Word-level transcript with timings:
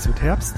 Es 0.00 0.06
wird 0.06 0.22
Herbst, 0.22 0.56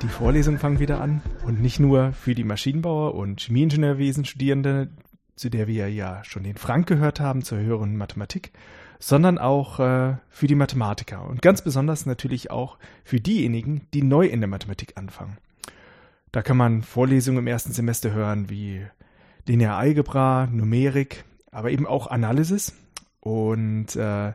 die 0.00 0.06
Vorlesungen 0.06 0.60
fangen 0.60 0.78
wieder 0.78 1.00
an 1.00 1.20
und 1.44 1.60
nicht 1.60 1.80
nur 1.80 2.12
für 2.12 2.36
die 2.36 2.44
Maschinenbauer 2.44 3.16
und 3.16 3.40
Chemieingenieurwesen 3.40 4.24
Studierende, 4.24 4.90
zu 5.34 5.48
der 5.48 5.66
wir 5.66 5.90
ja 5.90 6.22
schon 6.22 6.44
den 6.44 6.54
Frank 6.54 6.86
gehört 6.86 7.18
haben 7.18 7.42
zur 7.42 7.58
höheren 7.58 7.96
Mathematik, 7.96 8.52
sondern 9.00 9.38
auch 9.38 9.80
äh, 9.80 10.18
für 10.28 10.46
die 10.46 10.54
Mathematiker 10.54 11.28
und 11.28 11.42
ganz 11.42 11.62
besonders 11.62 12.06
natürlich 12.06 12.52
auch 12.52 12.78
für 13.02 13.18
diejenigen, 13.18 13.88
die 13.92 14.04
neu 14.04 14.26
in 14.28 14.40
der 14.40 14.48
Mathematik 14.48 14.92
anfangen. 14.96 15.36
Da 16.30 16.42
kann 16.42 16.56
man 16.56 16.82
Vorlesungen 16.82 17.38
im 17.38 17.48
ersten 17.48 17.72
Semester 17.72 18.12
hören 18.12 18.50
wie 18.50 18.86
Linear 19.46 19.78
Algebra, 19.78 20.46
Numerik, 20.46 21.24
aber 21.50 21.72
eben 21.72 21.88
auch 21.88 22.06
Analysis. 22.06 22.72
Und 23.18 23.96
äh, 23.96 24.34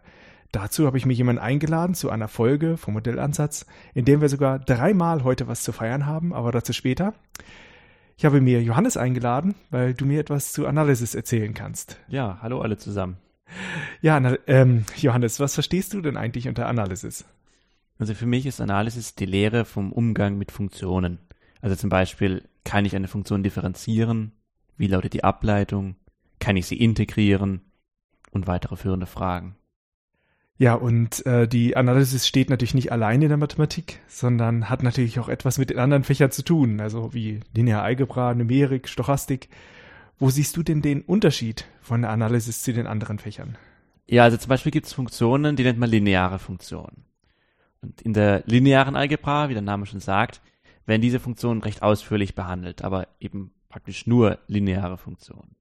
dazu 0.51 0.85
habe 0.85 0.97
ich 0.97 1.05
mir 1.05 1.13
jemanden 1.13 1.41
eingeladen 1.41 1.95
zu 1.95 2.09
einer 2.09 2.27
Folge 2.27 2.77
vom 2.77 2.93
Modellansatz, 2.93 3.65
in 3.93 4.05
dem 4.05 4.21
wir 4.21 4.29
sogar 4.29 4.59
dreimal 4.59 5.23
heute 5.23 5.47
was 5.47 5.63
zu 5.63 5.71
feiern 5.71 6.05
haben, 6.05 6.33
aber 6.33 6.51
dazu 6.51 6.73
später. 6.73 7.13
Ich 8.17 8.25
habe 8.25 8.41
mir 8.41 8.61
Johannes 8.61 8.97
eingeladen, 8.97 9.55
weil 9.71 9.93
du 9.93 10.05
mir 10.05 10.19
etwas 10.19 10.53
zu 10.53 10.67
Analysis 10.67 11.15
erzählen 11.15 11.53
kannst. 11.53 11.97
Ja, 12.07 12.37
hallo 12.41 12.61
alle 12.61 12.77
zusammen. 12.77 13.17
Ja, 14.01 14.19
na, 14.19 14.37
ähm, 14.47 14.85
Johannes, 14.97 15.39
was 15.39 15.55
verstehst 15.55 15.93
du 15.93 16.01
denn 16.01 16.17
eigentlich 16.17 16.47
unter 16.47 16.67
Analysis? 16.67 17.25
Also 17.97 18.13
für 18.13 18.25
mich 18.25 18.45
ist 18.45 18.61
Analysis 18.61 19.15
die 19.15 19.25
Lehre 19.25 19.65
vom 19.65 19.91
Umgang 19.91 20.37
mit 20.37 20.51
Funktionen. 20.51 21.19
Also 21.61 21.75
zum 21.75 21.89
Beispiel, 21.89 22.47
kann 22.63 22.85
ich 22.85 22.95
eine 22.95 23.07
Funktion 23.07 23.43
differenzieren? 23.43 24.31
Wie 24.77 24.87
lautet 24.87 25.13
die 25.13 25.23
Ableitung? 25.23 25.95
Kann 26.39 26.57
ich 26.57 26.65
sie 26.65 26.77
integrieren? 26.77 27.61
Und 28.31 28.47
weitere 28.47 28.75
führende 28.77 29.05
Fragen. 29.05 29.55
Ja, 30.61 30.75
und 30.75 31.25
äh, 31.25 31.47
die 31.47 31.75
Analysis 31.75 32.27
steht 32.27 32.51
natürlich 32.51 32.75
nicht 32.75 32.91
allein 32.91 33.23
in 33.23 33.29
der 33.29 33.37
Mathematik, 33.39 33.99
sondern 34.07 34.69
hat 34.69 34.83
natürlich 34.83 35.19
auch 35.19 35.27
etwas 35.27 35.57
mit 35.57 35.71
den 35.71 35.79
anderen 35.79 36.03
Fächern 36.03 36.29
zu 36.29 36.43
tun, 36.43 36.79
also 36.79 37.15
wie 37.15 37.39
Linear 37.55 37.81
Algebra, 37.81 38.35
Numerik, 38.35 38.87
Stochastik. 38.87 39.49
Wo 40.19 40.29
siehst 40.29 40.55
du 40.55 40.61
denn 40.61 40.83
den 40.83 41.01
Unterschied 41.01 41.65
von 41.81 42.03
der 42.03 42.11
Analysis 42.11 42.61
zu 42.61 42.73
den 42.73 42.85
anderen 42.85 43.17
Fächern? 43.17 43.57
Ja, 44.05 44.21
also 44.21 44.37
zum 44.37 44.49
Beispiel 44.49 44.71
gibt 44.71 44.85
es 44.85 44.93
Funktionen, 44.93 45.55
die 45.55 45.63
nennt 45.63 45.79
man 45.79 45.89
lineare 45.89 46.37
Funktionen. 46.37 47.05
Und 47.81 47.99
in 48.03 48.13
der 48.13 48.43
linearen 48.45 48.95
Algebra, 48.95 49.49
wie 49.49 49.53
der 49.53 49.63
Name 49.63 49.87
schon 49.87 49.99
sagt, 49.99 50.43
werden 50.85 51.01
diese 51.01 51.19
Funktionen 51.19 51.63
recht 51.63 51.81
ausführlich 51.81 52.35
behandelt, 52.35 52.83
aber 52.83 53.07
eben 53.19 53.51
praktisch 53.67 54.05
nur 54.05 54.37
lineare 54.45 54.99
Funktionen. 54.99 55.55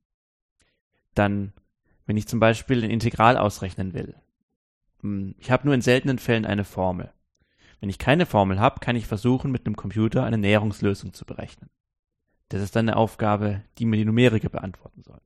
Dann, 1.14 1.54
wenn 2.04 2.18
ich 2.18 2.28
zum 2.28 2.38
Beispiel 2.38 2.84
ein 2.84 2.90
Integral 2.90 3.38
ausrechnen 3.38 3.94
will, 3.94 4.14
ich 5.38 5.50
habe 5.50 5.66
nur 5.66 5.74
in 5.74 5.82
seltenen 5.82 6.18
Fällen 6.18 6.44
eine 6.44 6.64
Formel. 6.64 7.12
Wenn 7.80 7.88
ich 7.88 7.98
keine 7.98 8.26
Formel 8.26 8.60
habe, 8.60 8.80
kann 8.80 8.96
ich 8.96 9.06
versuchen, 9.06 9.50
mit 9.50 9.66
einem 9.66 9.76
Computer 9.76 10.24
eine 10.24 10.38
Näherungslösung 10.38 11.14
zu 11.14 11.24
berechnen. 11.24 11.70
Das 12.50 12.60
ist 12.62 12.76
dann 12.76 12.88
eine 12.88 12.96
Aufgabe, 12.96 13.62
die 13.78 13.86
mir 13.86 13.96
die 13.96 14.04
Numeriker 14.04 14.48
beantworten 14.48 15.02
sollen. 15.02 15.20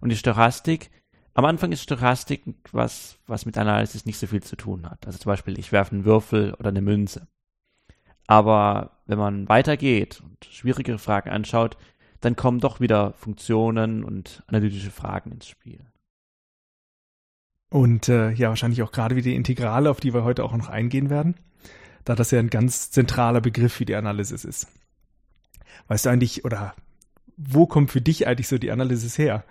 Und 0.00 0.10
die 0.10 0.16
Stochastik, 0.16 0.90
am 1.34 1.44
Anfang 1.44 1.72
ist 1.72 1.82
Stochastik 1.82 2.42
was, 2.72 3.18
was 3.26 3.46
mit 3.46 3.58
Analysis 3.58 4.06
nicht 4.06 4.18
so 4.18 4.26
viel 4.26 4.42
zu 4.42 4.56
tun 4.56 4.88
hat. 4.88 5.06
Also 5.06 5.18
zum 5.18 5.30
Beispiel, 5.30 5.58
ich 5.58 5.72
werfe 5.72 5.92
einen 5.92 6.04
Würfel 6.04 6.54
oder 6.54 6.68
eine 6.68 6.82
Münze. 6.82 7.26
Aber 8.26 9.00
wenn 9.06 9.18
man 9.18 9.48
weitergeht 9.48 10.20
und 10.20 10.44
schwierigere 10.44 10.98
Fragen 10.98 11.30
anschaut, 11.30 11.76
dann 12.20 12.36
kommen 12.36 12.60
doch 12.60 12.80
wieder 12.80 13.12
Funktionen 13.14 14.04
und 14.04 14.42
analytische 14.46 14.90
Fragen 14.90 15.32
ins 15.32 15.48
Spiel. 15.48 15.80
Und 17.70 18.08
äh, 18.08 18.30
ja, 18.30 18.48
wahrscheinlich 18.48 18.82
auch 18.82 18.92
gerade 18.92 19.16
wie 19.16 19.22
die 19.22 19.34
Integrale, 19.34 19.90
auf 19.90 20.00
die 20.00 20.14
wir 20.14 20.24
heute 20.24 20.44
auch 20.44 20.56
noch 20.56 20.68
eingehen 20.68 21.10
werden, 21.10 21.34
da 22.04 22.14
das 22.14 22.30
ja 22.30 22.38
ein 22.38 22.50
ganz 22.50 22.90
zentraler 22.90 23.40
Begriff 23.40 23.74
für 23.74 23.84
die 23.84 23.94
Analysis 23.94 24.44
ist. 24.44 24.68
Weißt 25.88 26.06
du 26.06 26.10
eigentlich, 26.10 26.44
oder 26.44 26.74
wo 27.36 27.66
kommt 27.66 27.90
für 27.90 28.00
dich 28.00 28.26
eigentlich 28.26 28.48
so 28.48 28.58
die 28.58 28.70
Analysis 28.70 29.18
her? 29.18 29.44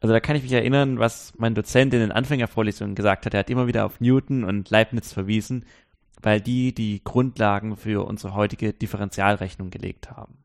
Also 0.00 0.12
da 0.12 0.20
kann 0.20 0.36
ich 0.36 0.42
mich 0.42 0.52
erinnern, 0.52 0.98
was 0.98 1.32
mein 1.38 1.54
Dozent 1.54 1.94
in 1.94 2.00
den 2.00 2.12
Anfängervorlesungen 2.12 2.94
gesagt 2.94 3.24
hat. 3.24 3.34
Er 3.34 3.40
hat 3.40 3.50
immer 3.50 3.66
wieder 3.66 3.86
auf 3.86 4.00
Newton 4.00 4.44
und 4.44 4.68
Leibniz 4.70 5.12
verwiesen 5.12 5.64
weil 6.24 6.40
die 6.40 6.74
die 6.74 7.02
Grundlagen 7.04 7.76
für 7.76 8.06
unsere 8.06 8.34
heutige 8.34 8.72
Differentialrechnung 8.72 9.70
gelegt 9.70 10.10
haben. 10.10 10.43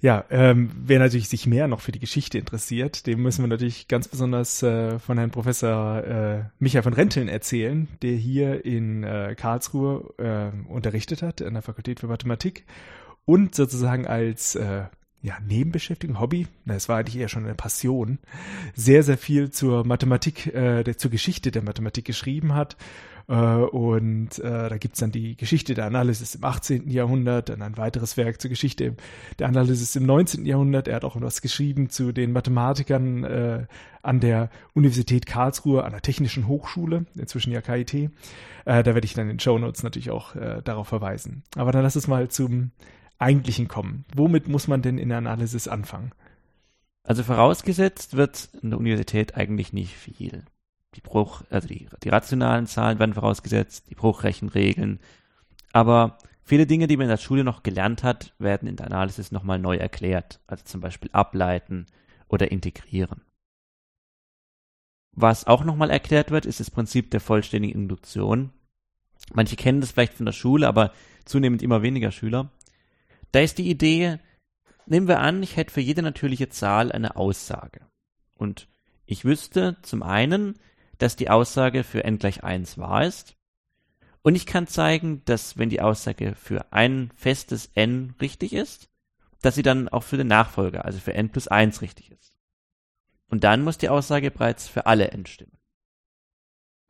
Ja, 0.00 0.24
ähm, 0.30 0.70
wer 0.76 1.00
natürlich 1.00 1.28
sich 1.28 1.48
mehr 1.48 1.66
noch 1.66 1.80
für 1.80 1.90
die 1.90 1.98
Geschichte 1.98 2.38
interessiert, 2.38 3.08
dem 3.08 3.20
müssen 3.20 3.42
wir 3.42 3.48
natürlich 3.48 3.88
ganz 3.88 4.06
besonders 4.06 4.62
äh, 4.62 5.00
von 5.00 5.18
Herrn 5.18 5.32
Professor 5.32 6.04
äh, 6.04 6.44
Michael 6.60 6.84
von 6.84 6.92
Renteln 6.92 7.28
erzählen, 7.28 7.88
der 8.02 8.12
hier 8.12 8.64
in 8.64 9.02
äh, 9.02 9.34
Karlsruhe 9.36 10.14
äh, 10.18 10.70
unterrichtet 10.72 11.22
hat 11.22 11.42
an 11.42 11.54
der 11.54 11.62
Fakultät 11.62 11.98
für 11.98 12.06
Mathematik 12.06 12.64
und 13.24 13.56
sozusagen 13.56 14.06
als 14.06 14.54
äh, 14.54 14.84
ja, 15.22 15.36
Nebenbeschäftigung, 15.46 16.20
Hobby, 16.20 16.46
das 16.64 16.88
war 16.88 16.98
eigentlich 16.98 17.16
eher 17.16 17.28
schon 17.28 17.44
eine 17.44 17.54
Passion, 17.54 18.18
sehr, 18.74 19.02
sehr 19.02 19.18
viel 19.18 19.50
zur 19.50 19.84
Mathematik, 19.84 20.46
äh, 20.54 20.84
der, 20.84 20.96
zur 20.96 21.10
Geschichte 21.10 21.50
der 21.50 21.62
Mathematik 21.62 22.04
geschrieben 22.04 22.54
hat 22.54 22.76
äh, 23.28 23.34
und 23.34 24.38
äh, 24.38 24.68
da 24.68 24.78
gibt's 24.78 25.00
dann 25.00 25.12
die 25.12 25.36
Geschichte 25.36 25.74
der 25.74 25.84
Analysis 25.86 26.34
im 26.34 26.44
18. 26.44 26.88
Jahrhundert, 26.88 27.50
dann 27.50 27.62
ein 27.62 27.76
weiteres 27.76 28.16
Werk 28.16 28.40
zur 28.40 28.48
Geschichte 28.48 28.96
der 29.38 29.48
Analysis 29.48 29.94
im 29.96 30.06
19. 30.06 30.46
Jahrhundert. 30.46 30.88
Er 30.88 30.96
hat 30.96 31.04
auch 31.04 31.20
was 31.20 31.42
geschrieben 31.42 31.90
zu 31.90 32.12
den 32.12 32.32
Mathematikern 32.32 33.24
äh, 33.24 33.66
an 34.02 34.20
der 34.20 34.50
Universität 34.72 35.26
Karlsruhe, 35.26 35.84
an 35.84 35.92
der 35.92 36.00
Technischen 36.00 36.48
Hochschule, 36.48 37.04
inzwischen 37.16 37.52
ja 37.52 37.60
KIT. 37.60 37.94
Äh, 37.94 38.08
da 38.64 38.86
werde 38.86 39.04
ich 39.04 39.12
dann 39.12 39.24
in 39.24 39.34
den 39.34 39.40
Show 39.40 39.58
Notes 39.58 39.82
natürlich 39.82 40.10
auch 40.10 40.34
äh, 40.34 40.62
darauf 40.64 40.88
verweisen. 40.88 41.42
Aber 41.54 41.70
dann 41.70 41.82
lass 41.82 41.96
uns 41.96 42.08
mal 42.08 42.28
zum 42.28 42.70
Eigentlichen 43.18 43.68
kommen. 43.68 44.04
Womit 44.14 44.48
muss 44.48 44.68
man 44.68 44.82
denn 44.82 44.98
in 44.98 45.08
der 45.08 45.18
Analysis 45.18 45.68
anfangen? 45.68 46.12
Also 47.02 47.22
vorausgesetzt 47.22 48.16
wird 48.16 48.50
in 48.62 48.70
der 48.70 48.78
Universität 48.78 49.36
eigentlich 49.36 49.72
nicht 49.72 49.94
viel 49.96 50.44
die 50.94 51.00
Bruch, 51.00 51.42
also 51.50 51.68
die, 51.68 51.88
die 52.02 52.08
rationalen 52.08 52.66
Zahlen 52.66 52.98
werden 52.98 53.14
vorausgesetzt, 53.14 53.90
die 53.90 53.94
Bruchrechenregeln. 53.94 55.00
Aber 55.72 56.18
viele 56.42 56.66
Dinge, 56.66 56.86
die 56.86 56.96
man 56.96 57.04
in 57.04 57.10
der 57.10 57.18
Schule 57.18 57.44
noch 57.44 57.62
gelernt 57.62 58.02
hat, 58.02 58.34
werden 58.38 58.68
in 58.68 58.76
der 58.76 58.86
Analysis 58.86 59.32
nochmal 59.32 59.58
neu 59.58 59.76
erklärt. 59.76 60.40
Also 60.46 60.64
zum 60.64 60.80
Beispiel 60.80 61.10
ableiten 61.12 61.86
oder 62.28 62.50
integrieren. 62.50 63.22
Was 65.12 65.46
auch 65.46 65.64
nochmal 65.64 65.90
erklärt 65.90 66.30
wird, 66.30 66.46
ist 66.46 66.60
das 66.60 66.70
Prinzip 66.70 67.10
der 67.10 67.20
vollständigen 67.20 67.74
Induktion. 67.82 68.50
Manche 69.32 69.56
kennen 69.56 69.80
das 69.80 69.92
vielleicht 69.92 70.14
von 70.14 70.26
der 70.26 70.32
Schule, 70.32 70.68
aber 70.68 70.92
zunehmend 71.24 71.62
immer 71.62 71.82
weniger 71.82 72.12
Schüler. 72.12 72.50
Da 73.32 73.40
ist 73.40 73.58
die 73.58 73.68
Idee, 73.68 74.18
nehmen 74.86 75.08
wir 75.08 75.20
an, 75.20 75.42
ich 75.42 75.56
hätte 75.56 75.72
für 75.72 75.80
jede 75.80 76.02
natürliche 76.02 76.48
Zahl 76.48 76.92
eine 76.92 77.16
Aussage. 77.16 77.80
Und 78.34 78.68
ich 79.04 79.24
wüsste 79.24 79.76
zum 79.82 80.02
einen, 80.02 80.58
dass 80.98 81.16
die 81.16 81.30
Aussage 81.30 81.84
für 81.84 82.04
n 82.04 82.18
gleich 82.18 82.42
1 82.42 82.78
wahr 82.78 83.04
ist. 83.04 83.36
Und 84.22 84.34
ich 84.34 84.46
kann 84.46 84.66
zeigen, 84.66 85.22
dass 85.24 85.56
wenn 85.56 85.70
die 85.70 85.80
Aussage 85.80 86.34
für 86.34 86.72
ein 86.72 87.10
festes 87.16 87.70
n 87.74 88.14
richtig 88.20 88.52
ist, 88.52 88.90
dass 89.42 89.54
sie 89.54 89.62
dann 89.62 89.88
auch 89.88 90.02
für 90.02 90.16
den 90.16 90.26
Nachfolger, 90.26 90.84
also 90.84 90.98
für 90.98 91.14
n 91.14 91.30
plus 91.30 91.48
1 91.48 91.82
richtig 91.82 92.10
ist. 92.10 92.36
Und 93.28 93.44
dann 93.44 93.62
muss 93.62 93.78
die 93.78 93.88
Aussage 93.88 94.30
bereits 94.30 94.66
für 94.66 94.86
alle 94.86 95.10
n 95.10 95.26
stimmen. 95.26 95.56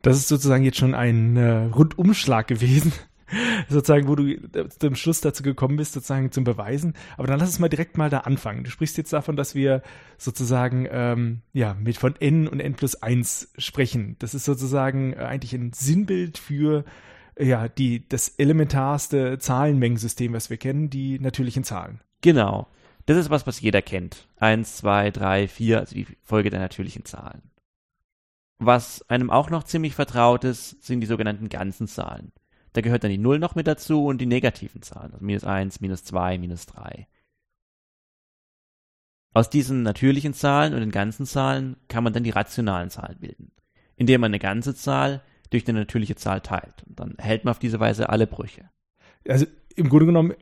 Das 0.01 0.17
ist 0.17 0.29
sozusagen 0.29 0.63
jetzt 0.63 0.77
schon 0.77 0.95
ein 0.95 1.35
äh, 1.35 1.65
Rundumschlag 1.65 2.47
gewesen 2.47 2.93
sozusagen, 3.69 4.07
wo 4.07 4.15
du 4.15 4.35
zum 4.79 4.95
Schluss 4.95 5.21
dazu 5.21 5.43
gekommen 5.43 5.77
bist, 5.77 5.93
sozusagen 5.93 6.31
zum 6.31 6.43
Beweisen. 6.43 6.93
Aber 7.17 7.27
dann 7.27 7.39
lass 7.39 7.49
uns 7.49 7.59
mal 7.59 7.69
direkt 7.69 7.97
mal 7.97 8.09
da 8.09 8.19
anfangen. 8.19 8.63
Du 8.63 8.69
sprichst 8.69 8.97
jetzt 8.97 9.13
davon, 9.13 9.35
dass 9.35 9.55
wir 9.55 9.81
sozusagen 10.17 10.87
ähm, 10.91 11.41
ja 11.53 11.75
mit 11.75 11.97
von 11.97 12.15
n 12.19 12.47
und 12.47 12.59
n 12.59 12.73
plus 12.73 13.01
1 13.01 13.53
sprechen. 13.57 14.15
Das 14.19 14.33
ist 14.33 14.45
sozusagen 14.45 15.13
äh, 15.13 15.17
eigentlich 15.17 15.53
ein 15.53 15.73
Sinnbild 15.73 16.37
für 16.37 16.85
ja 17.39 17.67
die 17.67 18.07
das 18.07 18.29
elementarste 18.29 19.39
Zahlenmengensystem, 19.39 20.33
was 20.33 20.49
wir 20.49 20.57
kennen, 20.57 20.89
die 20.89 21.19
natürlichen 21.19 21.63
Zahlen. 21.63 22.01
Genau. 22.21 22.67
Das 23.05 23.17
ist 23.17 23.29
was, 23.29 23.47
was 23.47 23.61
jeder 23.61 23.81
kennt. 23.81 24.27
Eins, 24.37 24.77
zwei, 24.77 25.09
drei, 25.09 25.47
vier, 25.47 25.79
also 25.79 25.95
die 25.95 26.05
Folge 26.21 26.51
der 26.51 26.59
natürlichen 26.59 27.05
Zahlen. 27.05 27.41
Was 28.59 29.09
einem 29.09 29.31
auch 29.31 29.49
noch 29.49 29.63
ziemlich 29.63 29.95
vertraut 29.95 30.43
ist, 30.43 30.83
sind 30.83 30.99
die 30.99 31.07
sogenannten 31.07 31.49
ganzen 31.49 31.87
Zahlen. 31.87 32.33
Da 32.73 32.81
gehört 32.81 33.03
dann 33.03 33.11
die 33.11 33.17
Null 33.17 33.39
noch 33.39 33.55
mit 33.55 33.67
dazu 33.67 34.05
und 34.05 34.19
die 34.19 34.25
negativen 34.25 34.81
Zahlen, 34.81 35.13
also 35.13 35.25
minus 35.25 35.43
1, 35.43 35.81
minus 35.81 36.03
2, 36.03 36.37
minus 36.37 36.65
3. 36.67 37.07
Aus 39.33 39.49
diesen 39.49 39.83
natürlichen 39.83 40.33
Zahlen 40.33 40.73
und 40.73 40.79
den 40.79 40.91
ganzen 40.91 41.25
Zahlen 41.25 41.77
kann 41.87 42.03
man 42.03 42.13
dann 42.13 42.23
die 42.23 42.29
rationalen 42.31 42.89
Zahlen 42.89 43.19
bilden, 43.19 43.51
indem 43.95 44.21
man 44.21 44.29
eine 44.29 44.39
ganze 44.39 44.75
Zahl 44.75 45.21
durch 45.51 45.67
eine 45.67 45.79
natürliche 45.79 46.15
Zahl 46.15 46.41
teilt. 46.41 46.83
Und 46.87 46.99
dann 46.99 47.15
erhält 47.15 47.45
man 47.45 47.51
auf 47.51 47.59
diese 47.59 47.79
Weise 47.79 48.09
alle 48.09 48.27
Brüche. 48.27 48.69
Also 49.27 49.45
im 49.75 49.89
Grunde 49.89 50.07
genommen 50.07 50.33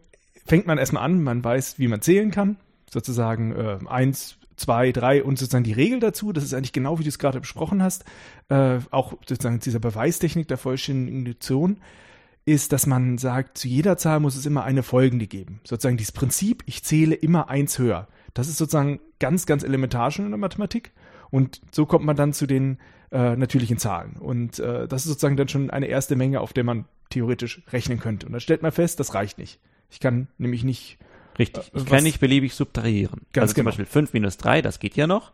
fängt 0.46 0.68
man 0.68 0.78
erstmal 0.78 1.04
an, 1.04 1.22
man 1.22 1.44
weiß, 1.44 1.80
wie 1.80 1.88
man 1.88 2.02
zählen 2.02 2.32
kann. 2.32 2.58
Sozusagen 2.90 3.54
äh, 3.54 3.80
1 3.88 4.38
zwei, 4.58 4.92
drei 4.92 5.24
und 5.24 5.38
sozusagen 5.38 5.64
die 5.64 5.74
Regel 5.74 6.00
dazu, 6.00 6.34
das 6.34 6.44
ist 6.44 6.54
eigentlich 6.54 6.74
genau 6.74 7.00
wie 7.00 7.04
du 7.04 7.10
es 7.10 7.20
gerade 7.20 7.40
besprochen 7.40 7.82
hast, 7.82 8.04
äh, 8.50 8.80
auch 8.90 9.14
sozusagen 9.28 9.60
dieser 9.60 9.80
Beweistechnik 9.80 10.48
der 10.48 10.58
vollständigen 10.58 11.20
Induktion, 11.20 11.78
ist, 12.48 12.72
dass 12.72 12.88
man 12.88 13.18
sagt, 13.18 13.58
zu 13.58 13.68
jeder 13.68 13.98
Zahl 13.98 14.20
muss 14.20 14.36
es 14.36 14.46
immer 14.46 14.64
eine 14.64 14.82
folgende 14.82 15.28
geben. 15.28 15.60
Sozusagen 15.66 15.98
dieses 15.98 16.14
Prinzip, 16.14 16.64
ich 16.66 16.84
zähle 16.84 17.14
immer 17.14 17.50
eins 17.50 17.78
höher. 17.78 18.08
Das 18.34 18.48
ist 18.48 18.58
sozusagen 18.58 19.00
ganz, 19.20 19.46
ganz 19.46 19.64
elementar 19.64 20.12
schon 20.12 20.26
in 20.26 20.32
der 20.32 20.38
Mathematik. 20.38 20.92
Und 21.30 21.62
so 21.72 21.86
kommt 21.86 22.06
man 22.06 22.16
dann 22.16 22.32
zu 22.34 22.48
den 22.48 22.78
äh, 23.12 23.36
natürlichen 23.36 23.78
Zahlen. 23.78 24.16
Und 24.18 24.60
äh, 24.60 24.88
das 24.88 25.02
ist 25.02 25.10
sozusagen 25.10 25.36
dann 25.36 25.50
schon 25.50 25.70
eine 25.70 25.88
erste 25.88 26.16
Menge, 26.16 26.40
auf 26.40 26.54
der 26.54 26.64
man 26.64 26.86
theoretisch 27.10 27.64
rechnen 27.72 28.00
könnte. 28.00 28.26
Und 28.28 28.32
dann 28.32 28.42
stellt 28.42 28.62
man 28.62 28.72
fest, 28.72 29.00
das 29.00 29.14
reicht 29.14 29.38
nicht. 29.38 29.60
Ich 29.90 30.00
kann 30.00 30.28
nämlich 30.38 30.64
nicht. 30.64 30.98
Richtig. 31.38 31.66
Äh, 31.74 31.78
Ich 31.80 31.86
kann 31.86 31.98
was- 31.98 32.04
nicht 32.04 32.20
beliebig 32.22 32.54
subtrahieren. 32.54 33.22
Ganz 33.34 33.44
also 33.44 33.54
zum 33.54 33.56
genau. 33.56 33.68
Beispiel 33.70 33.86
5 33.86 34.14
minus 34.14 34.38
3, 34.38 34.62
das 34.62 34.80
geht 34.80 34.96
ja 34.96 35.06
noch. 35.06 35.34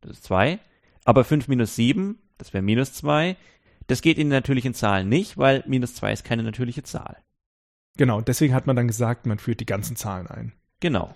Das 0.00 0.12
ist 0.12 0.24
2. 0.24 0.58
Aber 1.04 1.24
5 1.24 1.48
minus 1.48 1.76
7, 1.76 2.18
das 2.38 2.54
wäre 2.54 2.62
minus 2.62 2.94
2. 2.94 3.36
Das 3.86 4.02
geht 4.02 4.18
in 4.18 4.28
den 4.28 4.38
natürlichen 4.38 4.74
Zahlen 4.74 5.08
nicht, 5.08 5.36
weil 5.36 5.62
minus 5.66 5.94
2 5.94 6.12
ist 6.12 6.24
keine 6.24 6.42
natürliche 6.42 6.82
Zahl. 6.82 7.18
Genau, 7.96 8.20
deswegen 8.20 8.54
hat 8.54 8.66
man 8.66 8.76
dann 8.76 8.88
gesagt, 8.88 9.26
man 9.26 9.38
führt 9.38 9.60
die 9.60 9.66
ganzen 9.66 9.96
Zahlen 9.96 10.26
ein. 10.26 10.52
Genau. 10.80 11.14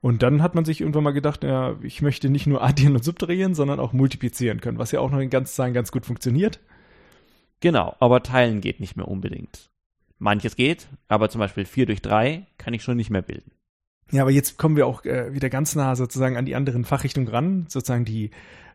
Und 0.00 0.22
dann 0.22 0.42
hat 0.42 0.54
man 0.54 0.64
sich 0.64 0.80
irgendwann 0.80 1.04
mal 1.04 1.12
gedacht, 1.12 1.44
ja, 1.44 1.76
ich 1.82 2.02
möchte 2.02 2.28
nicht 2.28 2.46
nur 2.46 2.62
addieren 2.64 2.94
und 2.94 3.04
subtrahieren, 3.04 3.54
sondern 3.54 3.80
auch 3.80 3.92
multiplizieren 3.92 4.60
können, 4.60 4.78
was 4.78 4.92
ja 4.92 5.00
auch 5.00 5.10
noch 5.10 5.18
in 5.18 5.30
ganzen 5.30 5.54
Zahlen 5.54 5.74
ganz 5.74 5.90
gut 5.92 6.04
funktioniert. 6.04 6.60
Genau. 7.60 7.96
Aber 8.00 8.22
teilen 8.22 8.60
geht 8.60 8.80
nicht 8.80 8.96
mehr 8.96 9.08
unbedingt. 9.08 9.70
Manches 10.18 10.56
geht, 10.56 10.88
aber 11.08 11.28
zum 11.28 11.38
Beispiel 11.40 11.64
4 11.64 11.86
durch 11.86 12.02
3 12.02 12.46
kann 12.58 12.74
ich 12.74 12.82
schon 12.82 12.96
nicht 12.96 13.10
mehr 13.10 13.22
bilden. 13.22 13.50
Ja, 14.10 14.22
aber 14.22 14.30
jetzt 14.30 14.58
kommen 14.58 14.76
wir 14.76 14.86
auch 14.86 15.04
äh, 15.04 15.32
wieder 15.32 15.50
ganz 15.50 15.74
nah 15.74 15.96
sozusagen 15.96 16.36
an 16.36 16.44
die 16.44 16.54
anderen 16.54 16.84
Fachrichtungen 16.84 17.28
ran. 17.28 17.66
Sozusagen 17.68 18.04
die 18.04 18.30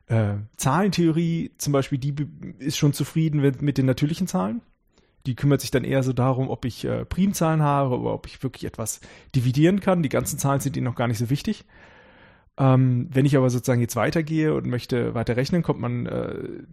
äh, 0.10 0.36
Zahlentheorie 0.58 1.52
zum 1.58 1.74
Beispiel, 1.74 1.98
die 1.98 2.16
ist 2.58 2.78
schon 2.78 2.94
zufrieden 2.94 3.42
mit, 3.42 3.62
mit 3.62 3.78
den 3.78 3.86
natürlichen 3.86 4.28
Zahlen. 4.28 4.62
Die 5.26 5.36
kümmert 5.36 5.62
sich 5.62 5.72
dann 5.72 5.84
eher 5.84 6.02
so 6.02 6.14
darum, 6.14 6.50
ob 6.50 6.66
ich 6.66 6.86
äh, 6.86 7.06
Primzahlen 7.06 7.62
habe 7.62 7.98
oder 8.00 8.14
ob 8.14 8.26
ich 8.26 8.42
wirklich 8.42 8.66
etwas 8.66 9.02
dividieren 9.36 9.80
kann. 9.80 10.04
Die 10.04 10.10
ganzen 10.10 10.40
Zahlen 10.40 10.60
sind 10.60 10.76
ihnen 10.76 10.86
noch 10.86 10.96
gar 10.96 11.08
nicht 11.08 11.20
so 11.20 11.30
wichtig. 11.30 11.66
Ähm, 12.58 13.08
wenn 13.12 13.26
ich 13.26 13.38
aber 13.38 13.50
sozusagen 13.50 13.82
jetzt 13.82 13.96
weitergehe 13.96 14.54
und 14.54 14.66
möchte 14.66 15.14
weiter 15.14 15.38
rechnen, 15.38 15.62
kommt 15.62 15.80
man 15.80 16.06
äh, 16.08 16.64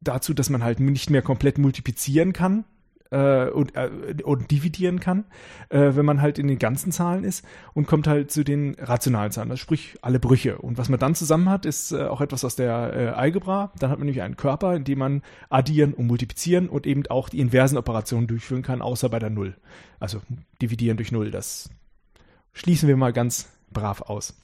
dazu, 0.00 0.34
dass 0.34 0.50
man 0.50 0.64
halt 0.64 0.80
nicht 0.80 1.10
mehr 1.10 1.22
komplett 1.22 1.58
multiplizieren 1.58 2.32
kann 2.32 2.64
äh, 3.12 3.50
und, 3.50 3.76
äh, 3.76 3.90
und 4.24 4.50
dividieren 4.50 4.98
kann, 4.98 5.24
äh, 5.68 5.90
wenn 5.94 6.04
man 6.04 6.20
halt 6.20 6.38
in 6.38 6.48
den 6.48 6.58
ganzen 6.58 6.90
Zahlen 6.90 7.24
ist 7.24 7.44
und 7.74 7.86
kommt 7.86 8.06
halt 8.06 8.32
zu 8.32 8.42
den 8.42 8.74
rationalen 8.78 9.30
Zahlen, 9.30 9.50
also 9.50 9.60
sprich 9.60 9.96
alle 10.02 10.18
Brüche. 10.18 10.58
Und 10.58 10.78
was 10.78 10.88
man 10.88 10.98
dann 10.98 11.14
zusammen 11.14 11.48
hat, 11.48 11.66
ist 11.66 11.92
äh, 11.92 12.06
auch 12.06 12.20
etwas 12.20 12.44
aus 12.44 12.56
der 12.56 12.94
äh, 12.94 13.08
Algebra. 13.08 13.70
Dann 13.78 13.90
hat 13.90 13.98
man 13.98 14.06
nämlich 14.06 14.22
einen 14.22 14.36
Körper, 14.36 14.74
in 14.74 14.84
dem 14.84 14.98
man 14.98 15.22
addieren 15.50 15.92
und 15.94 16.06
multiplizieren 16.06 16.68
und 16.68 16.86
eben 16.86 17.06
auch 17.08 17.28
die 17.28 17.40
inversen 17.40 17.78
Operationen 17.78 18.26
durchführen 18.26 18.62
kann, 18.62 18.82
außer 18.82 19.08
bei 19.08 19.18
der 19.18 19.30
Null. 19.30 19.54
Also 20.00 20.20
dividieren 20.60 20.96
durch 20.96 21.12
Null, 21.12 21.30
das 21.30 21.70
schließen 22.54 22.88
wir 22.88 22.96
mal 22.96 23.12
ganz 23.12 23.48
brav 23.70 24.02
aus. 24.02 24.34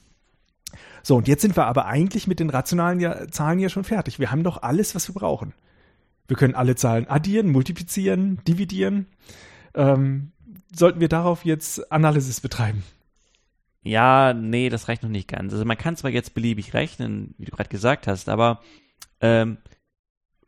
So, 1.03 1.17
und 1.17 1.29
jetzt 1.29 1.41
sind 1.41 1.57
wir 1.57 1.67
aber 1.67 1.87
eigentlich 1.87 2.27
mit 2.27 2.41
den 2.41 2.51
rationalen 2.51 3.01
ja, 3.01 3.29
Zahlen 3.29 3.59
ja 3.59 3.71
schon 3.71 3.85
fertig. 3.85 4.19
Wir 4.19 4.31
haben 4.31 4.45
doch 4.45 4.63
alles, 4.63 4.95
was 4.95 5.09
wir 5.09 5.15
brauchen. 5.15 5.55
Wir 6.29 6.37
können 6.37 6.55
alle 6.55 6.77
Zahlen 6.77 7.09
addieren, 7.09 7.51
multiplizieren, 7.51 8.43
dividieren. 8.47 9.07
Ähm, 9.75 10.33
sollten 10.75 11.01
wir 11.01 11.09
darauf 11.09 11.45
jetzt 11.45 11.91
Analysis 11.91 12.41
betreiben? 12.41 12.85
Ja, 13.83 14.35
nee, 14.35 14.69
das 14.69 14.89
reicht 14.89 15.03
noch 15.03 15.11
nicht 15.11 15.29
ganz. 15.29 15.53
Also 15.53 15.65
man 15.65 15.79
kann 15.79 15.97
zwar 15.97 16.11
jetzt 16.11 16.35
beliebig 16.35 16.75
rechnen, 16.75 17.35
wie 17.39 17.47
du 17.47 17.53
gerade 17.53 17.71
gesagt 17.71 18.07
hast, 18.07 18.29
aber 18.29 18.61
ähm, 19.21 19.57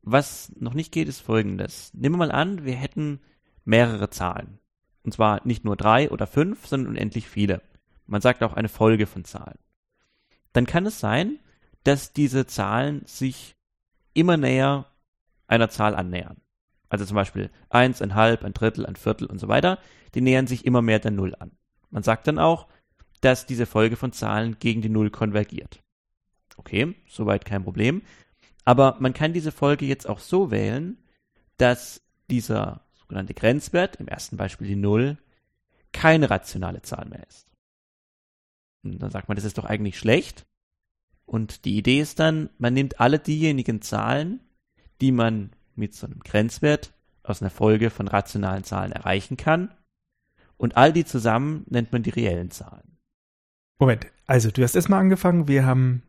was 0.02 0.52
noch 0.58 0.74
nicht 0.74 0.92
geht, 0.92 1.08
ist 1.08 1.20
folgendes. 1.20 1.92
Nehmen 1.94 2.14
wir 2.14 2.26
mal 2.26 2.32
an, 2.32 2.64
wir 2.64 2.74
hätten 2.74 3.20
mehrere 3.64 4.10
Zahlen. 4.10 4.58
Und 5.02 5.14
zwar 5.14 5.40
nicht 5.46 5.64
nur 5.64 5.76
drei 5.76 6.10
oder 6.10 6.26
fünf, 6.26 6.66
sondern 6.66 6.90
unendlich 6.90 7.26
viele. 7.26 7.62
Man 8.06 8.20
sagt 8.20 8.42
auch 8.42 8.52
eine 8.52 8.68
Folge 8.68 9.06
von 9.06 9.24
Zahlen. 9.24 9.58
Dann 10.52 10.66
kann 10.66 10.84
es 10.84 11.00
sein, 11.00 11.38
dass 11.84 12.12
diese 12.12 12.46
Zahlen 12.46 13.02
sich 13.06 13.56
immer 14.12 14.36
näher 14.36 14.89
einer 15.50 15.68
Zahl 15.68 15.94
annähern. 15.94 16.40
Also 16.88 17.04
zum 17.04 17.14
Beispiel 17.14 17.50
eins, 17.68 18.02
ein 18.02 18.14
Halb, 18.14 18.44
ein 18.44 18.52
Drittel, 18.52 18.86
ein 18.86 18.96
Viertel 18.96 19.26
und 19.26 19.38
so 19.38 19.48
weiter. 19.48 19.78
Die 20.14 20.20
nähern 20.20 20.46
sich 20.46 20.64
immer 20.66 20.82
mehr 20.82 20.98
der 20.98 21.12
Null 21.12 21.34
an. 21.38 21.52
Man 21.90 22.02
sagt 22.02 22.26
dann 22.26 22.38
auch, 22.38 22.66
dass 23.20 23.46
diese 23.46 23.66
Folge 23.66 23.96
von 23.96 24.12
Zahlen 24.12 24.58
gegen 24.58 24.82
die 24.82 24.88
Null 24.88 25.10
konvergiert. 25.10 25.82
Okay, 26.56 26.94
soweit 27.08 27.44
kein 27.44 27.64
Problem. 27.64 28.02
Aber 28.64 28.96
man 29.00 29.14
kann 29.14 29.32
diese 29.32 29.52
Folge 29.52 29.86
jetzt 29.86 30.08
auch 30.08 30.18
so 30.18 30.50
wählen, 30.50 30.98
dass 31.56 32.02
dieser 32.30 32.82
sogenannte 32.92 33.34
Grenzwert, 33.34 33.96
im 33.96 34.08
ersten 34.08 34.36
Beispiel 34.36 34.66
die 34.66 34.76
Null, 34.76 35.18
keine 35.92 36.30
rationale 36.30 36.82
Zahl 36.82 37.06
mehr 37.06 37.26
ist. 37.26 37.46
Und 38.82 38.98
dann 39.00 39.10
sagt 39.10 39.28
man, 39.28 39.36
das 39.36 39.44
ist 39.44 39.58
doch 39.58 39.64
eigentlich 39.64 39.98
schlecht. 39.98 40.46
Und 41.24 41.64
die 41.64 41.76
Idee 41.76 42.00
ist 42.00 42.18
dann, 42.18 42.50
man 42.58 42.74
nimmt 42.74 43.00
alle 43.00 43.18
diejenigen 43.18 43.82
Zahlen, 43.82 44.40
die 45.00 45.12
man 45.12 45.50
mit 45.76 45.94
so 45.94 46.06
einem 46.06 46.20
Grenzwert 46.20 46.92
aus 47.22 47.40
einer 47.42 47.50
Folge 47.50 47.90
von 47.90 48.08
rationalen 48.08 48.64
Zahlen 48.64 48.92
erreichen 48.92 49.36
kann. 49.36 49.70
Und 50.56 50.76
all 50.76 50.92
die 50.92 51.04
zusammen 51.04 51.64
nennt 51.68 51.92
man 51.92 52.02
die 52.02 52.10
reellen 52.10 52.50
Zahlen. 52.50 52.96
Moment, 53.78 54.06
also 54.26 54.50
du 54.50 54.62
hast 54.62 54.74
erstmal 54.74 55.00
angefangen, 55.00 55.48
wir 55.48 55.64
haben 55.64 56.02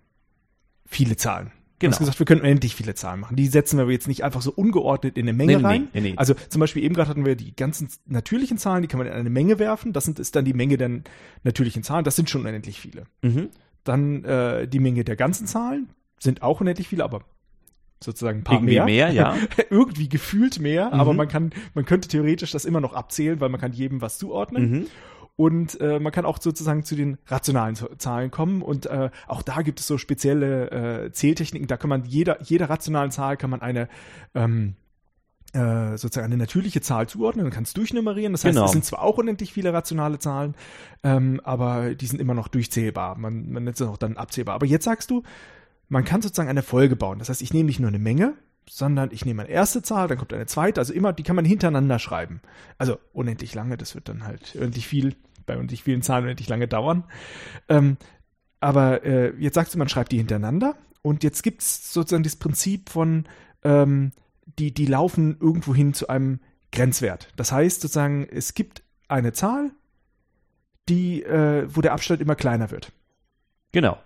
viele 0.86 1.16
Zahlen. 1.16 1.48
Du 1.48 1.88
Genau. 1.88 1.92
hast 1.94 2.00
gesagt, 2.00 2.20
wir 2.20 2.26
können 2.26 2.42
unendlich 2.42 2.76
viele 2.76 2.94
Zahlen 2.94 3.22
machen. 3.22 3.36
Die 3.38 3.48
setzen 3.48 3.78
wir 3.78 3.84
aber 3.84 3.92
jetzt 3.92 4.08
nicht 4.08 4.24
einfach 4.24 4.42
so 4.44 4.52
ungeordnet 4.52 5.18
in 5.18 5.24
eine 5.24 5.34
Menge 5.34 5.58
nee, 5.58 5.64
rein. 5.64 5.88
nee, 5.94 6.02
nee. 6.02 6.14
Also 6.16 6.36
zum 6.50 6.60
Beispiel 6.60 6.84
eben 6.84 6.94
gerade 6.94 7.10
hatten 7.10 7.26
wir 7.26 7.36
die 7.36 7.56
ganzen 7.56 7.90
natürlichen 8.06 8.58
Zahlen, 8.60 8.84
die 8.84 8.88
kann 8.88 9.00
man 9.00 9.08
in 9.08 9.14
eine 9.14 9.30
Menge 9.32 9.58
werfen. 9.58 9.92
Das 9.94 10.06
sind, 10.06 10.20
ist 10.20 10.36
dann 10.36 10.46
die 10.46 10.54
Menge 10.54 10.78
der 10.78 10.92
natürlichen 11.44 11.82
Zahlen. 11.82 12.04
Das 12.04 12.16
sind 12.16 12.30
schon 12.30 12.42
unendlich 12.42 12.80
viele. 12.80 13.06
Mhm. 13.24 13.50
Dann 13.84 14.24
äh, 14.26 14.68
die 14.68 14.80
Menge 14.80 15.04
der 15.04 15.16
ganzen 15.16 15.48
Zahlen 15.48 15.90
sind 16.20 16.44
auch 16.44 16.62
unendlich 16.62 16.88
viele, 16.88 17.04
aber 17.04 17.24
sozusagen 18.04 18.40
ein 18.40 18.44
paar 18.44 18.56
Irgendwie 18.56 18.76
mehr. 18.76 18.86
mehr, 18.86 19.10
ja. 19.12 19.36
Irgendwie 19.70 20.10
gefühlt 20.10 20.60
mehr, 20.60 20.92
aber 20.94 21.12
Mhm. 21.12 21.18
man 21.18 21.28
kann, 21.28 21.50
man 21.74 21.86
könnte 21.86 22.08
theoretisch 22.08 22.52
das 22.52 22.66
immer 22.66 22.82
noch 22.82 22.94
abzählen, 22.94 23.40
weil 23.40 23.50
man 23.50 23.60
kann 23.62 23.74
jedem 23.74 24.02
was 24.02 24.18
zuordnen. 24.18 24.72
Mhm. 24.72 24.86
Und 25.38 25.80
äh, 25.82 26.00
man 26.00 26.12
kann 26.12 26.26
auch 26.26 26.40
sozusagen 26.40 26.84
zu 26.84 26.96
den 26.96 27.18
rationalen 27.26 27.76
Zahlen 27.98 28.30
kommen. 28.32 28.62
Und 28.62 28.86
äh, 28.86 29.10
auch 29.28 29.42
da 29.42 29.62
gibt 29.64 29.80
es 29.80 29.88
so 29.88 29.98
spezielle 29.98 31.06
äh, 31.06 31.12
Zähltechniken. 31.12 31.68
Da 31.68 31.78
kann 31.78 31.90
man 31.90 32.04
jeder, 32.06 32.42
jeder 32.44 32.70
rationalen 32.70 33.10
Zahl 33.12 33.38
kann 33.38 33.50
man 33.50 33.62
eine 33.62 33.88
ähm, 34.36 34.76
äh, 35.54 35.98
sozusagen 35.98 36.26
eine 36.26 36.38
natürliche 36.38 36.82
Zahl 36.82 37.08
zuordnen 37.08 37.46
und 37.46 37.52
kann 37.52 37.64
es 37.64 37.74
durchnummerieren. 37.74 38.34
Das 38.34 38.46
heißt, 38.46 38.54
Genau. 38.56 38.66
es 38.66 38.72
sind 38.72 38.86
zwar 38.86 39.02
auch 39.02 39.18
unendlich 39.18 39.52
viele 39.52 39.74
rationale 39.74 40.20
Zahlen, 40.20 40.54
ähm, 41.04 41.42
aber 41.44 41.96
die 41.96 42.06
sind 42.06 42.22
immer 42.22 42.34
noch 42.36 42.48
durchzählbar. 42.48 43.18
Man, 43.18 43.52
man 43.52 43.64
nennt 43.64 43.76
es 43.80 43.82
auch 43.82 43.98
dann 43.98 44.18
abzählbar. 44.18 44.56
Aber 44.56 44.66
jetzt 44.66 44.86
sagst 44.86 45.10
du, 45.10 45.24
man 45.92 46.06
kann 46.06 46.22
sozusagen 46.22 46.50
eine 46.50 46.64
Folge 46.64 46.96
bauen. 46.96 47.20
Das 47.20 47.28
heißt, 47.28 47.42
ich 47.42 47.54
nehme 47.54 47.68
nicht 47.68 47.82
nur 47.82 47.90
eine 47.90 48.00
Menge, 48.00 48.36
sondern 48.70 49.10
ich 49.12 49.26
nehme 49.26 49.44
eine 49.44 49.52
erste 49.52 49.82
Zahl, 49.82 50.08
dann 50.08 50.18
kommt 50.18 50.34
eine 50.34 50.46
zweite, 50.46 50.80
also 50.80 50.94
immer, 50.94 51.12
die 51.12 51.24
kann 51.24 51.36
man 51.36 51.44
hintereinander 51.44 52.00
schreiben. 52.00 52.42
Also 52.78 52.98
unendlich 53.12 53.54
lange, 53.54 53.76
das 53.76 53.94
wird 53.94 54.08
dann 54.08 54.24
halt 54.24 54.56
unendlich 54.56 54.88
viel, 54.88 55.18
bei 55.46 55.56
unendlich 55.56 55.84
vielen 55.84 56.02
Zahlen 56.02 56.24
unendlich 56.24 56.48
lange 56.48 56.70
dauern. 56.70 57.04
Ähm, 57.68 57.98
aber 58.62 59.04
äh, 59.04 59.34
jetzt 59.38 59.56
sagst 59.56 59.74
du, 59.74 59.80
man 59.80 59.90
schreibt 59.90 60.14
die 60.14 60.18
hintereinander 60.18 60.76
und 61.02 61.26
jetzt 61.26 61.44
gibt 61.44 61.62
es 61.62 61.92
sozusagen 61.92 62.24
das 62.24 62.38
Prinzip 62.38 62.90
von, 62.90 63.26
ähm, 63.64 64.14
die, 64.46 64.74
die 64.74 64.86
laufen 64.86 65.36
irgendwo 65.42 65.76
hin 65.76 65.94
zu 65.94 66.08
einem 66.08 66.40
Grenzwert. 66.72 67.34
Das 67.36 67.52
heißt 67.52 67.82
sozusagen, 67.82 68.26
es 68.32 68.54
gibt 68.54 68.82
eine 69.10 69.34
Zahl, 69.34 69.72
die, 70.88 71.22
äh, 71.24 71.68
wo 71.68 71.82
der 71.82 71.92
Abstand 71.92 72.22
immer 72.22 72.36
kleiner 72.36 72.72
wird. 72.72 72.94
Genau, 73.74 73.98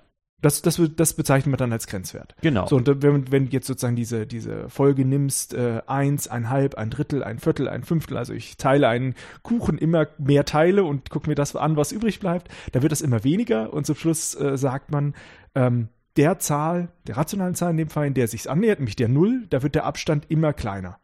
Das, 0.45 0.61
das, 0.61 0.79
das 0.95 1.13
bezeichnet 1.15 1.49
man 1.49 1.57
dann 1.57 1.71
als 1.71 1.87
Grenzwert. 1.87 2.35
genau. 2.41 2.67
So, 2.67 2.75
und 2.75 3.01
wenn, 3.01 3.31
wenn 3.31 3.45
du 3.47 3.51
jetzt 3.51 3.65
sozusagen 3.65 3.95
diese, 3.95 4.27
diese 4.27 4.69
Folge 4.69 5.03
nimmst, 5.03 5.55
äh, 5.55 5.81
eins, 5.87 6.27
ein 6.27 6.51
halb, 6.51 6.75
ein 6.75 6.91
Drittel, 6.91 7.23
ein 7.23 7.39
Viertel, 7.39 7.67
ein 7.67 7.81
Fünftel, 7.81 8.15
also 8.15 8.31
ich 8.31 8.55
teile 8.55 8.87
einen 8.87 9.15
Kuchen 9.41 9.79
immer 9.79 10.07
mehr 10.19 10.45
Teile 10.45 10.83
und 10.83 11.09
gucke 11.09 11.27
mir 11.27 11.33
das 11.33 11.55
an, 11.55 11.77
was 11.77 11.91
übrig 11.91 12.19
bleibt, 12.19 12.49
da 12.73 12.83
wird 12.83 12.91
das 12.91 13.01
immer 13.01 13.23
weniger 13.23 13.73
und 13.73 13.87
zum 13.87 13.95
Schluss 13.95 14.35
äh, 14.35 14.55
sagt 14.55 14.91
man, 14.91 15.15
ähm, 15.55 15.87
der 16.15 16.37
Zahl, 16.37 16.89
der 17.07 17.17
rationalen 17.17 17.55
Zahl 17.55 17.71
in 17.71 17.77
dem 17.77 17.89
Fall, 17.89 18.05
in 18.05 18.13
der 18.13 18.27
sich 18.27 18.47
annähert, 18.47 18.77
nämlich 18.77 18.95
der 18.95 19.09
Null, 19.09 19.47
da 19.49 19.63
wird 19.63 19.73
der 19.73 19.85
Abstand 19.85 20.27
immer 20.29 20.53
kleiner. 20.53 20.99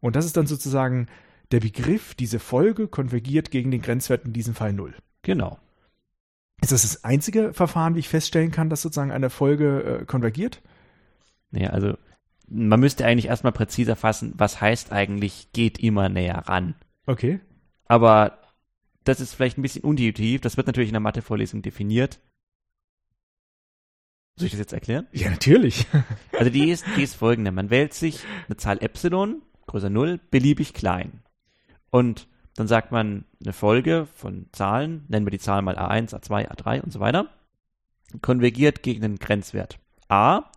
Und 0.00 0.16
das 0.16 0.26
ist 0.26 0.36
dann 0.36 0.46
sozusagen 0.46 1.06
der 1.50 1.60
Begriff, 1.60 2.14
diese 2.14 2.38
Folge 2.38 2.88
konvergiert 2.88 3.50
gegen 3.50 3.70
den 3.70 3.80
Grenzwert, 3.80 4.26
in 4.26 4.34
diesem 4.34 4.54
Fall 4.54 4.74
Null. 4.74 4.94
genau. 5.22 5.58
Ist 6.62 6.72
das 6.72 6.82
das 6.82 7.04
einzige 7.04 7.52
Verfahren, 7.52 7.96
wie 7.96 7.98
ich 7.98 8.08
feststellen 8.08 8.52
kann, 8.52 8.70
dass 8.70 8.82
sozusagen 8.82 9.10
eine 9.10 9.30
Folge 9.30 10.00
äh, 10.00 10.04
konvergiert? 10.04 10.62
Ja, 11.50 11.70
also 11.70 11.98
man 12.48 12.80
müsste 12.80 13.04
eigentlich 13.04 13.26
erstmal 13.26 13.52
präziser 13.52 13.96
fassen, 13.96 14.32
was 14.36 14.60
heißt 14.60 14.92
eigentlich, 14.92 15.52
geht 15.52 15.78
immer 15.80 16.08
näher 16.08 16.38
ran. 16.46 16.74
Okay. 17.06 17.40
Aber 17.86 18.38
das 19.04 19.20
ist 19.20 19.34
vielleicht 19.34 19.58
ein 19.58 19.62
bisschen 19.62 19.84
intuitiv. 19.84 20.40
Das 20.40 20.56
wird 20.56 20.68
natürlich 20.68 20.90
in 20.90 20.94
der 20.94 21.00
Mathevorlesung 21.00 21.62
definiert. 21.62 22.20
Soll 24.36 24.46
ich 24.46 24.52
das 24.52 24.60
jetzt 24.60 24.72
erklären? 24.72 25.08
Ja, 25.12 25.30
natürlich. 25.30 25.86
Also 26.38 26.50
die 26.50 26.70
ist, 26.70 26.84
die 26.96 27.02
ist 27.02 27.14
folgende. 27.14 27.52
Man 27.52 27.70
wählt 27.70 27.94
sich 27.94 28.24
eine 28.48 28.56
Zahl 28.56 28.82
Epsilon, 28.82 29.42
größer 29.66 29.90
0, 29.90 30.18
beliebig 30.30 30.74
klein. 30.74 31.22
Und 31.90 32.26
dann 32.54 32.68
sagt 32.68 32.92
man 32.92 33.24
eine 33.42 33.52
Folge 33.52 34.06
von 34.14 34.46
Zahlen, 34.52 35.04
nennen 35.08 35.26
wir 35.26 35.30
die 35.30 35.38
Zahlen 35.38 35.64
mal 35.64 35.78
A1, 35.78 36.14
A2, 36.14 36.50
A3 36.50 36.82
und 36.82 36.92
so 36.92 37.00
weiter, 37.00 37.28
konvergiert 38.20 38.82
gegen 38.82 39.00
den 39.00 39.18
Grenzwert 39.18 39.78
A, 40.08 40.50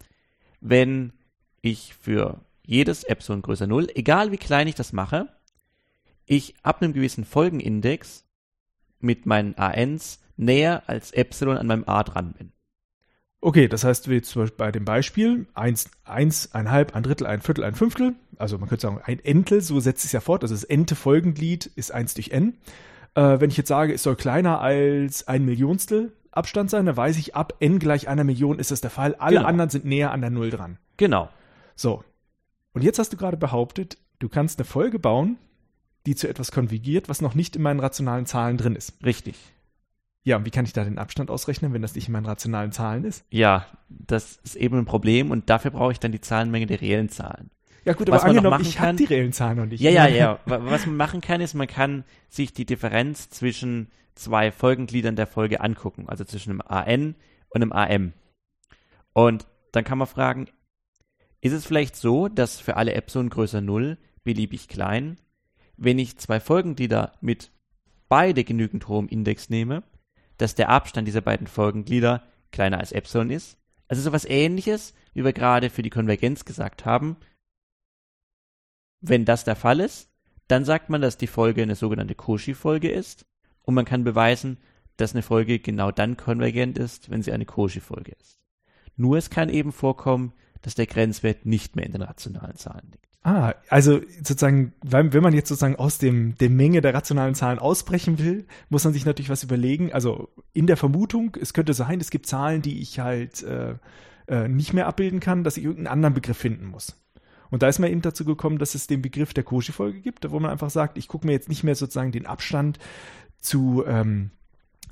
wenn 0.60 1.14
ich 1.62 1.94
für 1.94 2.42
jedes 2.64 3.04
Epsilon 3.04 3.42
größer 3.42 3.68
0, 3.68 3.88
egal 3.96 4.32
wie 4.32 4.38
klein 4.38 4.68
ich 4.68 4.76
das 4.76 4.92
mache, 4.92 5.30
ich 6.26 6.56
ab 6.64 6.82
einem 6.82 6.94
gewissen 6.94 7.24
Folgenindex 7.24 8.26
mit 9.00 9.26
meinen 9.26 9.56
ANs 9.56 10.20
näher 10.38 10.84
als 10.88 11.12
Epsilon 11.12 11.58
an 11.58 11.68
meinem 11.68 11.88
A 11.88 12.04
dran 12.04 12.34
bin. 12.34 12.52
Okay, 13.46 13.68
das 13.68 13.84
heißt, 13.84 14.10
wie 14.10 14.24
zum 14.24 14.42
Beispiel 14.42 14.58
bei 14.58 14.72
dem 14.72 14.86
Beispiel, 14.86 15.46
eins, 15.54 15.92
eins, 16.04 16.56
ein 16.56 16.72
Halb, 16.72 16.96
ein 16.96 17.04
Drittel, 17.04 17.28
ein 17.28 17.42
Viertel, 17.42 17.64
ein 17.64 17.76
Fünftel, 17.76 18.16
also 18.40 18.58
man 18.58 18.68
könnte 18.68 18.82
sagen, 18.82 19.00
ein 19.04 19.20
Entel, 19.24 19.62
so 19.62 19.80
setzt 19.80 20.04
es 20.04 20.12
ja 20.14 20.20
fort, 20.20 20.42
also 20.42 20.56
das 20.56 20.64
Ente-Folgenglied 20.64 21.68
ist 21.68 21.92
eins 21.92 22.16
durch 22.16 22.32
n. 22.32 22.58
Äh, 23.14 23.40
wenn 23.40 23.52
ich 23.52 23.58
jetzt 23.58 23.68
sage, 23.68 23.94
es 23.94 24.02
soll 24.02 24.16
kleiner 24.16 24.62
als 24.62 25.28
ein 25.28 25.46
Millionstel 25.46 26.12
Abstand 26.32 26.72
sein, 26.72 26.88
dann 26.88 26.98
weiß 26.98 27.20
ich, 27.20 27.36
ab 27.36 27.54
n 27.60 27.78
gleich 27.78 28.08
einer 28.08 28.24
Million 28.24 28.58
ist 28.58 28.72
das 28.72 28.82
der 28.82 28.90
Fall. 28.90 29.14
Alle 29.14 29.38
Genau. 29.38 29.48
anderen 29.48 29.70
sind 29.70 29.86
näher 29.86 30.10
an 30.12 30.22
der 30.22 30.32
Null 30.32 30.50
dran. 30.50 30.80
Genau. 30.98 31.30
So. 31.76 32.04
Und 32.74 32.84
jetzt 32.84 32.98
hast 32.98 33.14
du 33.14 33.18
gerade 33.18 33.38
behauptet, 33.38 34.00
du 34.18 34.28
kannst 34.28 34.58
eine 34.58 34.66
Folge 34.66 34.98
bauen, 34.98 35.38
die 36.08 36.16
zu 36.16 36.28
etwas 36.28 36.52
konvergiert, 36.52 37.10
was 37.10 37.22
noch 37.22 37.36
nicht 37.36 37.56
in 37.56 37.62
meinen 37.62 37.80
rationalen 37.80 38.26
Zahlen 38.26 38.58
drin 38.58 38.76
ist. 38.76 38.94
Richtig. 39.06 39.36
Ja, 40.28 40.38
und 40.38 40.46
wie 40.46 40.50
kann 40.52 40.66
ich 40.66 40.74
da 40.74 40.84
den 40.84 40.98
Abstand 40.98 41.30
ausrechnen, 41.30 41.72
wenn 41.74 41.82
das 41.84 41.94
nicht 41.96 42.08
in 42.08 42.12
meinen 42.14 42.26
rationalen 42.26 42.72
Zahlen 42.72 43.04
ist? 43.06 43.24
Ja, 43.30 43.68
das 43.90 44.38
ist 44.44 44.56
eben 44.56 44.78
ein 44.80 44.86
Problem 44.86 45.30
und 45.32 45.50
dafür 45.52 45.70
brauche 45.72 45.92
ich 45.92 46.00
dann 46.00 46.12
die 46.12 46.20
Zahlenmenge 46.20 46.66
der 46.66 46.82
reellen 46.82 47.10
Zahlen. 47.10 47.52
Ja 47.86 47.94
gut, 47.94 48.10
Was 48.10 48.24
aber 48.24 48.34
man 48.34 48.36
noch 48.44 48.52
angenommen, 48.52 48.62
machen 48.64 48.70
ich 48.70 48.76
kann- 48.76 48.98
die 48.98 49.04
reellen 49.06 49.32
Zahlen 49.34 49.58
noch 49.60 49.66
nicht. 49.68 49.80
Ja, 49.82 49.92
ja, 49.92 50.08
ja. 50.08 50.40
Wa- 50.46 50.62
Was 50.64 50.88
man 50.88 50.98
machen 50.98 51.22
kann, 51.22 51.42
ist, 51.42 51.54
man 51.54 51.68
kann 51.68 52.04
sich 52.30 52.52
die 52.54 52.66
Differenz 52.66 53.30
zwischen 53.30 53.92
zwei 54.16 54.52
Folgengliedern 54.52 55.16
der 55.16 55.28
Folge 55.28 55.62
angucken, 55.62 56.10
also 56.10 56.24
zwischen 56.24 56.50
einem 56.50 56.62
AN 56.66 57.16
und 57.50 57.62
einem 57.62 57.72
AM. 57.72 58.14
Und 59.14 59.46
dann 59.74 59.84
kann 59.84 60.00
man 60.00 60.08
fragen, 60.08 60.48
ist 61.42 61.54
es 61.54 61.66
vielleicht 61.68 61.96
so, 61.96 62.28
dass 62.28 62.60
für 62.60 62.78
alle 62.78 62.94
Epsilon 62.94 63.30
größer 63.30 63.62
0 63.62 63.98
beliebig 64.24 64.68
klein, 64.68 65.18
wenn 65.78 66.00
ich 66.00 66.18
zwei 66.18 66.40
Folgenglieder 66.40 67.14
mit 67.22 67.52
beide 68.10 68.44
genügend 68.44 68.88
hohem 68.88 69.08
Index 69.08 69.50
nehme, 69.52 69.84
dass 70.38 70.56
der 70.56 70.70
Abstand 70.70 71.08
dieser 71.08 71.22
beiden 71.22 71.48
Folgenglieder 71.48 72.24
kleiner 72.52 72.80
als 72.80 72.92
Epsilon 72.92 73.30
ist? 73.30 73.58
Also 73.88 74.02
sowas 74.02 74.26
ähnliches, 74.26 74.94
wie 75.14 75.24
wir 75.24 75.34
gerade 75.34 75.70
für 75.70 75.82
die 75.82 75.90
Konvergenz 75.90 76.46
gesagt 76.46 76.86
haben. 76.86 77.18
Wenn 79.02 79.26
das 79.26 79.44
der 79.44 79.56
Fall 79.56 79.80
ist, 79.80 80.10
dann 80.48 80.66
sagt 80.66 80.90
man, 80.90 81.02
dass 81.02 81.18
die 81.18 81.28
Folge 81.28 81.62
eine 81.62 81.76
sogenannte 81.76 82.16
Cauchy-Folge 82.16 82.90
ist 82.90 83.26
und 83.64 83.76
man 83.76 83.86
kann 83.86 84.04
beweisen, 84.04 84.58
dass 84.98 85.14
eine 85.14 85.24
Folge 85.24 85.60
genau 85.60 85.92
dann 85.92 86.18
konvergent 86.18 86.78
ist, 86.78 87.10
wenn 87.10 87.22
sie 87.22 87.32
eine 87.32 87.46
Cauchy-Folge 87.46 88.14
ist. 88.20 88.40
Nur 88.96 89.18
es 89.18 89.30
kann 89.30 89.50
eben 89.50 89.72
vorkommen, 89.72 90.34
dass 90.62 90.76
der 90.76 90.88
Grenzwert 90.88 91.46
nicht 91.46 91.76
mehr 91.76 91.86
in 91.86 91.92
den 91.92 92.02
rationalen 92.02 92.56
Zahlen 92.56 92.90
liegt. 92.92 93.15
Ah, 93.26 93.56
also 93.70 94.02
sozusagen, 94.18 94.74
wenn 94.84 95.24
man 95.24 95.34
jetzt 95.34 95.50
sozusagen 95.50 95.78
aus 95.78 95.98
dem, 95.98 96.36
der 96.36 96.52
Menge 96.52 96.82
der 96.82 96.94
rationalen 96.94 97.34
Zahlen 97.34 97.58
ausbrechen 97.58 98.20
will, 98.20 98.46
muss 98.70 98.84
man 98.84 98.94
sich 98.94 99.04
natürlich 99.04 99.32
was 99.32 99.42
überlegen. 99.42 99.92
Also 99.92 100.30
in 100.54 100.68
der 100.68 100.78
Vermutung, 100.78 101.36
es 101.42 101.52
könnte 101.52 101.74
sein, 101.74 102.00
es 102.00 102.12
gibt 102.12 102.28
Zahlen, 102.28 102.62
die 102.62 102.84
ich 102.84 103.00
halt 103.00 103.42
äh, 103.42 103.78
äh, 104.28 104.48
nicht 104.48 104.74
mehr 104.74 104.86
abbilden 104.86 105.22
kann, 105.22 105.44
dass 105.44 105.58
ich 105.58 105.64
irgendeinen 105.64 105.92
anderen 105.92 106.14
Begriff 106.14 106.38
finden 106.38 106.68
muss. 106.68 107.02
Und 107.50 107.64
da 107.64 107.68
ist 107.68 107.80
man 107.80 107.90
eben 107.90 108.04
dazu 108.04 108.26
gekommen, 108.26 108.60
dass 108.60 108.76
es 108.76 108.86
den 108.86 109.02
Begriff 109.02 109.34
der 109.34 109.44
Cauchy-Folge 109.44 110.02
gibt, 110.02 110.30
wo 110.30 110.40
man 110.40 110.52
einfach 110.52 110.70
sagt, 110.70 110.96
ich 110.96 111.08
gucke 111.08 111.26
mir 111.26 111.34
jetzt 111.34 111.50
nicht 111.50 111.64
mehr 111.64 111.74
sozusagen 111.74 112.12
den 112.12 112.28
Abstand 112.28 112.78
zu 113.40 113.84
ähm, 113.88 114.30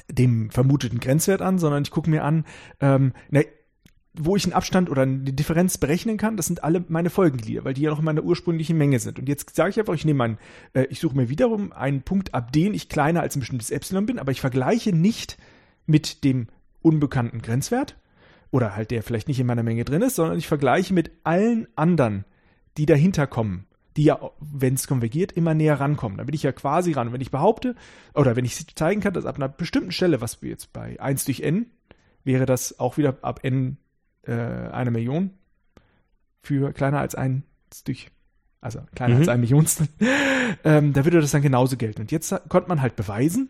dem 0.09 0.49
vermuteten 0.49 0.99
Grenzwert 0.99 1.43
an, 1.43 1.59
sondern 1.59 1.83
ich 1.83 1.91
gucke 1.91 2.09
mir 2.09 2.23
an, 2.23 2.45
ähm, 2.79 3.13
na, 3.29 3.41
wo 4.15 4.35
ich 4.35 4.43
einen 4.43 4.53
Abstand 4.53 4.89
oder 4.89 5.01
eine 5.03 5.33
Differenz 5.33 5.77
berechnen 5.77 6.17
kann, 6.17 6.37
das 6.37 6.45
sind 6.45 6.63
alle 6.63 6.85
meine 6.87 7.09
Folgenglieder, 7.09 7.65
weil 7.65 7.73
die 7.73 7.81
ja 7.81 7.89
noch 7.89 7.99
in 7.99 8.05
meiner 8.05 8.23
ursprünglichen 8.23 8.77
Menge 8.77 8.99
sind. 8.99 9.17
Und 9.17 9.27
jetzt 9.27 9.55
sage 9.55 9.71
ich 9.71 9.79
einfach, 9.79 9.95
ich 9.95 10.05
nehme 10.05 10.17
meinen, 10.17 10.37
äh, 10.73 10.85
ich 10.85 10.99
suche 10.99 11.17
mir 11.17 11.29
wiederum 11.29 11.73
einen 11.73 12.03
Punkt, 12.03 12.33
ab 12.33 12.51
den 12.51 12.73
ich 12.73 12.89
kleiner 12.89 13.21
als 13.21 13.35
ein 13.35 13.39
bestimmtes 13.39 13.71
Epsilon 13.71 14.05
bin, 14.05 14.19
aber 14.19 14.31
ich 14.31 14.41
vergleiche 14.41 14.93
nicht 14.93 15.37
mit 15.87 16.23
dem 16.23 16.47
unbekannten 16.81 17.41
Grenzwert 17.41 17.95
oder 18.51 18.75
halt 18.75 18.91
der 18.91 19.01
vielleicht 19.01 19.27
nicht 19.27 19.39
in 19.39 19.47
meiner 19.47 19.63
Menge 19.63 19.83
drin 19.83 20.03
ist, 20.03 20.15
sondern 20.15 20.37
ich 20.37 20.47
vergleiche 20.47 20.93
mit 20.93 21.11
allen 21.23 21.67
anderen, 21.75 22.23
die 22.77 22.85
dahinter 22.85 23.25
kommen, 23.25 23.65
die 23.97 24.03
ja, 24.03 24.19
wenn 24.39 24.75
es 24.75 24.87
konvergiert, 24.87 25.31
immer 25.31 25.55
näher 25.55 25.79
rankommen. 25.79 26.19
Da 26.19 26.23
bin 26.23 26.35
ich 26.35 26.43
ja 26.43 26.51
quasi 26.51 26.91
ran. 26.91 27.07
Und 27.07 27.13
wenn 27.13 27.21
ich 27.21 27.31
behaupte, 27.31 27.75
oder 28.13 28.35
wenn 28.35 28.45
ich 28.45 28.75
zeigen 28.75 29.01
kann, 29.01 29.13
dass 29.13 29.25
ab 29.25 29.37
einer 29.37 29.49
bestimmten 29.49 29.91
Stelle, 29.91 30.21
was 30.21 30.43
wir 30.43 30.49
jetzt 30.49 30.71
bei 30.71 30.99
1 30.99 31.25
durch 31.25 31.41
n, 31.41 31.65
wäre 32.23 32.45
das 32.45 32.79
auch 32.79 32.97
wieder 32.97 33.17
ab 33.21 33.39
n 33.43 33.77
äh, 34.23 34.33
eine 34.33 34.91
Million 34.91 35.31
für 36.41 36.73
kleiner 36.73 36.99
als 36.99 37.15
1 37.15 37.43
durch, 37.85 38.11
also 38.61 38.79
kleiner 38.95 39.15
Mhm. 39.15 39.19
als 39.21 39.27
ein 39.29 39.39
Millionstel, 39.39 39.87
ähm, 40.63 40.93
da 40.93 41.05
würde 41.05 41.21
das 41.21 41.31
dann 41.31 41.41
genauso 41.41 41.77
gelten. 41.77 42.01
Und 42.01 42.11
jetzt 42.11 42.33
konnte 42.49 42.69
man 42.69 42.81
halt 42.81 42.95
beweisen, 42.95 43.49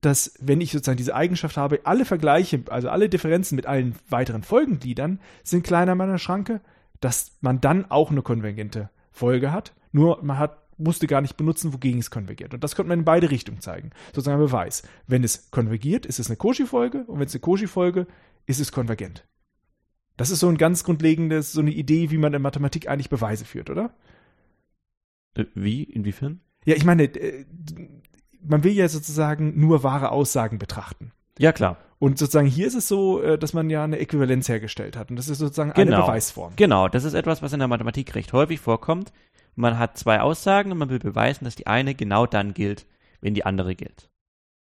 dass 0.00 0.34
wenn 0.40 0.60
ich 0.60 0.72
sozusagen 0.72 0.96
diese 0.96 1.14
Eigenschaft 1.14 1.56
habe, 1.56 1.80
alle 1.84 2.04
Vergleiche, 2.04 2.62
also 2.68 2.88
alle 2.88 3.08
Differenzen 3.08 3.56
mit 3.56 3.66
allen 3.66 3.94
weiteren 4.08 4.42
Folgengliedern 4.42 5.20
sind 5.44 5.62
kleiner 5.64 5.92
in 5.92 5.98
meiner 5.98 6.18
Schranke, 6.18 6.60
dass 7.00 7.32
man 7.40 7.60
dann 7.60 7.90
auch 7.90 8.10
eine 8.10 8.22
konvergente 8.22 8.90
Folge 9.12 9.52
hat. 9.52 9.72
Nur 9.92 10.22
man 10.22 10.38
hat, 10.38 10.58
musste 10.76 11.06
gar 11.06 11.20
nicht 11.20 11.36
benutzen, 11.36 11.72
wogegen 11.72 12.00
es 12.00 12.10
konvergiert. 12.10 12.52
Und 12.52 12.64
das 12.64 12.74
konnte 12.74 12.88
man 12.88 13.00
in 13.00 13.04
beide 13.04 13.30
Richtungen 13.30 13.60
zeigen. 13.60 13.90
Sozusagen 14.08 14.40
ein 14.40 14.46
Beweis. 14.46 14.82
Wenn 15.06 15.22
es 15.22 15.50
konvergiert, 15.52 16.04
ist 16.06 16.18
es 16.18 16.28
eine 16.28 16.36
Cauchy-Folge 16.36 17.04
und 17.04 17.20
wenn 17.20 17.26
es 17.26 17.34
eine 17.34 17.40
Cauchy-Folge, 17.40 18.06
ist 18.46 18.60
es 18.60 18.72
konvergent. 18.72 19.24
Das 20.16 20.30
ist 20.30 20.40
so 20.40 20.48
ein 20.48 20.58
ganz 20.58 20.84
grundlegendes, 20.84 21.52
so 21.52 21.60
eine 21.60 21.70
Idee, 21.70 22.10
wie 22.10 22.18
man 22.18 22.34
in 22.34 22.42
Mathematik 22.42 22.88
eigentlich 22.88 23.10
Beweise 23.10 23.44
führt, 23.44 23.70
oder? 23.70 23.94
Äh, 25.34 25.44
Wie? 25.54 25.82
Inwiefern? 25.84 26.40
Ja, 26.64 26.76
ich 26.76 26.84
meine, 26.84 27.04
äh, 27.04 27.44
man 28.42 28.64
will 28.64 28.72
ja 28.72 28.88
sozusagen 28.88 29.58
nur 29.58 29.82
wahre 29.82 30.10
Aussagen 30.12 30.58
betrachten. 30.58 31.12
Ja, 31.38 31.52
klar. 31.52 31.78
Und 31.98 32.18
sozusagen 32.18 32.46
hier 32.48 32.66
ist 32.66 32.74
es 32.74 32.88
so, 32.88 33.22
äh, 33.22 33.38
dass 33.38 33.52
man 33.52 33.70
ja 33.70 33.84
eine 33.84 33.98
Äquivalenz 33.98 34.48
hergestellt 34.48 34.96
hat. 34.96 35.10
Und 35.10 35.16
das 35.16 35.28
ist 35.28 35.38
sozusagen 35.38 35.72
Genau. 35.72 35.96
eine 35.96 36.02
Beweisform. 36.04 36.52
Genau, 36.56 36.88
das 36.88 37.04
ist 37.04 37.14
etwas, 37.14 37.42
was 37.42 37.52
in 37.52 37.60
der 37.60 37.68
Mathematik 37.68 38.14
recht 38.14 38.32
häufig 38.32 38.60
vorkommt. 38.60 39.12
Man 39.54 39.78
hat 39.78 39.98
zwei 39.98 40.20
Aussagen 40.20 40.72
und 40.72 40.78
man 40.78 40.90
will 40.90 40.98
beweisen, 40.98 41.44
dass 41.44 41.54
die 41.56 41.66
eine 41.66 41.94
genau 41.94 42.26
dann 42.26 42.54
gilt, 42.54 42.86
wenn 43.20 43.34
die 43.34 43.44
andere 43.44 43.74
gilt. 43.74 44.10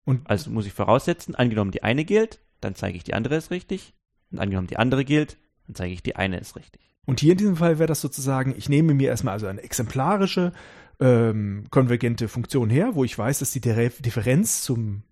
Und 0.06 0.30
Also 0.30 0.50
muss 0.50 0.66
ich 0.66 0.74
voraussetzen, 0.74 1.36
angenommen 1.36 1.72
die 1.72 1.84
eine 1.84 2.06
gilt, 2.06 2.40
dann 2.62 2.76
zeige 2.76 2.98
ich 2.98 3.04
die 3.04 3.14
andere 3.14 3.36
ist 3.36 3.52
richtig. 3.52 3.94
Und 4.32 4.40
angenommen 4.40 4.68
die 4.68 4.78
andere 4.78 5.06
gilt, 5.06 5.38
dann 5.68 5.76
zeige 5.76 5.94
ich 5.94 6.04
die 6.04 6.16
eine 6.16 6.40
ist 6.40 6.56
richtig. 6.56 6.82
Und 7.06 7.20
hier 7.20 7.34
in 7.34 7.38
diesem 7.38 7.56
Fall 7.58 7.78
wäre 7.80 7.88
das 7.88 8.02
sozusagen, 8.02 8.56
ich 8.58 8.70
nehme 8.70 8.94
mir 8.94 9.10
erstmal 9.10 9.34
also 9.34 9.48
eine 9.48 9.62
exemplarische 9.62 10.54
ähm, 11.00 11.66
konvergente 11.70 12.28
Funktion 12.28 12.70
her, 12.70 12.96
wo 12.96 13.04
ich 13.04 13.18
weiß, 13.18 13.40
dass 13.40 13.52
die 13.52 13.62
Differenz 13.62 14.64
zum 14.64 15.04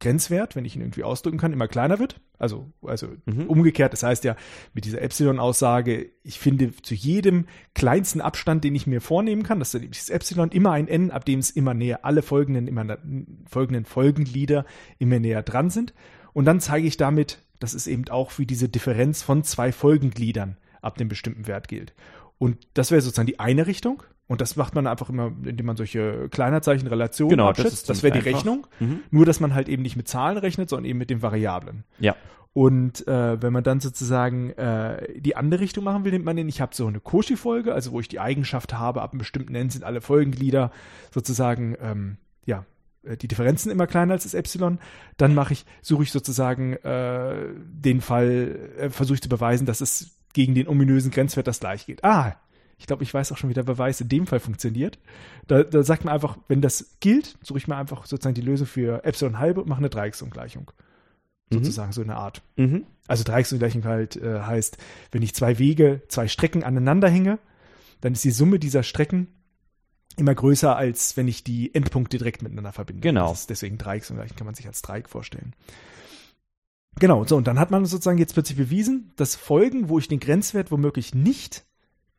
Grenzwert, 0.00 0.54
wenn 0.54 0.64
ich 0.64 0.76
ihn 0.76 0.82
irgendwie 0.82 1.02
ausdrücken 1.02 1.38
kann, 1.38 1.52
immer 1.52 1.66
kleiner 1.66 1.98
wird. 1.98 2.20
Also, 2.38 2.70
also 2.82 3.08
Mhm. 3.26 3.46
umgekehrt, 3.46 3.92
das 3.92 4.04
heißt 4.04 4.22
ja 4.24 4.36
mit 4.72 4.84
dieser 4.84 5.02
Epsilon-Aussage, 5.02 6.12
ich 6.22 6.38
finde 6.38 6.72
zu 6.82 6.94
jedem 6.94 7.46
kleinsten 7.74 8.20
Abstand, 8.20 8.62
den 8.62 8.76
ich 8.76 8.86
mir 8.86 9.00
vornehmen 9.00 9.42
kann, 9.42 9.58
das 9.58 9.74
ist 9.74 9.82
dieses 9.82 10.10
Epsilon 10.10 10.50
immer 10.50 10.70
ein 10.70 10.86
n, 10.86 11.10
ab 11.10 11.24
dem 11.24 11.40
es 11.40 11.50
immer 11.50 11.74
näher 11.74 12.04
alle 12.04 12.22
folgenden, 12.22 12.68
immer 12.68 12.98
folgenden 13.46 13.84
Folgenglieder 13.84 14.64
immer 14.98 15.18
näher 15.18 15.42
dran 15.42 15.68
sind. 15.68 15.94
Und 16.32 16.44
dann 16.44 16.60
zeige 16.60 16.86
ich 16.86 16.96
damit, 16.96 17.42
dass 17.58 17.74
es 17.74 17.86
eben 17.86 18.08
auch 18.08 18.30
für 18.30 18.46
diese 18.46 18.68
Differenz 18.68 19.22
von 19.22 19.44
zwei 19.44 19.72
Folgengliedern 19.72 20.56
ab 20.80 20.96
dem 20.96 21.08
bestimmten 21.08 21.46
Wert 21.46 21.68
gilt. 21.68 21.94
Und 22.38 22.56
das 22.74 22.90
wäre 22.90 23.00
sozusagen 23.00 23.26
die 23.26 23.40
eine 23.40 23.66
Richtung. 23.66 24.02
Und 24.28 24.42
das 24.42 24.56
macht 24.56 24.74
man 24.74 24.86
einfach 24.86 25.08
immer, 25.08 25.32
indem 25.44 25.66
man 25.66 25.76
solche 25.76 26.28
Kleinerzeichen-Relationen 26.28 27.30
Genau, 27.30 27.48
das 27.48 27.58
abschätzt. 27.60 27.74
ist 27.74 27.90
Das, 27.90 28.02
wäre 28.02 28.12
die. 28.12 28.28
Rechnung. 28.28 28.66
Mhm. 28.78 29.00
Nur, 29.10 29.24
dass 29.24 29.40
man 29.40 29.54
halt 29.54 29.68
eben 29.68 29.82
nicht 29.82 29.96
mit 29.96 30.06
Zahlen 30.06 30.36
rechnet, 30.36 30.68
sondern 30.68 30.84
eben 30.84 30.98
mit 30.98 31.08
den 31.10 31.22
Variablen. 31.22 31.84
Ja. 31.98 32.14
Und 32.52 33.06
äh, 33.08 33.40
wenn 33.40 33.52
man 33.52 33.62
dann 33.64 33.80
sozusagen 33.80 34.50
äh, 34.50 35.20
die 35.20 35.36
andere 35.36 35.60
Richtung 35.60 35.84
machen 35.84 36.04
will, 36.04 36.12
nimmt 36.12 36.24
man 36.24 36.36
den, 36.36 36.48
ich 36.48 36.60
habe 36.60 36.74
so 36.74 36.86
eine 36.86 37.00
Cauchy-Folge, 37.00 37.72
also 37.72 37.92
wo 37.92 38.00
ich 38.00 38.08
die 38.08 38.20
Eigenschaft 38.20 38.74
habe, 38.74 39.00
ab 39.00 39.12
einem 39.12 39.18
bestimmten 39.18 39.54
N 39.54 39.70
sind 39.70 39.84
alle 39.84 40.00
Folgenglieder 40.00 40.72
sozusagen, 41.10 41.76
ähm, 41.80 42.16
ja, 42.44 42.64
die 43.02 43.28
Differenzen 43.28 43.70
immer 43.70 43.86
kleiner 43.86 44.14
als 44.14 44.24
das 44.24 44.34
Epsilon. 44.34 44.78
Dann 45.16 45.34
mache 45.34 45.52
ich, 45.52 45.64
suche 45.82 46.02
ich 46.02 46.12
sozusagen 46.12 46.74
äh, 46.74 47.48
den 47.56 48.00
Fall, 48.00 48.72
äh, 48.78 48.90
versuche 48.90 49.16
ich 49.16 49.22
zu 49.22 49.28
beweisen, 49.28 49.66
dass 49.66 49.80
es 49.80 50.16
gegen 50.32 50.54
den 50.54 50.68
ominösen 50.68 51.10
Grenzwert 51.10 51.46
das 51.46 51.60
gleich 51.60 51.86
geht. 51.86 52.04
Ah, 52.04 52.36
ich 52.78 52.86
glaube, 52.86 53.02
ich 53.02 53.12
weiß 53.12 53.32
auch 53.32 53.36
schon, 53.36 53.50
wie 53.50 53.54
der 53.54 53.64
Beweis 53.64 54.00
in 54.00 54.08
dem 54.08 54.26
Fall 54.26 54.40
funktioniert. 54.40 54.98
Da, 55.46 55.64
da 55.64 55.82
sagt 55.82 56.04
man 56.04 56.14
einfach, 56.14 56.38
wenn 56.46 56.60
das 56.60 56.96
gilt, 57.00 57.36
suche 57.42 57.58
ich 57.58 57.66
mir 57.66 57.76
einfach 57.76 58.06
sozusagen 58.06 58.34
die 58.34 58.40
Lösung 58.40 58.66
für 58.66 59.04
Epsilon 59.04 59.38
halbe 59.38 59.60
und 59.60 59.68
mache 59.68 59.78
eine 59.78 59.90
Dreiecksumgleichung. 59.90 60.70
sozusagen, 61.50 61.92
so 61.92 62.02
eine 62.02 62.16
Art. 62.16 62.42
Mhm. 62.56 62.84
Also 63.08 63.24
Dreiecksungleichheit 63.24 64.16
äh, 64.16 64.40
heißt, 64.40 64.76
wenn 65.10 65.22
ich 65.22 65.34
zwei 65.34 65.58
Wege, 65.58 66.02
zwei 66.08 66.28
Strecken 66.28 66.62
aneinander 66.62 67.08
hänge, 67.08 67.38
dann 68.00 68.12
ist 68.12 68.22
die 68.22 68.30
Summe 68.30 68.58
dieser 68.58 68.82
Strecken 68.82 69.28
immer 70.18 70.34
größer, 70.34 70.76
als 70.76 71.16
wenn 71.16 71.28
ich 71.28 71.44
die 71.44 71.74
Endpunkte 71.74 72.18
direkt 72.18 72.42
miteinander 72.42 72.72
verbinde. 72.72 73.00
Genau. 73.00 73.30
Das 73.30 73.40
ist 73.40 73.50
deswegen 73.50 73.78
Dreiecksungleichheit 73.78 74.36
kann 74.36 74.46
man 74.46 74.54
sich 74.54 74.66
als 74.66 74.82
Dreieck 74.82 75.08
vorstellen. 75.08 75.54
Genau, 76.98 77.24
so, 77.24 77.36
und 77.36 77.46
dann 77.46 77.58
hat 77.58 77.70
man 77.70 77.84
sozusagen 77.86 78.18
jetzt 78.18 78.34
plötzlich 78.34 78.58
bewiesen, 78.58 79.12
dass 79.16 79.36
Folgen, 79.36 79.88
wo 79.88 79.98
ich 79.98 80.08
den 80.08 80.20
Grenzwert 80.20 80.70
womöglich 80.70 81.14
nicht 81.14 81.64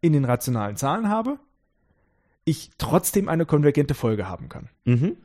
in 0.01 0.13
den 0.13 0.25
rationalen 0.25 0.77
Zahlen 0.77 1.09
habe, 1.09 1.39
ich 2.45 2.71
trotzdem 2.77 3.27
eine 3.27 3.45
konvergente 3.45 3.93
Folge 3.93 4.27
haben 4.27 4.47
kann. 4.47 4.69
Mhm. 4.85 5.17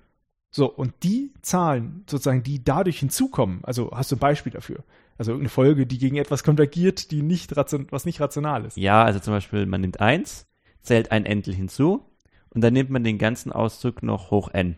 So, 0.50 0.66
und 0.70 0.94
die 1.02 1.32
Zahlen, 1.42 2.04
sozusagen, 2.08 2.42
die 2.42 2.62
dadurch 2.62 2.98
hinzukommen, 2.98 3.64
also 3.64 3.90
hast 3.92 4.10
du 4.10 4.16
ein 4.16 4.20
Beispiel 4.20 4.52
dafür? 4.52 4.84
Also 5.18 5.32
irgendeine 5.32 5.50
Folge, 5.50 5.86
die 5.86 5.98
gegen 5.98 6.16
etwas 6.16 6.42
konvergiert, 6.42 7.10
die 7.10 7.22
nicht 7.22 7.54
was 7.56 8.04
nicht 8.04 8.20
rational 8.20 8.64
ist. 8.64 8.76
Ja, 8.76 9.04
also 9.04 9.20
zum 9.20 9.32
Beispiel, 9.32 9.66
man 9.66 9.80
nimmt 9.80 10.00
1, 10.00 10.46
zählt 10.82 11.12
ein 11.12 11.24
Entel 11.26 11.54
hinzu 11.54 12.04
und 12.54 12.60
dann 12.60 12.72
nimmt 12.72 12.90
man 12.90 13.04
den 13.04 13.18
ganzen 13.18 13.52
Auszug 13.52 14.02
noch 14.02 14.30
hoch 14.30 14.50
n. 14.52 14.76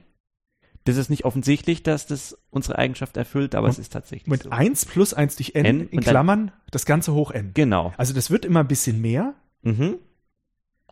Das 0.84 0.96
ist 0.96 1.10
nicht 1.10 1.24
offensichtlich, 1.24 1.82
dass 1.82 2.06
das 2.06 2.38
unsere 2.50 2.78
Eigenschaft 2.78 3.16
erfüllt, 3.16 3.54
aber 3.56 3.68
es 3.68 3.78
ist 3.78 3.92
tatsächlich 3.92 4.28
Mit 4.28 4.44
so. 4.44 4.50
1 4.50 4.86
plus 4.86 5.14
1 5.14 5.34
durch 5.36 5.54
n, 5.56 5.64
N 5.64 5.80
in 5.88 5.98
und 5.98 6.04
Klammern 6.04 6.52
das 6.70 6.86
Ganze 6.86 7.12
hoch 7.12 7.32
n. 7.32 7.50
Genau. 7.54 7.92
Also 7.96 8.14
das 8.14 8.30
wird 8.30 8.44
immer 8.44 8.60
ein 8.60 8.68
bisschen 8.68 9.00
mehr. 9.00 9.34
Mhm. 9.62 9.96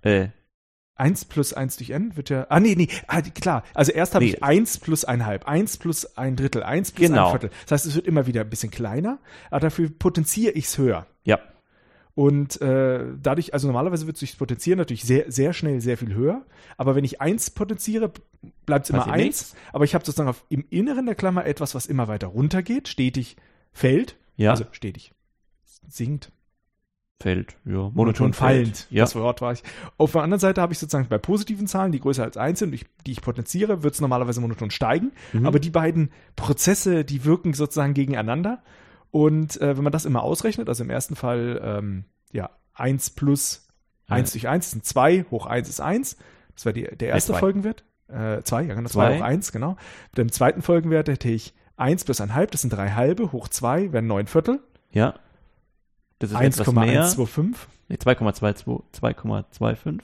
Äh, 0.02 0.28
1 0.96 1.24
plus 1.26 1.52
1 1.52 1.76
durch 1.76 1.90
n 1.90 2.16
wird 2.16 2.28
ja. 2.30 2.46
Ah, 2.50 2.58
nee, 2.60 2.74
nee, 2.76 2.88
ah, 3.06 3.20
klar. 3.22 3.62
Also 3.72 3.92
erst 3.92 4.14
habe 4.14 4.24
Nee. 4.24 4.32
ich 4.32 4.42
1 4.42 4.78
plus 4.78 5.04
ein 5.04 5.26
halb, 5.26 5.46
1 5.46 5.76
plus 5.78 6.16
ein 6.16 6.34
Drittel, 6.36 6.62
1 6.64 6.90
plus 6.92 7.08
Genau. 7.08 7.26
ein 7.26 7.30
Viertel. 7.38 7.50
Das 7.66 7.72
heißt, 7.72 7.86
es 7.86 7.94
wird 7.94 8.06
immer 8.06 8.26
wieder 8.26 8.40
ein 8.42 8.50
bisschen 8.50 8.70
kleiner, 8.72 9.18
aber 9.50 9.60
dafür 9.60 9.90
potenziere 9.90 10.52
ich 10.52 10.64
es 10.66 10.76
höher. 10.78 11.06
ja. 11.24 11.38
Und 12.14 12.60
äh, 12.60 13.06
dadurch, 13.20 13.54
also 13.54 13.66
normalerweise 13.66 14.06
wird 14.06 14.16
sich 14.16 14.30
das 14.30 14.38
Potenzieren 14.38 14.78
natürlich 14.78 15.02
sehr, 15.02 15.30
sehr 15.32 15.52
schnell 15.52 15.80
sehr 15.80 15.98
viel 15.98 16.14
höher. 16.14 16.44
Aber 16.76 16.94
wenn 16.94 17.04
ich 17.04 17.20
1 17.20 17.50
potenziere, 17.50 18.12
bleibt 18.66 18.84
es 18.84 18.90
immer 18.90 19.06
1. 19.08 19.24
nichts. 19.24 19.56
Aber 19.72 19.84
ich 19.84 19.94
habe 19.94 20.04
sozusagen 20.04 20.28
auf, 20.28 20.44
im 20.48 20.64
Inneren 20.70 21.06
der 21.06 21.16
Klammer 21.16 21.44
etwas, 21.44 21.74
was 21.74 21.86
immer 21.86 22.06
weiter 22.06 22.28
runtergeht, 22.28 22.86
stetig 22.86 23.36
fällt. 23.72 24.16
Ja. 24.36 24.50
Also 24.50 24.64
stetig 24.70 25.12
sinkt. 25.88 26.30
Fällt, 27.20 27.56
ja. 27.64 27.72
Monoton 27.72 27.94
Monoton 27.94 28.32
fallend. 28.32 28.76
fällt. 28.76 28.90
Ja. 28.90 29.04
Das 29.04 29.14
Wort 29.14 29.40
war 29.40 29.52
ich. 29.52 29.62
Auf 29.96 30.12
der 30.12 30.22
anderen 30.22 30.40
Seite 30.40 30.60
habe 30.60 30.72
ich 30.72 30.78
sozusagen 30.78 31.08
bei 31.08 31.18
positiven 31.18 31.66
Zahlen, 31.66 31.92
die 31.92 32.00
größer 32.00 32.22
als 32.22 32.36
1 32.36 32.58
sind, 32.58 32.72
die 32.72 32.76
ich, 32.76 32.86
die 33.06 33.12
ich 33.12 33.22
potenziere, 33.22 33.82
wird 33.82 33.94
es 33.94 34.00
normalerweise 34.00 34.40
monoton 34.40 34.70
steigen. 34.70 35.12
Mhm. 35.32 35.46
Aber 35.46 35.58
die 35.58 35.70
beiden 35.70 36.10
Prozesse, 36.36 37.04
die 37.04 37.24
wirken 37.24 37.54
sozusagen 37.54 37.94
gegeneinander. 37.94 38.62
Und 39.14 39.60
äh, 39.60 39.76
wenn 39.76 39.84
man 39.84 39.92
das 39.92 40.06
immer 40.06 40.24
ausrechnet, 40.24 40.68
also 40.68 40.82
im 40.82 40.90
ersten 40.90 41.14
Fall, 41.14 41.60
ähm, 41.62 42.04
ja, 42.32 42.50
1 42.72 43.10
plus 43.10 43.68
1 44.08 44.30
Ja. 44.34 44.40
durch 44.40 44.48
1 44.48 44.72
sind 44.72 44.84
2, 44.84 45.26
hoch 45.30 45.46
1 45.46 45.68
ist 45.68 45.80
1. 45.80 46.16
Das 46.56 46.64
wäre 46.64 46.72
die, 46.72 46.82
der 46.96 47.10
erste 47.10 47.30
zwei. 47.32 47.38
Folgenwert. 47.38 47.84
Äh, 48.08 48.42
2, 48.42 48.62
ja 48.62 48.74
genau, 48.74 48.88
2 48.88 48.92
Zwei. 48.92 49.18
hoch 49.18 49.22
1, 49.24 49.52
genau. 49.52 49.76
Mit 50.10 50.18
dem 50.18 50.32
zweiten 50.32 50.62
Folgenwert 50.62 51.06
hätte 51.06 51.28
ich 51.28 51.54
1 51.76 52.04
plus 52.04 52.20
1 52.20 52.34
halb, 52.34 52.50
das 52.50 52.62
sind 52.62 52.70
3 52.72 52.90
halbe, 52.90 53.30
hoch 53.30 53.46
2 53.46 53.92
wären 53.92 54.08
9 54.08 54.26
Viertel. 54.26 54.58
ja. 54.90 55.14
Das 56.18 56.30
ist 56.30 56.40
etwas 56.40 56.72
mehr. 56.72 57.02
1,125. 57.04 57.68
Nee, 57.88 57.96
2,22, 57.96 58.82
2,25. 58.98 60.00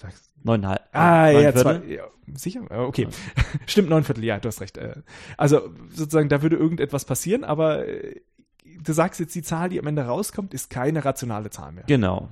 Sag's. 0.00 0.32
9,5. 0.44 0.80
Ah, 0.92 1.32
neun 1.32 1.42
ja, 1.42 1.54
zwei, 1.54 1.74
ja, 1.86 2.04
sicher? 2.34 2.62
Ja, 2.70 2.82
Okay. 2.84 3.08
Stimmt, 3.66 3.88
neun 3.90 4.04
Viertel, 4.04 4.24
ja, 4.24 4.38
du 4.38 4.48
hast 4.48 4.60
recht. 4.60 4.78
Äh, 4.78 5.02
Also 5.36 5.74
sozusagen, 5.90 6.28
da 6.28 6.42
würde 6.42 6.56
irgendetwas 6.56 7.04
passieren, 7.04 7.42
aber 7.44 7.86
äh, 7.88 8.20
du 8.64 8.92
sagst 8.92 9.18
jetzt, 9.20 9.34
die 9.34 9.42
Zahl, 9.42 9.68
die 9.68 9.80
am 9.80 9.86
Ende 9.86 10.02
rauskommt, 10.02 10.54
ist 10.54 10.70
keine 10.70 11.04
rationale 11.04 11.50
Zahl 11.50 11.72
mehr. 11.72 11.84
Genau. 11.86 12.28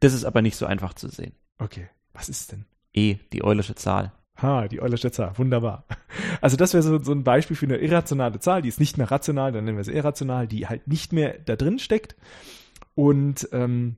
Das 0.00 0.12
ist 0.12 0.24
aber 0.24 0.42
nicht 0.42 0.56
so 0.56 0.66
einfach 0.66 0.94
zu 0.94 1.08
sehen. 1.08 1.32
Okay, 1.58 1.88
was 2.12 2.28
ist 2.28 2.52
denn? 2.52 2.66
E, 2.92 3.16
die 3.32 3.44
Eulersche 3.44 3.74
Zahl. 3.74 4.12
Ha, 4.40 4.68
die 4.68 4.80
Eulersche 4.80 5.10
Zahl, 5.12 5.36
wunderbar. 5.36 5.84
Also 6.40 6.56
das 6.56 6.72
wäre 6.72 6.82
so, 6.82 6.98
so 7.02 7.12
ein 7.12 7.24
Beispiel 7.24 7.56
für 7.56 7.66
eine 7.66 7.76
irrationale 7.76 8.40
Zahl, 8.40 8.62
die 8.62 8.68
ist 8.68 8.80
nicht 8.80 8.96
mehr 8.98 9.10
rational, 9.10 9.52
dann 9.52 9.64
nennen 9.64 9.76
wir 9.76 9.84
sie 9.84 9.92
irrational, 9.92 10.46
die 10.46 10.66
halt 10.66 10.86
nicht 10.88 11.12
mehr 11.12 11.38
da 11.38 11.56
drin 11.56 11.78
steckt. 11.78 12.16
Und 12.94 13.48
ähm, 13.52 13.96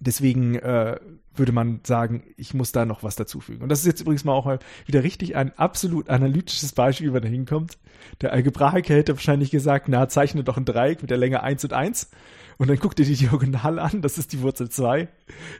deswegen 0.00 0.56
äh, 0.56 0.98
würde 1.34 1.52
man 1.52 1.80
sagen, 1.84 2.24
ich 2.36 2.54
muss 2.54 2.72
da 2.72 2.84
noch 2.84 3.02
was 3.02 3.16
dazufügen. 3.16 3.62
Und 3.62 3.68
das 3.68 3.80
ist 3.80 3.86
jetzt 3.86 4.00
übrigens 4.00 4.24
mal 4.24 4.32
auch 4.32 4.46
mal 4.46 4.58
wieder 4.86 5.02
richtig 5.04 5.36
ein 5.36 5.56
absolut 5.56 6.08
analytisches 6.08 6.72
Beispiel, 6.72 7.08
wie 7.08 7.12
man 7.12 7.22
da 7.22 7.28
hinkommt. 7.28 7.78
Der 8.20 8.32
Algebraiker 8.32 8.94
hätte 8.94 9.14
wahrscheinlich 9.14 9.50
gesagt, 9.50 9.88
na, 9.88 10.08
zeichne 10.08 10.42
doch 10.42 10.56
ein 10.56 10.64
Dreieck 10.64 11.02
mit 11.02 11.10
der 11.10 11.18
Länge 11.18 11.42
1 11.42 11.64
und 11.64 11.72
1. 11.72 12.10
Und 12.58 12.68
dann 12.68 12.78
guck 12.78 12.96
dir 12.96 13.06
die 13.06 13.14
Diagonale 13.14 13.80
an, 13.80 14.02
das 14.02 14.18
ist 14.18 14.32
die 14.32 14.42
Wurzel 14.42 14.68
2. 14.68 15.08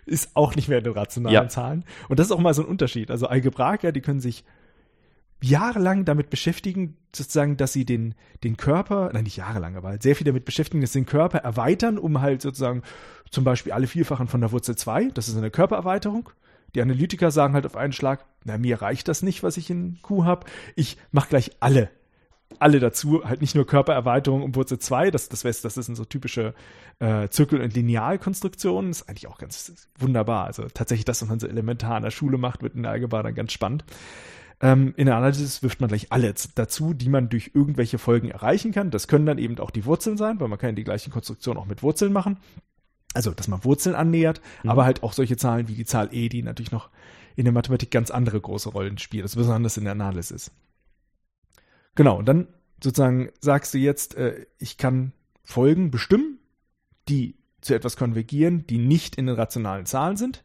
Ist 0.06 0.30
auch 0.34 0.54
nicht 0.56 0.68
mehr 0.68 0.78
in 0.78 0.84
den 0.84 0.92
rationalen 0.92 1.34
Ja. 1.34 1.48
Zahlen. 1.48 1.84
Und 2.08 2.18
das 2.18 2.26
ist 2.26 2.32
auch 2.32 2.40
mal 2.40 2.52
so 2.52 2.62
ein 2.62 2.68
Unterschied. 2.68 3.10
Also 3.10 3.26
Algebraiker, 3.26 3.92
die 3.92 4.00
können 4.02 4.20
sich 4.20 4.44
jahrelang 5.42 6.04
damit 6.04 6.30
beschäftigen, 6.30 6.96
sozusagen, 7.14 7.56
dass 7.56 7.72
sie 7.72 7.84
den, 7.84 8.14
den 8.44 8.56
Körper, 8.56 9.10
nein, 9.12 9.24
nicht 9.24 9.36
jahrelang, 9.36 9.76
aber 9.76 9.88
halt 9.88 10.02
sehr 10.02 10.16
viel 10.16 10.24
damit 10.24 10.44
beschäftigen, 10.44 10.80
dass 10.80 10.92
sie 10.92 11.00
den 11.00 11.06
Körper 11.06 11.38
erweitern, 11.38 11.98
um 11.98 12.20
halt 12.20 12.42
sozusagen 12.42 12.82
zum 13.30 13.44
Beispiel 13.44 13.72
alle 13.72 13.86
Vierfachen 13.86 14.28
von 14.28 14.40
der 14.40 14.52
Wurzel 14.52 14.76
2, 14.76 15.06
das 15.14 15.28
ist 15.28 15.36
eine 15.36 15.50
Körpererweiterung. 15.50 16.30
Die 16.74 16.82
Analytiker 16.82 17.30
sagen 17.30 17.54
halt 17.54 17.66
auf 17.66 17.76
einen 17.76 17.92
Schlag, 17.92 18.24
na, 18.44 18.58
mir 18.58 18.80
reicht 18.80 19.08
das 19.08 19.22
nicht, 19.22 19.42
was 19.42 19.56
ich 19.56 19.70
in 19.70 19.98
Q 20.02 20.24
habe. 20.24 20.46
Ich 20.76 20.96
mache 21.10 21.28
gleich 21.28 21.52
alle. 21.60 21.90
Alle 22.58 22.80
dazu, 22.80 23.24
halt 23.24 23.40
nicht 23.40 23.54
nur 23.54 23.66
Körpererweiterung 23.66 24.42
um 24.42 24.54
Wurzel 24.54 24.78
2, 24.78 25.10
das, 25.10 25.28
das, 25.28 25.42
das 25.42 25.74
sind 25.74 25.94
so 25.94 26.04
typische 26.04 26.54
äh, 26.98 27.28
Zirkel- 27.28 27.60
und 27.60 27.74
Linealkonstruktionen, 27.74 28.90
ist 28.90 29.08
eigentlich 29.08 29.28
auch 29.28 29.38
ganz 29.38 29.88
wunderbar. 29.98 30.46
Also 30.46 30.64
tatsächlich 30.74 31.04
das, 31.04 31.22
was 31.22 31.28
man 31.28 31.40
so 31.40 31.46
elementar 31.46 31.96
in 31.96 32.02
der 32.02 32.10
Schule 32.10 32.38
macht, 32.38 32.62
wird 32.62 32.74
in 32.74 32.82
der 32.82 32.92
Algebra 32.92 33.22
dann 33.22 33.34
ganz 33.34 33.52
spannend. 33.52 33.84
Ähm, 34.62 34.92
in 34.96 35.06
der 35.06 35.16
Analysis 35.16 35.62
wirft 35.62 35.80
man 35.80 35.88
gleich 35.88 36.12
alle 36.12 36.34
dazu, 36.54 36.92
die 36.92 37.08
man 37.08 37.28
durch 37.30 37.52
irgendwelche 37.54 37.98
Folgen 37.98 38.30
erreichen 38.30 38.72
kann. 38.72 38.90
Das 38.90 39.08
können 39.08 39.24
dann 39.26 39.38
eben 39.38 39.58
auch 39.58 39.70
die 39.70 39.86
Wurzeln 39.86 40.18
sein, 40.18 40.38
weil 40.38 40.48
man 40.48 40.58
kann 40.58 40.70
ja 40.70 40.74
die 40.74 40.84
gleiche 40.84 41.10
Konstruktion 41.10 41.56
auch 41.56 41.66
mit 41.66 41.82
Wurzeln 41.82 42.12
machen. 42.12 42.38
Also, 43.14 43.32
dass 43.32 43.48
man 43.48 43.64
Wurzeln 43.64 43.96
annähert, 43.96 44.40
Mhm. 44.62 44.70
aber 44.70 44.84
halt 44.84 45.02
auch 45.02 45.14
solche 45.14 45.36
Zahlen 45.36 45.66
wie 45.68 45.74
die 45.74 45.84
Zahl 45.86 46.10
e, 46.12 46.28
die 46.28 46.42
natürlich 46.42 46.72
noch 46.72 46.90
in 47.36 47.44
der 47.44 47.52
Mathematik 47.52 47.90
ganz 47.90 48.10
andere 48.10 48.40
große 48.40 48.68
Rollen 48.68 48.98
spielt, 48.98 49.24
das 49.24 49.34
besonders 49.36 49.76
in 49.76 49.84
der 49.84 49.92
Analysis. 49.94 50.50
Genau, 51.94 52.18
und 52.18 52.26
dann 52.26 52.48
sozusagen 52.82 53.30
sagst 53.40 53.74
du 53.74 53.78
jetzt, 53.78 54.14
äh, 54.14 54.46
ich 54.58 54.76
kann 54.76 55.12
Folgen 55.42 55.90
bestimmen, 55.90 56.38
die 57.08 57.36
zu 57.60 57.74
etwas 57.74 57.96
konvergieren, 57.96 58.66
die 58.66 58.78
nicht 58.78 59.16
in 59.16 59.26
den 59.26 59.34
rationalen 59.36 59.86
Zahlen 59.86 60.16
sind. 60.16 60.44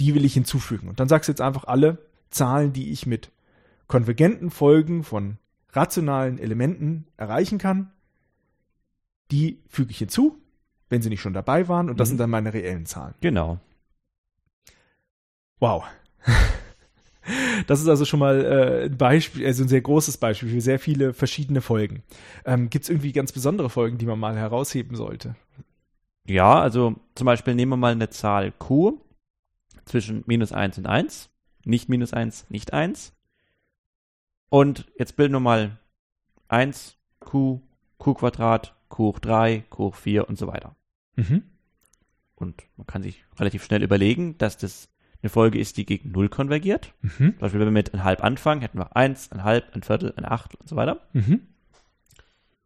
Die 0.00 0.14
will 0.14 0.24
ich 0.24 0.34
hinzufügen. 0.34 0.88
Und 0.88 1.00
dann 1.00 1.08
sagst 1.08 1.28
du 1.28 1.32
jetzt 1.32 1.40
einfach 1.40 1.64
alle 1.64 1.98
Zahlen, 2.34 2.72
die 2.72 2.90
ich 2.90 3.06
mit 3.06 3.30
konvergenten 3.86 4.50
Folgen 4.50 5.04
von 5.04 5.38
rationalen 5.70 6.38
Elementen 6.38 7.06
erreichen 7.16 7.58
kann, 7.58 7.90
die 9.30 9.62
füge 9.68 9.90
ich 9.90 9.98
hinzu, 9.98 10.38
wenn 10.88 11.02
sie 11.02 11.08
nicht 11.08 11.20
schon 11.20 11.32
dabei 11.34 11.68
waren. 11.68 11.88
Und 11.90 11.98
das 12.00 12.08
Mhm. 12.08 12.10
sind 12.10 12.18
dann 12.18 12.30
meine 12.30 12.52
reellen 12.54 12.86
Zahlen. 12.86 13.14
Genau. 13.20 13.58
Wow. 15.60 15.84
Das 17.66 17.80
ist 17.80 17.88
also 17.88 18.04
schon 18.04 18.20
mal 18.20 18.44
äh, 18.44 18.84
ein 18.84 18.98
Beispiel, 18.98 19.46
also 19.46 19.62
ein 19.64 19.68
sehr 19.68 19.80
großes 19.80 20.18
Beispiel 20.18 20.50
für 20.50 20.60
sehr 20.60 20.78
viele 20.78 21.14
verschiedene 21.14 21.62
Folgen. 21.62 22.02
Ähm, 22.44 22.68
Gibt 22.68 22.82
es 22.84 22.90
irgendwie 22.90 23.12
ganz 23.12 23.32
besondere 23.32 23.70
Folgen, 23.70 23.96
die 23.96 24.04
man 24.04 24.18
mal 24.18 24.36
herausheben 24.36 24.94
sollte? 24.94 25.34
Ja, 26.28 26.60
also 26.60 26.96
zum 27.14 27.24
Beispiel 27.24 27.54
nehmen 27.54 27.72
wir 27.72 27.76
mal 27.78 27.92
eine 27.92 28.10
Zahl 28.10 28.52
q 28.52 29.00
zwischen 29.86 30.22
minus 30.26 30.52
1 30.52 30.76
und 30.76 30.84
1. 30.86 31.30
Nicht 31.64 31.88
minus 31.88 32.12
1, 32.12 32.46
nicht 32.50 32.72
1. 32.72 33.12
Und 34.48 34.90
jetzt 34.98 35.16
bilden 35.16 35.32
wir 35.34 35.40
mal 35.40 35.78
1, 36.48 36.96
q, 37.20 37.60
q 37.98 38.14
Quadrat, 38.14 38.74
q 38.88 39.04
hoch 39.04 39.18
3, 39.18 39.64
q 39.70 39.84
hoch 39.84 39.94
4 39.94 40.28
und 40.28 40.38
so 40.38 40.46
weiter. 40.46 40.76
Mhm. 41.16 41.42
Und 42.34 42.62
man 42.76 42.86
kann 42.86 43.02
sich 43.02 43.24
relativ 43.38 43.64
schnell 43.64 43.82
überlegen, 43.82 44.36
dass 44.38 44.56
das 44.56 44.88
eine 45.22 45.30
Folge 45.30 45.58
ist, 45.58 45.76
die 45.78 45.86
gegen 45.86 46.12
0 46.12 46.28
konvergiert. 46.28 46.92
Mhm. 47.00 47.32
Zum 47.32 47.38
Beispiel, 47.38 47.60
wenn 47.60 47.68
wir 47.68 47.72
mit 47.72 47.94
ein 47.94 48.04
halb 48.04 48.22
anfangen, 48.22 48.60
hätten 48.60 48.78
wir 48.78 48.94
1, 48.94 49.32
ein 49.32 49.42
halb, 49.42 49.74
ein 49.74 49.82
Viertel, 49.82 50.12
ein 50.16 50.24
Achtel 50.24 50.58
und 50.60 50.68
so 50.68 50.76
weiter. 50.76 51.00
Mhm. 51.12 51.48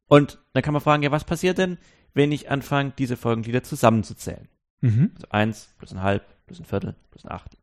Und 0.06 0.38
dann 0.54 0.62
kann 0.62 0.72
man 0.72 0.82
fragen, 0.82 1.02
ja, 1.02 1.10
was 1.10 1.24
passiert 1.24 1.58
denn, 1.58 1.78
wenn 2.14 2.32
ich 2.32 2.50
anfange, 2.50 2.92
diese 2.98 3.16
Folgenglieder 3.16 3.62
zusammenzuzählen? 3.62 4.48
Mhm. 4.80 5.12
Also 5.14 5.28
1 5.30 5.74
plus 5.78 5.92
ein 5.92 6.02
halb 6.02 6.24
plus 6.46 6.58
ein 6.58 6.64
Viertel 6.64 6.96
plus 7.10 7.24
ein 7.24 7.30
Achtel. 7.30 7.58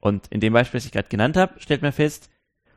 Und 0.00 0.28
in 0.28 0.40
dem 0.40 0.52
Beispiel, 0.52 0.78
das 0.78 0.86
ich 0.86 0.92
gerade 0.92 1.08
genannt 1.08 1.36
habe, 1.36 1.60
stellt 1.60 1.82
man 1.82 1.92
fest, 1.92 2.30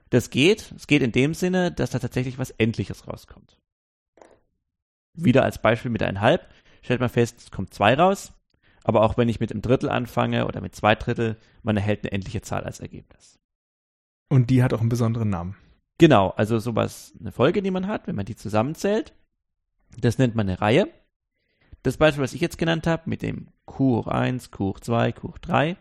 das 0.09 0.29
geht. 0.29 0.73
Es 0.75 0.87
geht 0.87 1.01
in 1.01 1.11
dem 1.11 1.33
Sinne, 1.33 1.71
dass 1.71 1.91
da 1.91 1.99
tatsächlich 1.99 2.37
was 2.37 2.51
Endliches 2.51 3.07
rauskommt. 3.07 3.57
Wieder 5.13 5.43
als 5.43 5.61
Beispiel 5.61 5.91
mit 5.91 6.03
ein 6.03 6.21
halb 6.21 6.47
stellt 6.81 6.99
man 6.99 7.09
fest, 7.09 7.39
es 7.39 7.51
kommt 7.51 7.73
zwei 7.73 7.93
raus. 7.93 8.33
Aber 8.83 9.03
auch 9.03 9.17
wenn 9.17 9.29
ich 9.29 9.39
mit 9.39 9.51
einem 9.51 9.61
Drittel 9.61 9.89
anfange 9.89 10.47
oder 10.47 10.61
mit 10.61 10.75
zwei 10.75 10.95
Drittel, 10.95 11.37
man 11.61 11.77
erhält 11.77 12.03
eine 12.03 12.11
endliche 12.11 12.41
Zahl 12.41 12.63
als 12.63 12.79
Ergebnis. 12.79 13.39
Und 14.27 14.49
die 14.49 14.63
hat 14.63 14.73
auch 14.73 14.79
einen 14.79 14.89
besonderen 14.89 15.29
Namen. 15.29 15.55
Genau, 15.99 16.29
also 16.29 16.57
sowas, 16.57 17.13
eine 17.19 17.31
Folge, 17.31 17.61
die 17.61 17.69
man 17.69 17.87
hat, 17.87 18.07
wenn 18.07 18.15
man 18.15 18.25
die 18.25 18.35
zusammenzählt, 18.35 19.13
das 19.99 20.17
nennt 20.17 20.35
man 20.35 20.49
eine 20.49 20.59
Reihe. 20.59 20.87
Das 21.83 21.97
Beispiel, 21.97 22.23
was 22.23 22.33
ich 22.33 22.41
jetzt 22.41 22.57
genannt 22.57 22.87
habe, 22.87 23.03
mit 23.09 23.21
dem 23.21 23.49
Q 23.65 23.97
hoch 23.97 24.07
1, 24.07 24.49
Q 24.49 24.69
hoch 24.69 24.79
2, 24.79 25.11
Q 25.11 25.27
hoch 25.27 25.37
3, 25.37 25.77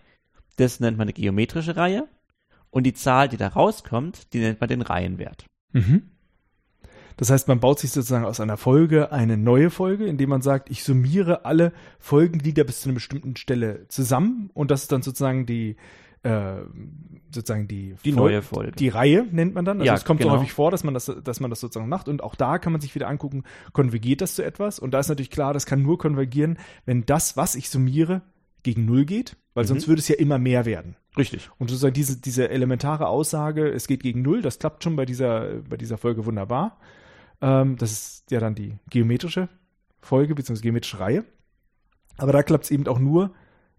das 0.60 0.80
nennt 0.80 0.98
man 0.98 1.06
eine 1.06 1.12
geometrische 1.12 1.76
Reihe. 1.76 2.06
Und 2.70 2.84
die 2.84 2.92
Zahl, 2.94 3.28
die 3.28 3.36
da 3.36 3.48
rauskommt, 3.48 4.32
die 4.32 4.38
nennt 4.38 4.60
man 4.60 4.68
den 4.68 4.82
Reihenwert. 4.82 5.44
Mhm. 5.72 6.02
Das 7.16 7.28
heißt, 7.30 7.48
man 7.48 7.60
baut 7.60 7.80
sich 7.80 7.90
sozusagen 7.90 8.24
aus 8.24 8.40
einer 8.40 8.56
Folge 8.56 9.12
eine 9.12 9.36
neue 9.36 9.70
Folge, 9.70 10.06
indem 10.06 10.30
man 10.30 10.40
sagt, 10.40 10.70
ich 10.70 10.84
summiere 10.84 11.44
alle 11.44 11.72
Folgenglieder 11.98 12.64
bis 12.64 12.80
zu 12.80 12.88
einer 12.88 12.94
bestimmten 12.94 13.36
Stelle 13.36 13.86
zusammen 13.88 14.50
und 14.54 14.70
das 14.70 14.82
ist 14.82 14.92
dann 14.92 15.02
sozusagen 15.02 15.44
die 15.46 15.76
äh, 16.22 16.62
sozusagen 17.34 17.66
die, 17.66 17.94
Die 18.04 18.12
Fol- 18.12 18.16
neue 18.16 18.42
Folge. 18.42 18.72
Die 18.72 18.88
Reihe 18.88 19.26
nennt 19.32 19.54
man 19.54 19.64
dann. 19.64 19.78
Also 19.80 19.86
Ja, 19.86 19.94
es 19.94 20.04
kommt 20.04 20.20
genau. 20.20 20.34
so 20.34 20.38
häufig 20.40 20.52
vor, 20.52 20.70
dass 20.70 20.84
man 20.84 20.92
das, 20.94 21.10
dass 21.24 21.40
man 21.40 21.50
das 21.50 21.60
sozusagen 21.60 21.88
macht. 21.88 22.08
Und 22.08 22.22
auch 22.22 22.34
da 22.34 22.58
kann 22.58 22.72
man 22.72 22.80
sich 22.80 22.94
wieder 22.94 23.08
angucken, 23.08 23.44
konvergiert 23.72 24.20
das 24.20 24.34
zu 24.34 24.44
etwas? 24.44 24.78
Und 24.78 24.92
da 24.92 24.98
ist 25.00 25.08
natürlich 25.08 25.30
klar, 25.30 25.54
das 25.54 25.64
kann 25.66 25.82
nur 25.82 25.96
konvergieren, 25.98 26.58
wenn 26.84 27.06
das, 27.06 27.36
was 27.38 27.54
ich 27.54 27.70
summiere, 27.70 28.20
gegen 28.62 28.84
Null 28.84 29.06
geht, 29.06 29.36
weil 29.60 29.64
Mhm. 29.64 29.68
sonst 29.68 29.88
würde 29.88 30.00
es 30.00 30.08
ja 30.08 30.16
immer 30.16 30.38
mehr 30.38 30.64
werden. 30.64 30.96
Richtig. 31.16 31.50
Und 31.58 31.68
sozusagen 31.68 31.92
diese, 31.94 32.18
diese 32.20 32.48
elementare 32.48 33.06
Aussage, 33.08 33.68
es 33.68 33.86
geht 33.86 34.02
gegen 34.02 34.22
Null, 34.22 34.40
das 34.42 34.58
klappt 34.58 34.82
schon 34.84 34.96
bei 34.96 35.04
dieser, 35.04 35.56
bei 35.68 35.76
dieser 35.76 35.98
Folge 35.98 36.24
wunderbar. 36.24 36.78
Ähm, 37.42 37.76
das 37.76 37.92
ist 37.92 38.30
ja 38.30 38.40
dann 38.40 38.54
die 38.54 38.78
geometrische 38.88 39.48
Folge, 40.00 40.34
beziehungsweise 40.34 40.62
geometrische 40.62 40.98
Reihe. 41.00 41.24
Aber 42.16 42.32
da 42.32 42.42
klappt 42.42 42.64
es 42.64 42.70
eben 42.70 42.86
auch 42.86 42.98
nur, 42.98 43.32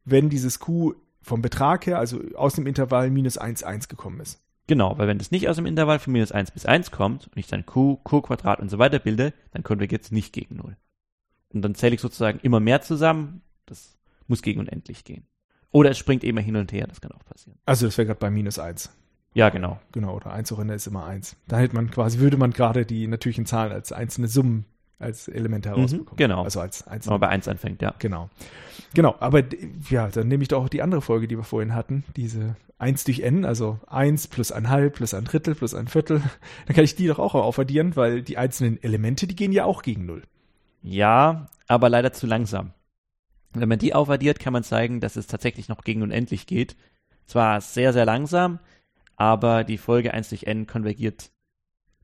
wenn 0.05 0.29
dieses 0.29 0.59
Q 0.59 0.93
vom 1.21 1.41
Betrag 1.41 1.85
her, 1.87 1.99
also 1.99 2.19
aus 2.35 2.53
dem 2.55 2.65
Intervall 2.67 3.09
minus 3.11 3.37
1, 3.37 3.63
1 3.63 3.87
gekommen 3.87 4.19
ist. 4.19 4.39
Genau, 4.67 4.97
weil 4.97 5.07
wenn 5.07 5.17
das 5.17 5.31
nicht 5.31 5.49
aus 5.49 5.55
dem 5.57 5.65
Intervall 5.65 5.99
von 5.99 6.13
minus 6.13 6.31
1 6.31 6.51
bis 6.51 6.65
1 6.65 6.91
kommt 6.91 7.27
und 7.27 7.37
ich 7.37 7.47
dann 7.47 7.65
Q, 7.65 7.97
Q 7.97 8.21
Quadrat 8.21 8.59
und 8.59 8.69
so 8.69 8.77
weiter 8.79 8.99
bilde, 8.99 9.33
dann 9.51 9.63
konvergiert 9.63 10.03
es 10.03 10.11
nicht 10.11 10.31
gegen 10.33 10.57
0. 10.57 10.77
Und 11.53 11.61
dann 11.61 11.75
zähle 11.75 11.95
ich 11.95 12.01
sozusagen 12.01 12.39
immer 12.41 12.59
mehr 12.59 12.81
zusammen. 12.81 13.41
Das 13.65 13.97
muss 14.27 14.41
gegen 14.41 14.59
unendlich 14.59 15.03
gehen. 15.03 15.25
Oder 15.71 15.91
es 15.91 15.97
springt 15.97 16.23
immer 16.23 16.41
hin 16.41 16.55
und 16.55 16.71
her, 16.71 16.87
das 16.87 17.01
kann 17.01 17.11
auch 17.11 17.23
passieren. 17.25 17.57
Also 17.65 17.85
das 17.85 17.97
wäre 17.97 18.07
gerade 18.07 18.19
bei 18.19 18.29
minus 18.29 18.59
1. 18.59 18.91
Ja, 19.33 19.49
genau. 19.49 19.79
Genau, 19.93 20.15
oder 20.15 20.31
1 20.31 20.51
hoch 20.51 20.59
n 20.59 20.69
ist 20.69 20.87
immer 20.87 21.05
1. 21.05 21.37
Da 21.47 21.57
hätte 21.57 21.75
man 21.75 21.89
quasi, 21.89 22.19
würde 22.19 22.37
man 22.37 22.51
gerade 22.51 22.85
die 22.85 23.07
natürlichen 23.07 23.45
Zahlen 23.45 23.71
als 23.71 23.91
einzelne 23.91 24.27
Summen 24.27 24.65
als 24.99 25.27
Element 25.27 25.65
herausbekommen. 25.65 26.15
genau. 26.15 26.43
Also 26.43 26.59
als 26.59 26.85
Wenn 26.85 26.93
einzelne 26.93 27.13
man 27.13 27.21
bei 27.21 27.29
1 27.29 27.47
anfängt, 27.47 27.81
ja. 27.81 27.93
Genau. 27.99 28.29
Genau, 28.93 29.15
aber 29.19 29.43
ja, 29.89 30.09
dann 30.09 30.27
nehme 30.27 30.43
ich 30.43 30.49
doch 30.49 30.63
auch 30.63 30.69
die 30.69 30.81
andere 30.81 31.01
Folge, 31.01 31.27
die 31.27 31.37
wir 31.37 31.43
vorhin 31.43 31.73
hatten, 31.73 32.03
diese 32.15 32.55
1 32.77 33.05
durch 33.05 33.21
n, 33.21 33.45
also 33.45 33.79
1 33.87 34.27
plus 34.27 34.51
ein 34.51 34.69
halb 34.69 34.95
plus 34.95 35.13
ein 35.13 35.23
Drittel 35.23 35.55
plus 35.55 35.73
ein 35.73 35.87
Viertel. 35.87 36.21
Dann 36.67 36.75
kann 36.75 36.83
ich 36.83 36.95
die 36.95 37.07
doch 37.07 37.19
auch 37.19 37.35
aufaddieren, 37.35 37.95
weil 37.95 38.21
die 38.21 38.37
einzelnen 38.37 38.81
Elemente, 38.83 39.27
die 39.27 39.35
gehen 39.35 39.51
ja 39.51 39.65
auch 39.65 39.81
gegen 39.81 40.05
Null. 40.05 40.23
Ja, 40.83 41.47
aber 41.67 41.89
leider 41.89 42.11
zu 42.11 42.27
langsam. 42.27 42.73
Wenn 43.53 43.69
man 43.69 43.79
die 43.79 43.93
aufaddiert, 43.93 44.39
kann 44.39 44.53
man 44.53 44.63
zeigen, 44.63 44.99
dass 44.99 45.15
es 45.15 45.27
tatsächlich 45.27 45.67
noch 45.67 45.83
gegen 45.83 46.01
unendlich 46.01 46.47
geht. 46.47 46.75
Zwar 47.25 47.61
sehr, 47.61 47.93
sehr 47.93 48.05
langsam, 48.05 48.59
aber 49.15 49.63
die 49.63 49.77
Folge 49.77 50.13
1 50.13 50.29
durch 50.29 50.43
n 50.43 50.67
konvergiert 50.67 51.31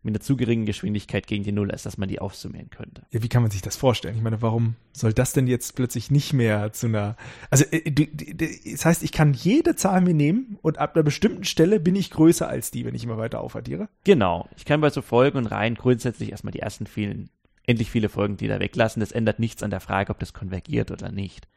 mit 0.03 0.15
einer 0.15 0.23
zu 0.23 0.37
geringen 0.37 0.65
Geschwindigkeit 0.65 1.27
gegen 1.27 1.43
die 1.43 1.51
Null, 1.51 1.71
als 1.71 1.83
dass 1.83 1.97
man 1.97 2.07
die 2.07 2.19
aufsummieren 2.19 2.69
könnte. 2.69 3.05
Ja, 3.11 3.21
wie 3.21 3.29
kann 3.29 3.41
man 3.41 3.51
sich 3.51 3.61
das 3.61 3.75
vorstellen? 3.75 4.15
Ich 4.15 4.21
meine, 4.21 4.41
warum 4.41 4.75
soll 4.93 5.13
das 5.13 5.33
denn 5.33 5.47
jetzt 5.47 5.75
plötzlich 5.75 6.11
nicht 6.11 6.33
mehr 6.33 6.71
zu 6.71 6.87
einer, 6.87 7.17
also 7.49 7.65
äh, 7.71 7.91
das 7.91 8.85
heißt, 8.85 9.03
ich 9.03 9.11
kann 9.11 9.33
jede 9.33 9.75
Zahl 9.75 10.01
mir 10.01 10.13
nehmen 10.13 10.57
und 10.61 10.77
ab 10.77 10.95
einer 10.95 11.03
bestimmten 11.03 11.43
Stelle 11.43 11.79
bin 11.79 11.95
ich 11.95 12.09
größer 12.11 12.47
als 12.47 12.71
die, 12.71 12.85
wenn 12.85 12.95
ich 12.95 13.03
immer 13.03 13.17
weiter 13.17 13.41
aufaddiere? 13.41 13.89
Genau. 14.05 14.47
Ich 14.55 14.65
kann 14.65 14.81
bei 14.81 14.89
so 14.89 15.01
Folgen 15.01 15.37
und 15.37 15.47
Reihen 15.47 15.75
grundsätzlich 15.75 16.31
erstmal 16.31 16.53
die 16.53 16.59
ersten 16.59 16.87
vielen, 16.87 17.29
endlich 17.67 17.91
viele 17.91 18.09
Folgen, 18.09 18.37
die 18.37 18.47
da 18.47 18.59
weglassen. 18.59 19.01
Das 19.01 19.11
ändert 19.11 19.37
nichts 19.37 19.61
an 19.61 19.69
der 19.69 19.81
Frage, 19.81 20.09
ob 20.09 20.19
das 20.19 20.33
konvergiert 20.33 20.89
oder 20.89 21.11
nicht. 21.11 21.47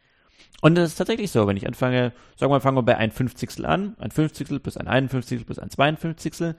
Und 0.61 0.75
das 0.75 0.90
ist 0.90 0.96
tatsächlich 0.96 1.31
so, 1.31 1.46
wenn 1.46 1.57
ich 1.57 1.66
anfange, 1.66 2.12
sagen 2.37 2.51
wir 2.51 2.57
mal, 2.57 2.61
fangen 2.61 2.77
wir 2.77 2.83
bei 2.83 2.96
ein 2.96 3.12
Fünfzigstel 3.12 3.64
an, 3.64 3.96
ein 3.99 4.11
Fünfzigstel 4.11 4.61
plus 4.61 4.77
ein 4.77 4.88
Einundfünfzigstel 4.88 5.46
plus 5.46 5.59
ein 5.59 5.70
Zweiundfünfzigstel, 5.70 6.57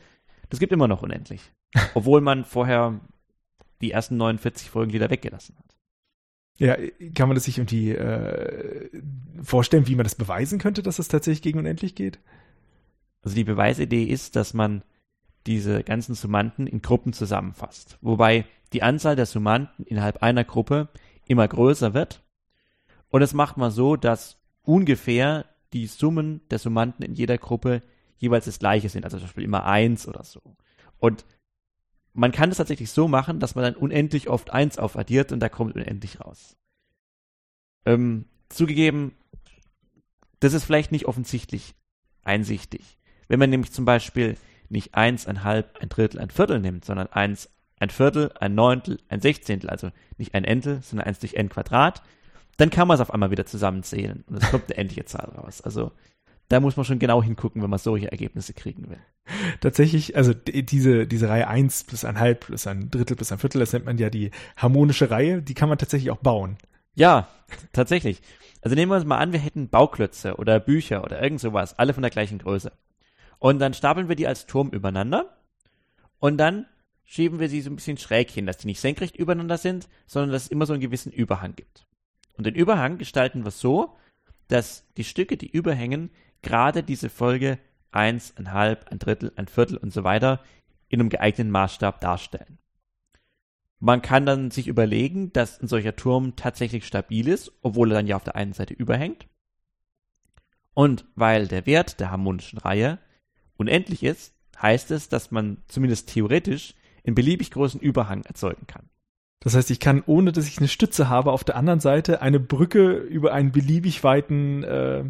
das 0.49 0.59
gibt 0.59 0.73
immer 0.73 0.87
noch 0.87 1.03
unendlich. 1.03 1.41
Obwohl 1.93 2.21
man 2.21 2.45
vorher 2.45 2.99
die 3.81 3.91
ersten 3.91 4.17
49 4.17 4.69
Folgenglieder 4.69 5.09
weggelassen 5.09 5.55
hat. 5.57 5.75
Ja, 6.57 6.77
kann 7.15 7.27
man 7.27 7.35
das 7.35 7.45
sich 7.45 7.57
irgendwie 7.57 7.91
äh, 7.91 8.89
vorstellen, 9.41 9.87
wie 9.87 9.95
man 9.95 10.03
das 10.03 10.15
beweisen 10.15 10.59
könnte, 10.59 10.83
dass 10.83 10.99
es 10.99 11.07
tatsächlich 11.07 11.41
gegen 11.41 11.59
unendlich 11.59 11.95
geht? 11.95 12.19
Also 13.23 13.35
die 13.35 13.43
Beweisidee 13.43 14.03
ist, 14.03 14.35
dass 14.35 14.53
man 14.53 14.83
diese 15.47 15.83
ganzen 15.83 16.15
Summanden 16.15 16.67
in 16.67 16.81
Gruppen 16.81 17.13
zusammenfasst. 17.13 17.97
Wobei 18.01 18.45
die 18.73 18.83
Anzahl 18.83 19.15
der 19.15 19.25
Summanden 19.25 19.85
innerhalb 19.85 20.21
einer 20.21 20.43
Gruppe 20.43 20.89
immer 21.27 21.47
größer 21.47 21.93
wird. 21.93 22.23
Und 23.09 23.21
das 23.21 23.33
macht 23.33 23.57
man 23.57 23.71
so, 23.71 23.95
dass 23.95 24.37
ungefähr 24.63 25.45
die 25.73 25.87
Summen 25.87 26.41
der 26.49 26.59
Summanden 26.59 27.03
in 27.03 27.13
jeder 27.13 27.37
Gruppe 27.37 27.81
jeweils 28.17 28.45
das 28.45 28.59
gleiche 28.59 28.89
sind. 28.89 29.03
Also 29.03 29.17
zum 29.17 29.27
Beispiel 29.27 29.43
immer 29.43 29.65
eins 29.65 30.07
oder 30.07 30.23
so. 30.23 30.41
Und 30.97 31.25
man 32.13 32.31
kann 32.31 32.49
das 32.49 32.57
tatsächlich 32.57 32.91
so 32.91 33.07
machen, 33.07 33.39
dass 33.39 33.55
man 33.55 33.63
dann 33.63 33.75
unendlich 33.75 34.29
oft 34.29 34.51
eins 34.51 34.77
aufaddiert 34.77 35.31
und 35.31 35.39
da 35.39 35.49
kommt 35.49 35.75
unendlich 35.75 36.19
raus. 36.19 36.57
Ähm, 37.85 38.25
zugegeben, 38.49 39.15
das 40.39 40.53
ist 40.53 40.65
vielleicht 40.65 40.91
nicht 40.91 41.05
offensichtlich 41.05 41.75
einsichtig. 42.23 42.97
Wenn 43.27 43.39
man 43.39 43.49
nämlich 43.49 43.71
zum 43.71 43.85
Beispiel 43.85 44.35
nicht 44.71 44.95
eins, 44.95 45.27
ein 45.27 45.43
halb, 45.43 45.79
ein 45.81 45.89
Drittel, 45.89 46.19
ein 46.19 46.29
Viertel 46.29 46.59
nimmt, 46.59 46.85
sondern 46.85 47.07
eins, 47.07 47.49
ein 47.79 47.89
Viertel, 47.89 48.31
ein 48.39 48.55
Neuntel, 48.55 48.99
ein 49.09 49.21
Sechzehntel, 49.21 49.69
also 49.69 49.91
nicht 50.17 50.33
ein 50.33 50.43
Entel, 50.43 50.81
sondern 50.81 51.07
eins 51.07 51.19
durch 51.19 51.33
n 51.33 51.49
Quadrat, 51.49 52.01
dann 52.57 52.69
kann 52.69 52.87
man 52.87 52.95
es 52.95 53.01
auf 53.01 53.11
einmal 53.11 53.31
wieder 53.31 53.45
zusammenzählen 53.45 54.23
und 54.27 54.35
es 54.41 54.49
kommt 54.51 54.65
eine 54.65 54.77
endliche 54.77 55.05
Zahl 55.05 55.31
raus. 55.35 55.61
Also 55.61 55.91
da 56.47 56.59
muss 56.59 56.75
man 56.75 56.85
schon 56.85 56.99
genau 56.99 57.23
hingucken, 57.23 57.63
wenn 57.63 57.69
man 57.69 57.79
solche 57.79 58.11
Ergebnisse 58.11 58.53
kriegen 58.53 58.89
will. 58.89 58.99
Tatsächlich, 59.61 60.17
also 60.17 60.33
diese, 60.33 61.07
diese 61.07 61.29
Reihe 61.29 61.47
1 61.47 61.85
plus 61.85 62.03
ein 62.03 62.19
halb 62.19 62.41
plus 62.41 62.67
ein 62.67 62.91
Drittel 62.91 63.15
plus 63.15 63.31
ein 63.31 63.39
Viertel, 63.39 63.59
das 63.59 63.71
nennt 63.73 63.85
man 63.85 63.97
ja 63.97 64.09
die 64.09 64.31
harmonische 64.57 65.09
Reihe, 65.09 65.41
die 65.41 65.53
kann 65.53 65.69
man 65.69 65.77
tatsächlich 65.77 66.11
auch 66.11 66.17
bauen. 66.17 66.57
Ja, 66.93 67.29
tatsächlich. 67.73 68.21
Also 68.61 68.75
nehmen 68.75 68.91
wir 68.91 68.97
uns 68.97 69.05
mal 69.05 69.17
an, 69.17 69.31
wir 69.31 69.39
hätten 69.39 69.69
Bauklötze 69.69 70.35
oder 70.35 70.59
Bücher 70.59 71.03
oder 71.03 71.21
irgend 71.21 71.39
sowas, 71.39 71.79
alle 71.79 71.93
von 71.93 72.03
der 72.03 72.11
gleichen 72.11 72.37
Größe. 72.37 72.71
Und 73.41 73.57
dann 73.57 73.73
stapeln 73.73 74.07
wir 74.07 74.15
die 74.15 74.27
als 74.27 74.45
Turm 74.45 74.69
übereinander 74.69 75.35
und 76.19 76.37
dann 76.37 76.67
schieben 77.03 77.39
wir 77.39 77.49
sie 77.49 77.61
so 77.61 77.71
ein 77.71 77.75
bisschen 77.75 77.97
schräg 77.97 78.29
hin, 78.29 78.45
dass 78.45 78.59
die 78.59 78.67
nicht 78.67 78.79
senkrecht 78.79 79.15
übereinander 79.15 79.57
sind, 79.57 79.89
sondern 80.05 80.31
dass 80.31 80.43
es 80.43 80.49
immer 80.49 80.67
so 80.67 80.73
einen 80.73 80.81
gewissen 80.81 81.11
Überhang 81.11 81.55
gibt. 81.55 81.87
Und 82.37 82.45
den 82.45 82.53
Überhang 82.53 82.99
gestalten 82.99 83.43
wir 83.43 83.49
so, 83.49 83.97
dass 84.47 84.85
die 84.95 85.03
Stücke, 85.03 85.37
die 85.37 85.49
überhängen, 85.49 86.11
gerade 86.43 86.83
diese 86.83 87.09
Folge 87.09 87.57
eins, 87.89 88.37
ein 88.37 88.53
halb, 88.53 88.91
ein 88.91 88.99
Drittel, 88.99 89.31
ein 89.35 89.47
Viertel 89.47 89.77
und 89.77 89.91
so 89.91 90.03
weiter 90.03 90.43
in 90.89 90.99
einem 90.99 91.09
geeigneten 91.09 91.49
Maßstab 91.49 91.99
darstellen. 91.99 92.59
Man 93.79 94.03
kann 94.03 94.27
dann 94.27 94.51
sich 94.51 94.67
überlegen, 94.67 95.33
dass 95.33 95.59
ein 95.59 95.67
solcher 95.67 95.95
Turm 95.95 96.35
tatsächlich 96.35 96.85
stabil 96.85 97.27
ist, 97.27 97.51
obwohl 97.63 97.91
er 97.91 97.95
dann 97.95 98.07
ja 98.07 98.17
auf 98.17 98.23
der 98.23 98.35
einen 98.35 98.53
Seite 98.53 98.75
überhängt. 98.75 99.25
Und 100.75 101.05
weil 101.15 101.47
der 101.47 101.65
Wert 101.65 101.99
der 101.99 102.11
harmonischen 102.11 102.59
Reihe 102.59 102.99
unendlich 103.61 104.03
ist, 104.03 104.33
heißt 104.61 104.91
es, 104.91 105.09
dass 105.09 105.31
man 105.31 105.57
zumindest 105.67 106.09
theoretisch 106.09 106.75
einen 107.05 107.15
beliebig 107.15 107.51
großen 107.51 107.79
Überhang 107.79 108.23
erzeugen 108.25 108.67
kann. 108.67 108.89
Das 109.39 109.55
heißt, 109.55 109.71
ich 109.71 109.79
kann, 109.79 110.03
ohne 110.05 110.31
dass 110.31 110.47
ich 110.47 110.59
eine 110.59 110.67
Stütze 110.67 111.09
habe, 111.09 111.31
auf 111.31 111.43
der 111.43 111.55
anderen 111.55 111.79
Seite 111.79 112.21
eine 112.21 112.39
Brücke 112.39 112.91
über 112.91 113.33
einen 113.33 113.51
beliebig 113.51 114.03
weiten, 114.03 114.63
äh, 114.63 115.03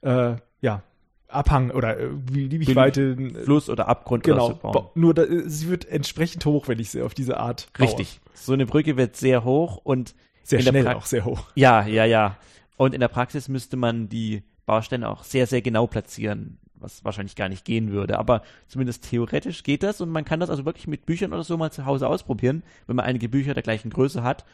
äh, 0.00 0.36
ja, 0.60 0.82
Abhang 1.28 1.70
oder 1.70 1.98
äh, 2.00 2.06
beliebig 2.08 2.66
Beliebig 2.66 2.74
weite 2.76 3.16
Fluss 3.44 3.68
oder 3.68 3.86
Abgrund 3.86 4.24
Genau, 4.24 4.46
oder 4.62 4.72
so 4.72 4.90
nur 4.94 5.14
da, 5.14 5.26
sie 5.46 5.68
wird 5.68 5.84
entsprechend 5.86 6.44
hoch, 6.46 6.66
wenn 6.68 6.80
ich 6.80 6.90
sie 6.90 7.02
auf 7.02 7.14
diese 7.14 7.36
Art 7.36 7.68
baue. 7.74 7.86
Richtig. 7.86 8.20
So 8.34 8.52
eine 8.54 8.66
Brücke 8.66 8.96
wird 8.96 9.14
sehr 9.16 9.44
hoch 9.44 9.76
und 9.84 10.14
Sehr 10.42 10.60
schnell 10.62 10.84
Prax- 10.84 10.96
auch, 10.96 11.06
sehr 11.06 11.24
hoch. 11.24 11.44
ja, 11.54 11.86
ja, 11.86 12.04
ja. 12.04 12.36
Und 12.78 12.94
in 12.94 13.00
der 13.00 13.08
Praxis 13.08 13.48
müsste 13.48 13.76
man 13.76 14.08
die 14.08 14.42
Bausteine 14.66 15.08
auch 15.08 15.22
sehr, 15.22 15.46
sehr 15.46 15.60
genau 15.62 15.86
platzieren, 15.86 16.58
was 16.80 17.04
wahrscheinlich 17.04 17.36
gar 17.36 17.48
nicht 17.48 17.64
gehen 17.64 17.90
würde. 17.90 18.18
Aber 18.18 18.42
zumindest 18.66 19.08
theoretisch 19.08 19.62
geht 19.62 19.82
das 19.82 20.00
und 20.00 20.10
man 20.10 20.24
kann 20.24 20.40
das 20.40 20.50
also 20.50 20.64
wirklich 20.64 20.86
mit 20.86 21.06
Büchern 21.06 21.32
oder 21.32 21.44
so 21.44 21.56
mal 21.56 21.72
zu 21.72 21.86
Hause 21.86 22.08
ausprobieren, 22.08 22.62
wenn 22.86 22.96
man 22.96 23.04
einige 23.04 23.28
Bücher 23.28 23.54
der 23.54 23.62
gleichen 23.62 23.90
Größe 23.90 24.22
hat. 24.22 24.44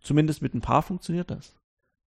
Zumindest 0.00 0.42
mit 0.42 0.54
ein 0.54 0.60
paar 0.60 0.82
funktioniert 0.82 1.30
das. 1.30 1.54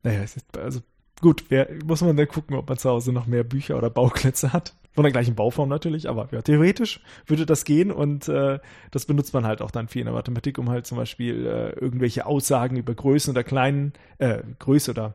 Naja, 0.03 0.21
ist, 0.23 0.57
also 0.57 0.81
gut, 1.21 1.45
wer, 1.49 1.69
muss 1.85 2.01
man 2.01 2.15
dann 2.15 2.27
gucken, 2.27 2.55
ob 2.55 2.69
man 2.69 2.77
zu 2.77 2.89
Hause 2.89 3.11
noch 3.11 3.25
mehr 3.25 3.43
Bücher 3.43 3.77
oder 3.77 3.89
Bauklötze 3.89 4.53
hat. 4.53 4.73
Von 4.93 5.03
der 5.03 5.11
gleichen 5.11 5.35
Bauform 5.35 5.69
natürlich, 5.69 6.09
aber 6.09 6.27
ja, 6.31 6.41
theoretisch 6.41 6.99
würde 7.25 7.45
das 7.45 7.63
gehen 7.63 7.91
und 7.91 8.27
äh, 8.27 8.59
das 8.91 9.05
benutzt 9.05 9.33
man 9.33 9.45
halt 9.45 9.61
auch 9.61 9.71
dann 9.71 9.87
viel 9.87 10.01
in 10.01 10.07
der 10.07 10.15
Mathematik, 10.15 10.57
um 10.57 10.69
halt 10.69 10.87
zum 10.87 10.97
Beispiel 10.97 11.45
äh, 11.45 11.69
irgendwelche 11.79 12.25
Aussagen 12.25 12.75
über 12.75 12.93
Größen 12.95 13.31
oder 13.31 13.43
kleinen, 13.43 13.93
äh, 14.17 14.39
Größe 14.57 14.91
oder 14.91 15.13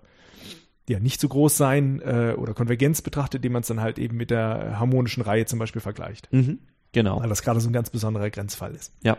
ja, 0.89 1.01
nicht 1.01 1.21
so 1.21 1.29
groß 1.29 1.57
sein 1.57 2.01
äh, 2.01 2.35
oder 2.37 2.55
Konvergenz 2.55 3.03
betrachtet, 3.03 3.39
indem 3.39 3.53
man 3.53 3.63
es 3.63 3.69
dann 3.69 3.81
halt 3.81 3.99
eben 3.99 4.17
mit 4.17 4.31
der 4.31 4.79
harmonischen 4.79 5.23
Reihe 5.23 5.47
zum 5.47 5.59
Beispiel 5.59 5.81
vergleicht. 5.81 6.31
Mhm. 6.33 6.59
Genau. 6.93 7.21
Weil 7.21 7.29
das 7.29 7.43
gerade 7.43 7.61
so 7.61 7.69
ein 7.69 7.73
ganz 7.73 7.91
besonderer 7.91 8.31
Grenzfall 8.31 8.75
ist. 8.75 8.93
Ja. 9.03 9.19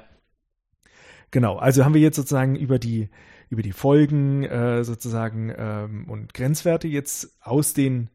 Genau, 1.32 1.58
also 1.58 1.84
haben 1.84 1.94
wir 1.94 2.02
jetzt 2.02 2.16
sozusagen 2.16 2.56
über 2.56 2.80
die, 2.80 3.10
über 3.50 3.62
die 3.62 3.74
Folgen 3.74 4.44
äh, 4.44 4.84
sozusagen 4.84 5.54
ähm, 5.58 6.06
und 6.08 6.34
Grenzwerte 6.34 6.88
jetzt 6.88 7.36
aus 7.42 7.74
den 7.74 8.10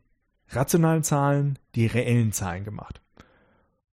rationalen 0.48 1.02
Zahlen 1.02 1.58
die 1.74 1.86
reellen 1.86 2.32
Zahlen 2.32 2.64
gemacht. 2.64 3.00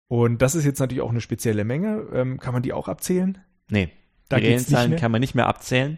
Und 0.07 0.41
das 0.41 0.55
ist 0.55 0.65
jetzt 0.65 0.79
natürlich 0.79 1.01
auch 1.01 1.09
eine 1.09 1.21
spezielle 1.21 1.63
Menge. 1.63 2.05
Ähm, 2.13 2.39
kann 2.39 2.53
man 2.53 2.63
die 2.63 2.73
auch 2.73 2.87
abzählen? 2.87 3.37
Nee, 3.69 3.89
Da 4.29 4.37
die 4.37 4.47
reellen 4.47 4.59
Zahlen 4.59 4.95
kann 4.95 5.11
man 5.11 5.21
nicht 5.21 5.35
mehr 5.35 5.47
abzählen. 5.47 5.97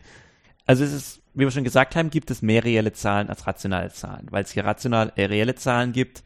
Also 0.66 0.84
es 0.84 0.94
ist, 0.94 1.22
wie 1.36 1.42
wir 1.42 1.52
schon 1.52 1.64
gesagt 1.64 1.96
haben, 1.96 2.10
gibt 2.10 2.32
es 2.32 2.42
mehr 2.42 2.64
reelle 2.64 2.94
Zahlen 2.94 3.30
als 3.30 3.46
rationale 3.46 3.92
Zahlen, 3.92 4.28
weil 4.32 4.44
es 4.44 4.52
hier 4.52 4.66
rational, 4.66 5.12
äh, 5.16 5.26
reelle 5.26 5.56
Zahlen 5.56 5.92
gibt, 5.92 6.24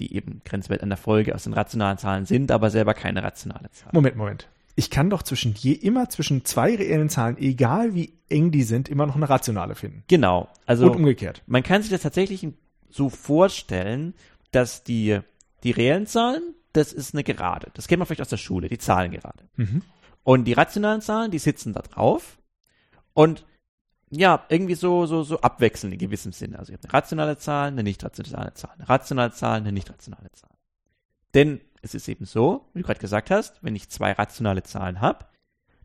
die 0.00 0.14
eben 0.14 0.40
Grenzwert 0.44 0.82
einer 0.82 0.96
Folge 0.96 1.34
aus 1.34 1.44
den 1.44 1.52
rationalen 1.52 1.98
Zahlen 1.98 2.24
sind, 2.24 2.50
aber 2.50 2.70
selber 2.70 2.94
keine 2.94 3.22
rationale 3.22 3.70
Zahl. 3.70 3.90
Moment, 3.92 4.16
Moment. 4.16 4.48
Ich 4.74 4.90
kann 4.90 5.10
doch 5.10 5.22
zwischen 5.22 5.54
je 5.54 5.72
immer 5.72 6.08
zwischen 6.08 6.44
zwei 6.44 6.76
reellen 6.76 7.08
Zahlen, 7.08 7.36
egal 7.38 7.94
wie 7.94 8.12
eng 8.28 8.52
die 8.52 8.62
sind, 8.62 8.88
immer 8.88 9.06
noch 9.06 9.16
eine 9.16 9.28
rationale 9.28 9.74
finden. 9.74 10.04
Genau. 10.06 10.48
Also 10.66 10.86
und 10.86 10.96
umgekehrt. 10.96 11.42
man 11.46 11.62
kann 11.62 11.82
sich 11.82 11.90
das 11.90 12.02
tatsächlich 12.02 12.46
so 12.88 13.10
vorstellen, 13.10 14.14
dass 14.52 14.84
die, 14.84 15.18
die 15.64 15.72
reellen 15.72 16.06
Zahlen, 16.06 16.54
das 16.72 16.92
ist 16.92 17.12
eine 17.12 17.24
Gerade. 17.24 17.70
Das 17.74 17.88
kennt 17.88 17.98
man 17.98 18.06
vielleicht 18.06 18.20
aus 18.20 18.28
der 18.28 18.36
Schule, 18.36 18.68
die 18.68 18.78
Zahlengerade. 18.78 19.48
Mhm. 19.56 19.82
Und 20.22 20.44
die 20.44 20.52
rationalen 20.52 21.00
Zahlen, 21.00 21.32
die 21.32 21.38
sitzen 21.38 21.72
da 21.72 21.80
drauf 21.80 22.38
und 23.14 23.44
ja, 24.10 24.44
irgendwie 24.48 24.74
so, 24.74 25.06
so, 25.06 25.22
so 25.22 25.40
abwechselnd 25.40 25.92
in 25.92 25.98
gewissem 25.98 26.32
Sinne. 26.32 26.58
Also 26.58 26.72
ich 26.72 26.78
habe 26.78 26.84
eine 26.84 26.92
rationale 26.94 27.38
Zahl, 27.38 27.68
eine 27.68 27.82
nicht 27.82 28.02
rationale 28.02 28.54
Zahl, 28.54 28.72
eine 28.74 28.88
rationale 28.88 29.32
Zahl, 29.32 29.58
eine 29.58 29.72
nicht 29.72 29.90
rationale 29.90 30.30
Zahl. 30.32 30.56
Denn 31.34 31.60
es 31.82 31.94
ist 31.94 32.08
eben 32.08 32.24
so, 32.24 32.68
wie 32.72 32.80
du 32.80 32.86
gerade 32.86 33.00
gesagt 33.00 33.30
hast, 33.30 33.62
wenn 33.62 33.76
ich 33.76 33.88
zwei 33.88 34.12
rationale 34.12 34.62
Zahlen 34.62 35.00
habe, 35.00 35.26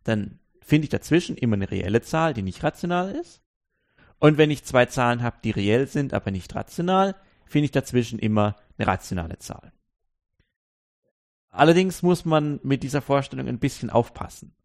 dann 0.04 0.40
finde 0.62 0.86
ich 0.86 0.90
dazwischen 0.90 1.36
immer 1.36 1.56
eine 1.56 1.70
reelle 1.70 2.02
Zahl, 2.02 2.34
die 2.34 2.42
nicht 2.42 2.64
rational 2.64 3.12
ist. 3.12 3.42
Und 4.20 4.38
wenn 4.38 4.52
ich 4.52 4.64
zwei 4.64 4.86
Zahlen 4.86 5.22
habe, 5.22 5.38
die 5.44 5.52
reell 5.52 5.88
sind, 5.88 6.14
aber 6.14 6.32
nicht 6.32 6.56
rational, 6.56 7.16
finde 7.46 7.66
ich 7.66 7.72
dazwischen 7.72 8.20
immer 8.20 8.56
eine 8.78 8.88
rationale 8.88 9.38
Zahl. 9.40 9.74
Allerdings 11.50 12.02
muss 12.02 12.26
man 12.26 12.60
mit 12.64 12.84
dieser 12.84 13.02
Vorstellung 13.02 13.48
ein 13.48 13.60
bisschen 13.60 13.90
aufpassen. 13.90 14.56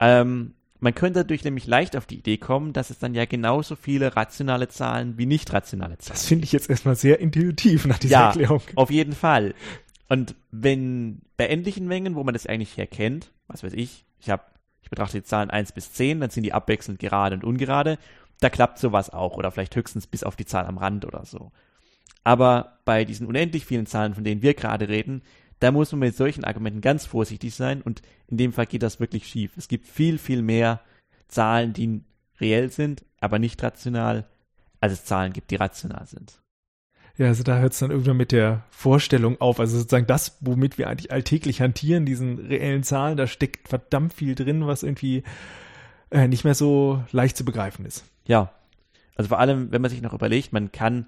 Ähm, 0.00 0.54
man 0.80 0.94
könnte 0.94 1.20
dadurch 1.20 1.44
nämlich 1.44 1.66
leicht 1.66 1.96
auf 1.96 2.06
die 2.06 2.18
Idee 2.18 2.36
kommen, 2.36 2.72
dass 2.72 2.90
es 2.90 2.98
dann 2.98 3.14
ja 3.14 3.24
genauso 3.24 3.74
viele 3.76 4.14
rationale 4.16 4.68
Zahlen 4.68 5.18
wie 5.18 5.26
nicht 5.26 5.52
rationale 5.52 5.98
Zahlen 5.98 6.14
Das 6.14 6.26
finde 6.26 6.44
ich 6.44 6.52
jetzt 6.52 6.70
erstmal 6.70 6.94
sehr 6.96 7.18
intuitiv 7.20 7.84
nach 7.86 7.98
dieser 7.98 8.12
Ja. 8.12 8.26
Erklärung. 8.28 8.62
Auf 8.76 8.90
jeden 8.90 9.14
Fall. 9.14 9.54
Und 10.08 10.34
wenn 10.50 11.20
bei 11.36 11.46
endlichen 11.46 11.86
Mengen, 11.86 12.14
wo 12.14 12.24
man 12.24 12.32
das 12.34 12.46
eigentlich 12.46 12.76
herkennt, 12.76 13.30
was 13.46 13.62
weiß 13.62 13.72
ich, 13.74 14.04
ich 14.20 14.30
habe, 14.30 14.42
ich 14.82 14.90
betrachte 14.90 15.18
die 15.18 15.24
Zahlen 15.24 15.50
1 15.50 15.72
bis 15.72 15.92
10, 15.92 16.20
dann 16.20 16.30
sind 16.30 16.44
die 16.44 16.52
abwechselnd 16.52 16.98
gerade 16.98 17.34
und 17.36 17.44
ungerade, 17.44 17.98
da 18.40 18.48
klappt 18.48 18.78
sowas 18.78 19.10
auch 19.10 19.36
oder 19.36 19.50
vielleicht 19.50 19.74
höchstens 19.76 20.06
bis 20.06 20.22
auf 20.22 20.36
die 20.36 20.46
Zahl 20.46 20.66
am 20.66 20.78
Rand 20.78 21.04
oder 21.04 21.24
so. 21.24 21.50
Aber 22.24 22.78
bei 22.84 23.04
diesen 23.04 23.26
unendlich 23.26 23.64
vielen 23.66 23.86
Zahlen, 23.86 24.14
von 24.14 24.24
denen 24.24 24.42
wir 24.42 24.54
gerade 24.54 24.88
reden, 24.88 25.22
da 25.60 25.72
muss 25.72 25.92
man 25.92 26.00
mit 26.00 26.16
solchen 26.16 26.44
Argumenten 26.44 26.80
ganz 26.80 27.04
vorsichtig 27.04 27.54
sein 27.54 27.82
und 27.82 28.02
in 28.28 28.36
dem 28.36 28.52
Fall 28.52 28.66
geht 28.66 28.82
das 28.82 29.00
wirklich 29.00 29.26
schief. 29.26 29.52
Es 29.56 29.68
gibt 29.68 29.86
viel, 29.86 30.18
viel 30.18 30.42
mehr 30.42 30.80
Zahlen, 31.28 31.72
die 31.72 32.02
reell 32.40 32.70
sind, 32.70 33.04
aber 33.20 33.38
nicht 33.38 33.62
rational, 33.62 34.26
als 34.80 34.92
es 34.92 35.04
Zahlen 35.04 35.32
gibt, 35.32 35.50
die 35.50 35.56
rational 35.56 36.06
sind. 36.06 36.40
Ja, 37.16 37.26
also 37.26 37.42
da 37.42 37.58
hört 37.58 37.72
es 37.72 37.80
dann 37.80 37.90
irgendwann 37.90 38.16
mit 38.16 38.30
der 38.30 38.64
Vorstellung 38.70 39.40
auf. 39.40 39.58
Also 39.58 39.76
sozusagen 39.76 40.06
das, 40.06 40.38
womit 40.40 40.78
wir 40.78 40.88
eigentlich 40.88 41.10
alltäglich 41.10 41.60
hantieren, 41.60 42.06
diesen 42.06 42.38
reellen 42.38 42.84
Zahlen, 42.84 43.16
da 43.16 43.26
steckt 43.26 43.68
verdammt 43.68 44.14
viel 44.14 44.36
drin, 44.36 44.68
was 44.68 44.84
irgendwie 44.84 45.24
äh, 46.10 46.28
nicht 46.28 46.44
mehr 46.44 46.54
so 46.54 47.02
leicht 47.10 47.36
zu 47.36 47.44
begreifen 47.44 47.84
ist. 47.84 48.04
Ja. 48.24 48.52
Also 49.16 49.28
vor 49.30 49.40
allem, 49.40 49.72
wenn 49.72 49.82
man 49.82 49.90
sich 49.90 50.00
noch 50.00 50.14
überlegt, 50.14 50.52
man 50.52 50.70
kann 50.70 51.06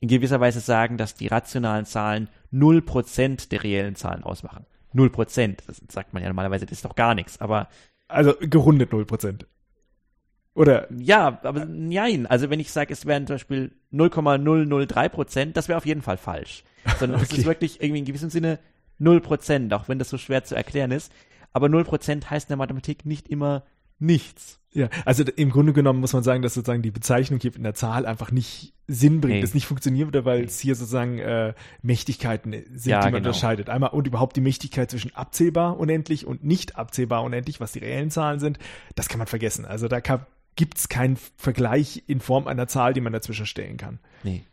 in 0.00 0.08
gewisser 0.08 0.40
Weise 0.40 0.60
sagen, 0.60 0.96
dass 0.98 1.14
die 1.14 1.26
rationalen 1.28 1.86
Zahlen 1.86 2.28
0% 2.52 3.48
der 3.48 3.62
reellen 3.64 3.96
Zahlen 3.96 4.22
ausmachen. 4.22 4.66
0%. 4.94 5.56
Das 5.66 5.80
sagt 5.88 6.12
man 6.14 6.22
ja 6.22 6.28
normalerweise, 6.28 6.66
das 6.66 6.78
ist 6.78 6.84
doch 6.84 6.94
gar 6.96 7.14
nichts. 7.14 7.40
Aber 7.40 7.68
Also 8.08 8.34
gerundet 8.40 8.92
0%. 8.92 9.44
Oder, 10.54 10.88
ja, 10.90 11.38
aber 11.42 11.66
nein. 11.66 12.26
Also 12.26 12.48
wenn 12.48 12.60
ich 12.60 12.72
sage, 12.72 12.92
es 12.92 13.04
wären 13.04 13.26
zum 13.26 13.34
Beispiel 13.34 13.72
0,003%, 13.92 15.52
das 15.52 15.68
wäre 15.68 15.76
auf 15.76 15.86
jeden 15.86 16.02
Fall 16.02 16.16
falsch. 16.16 16.64
Sondern 16.98 17.20
es 17.20 17.28
Okay. 17.30 17.40
ist 17.40 17.46
wirklich 17.46 17.82
irgendwie 17.82 17.98
in 18.00 18.04
gewissem 18.04 18.30
Sinne 18.30 18.58
0%, 19.00 19.74
auch 19.74 19.88
wenn 19.88 19.98
das 19.98 20.08
so 20.08 20.18
schwer 20.18 20.44
zu 20.44 20.54
erklären 20.54 20.92
ist. 20.92 21.12
Aber 21.52 21.66
0% 21.66 22.30
heißt 22.30 22.46
in 22.46 22.52
der 22.52 22.56
Mathematik 22.58 23.04
nicht 23.06 23.28
immer 23.28 23.64
nichts. 23.98 24.58
ja, 24.72 24.88
also 25.04 25.24
im 25.24 25.50
Grunde 25.50 25.72
genommen 25.72 26.00
muss 26.00 26.12
man 26.12 26.22
sagen, 26.22 26.42
dass 26.42 26.54
sozusagen 26.54 26.82
die 26.82 26.90
Bezeichnung 26.90 27.40
hier 27.40 27.54
in 27.56 27.62
der 27.62 27.74
Zahl 27.74 28.04
einfach 28.06 28.30
nicht 28.30 28.74
Sinn 28.88 29.20
bringt, 29.20 29.36
Nee. 29.36 29.40
das 29.40 29.54
nicht 29.54 29.66
funktioniert, 29.66 30.08
würde, 30.08 30.24
weil 30.24 30.44
es 30.44 30.60
hier 30.60 30.74
sozusagen 30.74 31.18
äh, 31.18 31.54
Mächtigkeiten 31.82 32.52
sind, 32.52 32.90
Ja, 32.90 33.00
die 33.00 33.06
man 33.06 33.14
genau. 33.14 33.28
unterscheidet. 33.28 33.68
Einmal 33.70 33.90
und 33.90 34.06
überhaupt 34.06 34.36
die 34.36 34.40
Mächtigkeit 34.40 34.90
zwischen 34.90 35.14
abzählbar 35.16 35.78
unendlich 35.78 36.26
und 36.26 36.44
nicht 36.44 36.76
abzählbar 36.76 37.22
unendlich, 37.24 37.58
was 37.60 37.72
die 37.72 37.78
reellen 37.80 38.10
Zahlen 38.10 38.38
sind, 38.38 38.58
das 38.94 39.08
kann 39.08 39.18
man 39.18 39.26
vergessen. 39.26 39.64
Also 39.64 39.88
da 39.88 40.00
gibt 40.56 40.78
es 40.78 40.88
keinen 40.88 41.16
Vergleich 41.36 42.04
in 42.06 42.20
Form 42.20 42.46
einer 42.46 42.68
Zahl, 42.68 42.92
die 42.92 43.00
man 43.00 43.12
dazwischen 43.12 43.46
stellen 43.46 43.76
kann. 43.78 43.98
Nee. 44.22 44.44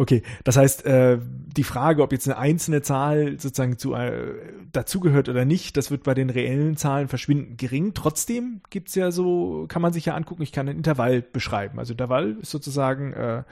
Okay, 0.00 0.22
das 0.44 0.56
heißt, 0.56 0.86
äh, 0.86 1.18
die 1.20 1.62
Frage, 1.62 2.02
ob 2.02 2.12
jetzt 2.12 2.26
eine 2.26 2.38
einzelne 2.38 2.80
Zahl 2.80 3.38
sozusagen 3.38 3.76
zu, 3.76 3.92
äh, 3.92 4.32
dazugehört 4.72 5.28
oder 5.28 5.44
nicht, 5.44 5.76
das 5.76 5.90
wird 5.90 6.04
bei 6.04 6.14
den 6.14 6.30
reellen 6.30 6.78
Zahlen 6.78 7.06
verschwindend 7.06 7.58
gering. 7.58 7.92
Trotzdem 7.92 8.62
gibt's 8.70 8.94
ja 8.94 9.10
so, 9.10 9.66
kann 9.68 9.82
man 9.82 9.92
sich 9.92 10.06
ja 10.06 10.14
angucken, 10.14 10.40
ich 10.40 10.52
kann 10.52 10.70
ein 10.70 10.78
Intervall 10.78 11.20
beschreiben. 11.20 11.78
Also 11.78 11.92
Intervall 11.92 12.38
ist 12.40 12.50
sozusagen 12.50 13.12
äh, 13.12 13.42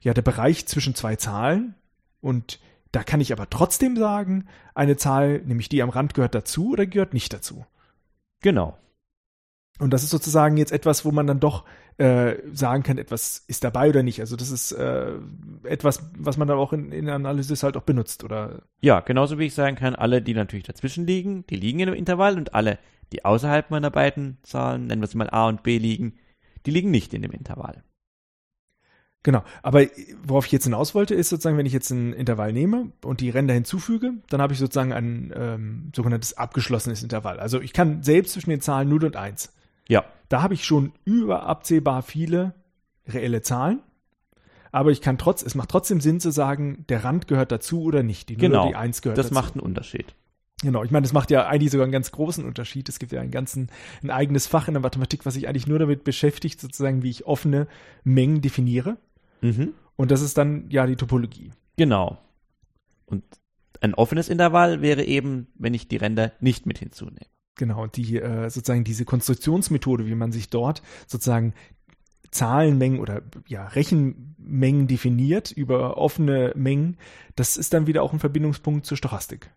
ja 0.00 0.12
der 0.12 0.22
Bereich 0.22 0.66
zwischen 0.66 0.96
zwei 0.96 1.14
Zahlen 1.14 1.76
und 2.20 2.58
da 2.90 3.04
kann 3.04 3.20
ich 3.20 3.32
aber 3.32 3.48
trotzdem 3.48 3.96
sagen, 3.96 4.46
eine 4.74 4.96
Zahl, 4.96 5.40
nämlich 5.42 5.68
die 5.68 5.84
am 5.84 5.90
Rand 5.90 6.14
gehört 6.14 6.34
dazu 6.34 6.72
oder 6.72 6.84
gehört 6.84 7.14
nicht 7.14 7.32
dazu. 7.32 7.64
Genau. 8.40 8.76
Und 9.78 9.92
das 9.92 10.02
ist 10.02 10.10
sozusagen 10.10 10.56
jetzt 10.56 10.72
etwas, 10.72 11.04
wo 11.04 11.10
man 11.10 11.26
dann 11.26 11.40
doch 11.40 11.64
äh, 11.98 12.36
sagen 12.52 12.82
kann, 12.82 12.98
etwas 12.98 13.44
ist 13.48 13.64
dabei 13.64 13.88
oder 13.88 14.02
nicht. 14.02 14.20
Also 14.20 14.36
das 14.36 14.50
ist 14.50 14.72
äh, 14.72 15.12
etwas, 15.64 16.10
was 16.16 16.36
man 16.36 16.48
dann 16.48 16.58
auch 16.58 16.72
in, 16.72 16.92
in 16.92 17.06
der 17.06 17.14
Analysis 17.14 17.62
halt 17.62 17.76
auch 17.76 17.82
benutzt, 17.82 18.24
oder? 18.24 18.62
Ja, 18.80 19.00
genauso 19.00 19.38
wie 19.38 19.46
ich 19.46 19.54
sagen 19.54 19.76
kann, 19.76 19.94
alle, 19.94 20.22
die 20.22 20.34
natürlich 20.34 20.64
dazwischen 20.64 21.06
liegen, 21.06 21.44
die 21.48 21.56
liegen 21.56 21.80
in 21.80 21.88
einem 21.88 21.98
Intervall 21.98 22.36
und 22.36 22.54
alle, 22.54 22.78
die 23.12 23.24
außerhalb 23.24 23.70
meiner 23.70 23.90
beiden 23.90 24.38
Zahlen, 24.42 24.86
nennen 24.86 25.02
wir 25.02 25.08
sie 25.08 25.18
mal 25.18 25.30
A 25.30 25.48
und 25.48 25.62
B 25.62 25.78
liegen, 25.78 26.14
die 26.66 26.70
liegen 26.70 26.90
nicht 26.90 27.12
in 27.14 27.22
dem 27.22 27.32
Intervall. 27.32 27.82
Genau. 29.22 29.44
Aber 29.62 29.86
worauf 30.24 30.46
ich 30.46 30.52
jetzt 30.52 30.64
hinaus 30.64 30.94
wollte, 30.94 31.14
ist 31.14 31.28
sozusagen, 31.28 31.56
wenn 31.56 31.66
ich 31.66 31.72
jetzt 31.72 31.90
ein 31.90 32.12
Intervall 32.12 32.52
nehme 32.52 32.90
und 33.04 33.20
die 33.20 33.30
Ränder 33.30 33.54
hinzufüge, 33.54 34.14
dann 34.28 34.42
habe 34.42 34.52
ich 34.52 34.58
sozusagen 34.58 34.92
ein 34.92 35.32
ähm, 35.36 35.92
sogenanntes 35.94 36.36
abgeschlossenes 36.36 37.02
Intervall. 37.02 37.38
Also 37.38 37.60
ich 37.60 37.72
kann 37.72 38.02
selbst 38.02 38.32
zwischen 38.32 38.50
den 38.50 38.60
Zahlen 38.60 38.88
0 38.88 39.04
und 39.04 39.16
1. 39.16 39.52
Ja, 39.88 40.04
Da 40.28 40.42
habe 40.42 40.54
ich 40.54 40.64
schon 40.64 40.92
überabzählbar 41.04 42.02
viele 42.02 42.54
reelle 43.06 43.42
Zahlen. 43.42 43.82
Aber 44.70 44.90
ich 44.90 45.02
kann 45.02 45.18
trotz, 45.18 45.42
es 45.42 45.54
macht 45.54 45.68
trotzdem 45.68 46.00
Sinn 46.00 46.18
zu 46.18 46.30
sagen, 46.30 46.86
der 46.88 47.04
Rand 47.04 47.28
gehört 47.28 47.52
dazu 47.52 47.82
oder 47.82 48.02
nicht. 48.02 48.30
Die 48.30 48.36
0 48.36 48.40
genau. 48.40 48.68
die 48.68 48.74
1 48.74 49.02
gehört 49.02 49.18
das 49.18 49.26
dazu. 49.26 49.34
macht 49.34 49.54
einen 49.54 49.60
Unterschied. 49.60 50.14
Genau, 50.62 50.84
ich 50.84 50.90
meine, 50.90 51.02
das 51.02 51.12
macht 51.12 51.30
ja 51.30 51.46
eigentlich 51.46 51.72
sogar 51.72 51.84
einen 51.84 51.92
ganz 51.92 52.12
großen 52.12 52.44
Unterschied. 52.44 52.88
Es 52.88 52.98
gibt 52.98 53.12
ja 53.12 53.20
einen 53.20 53.32
ganzen, 53.32 53.68
ein 54.02 54.10
eigenes 54.10 54.46
Fach 54.46 54.68
in 54.68 54.74
der 54.74 54.80
Mathematik, 54.80 55.26
was 55.26 55.34
sich 55.34 55.48
eigentlich 55.48 55.66
nur 55.66 55.78
damit 55.78 56.04
beschäftigt, 56.04 56.60
sozusagen, 56.60 57.02
wie 57.02 57.10
ich 57.10 57.26
offene 57.26 57.66
Mengen 58.04 58.40
definiere. 58.40 58.96
Mhm. 59.42 59.74
Und 59.96 60.10
das 60.10 60.22
ist 60.22 60.38
dann 60.38 60.70
ja 60.70 60.86
die 60.86 60.96
Topologie. 60.96 61.50
Genau. 61.76 62.18
Und 63.04 63.24
ein 63.80 63.94
offenes 63.94 64.28
Intervall 64.28 64.80
wäre 64.80 65.04
eben, 65.04 65.48
wenn 65.56 65.74
ich 65.74 65.88
die 65.88 65.96
Ränder 65.96 66.32
nicht 66.40 66.64
mit 66.64 66.78
hinzunehme. 66.78 67.26
Genau, 67.56 67.86
die 67.86 68.16
äh, 68.16 68.48
sozusagen 68.48 68.84
diese 68.84 69.04
Konstruktionsmethode, 69.04 70.06
wie 70.06 70.14
man 70.14 70.32
sich 70.32 70.48
dort 70.48 70.82
sozusagen 71.06 71.54
Zahlenmengen 72.30 72.98
oder 72.98 73.22
ja, 73.46 73.66
Rechenmengen 73.66 74.86
definiert 74.86 75.52
über 75.52 75.98
offene 75.98 76.52
Mengen, 76.56 76.96
das 77.36 77.58
ist 77.58 77.74
dann 77.74 77.86
wieder 77.86 78.02
auch 78.02 78.12
ein 78.14 78.20
Verbindungspunkt 78.20 78.86
zur 78.86 78.96
Stochastik. 78.96 79.50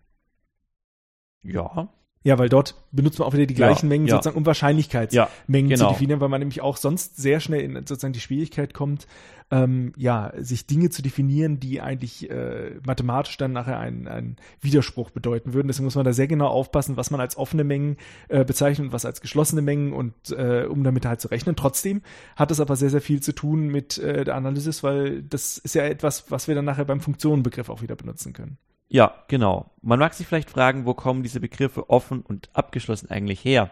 Ja. 1.42 1.90
Ja, 2.26 2.40
weil 2.40 2.50
dort 2.50 2.74
benutzt 2.92 3.20
man 3.20 3.28
auch 3.28 3.34
wieder 3.34 3.46
die 3.46 3.54
Ja, 3.54 3.68
gleichen 3.68 3.88
Mengen 3.88 4.08
ja. 4.08 4.16
sozusagen, 4.16 4.36
um 4.36 4.48
Wahrscheinlichkeitsmengen 4.48 5.70
Ja, 5.70 5.78
zu 5.78 5.84
genau. 5.84 5.94
definieren, 5.94 6.20
weil 6.22 6.30
man 6.30 6.40
nämlich 6.40 6.60
auch 6.60 6.76
sonst 6.76 7.18
sehr 7.18 7.40
schnell 7.40 7.62
in 7.62 7.76
sozusagen 7.76 8.14
die 8.14 8.20
Schwierigkeit 8.20 8.74
kommt, 8.74 9.06
ähm, 9.52 9.94
ja, 9.96 10.34
sich 10.40 10.66
Dinge 10.66 10.90
zu 10.90 11.04
definieren, 11.04 11.60
die 11.60 11.82
eigentlich 11.82 12.28
äh, 12.32 12.80
mathematisch 12.84 13.38
dann 13.38 13.52
nachher 13.54 13.78
einen, 13.78 14.08
einen 14.08 14.38
Widerspruch 14.60 15.12
bedeuten 15.12 15.54
würden. 15.54 15.68
Deswegen 15.68 15.86
muss 15.86 15.94
man 15.94 16.04
da 16.04 16.14
sehr 16.14 16.28
genau 16.28 16.48
aufpassen, 16.48 16.98
was 16.98 17.12
man 17.12 17.20
als 17.22 17.38
offene 17.38 17.64
Mengen 17.64 17.98
äh, 18.28 18.44
bezeichnet 18.44 18.88
und 18.88 18.92
was 18.92 19.06
als 19.06 19.22
geschlossene 19.22 19.62
Mengen 19.62 19.94
und 19.94 20.16
äh, 20.32 20.66
um 20.68 20.84
damit 20.84 21.06
halt 21.06 21.22
zu 21.22 21.28
rechnen. 21.28 21.56
Trotzdem 21.56 22.02
hat 22.36 22.50
es 22.50 22.60
aber 22.60 22.76
sehr, 22.76 22.90
sehr 22.90 23.02
viel 23.02 23.22
zu 23.22 23.36
tun 23.36 23.68
mit 23.68 24.00
äh, 24.00 24.24
der 24.24 24.36
Analysis, 24.36 24.82
weil 24.82 25.22
das 25.22 25.60
ist 25.60 25.76
ja 25.76 25.84
etwas, 25.84 26.32
was 26.32 26.48
wir 26.48 26.56
dann 26.56 26.66
nachher 26.66 26.86
beim 26.86 27.02
Funktionenbegriff 27.02 27.70
auch 27.70 27.84
wieder 27.84 27.96
benutzen 27.96 28.34
können. 28.34 28.58
Ja, 28.88 29.24
genau. 29.28 29.72
Man 29.82 30.00
mag 30.00 30.14
sich 30.14 30.28
vielleicht 30.28 30.50
fragen, 30.50 30.86
wo 30.86 30.94
kommen 30.94 31.24
diese 31.24 31.40
Begriffe 31.40 31.90
offen 31.90 32.22
und 32.22 32.50
abgeschlossen 32.54 33.10
eigentlich 33.10 33.44
her? 33.44 33.72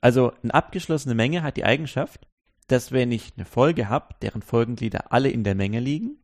Also 0.00 0.32
eine 0.42 0.54
abgeschlossene 0.54 1.14
Menge 1.14 1.42
hat 1.42 1.56
die 1.56 1.64
Eigenschaft, 1.64 2.26
dass 2.66 2.92
wenn 2.92 3.12
ich 3.12 3.34
eine 3.36 3.44
Folge 3.44 3.88
habe, 3.88 4.14
deren 4.22 4.42
Folgenglieder 4.42 5.12
alle 5.12 5.28
in 5.28 5.44
der 5.44 5.54
Menge 5.54 5.80
liegen 5.80 6.16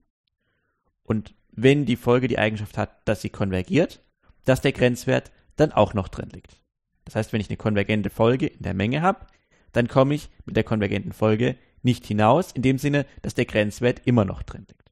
und 1.03 1.35
wenn 1.53 1.87
die 1.87 1.97
Folge 1.97 2.29
die 2.29 2.39
Eigenschaft 2.39 2.79
hat, 2.79 3.07
dass 3.07 3.21
sie 3.21 3.31
konvergiert, 3.31 4.01
dass 4.45 4.61
der 4.61 4.73
Grenzwert 4.73 5.31
dann 5.57 5.73
auch 5.73 5.95
noch 5.95 6.09
drin 6.09 6.31
liegt. 6.31 6.57
Das 7.05 7.17
heißt, 7.17 7.33
wenn 7.33 7.41
ich 7.41 7.49
eine 7.49 7.57
konvergente 7.57 8.11
Folge 8.11 8.47
in 8.47 8.63
der 8.63 8.75
Menge 8.75 9.03
habe, 9.03 9.27
dann 9.73 9.89
komme 9.89 10.15
ich 10.15 10.31
mit 10.45 10.57
der 10.57 10.65
konvergenten 10.65 11.13
Folge 11.13 11.57
nicht 11.83 12.07
hinaus, 12.07 12.53
in 12.53 12.63
dem 12.63 12.79
Sinne, 12.79 13.07
dass 13.23 13.35
der 13.35 13.45
Grenzwert 13.45 14.03
immer 14.07 14.25
noch 14.25 14.43
drin 14.43 14.67
liegt. 14.69 14.91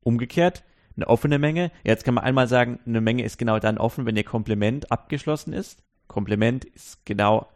Umgekehrt, 0.00 0.64
eine 0.98 1.06
offene 1.06 1.38
Menge, 1.38 1.70
jetzt 1.84 2.04
kann 2.04 2.14
man 2.14 2.24
einmal 2.24 2.48
sagen, 2.48 2.80
eine 2.84 3.00
Menge 3.00 3.22
ist 3.22 3.38
genau 3.38 3.60
dann 3.60 3.78
offen, 3.78 4.04
wenn 4.04 4.16
ihr 4.16 4.24
Komplement 4.24 4.90
abgeschlossen 4.90 5.52
ist. 5.52 5.84
Komplement 6.08 6.64
ist 6.64 7.06
genau 7.06 7.48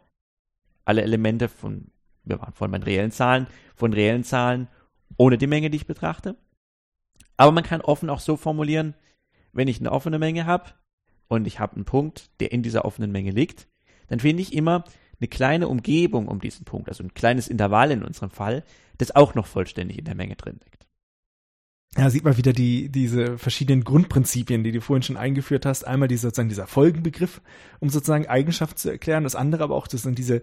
alle 0.85 1.01
Elemente 1.01 1.49
von, 1.49 1.91
wir 2.23 2.39
waren 2.39 2.53
vorhin 2.53 2.79
bei 2.79 2.85
reellen 2.85 3.11
Zahlen, 3.11 3.47
von 3.75 3.91
reellen 3.91 4.23
Zahlen 4.23 4.69
ohne 5.17 5.37
die 5.37 5.47
Menge, 5.47 5.69
die 5.69 5.75
ich 5.75 5.87
betrachte. 5.87 6.37
Aber 7.35 7.51
man 7.51 7.65
kann 7.65 7.81
offen 7.81 8.09
auch 8.09 8.21
so 8.21 8.37
formulieren, 8.37 8.95
wenn 9.51 9.67
ich 9.67 9.81
eine 9.81 9.91
offene 9.91 10.19
Menge 10.19 10.45
habe 10.45 10.71
und 11.27 11.45
ich 11.45 11.59
habe 11.59 11.75
einen 11.75 11.85
Punkt, 11.85 12.29
der 12.39 12.53
in 12.53 12.63
dieser 12.63 12.85
offenen 12.85 13.11
Menge 13.11 13.31
liegt, 13.31 13.67
dann 14.07 14.21
finde 14.21 14.41
ich 14.41 14.53
immer 14.53 14.85
eine 15.19 15.27
kleine 15.27 15.67
Umgebung 15.67 16.29
um 16.29 16.39
diesen 16.39 16.63
Punkt, 16.63 16.87
also 16.87 17.03
ein 17.03 17.13
kleines 17.13 17.49
Intervall 17.49 17.91
in 17.91 18.03
unserem 18.03 18.31
Fall, 18.31 18.63
das 18.97 19.13
auch 19.13 19.35
noch 19.35 19.47
vollständig 19.47 19.97
in 19.97 20.05
der 20.05 20.15
Menge 20.15 20.37
drin 20.37 20.61
liegt. 20.63 20.87
Ja, 21.97 22.09
sieht 22.09 22.23
man 22.23 22.37
wieder 22.37 22.53
die, 22.53 22.89
diese 22.89 23.37
verschiedenen 23.37 23.83
Grundprinzipien, 23.83 24.63
die 24.63 24.71
du 24.71 24.81
vorhin 24.81 25.03
schon 25.03 25.17
eingeführt 25.17 25.65
hast. 25.65 25.85
Einmal 25.85 26.07
die, 26.07 26.17
sozusagen 26.17 26.49
dieser 26.49 26.65
Folgenbegriff, 26.65 27.41
um 27.79 27.89
sozusagen 27.89 28.27
Eigenschaft 28.27 28.79
zu 28.79 28.89
erklären. 28.89 29.23
Das 29.23 29.35
andere 29.35 29.63
aber 29.63 29.75
auch, 29.75 29.87
das 29.87 30.01
sind 30.01 30.17
diese 30.17 30.41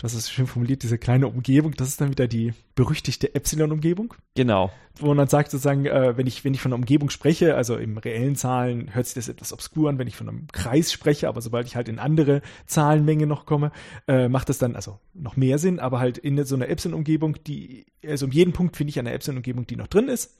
du 0.00 0.04
hast 0.04 0.14
es 0.14 0.30
schön 0.30 0.46
formuliert, 0.46 0.82
diese 0.82 0.96
kleine 0.96 1.28
Umgebung, 1.28 1.72
das 1.72 1.88
ist 1.88 2.00
dann 2.00 2.10
wieder 2.10 2.26
die 2.26 2.54
berüchtigte 2.74 3.34
Epsilon-Umgebung. 3.34 4.14
Genau. 4.34 4.72
Wo 4.98 5.08
man 5.08 5.18
dann 5.18 5.28
sagt 5.28 5.50
sozusagen, 5.50 5.84
äh, 5.84 6.16
wenn 6.16 6.26
ich, 6.26 6.42
wenn 6.42 6.54
ich 6.54 6.62
von 6.62 6.72
einer 6.72 6.78
Umgebung 6.78 7.10
spreche, 7.10 7.54
also 7.54 7.76
im 7.76 7.98
reellen 7.98 8.34
Zahlen 8.34 8.94
hört 8.94 9.06
sich 9.06 9.14
das 9.14 9.28
etwas 9.28 9.52
obskur 9.52 9.90
an, 9.90 9.98
wenn 9.98 10.08
ich 10.08 10.16
von 10.16 10.28
einem 10.28 10.46
Kreis 10.52 10.90
spreche, 10.90 11.28
aber 11.28 11.42
sobald 11.42 11.66
ich 11.66 11.76
halt 11.76 11.88
in 11.88 11.98
andere 11.98 12.40
Zahlenmenge 12.66 13.26
noch 13.26 13.44
komme, 13.44 13.72
äh, 14.08 14.28
macht 14.28 14.48
das 14.48 14.58
dann 14.58 14.74
also 14.74 14.98
noch 15.12 15.36
mehr 15.36 15.58
Sinn, 15.58 15.78
aber 15.78 16.00
halt 16.00 16.16
in 16.16 16.42
so 16.44 16.54
einer 16.54 16.68
Epsilon-Umgebung, 16.68 17.36
die, 17.46 17.84
also 18.06 18.24
um 18.24 18.32
jeden 18.32 18.54
Punkt 18.54 18.76
finde 18.76 18.90
ich 18.90 18.98
eine 18.98 19.12
Epsilon-Umgebung, 19.12 19.66
die 19.66 19.76
noch 19.76 19.88
drin 19.88 20.08
ist. 20.08 20.38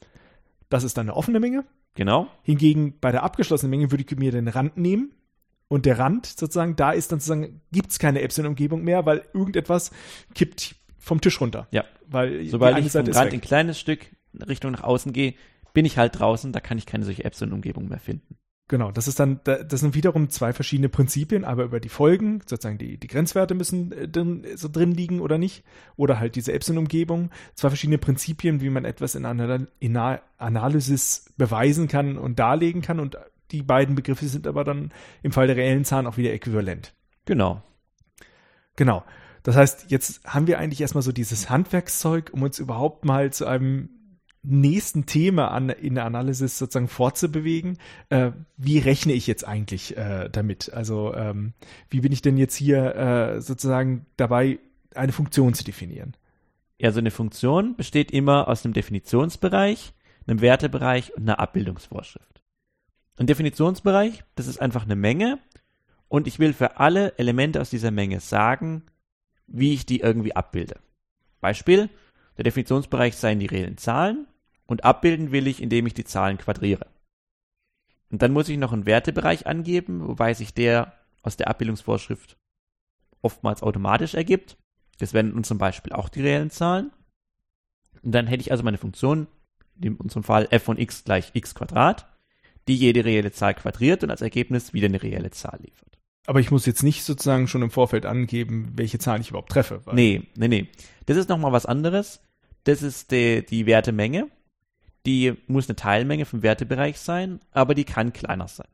Das 0.70 0.84
ist 0.84 0.96
dann 0.96 1.08
eine 1.08 1.16
offene 1.16 1.40
Menge. 1.40 1.66
Genau. 1.94 2.28
Hingegen 2.42 2.98
bei 3.00 3.12
der 3.12 3.22
abgeschlossenen 3.22 3.70
Menge 3.70 3.90
würde 3.90 4.04
ich 4.08 4.18
mir 4.18 4.32
den 4.32 4.48
Rand 4.48 4.78
nehmen 4.78 5.12
und 5.68 5.84
der 5.84 5.98
Rand 5.98 6.26
sozusagen, 6.26 6.76
da 6.76 6.92
ist 6.92 7.12
dann 7.12 7.20
sozusagen, 7.20 7.60
gibt 7.72 7.90
es 7.90 7.98
keine 7.98 8.22
Epsilon-Umgebung 8.22 8.82
mehr, 8.82 9.04
weil 9.04 9.24
irgendetwas 9.34 9.90
kippt 10.34 10.76
vom 10.98 11.20
Tisch 11.20 11.40
runter. 11.40 11.68
Ja. 11.72 11.84
Weil 12.06 12.46
Sobald 12.46 12.78
ich 12.78 12.90
vom 12.90 13.06
Rand 13.06 13.32
ein 13.32 13.40
kleines 13.40 13.78
Stück 13.78 14.06
Richtung 14.48 14.72
nach 14.72 14.84
außen 14.84 15.12
gehe, 15.12 15.34
bin 15.72 15.84
ich 15.84 15.98
halt 15.98 16.18
draußen, 16.18 16.52
da 16.52 16.60
kann 16.60 16.78
ich 16.78 16.86
keine 16.86 17.04
solche 17.04 17.24
Epsilon-Umgebung 17.24 17.88
mehr 17.88 18.00
finden. 18.00 18.36
Genau, 18.70 18.92
das 18.92 19.08
ist 19.08 19.18
dann, 19.18 19.40
das 19.42 19.80
sind 19.80 19.96
wiederum 19.96 20.30
zwei 20.30 20.52
verschiedene 20.52 20.88
Prinzipien, 20.88 21.44
aber 21.44 21.64
über 21.64 21.80
die 21.80 21.88
Folgen, 21.88 22.40
sozusagen 22.46 22.78
die, 22.78 22.98
die 22.98 23.08
Grenzwerte 23.08 23.56
müssen 23.56 23.90
äh, 23.90 24.06
drin, 24.06 24.46
so 24.54 24.68
drin 24.68 24.92
liegen 24.92 25.20
oder 25.20 25.38
nicht, 25.38 25.64
oder 25.96 26.20
halt 26.20 26.36
diese 26.36 26.52
Epsilon-Umgebung, 26.52 27.30
zwei 27.56 27.70
verschiedene 27.70 27.98
Prinzipien, 27.98 28.60
wie 28.60 28.70
man 28.70 28.84
etwas 28.84 29.16
in 29.16 29.26
einer 29.26 29.66
in 29.80 29.96
Analysis 29.96 31.32
beweisen 31.36 31.88
kann 31.88 32.16
und 32.16 32.38
darlegen 32.38 32.80
kann 32.80 33.00
und 33.00 33.18
die 33.50 33.64
beiden 33.64 33.96
Begriffe 33.96 34.26
sind 34.26 34.46
aber 34.46 34.62
dann 34.62 34.92
im 35.24 35.32
Fall 35.32 35.48
der 35.48 35.56
reellen 35.56 35.84
Zahlen 35.84 36.06
auch 36.06 36.16
wieder 36.16 36.32
äquivalent. 36.32 36.94
Genau. 37.24 37.64
Genau. 38.76 39.02
Das 39.42 39.56
heißt, 39.56 39.90
jetzt 39.90 40.22
haben 40.24 40.46
wir 40.46 40.60
eigentlich 40.60 40.80
erstmal 40.80 41.02
so 41.02 41.10
dieses 41.10 41.50
Handwerkszeug, 41.50 42.30
um 42.32 42.42
uns 42.42 42.60
überhaupt 42.60 43.04
mal 43.04 43.32
zu 43.32 43.46
einem 43.46 43.88
nächsten 44.42 45.06
Thema 45.06 45.50
an, 45.50 45.68
in 45.68 45.94
der 45.94 46.06
Analysis 46.06 46.58
sozusagen 46.58 46.88
fortzubewegen. 46.88 47.78
Äh, 48.08 48.32
wie 48.56 48.78
rechne 48.78 49.12
ich 49.12 49.26
jetzt 49.26 49.46
eigentlich 49.46 49.96
äh, 49.96 50.28
damit? 50.30 50.72
Also 50.72 51.14
ähm, 51.14 51.52
wie 51.88 52.00
bin 52.00 52.12
ich 52.12 52.22
denn 52.22 52.36
jetzt 52.36 52.56
hier 52.56 52.94
äh, 52.94 53.40
sozusagen 53.40 54.06
dabei, 54.16 54.58
eine 54.94 55.12
Funktion 55.12 55.54
zu 55.54 55.64
definieren? 55.64 56.14
Ja, 56.78 56.92
so 56.92 56.98
eine 56.98 57.10
Funktion 57.10 57.76
besteht 57.76 58.10
immer 58.10 58.48
aus 58.48 58.64
einem 58.64 58.72
Definitionsbereich, 58.72 59.92
einem 60.26 60.40
Wertebereich 60.40 61.14
und 61.14 61.22
einer 61.22 61.38
Abbildungsvorschrift. 61.38 62.42
Ein 63.18 63.26
Definitionsbereich, 63.26 64.24
das 64.34 64.46
ist 64.46 64.60
einfach 64.62 64.84
eine 64.84 64.96
Menge 64.96 65.38
und 66.08 66.26
ich 66.26 66.38
will 66.38 66.54
für 66.54 66.78
alle 66.78 67.18
Elemente 67.18 67.60
aus 67.60 67.68
dieser 67.68 67.90
Menge 67.90 68.20
sagen, 68.20 68.84
wie 69.46 69.74
ich 69.74 69.84
die 69.84 70.00
irgendwie 70.00 70.34
abbilde. 70.34 70.76
Beispiel, 71.42 71.90
der 72.38 72.44
Definitionsbereich 72.44 73.16
seien 73.16 73.40
die 73.40 73.46
reellen 73.46 73.76
Zahlen 73.76 74.26
und 74.70 74.84
abbilden 74.84 75.32
will 75.32 75.48
ich, 75.48 75.60
indem 75.60 75.86
ich 75.86 75.94
die 75.94 76.04
Zahlen 76.04 76.38
quadriere. 76.38 76.86
Und 78.10 78.22
dann 78.22 78.32
muss 78.32 78.48
ich 78.48 78.56
noch 78.56 78.72
einen 78.72 78.86
Wertebereich 78.86 79.46
angeben, 79.46 80.06
wobei 80.06 80.32
sich 80.32 80.54
der 80.54 80.94
aus 81.22 81.36
der 81.36 81.48
Abbildungsvorschrift 81.48 82.36
oftmals 83.20 83.62
automatisch 83.62 84.14
ergibt. 84.14 84.56
Das 84.98 85.12
wären 85.12 85.30
in 85.30 85.36
unserem 85.36 85.58
Beispiel 85.58 85.92
auch 85.92 86.08
die 86.08 86.22
reellen 86.22 86.50
Zahlen. 86.50 86.92
Und 88.02 88.12
dann 88.12 88.28
hätte 88.28 88.42
ich 88.42 88.52
also 88.52 88.62
meine 88.62 88.78
Funktion, 88.78 89.26
in 89.80 89.96
unserem 89.96 90.22
Fall 90.22 90.46
f 90.50 90.62
von 90.62 90.78
x 90.78 91.04
gleich 91.04 91.30
x 91.34 91.54
Quadrat 91.54 92.06
die 92.68 92.76
jede 92.76 93.04
reelle 93.04 93.32
Zahl 93.32 93.54
quadriert 93.54 94.04
und 94.04 94.10
als 94.10 94.20
Ergebnis 94.20 94.72
wieder 94.72 94.86
eine 94.86 95.02
reelle 95.02 95.30
Zahl 95.30 95.58
liefert. 95.60 95.98
Aber 96.26 96.38
ich 96.38 96.52
muss 96.52 96.66
jetzt 96.66 96.84
nicht 96.84 97.02
sozusagen 97.02 97.48
schon 97.48 97.62
im 97.62 97.70
Vorfeld 97.70 98.06
angeben, 98.06 98.72
welche 98.76 98.98
Zahl 98.98 99.20
ich 99.20 99.30
überhaupt 99.30 99.50
treffe. 99.50 99.80
nee, 99.92 100.28
nee, 100.36 100.46
nee. 100.46 100.68
Das 101.06 101.16
ist 101.16 101.28
nochmal 101.28 101.50
was 101.50 101.66
anderes. 101.66 102.20
Das 102.64 102.82
ist 102.82 103.10
die, 103.10 103.44
die 103.44 103.66
Wertemenge. 103.66 104.28
Die 105.06 105.34
muss 105.46 105.68
eine 105.68 105.76
Teilmenge 105.76 106.26
vom 106.26 106.42
Wertebereich 106.42 106.98
sein, 106.98 107.40
aber 107.52 107.74
die 107.74 107.84
kann 107.84 108.12
kleiner 108.12 108.48
sein. 108.48 108.68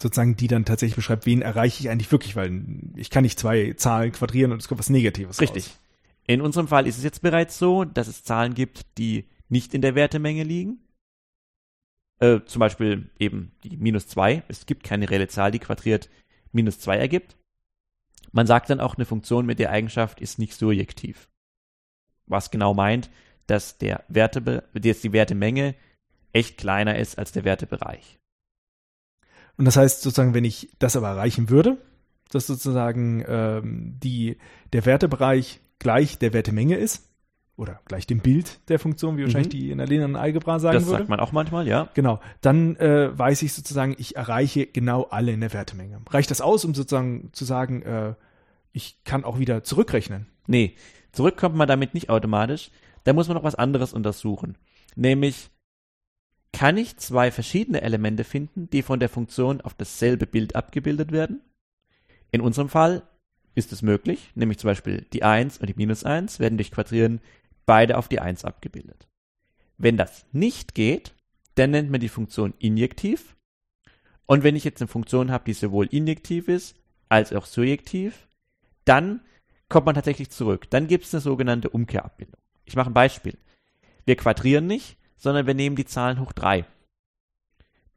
Sozusagen, 0.00 0.36
die 0.36 0.48
dann 0.48 0.64
tatsächlich 0.64 0.96
beschreibt, 0.96 1.26
wen 1.26 1.42
erreiche 1.42 1.80
ich 1.80 1.88
eigentlich 1.88 2.10
wirklich, 2.10 2.34
weil 2.34 2.62
ich 2.96 3.10
kann 3.10 3.22
nicht 3.22 3.38
zwei 3.38 3.74
Zahlen 3.74 4.10
quadrieren 4.10 4.50
und 4.50 4.60
es 4.60 4.66
kommt 4.66 4.80
was 4.80 4.90
Negatives 4.90 5.40
Richtig. 5.40 5.66
Raus. 5.66 5.78
In 6.26 6.40
unserem 6.40 6.68
Fall 6.68 6.86
ist 6.86 6.98
es 6.98 7.04
jetzt 7.04 7.22
bereits 7.22 7.58
so, 7.58 7.84
dass 7.84 8.08
es 8.08 8.24
Zahlen 8.24 8.54
gibt, 8.54 8.98
die 8.98 9.28
nicht 9.48 9.74
in 9.74 9.82
der 9.82 9.94
Wertemenge 9.94 10.42
liegen 10.42 10.78
äh, 12.22 12.44
zum 12.44 12.60
Beispiel 12.60 13.10
eben 13.18 13.50
die 13.64 13.76
minus 13.76 14.06
2. 14.06 14.44
Es 14.46 14.64
gibt 14.66 14.84
keine 14.84 15.10
reelle 15.10 15.26
Zahl, 15.26 15.50
die 15.50 15.58
quadriert 15.58 16.08
minus 16.52 16.78
2 16.78 16.96
ergibt. 16.96 17.36
Man 18.30 18.46
sagt 18.46 18.70
dann 18.70 18.80
auch, 18.80 18.94
eine 18.94 19.04
Funktion 19.04 19.44
mit 19.44 19.58
der 19.58 19.70
Eigenschaft 19.70 20.20
ist 20.20 20.38
nicht 20.38 20.54
surjektiv. 20.54 21.28
Was 22.26 22.52
genau 22.52 22.74
meint, 22.74 23.10
dass 23.52 23.78
der 23.78 24.02
Werte, 24.08 24.64
jetzt 24.82 25.04
die 25.04 25.12
Wertemenge 25.12 25.74
echt 26.32 26.56
kleiner 26.56 26.98
ist 26.98 27.18
als 27.18 27.32
der 27.32 27.44
Wertebereich. 27.44 28.18
Und 29.58 29.66
das 29.66 29.76
heißt 29.76 30.00
sozusagen, 30.02 30.34
wenn 30.34 30.44
ich 30.44 30.70
das 30.78 30.96
aber 30.96 31.08
erreichen 31.08 31.50
würde, 31.50 31.76
dass 32.30 32.46
sozusagen 32.46 33.22
ähm, 33.28 33.98
die, 34.02 34.38
der 34.72 34.86
Wertebereich 34.86 35.60
gleich 35.78 36.18
der 36.18 36.32
Wertemenge 36.32 36.76
ist, 36.76 37.08
oder 37.54 37.80
gleich 37.84 38.06
dem 38.06 38.20
Bild 38.20 38.66
der 38.70 38.78
Funktion, 38.78 39.18
wie 39.18 39.22
wahrscheinlich 39.22 39.52
mhm. 39.52 39.58
die 39.58 39.70
in 39.70 39.78
der 39.78 39.86
linearen 39.86 40.16
Algebra 40.16 40.58
sagen 40.58 40.74
das 40.74 40.86
würde. 40.86 40.92
Das 40.92 41.00
sagt 41.00 41.10
man 41.10 41.20
auch 41.20 41.32
manchmal, 41.32 41.68
ja. 41.68 41.90
Genau. 41.92 42.18
Dann 42.40 42.76
äh, 42.76 43.16
weiß 43.16 43.42
ich 43.42 43.52
sozusagen, 43.52 43.94
ich 43.98 44.16
erreiche 44.16 44.66
genau 44.66 45.04
alle 45.04 45.32
in 45.32 45.40
der 45.40 45.52
Wertemenge. 45.52 46.00
Reicht 46.08 46.30
das 46.30 46.40
aus, 46.40 46.64
um 46.64 46.74
sozusagen 46.74 47.28
zu 47.32 47.44
sagen, 47.44 47.82
äh, 47.82 48.14
ich 48.72 49.04
kann 49.04 49.22
auch 49.22 49.38
wieder 49.38 49.62
zurückrechnen? 49.62 50.26
Nee, 50.46 50.76
zurück 51.12 51.36
kommt 51.36 51.54
man 51.54 51.68
damit 51.68 51.92
nicht 51.92 52.08
automatisch. 52.08 52.70
Da 53.04 53.12
muss 53.12 53.28
man 53.28 53.36
noch 53.36 53.44
was 53.44 53.54
anderes 53.54 53.92
untersuchen. 53.92 54.56
Nämlich, 54.94 55.50
kann 56.52 56.76
ich 56.76 56.96
zwei 56.98 57.30
verschiedene 57.30 57.80
Elemente 57.80 58.24
finden, 58.24 58.68
die 58.70 58.82
von 58.82 59.00
der 59.00 59.08
Funktion 59.08 59.60
auf 59.60 59.74
dasselbe 59.74 60.26
Bild 60.26 60.54
abgebildet 60.54 61.10
werden? 61.10 61.40
In 62.30 62.40
unserem 62.40 62.68
Fall 62.68 63.02
ist 63.54 63.72
es 63.72 63.82
möglich, 63.82 64.30
nämlich 64.34 64.58
zum 64.58 64.68
Beispiel 64.68 65.06
die 65.12 65.22
1 65.22 65.58
und 65.58 65.68
die 65.68 65.74
minus 65.74 66.04
1 66.04 66.40
werden 66.40 66.58
durch 66.58 66.70
Quadrieren 66.70 67.20
beide 67.66 67.98
auf 67.98 68.08
die 68.08 68.20
1 68.20 68.44
abgebildet. 68.44 69.08
Wenn 69.78 69.96
das 69.96 70.26
nicht 70.32 70.74
geht, 70.74 71.14
dann 71.54 71.70
nennt 71.70 71.90
man 71.90 72.00
die 72.00 72.08
Funktion 72.08 72.54
injektiv. 72.58 73.36
Und 74.26 74.42
wenn 74.42 74.56
ich 74.56 74.64
jetzt 74.64 74.80
eine 74.80 74.88
Funktion 74.88 75.30
habe, 75.30 75.44
die 75.44 75.52
sowohl 75.52 75.86
injektiv 75.86 76.48
ist 76.48 76.76
als 77.08 77.32
auch 77.32 77.46
surjektiv, 77.46 78.28
dann 78.84 79.20
kommt 79.68 79.86
man 79.86 79.94
tatsächlich 79.94 80.30
zurück. 80.30 80.70
Dann 80.70 80.86
gibt 80.86 81.04
es 81.04 81.14
eine 81.14 81.20
sogenannte 81.20 81.68
Umkehrabbildung. 81.70 82.41
Ich 82.72 82.76
mache 82.76 82.88
ein 82.88 82.94
Beispiel. 82.94 83.36
Wir 84.06 84.16
quadrieren 84.16 84.66
nicht, 84.66 84.96
sondern 85.18 85.46
wir 85.46 85.52
nehmen 85.52 85.76
die 85.76 85.84
Zahlen 85.84 86.18
hoch 86.18 86.32
3. 86.32 86.64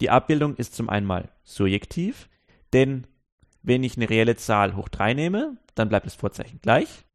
Die 0.02 0.10
Abbildung 0.10 0.58
ist 0.58 0.76
zum 0.76 0.90
einen 0.90 1.06
mal 1.06 1.30
surjektiv, 1.46 2.28
denn 2.74 3.08
wenn 3.64 3.86
ich 3.86 3.96
eine 3.96 4.10
reelle 4.10 4.36
Zahl 4.36 4.76
hoch 4.76 4.90
3 4.90 5.14
nehme, 5.14 5.56
dann 5.76 5.88
bleibt 5.88 6.08
das 6.08 6.16
Vorzeichen 6.16 6.60
gleich. 6.62 7.06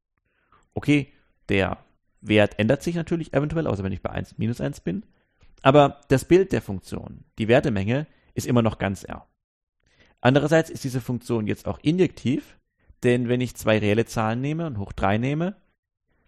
Okay, 0.73 1.13
der 1.51 1.85
Wert 2.23 2.59
ändert 2.59 2.83
sich 2.83 2.95
natürlich 2.95 3.35
eventuell, 3.35 3.67
außer 3.67 3.85
wenn 3.85 3.93
ich 3.93 4.01
bei 4.01 4.09
1 4.09 4.39
minus 4.39 4.63
1 4.63 4.81
bin. 4.81 5.05
Aber 5.61 6.01
das 6.09 6.25
Bild 6.25 6.53
der 6.53 6.63
Funktion, 6.63 7.25
die 7.37 7.49
Wertemenge, 7.49 8.07
ist 8.33 8.47
immer 8.47 8.63
noch 8.63 8.79
ganz 8.79 9.05
R. 9.05 9.29
Andererseits 10.23 10.71
ist 10.71 10.85
diese 10.85 11.03
Funktion 11.03 11.47
jetzt 11.47 11.69
auch 11.69 11.79
injektiv, 11.83 12.59
denn 13.03 13.29
wenn 13.29 13.43
ich 13.43 13.55
zwei 13.55 13.79
reelle 13.79 14.07
Zahlen 14.07 14.41
nehme 14.41 14.67
und 14.67 14.79
hoch 14.79 14.95
3 14.95 15.19
nehme, 15.19 15.57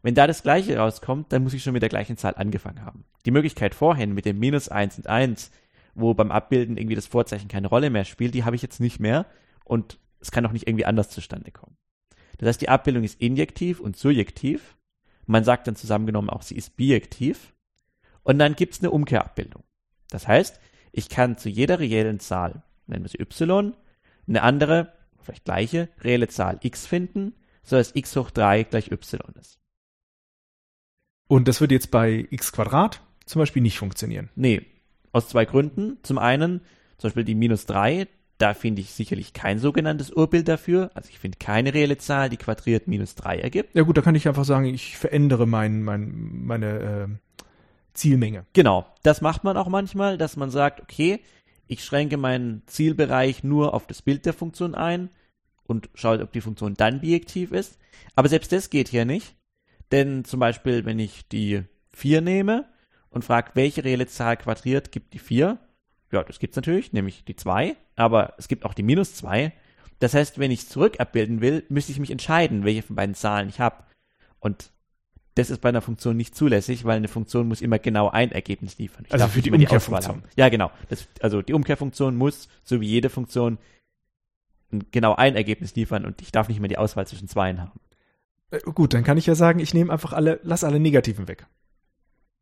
wenn 0.03 0.15
da 0.15 0.27
das 0.27 0.43
gleiche 0.43 0.77
rauskommt, 0.77 1.33
dann 1.33 1.43
muss 1.43 1.55
ich 1.55 1.63
schon 1.63 1.73
mit 1.73 1.83
der 1.83 1.89
gleichen 1.89 2.17
Zahl 2.17 2.35
angefangen 2.37 2.85
haben. 2.85 3.05
Die 3.25 3.31
Möglichkeit 3.31 3.75
vorhin 3.75 4.13
mit 4.13 4.25
dem 4.25 4.39
minus 4.39 4.69
1 4.69 4.99
und 4.99 5.07
1, 5.07 5.51
wo 5.95 6.15
beim 6.15 6.33
Abbilden 6.33 6.77
irgendwie 6.77 6.97
das 6.97 7.07
Vorzeichen 7.07 7.49
keine 7.49 7.69
Rolle 7.69 7.91
mehr 7.91 8.05
spielt, 8.05 8.35
die 8.35 8.45
habe 8.45 8.57
ich 8.57 8.63
jetzt 8.63 8.81
nicht 8.81 8.99
mehr 8.99 9.27
und 9.65 9.99
es 10.21 10.31
kann 10.31 10.45
auch 10.47 10.53
nicht 10.53 10.67
irgendwie 10.67 10.87
anders 10.87 11.11
zustande 11.11 11.51
kommen. 11.51 11.77
Das 12.39 12.49
heißt, 12.49 12.61
die 12.61 12.69
Abbildung 12.69 13.05
ist 13.05 13.21
injektiv 13.21 13.79
und 13.79 13.97
surjektiv. 13.97 14.77
Man 15.27 15.45
sagt 15.45 15.67
dann 15.67 15.77
zusammengenommen 15.77 16.31
auch, 16.31 16.43
sie 16.43 16.57
ist 16.57 16.77
bijektiv. 16.77 17.55
Und 18.25 18.39
dann 18.39 18.57
gibt 18.57 18.75
es 18.75 18.81
eine 18.81 18.91
Umkehrabbildung. 18.91 19.63
Das 20.09 20.27
heißt, 20.27 20.61
ich 20.93 21.09
kann 21.09 21.39
zu 21.39 21.49
jeder 21.49 21.79
reellen 21.79 22.21
Zahl, 22.21 22.63
nennen 22.87 23.05
wir 23.05 23.09
sie 23.09 23.21
y, 23.21 23.75
eine 24.27 24.43
andere, 24.43 24.93
vielleicht 25.21 25.45
gleiche, 25.45 25.89
reelle 26.01 26.29
Zahl 26.29 26.59
x 26.63 26.87
finden, 26.87 27.35
so 27.63 27.77
dass 27.77 27.95
x 27.95 28.17
hoch 28.17 28.31
3 28.31 28.65
gleich 28.65 28.91
y 28.91 29.21
ist. 29.39 29.62
Und 31.33 31.49
das 31.49 31.63
wird 31.63 31.73
jetzt 31.73 31.91
bei 31.91 32.29
x 32.29 32.53
Quadrat 32.53 33.01
zum 33.25 33.41
Beispiel 33.41 33.63
nicht 33.63 33.79
funktionieren. 33.79 34.29
Nee, 34.35 34.67
aus 35.13 35.29
zwei 35.29 35.47
Gründen. 35.47 35.97
Zum 36.03 36.19
einen, 36.19 36.61
zum 36.99 37.09
Beispiel 37.09 37.25
die 37.25 37.35
minus 37.35 37.65
3, 37.65 38.07
da 38.37 38.53
finde 38.53 38.83
ich 38.83 38.91
sicherlich 38.91 39.33
kein 39.33 39.59
sogenanntes 39.59 40.13
Urbild 40.13 40.47
dafür. 40.47 40.91
Also 40.93 41.09
ich 41.09 41.19
finde 41.19 41.39
keine 41.39 41.73
reelle 41.73 41.97
Zahl, 41.97 42.29
die 42.29 42.37
quadriert 42.37 42.87
minus 42.87 43.15
3 43.15 43.39
ergibt. 43.39 43.75
Ja 43.75 43.81
gut, 43.81 43.97
da 43.97 44.03
kann 44.03 44.15
ich 44.15 44.29
einfach 44.29 44.45
sagen, 44.45 44.67
ich 44.67 44.99
verändere 44.99 45.47
mein, 45.47 45.83
mein, 45.83 46.45
meine 46.45 46.81
äh, 46.81 47.09
Zielmenge. 47.95 48.45
Genau, 48.53 48.85
das 49.03 49.23
macht 49.23 49.43
man 49.43 49.57
auch 49.57 49.69
manchmal, 49.69 50.19
dass 50.19 50.37
man 50.37 50.51
sagt, 50.51 50.83
okay, 50.83 51.19
ich 51.67 51.83
schränke 51.83 52.19
meinen 52.19 52.61
Zielbereich 52.67 53.43
nur 53.43 53.73
auf 53.73 53.87
das 53.87 54.03
Bild 54.03 54.27
der 54.27 54.35
Funktion 54.35 54.75
ein 54.75 55.09
und 55.65 55.89
schaue, 55.95 56.21
ob 56.21 56.33
die 56.33 56.43
Funktion 56.43 56.75
dann 56.75 57.01
bijektiv 57.01 57.53
ist. 57.53 57.79
Aber 58.17 58.29
selbst 58.29 58.53
das 58.53 58.69
geht 58.69 58.89
hier 58.89 59.07
nicht. 59.07 59.35
Denn 59.93 60.25
zum 60.25 60.41
Beispiel, 60.41 60.85
wenn 60.85 60.99
ich 60.99 61.29
die 61.29 61.63
4 61.93 62.23
nehme 62.23 62.67
und 63.11 63.25
frage, 63.25 63.53
welche 63.55 63.85
reelle 63.85 64.07
Zahl 64.07 64.37
quadriert 64.37 64.91
gibt 64.91 65.13
die 65.13 65.19
4, 65.19 65.59
ja, 66.11 66.23
das 66.25 66.39
gibt's 66.39 66.57
natürlich, 66.57 66.93
nämlich 66.93 67.25
die 67.25 67.37
2, 67.37 67.77
aber 67.97 68.35
es 68.39 68.49
gibt 68.49 68.65
auch 68.65 68.75
die 68.75 68.83
minus 68.83 69.15
2. 69.15 69.53
Das 69.99 70.15
heißt, 70.15 70.39
wenn 70.39 70.51
ich 70.51 70.69
zurück 70.69 70.99
abbilden 70.99 71.41
will, 71.41 71.65
müsste 71.69 71.93
ich 71.93 72.01
mich 72.01 72.11
entscheiden, 72.11 72.65
welche 72.65 72.83
von 72.83 72.97
beiden 72.97 73.15
Zahlen 73.15 73.49
ich 73.49 73.61
habe. 73.61 73.85
Und 74.41 74.73
das 75.35 75.49
ist 75.49 75.61
bei 75.61 75.69
einer 75.69 75.81
Funktion 75.81 76.17
nicht 76.17 76.35
zulässig, 76.35 76.85
weil 76.85 76.97
eine 76.97 77.09
Funktion 77.09 77.49
muss 77.49 77.63
immer 77.63 77.79
genau 77.79 78.09
ein 78.09 78.33
Ergebnis 78.33 78.79
liefern. 78.79 79.05
Ich 79.07 79.13
also 79.13 79.29
für 79.29 79.41
die 79.41 79.51
Umkehrfunktion. 79.51 80.23
Ja, 80.37 80.49
genau. 80.49 80.71
Das, 80.89 81.07
also 81.21 81.41
die 81.41 81.55
Umkehrfunktion 81.55 82.17
muss, 82.17 82.49
so 82.65 82.81
wie 82.81 82.87
jede 82.87 83.09
Funktion, 83.09 83.59
genau 84.91 85.15
ein 85.15 85.37
Ergebnis 85.37 85.75
liefern 85.75 86.05
und 86.05 86.21
ich 86.23 86.33
darf 86.33 86.49
nicht 86.49 86.61
mehr 86.61 86.69
die 86.69 86.79
Auswahl 86.79 87.07
zwischen 87.07 87.29
zweien 87.29 87.61
haben. 87.61 87.79
Äh, 88.53 88.61
gut, 88.73 88.95
dann 88.95 89.03
kann 89.03 89.19
ich 89.19 89.27
ja 89.27 89.35
sagen, 89.35 89.59
ich 89.59 89.75
nehme 89.75 89.93
einfach 89.93 90.13
alle, 90.13 90.39
lass 90.45 90.63
alle 90.63 90.79
Negativen 90.79 91.27
weg. 91.27 91.47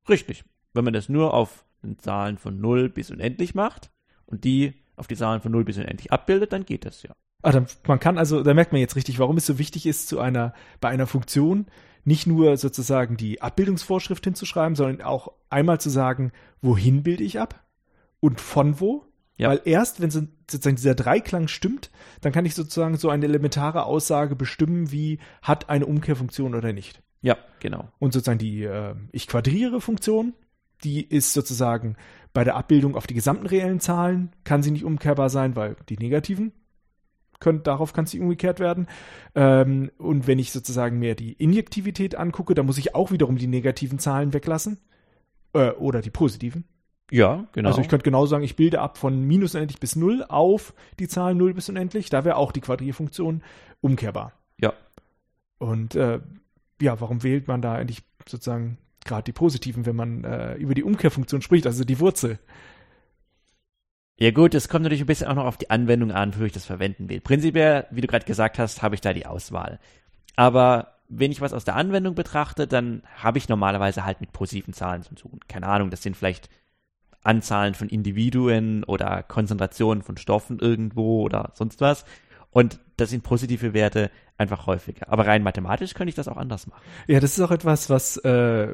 Richtig. 0.08 0.44
Wenn 0.74 0.84
man 0.84 0.92
das 0.92 1.08
nur 1.08 1.32
auf 1.32 1.64
Zahlen 1.98 2.36
von 2.36 2.60
0 2.60 2.90
bis 2.90 3.10
unendlich 3.10 3.54
macht 3.54 3.90
und 4.26 4.44
die 4.44 4.74
auf 4.96 5.06
die 5.06 5.16
Zahlen 5.16 5.40
von 5.40 5.52
0 5.52 5.64
bis 5.64 5.78
unendlich 5.78 6.12
abbildet, 6.12 6.52
dann 6.52 6.66
geht 6.66 6.84
das 6.84 7.02
ja. 7.02 7.12
Ah, 7.42 7.52
dann, 7.52 7.66
man 7.86 7.98
kann 7.98 8.18
also, 8.18 8.42
da 8.42 8.52
merkt 8.52 8.72
man 8.72 8.82
jetzt 8.82 8.96
richtig, 8.96 9.18
warum 9.18 9.38
es 9.38 9.46
so 9.46 9.58
wichtig 9.58 9.86
ist, 9.86 10.08
zu 10.08 10.20
einer, 10.20 10.52
bei 10.80 10.90
einer 10.90 11.06
Funktion 11.06 11.66
nicht 12.04 12.26
nur 12.26 12.56
sozusagen 12.56 13.16
die 13.16 13.40
Abbildungsvorschrift 13.40 14.24
hinzuschreiben, 14.24 14.74
sondern 14.74 15.02
auch 15.02 15.32
einmal 15.48 15.80
zu 15.80 15.88
sagen, 15.88 16.32
wohin 16.60 17.02
bilde 17.02 17.24
ich 17.24 17.38
ab 17.40 17.64
und 18.20 18.40
von 18.40 18.80
wo. 18.80 19.06
Ja. 19.40 19.48
Weil 19.48 19.62
erst, 19.64 20.02
wenn 20.02 20.10
sozusagen 20.10 20.76
dieser 20.76 20.94
Dreiklang 20.94 21.48
stimmt, 21.48 21.90
dann 22.20 22.30
kann 22.30 22.44
ich 22.44 22.54
sozusagen 22.54 22.98
so 22.98 23.08
eine 23.08 23.24
elementare 23.24 23.84
Aussage 23.84 24.36
bestimmen, 24.36 24.92
wie 24.92 25.18
hat 25.40 25.70
eine 25.70 25.86
Umkehrfunktion 25.86 26.54
oder 26.54 26.74
nicht. 26.74 27.02
Ja, 27.22 27.38
genau. 27.58 27.88
Und 27.98 28.12
sozusagen 28.12 28.38
die 28.38 28.64
äh, 28.64 28.94
Ich 29.12 29.26
quadriere 29.28 29.80
Funktion, 29.80 30.34
die 30.84 31.00
ist 31.02 31.32
sozusagen 31.32 31.96
bei 32.34 32.44
der 32.44 32.54
Abbildung 32.54 32.94
auf 32.94 33.06
die 33.06 33.14
gesamten 33.14 33.46
reellen 33.46 33.80
Zahlen, 33.80 34.30
kann 34.44 34.62
sie 34.62 34.72
nicht 34.72 34.84
umkehrbar 34.84 35.30
sein, 35.30 35.56
weil 35.56 35.74
die 35.88 35.96
negativen 35.96 36.52
können, 37.38 37.62
darauf 37.62 37.94
kann 37.94 38.04
sie 38.04 38.20
umgekehrt 38.20 38.60
werden. 38.60 38.88
Ähm, 39.34 39.90
und 39.96 40.26
wenn 40.26 40.38
ich 40.38 40.52
sozusagen 40.52 40.98
mir 40.98 41.14
die 41.14 41.32
Injektivität 41.32 42.14
angucke, 42.14 42.54
dann 42.54 42.66
muss 42.66 42.76
ich 42.76 42.94
auch 42.94 43.10
wiederum 43.10 43.38
die 43.38 43.46
negativen 43.46 43.98
Zahlen 43.98 44.34
weglassen. 44.34 44.76
Äh, 45.54 45.70
oder 45.70 46.02
die 46.02 46.10
positiven. 46.10 46.64
Ja, 47.10 47.46
genau. 47.52 47.68
Also 47.68 47.80
ich 47.80 47.88
könnte 47.88 48.04
genau 48.04 48.26
sagen, 48.26 48.44
ich 48.44 48.56
bilde 48.56 48.80
ab 48.80 48.96
von 48.96 49.22
minus 49.22 49.54
unendlich 49.54 49.80
bis 49.80 49.96
null 49.96 50.24
auf 50.28 50.74
die 50.98 51.08
Zahlen 51.08 51.38
null 51.38 51.54
bis 51.54 51.68
unendlich. 51.68 52.08
Da 52.08 52.24
wäre 52.24 52.36
auch 52.36 52.52
die 52.52 52.60
Quadrierfunktion 52.60 53.42
umkehrbar. 53.80 54.32
Ja. 54.58 54.74
Und 55.58 55.94
äh, 55.94 56.20
ja, 56.80 57.00
warum 57.00 57.22
wählt 57.22 57.48
man 57.48 57.62
da 57.62 57.74
eigentlich 57.74 58.02
sozusagen 58.28 58.78
gerade 59.04 59.24
die 59.24 59.32
positiven, 59.32 59.86
wenn 59.86 59.96
man 59.96 60.24
äh, 60.24 60.54
über 60.54 60.74
die 60.74 60.84
Umkehrfunktion 60.84 61.42
spricht, 61.42 61.66
also 61.66 61.84
die 61.84 61.98
Wurzel? 62.00 62.38
Ja 64.16 64.30
gut, 64.30 64.54
es 64.54 64.68
kommt 64.68 64.82
natürlich 64.82 65.02
ein 65.02 65.06
bisschen 65.06 65.28
auch 65.28 65.34
noch 65.34 65.46
auf 65.46 65.56
die 65.56 65.70
Anwendung 65.70 66.12
an, 66.12 66.34
für 66.34 66.46
ich 66.46 66.52
das 66.52 66.66
verwenden 66.66 67.08
will. 67.08 67.20
Prinzipiell, 67.20 67.86
wie 67.90 68.02
du 68.02 68.06
gerade 68.06 68.26
gesagt 68.26 68.58
hast, 68.58 68.82
habe 68.82 68.94
ich 68.94 69.00
da 69.00 69.14
die 69.14 69.26
Auswahl. 69.26 69.80
Aber 70.36 70.98
wenn 71.08 71.32
ich 71.32 71.40
was 71.40 71.54
aus 71.54 71.64
der 71.64 71.74
Anwendung 71.74 72.14
betrachte, 72.14 72.66
dann 72.66 73.02
habe 73.16 73.38
ich 73.38 73.48
normalerweise 73.48 74.04
halt 74.04 74.20
mit 74.20 74.32
positiven 74.32 74.74
Zahlen 74.74 75.02
zu 75.02 75.14
tun. 75.14 75.40
Keine 75.48 75.66
Ahnung, 75.66 75.90
das 75.90 76.02
sind 76.02 76.16
vielleicht 76.16 76.50
Anzahlen 77.22 77.74
von 77.74 77.88
Individuen 77.88 78.84
oder 78.84 79.22
Konzentrationen 79.22 80.02
von 80.02 80.16
Stoffen 80.16 80.58
irgendwo 80.58 81.22
oder 81.22 81.52
sonst 81.54 81.80
was. 81.80 82.04
Und 82.50 82.80
das 82.96 83.10
sind 83.10 83.22
positive 83.22 83.74
Werte 83.74 84.10
einfach 84.36 84.66
häufiger. 84.66 85.08
Aber 85.08 85.26
rein 85.26 85.42
mathematisch 85.42 85.94
könnte 85.94 86.08
ich 86.10 86.14
das 86.14 86.28
auch 86.28 86.36
anders 86.36 86.66
machen. 86.66 86.82
Ja, 87.06 87.20
das 87.20 87.36
ist 87.36 87.44
auch 87.44 87.50
etwas, 87.50 87.90
was 87.90 88.16
äh, 88.18 88.68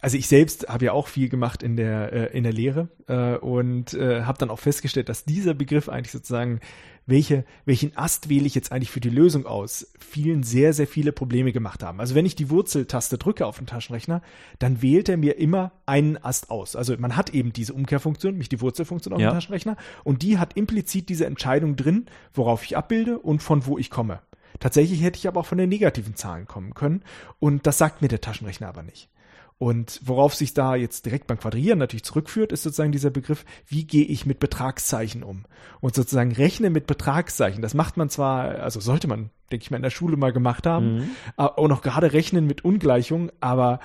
also 0.00 0.18
ich 0.18 0.28
selbst 0.28 0.68
habe 0.68 0.84
ja 0.84 0.92
auch 0.92 1.08
viel 1.08 1.30
gemacht 1.30 1.62
in 1.62 1.76
der 1.76 2.12
äh, 2.12 2.36
in 2.36 2.44
der 2.44 2.52
Lehre 2.52 2.88
äh, 3.06 3.36
und 3.36 3.94
äh, 3.94 4.22
habe 4.24 4.38
dann 4.38 4.50
auch 4.50 4.58
festgestellt, 4.58 5.08
dass 5.08 5.24
dieser 5.24 5.54
Begriff 5.54 5.88
eigentlich 5.88 6.12
sozusagen 6.12 6.60
welche 7.06 7.44
welchen 7.64 7.96
Ast 7.96 8.28
wähle 8.28 8.46
ich 8.46 8.54
jetzt 8.54 8.70
eigentlich 8.70 8.90
für 8.90 9.00
die 9.00 9.08
Lösung 9.08 9.46
aus, 9.46 9.92
vielen 9.98 10.42
sehr 10.42 10.74
sehr 10.74 10.86
viele 10.86 11.12
Probleme 11.12 11.52
gemacht 11.52 11.82
haben. 11.82 12.00
Also 12.00 12.14
wenn 12.14 12.26
ich 12.26 12.36
die 12.36 12.50
Wurzeltaste 12.50 13.16
drücke 13.16 13.46
auf 13.46 13.56
den 13.56 13.66
Taschenrechner, 13.66 14.20
dann 14.58 14.82
wählt 14.82 15.08
er 15.08 15.16
mir 15.16 15.38
immer 15.38 15.72
einen 15.86 16.22
Ast 16.22 16.50
aus. 16.50 16.76
Also 16.76 16.94
man 16.98 17.16
hat 17.16 17.30
eben 17.30 17.54
diese 17.54 17.72
Umkehrfunktion, 17.72 18.34
nämlich 18.34 18.50
die 18.50 18.60
Wurzelfunktion 18.60 19.14
auf 19.14 19.20
ja. 19.20 19.30
dem 19.30 19.34
Taschenrechner 19.34 19.76
und 20.02 20.22
die 20.22 20.38
hat 20.38 20.54
implizit 20.54 21.08
diese 21.08 21.24
Entscheidung 21.24 21.76
drin, 21.76 22.06
worauf 22.34 22.62
ich 22.64 22.76
abbilde 22.76 23.18
und 23.18 23.42
von 23.42 23.64
wo 23.64 23.78
ich 23.78 23.88
komme. 23.88 24.20
Tatsächlich 24.60 25.02
hätte 25.02 25.18
ich 25.18 25.28
aber 25.28 25.40
auch 25.40 25.46
von 25.46 25.58
den 25.58 25.70
negativen 25.70 26.14
Zahlen 26.14 26.46
kommen 26.46 26.74
können 26.74 27.02
und 27.38 27.66
das 27.66 27.78
sagt 27.78 28.02
mir 28.02 28.08
der 28.08 28.20
Taschenrechner 28.20 28.68
aber 28.68 28.82
nicht. 28.82 29.08
Und 29.58 30.00
worauf 30.04 30.34
sich 30.34 30.52
da 30.52 30.74
jetzt 30.74 31.06
direkt 31.06 31.26
beim 31.26 31.38
Quadrieren 31.38 31.78
natürlich 31.78 32.02
zurückführt, 32.02 32.50
ist 32.50 32.64
sozusagen 32.64 32.92
dieser 32.92 33.10
Begriff, 33.10 33.44
wie 33.66 33.84
gehe 33.84 34.04
ich 34.04 34.26
mit 34.26 34.40
Betragszeichen 34.40 35.22
um? 35.22 35.44
Und 35.80 35.94
sozusagen 35.94 36.32
rechnen 36.32 36.72
mit 36.72 36.86
Betragszeichen. 36.86 37.62
Das 37.62 37.72
macht 37.72 37.96
man 37.96 38.10
zwar, 38.10 38.56
also 38.56 38.80
sollte 38.80 39.06
man, 39.06 39.30
denke 39.52 39.62
ich 39.62 39.70
mal, 39.70 39.76
in 39.76 39.82
der 39.82 39.90
Schule 39.90 40.16
mal 40.16 40.32
gemacht 40.32 40.66
haben, 40.66 40.96
mhm. 40.96 41.10
auch 41.36 41.68
noch 41.68 41.82
gerade 41.82 42.12
rechnen 42.12 42.46
mit 42.46 42.64
Ungleichungen, 42.64 43.30
aber 43.40 43.78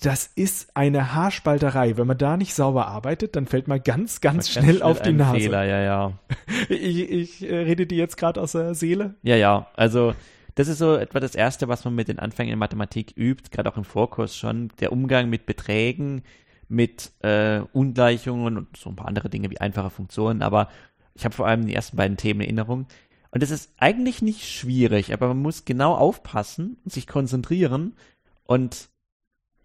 das 0.00 0.30
ist 0.34 0.76
eine 0.76 1.14
Haarspalterei. 1.14 1.96
Wenn 1.96 2.06
man 2.06 2.18
da 2.18 2.36
nicht 2.36 2.54
sauber 2.54 2.86
arbeitet, 2.86 3.36
dann 3.36 3.46
fällt 3.46 3.68
man 3.68 3.82
ganz, 3.82 4.20
ganz 4.20 4.48
schnell, 4.48 4.76
schnell, 4.76 4.82
auf 4.82 5.02
die 5.02 5.12
Nase. 5.12 5.40
Fehler, 5.40 5.64
ja, 5.64 5.80
ja. 5.82 6.12
Ich, 6.68 7.10
ich 7.10 7.48
äh, 7.48 7.54
rede 7.54 7.86
dir 7.86 7.98
jetzt 7.98 8.16
gerade 8.16 8.40
aus 8.40 8.52
der 8.52 8.74
Seele. 8.74 9.14
Ja, 9.22 9.36
ja. 9.36 9.66
Also 9.74 10.14
das 10.58 10.66
ist 10.66 10.78
so 10.78 10.96
etwa 10.96 11.20
das 11.20 11.36
Erste, 11.36 11.68
was 11.68 11.84
man 11.84 11.94
mit 11.94 12.08
den 12.08 12.18
Anfängen 12.18 12.52
in 12.52 12.58
Mathematik 12.58 13.16
übt, 13.16 13.50
gerade 13.52 13.70
auch 13.70 13.76
im 13.76 13.84
Vorkurs 13.84 14.36
schon. 14.36 14.72
Der 14.80 14.90
Umgang 14.90 15.30
mit 15.30 15.46
Beträgen, 15.46 16.22
mit 16.66 17.12
äh, 17.20 17.60
Ungleichungen 17.72 18.56
und 18.56 18.76
so 18.76 18.90
ein 18.90 18.96
paar 18.96 19.06
andere 19.06 19.28
Dinge 19.28 19.50
wie 19.50 19.60
einfache 19.60 19.90
Funktionen. 19.90 20.42
Aber 20.42 20.68
ich 21.14 21.24
habe 21.24 21.32
vor 21.32 21.46
allem 21.46 21.64
die 21.64 21.76
ersten 21.76 21.96
beiden 21.96 22.16
Themen 22.16 22.40
in 22.40 22.46
Erinnerung. 22.46 22.88
Und 23.30 23.44
das 23.44 23.52
ist 23.52 23.72
eigentlich 23.76 24.20
nicht 24.20 24.48
schwierig, 24.48 25.12
aber 25.12 25.28
man 25.28 25.38
muss 25.38 25.64
genau 25.64 25.94
aufpassen, 25.94 26.78
sich 26.84 27.06
konzentrieren 27.06 27.94
und 28.42 28.88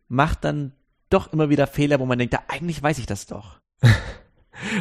macht 0.07 0.43
dann 0.43 0.73
doch 1.09 1.33
immer 1.33 1.49
wieder 1.49 1.65
Fehler, 1.65 1.99
wo 2.01 2.05
man 2.05 2.19
denkt, 2.19 2.35
ja, 2.35 2.43
eigentlich 2.49 2.83
weiß 2.83 2.99
ich 2.99 3.07
das 3.07 3.25
doch. 3.25 3.59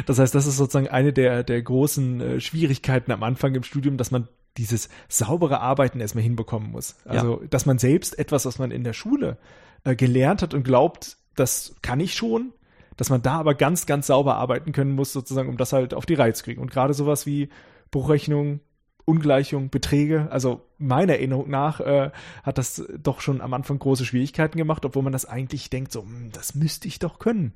Das 0.05 0.19
heißt, 0.19 0.33
das 0.33 0.45
ist 0.45 0.57
sozusagen 0.57 0.87
eine 0.87 1.11
der, 1.11 1.43
der 1.43 1.61
großen 1.61 2.21
äh, 2.21 2.39
Schwierigkeiten 2.39 3.11
am 3.11 3.23
Anfang 3.23 3.55
im 3.55 3.63
Studium, 3.63 3.97
dass 3.97 4.11
man 4.11 4.29
dieses 4.57 4.89
saubere 5.09 5.59
Arbeiten 5.59 5.99
erstmal 5.99 6.23
hinbekommen 6.23 6.71
muss. 6.71 6.95
Also, 7.05 7.41
ja. 7.41 7.47
dass 7.47 7.65
man 7.65 7.79
selbst 7.79 8.17
etwas, 8.19 8.45
was 8.45 8.59
man 8.59 8.71
in 8.71 8.83
der 8.83 8.93
Schule 8.93 9.37
äh, 9.83 9.95
gelernt 9.95 10.41
hat 10.41 10.53
und 10.53 10.63
glaubt, 10.63 11.17
das 11.35 11.75
kann 11.81 11.99
ich 11.99 12.13
schon, 12.13 12.53
dass 12.97 13.09
man 13.09 13.21
da 13.21 13.33
aber 13.39 13.55
ganz, 13.55 13.85
ganz 13.85 14.07
sauber 14.07 14.35
arbeiten 14.35 14.71
können 14.71 14.91
muss, 14.91 15.13
sozusagen, 15.13 15.49
um 15.49 15.57
das 15.57 15.73
halt 15.73 15.93
auf 15.93 16.05
die 16.05 16.13
Reihe 16.13 16.33
zu 16.33 16.43
kriegen. 16.43 16.61
Und 16.61 16.71
gerade 16.71 16.93
sowas 16.93 17.25
wie 17.25 17.49
Bruchrechnung, 17.91 18.59
Ungleichung, 19.05 19.69
Beträge, 19.69 20.27
also 20.31 20.61
meiner 20.77 21.13
Erinnerung 21.13 21.49
nach 21.49 21.79
äh, 21.79 22.11
hat 22.43 22.57
das 22.57 22.83
doch 22.97 23.19
schon 23.19 23.41
am 23.41 23.53
Anfang 23.53 23.79
große 23.79 24.05
Schwierigkeiten 24.05 24.57
gemacht, 24.57 24.85
obwohl 24.85 25.03
man 25.03 25.11
das 25.11 25.25
eigentlich 25.25 25.69
denkt, 25.69 25.91
so, 25.91 26.03
hm, 26.03 26.31
das 26.31 26.55
müsste 26.55 26.87
ich 26.87 26.99
doch 26.99 27.19
können. 27.19 27.53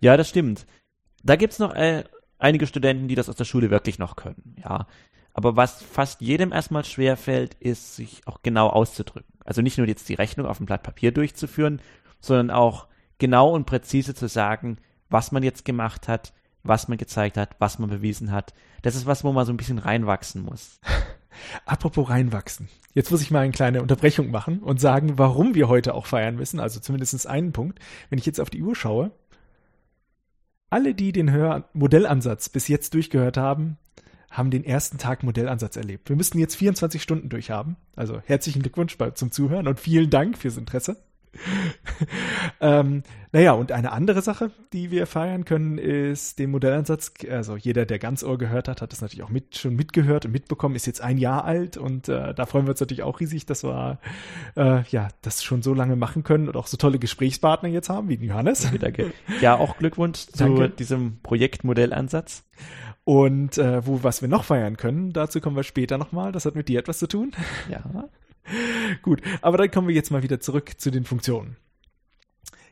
Ja, 0.00 0.16
das 0.16 0.28
stimmt. 0.28 0.66
Da 1.22 1.36
gibt's 1.36 1.58
noch 1.58 1.74
äh, 1.74 2.04
einige 2.38 2.66
Studenten, 2.66 3.08
die 3.08 3.16
das 3.16 3.28
aus 3.28 3.36
der 3.36 3.44
Schule 3.44 3.70
wirklich 3.70 3.98
noch 3.98 4.16
können, 4.16 4.56
ja. 4.62 4.86
Aber 5.40 5.56
was 5.56 5.82
fast 5.82 6.20
jedem 6.20 6.52
erstmal 6.52 6.84
schwerfällt, 6.84 7.54
ist, 7.54 7.96
sich 7.96 8.20
auch 8.26 8.42
genau 8.42 8.68
auszudrücken. 8.68 9.32
Also 9.42 9.62
nicht 9.62 9.78
nur 9.78 9.88
jetzt 9.88 10.06
die 10.10 10.14
Rechnung 10.14 10.46
auf 10.46 10.58
dem 10.58 10.66
Blatt 10.66 10.82
Papier 10.82 11.12
durchzuführen, 11.12 11.80
sondern 12.20 12.50
auch 12.50 12.88
genau 13.16 13.54
und 13.54 13.64
präzise 13.64 14.14
zu 14.14 14.28
sagen, 14.28 14.76
was 15.08 15.32
man 15.32 15.42
jetzt 15.42 15.64
gemacht 15.64 16.08
hat, 16.08 16.34
was 16.62 16.88
man 16.88 16.98
gezeigt 16.98 17.38
hat, 17.38 17.56
was 17.58 17.78
man 17.78 17.88
bewiesen 17.88 18.32
hat. 18.32 18.52
Das 18.82 18.94
ist 18.94 19.06
was, 19.06 19.24
wo 19.24 19.32
man 19.32 19.46
so 19.46 19.52
ein 19.54 19.56
bisschen 19.56 19.78
reinwachsen 19.78 20.44
muss. 20.44 20.78
Apropos 21.64 22.10
reinwachsen. 22.10 22.68
Jetzt 22.92 23.10
muss 23.10 23.22
ich 23.22 23.30
mal 23.30 23.40
eine 23.40 23.52
kleine 23.52 23.80
Unterbrechung 23.80 24.30
machen 24.30 24.58
und 24.58 24.78
sagen, 24.78 25.16
warum 25.16 25.54
wir 25.54 25.68
heute 25.68 25.94
auch 25.94 26.04
feiern 26.04 26.36
müssen. 26.36 26.60
Also 26.60 26.80
zumindest 26.80 27.26
einen 27.26 27.52
Punkt. 27.52 27.78
Wenn 28.10 28.18
ich 28.18 28.26
jetzt 28.26 28.40
auf 28.40 28.50
die 28.50 28.62
Uhr 28.62 28.76
schaue, 28.76 29.10
alle, 30.68 30.94
die 30.94 31.12
den 31.12 31.30
Hör 31.32 31.70
Modellansatz 31.72 32.50
bis 32.50 32.68
jetzt 32.68 32.92
durchgehört 32.92 33.38
haben, 33.38 33.78
haben 34.30 34.50
den 34.50 34.64
ersten 34.64 34.98
Tag 34.98 35.22
Modellansatz 35.22 35.76
erlebt. 35.76 36.08
Wir 36.08 36.16
müssten 36.16 36.38
jetzt 36.38 36.54
24 36.56 37.02
Stunden 37.02 37.28
durchhaben. 37.28 37.76
Also 37.96 38.20
herzlichen 38.24 38.62
Glückwunsch 38.62 38.96
zum 39.14 39.32
Zuhören 39.32 39.66
und 39.66 39.80
vielen 39.80 40.08
Dank 40.08 40.38
fürs 40.38 40.56
Interesse. 40.56 40.96
ähm, 42.60 43.02
naja, 43.32 43.52
und 43.52 43.70
eine 43.70 43.92
andere 43.92 44.20
Sache, 44.22 44.50
die 44.72 44.90
wir 44.90 45.06
feiern 45.06 45.44
können, 45.44 45.78
ist 45.78 46.38
den 46.38 46.50
Modellansatz. 46.50 47.12
Also 47.30 47.56
jeder, 47.56 47.86
der 47.86 47.98
ganz 47.98 48.24
Ohr 48.24 48.36
gehört 48.38 48.66
hat, 48.66 48.82
hat 48.82 48.92
das 48.92 49.00
natürlich 49.00 49.22
auch 49.22 49.30
mit, 49.30 49.56
schon 49.56 49.76
mitgehört 49.76 50.26
und 50.26 50.32
mitbekommen, 50.32 50.74
ist 50.74 50.86
jetzt 50.86 51.00
ein 51.00 51.18
Jahr 51.18 51.44
alt 51.44 51.76
und 51.76 52.08
äh, 52.08 52.34
da 52.34 52.46
freuen 52.46 52.66
wir 52.66 52.70
uns 52.70 52.80
natürlich 52.80 53.04
auch 53.04 53.20
riesig, 53.20 53.46
dass 53.46 53.62
wir 53.62 53.98
äh, 54.56 54.82
ja 54.90 55.08
das 55.22 55.44
schon 55.44 55.62
so 55.62 55.74
lange 55.74 55.94
machen 55.94 56.24
können 56.24 56.48
und 56.48 56.56
auch 56.56 56.66
so 56.66 56.76
tolle 56.76 56.98
Gesprächspartner 56.98 57.68
jetzt 57.68 57.88
haben, 57.88 58.08
wie 58.08 58.14
Johannes. 58.14 58.68
Danke. 58.80 59.12
Ja, 59.40 59.56
auch 59.56 59.76
Glückwunsch 59.76 60.26
zu 60.26 60.38
Danke. 60.38 60.70
diesem 60.70 61.20
Projekt 61.22 61.62
Modellansatz. 61.62 62.44
Und 63.04 63.58
äh, 63.58 63.86
wo 63.86 64.02
was 64.02 64.22
wir 64.22 64.28
noch 64.28 64.44
feiern 64.44 64.76
können, 64.76 65.12
dazu 65.12 65.40
kommen 65.40 65.56
wir 65.56 65.62
später 65.62 65.98
nochmal. 65.98 66.32
Das 66.32 66.44
hat 66.44 66.54
mit 66.54 66.68
dir 66.68 66.78
etwas 66.78 66.98
zu 66.98 67.08
tun. 67.08 67.32
Ja. 67.70 67.82
Gut, 69.02 69.20
aber 69.42 69.58
dann 69.58 69.70
kommen 69.70 69.88
wir 69.88 69.94
jetzt 69.94 70.10
mal 70.10 70.22
wieder 70.22 70.40
zurück 70.40 70.78
zu 70.78 70.90
den 70.90 71.04
Funktionen. 71.04 71.56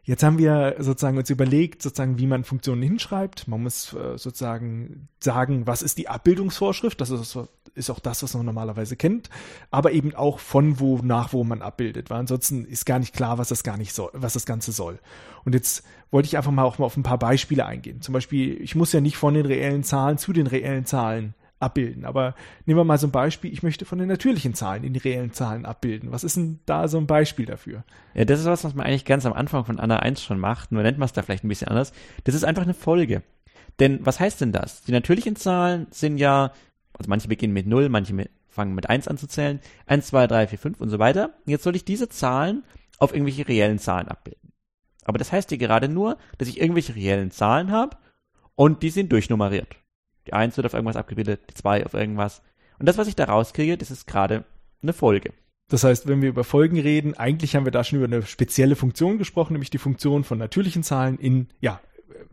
Jetzt 0.08 0.22
haben 0.22 0.38
wir 0.38 0.76
sozusagen 0.78 1.18
uns 1.18 1.28
überlegt, 1.28 1.82
sozusagen, 1.82 2.18
wie 2.18 2.26
man 2.26 2.42
Funktionen 2.42 2.80
hinschreibt. 2.80 3.46
Man 3.46 3.62
muss 3.62 3.92
äh, 3.92 4.16
sozusagen 4.16 5.08
sagen, 5.20 5.66
was 5.66 5.82
ist 5.82 5.98
die 5.98 6.08
Abbildungsvorschrift? 6.08 6.98
Das 6.98 7.10
ist, 7.10 7.38
ist, 7.78 7.90
auch 7.90 7.98
das, 8.00 8.22
was 8.22 8.34
man 8.34 8.44
normalerweise 8.44 8.96
kennt. 8.96 9.30
Aber 9.70 9.92
eben 9.92 10.14
auch 10.14 10.38
von 10.38 10.80
wo 10.80 10.98
nach 10.98 11.32
wo 11.32 11.44
man 11.44 11.62
abbildet, 11.62 12.10
weil 12.10 12.18
ansonsten 12.18 12.64
ist 12.64 12.86
gar 12.86 12.98
nicht 12.98 13.14
klar, 13.14 13.38
was 13.38 13.48
das 13.48 13.62
gar 13.62 13.76
nicht 13.76 13.94
soll, 13.94 14.10
was 14.12 14.34
das 14.34 14.46
Ganze 14.46 14.72
soll. 14.72 14.98
Und 15.44 15.54
jetzt 15.54 15.84
wollte 16.10 16.26
ich 16.26 16.36
einfach 16.36 16.50
mal 16.50 16.64
auch 16.64 16.78
mal 16.78 16.86
auf 16.86 16.96
ein 16.96 17.02
paar 17.02 17.18
Beispiele 17.18 17.64
eingehen. 17.64 18.02
Zum 18.02 18.12
Beispiel, 18.12 18.60
ich 18.60 18.74
muss 18.74 18.92
ja 18.92 19.00
nicht 19.00 19.16
von 19.16 19.34
den 19.34 19.46
reellen 19.46 19.84
Zahlen 19.84 20.18
zu 20.18 20.32
den 20.32 20.46
reellen 20.46 20.86
Zahlen 20.86 21.34
abbilden. 21.60 22.04
Aber 22.04 22.34
nehmen 22.66 22.78
wir 22.78 22.84
mal 22.84 22.98
so 22.98 23.06
ein 23.06 23.12
Beispiel, 23.12 23.52
ich 23.52 23.62
möchte 23.62 23.84
von 23.84 23.98
den 23.98 24.08
natürlichen 24.08 24.54
Zahlen 24.54 24.84
in 24.84 24.92
die 24.92 25.00
reellen 25.00 25.32
Zahlen 25.32 25.64
abbilden. 25.66 26.12
Was 26.12 26.24
ist 26.24 26.36
denn 26.36 26.60
da 26.66 26.88
so 26.88 26.98
ein 26.98 27.06
Beispiel 27.06 27.46
dafür? 27.46 27.84
Ja, 28.14 28.24
das 28.24 28.40
ist 28.40 28.46
was, 28.46 28.64
was 28.64 28.74
man 28.74 28.86
eigentlich 28.86 29.04
ganz 29.04 29.26
am 29.26 29.32
Anfang 29.32 29.64
von 29.64 29.80
Anna 29.80 29.98
1 29.98 30.22
schon 30.22 30.38
macht, 30.38 30.72
nur 30.72 30.82
nennt 30.82 30.98
man 30.98 31.06
es 31.06 31.12
da 31.12 31.22
vielleicht 31.22 31.44
ein 31.44 31.48
bisschen 31.48 31.68
anders. 31.68 31.92
Das 32.24 32.34
ist 32.34 32.44
einfach 32.44 32.62
eine 32.62 32.74
Folge. 32.74 33.22
Denn 33.80 34.04
was 34.04 34.18
heißt 34.18 34.40
denn 34.40 34.52
das? 34.52 34.82
Die 34.82 34.92
natürlichen 34.92 35.36
Zahlen 35.36 35.86
sind 35.90 36.18
ja, 36.18 36.52
also 36.98 37.08
manche 37.08 37.28
beginnen 37.28 37.54
mit 37.54 37.66
0, 37.66 37.88
manche 37.88 38.12
mit, 38.12 38.30
fangen 38.48 38.74
mit 38.74 38.88
1 38.88 39.08
an 39.08 39.18
zu 39.18 39.26
zählen, 39.26 39.60
1, 39.86 40.08
2, 40.08 40.26
3, 40.26 40.46
4, 40.48 40.58
5 40.58 40.80
und 40.80 40.90
so 40.90 40.98
weiter. 40.98 41.34
Jetzt 41.46 41.62
soll 41.62 41.76
ich 41.76 41.84
diese 41.84 42.08
Zahlen 42.08 42.64
auf 42.98 43.12
irgendwelche 43.12 43.48
reellen 43.48 43.78
Zahlen 43.78 44.08
abbilden. 44.08 44.52
Aber 45.04 45.18
das 45.18 45.32
heißt 45.32 45.50
ja 45.50 45.56
gerade 45.56 45.88
nur, 45.88 46.18
dass 46.36 46.48
ich 46.48 46.60
irgendwelche 46.60 46.94
reellen 46.94 47.30
Zahlen 47.30 47.70
habe 47.70 47.96
und 48.56 48.82
die 48.82 48.90
sind 48.90 49.12
durchnummeriert. 49.12 49.76
Die 50.26 50.32
1 50.32 50.56
wird 50.56 50.66
auf 50.66 50.74
irgendwas 50.74 50.96
abgebildet, 50.96 51.40
die 51.48 51.54
2 51.54 51.86
auf 51.86 51.94
irgendwas. 51.94 52.42
Und 52.78 52.86
das, 52.86 52.98
was 52.98 53.08
ich 53.08 53.16
da 53.16 53.24
rauskriege, 53.24 53.78
das 53.78 53.90
ist 53.90 54.06
gerade 54.06 54.44
eine 54.82 54.92
Folge. 54.92 55.32
Das 55.68 55.84
heißt, 55.84 56.08
wenn 56.08 56.22
wir 56.22 56.30
über 56.30 56.44
Folgen 56.44 56.80
reden, 56.80 57.14
eigentlich 57.14 57.54
haben 57.54 57.64
wir 57.64 57.72
da 57.72 57.84
schon 57.84 57.98
über 57.98 58.06
eine 58.06 58.22
spezielle 58.26 58.76
Funktion 58.76 59.18
gesprochen, 59.18 59.52
nämlich 59.52 59.70
die 59.70 59.78
Funktion 59.78 60.24
von 60.24 60.38
natürlichen 60.38 60.82
Zahlen 60.82 61.18
in, 61.18 61.48
ja, 61.60 61.80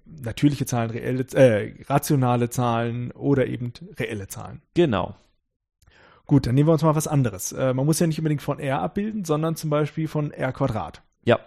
natürliche 0.05 0.65
Zahlen, 0.65 0.89
reelle, 0.89 1.25
äh, 1.33 1.83
rationale 1.85 2.49
Zahlen 2.49 3.11
oder 3.11 3.47
eben 3.47 3.73
reelle 3.97 4.27
Zahlen. 4.27 4.61
Genau. 4.73 5.15
Gut, 6.25 6.47
dann 6.47 6.55
nehmen 6.55 6.67
wir 6.67 6.73
uns 6.73 6.83
mal 6.83 6.95
was 6.95 7.07
anderes. 7.07 7.51
Äh, 7.51 7.73
man 7.73 7.85
muss 7.85 7.99
ja 7.99 8.07
nicht 8.07 8.19
unbedingt 8.19 8.41
von 8.41 8.59
r 8.59 8.81
abbilden, 8.81 9.25
sondern 9.25 9.55
zum 9.55 9.69
Beispiel 9.69 10.07
von 10.07 10.31
r 10.31 10.51
Quadrat. 10.51 11.01
Ja. 11.23 11.39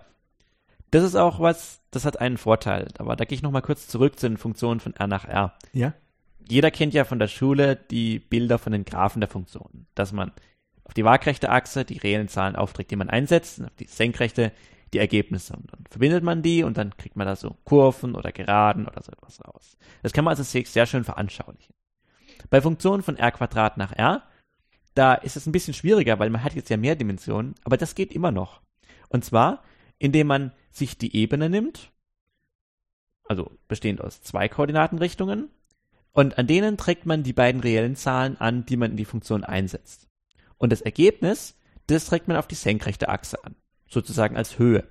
Das 0.91 1.05
ist 1.05 1.17
auch 1.17 1.41
was, 1.41 1.81
das 1.91 2.05
hat 2.05 2.21
einen 2.21 2.39
Vorteil. 2.39 2.89
Aber 2.99 3.17
da 3.17 3.25
gehe 3.25 3.37
ich 3.37 3.43
nochmal 3.43 3.63
kurz 3.63 3.89
zurück 3.89 4.19
zu 4.19 4.29
den 4.29 4.39
Funktionen 4.39 4.81
von 4.81 4.95
r 4.95 5.07
nach 5.07 5.27
r. 5.27 5.55
Ja 5.73 5.95
jeder 6.51 6.71
kennt 6.71 6.95
ja 6.95 7.05
von 7.05 7.19
der 7.19 7.29
Schule 7.29 7.77
die 7.77 8.19
Bilder 8.19 8.59
von 8.59 8.73
den 8.73 8.85
Graphen 8.85 9.21
der 9.21 9.29
Funktionen, 9.29 9.87
dass 9.95 10.13
man 10.13 10.33
auf 10.85 10.95
die 10.95 11.05
waagrechte 11.05 11.51
Achse 11.51 11.85
die 11.85 11.99
reellen 11.99 12.29
Zahlen 12.29 12.57
aufträgt, 12.57 12.91
die 12.91 12.97
man 12.97 13.11
einsetzt, 13.11 13.59
und 13.59 13.67
auf 13.67 13.77
die 13.79 13.87
senkrechte 13.87 14.53
die 14.93 14.99
Ergebnisse. 14.99 15.55
Und 15.55 15.73
dann 15.73 15.85
verbindet 15.91 16.25
man 16.25 16.43
die 16.43 16.63
und 16.63 16.77
dann 16.77 16.97
kriegt 16.97 17.17
man 17.17 17.27
da 17.27 17.37
so 17.37 17.57
Kurven 17.65 18.15
oder 18.15 18.33
Geraden 18.33 18.87
oder 18.87 19.03
so 19.03 19.13
etwas 19.13 19.45
raus. 19.45 19.77
Das 20.03 20.13
kann 20.13 20.25
man 20.25 20.33
also 20.33 20.43
sehr 20.43 20.87
schön 20.87 21.05
veranschaulichen. 21.05 21.75
Bei 22.51 22.61
Funktionen 22.61 23.03
von 23.03 23.17
r 23.17 23.33
Quadrat 23.33 23.77
nach 23.77 23.93
r, 23.93 24.23
da 24.95 25.15
ist 25.15 25.37
es 25.37 25.47
ein 25.47 25.53
bisschen 25.53 25.75
schwieriger, 25.75 26.19
weil 26.19 26.31
man 26.31 26.43
hat 26.43 26.55
jetzt 26.55 26.71
ja 26.71 26.77
mehr 26.77 26.97
Dimensionen, 26.97 27.55
aber 27.65 27.77
das 27.77 27.95
geht 27.95 28.13
immer 28.13 28.33
noch. 28.33 28.63
Und 29.09 29.25
zwar, 29.25 29.63
indem 29.99 30.27
man 30.27 30.53
sich 30.71 30.99
die 30.99 31.15
Ebene 31.17 31.51
nimmt, 31.51 31.93
also 33.25 33.51
bestehend 33.69 34.01
aus 34.01 34.23
zwei 34.23 34.49
Koordinatenrichtungen, 34.49 35.51
und 36.13 36.39
an 36.39 36.47
denen 36.47 36.77
trägt 36.77 37.07
man 37.07 37.23
die 37.23 37.33
beiden 37.33 37.61
reellen 37.61 37.95
Zahlen 37.95 38.37
an, 38.41 38.67
die 38.67 38.77
man 38.77 38.93
in 38.93 38.97
die 38.97 39.05
Funktion 39.05 39.45
einsetzt. 39.45 40.09
Und 40.57 40.73
das 40.73 40.81
Ergebnis, 40.81 41.57
das 41.87 42.07
trägt 42.07 42.27
man 42.27 42.37
auf 42.37 42.49
die 42.49 42.57
senkrechte 42.57 43.09
Achse 43.09 43.45
an, 43.45 43.55
sozusagen 43.89 44.37
als 44.37 44.59
Höhe. 44.59 44.87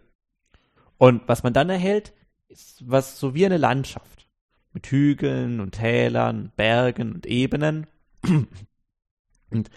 Und 0.98 1.28
was 1.28 1.44
man 1.44 1.54
dann 1.54 1.70
erhält, 1.70 2.14
ist 2.48 2.90
was 2.90 3.20
so 3.20 3.34
wie 3.34 3.46
eine 3.46 3.58
Landschaft. 3.58 4.28
Mit 4.74 4.88
Hügeln 4.88 5.60
und 5.60 5.72
Tälern, 5.72 6.52
Bergen 6.56 7.14
und 7.14 7.26
Ebenen. 7.26 7.88
Und 9.50 9.70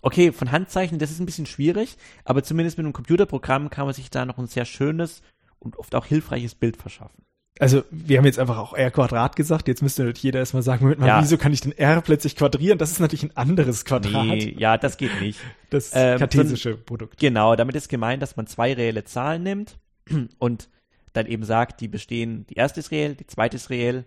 okay, 0.00 0.32
von 0.32 0.50
Handzeichen, 0.50 0.98
das 0.98 1.10
ist 1.10 1.20
ein 1.20 1.26
bisschen 1.26 1.44
schwierig, 1.44 1.98
aber 2.24 2.42
zumindest 2.42 2.78
mit 2.78 2.86
einem 2.86 2.94
Computerprogramm 2.94 3.68
kann 3.68 3.84
man 3.84 3.92
sich 3.94 4.08
da 4.08 4.24
noch 4.24 4.38
ein 4.38 4.46
sehr 4.46 4.64
schönes 4.64 5.20
und 5.58 5.76
oft 5.76 5.94
auch 5.94 6.06
hilfreiches 6.06 6.54
Bild 6.54 6.78
verschaffen 6.78 7.26
also 7.60 7.84
wir 7.90 8.18
haben 8.18 8.24
jetzt 8.24 8.38
einfach 8.38 8.58
auch 8.58 8.74
R 8.74 8.90
Quadrat 8.90 9.36
gesagt, 9.36 9.68
jetzt 9.68 9.82
müsste 9.82 10.02
natürlich 10.02 10.24
jeder 10.24 10.40
erstmal 10.40 10.62
sagen, 10.62 10.84
Moment 10.84 11.00
mal, 11.00 11.06
ja. 11.06 11.22
wieso 11.22 11.38
kann 11.38 11.52
ich 11.52 11.60
den 11.60 11.76
R 11.76 12.00
plötzlich 12.00 12.34
quadrieren? 12.34 12.78
Das 12.78 12.90
ist 12.90 12.98
natürlich 12.98 13.22
ein 13.22 13.36
anderes 13.36 13.84
Quadrat. 13.84 14.26
Nee, 14.26 14.56
ja, 14.58 14.76
das 14.76 14.96
geht 14.96 15.20
nicht. 15.20 15.40
Das 15.70 15.90
ähm, 15.92 16.20
kartesische 16.20 16.72
so, 16.74 16.76
Produkt. 16.76 17.18
Genau, 17.18 17.56
damit 17.56 17.74
ist 17.74 17.88
gemeint, 17.88 18.22
dass 18.22 18.36
man 18.36 18.46
zwei 18.46 18.74
reelle 18.74 19.02
Zahlen 19.02 19.42
nimmt 19.42 19.76
und 20.38 20.68
dann 21.12 21.26
eben 21.26 21.42
sagt, 21.42 21.80
die 21.80 21.88
bestehen, 21.88 22.46
die 22.46 22.54
erste 22.54 22.78
ist 22.78 22.92
reell, 22.92 23.16
die 23.16 23.26
zweite 23.26 23.56
ist 23.56 23.70
reell 23.70 24.04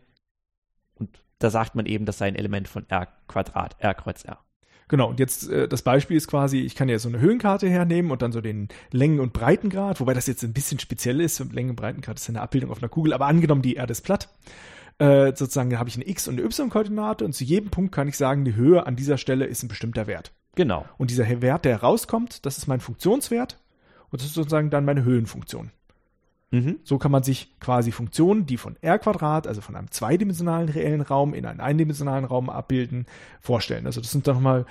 und 0.95 1.21
da 1.39 1.49
sagt 1.49 1.75
man 1.75 1.85
eben, 1.85 2.05
das 2.05 2.19
sei 2.19 2.27
ein 2.27 2.35
Element 2.35 2.69
von 2.69 2.89
R 2.89 3.09
Quadrat, 3.27 3.75
R 3.79 3.93
kreuz 3.95 4.23
R. 4.23 4.39
Genau, 4.89 5.09
und 5.09 5.19
jetzt 5.19 5.49
äh, 5.49 5.67
das 5.67 5.81
Beispiel 5.81 6.15
ist 6.15 6.27
quasi, 6.27 6.59
ich 6.59 6.75
kann 6.75 6.87
ja 6.87 6.97
so 6.97 7.09
eine 7.09 7.19
Höhenkarte 7.19 7.67
hernehmen 7.67 8.11
und 8.11 8.21
dann 8.21 8.31
so 8.31 8.39
den 8.39 8.69
Längen- 8.91 9.19
und 9.19 9.33
Breitengrad, 9.33 9.99
wobei 9.99 10.13
das 10.13 10.27
jetzt 10.27 10.43
ein 10.43 10.53
bisschen 10.53 10.79
speziell 10.79 11.19
ist. 11.19 11.39
Längen- 11.51 11.71
und 11.71 11.75
Breitengrad 11.75 12.19
ist 12.19 12.29
eine 12.29 12.41
Abbildung 12.41 12.71
auf 12.71 12.77
einer 12.77 12.89
Kugel, 12.89 13.13
aber 13.13 13.25
angenommen, 13.25 13.61
die 13.61 13.75
Erde 13.75 13.91
ist 13.91 14.01
platt. 14.01 14.29
Äh, 14.99 15.35
sozusagen, 15.35 15.77
habe 15.77 15.89
ich 15.89 15.95
eine 15.95 16.07
X- 16.07 16.27
und 16.27 16.39
eine 16.39 16.43
Y-Koordinate 16.43 17.25
und 17.25 17.33
zu 17.33 17.43
jedem 17.43 17.69
Punkt 17.69 17.91
kann 17.93 18.07
ich 18.07 18.17
sagen, 18.17 18.45
die 18.45 18.55
Höhe 18.55 18.85
an 18.87 18.95
dieser 18.95 19.17
Stelle 19.17 19.45
ist 19.45 19.61
ein 19.63 19.67
bestimmter 19.67 20.07
Wert. 20.07 20.31
Genau. 20.55 20.85
Und 20.97 21.11
dieser 21.11 21.41
Wert, 21.41 21.65
der 21.65 21.81
rauskommt, 21.81 22.45
das 22.45 22.57
ist 22.57 22.67
mein 22.67 22.79
Funktionswert 22.79 23.59
und 24.09 24.21
das 24.21 24.29
ist 24.29 24.33
sozusagen 24.33 24.69
dann 24.69 24.85
meine 24.85 25.03
Höhenfunktion. 25.03 25.71
Mhm. 26.51 26.79
So 26.83 26.97
kann 26.97 27.11
man 27.11 27.23
sich 27.23 27.59
quasi 27.59 27.91
Funktionen, 27.91 28.45
die 28.45 28.57
von 28.57 28.77
R 28.81 28.99
Quadrat, 28.99 29.47
also 29.47 29.61
von 29.61 29.75
einem 29.75 29.91
zweidimensionalen 29.91 30.69
reellen 30.69 31.01
Raum 31.01 31.33
in 31.33 31.45
einen 31.45 31.59
eindimensionalen 31.59 32.25
Raum 32.25 32.49
abbilden, 32.49 33.05
vorstellen. 33.41 33.85
Also 33.85 33.99
das 33.99 34.11
sind 34.11 34.27
dann 34.27 34.35
nochmal, 34.35 34.65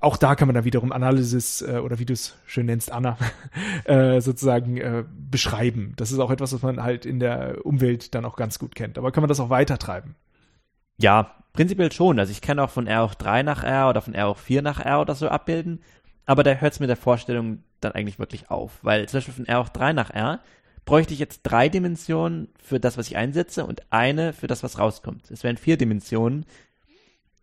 auch 0.00 0.18
da 0.18 0.34
kann 0.34 0.46
man 0.46 0.54
dann 0.54 0.64
wiederum 0.64 0.92
Analysis 0.92 1.62
äh, 1.62 1.78
oder 1.82 1.98
wie 1.98 2.04
du 2.04 2.12
es 2.12 2.36
schön 2.46 2.66
nennst, 2.66 2.92
Anna, 2.92 3.16
äh, 3.84 4.20
sozusagen 4.20 4.76
äh, 4.76 5.04
beschreiben. 5.30 5.94
Das 5.96 6.12
ist 6.12 6.18
auch 6.18 6.30
etwas, 6.30 6.52
was 6.52 6.62
man 6.62 6.82
halt 6.82 7.06
in 7.06 7.18
der 7.18 7.64
Umwelt 7.64 8.14
dann 8.14 8.26
auch 8.26 8.36
ganz 8.36 8.58
gut 8.58 8.74
kennt. 8.74 8.98
Aber 8.98 9.10
kann 9.10 9.22
man 9.22 9.28
das 9.28 9.40
auch 9.40 9.50
weitertreiben? 9.50 10.16
Ja, 10.98 11.34
prinzipiell 11.54 11.90
schon. 11.92 12.18
Also 12.18 12.30
ich 12.30 12.42
kann 12.42 12.58
auch 12.58 12.70
von 12.70 12.86
R 12.86 13.02
auch 13.02 13.14
3 13.14 13.42
nach 13.42 13.64
R 13.64 13.88
oder 13.88 14.02
von 14.02 14.12
R 14.14 14.26
auch 14.26 14.36
4 14.36 14.60
nach 14.60 14.80
R 14.80 15.00
oder 15.00 15.14
so 15.14 15.28
abbilden. 15.28 15.80
Aber 16.26 16.42
da 16.42 16.52
hört 16.52 16.74
es 16.74 16.80
mit 16.80 16.90
der 16.90 16.96
Vorstellung 16.96 17.64
dann 17.80 17.92
eigentlich 17.92 18.18
wirklich 18.18 18.50
auf. 18.50 18.78
Weil 18.82 19.08
zum 19.08 19.16
Beispiel 19.16 19.34
von 19.34 19.46
R 19.46 19.60
auch 19.60 19.70
3 19.70 19.94
nach 19.94 20.10
R 20.10 20.40
bräuchte 20.90 21.14
ich 21.14 21.20
jetzt 21.20 21.42
drei 21.44 21.68
Dimensionen 21.68 22.48
für 22.60 22.80
das, 22.80 22.98
was 22.98 23.06
ich 23.06 23.16
einsetze 23.16 23.64
und 23.64 23.92
eine 23.92 24.32
für 24.32 24.48
das, 24.48 24.64
was 24.64 24.80
rauskommt. 24.80 25.30
Es 25.30 25.44
wären 25.44 25.56
vier 25.56 25.76
Dimensionen. 25.76 26.46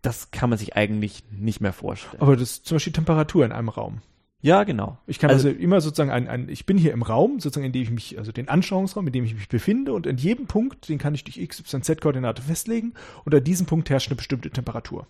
Das 0.02 0.32
kann 0.32 0.50
man 0.50 0.60
sich 0.60 0.76
eigentlich 0.76 1.24
nicht 1.32 1.62
mehr 1.62 1.72
vorstellen. 1.72 2.22
Aber 2.22 2.36
das 2.36 2.52
ist 2.52 2.66
zum 2.66 2.76
Beispiel 2.76 2.92
Temperatur 2.92 3.46
in 3.46 3.54
einem 3.54 3.70
Raum. 3.70 4.02
Ja, 4.42 4.66
genau. 4.66 4.98
Ich 5.08 5.18
kann 5.18 5.30
also, 5.30 5.48
also 5.48 5.60
immer 5.60 5.80
sozusagen 5.80 6.12
ein, 6.12 6.28
ein, 6.28 6.50
ich 6.50 6.66
bin 6.66 6.78
hier 6.78 6.92
im 6.92 7.04
Raum, 7.04 7.40
sozusagen, 7.40 7.66
in 7.66 7.72
dem 7.72 7.84
ich 7.84 7.90
mich, 7.90 8.18
also 8.18 8.34
den 8.34 8.50
Anschauungsraum, 8.50 9.08
in 9.08 9.14
dem 9.14 9.24
ich 9.24 9.34
mich 9.34 9.48
befinde 9.48 9.94
und 9.94 10.08
in 10.08 10.18
jedem 10.18 10.48
Punkt, 10.48 10.90
den 10.90 10.98
kann 10.98 11.16
ich 11.16 11.24
durch 11.24 11.38
X, 11.38 11.62
Y, 11.62 11.82
Z-Koordinate 11.82 12.42
festlegen 12.42 12.96
und 13.24 13.34
an 13.34 13.46
diesem 13.46 13.66
Punkt 13.66 13.90
herrscht 13.90 14.10
eine 14.10 14.18
bestimmte 14.18 14.50
Temperatur. 14.50 15.08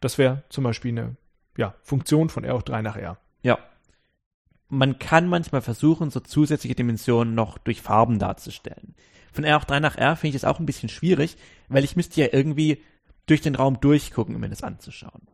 Das 0.00 0.18
wäre 0.18 0.42
zum 0.48 0.64
Beispiel 0.64 0.90
eine 0.90 1.16
ja, 1.56 1.76
Funktion 1.82 2.30
von 2.30 2.42
R 2.42 2.56
hoch 2.56 2.62
3 2.62 2.82
nach 2.82 2.96
R. 2.96 3.16
Ja. 3.42 3.60
Man 4.68 4.98
kann 4.98 5.28
manchmal 5.28 5.62
versuchen, 5.62 6.10
so 6.10 6.20
zusätzliche 6.20 6.74
Dimensionen 6.74 7.34
noch 7.34 7.58
durch 7.58 7.80
Farben 7.80 8.18
darzustellen. 8.18 8.94
Von 9.32 9.44
R 9.44 9.60
hoch 9.60 9.64
3 9.64 9.80
nach 9.80 9.96
R 9.96 10.16
finde 10.16 10.36
ich 10.36 10.40
das 10.40 10.50
auch 10.50 10.58
ein 10.58 10.66
bisschen 10.66 10.88
schwierig, 10.88 11.36
weil 11.68 11.84
ich 11.84 11.96
müsste 11.96 12.20
ja 12.20 12.28
irgendwie 12.32 12.82
durch 13.26 13.40
den 13.40 13.54
Raum 13.54 13.80
durchgucken, 13.80 14.34
um 14.34 14.40
mir 14.40 14.48
das 14.48 14.62
anzuschauen. 14.62 15.28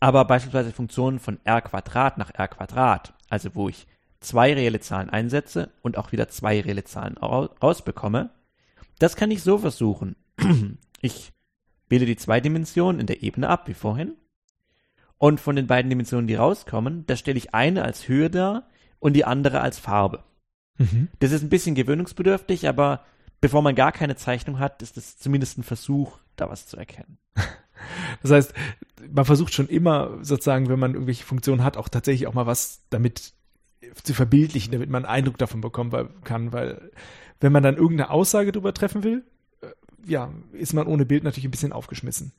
Aber 0.00 0.24
beispielsweise 0.24 0.72
Funktionen 0.72 1.18
von 1.18 1.38
r 1.44 1.60
Quadrat 1.60 2.18
nach 2.18 2.32
r 2.34 2.48
Quadrat, 2.48 3.14
also 3.28 3.54
wo 3.54 3.68
ich 3.68 3.86
zwei 4.20 4.52
reelle 4.52 4.80
Zahlen 4.80 5.10
einsetze 5.10 5.70
und 5.82 5.98
auch 5.98 6.12
wieder 6.12 6.28
zwei 6.28 6.60
reelle 6.60 6.84
Zahlen 6.84 7.16
rausbekomme, 7.18 8.30
das 8.98 9.16
kann 9.16 9.30
ich 9.30 9.42
so 9.42 9.58
versuchen. 9.58 10.16
Ich 11.04 11.32
bilde 11.88 12.06
die 12.06 12.16
zwei 12.16 12.40
Dimensionen 12.40 13.00
in 13.00 13.08
der 13.08 13.24
Ebene 13.24 13.48
ab, 13.48 13.66
wie 13.66 13.74
vorhin. 13.74 14.14
Und 15.22 15.40
von 15.40 15.54
den 15.54 15.68
beiden 15.68 15.88
Dimensionen, 15.88 16.26
die 16.26 16.34
rauskommen, 16.34 17.06
da 17.06 17.14
stelle 17.14 17.38
ich 17.38 17.54
eine 17.54 17.84
als 17.84 18.08
Höhe 18.08 18.28
dar 18.28 18.66
und 18.98 19.12
die 19.12 19.24
andere 19.24 19.60
als 19.60 19.78
Farbe. 19.78 20.24
Mhm. 20.78 21.10
Das 21.20 21.30
ist 21.30 21.44
ein 21.44 21.48
bisschen 21.48 21.76
gewöhnungsbedürftig, 21.76 22.66
aber 22.68 23.04
bevor 23.40 23.62
man 23.62 23.76
gar 23.76 23.92
keine 23.92 24.16
Zeichnung 24.16 24.58
hat, 24.58 24.82
ist 24.82 24.96
es 24.96 25.18
zumindest 25.18 25.58
ein 25.58 25.62
Versuch, 25.62 26.18
da 26.34 26.50
was 26.50 26.66
zu 26.66 26.76
erkennen. 26.76 27.18
Das 28.22 28.30
heißt, 28.30 28.54
man 29.10 29.24
versucht 29.24 29.52
schon 29.52 29.66
immer 29.66 30.18
sozusagen, 30.22 30.68
wenn 30.68 30.78
man 30.78 30.92
irgendwelche 30.92 31.24
Funktionen 31.24 31.64
hat, 31.64 31.76
auch 31.76 31.88
tatsächlich 31.88 32.28
auch 32.28 32.34
mal 32.34 32.46
was 32.46 32.82
damit 32.90 33.32
zu 34.04 34.14
verbildlichen, 34.14 34.70
damit 34.70 34.88
man 34.88 35.04
einen 35.04 35.12
Eindruck 35.12 35.38
davon 35.38 35.60
bekommen 35.60 35.90
kann, 36.22 36.52
weil 36.52 36.92
wenn 37.40 37.50
man 37.50 37.64
dann 37.64 37.76
irgendeine 37.76 38.10
Aussage 38.10 38.52
darüber 38.52 38.72
treffen 38.72 39.02
will, 39.02 39.24
äh, 39.62 39.68
ja, 40.06 40.32
ist 40.52 40.74
man 40.74 40.86
ohne 40.86 41.06
Bild 41.06 41.24
natürlich 41.24 41.46
ein 41.46 41.50
bisschen 41.50 41.72
aufgeschmissen. 41.72 42.32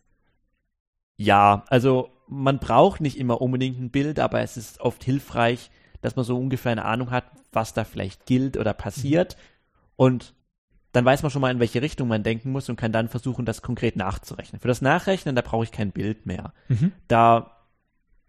Ja, 1.18 1.66
also 1.68 2.13
man 2.28 2.60
braucht 2.60 3.02
nicht 3.02 3.18
immer 3.18 3.42
unbedingt 3.42 3.80
ein 3.80 3.90
Bild, 3.90 4.20
aber 4.20 4.42
es 4.42 4.58
ist 4.58 4.80
oft 4.80 5.04
hilfreich, 5.04 5.70
dass 6.02 6.16
man 6.16 6.26
so 6.26 6.38
ungefähr 6.38 6.72
eine 6.72 6.86
Ahnung 6.86 7.12
hat, 7.12 7.26
was 7.52 7.74
da 7.74 7.84
vielleicht 7.84 8.26
gilt 8.26 8.58
oder 8.58 8.74
passiert. 8.74 9.38
Und 9.96 10.34
dann 10.92 11.06
weiß 11.06 11.24
man 11.24 11.32
schon 11.32 11.42
mal, 11.42 11.52
in 11.52 11.60
welche 11.60 11.82
Richtung 11.82 12.08
man 12.08 12.24
denken 12.24 12.52
muss 12.52 12.70
und 12.70 12.76
kann 12.76 12.92
dann 12.92 13.10
versuchen, 13.10 13.46
das 13.46 13.62
konkret 13.62 13.96
nachzurechnen. 13.96 14.62
Für 14.62 14.68
das 14.68 14.82
Nachrechnen, 14.82 15.36
da 15.36 15.42
brauche 15.42 15.64
ich 15.64 15.72
kein 15.72 15.92
Bild 15.92 16.26
mehr. 16.26 16.54
Mhm. 16.68 16.92
Da, 17.08 17.52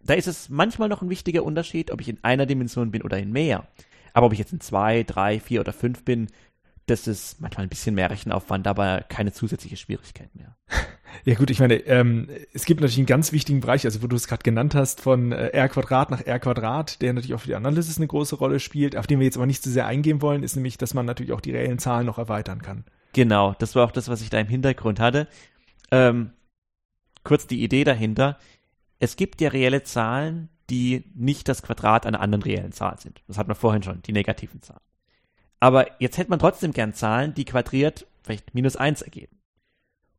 da 0.01 0.13
ist 0.15 0.27
es 0.27 0.49
manchmal 0.49 0.89
noch 0.89 1.01
ein 1.01 1.09
wichtiger 1.09 1.43
Unterschied, 1.43 1.91
ob 1.91 2.01
ich 2.01 2.09
in 2.09 2.23
einer 2.23 2.45
Dimension 2.45 2.91
bin 2.91 3.03
oder 3.03 3.19
in 3.19 3.31
mehr. 3.31 3.67
Aber 4.13 4.27
ob 4.27 4.33
ich 4.33 4.39
jetzt 4.39 4.53
in 4.53 4.61
zwei, 4.61 5.03
drei, 5.03 5.39
vier 5.39 5.59
oder 5.59 5.73
fünf 5.73 6.03
bin, 6.03 6.27
das 6.87 7.07
ist 7.07 7.41
manchmal 7.41 7.65
ein 7.65 7.69
bisschen 7.69 7.95
mehr 7.95 8.11
Rechenaufwand, 8.11 8.67
aber 8.67 9.01
keine 9.01 9.31
zusätzliche 9.31 9.77
Schwierigkeit 9.77 10.33
mehr. 10.35 10.55
Ja 11.23 11.35
gut, 11.35 11.49
ich 11.49 11.61
meine, 11.61 11.75
ähm, 11.75 12.27
es 12.53 12.65
gibt 12.65 12.81
natürlich 12.81 12.97
einen 12.97 13.05
ganz 13.05 13.31
wichtigen 13.31 13.61
Bereich, 13.61 13.85
also 13.85 14.03
wo 14.03 14.07
du 14.07 14.17
es 14.17 14.27
gerade 14.27 14.43
genannt 14.43 14.75
hast, 14.75 14.99
von 14.99 15.31
äh, 15.31 15.47
R 15.47 15.69
Quadrat 15.69 16.11
nach 16.11 16.21
R 16.21 16.39
Quadrat, 16.39 17.01
der 17.01 17.13
natürlich 17.13 17.33
auch 17.33 17.39
für 17.39 17.47
die 17.47 17.55
Analysis 17.55 17.97
eine 17.97 18.07
große 18.07 18.35
Rolle 18.35 18.59
spielt, 18.59 18.97
auf 18.97 19.07
den 19.07 19.19
wir 19.19 19.25
jetzt 19.25 19.37
aber 19.37 19.45
nicht 19.45 19.63
zu 19.63 19.69
so 19.69 19.73
sehr 19.75 19.87
eingehen 19.87 20.21
wollen, 20.21 20.43
ist 20.43 20.57
nämlich, 20.57 20.77
dass 20.77 20.93
man 20.93 21.05
natürlich 21.05 21.31
auch 21.31 21.39
die 21.39 21.51
reellen 21.51 21.79
Zahlen 21.79 22.05
noch 22.05 22.17
erweitern 22.17 22.61
kann. 22.61 22.83
Genau, 23.13 23.55
das 23.59 23.75
war 23.75 23.85
auch 23.85 23.91
das, 23.91 24.09
was 24.09 24.21
ich 24.21 24.29
da 24.29 24.39
im 24.39 24.49
Hintergrund 24.49 24.99
hatte. 24.99 25.29
Ähm, 25.89 26.31
kurz 27.23 27.47
die 27.47 27.63
Idee 27.63 27.85
dahinter. 27.85 28.37
Es 28.99 29.15
gibt 29.15 29.39
ja 29.39 29.49
reelle 29.49 29.83
Zahlen, 29.83 30.49
die 30.69 31.05
nicht 31.15 31.47
das 31.47 31.61
Quadrat 31.61 32.05
einer 32.05 32.19
anderen 32.19 32.43
reellen 32.43 32.73
Zahl 32.73 32.99
sind. 32.99 33.23
Das 33.27 33.37
hat 33.37 33.47
man 33.47 33.55
vorhin 33.55 33.83
schon, 33.83 34.01
die 34.01 34.11
negativen 34.11 34.61
Zahlen. 34.61 34.81
Aber 35.65 35.99
jetzt 35.99 36.19
hätte 36.19 36.29
man 36.29 36.37
trotzdem 36.37 36.73
gern 36.73 36.93
Zahlen, 36.93 37.33
die 37.33 37.43
quadriert 37.43 38.05
vielleicht 38.21 38.53
minus 38.53 38.75
eins 38.75 39.01
ergeben. 39.01 39.35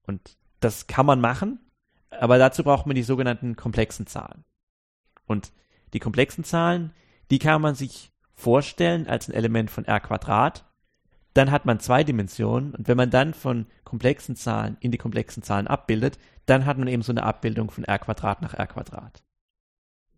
Und 0.04 0.36
das 0.58 0.88
kann 0.88 1.06
man 1.06 1.20
machen, 1.20 1.60
aber 2.10 2.36
dazu 2.36 2.64
braucht 2.64 2.86
man 2.86 2.96
die 2.96 3.04
sogenannten 3.04 3.54
komplexen 3.54 4.08
Zahlen. 4.08 4.42
Und 5.24 5.52
die 5.92 6.00
komplexen 6.00 6.42
Zahlen, 6.42 6.92
die 7.30 7.38
kann 7.38 7.62
man 7.62 7.76
sich 7.76 8.10
vorstellen 8.34 9.06
als 9.06 9.28
ein 9.28 9.34
Element 9.34 9.70
von 9.70 9.84
r 9.84 10.00
Quadrat. 10.00 10.64
Dann 11.32 11.52
hat 11.52 11.64
man 11.64 11.78
zwei 11.78 12.02
Dimensionen 12.02 12.74
und 12.74 12.88
wenn 12.88 12.96
man 12.96 13.10
dann 13.10 13.32
von 13.32 13.66
komplexen 13.84 14.34
Zahlen 14.34 14.76
in 14.80 14.90
die 14.90 14.98
komplexen 14.98 15.44
Zahlen 15.44 15.68
abbildet, 15.68 16.18
dann 16.46 16.66
hat 16.66 16.76
man 16.76 16.88
eben 16.88 17.02
so 17.02 17.12
eine 17.12 17.22
Abbildung 17.22 17.70
von 17.70 17.84
r 17.84 18.00
Quadrat 18.00 18.42
nach 18.42 18.54
r 18.54 18.66
Quadrat. 18.66 19.22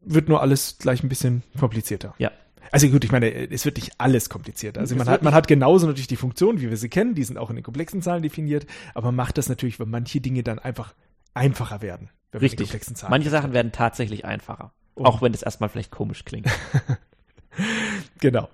Wird 0.01 0.31
nur 0.31 0.41
alles 0.41 0.79
gleich 0.79 1.03
ein 1.03 1.11
bisschen 1.11 1.43
komplizierter. 1.61 2.15
Ja. 2.17 2.31
Also 2.71 2.89
gut, 2.89 3.05
ich 3.05 3.13
meine, 3.13 3.31
es 3.51 3.65
wird 3.65 3.77
nicht 3.77 3.93
alles 3.99 4.29
komplizierter. 4.29 4.81
Also 4.81 4.97
man 4.97 5.09
hat, 5.09 5.23
man 5.23 5.35
hat 5.35 5.49
genauso 5.49 5.87
natürlich 5.87 6.07
die 6.07 6.17
Funktionen, 6.17 6.61
wie 6.61 6.71
wir 6.71 6.77
sie 6.77 6.89
kennen, 6.89 7.15
die 7.15 7.25
sind 7.25 7.39
auch 7.39 7.51
in 7.51 7.57
den 7.57 7.65
komplexen 7.65 8.03
Zahlen 8.03 8.23
definiert, 8.23 8.67
aber 8.95 9.07
man 9.07 9.17
macht 9.17 9.39
das 9.39 9.49
natürlich, 9.49 9.81
weil 9.81 9.87
manche 9.87 10.21
Dinge 10.21 10.43
dann 10.43 10.59
einfach 10.59 10.95
einfacher 11.35 11.83
werden. 11.83 12.11
Richtig. 12.35 12.73
Manche 13.09 13.31
Sachen 13.31 13.53
werden 13.53 13.73
tatsächlich 13.73 14.25
einfacher. 14.25 14.73
Oh. 14.95 15.05
Auch 15.05 15.23
wenn 15.23 15.33
das 15.33 15.43
erstmal 15.43 15.69
vielleicht 15.69 15.91
komisch 15.91 16.25
klingt. 16.25 16.47
genau. 18.21 18.49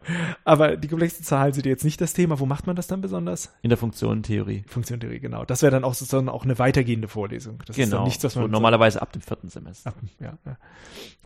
Aber 0.45 0.77
die 0.77 0.89
komplexen 0.89 1.25
Zahlen 1.25 1.53
sind 1.53 1.67
jetzt 1.67 1.85
nicht 1.85 2.01
das 2.01 2.13
Thema. 2.13 2.39
Wo 2.39 2.47
macht 2.47 2.67
man 2.67 2.77
das 2.77 2.87
dann 2.87 3.01
besonders? 3.01 3.53
In 3.63 3.71
der 3.71 3.79
Funktionentheorie. 3.79 4.65
Funktionentheorie, 4.67 5.21
genau. 5.21 5.45
Das 5.45 5.63
wäre 5.63 5.73
dann 5.73 5.85
auch 5.85 5.95
sozusagen 5.95 6.29
auch 6.29 6.45
eine 6.45 6.59
weitergehende 6.59 7.09
Vorlesung. 7.09 7.63
Das 7.67 7.77
genau. 7.77 7.99
ist 7.99 8.05
nichts, 8.05 8.25
was 8.25 8.37
man 8.37 8.45
so 8.45 8.51
normalerweise 8.51 9.03
ab 9.03 9.13
dem 9.13 9.23
vierten 9.23 9.49
Semester. 9.49 9.91
Ab, 9.91 9.97
ja, 10.21 10.39
ja. 10.45 10.57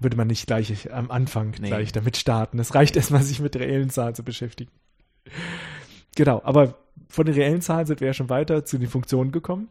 Würde 0.01 0.17
man 0.17 0.27
nicht 0.27 0.47
gleich 0.47 0.93
am 0.93 1.11
Anfang 1.11 1.55
nee. 1.61 1.69
gleich 1.69 1.93
damit 1.93 2.17
starten. 2.17 2.59
Es 2.59 2.75
reicht 2.75 2.97
erstmal, 2.97 3.23
sich 3.23 3.41
mit 3.41 3.57
reellen 3.57 3.91
Zahlen 3.91 4.15
zu 4.15 4.23
beschäftigen. 4.23 4.71
Genau, 6.17 6.41
aber 6.45 6.75
von 7.09 7.27
den 7.27 7.35
reellen 7.35 7.61
Zahlen 7.61 7.87
sind 7.87 8.01
wir 8.01 8.09
ja 8.09 8.15
schon 8.15 8.29
weiter 8.29 8.65
zu 8.65 8.79
den 8.79 8.89
Funktionen 8.89 9.33
gekommen. 9.33 9.69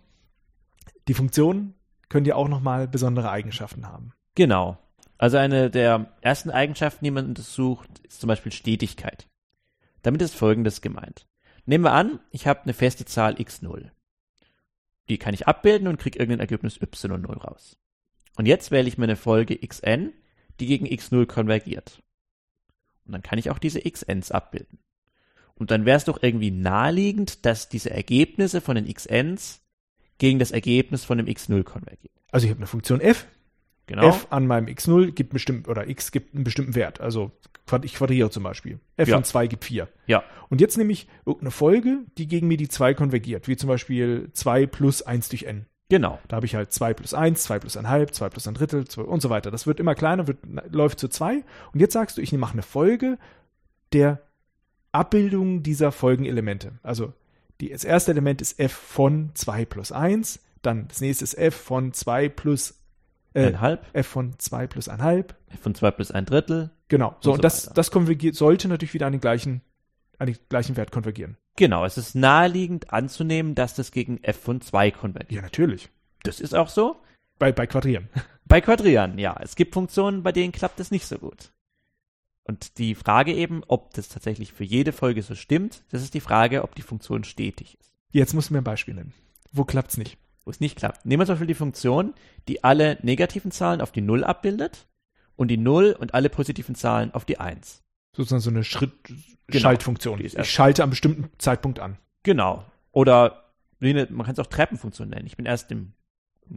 Die 1.07 1.13
Funktionen 1.13 1.73
können 2.09 2.25
ja 2.25 2.35
auch 2.35 2.47
nochmal 2.47 2.87
besondere 2.87 3.29
Eigenschaften 3.29 3.87
haben. 3.87 4.13
Genau. 4.35 4.77
Also 5.17 5.37
eine 5.37 5.69
der 5.69 6.13
ersten 6.21 6.51
Eigenschaften, 6.51 7.03
die 7.03 7.11
man 7.11 7.25
untersucht, 7.25 7.89
ist 8.07 8.21
zum 8.21 8.27
Beispiel 8.27 8.51
Stetigkeit. 8.51 9.27
Damit 10.03 10.21
ist 10.21 10.35
Folgendes 10.35 10.81
gemeint. 10.81 11.27
Nehmen 11.65 11.83
wir 11.83 11.93
an, 11.93 12.19
ich 12.31 12.47
habe 12.47 12.63
eine 12.63 12.73
feste 12.73 13.05
Zahl 13.05 13.35
x0. 13.35 13.89
Die 15.09 15.17
kann 15.17 15.33
ich 15.33 15.47
abbilden 15.47 15.87
und 15.87 15.99
kriege 15.99 16.19
irgendein 16.19 16.41
Ergebnis 16.41 16.79
y0 16.79 17.37
raus. 17.37 17.77
Und 18.35 18.45
jetzt 18.45 18.71
wähle 18.71 18.87
ich 18.87 18.97
mir 18.97 19.05
eine 19.05 19.15
Folge 19.15 19.57
xn, 19.57 20.13
die 20.59 20.65
gegen 20.65 20.85
x0 20.85 21.25
konvergiert. 21.25 22.03
Und 23.05 23.13
dann 23.13 23.23
kann 23.23 23.39
ich 23.39 23.49
auch 23.49 23.57
diese 23.57 23.81
xns 23.81 24.31
abbilden. 24.31 24.79
Und 25.55 25.71
dann 25.71 25.85
wäre 25.85 25.97
es 25.97 26.05
doch 26.05 26.21
irgendwie 26.21 26.51
naheliegend, 26.51 27.45
dass 27.45 27.67
diese 27.67 27.89
Ergebnisse 27.89 28.61
von 28.61 28.75
den 28.75 28.93
xns 28.93 29.61
gegen 30.19 30.39
das 30.39 30.51
Ergebnis 30.51 31.03
von 31.03 31.17
dem 31.17 31.27
x0 31.27 31.63
konvergieren. 31.63 32.15
Also 32.31 32.45
ich 32.45 32.51
habe 32.51 32.59
eine 32.59 32.67
Funktion 32.67 33.01
f, 33.01 33.25
Genau. 33.87 34.09
f 34.09 34.27
an 34.29 34.47
meinem 34.47 34.67
x0 34.67 35.11
gibt 35.11 35.33
bestimmt, 35.33 35.67
oder 35.67 35.87
x 35.87 36.11
gibt 36.11 36.35
einen 36.35 36.43
bestimmten 36.43 36.75
Wert. 36.75 37.01
Also 37.01 37.31
ich 37.83 37.95
quadriere 37.95 38.29
zum 38.29 38.43
Beispiel. 38.43 38.79
f 38.97 39.07
ja. 39.07 39.15
von 39.15 39.23
2 39.23 39.47
gibt 39.47 39.65
4. 39.65 39.87
Ja. 40.05 40.23
Und 40.49 40.61
jetzt 40.61 40.77
nehme 40.77 40.93
ich 40.93 41.07
irgendeine 41.25 41.51
Folge, 41.51 41.99
die 42.17 42.27
gegen 42.27 42.47
mir 42.47 42.57
die 42.57 42.69
2 42.69 42.93
konvergiert, 42.93 43.47
wie 43.47 43.57
zum 43.57 43.67
Beispiel 43.67 44.29
2 44.33 44.67
plus 44.67 45.01
1 45.01 45.29
durch 45.29 45.43
n. 45.43 45.65
Genau. 45.89 46.19
Da 46.27 46.37
habe 46.37 46.45
ich 46.45 46.55
halt 46.55 46.73
2 46.73 46.93
plus 46.93 47.13
1, 47.13 47.43
2 47.43 47.59
plus 47.59 47.77
1,5, 47.77 48.11
2 48.11 48.29
plus 48.29 48.47
ein 48.47 48.53
Drittel 48.53 48.87
2 48.87 49.01
und 49.03 49.21
so 49.21 49.29
weiter. 49.29 49.51
Das 49.51 49.67
wird 49.67 49.79
immer 49.79 49.95
kleiner, 49.95 50.27
wird, 50.27 50.39
läuft 50.69 50.99
zu 50.99 51.07
2. 51.07 51.43
Und 51.73 51.79
jetzt 51.79 51.93
sagst 51.93 52.17
du, 52.17 52.21
ich 52.21 52.33
mache 52.33 52.53
eine 52.53 52.61
Folge 52.61 53.17
der 53.93 54.21
Abbildung 54.91 55.63
dieser 55.63 55.91
Folgenelemente. 55.91 56.73
Also 56.83 57.13
die, 57.61 57.69
das 57.69 57.83
erste 57.83 58.11
Element 58.11 58.41
ist 58.41 58.59
f 58.59 58.73
von 58.73 59.31
2 59.33 59.65
plus 59.65 59.91
1, 59.91 60.41
dann 60.61 60.87
das 60.89 61.01
nächste 61.01 61.23
ist 61.23 61.37
f 61.37 61.55
von 61.55 61.93
2 61.93 62.29
plus 62.29 62.79
äh, 63.33 63.53
halb. 63.55 63.85
f 63.93 64.07
von 64.07 64.37
2 64.37 64.67
plus 64.67 64.89
1,5. 64.89 65.33
f 65.49 65.59
von 65.59 65.75
2 65.75 65.91
plus 65.91 66.11
ein 66.11 66.25
Drittel. 66.25 66.71
Genau. 66.87 67.15
So, 67.21 67.31
und, 67.31 67.37
so 67.37 67.41
das, 67.41 67.71
das 67.73 67.91
konvergiert, 67.91 68.35
sollte 68.35 68.67
natürlich 68.67 68.93
wieder 68.93 69.07
an 69.07 69.13
den 69.13 69.21
gleichen, 69.21 69.61
an 70.17 70.27
den 70.27 70.37
gleichen 70.49 70.77
Wert 70.77 70.91
konvergieren. 70.91 71.37
Genau. 71.55 71.85
Es 71.85 71.97
ist 71.97 72.15
naheliegend 72.15 72.93
anzunehmen, 72.93 73.55
dass 73.55 73.73
das 73.73 73.91
gegen 73.91 74.23
f 74.23 74.39
von 74.39 74.61
2 74.61 74.91
konvergiert. 74.91 75.31
Ja, 75.31 75.41
natürlich. 75.41 75.89
Das 76.23 76.39
ist 76.39 76.55
auch 76.55 76.69
so. 76.69 76.97
Bei, 77.39 77.51
bei 77.51 77.67
Quadrieren. 77.67 78.09
Bei 78.45 78.61
Quadrieren, 78.61 79.19
ja. 79.19 79.35
Es 79.41 79.57
gibt 79.57 79.73
Funktionen, 79.73 80.23
bei 80.23 80.31
denen 80.31 80.53
klappt 80.53 80.79
es 80.79 80.89
nicht 80.89 81.05
so 81.05 81.17
gut. 81.17 81.51
Und 82.45 82.77
die 82.77 82.95
Frage 82.95 83.33
eben, 83.33 83.61
ob 83.67 83.93
das 83.93 84.07
tatsächlich 84.07 84.53
für 84.53 84.63
jede 84.63 84.93
Folge 84.93 85.21
so 85.21 85.35
stimmt, 85.35 85.83
das 85.89 86.01
ist 86.01 86.13
die 86.13 86.21
Frage, 86.21 86.63
ob 86.63 86.73
die 86.73 86.81
Funktion 86.81 87.25
stetig 87.25 87.77
ist. 87.77 87.91
Jetzt 88.11 88.33
musst 88.33 88.49
du 88.49 88.53
mir 88.53 88.61
ein 88.61 88.63
Beispiel 88.63 88.93
nennen. 88.93 89.13
Wo 89.51 89.65
klappt's 89.65 89.97
nicht? 89.97 90.17
Wo 90.47 90.51
es 90.51 90.61
nicht 90.61 90.77
klappt. 90.77 91.05
Nehmen 91.05 91.19
wir 91.21 91.25
zum 91.25 91.33
Beispiel 91.33 91.47
die 91.47 91.53
Funktion, 91.55 92.13
die 92.47 92.63
alle 92.63 92.97
negativen 93.01 93.51
Zahlen 93.51 93.81
auf 93.81 93.91
die 93.91 93.99
0 93.99 94.23
abbildet 94.23 94.87
und 95.35 95.49
die 95.49 95.57
0 95.57 95.95
und 95.99 96.13
alle 96.13 96.29
positiven 96.29 96.73
Zahlen 96.73 97.13
auf 97.13 97.25
die 97.25 97.37
1. 97.37 97.83
Sozusagen 98.15 98.39
so 98.39 98.49
eine 98.49 98.63
Schritt-Schaltfunktion. 98.63 100.19
Genau, 100.19 100.41
ich 100.41 100.49
schalte 100.49 100.83
am 100.83 100.89
bestimmten 100.89 101.29
Zeitpunkt 101.37 101.79
an. 101.81 101.97
Genau. 102.23 102.63
Oder 102.93 103.43
man 103.81 104.23
kann 104.23 104.31
es 104.31 104.39
auch 104.39 104.47
Treppenfunktion 104.47 105.09
nennen. 105.09 105.27
Ich 105.27 105.35
bin 105.35 105.45
erst 105.45 105.69
im 105.71 105.91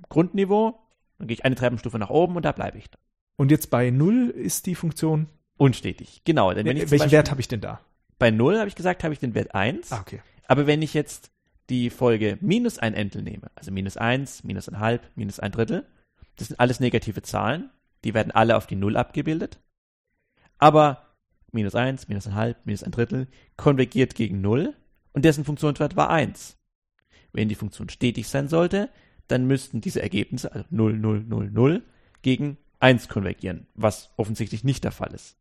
Grundniveau, 0.09 0.79
dann 1.19 1.27
gehe 1.27 1.35
ich 1.35 1.45
eine 1.45 1.57
Treppenstufe 1.57 1.99
nach 1.99 2.11
oben 2.11 2.37
und 2.37 2.45
da 2.45 2.53
bleibe 2.53 2.79
ich 2.79 2.89
dann. 2.91 3.01
Und 3.37 3.51
jetzt 3.51 3.71
bei 3.71 3.91
0 3.91 4.29
ist 4.31 4.67
die 4.67 4.77
Funktion. 4.77 5.27
Unstetig, 5.57 6.23
genau. 6.25 6.55
Denn 6.55 6.65
wenn 6.65 6.77
ich 6.77 6.83
Welchen 6.85 6.99
Beispiel- 6.99 7.11
Wert 7.19 7.31
habe 7.33 7.41
ich 7.41 7.49
denn 7.49 7.61
da? 7.61 7.81
Bei 8.21 8.31
0 8.31 8.57
habe 8.59 8.69
ich 8.69 8.77
gesagt, 8.77 9.03
habe 9.03 9.13
ich 9.13 9.19
den 9.21 9.35
Wert 9.35 9.53
1. 9.53 9.91
Ah, 9.93 10.01
okay. 10.01 10.23
Aber 10.47 10.69
wenn 10.69 10.81
ich 10.81 10.95
jetzt 10.95 11.33
die 11.71 11.89
Folge 11.91 12.37
minus 12.41 12.79
ein 12.79 12.95
Entel 12.95 13.23
nehme, 13.23 13.51
also 13.55 13.71
minus 13.71 13.97
1, 13.97 14.45
minus 14.45 14.69
ein 14.69 14.81
halb, 14.81 15.09
minus 15.15 15.41
ein 15.41 15.53
Drittel, 15.53 15.87
das 16.37 16.49
sind 16.49 16.61
alles 16.61 16.81
negative 16.81 17.23
Zahlen, 17.23 17.71
die 18.05 18.15
werden 18.15 18.33
alle 18.33 18.57
auf 18.57 18.67
die 18.67 18.77
0 18.77 18.97
abgebildet. 18.97 19.61
Aber 20.59 21.15
minus 21.53 21.75
1, 21.75 22.09
minus 22.09 22.27
ein 22.27 22.35
halb, 22.35 22.59
minus 22.67 22.83
ein 22.83 22.91
Drittel 22.91 23.29
konvergiert 23.57 24.15
gegen 24.15 24.41
0 24.41 24.75
und 25.13 25.25
dessen 25.25 25.45
Funktionswert 25.45 25.97
war 25.97 26.11
1. 26.11 26.59
Wenn 27.33 27.49
die 27.49 27.55
Funktion 27.55 27.89
stetig 27.89 28.29
sein 28.29 28.49
sollte, 28.49 28.91
dann 29.29 29.47
müssten 29.47 29.81
diese 29.81 30.03
Ergebnisse, 30.03 30.53
also 30.53 30.67
0, 30.71 30.99
0, 30.99 31.25
0, 31.25 31.51
0, 31.51 31.83
gegen 32.23 32.59
1 32.81 33.09
konvergieren, 33.09 33.67
was 33.75 34.11
offensichtlich 34.17 34.65
nicht 34.65 34.85
der 34.85 34.93
Fall 34.93 35.15
ist. 35.15 35.40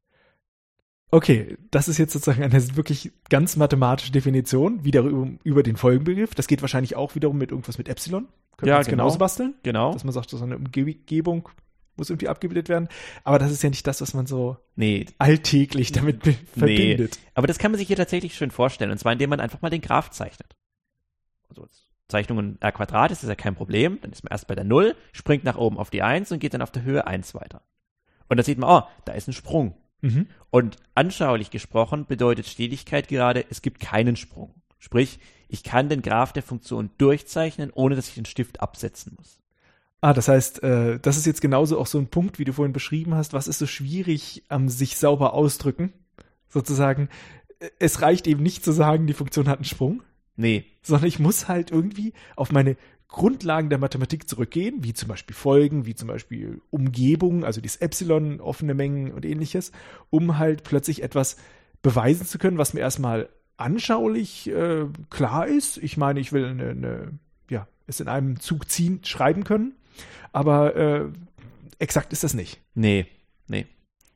Okay, 1.11 1.57
das 1.71 1.87
ist 1.87 1.97
jetzt 1.97 2.13
sozusagen 2.13 2.43
eine 2.43 2.75
wirklich 2.75 3.11
ganz 3.29 3.55
mathematische 3.55 4.11
Definition, 4.11 4.83
wieder 4.83 5.01
über, 5.01 5.63
den 5.63 5.75
Folgenbegriff. 5.75 6.35
Das 6.35 6.47
geht 6.47 6.61
wahrscheinlich 6.61 6.95
auch 6.95 7.15
wiederum 7.15 7.37
mit 7.37 7.49
irgendwas 7.51 7.79
mit 7.79 7.89
Epsilon. 7.89 8.27
Können 8.57 8.69
Ja, 8.69 8.77
genau. 8.79 8.89
genauso 8.91 9.17
basteln, 9.17 9.55
Genau. 9.63 9.91
dass 9.93 10.03
man 10.03 10.13
sagt, 10.13 10.29
so 10.29 10.41
eine 10.43 10.57
Umgebung 10.57 11.49
muss 11.97 12.09
irgendwie 12.11 12.27
abgebildet 12.27 12.69
werden. 12.69 12.87
Aber 13.23 13.39
das 13.39 13.51
ist 13.51 13.63
ja 13.63 13.69
nicht 13.69 13.85
das, 13.87 14.01
was 14.01 14.13
man 14.13 14.27
so 14.27 14.57
Nee, 14.75 15.07
alltäglich 15.17 15.91
damit 15.91 16.21
be- 16.23 16.35
verbindet. 16.57 17.19
Aber 17.33 17.47
das 17.47 17.57
kann 17.57 17.71
man 17.71 17.79
sich 17.79 17.87
hier 17.87 17.97
tatsächlich 17.97 18.35
schön 18.35 18.51
vorstellen. 18.51 18.91
Und 18.91 18.99
zwar, 18.99 19.11
indem 19.11 19.31
man 19.31 19.39
einfach 19.39 19.61
mal 19.61 19.69
den 19.69 19.81
Graph 19.81 20.11
zeichnet. 20.11 20.55
Also 21.49 21.63
als 21.63 21.87
Zeichnung 22.07 22.39
in 22.39 22.57
R 22.61 22.71
Quadrat 22.71 23.11
ist 23.11 23.23
das 23.23 23.29
ja 23.29 23.35
kein 23.35 23.55
Problem. 23.55 23.97
Dann 24.01 24.11
ist 24.11 24.23
man 24.23 24.31
erst 24.31 24.47
bei 24.47 24.55
der 24.55 24.63
0, 24.63 24.95
springt 25.11 25.43
nach 25.43 25.57
oben 25.57 25.77
auf 25.77 25.89
die 25.89 26.03
1 26.03 26.31
und 26.31 26.39
geht 26.39 26.53
dann 26.53 26.61
auf 26.61 26.71
der 26.71 26.83
Höhe 26.83 27.05
1 27.07 27.33
weiter. 27.35 27.63
Und 28.29 28.37
da 28.37 28.43
sieht 28.43 28.59
man, 28.59 28.69
oh, 28.83 28.87
da 29.05 29.13
ist 29.13 29.27
ein 29.27 29.33
Sprung. 29.33 29.75
Mhm. 30.01 30.27
Und 30.49 30.77
anschaulich 30.95 31.51
gesprochen 31.51 32.05
bedeutet 32.05 32.47
Stetigkeit 32.47 33.07
gerade, 33.07 33.45
es 33.49 33.61
gibt 33.61 33.79
keinen 33.79 34.15
Sprung. 34.15 34.53
Sprich, 34.79 35.19
ich 35.47 35.63
kann 35.63 35.89
den 35.89 36.01
Graph 36.01 36.33
der 36.33 36.43
Funktion 36.43 36.89
durchzeichnen, 36.97 37.71
ohne 37.73 37.95
dass 37.95 38.07
ich 38.07 38.15
den 38.15 38.25
Stift 38.25 38.61
absetzen 38.61 39.13
muss. 39.17 39.39
Ah, 40.01 40.13
das 40.13 40.29
heißt, 40.29 40.63
äh, 40.63 40.99
das 40.99 41.17
ist 41.17 41.25
jetzt 41.25 41.41
genauso 41.41 41.77
auch 41.77 41.87
so 41.87 41.97
ein 41.97 42.07
Punkt, 42.07 42.39
wie 42.39 42.45
du 42.45 42.53
vorhin 42.53 42.71
beschrieben 42.71 43.15
hast. 43.15 43.33
Was 43.33 43.49
ist 43.49 43.59
so 43.59 43.67
schwierig 43.67 44.43
am 44.47 44.69
sich 44.69 44.97
sauber 44.97 45.33
ausdrücken? 45.33 45.91
Sozusagen, 46.47 47.09
äh, 47.59 47.69
es 47.79 48.01
reicht 48.01 48.25
eben 48.25 48.41
nicht 48.41 48.63
zu 48.63 48.71
sagen, 48.71 49.07
die 49.07 49.13
Funktion 49.13 49.49
hat 49.49 49.57
einen 49.57 49.65
Sprung, 49.65 50.01
Nee, 50.39 50.63
sondern 50.81 51.09
ich 51.09 51.19
muss 51.19 51.49
halt 51.49 51.69
irgendwie 51.69 52.13
auf 52.37 52.53
meine 52.53 52.77
Grundlagen 53.09 53.69
der 53.69 53.79
Mathematik 53.79 54.29
zurückgehen, 54.29 54.83
wie 54.83 54.93
zum 54.93 55.09
Beispiel 55.09 55.35
Folgen, 55.35 55.85
wie 55.87 55.95
zum 55.95 56.07
Beispiel 56.07 56.61
Umgebung, 56.69 57.43
also 57.43 57.59
dieses 57.59 57.81
Epsilon, 57.81 58.39
offene 58.39 58.75
Mengen 58.75 59.11
und 59.11 59.25
ähnliches, 59.25 59.71
um 60.11 60.37
halt 60.37 60.63
plötzlich 60.63 61.01
etwas 61.01 61.35
beweisen 61.81 62.25
zu 62.27 62.37
können, 62.37 62.59
was 62.59 62.73
mir 62.73 62.81
erstmal 62.81 63.29
anschaulich 63.57 64.47
äh, 64.49 64.85
klar 65.09 65.47
ist. 65.47 65.77
Ich 65.77 65.97
meine, 65.97 66.19
ich 66.19 66.31
will 66.31 66.45
eine, 66.45 66.69
eine, 66.69 67.19
ja, 67.49 67.67
es 67.87 67.99
in 67.99 68.07
einem 68.07 68.39
Zug 68.39 68.69
ziehen, 68.69 68.99
schreiben 69.03 69.43
können, 69.43 69.73
aber 70.31 70.75
äh, 70.75 71.05
exakt 71.79 72.13
ist 72.13 72.23
das 72.23 72.35
nicht. 72.35 72.61
Nee, 72.75 73.07
nee. 73.47 73.65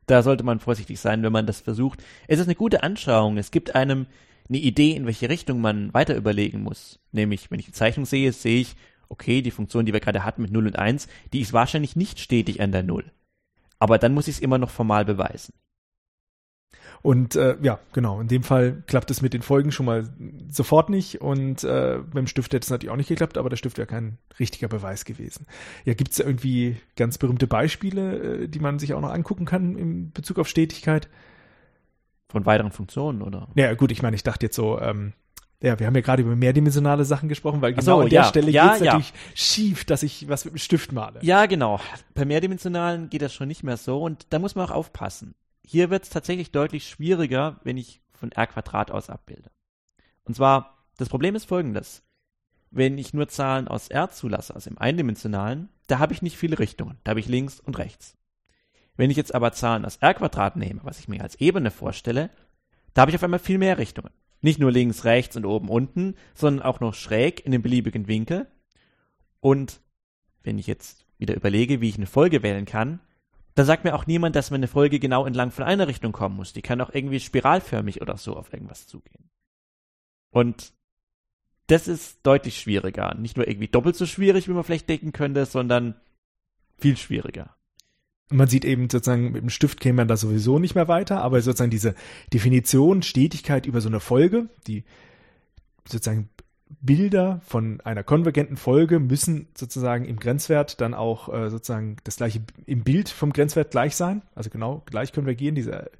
Da 0.05 0.21
sollte 0.21 0.43
man 0.43 0.59
vorsichtig 0.59 0.99
sein, 0.99 1.23
wenn 1.23 1.31
man 1.31 1.47
das 1.47 1.61
versucht. 1.61 2.03
Es 2.27 2.37
ist 2.39 2.45
eine 2.45 2.55
gute 2.55 2.83
Anschauung. 2.83 3.37
Es 3.37 3.51
gibt 3.51 3.73
einem 3.73 4.05
eine 4.49 4.57
Idee, 4.57 4.91
in 4.91 5.05
welche 5.05 5.29
Richtung 5.29 5.61
man 5.61 5.93
weiter 5.93 6.15
überlegen 6.15 6.61
muss. 6.61 6.99
Nämlich, 7.11 7.51
wenn 7.51 7.59
ich 7.59 7.65
die 7.65 7.71
Zeichnung 7.71 8.05
sehe, 8.05 8.31
sehe 8.31 8.61
ich, 8.61 8.75
okay, 9.09 9.41
die 9.41 9.51
Funktion, 9.51 9.85
die 9.85 9.93
wir 9.93 9.99
gerade 9.99 10.23
hatten 10.23 10.41
mit 10.41 10.51
0 10.51 10.67
und 10.67 10.77
1, 10.77 11.07
die 11.31 11.41
ist 11.41 11.53
wahrscheinlich 11.53 11.95
nicht 11.95 12.19
stetig 12.19 12.61
an 12.61 12.71
der 12.71 12.83
0. 12.83 13.05
Aber 13.79 13.97
dann 13.97 14.13
muss 14.13 14.27
ich 14.27 14.35
es 14.35 14.41
immer 14.41 14.57
noch 14.57 14.69
formal 14.69 15.05
beweisen. 15.05 15.53
Und 17.03 17.35
äh, 17.35 17.57
ja, 17.61 17.79
genau, 17.91 18.21
in 18.21 18.29
dem 18.29 18.43
Fall 18.43 18.81
klappt 18.87 19.11
es 19.11 19.21
mit 19.21 19.33
den 19.33 19.41
Folgen 19.41 19.73
schon 19.73 19.85
mal 19.85 20.07
sofort 20.49 20.89
nicht 20.89 21.19
und 21.19 21.63
äh, 21.65 21.99
beim 22.13 22.27
Stift 22.27 22.53
hätte 22.53 22.63
es 22.63 22.69
natürlich 22.69 22.91
auch 22.91 22.97
nicht 22.97 23.09
geklappt, 23.09 23.37
aber 23.37 23.49
der 23.49 23.57
Stift 23.57 23.77
wäre 23.77 23.87
kein 23.87 24.19
richtiger 24.39 24.69
Beweis 24.69 25.03
gewesen. 25.03 25.45
Ja, 25.83 25.95
gibt 25.95 26.13
es 26.13 26.19
irgendwie 26.19 26.77
ganz 26.95 27.17
berühmte 27.17 27.45
Beispiele, 27.45 28.43
äh, 28.43 28.47
die 28.47 28.59
man 28.59 28.79
sich 28.79 28.93
auch 28.93 29.01
noch 29.01 29.11
angucken 29.11 29.43
kann 29.43 29.77
in 29.77 30.11
Bezug 30.13 30.39
auf 30.39 30.47
Stetigkeit? 30.47 31.09
Von 32.33 32.45
weiteren 32.45 32.71
Funktionen, 32.71 33.21
oder? 33.21 33.47
Ja, 33.55 33.73
gut, 33.75 33.91
ich 33.91 34.01
meine, 34.01 34.15
ich 34.15 34.23
dachte 34.23 34.47
jetzt 34.47 34.55
so, 34.55 34.81
ähm, 34.81 35.13
ja, 35.61 35.79
wir 35.79 35.87
haben 35.87 35.95
ja 35.95 36.01
gerade 36.01 36.23
über 36.23 36.35
mehrdimensionale 36.35 37.05
Sachen 37.05 37.29
gesprochen, 37.29 37.61
weil 37.61 37.73
genau 37.73 37.97
so, 37.97 38.01
an 38.01 38.09
der 38.09 38.23
ja. 38.23 38.27
Stelle 38.27 38.51
Ja, 38.51 38.65
geht 38.65 38.73
es 38.73 38.79
ja. 38.79 38.85
natürlich 38.93 39.13
schief, 39.33 39.85
dass 39.85 40.03
ich 40.03 40.27
was 40.27 40.43
mit 40.43 40.55
dem 40.55 40.57
Stift 40.57 40.91
male. 40.91 41.19
Ja, 41.21 41.45
genau. 41.45 41.79
Bei 42.15 42.25
mehrdimensionalen 42.25 43.09
geht 43.09 43.21
das 43.21 43.33
schon 43.33 43.47
nicht 43.47 43.63
mehr 43.63 43.77
so 43.77 44.03
und 44.03 44.25
da 44.31 44.39
muss 44.39 44.55
man 44.55 44.65
auch 44.65 44.71
aufpassen. 44.71 45.35
Hier 45.63 45.89
wird 45.89 46.03
es 46.03 46.09
tatsächlich 46.09 46.51
deutlich 46.51 46.89
schwieriger, 46.89 47.61
wenn 47.63 47.77
ich 47.77 48.01
von 48.11 48.31
R 48.33 48.47
Quadrat 48.47 48.91
aus 48.91 49.09
abbilde. 49.09 49.51
Und 50.25 50.35
zwar, 50.35 50.85
das 50.97 51.07
Problem 51.07 51.35
ist 51.35 51.45
folgendes. 51.45 52.03
Wenn 52.69 52.97
ich 52.97 53.13
nur 53.13 53.27
Zahlen 53.27 53.67
aus 53.67 53.87
R 53.87 54.09
zulasse, 54.09 54.55
also 54.55 54.69
im 54.69 54.77
eindimensionalen, 54.79 55.69
da 55.87 55.99
habe 55.99 56.13
ich 56.13 56.21
nicht 56.21 56.37
viele 56.37 56.59
Richtungen. 56.59 56.97
Da 57.03 57.11
habe 57.11 57.19
ich 57.19 57.27
links 57.27 57.59
und 57.59 57.77
rechts. 57.77 58.17
Wenn 58.95 59.09
ich 59.09 59.17
jetzt 59.17 59.33
aber 59.33 59.51
Zahlen 59.51 59.85
aus 59.85 59.97
R 59.97 60.13
Quadrat 60.13 60.55
nehme, 60.55 60.81
was 60.83 60.99
ich 60.99 61.07
mir 61.07 61.21
als 61.21 61.35
Ebene 61.35 61.71
vorstelle, 61.71 62.29
da 62.93 63.01
habe 63.01 63.11
ich 63.11 63.15
auf 63.15 63.23
einmal 63.23 63.39
viel 63.39 63.57
mehr 63.57 63.77
Richtungen. 63.77 64.11
Nicht 64.41 64.59
nur 64.59 64.71
links, 64.71 65.05
rechts 65.05 65.35
und 65.35 65.45
oben, 65.45 65.69
unten, 65.69 66.15
sondern 66.35 66.65
auch 66.65 66.79
noch 66.79 66.93
schräg 66.93 67.45
in 67.45 67.51
den 67.51 67.61
beliebigen 67.61 68.07
Winkel. 68.07 68.47
Und 69.39 69.81
wenn 70.43 70.59
ich 70.59 70.67
jetzt 70.67 71.05
wieder 71.17 71.35
überlege, 71.35 71.81
wie 71.81 71.89
ich 71.89 71.97
eine 71.97 72.05
Folge 72.05 72.43
wählen 72.43 72.65
kann, 72.65 72.99
dann 73.55 73.65
sagt 73.65 73.83
mir 73.83 73.95
auch 73.95 74.07
niemand, 74.07 74.35
dass 74.35 74.51
mir 74.51 74.55
eine 74.55 74.67
Folge 74.67 74.99
genau 74.99 75.25
entlang 75.25 75.51
von 75.51 75.63
einer 75.63 75.87
Richtung 75.87 76.11
kommen 76.11 76.35
muss. 76.35 76.53
Die 76.53 76.61
kann 76.61 76.81
auch 76.81 76.93
irgendwie 76.93 77.19
spiralförmig 77.19 78.01
oder 78.01 78.17
so 78.17 78.35
auf 78.35 78.51
irgendwas 78.51 78.87
zugehen. 78.87 79.29
Und 80.31 80.73
das 81.67 81.87
ist 81.87 82.19
deutlich 82.23 82.59
schwieriger. 82.59 83.15
Nicht 83.15 83.37
nur 83.37 83.47
irgendwie 83.47 83.67
doppelt 83.67 83.95
so 83.95 84.05
schwierig, 84.05 84.47
wie 84.47 84.53
man 84.53 84.63
vielleicht 84.63 84.89
denken 84.89 85.13
könnte, 85.13 85.45
sondern 85.45 85.95
viel 86.77 86.97
schwieriger. 86.97 87.55
Man 88.29 88.47
sieht 88.47 88.65
eben 88.65 88.89
sozusagen, 88.89 89.31
mit 89.31 89.41
dem 89.41 89.49
Stift 89.49 89.79
käme 89.79 89.97
man 89.97 90.07
da 90.07 90.17
sowieso 90.17 90.57
nicht 90.59 90.75
mehr 90.75 90.87
weiter, 90.87 91.21
aber 91.21 91.41
sozusagen 91.41 91.71
diese 91.71 91.93
Definition, 92.33 93.03
Stetigkeit 93.03 93.65
über 93.65 93.81
so 93.81 93.89
eine 93.89 93.99
Folge, 93.99 94.49
die 94.65 94.83
sozusagen 95.87 96.29
Bilder 96.81 97.41
von 97.45 97.81
einer 97.81 98.03
konvergenten 98.03 98.57
Folge 98.57 98.99
müssen 98.99 99.47
sozusagen 99.55 100.05
im 100.05 100.19
Grenzwert 100.19 100.81
dann 100.81 100.93
auch 100.93 101.31
äh, 101.31 101.49
sozusagen 101.49 101.97
das 102.03 102.17
gleiche 102.17 102.41
im 102.65 102.83
Bild 102.83 103.09
vom 103.09 103.33
Grenzwert 103.33 103.71
gleich 103.71 103.95
sein, 103.95 104.23
also 104.35 104.49
genau 104.49 104.81
gleich 104.85 105.13
konvergieren. 105.13 105.55
Diese 105.55 105.91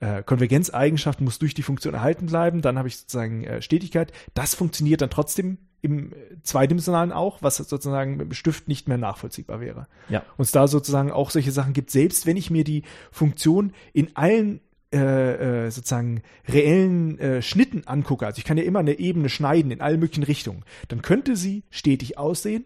äh, 0.00 0.22
Konvergenzeigenschaft 0.22 1.20
muss 1.20 1.38
durch 1.38 1.54
die 1.54 1.62
Funktion 1.62 1.94
erhalten 1.94 2.26
bleiben. 2.26 2.62
Dann 2.62 2.78
habe 2.78 2.88
ich 2.88 2.98
sozusagen 2.98 3.44
äh, 3.44 3.62
Stetigkeit. 3.62 4.12
Das 4.34 4.54
funktioniert 4.54 5.00
dann 5.00 5.10
trotzdem 5.10 5.58
im 5.82 6.12
äh, 6.12 6.16
zweidimensionalen 6.42 7.12
auch, 7.12 7.42
was 7.42 7.56
sozusagen 7.56 8.16
mit 8.16 8.28
dem 8.28 8.34
Stift 8.34 8.68
nicht 8.68 8.88
mehr 8.88 8.98
nachvollziehbar 8.98 9.60
wäre. 9.60 9.86
Ja. 10.08 10.22
Und 10.36 10.42
es 10.42 10.52
da 10.52 10.68
sozusagen 10.68 11.10
auch 11.10 11.30
solche 11.30 11.52
Sachen 11.52 11.72
gibt, 11.72 11.90
selbst 11.90 12.26
wenn 12.26 12.36
ich 12.36 12.50
mir 12.50 12.64
die 12.64 12.82
Funktion 13.10 13.72
in 13.92 14.14
allen 14.16 14.60
äh, 14.92 15.66
äh, 15.66 15.70
sozusagen 15.70 16.22
reellen 16.48 17.18
äh, 17.18 17.42
Schnitten 17.42 17.86
angucke, 17.86 18.26
also 18.26 18.38
ich 18.38 18.44
kann 18.44 18.58
ja 18.58 18.64
immer 18.64 18.80
eine 18.80 18.98
Ebene 18.98 19.28
schneiden 19.28 19.70
in 19.70 19.80
alle 19.80 19.98
möglichen 19.98 20.24
Richtungen, 20.24 20.64
dann 20.88 21.02
könnte 21.02 21.36
sie 21.36 21.64
stetig 21.70 22.18
aussehen, 22.18 22.64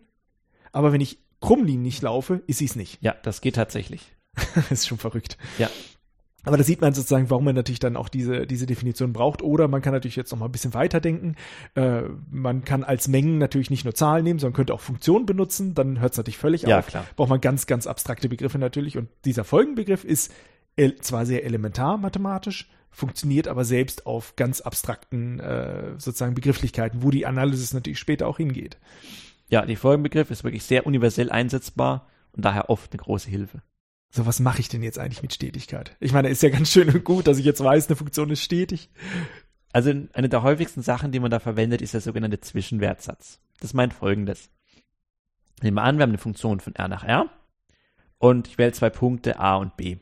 aber 0.73 0.93
wenn 0.93 1.01
ich 1.01 1.19
krummlinig 1.41 2.01
laufe, 2.01 2.43
ist 2.47 2.59
sie 2.59 2.65
es 2.65 2.77
nicht. 2.77 3.03
Ja, 3.03 3.15
das 3.23 3.43
geht 3.43 3.57
tatsächlich. 3.57 4.11
das 4.55 4.71
ist 4.71 4.89
schon 4.89 4.99
verrückt. 4.99 5.37
Ja. 5.59 5.69
Aber 6.45 6.57
da 6.57 6.63
sieht 6.63 6.81
man 6.81 6.95
sozusagen, 6.95 7.31
warum 7.31 7.45
man 7.45 7.55
natürlich 7.55 7.79
dann 7.79 7.97
auch 7.97 8.09
diese, 8.09 8.47
diese 8.47 8.67
Definition 8.67 9.13
braucht. 9.13 9.43
Oder 9.43 9.69
man 9.69 9.83
kann 9.83 9.93
natürlich 9.93 10.17
jetzt 10.17 10.31
noch 10.31 10.39
mal 10.39 10.47
ein 10.47 10.53
bisschen 10.53 10.75
weiterdenken. 10.75 11.37
Äh, 11.75 12.03
man 12.31 12.65
kann 12.65 12.85
als 12.85 13.09
Mengen 13.09 13.39
natürlich 13.39 13.71
nicht 13.71 13.85
nur 13.85 13.95
Zahlen 13.95 14.25
nehmen, 14.25 14.39
sondern 14.39 14.55
könnte 14.57 14.75
auch 14.75 14.81
Funktionen 14.81 15.27
benutzen. 15.27 15.75
Dann 15.75 16.01
hört 16.01 16.13
es 16.13 16.19
natürlich 16.19 16.39
völlig 16.39 16.63
Ja, 16.63 16.79
auf. 16.79 16.87
klar. 16.87 17.07
Braucht 17.17 17.31
man 17.31 17.41
ganz, 17.41 17.67
ganz 17.67 17.87
abstrakte 17.87 18.29
Begriffe 18.29 18.59
natürlich. 18.59 18.97
Und 18.99 19.09
dieser 19.25 19.45
Folgenbegriff 19.45 20.05
ist 20.05 20.33
zwar 21.01 21.25
sehr 21.25 21.45
elementar 21.45 21.99
mathematisch, 21.99 22.69
funktioniert 22.91 23.49
aber 23.49 23.65
selbst 23.65 24.07
auf 24.07 24.37
ganz 24.37 24.61
abstrakten 24.61 25.41
äh, 25.41 25.93
sozusagen 25.99 26.35
Begrifflichkeiten, 26.35 27.03
wo 27.03 27.11
die 27.11 27.27
Analysis 27.27 27.75
natürlich 27.75 27.99
später 27.99 28.27
auch 28.27 28.39
hingeht. 28.39 28.77
Ja, 29.49 29.65
der 29.65 29.77
Folgenbegriff 29.77 30.31
ist 30.31 30.43
wirklich 30.43 30.65
sehr 30.65 30.87
universell 30.87 31.31
einsetzbar 31.31 32.09
und 32.33 32.45
daher 32.45 32.71
oft 32.71 32.93
eine 32.93 33.03
große 33.03 33.31
Hilfe. 33.31 33.63
So, 34.15 34.27
was 34.27 34.39
mache 34.39 34.61
ich 34.61 34.69
denn 34.69 34.85
jetzt 34.85 35.01
eigentlich 35.01 35.23
mit 35.23 35.35
Stetigkeit? 35.35 35.97
Ich 35.99 36.13
meine, 36.13 36.29
ist 36.29 36.41
ja 36.41 36.49
ganz 36.49 36.71
schön 36.71 36.89
und 36.89 37.03
gut, 37.03 37.27
dass 37.27 37.39
ich 37.39 37.45
jetzt 37.45 37.65
weiß, 37.65 37.89
eine 37.89 37.97
Funktion 37.97 38.31
ist 38.31 38.45
stetig. 38.45 38.89
Also 39.73 39.91
eine 39.91 40.29
der 40.29 40.45
häufigsten 40.45 40.83
Sachen, 40.83 41.11
die 41.11 41.19
man 41.19 41.33
da 41.33 41.41
verwendet, 41.41 41.83
ist 41.83 41.95
der 41.95 42.01
sogenannte 42.01 42.41
Zwischenwertsatz. 42.41 43.41
Das 43.59 43.75
meint 43.75 43.93
folgendes. 43.93 44.51
Nehmen 45.63 45.79
wir 45.79 45.83
an, 45.83 45.99
wir 45.99 46.05
haben 46.05 46.11
eine 46.11 46.19
Funktion 46.19 46.61
von 46.61 46.77
R 46.77 46.87
nach 46.87 47.03
R 47.03 47.29
und 48.19 48.47
ich 48.47 48.57
wähle 48.57 48.71
zwei 48.71 48.89
Punkte 48.89 49.41
A 49.41 49.57
und 49.57 49.77
B. 49.77 49.97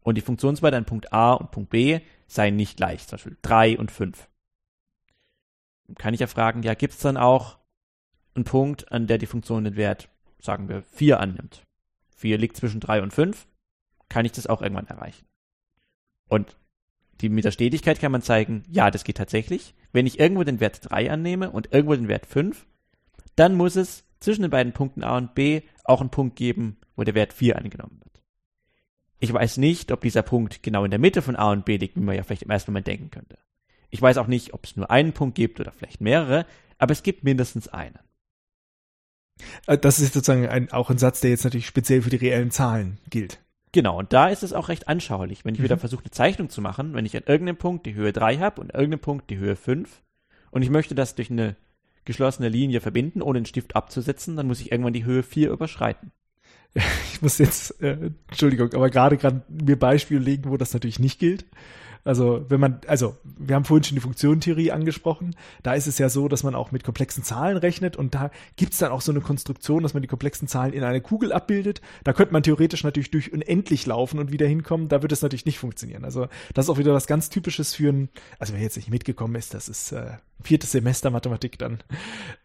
Und 0.00 0.14
die 0.14 0.22
Funktionswerte 0.22 0.78
an 0.78 0.86
Punkt 0.86 1.12
A 1.12 1.34
und 1.34 1.50
Punkt 1.50 1.68
B 1.68 2.00
seien 2.28 2.56
nicht 2.56 2.78
gleich, 2.78 3.06
zum 3.06 3.18
Beispiel 3.18 3.36
3 3.42 3.78
und 3.78 3.92
5. 3.92 4.26
Dann 5.86 5.96
kann 5.96 6.14
ich 6.14 6.20
ja 6.20 6.28
fragen, 6.28 6.62
ja, 6.62 6.72
gibt 6.72 6.94
es 6.94 7.00
dann 7.00 7.18
auch 7.18 7.58
einen 8.34 8.46
Punkt, 8.46 8.90
an 8.90 9.06
der 9.06 9.18
die 9.18 9.26
Funktion 9.26 9.64
den 9.64 9.76
Wert, 9.76 10.08
sagen 10.40 10.70
wir, 10.70 10.82
4 10.94 11.20
annimmt? 11.20 11.67
4 12.18 12.38
liegt 12.38 12.56
zwischen 12.56 12.80
3 12.80 13.02
und 13.02 13.12
5. 13.12 13.46
kann 14.08 14.24
ich 14.24 14.32
das 14.32 14.46
auch 14.46 14.62
irgendwann 14.62 14.86
erreichen. 14.86 15.26
Und 16.28 16.56
die, 17.20 17.28
mit 17.28 17.44
der 17.44 17.50
Stetigkeit 17.50 18.00
kann 18.00 18.12
man 18.12 18.22
zeigen, 18.22 18.62
ja, 18.68 18.90
das 18.90 19.04
geht 19.04 19.16
tatsächlich. 19.16 19.74
Wenn 19.92 20.06
ich 20.06 20.20
irgendwo 20.20 20.44
den 20.44 20.60
Wert 20.60 20.80
3 20.82 21.10
annehme 21.10 21.50
und 21.50 21.72
irgendwo 21.72 21.94
den 21.94 22.08
Wert 22.08 22.26
5, 22.26 22.66
dann 23.34 23.54
muss 23.54 23.76
es 23.76 24.04
zwischen 24.20 24.42
den 24.42 24.50
beiden 24.50 24.72
Punkten 24.72 25.02
A 25.02 25.16
und 25.16 25.34
B 25.34 25.62
auch 25.84 26.00
einen 26.00 26.10
Punkt 26.10 26.36
geben, 26.36 26.76
wo 26.96 27.04
der 27.04 27.14
Wert 27.14 27.32
4 27.32 27.56
angenommen 27.56 28.00
wird. 28.02 28.22
Ich 29.20 29.32
weiß 29.32 29.56
nicht, 29.56 29.90
ob 29.90 30.00
dieser 30.00 30.22
Punkt 30.22 30.62
genau 30.62 30.84
in 30.84 30.90
der 30.90 31.00
Mitte 31.00 31.22
von 31.22 31.36
A 31.36 31.50
und 31.50 31.64
B 31.64 31.76
liegt, 31.76 31.96
wie 31.96 32.00
man 32.00 32.14
ja 32.14 32.22
vielleicht 32.22 32.42
im 32.42 32.50
ersten 32.50 32.70
Moment 32.70 32.86
denken 32.86 33.10
könnte. 33.10 33.38
Ich 33.90 34.02
weiß 34.02 34.18
auch 34.18 34.26
nicht, 34.26 34.54
ob 34.54 34.64
es 34.64 34.76
nur 34.76 34.90
einen 34.90 35.12
Punkt 35.12 35.34
gibt 35.34 35.60
oder 35.60 35.72
vielleicht 35.72 36.00
mehrere, 36.00 36.46
aber 36.78 36.92
es 36.92 37.02
gibt 37.02 37.24
mindestens 37.24 37.68
einen. 37.68 37.98
Äh, 39.66 39.78
das 39.78 40.00
ist 40.00 40.14
sozusagen 40.14 40.46
ein, 40.48 40.72
auch 40.72 40.90
ein 40.90 40.98
Satz, 40.98 41.20
der 41.20 41.30
jetzt 41.30 41.44
natürlich 41.44 41.66
speziell 41.66 42.02
für 42.02 42.10
die 42.10 42.16
reellen 42.16 42.50
Zahlen 42.50 42.98
gilt. 43.10 43.40
Genau, 43.72 43.98
und 43.98 44.12
da 44.12 44.28
ist 44.28 44.42
es 44.42 44.52
auch 44.52 44.68
recht 44.68 44.88
anschaulich. 44.88 45.44
Wenn 45.44 45.54
ich 45.54 45.60
mhm. 45.60 45.64
wieder 45.64 45.78
versuche, 45.78 46.02
eine 46.02 46.10
Zeichnung 46.10 46.48
zu 46.48 46.60
machen, 46.60 46.94
wenn 46.94 47.06
ich 47.06 47.16
an 47.16 47.24
irgendeinem 47.26 47.58
Punkt 47.58 47.86
die 47.86 47.94
Höhe 47.94 48.12
3 48.12 48.38
habe 48.38 48.60
und 48.60 48.74
an 48.74 48.80
irgendeinem 48.80 49.00
Punkt 49.00 49.30
die 49.30 49.38
Höhe 49.38 49.56
5 49.56 50.02
und 50.50 50.62
ich 50.62 50.70
möchte 50.70 50.94
das 50.94 51.14
durch 51.14 51.30
eine 51.30 51.56
geschlossene 52.04 52.48
Linie 52.48 52.80
verbinden, 52.80 53.20
ohne 53.20 53.40
den 53.40 53.46
Stift 53.46 53.76
abzusetzen, 53.76 54.36
dann 54.36 54.46
muss 54.46 54.60
ich 54.60 54.72
irgendwann 54.72 54.94
die 54.94 55.04
Höhe 55.04 55.22
4 55.22 55.50
überschreiten. 55.50 56.12
Ich 57.12 57.22
muss 57.22 57.38
jetzt, 57.38 57.82
äh, 57.82 58.10
Entschuldigung, 58.28 58.72
aber 58.74 58.90
gerade 58.90 59.16
gerade 59.16 59.42
mir 59.48 59.76
Beispiele 59.76 60.20
legen, 60.20 60.50
wo 60.50 60.56
das 60.56 60.72
natürlich 60.72 61.00
nicht 61.00 61.18
gilt. 61.18 61.44
Also 62.08 62.46
wenn 62.48 62.58
man, 62.58 62.80
also 62.86 63.16
wir 63.22 63.54
haben 63.54 63.66
vorhin 63.66 63.84
schon 63.84 63.96
die 63.96 64.00
Funktionentheorie 64.00 64.72
angesprochen, 64.72 65.36
da 65.62 65.74
ist 65.74 65.86
es 65.86 65.98
ja 65.98 66.08
so, 66.08 66.26
dass 66.26 66.42
man 66.42 66.54
auch 66.54 66.72
mit 66.72 66.82
komplexen 66.82 67.22
Zahlen 67.22 67.58
rechnet 67.58 67.98
und 67.98 68.14
da 68.14 68.30
gibt 68.56 68.72
es 68.72 68.78
dann 68.78 68.92
auch 68.92 69.02
so 69.02 69.12
eine 69.12 69.20
Konstruktion, 69.20 69.82
dass 69.82 69.92
man 69.92 70.00
die 70.00 70.08
komplexen 70.08 70.48
Zahlen 70.48 70.72
in 70.72 70.84
eine 70.84 71.02
Kugel 71.02 71.34
abbildet. 71.34 71.82
Da 72.04 72.14
könnte 72.14 72.32
man 72.32 72.42
theoretisch 72.42 72.82
natürlich 72.82 73.10
durch 73.10 73.30
unendlich 73.30 73.84
laufen 73.84 74.18
und 74.20 74.32
wieder 74.32 74.46
hinkommen, 74.46 74.88
da 74.88 75.02
wird 75.02 75.12
es 75.12 75.20
natürlich 75.20 75.44
nicht 75.44 75.58
funktionieren. 75.58 76.06
Also 76.06 76.28
das 76.54 76.64
ist 76.64 76.70
auch 76.70 76.78
wieder 76.78 76.94
was 76.94 77.08
ganz 77.08 77.28
Typisches 77.28 77.74
für 77.74 77.92
ein, 77.92 78.08
also 78.38 78.54
wer 78.54 78.62
jetzt 78.62 78.76
nicht 78.76 78.88
mitgekommen 78.88 79.34
ist, 79.34 79.52
das 79.52 79.68
ist 79.68 79.92
äh, 79.92 80.12
viertes 80.42 80.72
Semester 80.72 81.10
Mathematik 81.10 81.58
dann. 81.58 81.80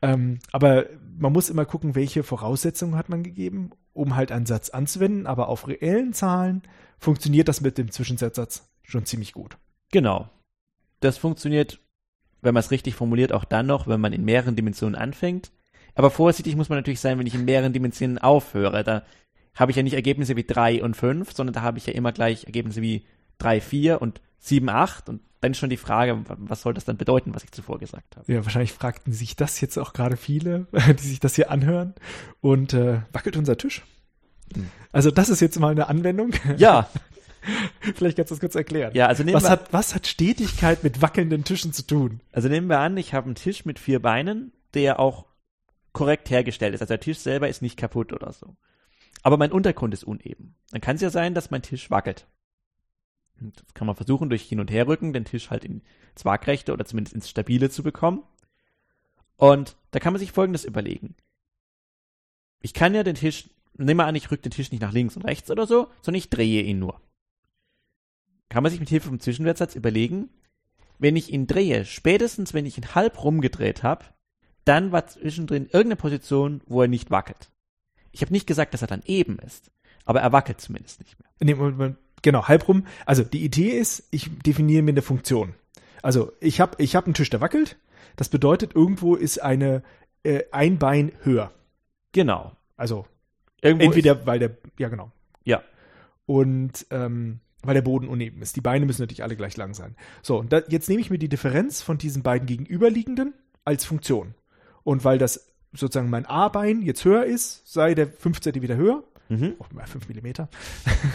Ähm, 0.01 0.39
aber 0.51 0.87
man 1.17 1.31
muss 1.31 1.49
immer 1.49 1.63
gucken, 1.63 1.95
welche 1.95 2.23
Voraussetzungen 2.23 2.97
hat 2.97 3.07
man 3.07 3.23
gegeben, 3.23 3.69
um 3.93 4.17
halt 4.17 4.33
einen 4.33 4.45
Satz 4.45 4.71
anzuwenden, 4.71 5.25
aber 5.25 5.47
auf 5.47 5.69
reellen 5.69 6.11
Zahlen 6.11 6.63
funktioniert 6.99 7.47
das 7.47 7.61
mit 7.61 7.77
dem 7.77 7.91
Zwischensatzsatz 7.91 8.72
schon 8.83 9.05
ziemlich 9.05 9.33
gut. 9.33 9.57
Genau. 9.91 10.29
Das 10.99 11.17
funktioniert, 11.17 11.79
wenn 12.41 12.53
man 12.53 12.61
es 12.61 12.71
richtig 12.71 12.95
formuliert, 12.95 13.33
auch 13.33 13.45
dann 13.45 13.65
noch, 13.65 13.87
wenn 13.87 14.01
man 14.01 14.13
in 14.13 14.25
mehreren 14.25 14.55
Dimensionen 14.55 14.95
anfängt. 14.95 15.51
Aber 15.95 16.09
vorsichtig 16.09 16.55
muss 16.55 16.69
man 16.69 16.77
natürlich 16.77 16.99
sein, 16.99 17.19
wenn 17.19 17.27
ich 17.27 17.35
in 17.35 17.45
mehreren 17.45 17.73
Dimensionen 17.73 18.17
aufhöre. 18.17 18.83
Da 18.83 19.03
habe 19.55 19.71
ich 19.71 19.77
ja 19.77 19.83
nicht 19.83 19.93
Ergebnisse 19.93 20.35
wie 20.35 20.43
3 20.43 20.83
und 20.83 20.95
5, 20.95 21.33
sondern 21.33 21.53
da 21.53 21.61
habe 21.61 21.77
ich 21.77 21.85
ja 21.85 21.93
immer 21.93 22.11
gleich 22.11 22.45
Ergebnisse 22.45 22.81
wie 22.81 23.05
3, 23.37 23.61
4 23.61 24.01
und 24.01 24.21
7, 24.39 24.69
8 24.69 25.09
und 25.09 25.21
dann 25.41 25.51
ist 25.51 25.57
schon 25.57 25.69
die 25.69 25.77
Frage, 25.77 26.23
was 26.25 26.61
soll 26.61 26.73
das 26.73 26.85
dann 26.85 26.95
bedeuten, 26.95 27.35
was 27.35 27.43
ich 27.43 27.51
zuvor 27.51 27.77
gesagt 27.77 28.15
habe. 28.15 28.31
Ja, 28.31 28.45
wahrscheinlich 28.45 28.71
fragten 28.71 29.11
sich 29.11 29.35
das 29.35 29.59
jetzt 29.59 29.77
auch 29.77 29.91
gerade 29.91 30.15
viele, 30.15 30.67
die 30.71 31.05
sich 31.05 31.19
das 31.19 31.35
hier 31.35 31.51
anhören. 31.51 31.93
Und 32.39 32.73
äh, 32.73 33.01
wackelt 33.11 33.35
unser 33.35 33.57
Tisch? 33.57 33.83
Hm. 34.55 34.67
Also 34.93 35.11
das 35.11 35.27
ist 35.27 35.41
jetzt 35.41 35.59
mal 35.59 35.71
eine 35.71 35.89
Anwendung. 35.89 36.31
Ja, 36.57 36.89
Vielleicht 37.95 38.17
kannst 38.17 38.31
du 38.31 38.35
das 38.35 38.39
kurz 38.39 38.55
erklären. 38.55 38.93
Ja, 38.93 39.07
also 39.07 39.25
was, 39.27 39.43
wir, 39.43 39.49
hat, 39.49 39.73
was 39.73 39.95
hat 39.95 40.07
Stetigkeit 40.07 40.83
mit 40.83 41.01
wackelnden 41.01 41.43
Tischen 41.43 41.73
zu 41.73 41.85
tun? 41.85 42.21
Also 42.31 42.49
nehmen 42.49 42.67
wir 42.67 42.79
an, 42.79 42.97
ich 42.97 43.13
habe 43.13 43.25
einen 43.25 43.35
Tisch 43.35 43.65
mit 43.65 43.79
vier 43.79 44.01
Beinen, 44.01 44.51
der 44.73 44.99
auch 44.99 45.25
korrekt 45.91 46.29
hergestellt 46.29 46.73
ist. 46.73 46.81
Also 46.81 46.93
der 46.93 46.99
Tisch 46.99 47.19
selber 47.19 47.49
ist 47.49 47.61
nicht 47.61 47.77
kaputt 47.77 48.13
oder 48.13 48.31
so. 48.33 48.55
Aber 49.21 49.37
mein 49.37 49.51
Untergrund 49.51 49.93
ist 49.93 50.03
uneben. 50.03 50.55
Dann 50.71 50.81
kann 50.81 50.95
es 50.95 51.01
ja 51.01 51.09
sein, 51.09 51.33
dass 51.33 51.51
mein 51.51 51.61
Tisch 51.61 51.89
wackelt. 51.89 52.27
Und 53.39 53.61
das 53.61 53.73
kann 53.73 53.87
man 53.87 53.95
versuchen, 53.95 54.29
durch 54.29 54.43
Hin- 54.43 54.59
und 54.59 54.71
Herrücken 54.71 55.13
den 55.13 55.25
Tisch 55.25 55.49
halt 55.49 55.65
ins 55.65 55.83
Waagrechte 56.23 56.73
oder 56.73 56.85
zumindest 56.85 57.15
ins 57.15 57.29
Stabile 57.29 57.69
zu 57.69 57.83
bekommen. 57.83 58.23
Und 59.37 59.75
da 59.91 59.99
kann 59.99 60.13
man 60.13 60.19
sich 60.19 60.31
Folgendes 60.31 60.65
überlegen. 60.65 61.15
Ich 62.61 62.73
kann 62.73 62.95
ja 62.95 63.03
den 63.03 63.15
Tisch, 63.15 63.49
nehmen 63.77 63.99
wir 63.99 64.05
an, 64.05 64.15
ich 64.15 64.31
rücke 64.31 64.43
den 64.43 64.51
Tisch 64.51 64.71
nicht 64.71 64.81
nach 64.81 64.93
links 64.93 65.15
und 65.15 65.25
rechts 65.25 65.51
oder 65.51 65.67
so, 65.67 65.87
sondern 66.01 66.19
ich 66.19 66.29
drehe 66.29 66.63
ihn 66.63 66.79
nur 66.79 67.01
kann 68.53 68.61
man 68.61 68.69
sich 68.69 68.79
mit 68.79 68.89
Hilfe 68.89 69.07
vom 69.07 69.19
Zwischenwertsatz 69.19 69.73
überlegen, 69.73 70.29
wenn 70.99 71.15
ich 71.15 71.33
ihn 71.33 71.47
drehe, 71.47 71.85
spätestens 71.85 72.53
wenn 72.53 72.67
ich 72.67 72.77
ihn 72.77 72.93
halb 72.93 73.23
rumgedreht 73.23 73.81
habe, 73.81 74.05
dann 74.63 74.91
war 74.91 75.07
zwischendrin 75.07 75.63
irgendeine 75.63 75.95
Position, 75.95 76.61
wo 76.67 76.83
er 76.83 76.87
nicht 76.87 77.09
wackelt. 77.09 77.49
Ich 78.11 78.21
habe 78.21 78.31
nicht 78.31 78.45
gesagt, 78.45 78.75
dass 78.75 78.83
er 78.83 78.87
dann 78.87 79.01
eben 79.07 79.39
ist, 79.39 79.71
aber 80.05 80.21
er 80.21 80.31
wackelt 80.33 80.61
zumindest 80.61 80.99
nicht 80.99 81.17
mehr. 81.19 81.27
Nee, 81.41 81.55
Moment, 81.55 81.97
genau, 82.21 82.47
halb 82.47 82.67
rum. 82.67 82.85
Also 83.07 83.23
die 83.23 83.43
Idee 83.43 83.71
ist, 83.71 84.07
ich 84.11 84.29
definiere 84.45 84.83
mir 84.83 84.91
eine 84.91 85.01
Funktion. 85.01 85.55
Also 86.03 86.31
ich 86.39 86.61
habe 86.61 86.75
ich 86.77 86.95
hab 86.95 87.05
einen 87.05 87.15
Tisch, 87.15 87.31
der 87.31 87.41
wackelt. 87.41 87.77
Das 88.17 88.29
bedeutet, 88.29 88.75
irgendwo 88.75 89.15
ist 89.15 89.41
eine 89.41 89.81
äh, 90.21 90.43
ein 90.51 90.77
Bein 90.77 91.11
höher. 91.23 91.51
Genau. 92.11 92.51
Also 92.77 93.07
irgendwo 93.63 93.85
entweder, 93.85 94.27
weil 94.27 94.37
der, 94.37 94.57
ja 94.77 94.89
genau. 94.89 95.11
Ja. 95.43 95.63
Und 96.27 96.85
ähm, 96.91 97.39
weil 97.63 97.73
der 97.73 97.81
Boden 97.81 98.07
uneben 98.07 98.41
ist. 98.41 98.55
Die 98.55 98.61
Beine 98.61 98.85
müssen 98.85 99.01
natürlich 99.01 99.23
alle 99.23 99.35
gleich 99.35 99.57
lang 99.57 99.73
sein. 99.73 99.95
So, 100.21 100.39
und 100.39 100.53
da, 100.53 100.61
jetzt 100.67 100.89
nehme 100.89 101.01
ich 101.01 101.09
mir 101.09 101.17
die 101.17 101.29
Differenz 101.29 101.81
von 101.81 101.97
diesen 101.97 102.23
beiden 102.23 102.45
gegenüberliegenden 102.45 103.33
als 103.65 103.85
Funktion. 103.85 104.35
Und 104.83 105.03
weil 105.05 105.17
das 105.17 105.53
sozusagen 105.73 106.09
mein 106.09 106.25
A-Bein 106.25 106.81
jetzt 106.81 107.05
höher 107.05 107.25
ist, 107.25 107.63
sei 107.65 107.95
der 107.95 108.07
5 108.07 108.41
cm 108.41 108.75
höher. 108.75 109.03
Mhm. 109.29 109.55
Oh, 109.57 109.65
5 109.83 110.07
Millimeter. 110.09 110.49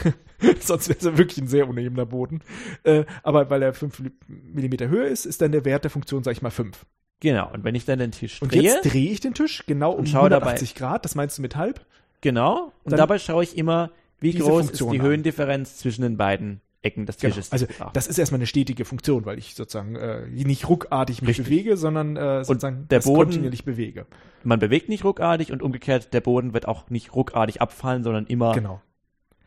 Sonst 0.61 0.89
wäre 0.89 0.99
es 0.99 1.19
wirklich 1.19 1.39
ein 1.39 1.47
sehr 1.47 1.69
unebener 1.69 2.07
Boden. 2.07 2.41
Äh, 2.83 3.05
aber 3.23 3.51
weil 3.51 3.63
er 3.63 3.75
5 3.75 4.03
Millimeter 4.27 4.89
höher 4.89 5.07
ist, 5.07 5.27
ist 5.27 5.41
dann 5.43 5.53
der 5.53 5.65
Wert 5.65 5.85
der 5.85 5.91
Funktion, 5.91 6.25
sag 6.25 6.33
ich 6.33 6.43
mal, 6.43 6.51
5. 6.51 6.85
Genau, 7.21 7.53
und 7.53 7.65
wenn 7.65 7.75
ich 7.75 7.85
dann 7.85 7.99
den 7.99 8.13
Tisch 8.13 8.41
drehe. 8.41 8.47
Und 8.47 8.55
jetzt 8.55 8.93
drehe 8.93 9.11
ich 9.11 9.21
den 9.21 9.35
Tisch 9.35 9.65
genau 9.67 9.93
um 9.93 10.05
180 10.05 10.75
dabei, 10.75 10.79
Grad, 10.79 11.05
das 11.05 11.15
meinst 11.15 11.39
du 11.39 11.43
mit 11.43 11.57
halb? 11.57 11.85
Genau, 12.21 12.73
und 12.85 12.97
dabei 12.97 13.19
schaue 13.19 13.45
ich 13.45 13.57
immer, 13.57 13.91
wie 14.21 14.33
groß 14.33 14.67
Funktion 14.67 14.89
ist 14.89 14.95
die 14.95 15.01
an. 15.01 15.07
Höhendifferenz 15.07 15.77
zwischen 15.77 16.03
den 16.03 16.17
beiden 16.17 16.61
Ecken 16.83 17.07
des 17.07 17.19
genau. 17.19 17.35
Tisches? 17.35 17.51
Genau. 17.51 17.69
Also 17.69 17.91
das 17.93 18.07
ist 18.07 18.19
erstmal 18.19 18.39
eine 18.39 18.47
stetige 18.47 18.85
Funktion, 18.85 19.25
weil 19.25 19.39
ich 19.39 19.55
sozusagen 19.55 19.97
äh, 19.97 20.27
nicht 20.27 20.69
ruckartig 20.69 21.23
mich 21.23 21.31
Richtig. 21.31 21.47
bewege, 21.47 21.77
sondern 21.77 22.17
äh, 22.17 22.45
sozusagen 22.45 22.83
und 22.83 22.91
der 22.91 23.01
Boden, 23.01 23.25
kontinuierlich 23.25 23.65
bewege. 23.65 24.07
Man 24.45 24.59
bewegt 24.59 24.89
nicht 24.89 25.05
ruckartig 25.05 25.53
und 25.53 25.63
umgekehrt, 25.63 26.15
der 26.15 26.21
Boden 26.21 26.55
wird 26.55 26.69
auch 26.69 26.89
nicht 26.91 27.15
ruckartig 27.15 27.61
abfallen, 27.61 28.05
sondern 28.05 28.27
immer 28.27 28.53
genau. 28.55 28.81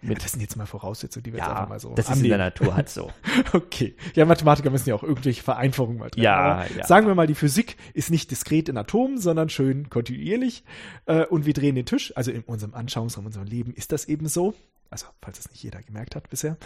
Mit 0.01 0.17
ja, 0.17 0.23
das 0.23 0.31
sind 0.31 0.41
jetzt 0.41 0.55
mal 0.55 0.65
Voraussetzungen, 0.65 1.23
die 1.23 1.33
wir 1.33 1.39
ja, 1.39 1.45
jetzt 1.45 1.55
einfach 1.55 1.69
mal 1.69 1.79
so 1.79 1.93
Das 1.93 2.07
annehmen. 2.07 2.19
ist 2.19 2.23
in 2.23 2.29
der 2.29 2.37
Natur 2.37 2.75
halt 2.75 2.89
so. 2.89 3.11
okay. 3.53 3.95
Ja, 4.15 4.25
Mathematiker 4.25 4.69
müssen 4.71 4.89
ja 4.89 4.95
auch 4.95 5.03
irgendwelche 5.03 5.43
Vereinfachungen 5.43 5.99
mal 5.99 6.09
treffen. 6.09 6.23
Ja, 6.23 6.65
ja. 6.65 6.85
Sagen 6.87 7.07
wir 7.07 7.13
mal, 7.13 7.27
die 7.27 7.35
Physik 7.35 7.77
ist 7.93 8.09
nicht 8.09 8.31
diskret 8.31 8.67
in 8.69 8.77
Atomen, 8.77 9.19
sondern 9.19 9.49
schön 9.49 9.89
kontinuierlich. 9.89 10.63
Äh, 11.05 11.25
und 11.25 11.45
wir 11.45 11.53
drehen 11.53 11.75
den 11.75 11.85
Tisch. 11.85 12.15
Also 12.17 12.31
in 12.31 12.41
unserem 12.41 12.73
Anschauungsraum, 12.73 13.23
in 13.23 13.27
unserem 13.27 13.47
Leben 13.47 13.73
ist 13.73 13.91
das 13.91 14.05
eben 14.05 14.27
so. 14.27 14.55
Also, 14.89 15.05
falls 15.21 15.37
das 15.37 15.49
nicht 15.51 15.63
jeder 15.63 15.81
gemerkt 15.83 16.15
hat 16.15 16.29
bisher. 16.29 16.57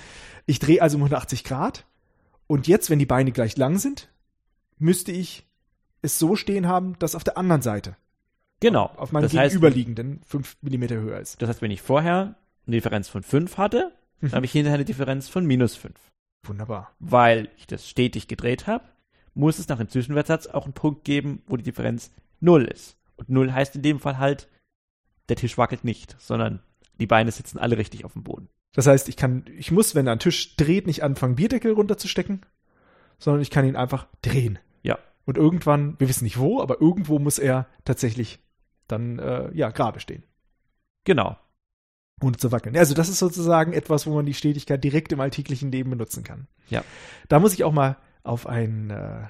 Ich 0.46 0.60
drehe 0.60 0.82
also 0.82 0.98
um 0.98 1.04
180 1.04 1.44
Grad. 1.44 1.86
Und 2.48 2.68
jetzt, 2.68 2.90
wenn 2.90 3.00
die 3.00 3.06
Beine 3.06 3.32
gleich 3.32 3.58
lang 3.58 3.78
sind, 3.78 4.10
müsste 4.78 5.12
ich 5.12 5.46
es 6.02 6.20
so 6.20 6.36
stehen 6.36 6.68
haben, 6.68 6.98
dass 7.00 7.16
auf 7.16 7.24
der 7.24 7.38
anderen 7.38 7.62
Seite 7.62 7.98
Genau. 8.60 8.92
Auf 8.96 9.12
meinem 9.12 9.24
das 9.24 9.32
gegenüberliegenden 9.32 10.22
5 10.26 10.58
mm 10.62 10.84
höher 10.90 11.20
ist. 11.20 11.42
Das 11.42 11.50
heißt, 11.50 11.62
wenn 11.62 11.72
ich 11.72 11.82
vorher 11.82 12.36
eine 12.66 12.78
Differenz 12.78 13.10
von 13.10 13.24
5 13.24 13.58
hatte, 13.58 13.92
dann 14.22 14.32
habe 14.32 14.46
ich 14.46 14.52
hinterher 14.52 14.76
eine 14.76 14.86
Differenz 14.86 15.30
von 15.30 15.46
minus 15.46 15.76
5. 15.76 15.94
Wunderbar. 16.44 16.92
Weil 17.00 17.50
ich 17.58 17.68
das 17.68 17.88
stetig 17.88 18.28
gedreht 18.28 18.68
habe, 18.68 18.86
muss 19.34 19.60
es 19.60 19.68
nach 19.68 19.78
dem 19.78 19.90
Zwischenwertsatz 19.90 20.48
auch 20.48 20.66
einen 20.66 20.74
Punkt 20.74 21.04
geben, 21.04 21.44
wo 21.48 21.58
die 21.58 21.64
Differenz 21.64 22.12
0 22.40 22.66
ist. 22.66 22.98
Und 23.18 23.30
0 23.30 23.52
heißt 23.52 23.76
in 23.76 23.82
dem 23.82 24.00
Fall 24.00 24.18
halt, 24.18 24.50
der 25.30 25.36
Tisch 25.36 25.58
wackelt 25.58 25.84
nicht, 25.84 26.16
sondern 26.20 26.62
die 27.00 27.08
Beine 27.08 27.32
sitzen 27.32 27.58
alle 27.58 27.78
richtig 27.78 28.06
auf 28.06 28.14
dem 28.14 28.24
Boden. 28.24 28.50
Das 28.74 28.88
heißt, 28.88 29.10
ich 29.10 29.18
kann, 29.18 29.46
ich 29.58 29.72
muss, 29.72 29.96
wenn 29.96 30.08
ein 30.08 30.20
Tisch 30.20 30.56
dreht, 30.56 30.86
nicht 30.86 31.04
anfangen, 31.04 31.36
Bierdeckel 31.36 31.74
runterzustecken, 31.74 32.42
sondern 33.18 33.42
ich 33.42 33.50
kann 33.50 33.66
ihn 33.66 33.76
einfach 33.76 34.08
drehen. 34.22 34.60
Ja. 34.84 35.00
Und 35.26 35.38
irgendwann, 35.38 36.00
wir 36.00 36.08
wissen 36.08 36.26
nicht 36.26 36.38
wo, 36.38 36.62
aber 36.62 36.82
irgendwo 36.82 37.20
muss 37.20 37.40
er 37.40 37.68
tatsächlich 37.86 38.40
dann, 38.88 39.20
äh, 39.20 39.52
ja, 39.54 39.72
gerade 39.72 40.00
stehen. 40.00 40.24
Genau 41.06 41.38
ohne 42.22 42.38
zu 42.38 42.52
wackeln. 42.52 42.78
Also 42.78 42.94
das 42.94 43.10
ist 43.10 43.20
sozusagen 43.20 43.74
etwas, 43.74 44.08
wo 44.08 44.16
man 44.16 44.26
die 44.26 44.34
Stetigkeit 44.34 44.84
direkt 44.84 45.12
im 45.12 45.20
alltäglichen 45.20 45.72
Leben 45.72 45.90
benutzen 45.90 46.24
kann. 46.24 46.48
Ja. 46.70 46.84
Da 47.28 47.40
muss 47.40 47.54
ich 47.54 47.64
auch 47.64 47.74
mal 47.74 47.98
auf 48.24 48.48
ein 48.48 48.90
äh, 48.90 49.28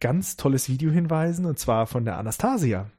ganz 0.00 0.36
tolles 0.36 0.68
Video 0.68 0.90
hinweisen, 0.90 1.44
und 1.44 1.58
zwar 1.58 1.86
von 1.86 2.04
der 2.04 2.18
Anastasia, 2.18 2.90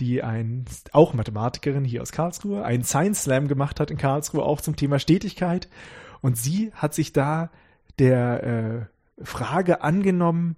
die 0.00 0.22
ein, 0.22 0.64
auch 0.92 1.14
Mathematikerin 1.14 1.84
hier 1.84 2.02
aus 2.02 2.12
Karlsruhe, 2.12 2.64
einen 2.64 2.84
Science 2.84 3.24
Slam 3.24 3.48
gemacht 3.48 3.80
hat 3.80 3.90
in 3.90 3.98
Karlsruhe, 3.98 4.42
auch 4.42 4.60
zum 4.60 4.76
Thema 4.76 4.98
Stetigkeit. 4.98 5.68
Und 6.22 6.38
sie 6.38 6.72
hat 6.74 6.94
sich 6.94 7.12
da 7.12 7.50
der 7.98 8.42
äh, 9.18 9.24
Frage 9.24 9.82
angenommen, 9.82 10.56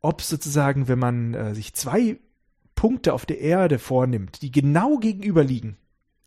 ob 0.00 0.22
sozusagen, 0.22 0.88
wenn 0.88 0.98
man 0.98 1.34
äh, 1.34 1.54
sich 1.54 1.74
zwei 1.74 2.18
Punkte 2.74 3.14
auf 3.14 3.24
der 3.24 3.40
Erde 3.40 3.78
vornimmt, 3.78 4.42
die 4.42 4.50
genau 4.50 4.98
gegenüber 4.98 5.44
liegen, 5.44 5.76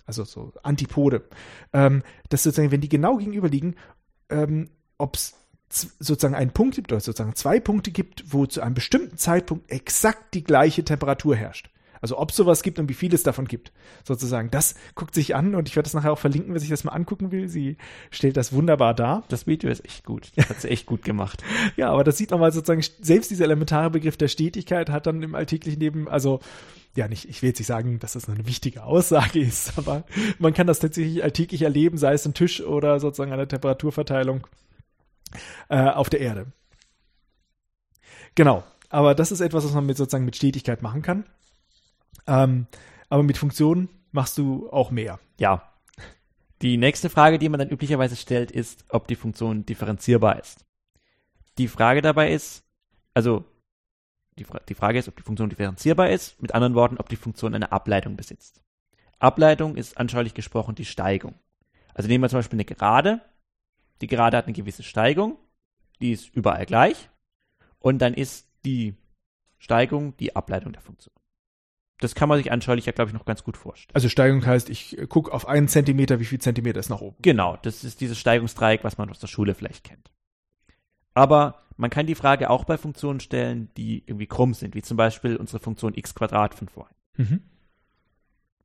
also 0.07 0.23
so 0.23 0.53
Antipode, 0.63 1.23
ähm, 1.73 2.01
dass 2.29 2.43
sozusagen, 2.43 2.71
wenn 2.71 2.81
die 2.81 2.89
genau 2.89 3.17
gegenüber 3.17 3.49
liegen, 3.49 3.75
ähm, 4.29 4.69
ob 4.97 5.15
es 5.15 5.35
sozusagen 5.69 6.33
einen 6.33 6.51
Punkt 6.51 6.75
gibt 6.75 6.91
oder 6.91 7.01
sozusagen 7.01 7.35
zwei 7.35 7.59
Punkte 7.59 7.91
gibt, 7.91 8.33
wo 8.33 8.45
zu 8.45 8.61
einem 8.61 8.73
bestimmten 8.73 9.17
Zeitpunkt 9.17 9.69
exakt 9.69 10.33
die 10.33 10.43
gleiche 10.43 10.83
Temperatur 10.83 11.35
herrscht. 11.35 11.69
Also 12.01 12.19
ob 12.19 12.31
sowas 12.31 12.63
gibt 12.63 12.79
und 12.79 12.89
wie 12.89 12.93
viel 12.93 13.13
es 13.13 13.23
davon 13.23 13.47
gibt, 13.47 13.71
sozusagen. 14.03 14.51
Das 14.51 14.75
guckt 14.95 15.15
sich 15.15 15.35
an 15.35 15.55
und 15.55 15.67
ich 15.67 15.75
werde 15.75 15.87
das 15.87 15.93
nachher 15.93 16.11
auch 16.13 16.19
verlinken, 16.19 16.53
wer 16.53 16.59
sich 16.59 16.69
das 16.69 16.83
mal 16.83 16.91
angucken 16.91 17.31
will. 17.31 17.49
Sie 17.49 17.77
stellt 18.11 18.37
das 18.37 18.53
wunderbar 18.53 18.93
dar. 18.93 19.23
Das 19.29 19.47
Video 19.47 19.69
ist 19.69 19.83
echt 19.83 20.05
gut. 20.05 20.31
Das 20.35 20.49
hat 20.49 20.61
sie 20.61 20.69
echt 20.69 20.85
gut 20.85 21.03
gemacht. 21.03 21.43
ja, 21.75 21.89
aber 21.89 22.03
das 22.03 22.17
sieht 22.17 22.31
man 22.31 22.39
mal 22.39 22.51
sozusagen, 22.51 22.83
selbst 23.01 23.31
dieser 23.31 23.45
elementare 23.45 23.89
Begriff 23.89 24.15
der 24.15 24.27
Stetigkeit 24.27 24.89
hat 24.89 25.07
dann 25.07 25.23
im 25.23 25.35
alltäglichen 25.35 25.79
Leben, 25.79 26.07
also 26.07 26.39
ja, 26.97 27.07
nicht, 27.07 27.29
ich 27.29 27.43
will 27.43 27.49
jetzt 27.49 27.59
nicht 27.59 27.67
sagen, 27.67 27.99
dass 27.99 28.13
das 28.13 28.27
eine 28.27 28.47
wichtige 28.47 28.83
Aussage 28.83 29.39
ist, 29.39 29.73
aber 29.77 30.03
man 30.39 30.53
kann 30.53 30.65
das 30.65 30.79
tatsächlich 30.79 31.23
alltäglich 31.23 31.61
erleben, 31.61 31.97
sei 31.97 32.13
es 32.13 32.25
am 32.25 32.33
Tisch 32.33 32.61
oder 32.61 32.99
sozusagen 32.99 33.31
der 33.31 33.47
Temperaturverteilung 33.47 34.47
äh, 35.69 35.89
auf 35.89 36.09
der 36.09 36.21
Erde. 36.21 36.47
Genau. 38.33 38.63
Aber 38.89 39.13
das 39.13 39.31
ist 39.31 39.41
etwas, 39.41 39.63
was 39.63 39.73
man 39.73 39.85
mit 39.85 39.97
sozusagen 39.97 40.25
mit 40.25 40.35
Stetigkeit 40.35 40.81
machen 40.81 41.01
kann. 41.01 41.25
Ähm, 42.25 42.67
aber 43.09 43.21
mit 43.21 43.37
Funktionen 43.37 43.89
machst 44.11 44.37
du 44.37 44.69
auch 44.71 44.89
mehr. 44.89 45.19
Ja. 45.37 45.71
Die 46.63 46.77
nächste 46.77 47.09
Frage, 47.09 47.37
die 47.37 47.49
man 47.49 47.59
dann 47.59 47.69
üblicherweise 47.69 48.15
stellt, 48.15 48.49
ist, 48.49 48.85
ob 48.89 49.07
die 49.07 49.15
Funktion 49.15 49.65
differenzierbar 49.65 50.39
ist. 50.39 50.65
Die 51.59 51.67
Frage 51.67 52.01
dabei 52.01 52.31
ist, 52.31 52.63
also 53.13 53.45
die, 54.37 54.43
Fra 54.43 54.59
die 54.59 54.75
Frage 54.75 54.99
ist, 54.99 55.07
ob 55.07 55.17
die 55.17 55.23
Funktion 55.23 55.49
differenzierbar 55.49 56.09
ist, 56.09 56.41
mit 56.41 56.53
anderen 56.53 56.75
Worten, 56.75 56.97
ob 56.97 57.09
die 57.09 57.15
Funktion 57.15 57.53
eine 57.53 57.71
Ableitung 57.71 58.15
besitzt. 58.15 58.61
Ableitung 59.19 59.75
ist 59.75 59.97
anschaulich 59.97 60.33
gesprochen 60.33 60.75
die 60.75 60.85
Steigung. 60.85 61.35
Also 61.93 62.07
nehmen 62.07 62.23
wir 62.23 62.29
zum 62.29 62.39
Beispiel 62.39 62.57
eine 62.57 62.65
Gerade. 62.65 63.21
Die 64.01 64.07
Gerade 64.07 64.37
hat 64.37 64.45
eine 64.45 64.53
gewisse 64.53 64.83
Steigung, 64.83 65.37
die 65.99 66.11
ist 66.11 66.33
überall 66.35 66.65
gleich. 66.65 67.09
Und 67.79 67.99
dann 67.99 68.13
ist 68.13 68.47
die 68.63 68.95
Steigung 69.57 70.15
die 70.17 70.35
Ableitung 70.35 70.73
der 70.73 70.81
Funktion 70.81 71.17
das 71.99 72.15
kann 72.15 72.29
man 72.29 72.37
sich 72.37 72.51
anschaulich 72.51 72.85
ja, 72.85 72.91
glaube 72.91 73.09
ich, 73.09 73.13
noch 73.13 73.25
ganz 73.25 73.43
gut 73.43 73.57
vorstellen. 73.57 73.95
Also 73.95 74.09
Steigung 74.09 74.45
heißt, 74.45 74.69
ich 74.69 74.97
äh, 74.97 75.07
gucke 75.07 75.33
auf 75.33 75.47
einen 75.47 75.67
Zentimeter, 75.67 76.19
wie 76.19 76.25
viel 76.25 76.39
Zentimeter 76.39 76.79
ist 76.79 76.89
nach 76.89 77.01
oben. 77.01 77.15
Genau, 77.21 77.57
das 77.61 77.83
ist 77.83 78.01
dieses 78.01 78.19
Steigungsdreieck, 78.19 78.83
was 78.83 78.97
man 78.97 79.09
aus 79.09 79.19
der 79.19 79.27
Schule 79.27 79.55
vielleicht 79.55 79.83
kennt. 79.83 80.11
Aber 81.17 81.63
man 81.77 81.89
kann 81.89 82.05
die 82.05 82.13
Frage 82.13 82.51
auch 82.51 82.63
bei 82.63 82.77
Funktionen 82.77 83.19
stellen, 83.19 83.71
die 83.75 84.03
irgendwie 84.05 84.27
krumm 84.27 84.53
sind, 84.53 84.75
wie 84.75 84.83
zum 84.83 84.97
Beispiel 84.97 85.35
unsere 85.35 85.57
Funktion 85.57 85.95
x 85.95 86.13
Quadrat 86.13 86.53
von 86.53 86.69
vorhin. 86.69 86.95
Mhm. 87.15 87.41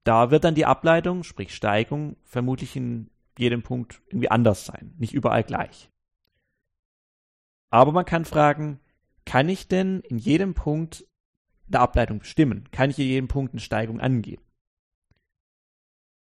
Da 0.05 0.30
wird 0.30 0.44
dann 0.44 0.55
die 0.55 0.66
Ableitung, 0.66 1.22
sprich 1.22 1.55
Steigung, 1.55 2.16
vermutlich 2.24 2.76
in 2.76 3.09
jedem 3.38 3.62
Punkt 3.62 4.03
irgendwie 4.09 4.30
anders 4.30 4.66
sein, 4.66 4.92
nicht 4.98 5.14
überall 5.14 5.44
gleich. 5.44 5.88
Aber 7.70 7.90
man 7.90 8.05
kann 8.05 8.26
fragen, 8.26 8.80
kann 9.24 9.48
ich 9.48 9.66
denn 9.66 10.00
in 10.00 10.18
jedem 10.18 10.53
Punkt 10.53 11.07
eine 11.68 11.80
Ableitung 11.80 12.18
bestimmen? 12.18 12.68
Kann 12.70 12.90
ich 12.90 12.98
in 12.98 13.07
jedem 13.07 13.28
Punkt 13.28 13.55
eine 13.55 13.61
Steigung 13.61 13.98
angeben? 13.98 14.42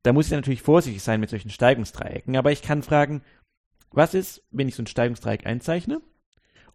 Da 0.02 0.12
muss 0.12 0.26
ich 0.26 0.32
natürlich 0.32 0.62
vorsichtig 0.62 1.04
sein 1.04 1.20
mit 1.20 1.30
solchen 1.30 1.50
Steigungsdreiecken, 1.50 2.36
aber 2.36 2.50
ich 2.50 2.62
kann 2.62 2.82
fragen, 2.82 3.22
was 3.92 4.12
ist, 4.12 4.42
wenn 4.50 4.66
ich 4.66 4.74
so 4.74 4.82
ein 4.82 4.88
Steigungsdreieck 4.88 5.46
einzeichne 5.46 6.02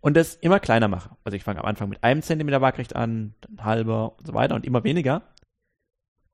und 0.02 0.16
das 0.16 0.36
immer 0.36 0.60
kleiner 0.60 0.88
mache? 0.88 1.16
Also 1.24 1.38
ich 1.38 1.44
fange 1.44 1.60
am 1.60 1.66
Anfang 1.66 1.90
mit 1.90 2.04
einem 2.04 2.22
Zentimeter 2.22 2.62
waagrecht 2.62 2.96
an, 2.96 3.34
dann 3.42 3.64
halber 3.64 4.18
und 4.18 4.28
so 4.28 4.34
weiter 4.34 4.56
und 4.56 4.66
immer 4.66 4.84
weniger 4.84 5.22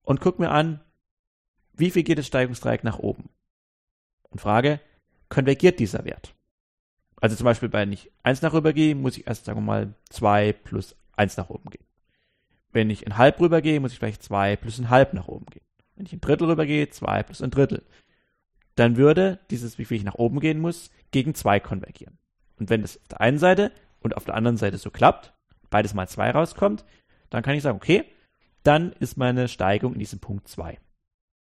und 0.02 0.22
gucke 0.22 0.42
mir 0.42 0.52
an, 0.52 0.82
wie 1.74 1.92
viel 1.92 2.04
geht 2.04 2.18
das 2.18 2.26
Steigungsdreieck 2.28 2.84
nach 2.84 2.98
oben? 2.98 3.30
Und 4.30 4.42
frage, 4.42 4.80
konvergiert 5.30 5.80
dieser 5.80 6.06
Wert? 6.06 6.34
Also 7.20 7.36
zum 7.36 7.46
Beispiel, 7.46 7.72
wenn 7.74 7.92
ich 7.92 8.12
1 8.24 8.42
nach 8.42 8.54
rüber 8.54 8.74
gehe, 8.74 8.96
muss 8.96 9.18
ich 9.18 9.28
erst, 9.28 9.46
sagen 9.46 9.60
wir 9.60 9.66
mal, 9.66 9.94
2 10.10 10.54
plus 10.54 10.96
1 11.16 11.38
nach 11.38 11.50
oben 11.50 11.70
gehen. 11.70 11.86
Wenn 12.72 12.90
ich 12.90 13.06
ein 13.06 13.18
Halb 13.18 13.40
rübergehe, 13.40 13.80
muss 13.80 13.92
ich 13.92 14.00
vielleicht 14.00 14.24
2 14.24 14.56
plus 14.56 14.78
ein 14.80 14.90
Halb 14.90 15.14
nach 15.14 15.28
oben 15.28 15.46
gehen. 15.48 15.66
Wenn 15.96 16.06
ich 16.06 16.14
ein 16.14 16.22
Drittel 16.22 16.48
rübergehe, 16.48 16.90
2 16.90 17.24
plus 17.24 17.42
ein 17.42 17.50
Drittel. 17.50 17.86
Dann 18.76 18.98
würde 18.98 19.40
dieses, 19.50 19.80
wie 19.80 19.86
viel 19.86 19.98
ich 19.98 20.04
nach 20.04 20.16
oben 20.16 20.40
gehen 20.40 20.60
muss, 20.60 20.92
gegen 21.12 21.34
2 21.34 21.60
konvergieren. 21.60 22.20
Und 22.60 22.70
wenn 22.70 22.82
das 22.82 22.98
auf 22.98 23.08
der 23.08 23.22
einen 23.22 23.40
Seite 23.40 23.72
und 24.00 24.16
auf 24.16 24.26
der 24.26 24.36
anderen 24.36 24.58
Seite 24.58 24.78
so 24.78 24.90
klappt, 24.90 25.34
beides 25.70 25.94
mal 25.94 26.08
2 26.08 26.32
rauskommt, 26.32 26.86
dann 27.30 27.44
kann 27.44 27.56
ich 27.56 27.64
sagen, 27.64 27.78
okay, 27.78 28.06
dann 28.64 28.92
ist 28.94 29.18
meine 29.18 29.48
Steigung 29.48 29.94
in 29.94 30.00
diesem 30.00 30.20
Punkt 30.20 30.48
2. 30.48 30.78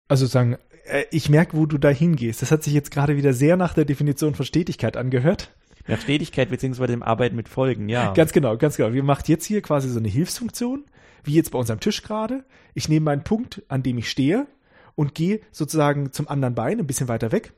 Also 0.07 0.25
sagen, 0.25 0.57
äh, 0.85 1.05
ich 1.11 1.29
merke, 1.29 1.57
wo 1.57 1.65
du 1.65 1.77
da 1.77 1.89
hingehst. 1.89 2.41
Das 2.41 2.51
hat 2.51 2.63
sich 2.63 2.73
jetzt 2.73 2.91
gerade 2.91 3.17
wieder 3.17 3.33
sehr 3.33 3.57
nach 3.57 3.73
der 3.73 3.85
Definition 3.85 4.35
von 4.35 4.45
Stetigkeit 4.45 4.97
angehört. 4.97 5.51
Nach 5.87 6.01
Stetigkeit 6.01 6.49
beziehungsweise 6.49 6.91
dem 6.91 7.03
Arbeiten 7.03 7.35
mit 7.35 7.47
Folgen, 7.47 7.87
ja. 7.87 8.13
Ganz 8.13 8.33
genau, 8.33 8.57
ganz 8.57 8.75
genau. 8.75 8.93
Wir 8.93 9.03
macht 9.03 9.29
jetzt 9.29 9.45
hier 9.45 9.61
quasi 9.61 9.87
so 9.87 9.99
eine 9.99 10.09
Hilfsfunktion, 10.09 10.85
wie 11.23 11.33
jetzt 11.33 11.51
bei 11.51 11.59
unserem 11.59 11.79
Tisch 11.79 12.03
gerade. 12.03 12.43
Ich 12.73 12.89
nehme 12.89 13.05
meinen 13.05 13.23
Punkt, 13.23 13.63
an 13.69 13.83
dem 13.83 13.97
ich 13.97 14.09
stehe 14.09 14.47
und 14.95 15.15
gehe 15.15 15.39
sozusagen 15.51 16.11
zum 16.11 16.27
anderen 16.27 16.55
Bein, 16.55 16.79
ein 16.79 16.87
bisschen 16.87 17.07
weiter 17.07 17.31
weg 17.31 17.53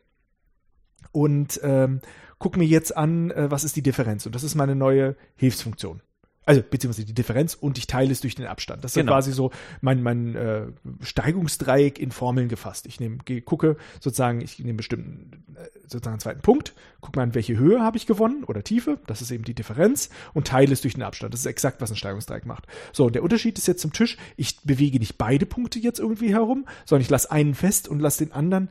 und 1.12 1.60
ähm, 1.64 2.02
gucke 2.40 2.58
mir 2.58 2.66
jetzt 2.66 2.96
an, 2.98 3.32
äh, 3.32 3.52
was 3.52 3.64
ist 3.64 3.76
die 3.76 3.84
Differenz. 3.84 4.26
Und 4.26 4.34
das 4.34 4.44
ist 4.44 4.56
meine 4.56 4.76
neue 4.76 5.16
Hilfsfunktion. 5.36 6.02
Also 6.46 6.64
beziehungsweise 6.68 7.06
die 7.06 7.14
Differenz 7.14 7.54
und 7.54 7.78
ich 7.78 7.86
teile 7.86 8.12
es 8.12 8.22
durch 8.22 8.34
den 8.34 8.48
Abstand. 8.48 8.84
Das 8.84 8.94
ist 8.94 8.96
genau. 8.96 9.12
quasi 9.12 9.34
so 9.34 9.52
mein, 9.82 10.02
mein 10.02 10.36
äh, 10.36 10.66
Steigungsdreieck 11.02 12.00
in 12.00 12.10
Formeln 12.10 12.48
gefasst. 12.48 12.88
Ich 12.88 13.00
nehme, 13.00 13.20
gucke 13.46 13.78
sozusagen, 14.00 14.42
ich 14.42 14.58
nehme 14.58 14.78
bestimmten 14.78 15.46
äh, 15.54 15.70
sozusagen 15.84 16.14
einen 16.14 16.22
zweiten 16.22 16.42
Punkt, 16.42 16.74
gucke 17.02 17.20
mal, 17.20 17.26
in 17.26 17.36
welche 17.36 17.56
Höhe 17.56 17.82
habe 17.82 17.98
ich 17.98 18.08
gewonnen 18.08 18.46
oder 18.46 18.64
Tiefe, 18.64 18.98
das 19.06 19.22
ist 19.22 19.30
eben 19.30 19.44
die 19.44 19.54
Differenz 19.54 20.10
und 20.34 20.48
teile 20.48 20.74
es 20.74 20.82
durch 20.82 20.96
den 20.96 21.04
Abstand. 21.04 21.36
Das 21.36 21.42
ist 21.42 21.46
exakt, 21.46 21.82
was 21.82 21.92
ein 21.92 21.98
Steigungsdreieck 21.98 22.48
macht. 22.48 22.66
So, 22.94 23.06
und 23.06 23.14
der 23.14 23.22
Unterschied 23.22 23.60
ist 23.60 23.68
jetzt 23.68 23.82
zum 23.82 23.94
Tisch, 23.94 24.18
ich 24.36 24.60
bewege 24.64 24.98
nicht 24.98 25.20
beide 25.20 25.46
Punkte 25.46 25.78
jetzt 25.78 26.00
irgendwie 26.00 26.34
herum, 26.34 26.66
sondern 26.86 27.04
ich 27.04 27.12
lasse 27.12 27.30
einen 27.30 27.54
fest 27.54 27.88
und 27.88 28.00
lasse 28.00 28.26
den 28.26 28.34
anderen 28.34 28.70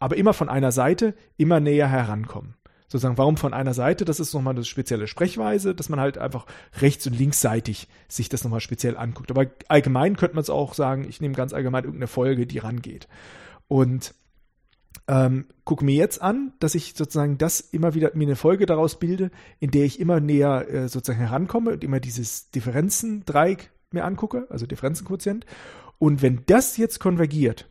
aber 0.00 0.16
immer 0.16 0.32
von 0.32 0.48
einer 0.48 0.70
Seite 0.70 1.14
immer 1.36 1.58
näher 1.58 1.88
herankommen 1.88 2.54
sozusagen, 2.88 3.18
warum 3.18 3.36
von 3.36 3.54
einer 3.54 3.74
Seite, 3.74 4.04
das 4.04 4.18
ist 4.18 4.32
nochmal 4.34 4.54
eine 4.54 4.64
spezielle 4.64 5.06
Sprechweise, 5.06 5.74
dass 5.74 5.88
man 5.88 6.00
halt 6.00 6.18
einfach 6.18 6.46
rechts- 6.80 7.06
und 7.06 7.16
linksseitig 7.16 7.88
sich 8.08 8.28
das 8.28 8.44
nochmal 8.44 8.60
speziell 8.60 8.96
anguckt. 8.96 9.30
Aber 9.30 9.46
allgemein 9.68 10.16
könnte 10.16 10.34
man 10.34 10.42
es 10.42 10.50
auch 10.50 10.74
sagen, 10.74 11.06
ich 11.08 11.20
nehme 11.20 11.34
ganz 11.34 11.52
allgemein 11.52 11.84
irgendeine 11.84 12.08
Folge, 12.08 12.46
die 12.46 12.58
rangeht. 12.58 13.06
Und 13.68 14.14
ähm, 15.06 15.46
gucke 15.64 15.84
mir 15.84 15.94
jetzt 15.94 16.20
an, 16.22 16.52
dass 16.60 16.74
ich 16.74 16.94
sozusagen 16.96 17.38
das 17.38 17.60
immer 17.60 17.94
wieder 17.94 18.10
mir 18.14 18.26
eine 18.26 18.36
Folge 18.36 18.66
daraus 18.66 18.98
bilde, 18.98 19.30
in 19.60 19.70
der 19.70 19.84
ich 19.84 20.00
immer 20.00 20.20
näher 20.20 20.68
äh, 20.68 20.88
sozusagen 20.88 21.20
herankomme 21.20 21.72
und 21.72 21.84
immer 21.84 22.00
dieses 22.00 22.50
Differenzendreieck 22.50 23.70
mir 23.90 24.04
angucke, 24.04 24.46
also 24.50 24.66
Differenzenquotient. 24.66 25.46
Und 25.98 26.22
wenn 26.22 26.42
das 26.46 26.76
jetzt 26.76 27.00
konvergiert, 27.00 27.68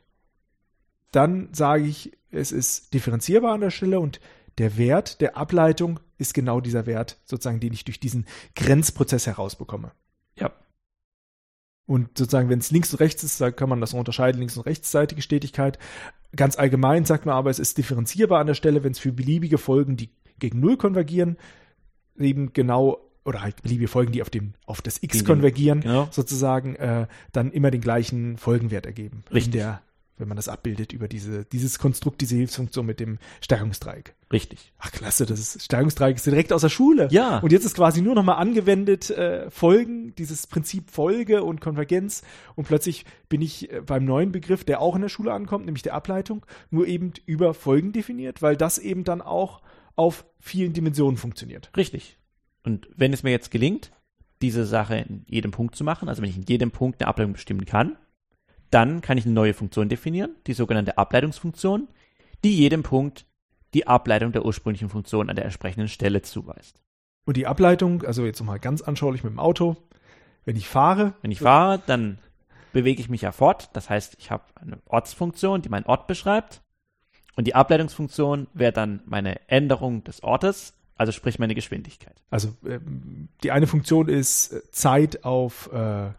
dann 1.11 1.49
sage 1.53 1.85
ich, 1.85 2.11
es 2.31 2.51
ist 2.51 2.93
differenzierbar 2.93 3.53
an 3.53 3.61
der 3.61 3.71
Stelle 3.71 3.99
und 3.99 4.19
der 4.57 4.77
Wert 4.77 5.21
der 5.21 5.37
Ableitung 5.37 5.99
ist 6.17 6.33
genau 6.33 6.61
dieser 6.61 6.85
Wert, 6.85 7.19
sozusagen, 7.25 7.59
den 7.59 7.73
ich 7.73 7.85
durch 7.85 7.99
diesen 7.99 8.25
Grenzprozess 8.55 9.27
herausbekomme. 9.27 9.91
Ja. 10.35 10.51
Und 11.85 12.17
sozusagen, 12.17 12.49
wenn 12.49 12.59
es 12.59 12.71
links 12.71 12.91
und 12.91 12.99
rechts 12.99 13.23
ist, 13.23 13.39
da 13.39 13.51
kann 13.51 13.69
man 13.69 13.81
das 13.81 13.93
unterscheiden, 13.93 14.39
links- 14.39 14.57
und 14.57 14.65
rechtsseitige 14.65 15.21
Stetigkeit. 15.21 15.79
Ganz 16.35 16.57
allgemein 16.57 17.05
sagt 17.05 17.25
man 17.25 17.35
aber, 17.35 17.49
es 17.49 17.59
ist 17.59 17.77
differenzierbar 17.77 18.39
an 18.39 18.47
der 18.47 18.55
Stelle, 18.55 18.83
wenn 18.83 18.91
es 18.91 18.99
für 18.99 19.13
beliebige 19.13 19.57
Folgen, 19.57 19.95
die 19.95 20.09
gegen 20.39 20.59
Null 20.59 20.77
konvergieren, 20.77 21.37
eben 22.17 22.51
genau 22.53 23.03
oder 23.23 23.41
halt 23.41 23.61
beliebige 23.61 23.89
Folgen, 23.89 24.11
die 24.11 24.21
auf, 24.21 24.29
dem, 24.29 24.53
auf 24.65 24.81
das 24.81 25.03
X 25.03 25.25
konvergieren, 25.25 25.81
genau. 25.81 26.07
sozusagen, 26.11 26.75
äh, 26.75 27.07
dann 27.33 27.51
immer 27.51 27.71
den 27.71 27.81
gleichen 27.81 28.37
Folgenwert 28.37 28.85
ergeben. 28.85 29.23
Richtig. 29.33 29.53
Der 29.53 29.81
wenn 30.17 30.27
man 30.27 30.37
das 30.37 30.47
abbildet 30.47 30.93
über 30.93 31.07
diese, 31.07 31.45
dieses 31.45 31.79
Konstrukt, 31.79 32.21
diese 32.21 32.35
Hilfsfunktion 32.35 32.85
mit 32.85 32.99
dem 32.99 33.19
Stärkungsdreieck. 33.41 34.15
Richtig. 34.31 34.73
Ach 34.79 34.91
klasse, 34.91 35.25
das 35.25 35.39
ist 35.39 35.63
Stärkungsdreieck 35.63 36.17
ist 36.17 36.25
direkt 36.25 36.51
aus 36.51 36.61
der 36.61 36.69
Schule. 36.69 37.07
Ja. 37.11 37.39
Und 37.39 37.51
jetzt 37.51 37.65
ist 37.65 37.75
quasi 37.75 38.01
nur 38.01 38.15
nochmal 38.15 38.37
angewendet 38.37 39.09
äh, 39.09 39.49
Folgen, 39.49 40.15
dieses 40.15 40.47
Prinzip 40.47 40.89
Folge 40.91 41.43
und 41.43 41.61
Konvergenz. 41.61 42.23
Und 42.55 42.67
plötzlich 42.67 43.05
bin 43.29 43.41
ich 43.41 43.71
äh, 43.71 43.81
beim 43.81 44.05
neuen 44.05 44.31
Begriff, 44.31 44.63
der 44.63 44.81
auch 44.81 44.95
in 44.95 45.01
der 45.01 45.09
Schule 45.09 45.33
ankommt, 45.33 45.65
nämlich 45.65 45.83
der 45.83 45.93
Ableitung, 45.93 46.45
nur 46.71 46.87
eben 46.87 47.13
über 47.25 47.53
Folgen 47.53 47.91
definiert, 47.91 48.41
weil 48.41 48.57
das 48.57 48.77
eben 48.77 49.03
dann 49.03 49.21
auch 49.21 49.61
auf 49.95 50.25
vielen 50.39 50.73
Dimensionen 50.73 51.17
funktioniert. 51.17 51.71
Richtig. 51.75 52.17
Und 52.63 52.87
wenn 52.95 53.13
es 53.13 53.23
mir 53.23 53.31
jetzt 53.31 53.51
gelingt, 53.51 53.91
diese 54.41 54.65
Sache 54.65 54.97
in 54.97 55.25
jedem 55.27 55.51
Punkt 55.51 55.75
zu 55.75 55.83
machen, 55.83 56.09
also 56.09 56.21
wenn 56.21 56.29
ich 56.29 56.37
in 56.37 56.43
jedem 56.43 56.71
Punkt 56.71 57.01
eine 57.01 57.07
Ableitung 57.07 57.33
bestimmen 57.33 57.65
kann, 57.65 57.97
dann 58.69 59.01
kann 59.01 59.17
ich 59.17 59.25
eine 59.25 59.33
neue 59.33 59.53
Funktion 59.53 59.89
definieren, 59.89 60.35
die 60.47 60.53
sogenannte 60.53 60.97
Ableitungsfunktion, 60.97 61.87
die 62.43 62.55
jedem 62.55 62.83
Punkt 62.83 63.25
die 63.73 63.87
Ableitung 63.87 64.31
der 64.31 64.45
ursprünglichen 64.45 64.89
Funktion 64.89 65.29
an 65.29 65.35
der 65.35 65.45
entsprechenden 65.45 65.87
Stelle 65.87 66.21
zuweist. 66.21 66.81
Und 67.25 67.37
die 67.37 67.47
Ableitung, 67.47 68.03
also 68.03 68.25
jetzt 68.25 68.39
nochmal 68.39 68.59
ganz 68.59 68.81
anschaulich 68.81 69.23
mit 69.23 69.33
dem 69.33 69.39
Auto, 69.39 69.75
wenn 70.45 70.55
ich 70.55 70.67
fahre. 70.67 71.13
Wenn 71.21 71.31
ich 71.31 71.39
fahre, 71.39 71.81
dann 71.85 72.19
bewege 72.71 73.01
ich 73.01 73.09
mich 73.09 73.21
ja 73.21 73.31
fort. 73.33 73.69
Das 73.73 73.89
heißt, 73.89 74.15
ich 74.19 74.31
habe 74.31 74.43
eine 74.55 74.79
Ortsfunktion, 74.85 75.61
die 75.61 75.69
meinen 75.69 75.85
Ort 75.85 76.07
beschreibt. 76.07 76.61
Und 77.35 77.45
die 77.45 77.53
Ableitungsfunktion 77.53 78.47
wäre 78.53 78.71
dann 78.71 79.01
meine 79.05 79.47
Änderung 79.49 80.03
des 80.03 80.23
Ortes, 80.23 80.73
also 80.95 81.11
sprich 81.11 81.37
meine 81.37 81.53
Geschwindigkeit. 81.53 82.15
Also 82.29 82.55
ähm, 82.65 83.29
die 83.43 83.51
eine 83.51 83.67
Funktion 83.67 84.09
ist 84.09 84.53
äh, 84.53 84.71
Zeit 84.71 85.23
auf 85.23 85.71
äh, 85.71 86.11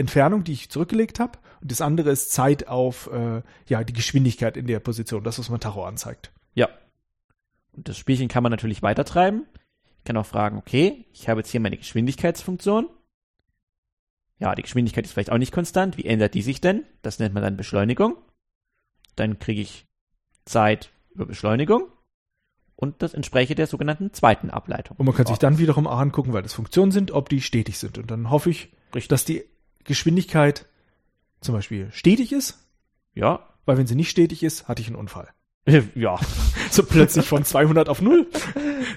Entfernung, 0.00 0.44
die 0.44 0.52
ich 0.52 0.70
zurückgelegt 0.70 1.20
habe. 1.20 1.38
Und 1.60 1.70
das 1.70 1.80
andere 1.80 2.10
ist 2.10 2.32
Zeit 2.32 2.68
auf 2.68 3.10
äh, 3.12 3.42
ja, 3.66 3.84
die 3.84 3.92
Geschwindigkeit 3.92 4.56
in 4.56 4.66
der 4.66 4.80
Position, 4.80 5.22
das, 5.22 5.38
was 5.38 5.50
mein 5.50 5.60
Tacho 5.60 5.84
anzeigt. 5.84 6.32
Ja. 6.54 6.68
Und 7.72 7.88
das 7.88 7.96
Spielchen 7.96 8.28
kann 8.28 8.42
man 8.42 8.50
natürlich 8.50 8.82
weitertreiben. 8.82 9.46
Ich 9.98 10.04
kann 10.04 10.16
auch 10.16 10.26
fragen, 10.26 10.58
okay, 10.58 11.04
ich 11.12 11.28
habe 11.28 11.40
jetzt 11.40 11.50
hier 11.50 11.60
meine 11.60 11.76
Geschwindigkeitsfunktion. 11.76 12.88
Ja, 14.38 14.54
die 14.54 14.62
Geschwindigkeit 14.62 15.04
ist 15.04 15.12
vielleicht 15.12 15.30
auch 15.30 15.38
nicht 15.38 15.52
konstant. 15.52 15.98
Wie 15.98 16.06
ändert 16.06 16.34
die 16.34 16.42
sich 16.42 16.60
denn? 16.60 16.84
Das 17.02 17.18
nennt 17.18 17.34
man 17.34 17.42
dann 17.42 17.58
Beschleunigung. 17.58 18.16
Dann 19.14 19.38
kriege 19.38 19.60
ich 19.60 19.86
Zeit 20.46 20.90
über 21.14 21.26
Beschleunigung. 21.26 21.88
Und 22.74 23.02
das 23.02 23.12
entspreche 23.12 23.54
der 23.54 23.66
sogenannten 23.66 24.14
zweiten 24.14 24.48
Ableitung. 24.48 24.96
Und 24.96 25.04
man 25.04 25.14
kann 25.14 25.26
sich 25.26 25.38
dann 25.38 25.58
wiederum 25.58 25.86
auch 25.86 25.98
angucken, 25.98 26.32
weil 26.32 26.42
das 26.42 26.54
Funktionen 26.54 26.92
sind, 26.92 27.10
ob 27.10 27.28
die 27.28 27.42
stetig 27.42 27.78
sind. 27.78 27.98
Und 27.98 28.10
dann 28.10 28.30
hoffe 28.30 28.48
ich, 28.48 28.72
Richtig. 28.94 29.08
dass 29.08 29.26
die 29.26 29.44
Geschwindigkeit 29.90 30.66
zum 31.40 31.54
Beispiel 31.54 31.88
stetig 31.92 32.32
ist, 32.32 32.58
Ja. 33.14 33.46
weil 33.66 33.76
wenn 33.76 33.86
sie 33.86 33.96
nicht 33.96 34.10
stetig 34.10 34.42
ist, 34.42 34.68
hatte 34.68 34.80
ich 34.82 34.88
einen 34.88 34.96
Unfall. 34.96 35.28
Ja. 35.94 36.18
So 36.70 36.84
plötzlich 36.84 37.26
von 37.26 37.44
200 37.44 37.88
auf 37.88 38.00
0. 38.00 38.28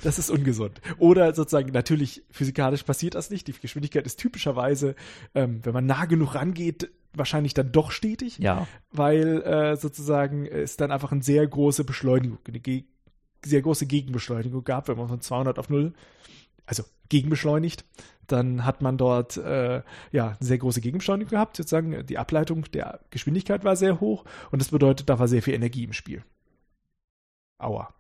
Das 0.03 0.19
ist 0.19 0.29
ungesund. 0.29 0.79
Oder 0.99 1.33
sozusagen, 1.33 1.71
natürlich, 1.71 2.21
physikalisch 2.29 2.83
passiert 2.83 3.15
das 3.15 3.31
nicht. 3.31 3.47
Die 3.47 3.53
Geschwindigkeit 3.53 4.05
ist 4.05 4.19
typischerweise, 4.19 4.93
ähm, 5.33 5.61
wenn 5.63 5.73
man 5.73 5.87
nah 5.87 6.05
genug 6.05 6.35
rangeht, 6.35 6.91
wahrscheinlich 7.15 7.55
dann 7.55 7.71
doch 7.71 7.89
stetig, 7.89 8.37
Ja. 8.37 8.67
weil 8.91 9.41
äh, 9.41 9.75
sozusagen 9.75 10.45
es 10.45 10.77
dann 10.77 10.91
einfach 10.91 11.11
eine 11.11 11.23
sehr 11.23 11.47
große 11.47 11.83
Beschleunigung, 11.83 12.37
eine 12.47 12.61
sehr 13.43 13.61
große 13.63 13.87
Gegenbeschleunigung 13.87 14.63
gab, 14.63 14.87
wenn 14.87 14.97
man 14.97 15.07
von 15.07 15.19
200 15.21 15.57
auf 15.57 15.69
0, 15.69 15.93
also 16.65 16.83
gegenbeschleunigt, 17.09 17.85
dann 18.27 18.65
hat 18.65 18.81
man 18.81 18.97
dort 18.97 19.37
äh, 19.37 19.81
ja 20.11 20.27
eine 20.27 20.37
sehr 20.39 20.57
große 20.57 20.81
Gegenbeschleunigung 20.81 21.31
gehabt. 21.31 21.57
Sozusagen 21.57 22.05
die 22.05 22.17
Ableitung 22.17 22.63
der 22.71 23.01
Geschwindigkeit 23.09 23.63
war 23.63 23.75
sehr 23.75 23.99
hoch 23.99 24.25
und 24.51 24.61
das 24.61 24.69
bedeutet, 24.69 25.09
da 25.09 25.19
war 25.19 25.27
sehr 25.27 25.41
viel 25.41 25.53
Energie 25.53 25.83
im 25.83 25.93
Spiel. 25.93 26.23
Aua. 27.57 27.93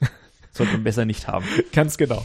Sollte 0.52 0.72
man 0.72 0.84
besser 0.84 1.04
nicht 1.04 1.26
haben. 1.28 1.46
Ganz 1.72 1.96
genau. 1.96 2.24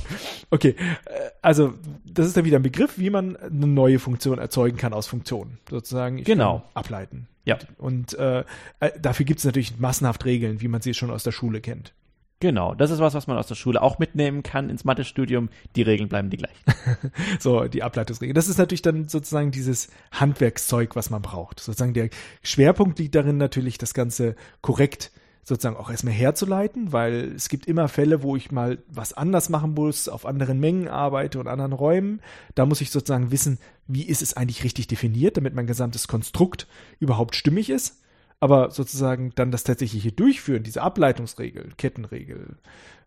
Okay, 0.49 0.75
äh, 1.05 1.29
also 1.41 1.73
das 2.05 2.27
ist 2.27 2.37
dann 2.37 2.45
wieder 2.45 2.59
ein 2.59 2.63
Begriff, 2.63 2.97
wie 2.97 3.09
man 3.09 3.35
eine 3.37 3.67
neue 3.67 3.99
Funktion 3.99 4.37
erzeugen 4.37 4.77
kann 4.77 4.93
aus 4.93 5.07
Funktionen. 5.07 5.59
Sozusagen 5.69 6.19
ich 6.19 6.25
Genau. 6.25 6.63
ableiten. 6.73 7.27
Ja. 7.45 7.57
Und 7.77 8.13
äh, 8.13 8.43
äh, 8.79 8.91
dafür 8.99 9.25
gibt 9.25 9.39
es 9.39 9.45
natürlich 9.45 9.79
massenhaft 9.79 10.25
Regeln, 10.25 10.61
wie 10.61 10.67
man 10.67 10.81
sie 10.81 10.93
schon 10.93 11.09
aus 11.09 11.23
der 11.23 11.31
Schule 11.31 11.61
kennt. 11.61 11.93
Genau. 12.41 12.73
Das 12.73 12.89
ist 12.89 12.99
was, 12.99 13.13
was 13.13 13.27
man 13.27 13.37
aus 13.37 13.47
der 13.47 13.55
Schule 13.55 13.81
auch 13.81 13.99
mitnehmen 13.99 14.43
kann 14.43 14.69
ins 14.69 14.85
Mathestudium. 14.85 15.49
Die 15.75 15.81
Regeln 15.81 16.07
bleiben 16.07 16.29
die 16.29 16.37
gleichen. 16.37 16.63
So, 17.39 17.65
die 17.65 17.83
Ableitungsregeln. 17.83 18.35
Das 18.35 18.47
ist 18.47 18.57
natürlich 18.57 18.81
dann 18.81 19.07
sozusagen 19.07 19.51
dieses 19.51 19.89
Handwerkszeug, 20.11 20.95
was 20.95 21.09
man 21.09 21.21
braucht. 21.21 21.59
Sozusagen 21.59 21.93
der 21.93 22.09
Schwerpunkt 22.41 22.99
liegt 22.99 23.15
darin 23.15 23.37
natürlich, 23.37 23.77
das 23.77 23.93
Ganze 23.93 24.35
korrekt 24.61 25.11
sozusagen 25.43 25.77
auch 25.77 25.89
erstmal 25.89 26.13
herzuleiten, 26.13 26.93
weil 26.93 27.33
es 27.35 27.49
gibt 27.49 27.65
immer 27.65 27.87
Fälle, 27.87 28.23
wo 28.23 28.35
ich 28.35 28.51
mal 28.51 28.77
was 28.87 29.13
anders 29.13 29.49
machen 29.49 29.73
muss, 29.73 30.07
auf 30.07 30.25
anderen 30.25 30.59
Mengen 30.59 30.87
arbeite 30.87 31.39
und 31.39 31.47
anderen 31.47 31.73
Räumen. 31.73 32.21
Da 32.55 32.65
muss 32.65 32.81
ich 32.81 32.91
sozusagen 32.91 33.31
wissen, 33.31 33.57
wie 33.87 34.03
ist 34.03 34.21
es 34.21 34.35
eigentlich 34.35 34.63
richtig 34.63 34.87
definiert, 34.87 35.37
damit 35.37 35.55
mein 35.55 35.67
gesamtes 35.67 36.07
Konstrukt 36.07 36.67
überhaupt 36.99 37.35
stimmig 37.35 37.69
ist. 37.69 38.01
Aber 38.39 38.71
sozusagen 38.71 39.31
dann 39.35 39.51
das 39.51 39.63
tatsächliche 39.63 40.11
Durchführen, 40.11 40.63
diese 40.63 40.81
Ableitungsregel, 40.81 41.73
Kettenregel, 41.77 42.57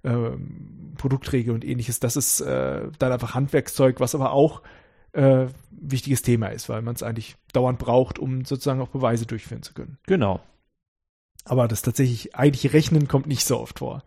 ähm, 0.04 0.92
Produktregel 0.98 1.54
und 1.54 1.64
ähnliches, 1.64 2.00
das 2.00 2.16
ist 2.16 2.40
äh, 2.40 2.90
dann 2.98 3.12
einfach 3.12 3.34
Handwerkszeug, 3.34 3.98
was 3.98 4.14
aber 4.14 4.32
auch 4.32 4.62
äh, 5.12 5.46
wichtiges 5.70 6.22
Thema 6.22 6.48
ist, 6.48 6.68
weil 6.68 6.82
man 6.82 6.94
es 6.94 7.02
eigentlich 7.02 7.36
dauernd 7.52 7.78
braucht, 7.78 8.18
um 8.18 8.44
sozusagen 8.44 8.80
auch 8.80 8.88
Beweise 8.88 9.26
durchführen 9.26 9.62
zu 9.62 9.74
können. 9.74 9.98
Genau. 10.06 10.40
Aber 11.44 11.66
das 11.66 11.82
tatsächlich 11.82 12.36
eigentliche 12.36 12.72
Rechnen 12.72 13.08
kommt 13.08 13.26
nicht 13.26 13.44
so 13.44 13.58
oft 13.58 13.78
vor. 13.78 14.02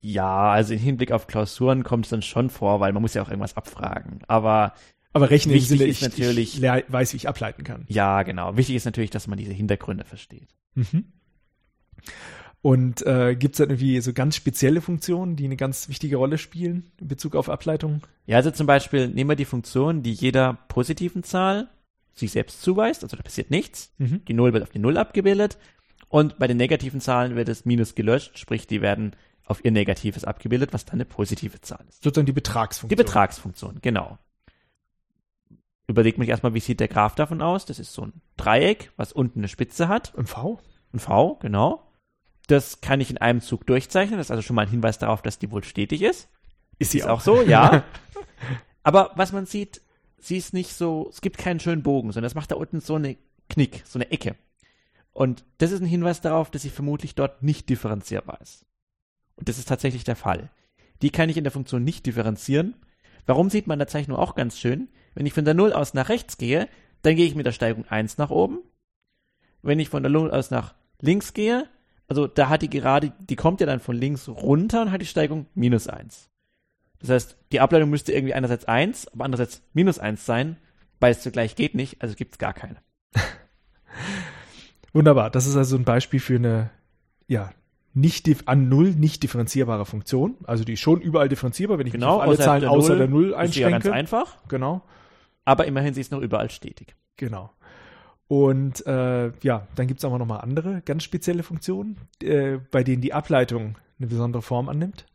Ja, 0.00 0.52
also 0.52 0.72
im 0.74 0.78
Hinblick 0.78 1.10
auf 1.10 1.26
Klausuren 1.26 1.82
kommt 1.82 2.06
es 2.06 2.10
dann 2.10 2.22
schon 2.22 2.50
vor, 2.50 2.80
weil 2.80 2.92
man 2.92 3.02
muss 3.02 3.14
ja 3.14 3.22
auch 3.22 3.28
irgendwas 3.28 3.56
abfragen. 3.56 4.20
Aber 4.28 4.74
Aber 5.16 5.30
Rechnen 5.30 5.54
im 5.54 5.60
Wichtig 5.60 5.78
Sinne, 5.78 5.90
ist 5.90 5.96
ich, 5.96 6.02
natürlich- 6.02 6.54
ich 6.56 6.62
weiß, 6.62 7.12
wie 7.12 7.16
ich 7.16 7.28
ableiten 7.28 7.64
kann. 7.64 7.84
ja, 7.88 8.22
genau. 8.22 8.56
Wichtig 8.56 8.76
ist 8.76 8.84
natürlich, 8.84 9.10
dass 9.10 9.26
man 9.26 9.38
diese 9.38 9.52
Hintergründe 9.52 10.04
versteht. 10.04 10.48
Mhm. 10.74 11.06
Und 12.62 13.06
äh, 13.06 13.36
gibt 13.36 13.54
es 13.54 13.58
dann 13.58 13.70
irgendwie 13.70 14.00
so 14.00 14.12
ganz 14.12 14.34
spezielle 14.34 14.80
Funktionen, 14.80 15.36
die 15.36 15.44
eine 15.44 15.56
ganz 15.56 15.88
wichtige 15.88 16.16
Rolle 16.16 16.36
spielen 16.36 16.90
in 17.00 17.06
Bezug 17.08 17.36
auf 17.36 17.48
Ableitung? 17.48 18.02
Ja, 18.26 18.36
also 18.38 18.50
zum 18.50 18.66
Beispiel 18.66 19.08
nehmen 19.08 19.30
wir 19.30 19.36
die 19.36 19.44
Funktion, 19.44 20.02
die 20.02 20.12
jeder 20.12 20.54
positiven 20.68 21.22
Zahl 21.22 21.68
sich 22.12 22.32
selbst 22.32 22.62
zuweist, 22.62 23.04
also 23.04 23.16
da 23.16 23.22
passiert 23.22 23.50
nichts. 23.50 23.92
Mhm. 23.98 24.24
Die 24.26 24.32
Null 24.34 24.52
wird 24.52 24.62
auf 24.64 24.70
die 24.70 24.78
Null 24.78 24.96
abgebildet. 24.96 25.58
Und 26.08 26.38
bei 26.38 26.46
den 26.46 26.56
negativen 26.56 27.00
Zahlen 27.00 27.36
wird 27.36 27.48
das 27.48 27.64
Minus 27.66 27.94
gelöscht, 27.94 28.38
sprich, 28.38 28.66
die 28.66 28.80
werden 28.80 29.14
auf 29.44 29.64
ihr 29.64 29.70
Negatives 29.70 30.24
abgebildet, 30.24 30.72
was 30.72 30.84
dann 30.86 30.94
eine 30.94 31.04
positive 31.04 31.60
Zahl 31.60 31.84
ist. 31.88 32.02
Sozusagen 32.02 32.26
die 32.26 32.32
Die 32.32 32.34
Betragsfunktion. 32.36 32.96
Betragsfunktion, 32.96 33.78
genau. 33.80 34.18
Überlegt 35.88 36.18
mich 36.18 36.28
erstmal, 36.28 36.54
wie 36.54 36.60
sieht 36.60 36.80
der 36.80 36.88
Graph 36.88 37.14
davon 37.14 37.40
aus? 37.40 37.64
Das 37.64 37.78
ist 37.78 37.92
so 37.92 38.02
ein 38.02 38.12
Dreieck, 38.36 38.92
was 38.96 39.12
unten 39.12 39.40
eine 39.40 39.48
Spitze 39.48 39.88
hat. 39.88 40.14
Und 40.14 40.28
V? 40.28 40.58
Ein 40.92 40.98
V, 40.98 41.36
genau. 41.36 41.92
Das 42.48 42.80
kann 42.80 43.00
ich 43.00 43.10
in 43.10 43.18
einem 43.18 43.40
Zug 43.40 43.66
durchzeichnen. 43.66 44.18
Das 44.18 44.28
ist 44.28 44.30
also 44.30 44.42
schon 44.42 44.56
mal 44.56 44.62
ein 44.62 44.70
Hinweis 44.70 44.98
darauf, 44.98 45.22
dass 45.22 45.38
die 45.38 45.50
wohl 45.50 45.64
stetig 45.64 46.02
ist. 46.02 46.28
Ist 46.78 46.90
sie 46.90 46.98
Ist 46.98 47.06
auch 47.06 47.20
so, 47.20 47.42
ja. 47.42 47.84
Aber 48.82 49.12
was 49.14 49.32
man 49.32 49.46
sieht, 49.46 49.80
sie 50.18 50.36
ist 50.36 50.54
nicht 50.54 50.72
so, 50.72 51.08
es 51.10 51.20
gibt 51.20 51.38
keinen 51.38 51.60
schönen 51.60 51.82
Bogen, 51.82 52.12
sondern 52.12 52.26
es 52.26 52.34
macht 52.34 52.50
da 52.50 52.56
unten 52.56 52.80
so 52.80 52.96
eine 52.96 53.16
Knick, 53.48 53.82
so 53.86 53.98
eine 53.98 54.10
Ecke. 54.10 54.36
Und 55.12 55.44
das 55.58 55.72
ist 55.72 55.80
ein 55.80 55.86
Hinweis 55.86 56.20
darauf, 56.20 56.50
dass 56.50 56.62
sie 56.62 56.70
vermutlich 56.70 57.14
dort 57.14 57.42
nicht 57.42 57.68
differenzierbar 57.68 58.40
ist. 58.40 58.66
Und 59.36 59.48
das 59.48 59.58
ist 59.58 59.68
tatsächlich 59.68 60.04
der 60.04 60.16
Fall. 60.16 60.50
Die 61.02 61.10
kann 61.10 61.28
ich 61.28 61.36
in 61.36 61.44
der 61.44 61.52
Funktion 61.52 61.84
nicht 61.84 62.06
differenzieren. 62.06 62.74
Warum 63.24 63.50
sieht 63.50 63.66
man 63.66 63.76
in 63.76 63.80
der 63.80 63.88
Zeichnung 63.88 64.18
auch 64.18 64.34
ganz 64.34 64.58
schön? 64.58 64.88
Wenn 65.16 65.24
ich 65.26 65.32
von 65.32 65.46
der 65.46 65.54
0 65.54 65.72
aus 65.72 65.94
nach 65.94 66.10
rechts 66.10 66.36
gehe, 66.36 66.68
dann 67.00 67.16
gehe 67.16 67.26
ich 67.26 67.34
mit 67.34 67.46
der 67.46 67.52
Steigung 67.52 67.86
1 67.88 68.18
nach 68.18 68.30
oben. 68.30 68.58
Wenn 69.62 69.80
ich 69.80 69.88
von 69.88 70.02
der 70.02 70.12
0 70.12 70.30
aus 70.30 70.50
nach 70.50 70.74
links 71.00 71.32
gehe, 71.32 71.66
also 72.06 72.26
da 72.26 72.50
hat 72.50 72.60
die 72.60 72.68
gerade, 72.68 73.12
die 73.18 73.34
kommt 73.34 73.60
ja 73.60 73.66
dann 73.66 73.80
von 73.80 73.96
links 73.96 74.28
runter 74.28 74.82
und 74.82 74.92
hat 74.92 75.00
die 75.00 75.06
Steigung 75.06 75.46
minus 75.54 75.88
1. 75.88 76.28
Das 77.00 77.08
heißt, 77.10 77.38
die 77.50 77.60
Ableitung 77.60 77.88
müsste 77.88 78.12
irgendwie 78.12 78.34
einerseits 78.34 78.66
1, 78.66 79.08
aber 79.08 79.24
andererseits 79.24 79.62
minus 79.72 79.98
1 79.98 80.24
sein. 80.24 80.58
Beides 81.00 81.22
zugleich 81.22 81.56
geht 81.56 81.74
nicht, 81.74 82.02
also 82.02 82.14
gibt 82.14 82.34
es 82.34 82.38
gar 82.38 82.52
keine. 82.52 82.76
Wunderbar. 84.92 85.30
Das 85.30 85.46
ist 85.46 85.56
also 85.56 85.76
ein 85.76 85.84
Beispiel 85.84 86.20
für 86.20 86.36
eine, 86.36 86.70
ja, 87.26 87.50
nicht 87.94 88.28
an 88.46 88.68
Null 88.68 88.90
nicht 88.90 89.22
differenzierbare 89.22 89.86
Funktion. 89.86 90.36
Also 90.44 90.64
die 90.64 90.74
ist 90.74 90.80
schon 90.80 91.00
überall 91.00 91.30
differenzierbar, 91.30 91.78
wenn 91.78 91.86
ich 91.86 91.94
mich 91.94 92.00
Genau, 92.02 92.16
auf 92.16 92.22
alle 92.22 92.38
Zahlen 92.38 92.60
der 92.60 92.70
außer 92.70 92.96
der 92.96 93.08
Null 93.08 93.30
Ist 93.30 93.56
ja 93.56 93.70
ganz 93.70 93.86
einschränke. 93.86 93.92
einfach, 93.92 94.36
Genau. 94.48 94.82
Aber 95.46 95.64
immerhin 95.64 95.94
sie 95.94 96.02
ist 96.02 96.12
noch 96.12 96.20
überall 96.20 96.50
stetig. 96.50 96.94
Genau. 97.16 97.50
Und 98.28 98.84
äh, 98.86 99.28
ja, 99.40 99.68
dann 99.76 99.86
gibt 99.86 100.00
es 100.00 100.04
aber 100.04 100.18
nochmal 100.18 100.40
andere 100.40 100.82
ganz 100.82 101.04
spezielle 101.04 101.42
Funktionen, 101.42 101.96
äh, 102.22 102.58
bei 102.70 102.82
denen 102.82 103.00
die 103.00 103.14
Ableitung 103.14 103.78
eine 103.98 104.08
besondere 104.08 104.42
Form 104.42 104.68
annimmt. 104.68 105.06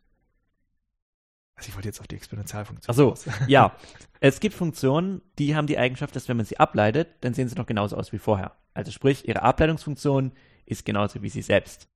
Also 1.55 1.69
ich 1.69 1.75
wollte 1.75 1.89
jetzt 1.89 1.99
auf 1.99 2.07
die 2.07 2.15
Exponentialfunktion. 2.15 2.91
Ach 2.91 2.97
so, 2.97 3.09
raus. 3.09 3.25
ja. 3.47 3.75
Es 4.21 4.39
gibt 4.39 4.55
Funktionen, 4.55 5.21
die 5.37 5.55
haben 5.55 5.67
die 5.67 5.77
Eigenschaft, 5.77 6.15
dass 6.15 6.29
wenn 6.29 6.37
man 6.37 6.45
sie 6.45 6.57
ableitet, 6.59 7.09
dann 7.21 7.33
sehen 7.33 7.49
sie 7.49 7.55
noch 7.55 7.67
genauso 7.67 7.97
aus 7.97 8.13
wie 8.13 8.17
vorher. 8.17 8.55
Also 8.73 8.91
sprich, 8.91 9.27
ihre 9.27 9.41
Ableitungsfunktion 9.41 10.31
ist 10.65 10.85
genauso 10.85 11.21
wie 11.21 11.29
sie 11.29 11.41
selbst. 11.41 11.89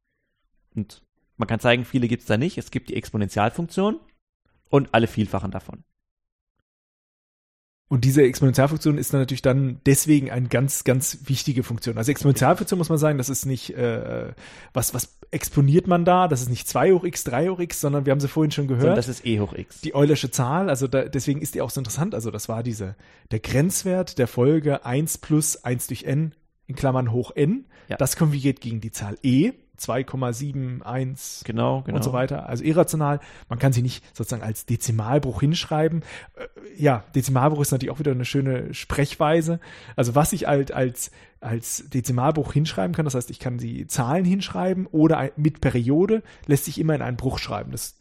Und 0.75 1.01
man 1.37 1.47
kann 1.47 1.59
zeigen, 1.61 1.85
viele 1.85 2.07
gibt 2.07 2.21
es 2.21 2.27
da 2.27 2.37
nicht. 2.37 2.57
Es 2.57 2.71
gibt 2.71 2.89
die 2.89 2.95
Exponentialfunktion 2.95 3.99
und 4.69 4.93
alle 4.93 5.07
Vielfachen 5.07 5.51
davon. 5.51 5.83
Und 7.87 8.03
diese 8.03 8.23
Exponentialfunktion 8.23 8.97
ist 8.97 9.13
dann 9.13 9.21
natürlich 9.21 9.43
dann 9.43 9.79
deswegen 9.85 10.31
eine 10.31 10.47
ganz, 10.47 10.83
ganz 10.85 11.19
wichtige 11.25 11.61
Funktion. 11.61 11.99
Also 11.99 12.09
Exponentialfunktion 12.11 12.79
muss 12.79 12.89
man 12.89 12.97
sagen, 12.97 13.19
das 13.19 13.29
ist 13.29 13.45
nicht, 13.45 13.75
äh, 13.75 14.33
was, 14.73 14.95
was 14.95 15.19
exponiert 15.29 15.85
man 15.85 16.03
da? 16.03 16.27
Das 16.27 16.41
ist 16.41 16.49
nicht 16.49 16.67
2 16.67 16.93
hoch 16.93 17.03
x, 17.03 17.23
3 17.25 17.49
hoch 17.49 17.59
x, 17.59 17.81
sondern 17.81 18.07
wir 18.07 18.11
haben 18.11 18.19
sie 18.19 18.27
vorhin 18.27 18.49
schon 18.49 18.67
Sondern 18.67 18.81
gehört. 18.81 18.97
das 18.97 19.07
ist 19.07 19.23
e 19.25 19.39
hoch 19.39 19.53
x. 19.53 19.81
die 19.81 19.93
Eulersche 19.93 20.31
Zahl, 20.31 20.69
also 20.69 20.87
da, 20.87 21.03
deswegen 21.03 21.41
ist 21.41 21.53
die 21.53 21.61
auch 21.61 21.69
so 21.69 21.79
interessant. 21.79 22.15
Also 22.15 22.31
das 22.31 22.49
war 22.49 22.63
diese, 22.63 22.95
der 23.29 23.39
Grenzwert 23.39 24.17
der 24.17 24.27
Folge 24.27 24.83
1 24.83 25.19
plus 25.19 25.63
1 25.63 25.85
durch 25.87 26.05
n 26.05 26.33
in 26.65 26.75
Klammern 26.75 27.11
hoch 27.11 27.31
n. 27.35 27.65
Ja. 27.87 27.97
Das 27.97 28.15
konjugiert 28.15 28.61
gegen 28.61 28.81
die 28.81 28.91
Zahl 28.91 29.19
e, 29.21 29.51
2,71 29.79 31.43
genau, 31.45 31.81
genau. 31.81 31.97
und 31.97 32.03
so 32.03 32.13
weiter. 32.13 32.47
Also 32.47 32.63
irrational. 32.63 33.19
Man 33.49 33.59
kann 33.59 33.73
sie 33.73 33.81
nicht 33.81 34.03
sozusagen 34.15 34.43
als 34.43 34.65
Dezimalbruch 34.65 35.39
hinschreiben. 35.39 36.03
Äh, 36.35 36.47
ja, 36.77 37.03
Dezimalbruch 37.15 37.61
ist 37.61 37.71
natürlich 37.71 37.91
auch 37.91 37.99
wieder 37.99 38.11
eine 38.11 38.25
schöne 38.25 38.73
Sprechweise. 38.73 39.59
Also 39.95 40.15
was 40.15 40.33
ich 40.33 40.47
halt 40.47 40.71
als, 40.71 41.11
als 41.39 41.89
Dezimalbruch 41.89 42.53
hinschreiben 42.53 42.95
kann, 42.95 43.05
das 43.05 43.15
heißt, 43.15 43.29
ich 43.29 43.39
kann 43.39 43.57
die 43.57 43.87
Zahlen 43.87 44.25
hinschreiben 44.25 44.87
oder 44.87 45.31
mit 45.35 45.61
Periode 45.61 46.23
lässt 46.45 46.65
sich 46.65 46.79
immer 46.79 46.95
in 46.95 47.01
einen 47.01 47.17
Bruch 47.17 47.39
schreiben. 47.39 47.71
Das, 47.71 47.95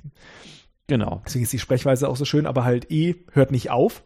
Genau. 0.87 1.23
deswegen 1.25 1.45
ist 1.45 1.53
die 1.53 1.59
Sprechweise 1.59 2.09
auch 2.09 2.17
so 2.17 2.25
schön, 2.25 2.47
aber 2.47 2.65
halt 2.65 2.91
E 2.91 3.15
hört 3.33 3.51
nicht 3.51 3.71
auf, 3.71 4.03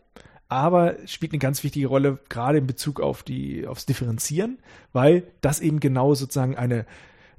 aber 0.48 0.96
spielt 1.06 1.32
eine 1.32 1.40
ganz 1.40 1.62
wichtige 1.64 1.88
Rolle, 1.88 2.18
gerade 2.28 2.58
in 2.58 2.66
Bezug 2.66 3.00
auf 3.00 3.22
die, 3.22 3.66
aufs 3.66 3.86
Differenzieren, 3.86 4.58
weil 4.92 5.24
das 5.40 5.60
eben 5.60 5.80
genau 5.80 6.14
sozusagen 6.14 6.56
eine, 6.56 6.86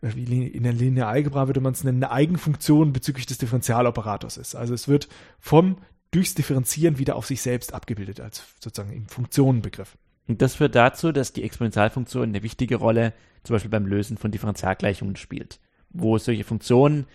in 0.02 0.64
der 0.64 0.74
Linearalgebra 0.74 1.48
würde 1.48 1.62
man 1.62 1.74
es 1.74 1.84
nennen, 1.84 2.04
eine 2.04 2.12
Eigenfunktion 2.12 2.94
bezüglich 2.94 3.26
des 3.26 3.38
Differentialoperators 3.38 4.38
ist. 4.38 4.56
Also 4.56 4.74
es 4.74 4.88
wird 4.88 5.10
vom 5.40 5.78
durchs 6.12 6.34
Differenzieren 6.34 6.98
wieder 6.98 7.16
auf 7.16 7.26
sich 7.26 7.42
selbst 7.42 7.74
abgebildet, 7.74 8.20
als 8.20 8.44
sozusagen 8.60 8.94
im 8.94 9.08
Funktionenbegriff. 9.08 9.98
Und 10.28 10.42
das 10.42 10.56
führt 10.56 10.76
dazu, 10.76 11.12
dass 11.12 11.34
die 11.34 11.44
Exponentialfunktion 11.44 12.30
eine 12.30 12.44
wichtige 12.44 12.78
Rolle 12.78 13.14
zum 13.44 13.56
Beispiel 13.56 13.72
beim 13.72 13.86
Lösen 13.86 14.18
von 14.18 14.32
Differentialgleichungen 14.32 15.16
spielt, 15.16 15.60
wo 15.90 16.18
solche 16.18 16.44
Funktionen, 16.44 17.06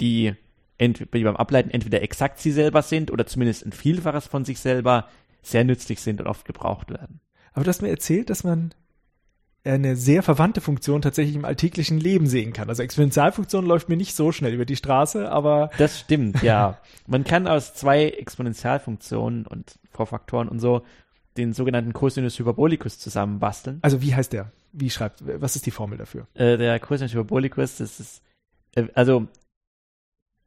die, 0.00 0.34
die 0.80 1.24
beim 1.24 1.36
Ableiten 1.36 1.70
entweder 1.70 2.02
exakt 2.02 2.38
sie 2.38 2.52
selber 2.52 2.82
sind 2.82 3.10
oder 3.10 3.26
zumindest 3.26 3.66
ein 3.66 3.72
Vielfaches 3.72 4.26
von 4.26 4.44
sich 4.44 4.60
selber 4.60 5.08
sehr 5.42 5.64
nützlich 5.64 6.00
sind 6.00 6.20
und 6.20 6.26
oft 6.26 6.44
gebraucht 6.44 6.90
werden. 6.90 7.20
Aber 7.52 7.64
du 7.64 7.68
hast 7.68 7.82
mir 7.82 7.88
erzählt, 7.88 8.30
dass 8.30 8.44
man 8.44 8.72
eine 9.64 9.96
sehr 9.96 10.22
verwandte 10.22 10.60
Funktion 10.60 11.02
tatsächlich 11.02 11.36
im 11.36 11.44
alltäglichen 11.44 11.98
Leben 11.98 12.26
sehen 12.26 12.52
kann. 12.52 12.68
Also 12.68 12.82
Exponentialfunktion 12.82 13.66
läuft 13.66 13.88
mir 13.88 13.96
nicht 13.96 14.14
so 14.14 14.32
schnell 14.32 14.54
über 14.54 14.64
die 14.64 14.76
Straße, 14.76 15.30
aber 15.30 15.70
Das 15.76 16.00
stimmt, 16.00 16.42
ja. 16.42 16.78
Man 17.06 17.24
kann 17.24 17.46
aus 17.46 17.74
zwei 17.74 18.04
Exponentialfunktionen 18.06 19.46
und 19.46 19.78
Vorfaktoren 19.90 20.48
und 20.48 20.60
so 20.60 20.82
den 21.36 21.52
sogenannten 21.52 21.92
Cosinus 21.92 22.38
Hyperbolicus 22.38 22.98
zusammenbasteln. 22.98 23.78
also 23.82 24.02
wie 24.02 24.14
heißt 24.14 24.32
der? 24.32 24.50
Wie 24.72 24.90
schreibt, 24.90 25.22
was 25.24 25.56
ist 25.56 25.66
die 25.66 25.70
Formel 25.70 25.98
dafür? 25.98 26.26
Äh, 26.34 26.56
der 26.56 26.78
Cosinus 26.80 27.12
Hyperbolicus, 27.12 27.76
das 27.78 28.00
ist, 28.00 28.22
äh, 28.74 28.86
also, 28.94 29.28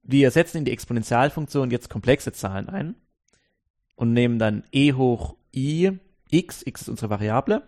wir 0.01 0.31
setzen 0.31 0.57
in 0.57 0.65
die 0.65 0.71
Exponentialfunktion 0.71 1.71
jetzt 1.71 1.89
komplexe 1.89 2.31
Zahlen 2.33 2.67
ein 2.67 2.95
und 3.95 4.13
nehmen 4.13 4.39
dann 4.39 4.63
e 4.71 4.93
hoch 4.93 5.35
i 5.55 5.99
x, 6.29 6.63
x 6.65 6.81
ist 6.81 6.89
unsere 6.89 7.09
Variable. 7.09 7.63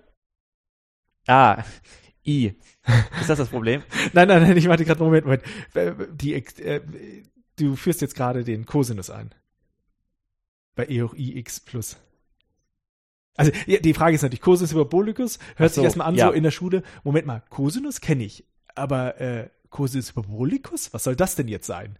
Ah, 1.27 1.63
i. 2.25 2.53
Ist 3.19 3.29
das 3.29 3.37
das 3.37 3.49
Problem? 3.49 3.81
Nein, 4.13 4.27
nein, 4.27 4.43
nein, 4.43 4.57
ich 4.57 4.67
warte 4.67 4.85
gerade, 4.85 5.01
Moment, 5.03 5.25
Moment. 5.25 5.43
Die, 6.21 6.35
Ex- 6.35 6.59
äh, 6.59 6.81
du 7.57 7.75
führst 7.75 8.01
jetzt 8.01 8.15
gerade 8.15 8.43
den 8.43 8.65
Cosinus 8.65 9.09
ein. 9.09 9.33
Bei 10.75 10.85
e 10.87 11.01
hoch 11.01 11.15
i 11.15 11.37
x 11.39 11.59
plus. 11.59 11.97
Also 13.37 13.51
ja, 13.65 13.79
die 13.79 13.93
Frage 13.93 14.15
ist 14.15 14.21
natürlich, 14.21 14.41
Cosinus 14.41 14.71
Hyperbolicus 14.71 15.39
hört 15.55 15.71
so, 15.71 15.75
sich 15.75 15.83
erstmal 15.85 16.07
an 16.07 16.15
ja. 16.15 16.27
so 16.27 16.33
in 16.33 16.43
der 16.43 16.51
Schule, 16.51 16.83
Moment 17.03 17.25
mal, 17.25 17.43
Cosinus 17.49 18.01
kenne 18.01 18.23
ich, 18.23 18.45
aber 18.75 19.19
äh, 19.19 19.49
Cosinus 19.69 20.09
Hyperbolicus, 20.09 20.93
was 20.93 21.03
soll 21.03 21.15
das 21.15 21.35
denn 21.35 21.47
jetzt 21.47 21.67
sein? 21.67 21.97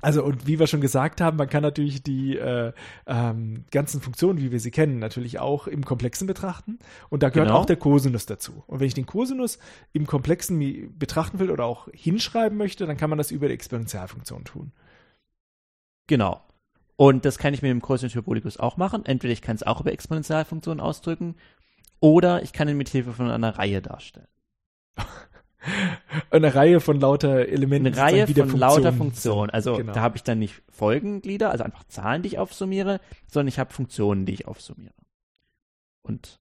Also 0.00 0.22
und 0.22 0.46
wie 0.46 0.58
wir 0.58 0.66
schon 0.66 0.82
gesagt 0.82 1.20
haben, 1.22 1.38
man 1.38 1.48
kann 1.48 1.62
natürlich 1.62 2.02
die 2.02 2.36
äh, 2.36 2.72
ähm, 3.06 3.64
ganzen 3.70 4.02
Funktionen, 4.02 4.38
wie 4.38 4.52
wir 4.52 4.60
sie 4.60 4.70
kennen, 4.70 4.98
natürlich 4.98 5.38
auch 5.38 5.66
im 5.66 5.84
Komplexen 5.84 6.26
betrachten. 6.26 6.78
Und 7.08 7.22
da 7.22 7.30
gehört 7.30 7.48
Genau. 7.48 7.60
auch 7.60 7.64
der 7.66 7.76
Cosinus 7.76 8.26
dazu. 8.26 8.64
Und 8.66 8.80
wenn 8.80 8.86
ich 8.86 8.94
den 8.94 9.06
Cosinus 9.06 9.58
im 9.92 10.06
Komplexen 10.06 10.94
betrachten 10.98 11.38
will 11.38 11.50
oder 11.50 11.64
auch 11.64 11.88
hinschreiben 11.94 12.58
möchte, 12.58 12.86
dann 12.86 12.98
kann 12.98 13.08
man 13.08 13.16
das 13.18 13.30
über 13.30 13.48
die 13.48 13.54
Exponentialfunktion 13.54 14.44
tun. 14.44 14.72
Genau. 16.06 16.42
Und 16.96 17.24
das 17.24 17.38
kann 17.38 17.54
ich 17.54 17.62
mit 17.62 17.70
dem 17.70 17.80
Cosinus 17.80 18.14
Hyperbolicus 18.14 18.58
auch 18.58 18.76
machen. 18.76 19.06
Entweder 19.06 19.32
ich 19.32 19.42
kann 19.42 19.56
es 19.56 19.62
auch 19.62 19.80
über 19.80 19.92
Exponentialfunktionen 19.92 20.80
ausdrücken 20.80 21.34
oder 22.00 22.42
ich 22.42 22.52
kann 22.52 22.68
ihn 22.68 22.76
mit 22.76 22.90
Hilfe 22.90 23.14
von 23.14 23.30
einer 23.30 23.58
Reihe 23.58 23.80
darstellen. 23.80 24.28
Eine 26.30 26.54
Reihe 26.54 26.80
von 26.80 27.00
lauter 27.00 27.48
Elementen. 27.48 27.86
Eine 27.86 27.96
Reihe 27.96 28.26
von 28.26 28.58
lauter 28.58 28.92
Funktion 28.92 28.96
Funktionen. 28.96 29.50
Also 29.50 29.76
Genau. 29.76 29.92
da 29.92 30.00
habe 30.00 30.16
ich 30.16 30.22
dann 30.22 30.38
nicht 30.38 30.62
Folgenglieder, 30.70 31.50
also 31.50 31.64
einfach 31.64 31.84
Zahlen, 31.84 32.22
die 32.22 32.28
ich 32.28 32.38
aufsummiere, 32.38 33.00
sondern 33.26 33.48
ich 33.48 33.58
habe 33.58 33.72
Funktionen, 33.72 34.26
die 34.26 34.34
ich 34.34 34.46
aufsummiere. 34.46 34.94
Und 36.02 36.40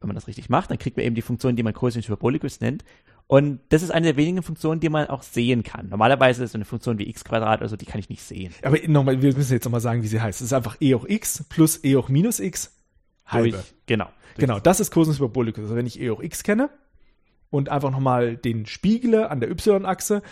wenn 0.00 0.08
man 0.08 0.14
das 0.14 0.26
richtig 0.28 0.48
macht, 0.48 0.70
dann 0.70 0.78
kriegt 0.78 0.96
man 0.96 1.06
eben 1.06 1.14
die 1.14 1.22
Funktion, 1.22 1.56
die 1.56 1.62
man 1.62 1.74
Cosinus 1.74 2.06
Hyperbolicus 2.06 2.60
nennt. 2.60 2.84
Und 3.26 3.60
das 3.68 3.82
ist 3.82 3.90
eine 3.90 4.06
der 4.06 4.16
wenigen 4.16 4.42
Funktionen, 4.42 4.80
die 4.80 4.88
man 4.88 5.08
auch 5.08 5.22
sehen 5.22 5.62
kann. 5.62 5.88
Normalerweise 5.88 6.44
ist 6.44 6.52
so 6.52 6.58
eine 6.58 6.64
Funktion 6.64 6.98
wie 6.98 7.08
x 7.10 7.24
Quadrat 7.24 7.60
oder 7.60 7.68
so, 7.68 7.76
die 7.76 7.84
kann 7.84 8.00
ich 8.00 8.08
nicht 8.08 8.22
sehen. 8.22 8.54
Aber 8.62 8.78
nochmal, 8.86 9.20
wir 9.20 9.36
müssen 9.36 9.52
jetzt 9.52 9.64
nochmal 9.64 9.80
sagen, 9.82 10.02
wie 10.02 10.06
sie 10.06 10.20
heißt. 10.20 10.40
Es 10.40 10.46
ist 10.46 10.52
einfach 10.52 10.76
e 10.80 10.94
hoch 10.94 11.04
x 11.06 11.44
plus 11.48 11.84
e 11.84 11.96
hoch 11.96 12.08
minus 12.08 12.40
x 12.40 12.74
halbe. 13.26 13.50
Durch, 13.50 13.74
genau. 13.86 14.08
Genau, 14.38 14.60
das 14.60 14.80
ist 14.80 14.90
Cosinus 14.92 15.18
Hyperbolicus. 15.18 15.64
Also 15.64 15.76
wenn 15.76 15.86
ich 15.86 16.00
e 16.00 16.10
hoch 16.10 16.22
x 16.22 16.42
kenne 16.42 16.70
und 17.50 17.68
einfach 17.68 17.90
nochmal 17.90 18.36
den 18.36 18.66
spiegle 18.66 19.30
an 19.30 19.40
der 19.40 19.50
y-Achse, 19.50 20.22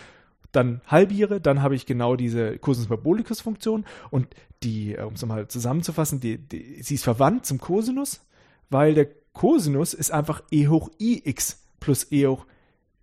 dann 0.51 0.81
halbiere, 0.87 1.41
dann 1.41 1.61
habe 1.61 1.75
ich 1.75 1.85
genau 1.85 2.15
diese 2.15 2.57
Cosinus 2.57 2.89
Hyperbolicus 2.89 3.41
Funktion 3.41 3.85
und 4.09 4.27
die, 4.63 4.95
äh, 4.95 5.03
um 5.03 5.13
es 5.13 5.21
nochmal 5.21 5.47
zusammenzufassen, 5.47 6.19
die, 6.19 6.37
die, 6.37 6.81
sie 6.81 6.95
ist 6.95 7.03
verwandt 7.03 7.45
zum 7.45 7.59
Cosinus, 7.59 8.21
weil 8.69 8.93
der 8.93 9.07
Cosinus 9.33 9.93
ist 9.93 10.11
einfach 10.11 10.41
e 10.51 10.67
hoch 10.67 10.89
ix 10.99 11.63
plus 11.79 12.11
e 12.11 12.27
hoch 12.27 12.45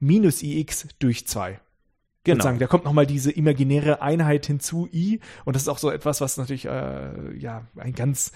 minus 0.00 0.42
ix 0.42 0.88
durch 0.98 1.26
2. 1.26 1.60
Genau. 2.24 2.36
Sozusagen, 2.36 2.58
da 2.58 2.66
kommt 2.66 2.84
nochmal 2.84 3.06
diese 3.06 3.30
imaginäre 3.30 4.00
Einheit 4.00 4.46
hinzu, 4.46 4.88
i, 4.92 5.20
und 5.44 5.54
das 5.54 5.62
ist 5.62 5.68
auch 5.68 5.78
so 5.78 5.90
etwas, 5.90 6.22
was 6.22 6.38
natürlich, 6.38 6.64
äh, 6.64 7.36
ja, 7.36 7.66
ein 7.76 7.92
ganz, 7.92 8.32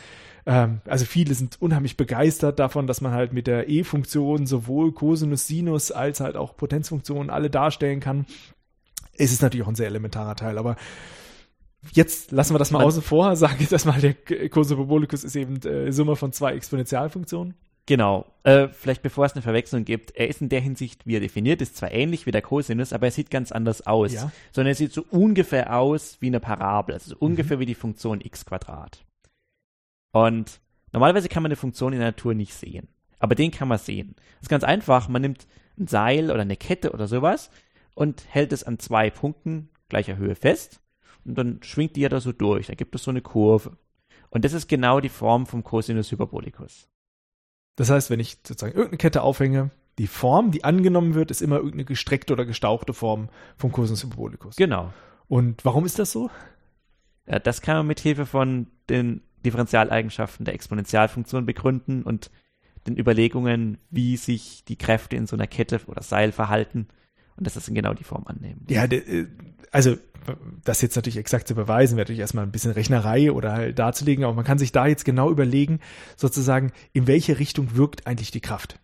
ähm, 0.48 0.80
also 0.86 1.04
viele 1.04 1.34
sind 1.34 1.60
unheimlich 1.60 1.98
begeistert 1.98 2.58
davon, 2.58 2.86
dass 2.86 3.02
man 3.02 3.12
halt 3.12 3.34
mit 3.34 3.46
der 3.46 3.68
e-Funktion 3.68 4.46
sowohl 4.46 4.92
Cosinus, 4.92 5.46
Sinus 5.46 5.92
als 5.92 6.20
halt 6.20 6.36
auch 6.36 6.56
Potenzfunktionen 6.56 7.28
alle 7.28 7.50
darstellen 7.50 8.00
kann. 8.00 8.24
Es 9.12 9.30
ist 9.30 9.42
natürlich 9.42 9.66
auch 9.66 9.70
ein 9.70 9.74
sehr 9.74 9.88
elementarer 9.88 10.36
Teil, 10.36 10.56
aber 10.56 10.76
jetzt 11.92 12.32
lassen 12.32 12.54
wir 12.54 12.58
das 12.58 12.70
mal 12.70 12.78
Man- 12.78 12.88
außen 12.88 13.02
vor, 13.02 13.36
sage 13.36 13.56
ich 13.60 13.68
das 13.68 13.84
mal, 13.84 14.00
der 14.00 14.14
Cosinus 14.48 14.78
Hyperbolicus 14.78 15.22
ist 15.22 15.36
eben 15.36 15.60
äh, 15.66 15.92
Summe 15.92 16.16
von 16.16 16.32
zwei 16.32 16.54
Exponentialfunktionen. 16.54 17.54
Genau. 17.84 18.24
Äh, 18.42 18.68
vielleicht 18.68 19.02
bevor 19.02 19.26
es 19.26 19.34
eine 19.34 19.42
Verwechslung 19.42 19.84
gibt, 19.84 20.16
er 20.16 20.28
ist 20.28 20.40
in 20.40 20.48
der 20.48 20.60
Hinsicht, 20.60 21.06
wie 21.06 21.16
er 21.16 21.20
definiert 21.20 21.60
ist, 21.60 21.76
zwar 21.76 21.92
ähnlich 21.92 22.24
wie 22.24 22.30
der 22.30 22.42
Cosinus, 22.42 22.94
aber 22.94 23.06
er 23.08 23.12
sieht 23.12 23.30
ganz 23.30 23.52
anders 23.52 23.86
aus. 23.86 24.14
Ja. 24.14 24.32
Sondern 24.52 24.72
er 24.72 24.76
sieht 24.76 24.94
so 24.94 25.04
ungefähr 25.10 25.76
aus 25.76 26.16
wie 26.20 26.28
eine 26.28 26.40
Parabel, 26.40 26.94
also 26.94 27.10
so 27.10 27.16
ungefähr 27.18 27.58
wie 27.58 27.66
die 27.66 27.74
Funktion 27.74 28.22
x 28.22 28.46
Quadrat. 28.46 29.04
Und 30.12 30.60
normalerweise 30.93 31.28
kann 31.28 31.43
man 31.43 31.51
eine 31.51 31.56
Funktion 31.56 31.93
in 31.93 31.98
der 31.98 32.09
Natur 32.09 32.35
nicht 32.35 32.55
sehen. 32.55 32.89
Aber 33.18 33.35
den 33.35 33.51
kann 33.51 33.68
man 33.68 33.78
sehen. 33.78 34.14
Das 34.16 34.43
ist 34.43 34.48
ganz 34.48 34.64
einfach. 34.64 35.09
Man 35.09 35.22
nimmt 35.22 35.47
ein 35.78 35.86
Seil 35.86 36.30
oder 36.30 36.43
eine 36.43 36.56
Kette 36.56 36.93
oder 36.93 37.09
sowas 37.09 37.51
und 37.94 38.24
hält 38.28 38.52
es 38.52 38.64
an 38.64 38.78
zwei 38.78 39.10
Punkten 39.10 39.70
gleicher 39.89 40.16
Höhe 40.16 40.35
fest 40.35 40.80
und 41.24 41.36
dann 41.36 41.60
schwingt 41.62 41.97
die 41.97 42.01
ja 42.01 42.09
da 42.09 42.20
so 42.20 42.32
durch. 42.32 42.68
Da 42.68 42.74
gibt 42.74 42.94
es 42.94 43.02
so 43.02 43.10
eine 43.10 43.22
Kurve. 43.22 43.76
Und 44.30 44.44
das 44.44 44.52
ist 44.52 44.68
genau 44.68 45.01
die 45.01 45.09
Form 45.09 45.47
vom 45.47 45.64
Cosinus 45.64 46.10
Hyperbolicus. 46.12 46.89
Das 47.76 47.90
heißt, 47.90 48.10
wenn 48.10 48.20
ich 48.20 48.39
sozusagen 48.47 48.72
irgendeine 48.72 48.98
Kette 48.98 49.22
aufhänge, 49.22 49.70
die 49.98 50.06
Form, 50.06 50.51
die 50.51 50.64
angenommen 50.64 51.14
wird, 51.14 51.30
ist 51.30 51.43
immer 51.43 51.56
irgendeine 51.56 51.85
gestreckte 51.85 52.32
oder 52.32 52.44
gestauchte 52.44 52.93
Form 52.93 53.28
vom 53.56 53.72
Cosinus 53.72 54.02
Hyperbolicus. 54.02 54.56
Genau. 54.56 54.93
Und 55.28 55.64
warum 55.64 55.85
ist 55.85 55.98
das 55.98 56.12
so? 56.12 56.30
Ja, 57.26 57.39
das 57.39 57.60
kann 57.60 57.76
man 57.76 57.86
mit 57.86 58.01
Hilfe 58.01 58.26
von 58.26 58.68
den 58.89 59.22
Differentialeigenschaften 59.44 60.44
der 60.44 60.55
Exponentialfunktion 60.55 61.47
begründen 61.47 62.02
und 62.02 62.31
den 62.86 62.98
Überlegungen, 62.98 63.78
wie 63.90 64.16
sich 64.16 64.65
die 64.65 64.77
Kräfte 64.77 65.16
in 65.16 65.27
so 65.27 65.36
einer 65.36 65.47
Kette 65.47 65.81
oder 65.86 66.02
Seil 66.02 66.32
verhalten 66.32 66.89
und 67.36 67.47
dass 67.47 67.55
das 67.55 67.69
in 67.69 67.74
genau 67.74 67.94
die 67.94 68.05
Form 68.05 68.27
annehmen. 68.27 68.66
Ja, 68.69 68.85
äh, 68.85 69.27
also 69.70 69.97
das 70.65 70.82
jetzt 70.82 70.97
natürlich 70.97 71.16
exakt 71.16 71.48
zu 71.48 71.55
beweisen, 71.55 71.97
wäre 71.97 72.05
natürlich 72.05 72.20
erstmal 72.20 72.44
ein 72.44 72.51
bisschen 72.52 72.73
Rechnerei 72.73 73.32
oder 73.32 73.52
halt 73.52 73.78
darzulegen, 73.78 74.24
aber 74.24 74.35
man 74.35 74.44
kann 74.44 74.59
sich 74.59 74.73
da 74.73 74.86
jetzt 74.86 75.05
genau 75.05 75.31
überlegen, 75.31 75.81
sozusagen, 76.16 76.73
in 76.93 77.06
welche 77.06 77.39
Richtung 77.39 77.77
wirkt 77.77 78.06
eigentlich 78.06 78.31
die 78.31 78.40
Kraft. 78.40 78.78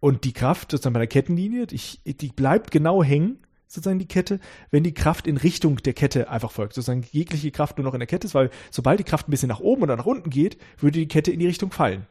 Und 0.00 0.24
die 0.24 0.32
Kraft, 0.32 0.70
sozusagen 0.70 0.94
bei 0.94 1.00
der 1.00 1.06
Kettenlinie, 1.06 1.66
die, 1.66 1.80
die 2.14 2.28
bleibt 2.28 2.70
genau 2.70 3.02
hängen, 3.02 3.38
sozusagen 3.74 3.98
die 3.98 4.08
Kette, 4.08 4.40
wenn 4.70 4.82
die 4.82 4.94
Kraft 4.94 5.26
in 5.26 5.36
Richtung 5.36 5.76
der 5.76 5.92
Kette 5.92 6.30
einfach 6.30 6.50
folgt. 6.50 6.74
Sozusagen 6.74 7.04
jegliche 7.10 7.50
Kraft 7.50 7.76
nur 7.78 7.84
noch 7.84 7.94
in 7.94 8.00
der 8.00 8.06
Kette 8.06 8.26
ist, 8.26 8.34
weil 8.34 8.50
sobald 8.70 9.00
die 9.00 9.04
Kraft 9.04 9.28
ein 9.28 9.30
bisschen 9.30 9.48
nach 9.48 9.60
oben 9.60 9.82
oder 9.82 9.96
nach 9.96 10.06
unten 10.06 10.30
geht, 10.30 10.58
würde 10.78 10.98
die 10.98 11.08
Kette 11.08 11.30
in 11.30 11.40
die 11.40 11.46
Richtung 11.46 11.70
fallen. 11.70 12.06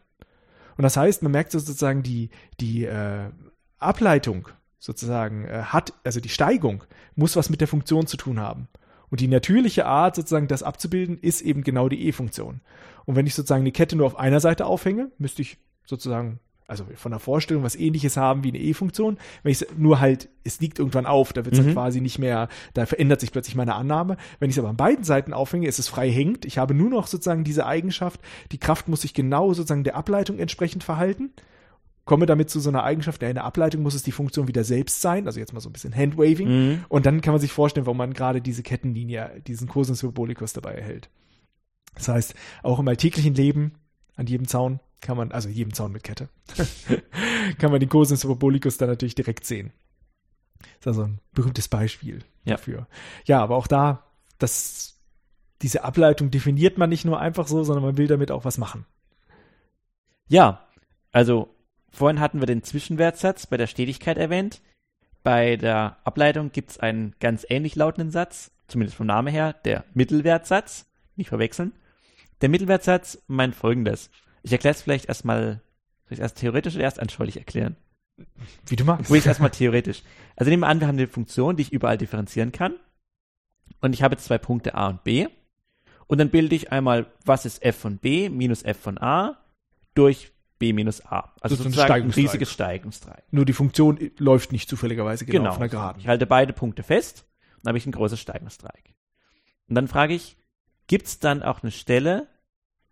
Und 0.78 0.84
das 0.84 0.98
heißt, 0.98 1.24
man 1.24 1.32
merkt 1.32 1.52
sozusagen 1.52 2.04
die, 2.04 2.30
die 2.60 2.86
äh, 2.86 3.30
Ableitung 3.78 4.48
sozusagen 4.80 5.46
äh, 5.46 5.64
hat, 5.64 5.94
also 6.04 6.20
die 6.20 6.30
Steigung 6.30 6.84
muss 7.16 7.36
was 7.36 7.50
mit 7.50 7.62
der 7.62 7.68
Funktion 7.68 8.08
zu 8.08 8.18
tun 8.18 8.40
haben. 8.40 8.68
Und 9.10 9.20
die 9.20 9.28
natürliche 9.28 9.86
Art, 9.86 10.16
sozusagen 10.16 10.48
das 10.48 10.64
abzubilden, 10.64 11.20
ist 11.20 11.42
eben 11.42 11.64
genau 11.64 11.88
die 11.88 12.08
E-Funktion. 12.08 12.62
Und 13.06 13.16
wenn 13.16 13.28
ich 13.28 13.36
sozusagen 13.36 13.64
die 13.64 13.72
Kette 13.72 13.96
nur 13.96 14.08
auf 14.08 14.18
einer 14.18 14.40
Seite 14.40 14.66
aufhänge, 14.66 15.12
müsste 15.20 15.44
ich 15.44 15.58
sozusagen 15.86 16.40
also 16.74 16.86
von 16.96 17.12
der 17.12 17.20
Vorstellung 17.20 17.64
was 17.64 17.76
ähnliches 17.76 18.18
haben 18.18 18.44
wie 18.44 18.50
eine 18.50 18.60
E-Funktion. 18.60 19.18
Wenn 19.44 19.52
ich 19.52 19.66
nur 19.78 20.00
halt, 20.00 20.30
es 20.44 20.60
liegt 20.60 20.80
irgendwann 20.80 21.06
auf, 21.06 21.32
da 21.34 21.46
wird 21.46 21.54
es 21.54 21.62
Mhm. 21.62 21.66
halt 21.66 21.76
quasi 21.76 22.02
nicht 22.02 22.20
mehr, 22.20 22.50
da 22.74 22.86
verändert 22.86 23.22
sich 23.22 23.32
plötzlich 23.32 23.56
meine 23.56 23.76
Annahme. 23.76 24.18
Wenn 24.40 24.50
ich 24.50 24.56
es 24.56 24.60
aber 24.60 24.70
an 24.70 24.78
beiden 24.78 25.04
Seiten 25.04 25.34
aufhänge, 25.34 25.68
ist 25.68 25.80
es 25.80 25.88
frei 25.88 26.12
hängt. 26.12 26.46
Ich 26.46 26.58
habe 26.58 26.74
nur 26.74 26.90
noch 26.90 27.08
sozusagen 27.08 27.44
diese 27.44 27.66
Eigenschaft, 27.66 28.20
die 28.52 28.58
Kraft 28.58 28.88
muss 28.88 29.02
sich 29.02 29.14
genau 29.14 29.54
sozusagen 29.54 29.84
der 29.84 29.96
Ableitung 29.96 30.40
entsprechend 30.40 30.84
verhalten. 30.84 31.32
Komme 32.06 32.26
damit 32.26 32.50
zu 32.50 32.60
so 32.60 32.70
einer 32.70 32.84
Eigenschaft, 32.84 33.22
ja, 33.22 33.30
in 33.30 33.36
der 33.36 33.46
Ableitung 33.46 33.82
muss 33.82 33.94
es 33.96 34.04
die 34.04 34.12
Funktion 34.12 34.50
wieder 34.50 34.66
selbst 34.66 35.02
sein, 35.02 35.26
also 35.26 35.40
jetzt 35.40 35.54
mal 35.54 35.62
so 35.62 35.70
ein 35.70 35.74
bisschen 35.74 35.96
Handwaving. 35.96 36.48
Mhm. 36.50 36.86
Und 36.90 37.06
dann 37.06 37.22
kann 37.22 37.34
man 37.34 37.40
sich 37.40 37.54
vorstellen, 37.54 37.86
warum 37.86 37.98
man 37.98 38.14
gerade 38.14 38.42
diese 38.42 38.62
Kettenlinie, 38.62 39.42
diesen 39.48 39.70
Cursus 39.70 40.00
Symbolicus 40.00 40.52
dabei 40.52 40.74
erhält. 40.74 41.10
Das 41.96 42.10
heißt, 42.10 42.36
auch 42.62 42.80
im 42.80 42.88
alltäglichen 42.88 43.36
Leben, 43.36 43.74
an 44.16 44.28
jedem 44.28 44.48
Zaun 44.48 44.80
kann 45.04 45.18
man, 45.18 45.32
also 45.32 45.50
jedem 45.50 45.74
Zaun 45.74 45.92
mit 45.92 46.04
Kette, 46.04 46.30
kann 47.60 47.70
man 47.72 47.80
den 47.80 47.90
Cursus 47.90 48.22
Symbolicus 48.22 48.78
dann 48.78 48.90
natürlich 48.90 49.14
direkt 49.16 49.46
sehen. 49.46 49.72
Das 50.80 50.80
ist 50.80 50.88
also 50.88 51.04
ein 51.04 51.20
berühmtes 51.34 51.68
Beispiel 51.68 52.24
Ja. 52.46 52.56
dafür. 52.56 52.88
Ja, 53.26 53.42
aber 53.44 53.56
auch 53.58 53.68
da, 53.68 54.08
das, 54.40 55.00
diese 55.62 55.84
Ableitung 55.84 56.32
definiert 56.32 56.78
man 56.78 56.90
nicht 56.90 57.06
nur 57.06 57.20
einfach 57.20 57.48
so, 57.48 57.64
sondern 57.64 57.84
man 57.84 57.98
will 57.98 58.08
damit 58.08 58.32
auch 58.32 58.46
was 58.46 58.58
machen. 58.58 58.86
Ja, 60.28 60.66
also 61.12 61.54
vorhin 61.92 62.20
hatten 62.20 62.40
wir 62.42 62.48
den 62.48 62.64
Zwischenwertsatz 62.64 63.46
bei 63.48 63.58
der 63.58 63.68
Stetigkeit 63.68 64.18
erwähnt. 64.18 64.62
Bei 65.22 65.58
der 65.58 65.98
Ableitung 66.04 66.52
gibt 66.52 66.72
es 66.72 66.80
einen 66.80 67.14
ganz 67.20 67.46
ähnlich 67.50 67.76
lautenden 67.76 68.12
Satz, 68.12 68.52
zumindest 68.68 68.98
vom 68.98 69.08
Namen 69.08 69.28
her, 69.32 69.54
der 69.66 69.86
Mittelwertsatz. 69.94 70.86
Nicht 71.16 71.30
verwechseln. 71.30 71.74
Der 72.42 72.50
Mittelwertsatz 72.50 73.22
meint 73.28 73.56
folgendes. 73.56 74.10
Ich 74.44 74.52
erkläre 74.52 74.76
es 74.76 74.82
vielleicht 74.82 75.06
erstmal, 75.06 75.62
soll 76.06 76.14
ich 76.14 76.20
erst 76.20 76.38
theoretisch 76.38 76.76
oder 76.76 76.84
erst 76.84 77.00
anschaulich 77.00 77.38
erklären? 77.38 77.76
Wie 78.68 78.76
du 78.76 78.84
magst. 78.84 79.10
Wo 79.10 79.16
ich 79.16 79.26
erstmal 79.26 79.50
theoretisch. 79.50 80.04
Also 80.36 80.50
nehmen 80.50 80.62
wir 80.62 80.68
an, 80.68 80.80
wir 80.80 80.88
haben 80.88 80.98
eine 80.98 81.08
Funktion, 81.08 81.56
die 81.56 81.64
ich 81.64 81.74
überall 81.74 81.98
differenzieren 81.98 82.52
kann. 82.52 82.76
Und 83.82 83.94
ich 83.94 84.04
habe 84.04 84.14
jetzt 84.16 84.26
zwei 84.26 84.38
Punkte 84.38 84.76
a 84.76 84.88
und 84.90 85.04
b. 85.04 85.28
Und 86.08 86.18
dann 86.20 86.30
bilde 86.30 86.56
ich 86.56 86.72
einmal, 86.72 87.08
was 87.26 87.46
ist 87.46 87.64
f 87.64 87.78
von 87.78 87.98
b 87.98 88.30
minus 88.30 88.64
f 88.64 88.78
von 88.78 88.98
a 89.00 89.38
durch 89.96 90.32
b 90.60 90.74
minus 90.74 91.04
a. 91.06 91.34
Also 91.42 91.42
Das 91.42 91.52
ist 91.54 91.60
ein 91.60 91.64
sozusagen 91.64 91.82
ein 91.82 91.88
Steigungsdreieck. 91.88 92.26
riesiges 92.26 92.52
Steigungsdreieck. 92.52 93.24
Nur 93.32 93.46
die 93.46 93.54
Funktion 93.54 94.12
läuft 94.18 94.52
nicht 94.52 94.70
zufälligerweise 94.70 95.26
genau, 95.26 95.50
auf 95.50 95.58
einer 95.58 95.70
Geraden. 95.70 96.00
Ich 96.00 96.08
halte 96.08 96.28
beide 96.28 96.54
Punkte 96.54 96.84
fest 96.84 97.26
und 97.56 97.66
dann 97.66 97.72
habe 97.72 97.78
ich 97.78 97.86
ein 97.86 97.92
großes 97.92 98.20
Steigungsdreieck. 98.20 98.94
Und 99.68 99.76
dann 99.76 99.88
frage 99.88 100.14
ich, 100.14 100.38
gibt 100.88 101.08
es 101.08 101.20
dann 101.20 101.42
auch 101.42 101.64
eine 101.64 101.72
Stelle 101.72 102.28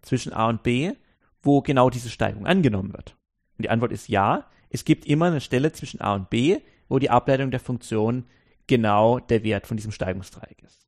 zwischen 0.01 0.33
a 0.33 0.47
und 0.47 0.63
b, 0.63 0.93
wo 1.43 1.61
genau 1.61 1.89
diese 1.89 2.09
Steigung 2.09 2.45
angenommen 2.45 2.93
wird? 2.93 3.17
Und 3.57 3.63
die 3.63 3.69
Antwort 3.69 3.91
ist 3.91 4.09
ja. 4.09 4.45
Es 4.69 4.85
gibt 4.85 5.05
immer 5.05 5.25
eine 5.25 5.41
Stelle 5.41 5.71
zwischen 5.71 6.01
a 6.01 6.15
und 6.15 6.29
b, 6.29 6.61
wo 6.87 6.99
die 6.99 7.09
Ableitung 7.09 7.51
der 7.51 7.59
Funktion 7.59 8.25
genau 8.67 9.19
der 9.19 9.43
Wert 9.43 9.67
von 9.67 9.77
diesem 9.77 9.91
Steigungsdreieck 9.91 10.61
ist. 10.63 10.87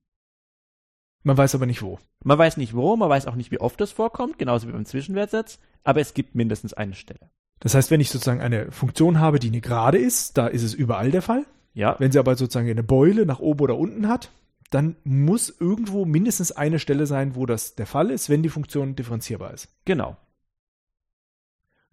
Man 1.24 1.38
weiß 1.38 1.56
aber 1.56 1.66
nicht 1.66 1.82
wo. 1.82 2.00
Man 2.24 2.38
weiß 2.38 2.58
nicht 2.58 2.76
wo, 2.76 2.96
man 2.96 3.10
weiß 3.10 3.28
auch 3.28 3.36
nicht, 3.36 3.52
wie 3.52 3.60
oft 3.60 3.80
das 3.80 3.92
vorkommt, 3.92 4.38
genauso 4.38 4.68
wie 4.68 4.74
beim 4.74 4.86
Zwischenwertsatz, 4.86 5.60
aber 5.84 6.02
es 6.02 6.14
gibt 6.14 6.36
mindestens 6.36 6.74
eine 6.74 6.94
Stelle. 6.94 7.30
Das 7.60 7.76
heißt, 7.76 7.92
wenn 7.92 8.02
ich 8.02 8.10
sozusagen 8.10 8.42
eine 8.42 8.72
Funktion 8.72 9.20
habe, 9.20 9.40
die 9.40 9.48
eine 9.48 9.62
Gerade 9.62 9.98
ist, 9.98 10.38
da 10.38 10.48
ist 10.48 10.64
es 10.64 10.74
überall 10.74 11.12
der 11.12 11.22
Fall. 11.22 11.46
Ja, 11.74 11.96
Wenn 11.98 12.12
sie 12.12 12.20
aber 12.20 12.36
sozusagen 12.36 12.70
eine 12.70 12.84
Beule 12.84 13.26
nach 13.26 13.40
oben 13.40 13.62
oder 13.62 13.78
unten 13.78 14.08
hat, 14.08 14.32
dann 14.70 14.96
muss 15.04 15.50
irgendwo 15.60 16.06
mindestens 16.06 16.52
eine 16.52 16.80
Stelle 16.80 17.06
sein, 17.06 17.36
wo 17.36 17.46
das 17.46 17.76
der 17.76 17.86
Fall 17.86 18.12
ist, 18.12 18.30
wenn 18.30 18.44
die 18.44 18.50
Funktion 18.50 18.96
differenzierbar 18.96 19.54
ist. 19.54 19.70
genau. 19.86 20.18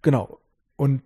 Genau. 0.01 0.39
Und 0.75 1.03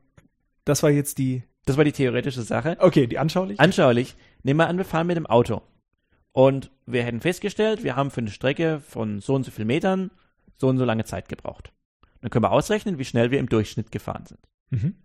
das 0.63 0.83
war 0.83 0.89
jetzt 0.89 1.17
die, 1.17 1.43
Das 1.65 1.77
war 1.77 1.83
die 1.83 1.91
theoretische 1.91 2.41
Sache. 2.41 2.77
okay, 2.79 3.07
die 3.07 3.17
anschaulich. 3.19 3.59
Anschaulich, 3.59 4.15
nehmen 4.43 4.59
wir 4.59 4.67
an, 4.67 4.77
wir 4.77 4.85
fahren 4.85 5.07
mit 5.07 5.17
dem 5.17 5.25
Auto. 5.27 5.61
Und 6.31 6.71
wir 6.85 7.03
hätten 7.03 7.21
festgestellt, 7.21 7.83
wir 7.83 7.95
haben 7.95 8.11
für 8.11 8.21
eine 8.21 8.29
Strecke 8.29 8.79
von 8.81 9.19
so 9.21 9.35
und 9.35 9.43
so 9.43 9.51
viel 9.51 9.65
Metern 9.65 10.11
so 10.57 10.67
und 10.67 10.77
so 10.77 10.85
lange 10.85 11.05
Zeit 11.05 11.29
gebraucht. 11.29 11.71
Dann 12.21 12.29
können 12.29 12.43
wir 12.43 12.51
ausrechnen, 12.51 12.97
wie 12.97 13.05
schnell 13.05 13.31
wir 13.31 13.39
im 13.39 13.49
Durchschnitt 13.49 13.91
gefahren 13.91 14.25
sind. 14.25 14.39
Mhm. 14.69 14.95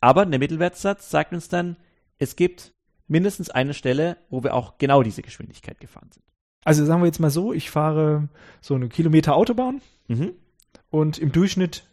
Aber 0.00 0.24
der 0.26 0.38
Mittelwertsatz 0.38 1.10
sagt 1.10 1.32
uns 1.32 1.48
dann, 1.48 1.76
es 2.18 2.36
gibt 2.36 2.72
mindestens 3.08 3.50
eine 3.50 3.74
Stelle, 3.74 4.16
wo 4.30 4.42
wir 4.42 4.54
auch 4.54 4.78
genau 4.78 5.02
diese 5.02 5.22
Geschwindigkeit 5.22 5.80
gefahren 5.80 6.10
sind. 6.12 6.24
Also 6.64 6.84
sagen 6.84 7.00
wir 7.02 7.06
jetzt 7.06 7.20
mal 7.20 7.30
so, 7.30 7.52
ich 7.52 7.70
fahre 7.70 8.28
so 8.60 8.74
eine 8.74 8.88
Kilometer 8.88 9.36
Autobahn 9.36 9.80
Mhm. 10.08 10.32
und 10.90 11.18
im 11.18 11.32
Durchschnitt, 11.32 11.84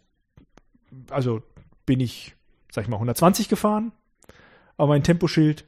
also 1.10 1.42
bin 1.86 2.00
ich, 2.00 2.34
sag 2.70 2.84
ich 2.84 2.88
mal, 2.88 2.96
120 2.96 3.48
gefahren, 3.48 3.92
aber 4.76 4.88
mein 4.88 5.02
Temposchild, 5.02 5.64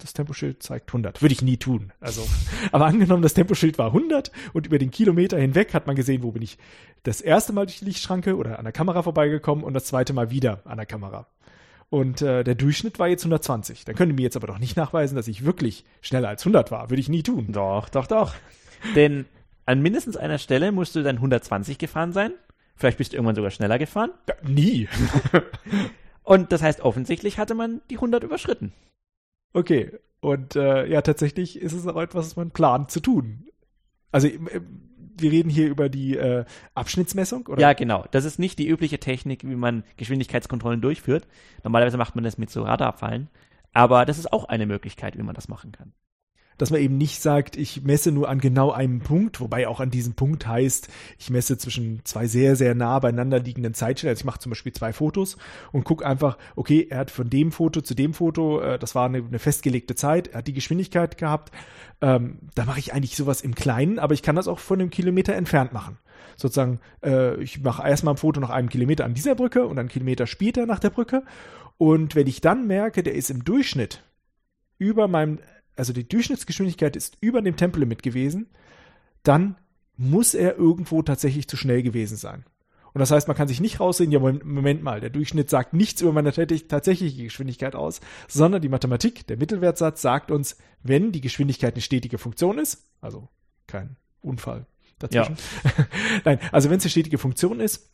das 0.00 0.12
Temposchild 0.12 0.62
zeigt 0.62 0.88
100. 0.90 1.22
Würde 1.22 1.32
ich 1.32 1.42
nie 1.42 1.56
tun. 1.56 1.92
Also, 2.00 2.26
aber 2.72 2.86
angenommen, 2.86 3.22
das 3.22 3.34
Temposchild 3.34 3.78
war 3.78 3.88
100 3.88 4.32
und 4.52 4.66
über 4.66 4.78
den 4.78 4.90
Kilometer 4.90 5.38
hinweg 5.38 5.74
hat 5.74 5.86
man 5.86 5.96
gesehen, 5.96 6.22
wo 6.22 6.32
bin 6.32 6.42
ich 6.42 6.58
das 7.02 7.20
erste 7.20 7.52
Mal 7.52 7.66
durch 7.66 7.78
die 7.78 7.84
Lichtschranke 7.84 8.36
oder 8.36 8.58
an 8.58 8.64
der 8.64 8.72
Kamera 8.72 9.02
vorbeigekommen 9.02 9.64
und 9.64 9.74
das 9.74 9.84
zweite 9.84 10.12
Mal 10.12 10.30
wieder 10.30 10.62
an 10.64 10.78
der 10.78 10.86
Kamera. 10.86 11.26
Und 11.90 12.22
äh, 12.22 12.42
der 12.42 12.56
Durchschnitt 12.56 12.98
war 12.98 13.06
jetzt 13.06 13.22
120. 13.22 13.84
Dann 13.84 13.94
könnte 13.94 14.14
mir 14.14 14.22
jetzt 14.22 14.36
aber 14.36 14.48
doch 14.48 14.58
nicht 14.58 14.76
nachweisen, 14.76 15.14
dass 15.14 15.28
ich 15.28 15.44
wirklich 15.44 15.84
schneller 16.00 16.28
als 16.28 16.42
100 16.42 16.72
war. 16.72 16.90
Würde 16.90 17.00
ich 17.00 17.08
nie 17.08 17.22
tun. 17.22 17.52
Doch, 17.52 17.88
doch, 17.88 18.08
doch. 18.08 18.34
Denn 18.96 19.26
an 19.66 19.80
mindestens 19.80 20.16
einer 20.16 20.38
Stelle 20.38 20.72
musst 20.72 20.96
du 20.96 21.02
dann 21.02 21.16
120 21.16 21.78
gefahren 21.78 22.12
sein. 22.12 22.32
Vielleicht 22.76 22.98
bist 22.98 23.12
du 23.12 23.16
irgendwann 23.16 23.36
sogar 23.36 23.50
schneller 23.50 23.78
gefahren. 23.78 24.10
Ja, 24.28 24.34
nie. 24.42 24.88
Und 26.22 26.52
das 26.52 26.62
heißt, 26.62 26.80
offensichtlich 26.80 27.38
hatte 27.38 27.54
man 27.54 27.82
die 27.90 27.96
100 27.96 28.24
überschritten. 28.24 28.72
Okay. 29.52 29.92
Und 30.20 30.56
äh, 30.56 30.86
ja, 30.86 31.02
tatsächlich 31.02 31.60
ist 31.60 31.74
es 31.74 31.86
auch 31.86 32.00
etwas, 32.00 32.26
was 32.26 32.36
man 32.36 32.50
plant 32.50 32.90
zu 32.90 33.00
tun. 33.00 33.46
Also 34.10 34.28
wir 34.28 35.30
reden 35.30 35.50
hier 35.50 35.68
über 35.68 35.88
die 35.88 36.16
äh, 36.16 36.44
Abschnittsmessung, 36.74 37.46
oder? 37.46 37.60
Ja, 37.60 37.72
genau. 37.72 38.06
Das 38.10 38.24
ist 38.24 38.38
nicht 38.38 38.58
die 38.58 38.68
übliche 38.68 38.98
Technik, 38.98 39.44
wie 39.44 39.54
man 39.54 39.84
Geschwindigkeitskontrollen 39.96 40.80
durchführt. 40.80 41.28
Normalerweise 41.62 41.98
macht 41.98 42.14
man 42.14 42.24
das 42.24 42.38
mit 42.38 42.50
so 42.50 42.62
Radarfallen. 42.62 43.28
Aber 43.72 44.06
das 44.06 44.18
ist 44.18 44.32
auch 44.32 44.44
eine 44.44 44.66
Möglichkeit, 44.66 45.18
wie 45.18 45.22
man 45.22 45.34
das 45.34 45.48
machen 45.48 45.72
kann. 45.72 45.92
Dass 46.58 46.70
man 46.70 46.80
eben 46.80 46.96
nicht 46.96 47.20
sagt, 47.20 47.56
ich 47.56 47.82
messe 47.82 48.12
nur 48.12 48.28
an 48.28 48.38
genau 48.38 48.70
einem 48.70 49.00
Punkt, 49.00 49.40
wobei 49.40 49.66
auch 49.66 49.80
an 49.80 49.90
diesem 49.90 50.14
Punkt 50.14 50.46
heißt, 50.46 50.88
ich 51.18 51.30
messe 51.30 51.58
zwischen 51.58 52.00
zwei 52.04 52.26
sehr, 52.26 52.56
sehr 52.56 52.74
nah 52.74 52.98
beieinander 52.98 53.40
liegenden 53.40 53.74
Zeitstellen. 53.74 54.10
Also 54.10 54.20
ich 54.20 54.24
mache 54.24 54.38
zum 54.38 54.50
Beispiel 54.50 54.72
zwei 54.72 54.92
Fotos 54.92 55.36
und 55.72 55.84
gucke 55.84 56.06
einfach, 56.06 56.38
okay, 56.56 56.86
er 56.88 56.98
hat 56.98 57.10
von 57.10 57.28
dem 57.28 57.52
Foto 57.52 57.80
zu 57.80 57.94
dem 57.94 58.14
Foto, 58.14 58.60
äh, 58.60 58.78
das 58.78 58.94
war 58.94 59.06
eine, 59.06 59.18
eine 59.18 59.38
festgelegte 59.38 59.94
Zeit, 59.94 60.28
er 60.28 60.38
hat 60.38 60.46
die 60.46 60.52
Geschwindigkeit 60.52 61.18
gehabt. 61.18 61.52
Ähm, 62.00 62.38
da 62.54 62.64
mache 62.64 62.78
ich 62.78 62.92
eigentlich 62.92 63.16
sowas 63.16 63.40
im 63.40 63.54
Kleinen, 63.54 63.98
aber 63.98 64.14
ich 64.14 64.22
kann 64.22 64.36
das 64.36 64.48
auch 64.48 64.58
von 64.58 64.80
einem 64.80 64.90
Kilometer 64.90 65.34
entfernt 65.34 65.72
machen. 65.72 65.98
Sozusagen, 66.36 66.80
äh, 67.02 67.40
ich 67.42 67.62
mache 67.62 67.88
erstmal 67.88 68.14
ein 68.14 68.18
Foto 68.18 68.40
nach 68.40 68.50
einem 68.50 68.68
Kilometer 68.68 69.04
an 69.04 69.14
dieser 69.14 69.34
Brücke 69.34 69.66
und 69.66 69.78
einen 69.78 69.88
Kilometer 69.88 70.26
später 70.26 70.66
nach 70.66 70.78
der 70.78 70.90
Brücke. 70.90 71.22
Und 71.76 72.14
wenn 72.14 72.26
ich 72.26 72.40
dann 72.40 72.66
merke, 72.66 73.02
der 73.02 73.14
ist 73.14 73.30
im 73.30 73.44
Durchschnitt 73.44 74.02
über 74.78 75.08
meinem, 75.08 75.38
also 75.76 75.92
die 75.92 76.08
Durchschnittsgeschwindigkeit 76.08 76.96
ist 76.96 77.18
über 77.20 77.42
dem 77.42 77.56
Tempolimit 77.56 78.02
gewesen, 78.02 78.48
dann 79.22 79.56
muss 79.96 80.34
er 80.34 80.56
irgendwo 80.56 81.02
tatsächlich 81.02 81.48
zu 81.48 81.56
schnell 81.56 81.82
gewesen 81.82 82.16
sein. 82.16 82.44
Und 82.92 83.00
das 83.00 83.10
heißt, 83.10 83.26
man 83.26 83.36
kann 83.36 83.48
sich 83.48 83.60
nicht 83.60 83.80
raussehen, 83.80 84.12
ja, 84.12 84.20
Moment 84.20 84.82
mal, 84.84 85.00
der 85.00 85.10
Durchschnitt 85.10 85.50
sagt 85.50 85.74
nichts 85.74 86.00
über 86.00 86.12
meine 86.12 86.32
tatsächliche 86.32 87.24
Geschwindigkeit 87.24 87.74
aus, 87.74 88.00
sondern 88.28 88.62
die 88.62 88.68
Mathematik, 88.68 89.26
der 89.26 89.36
Mittelwertsatz 89.36 90.00
sagt 90.00 90.30
uns, 90.30 90.56
wenn 90.82 91.10
die 91.10 91.20
Geschwindigkeit 91.20 91.74
eine 91.74 91.82
stetige 91.82 92.18
Funktion 92.18 92.56
ist, 92.58 92.88
also 93.00 93.28
kein 93.66 93.96
Unfall 94.20 94.66
dazwischen. 95.00 95.36
Nein, 96.24 96.38
also 96.52 96.70
wenn 96.70 96.78
es 96.78 96.84
eine 96.84 96.90
stetige 96.90 97.18
Funktion 97.18 97.58
ist, 97.58 97.90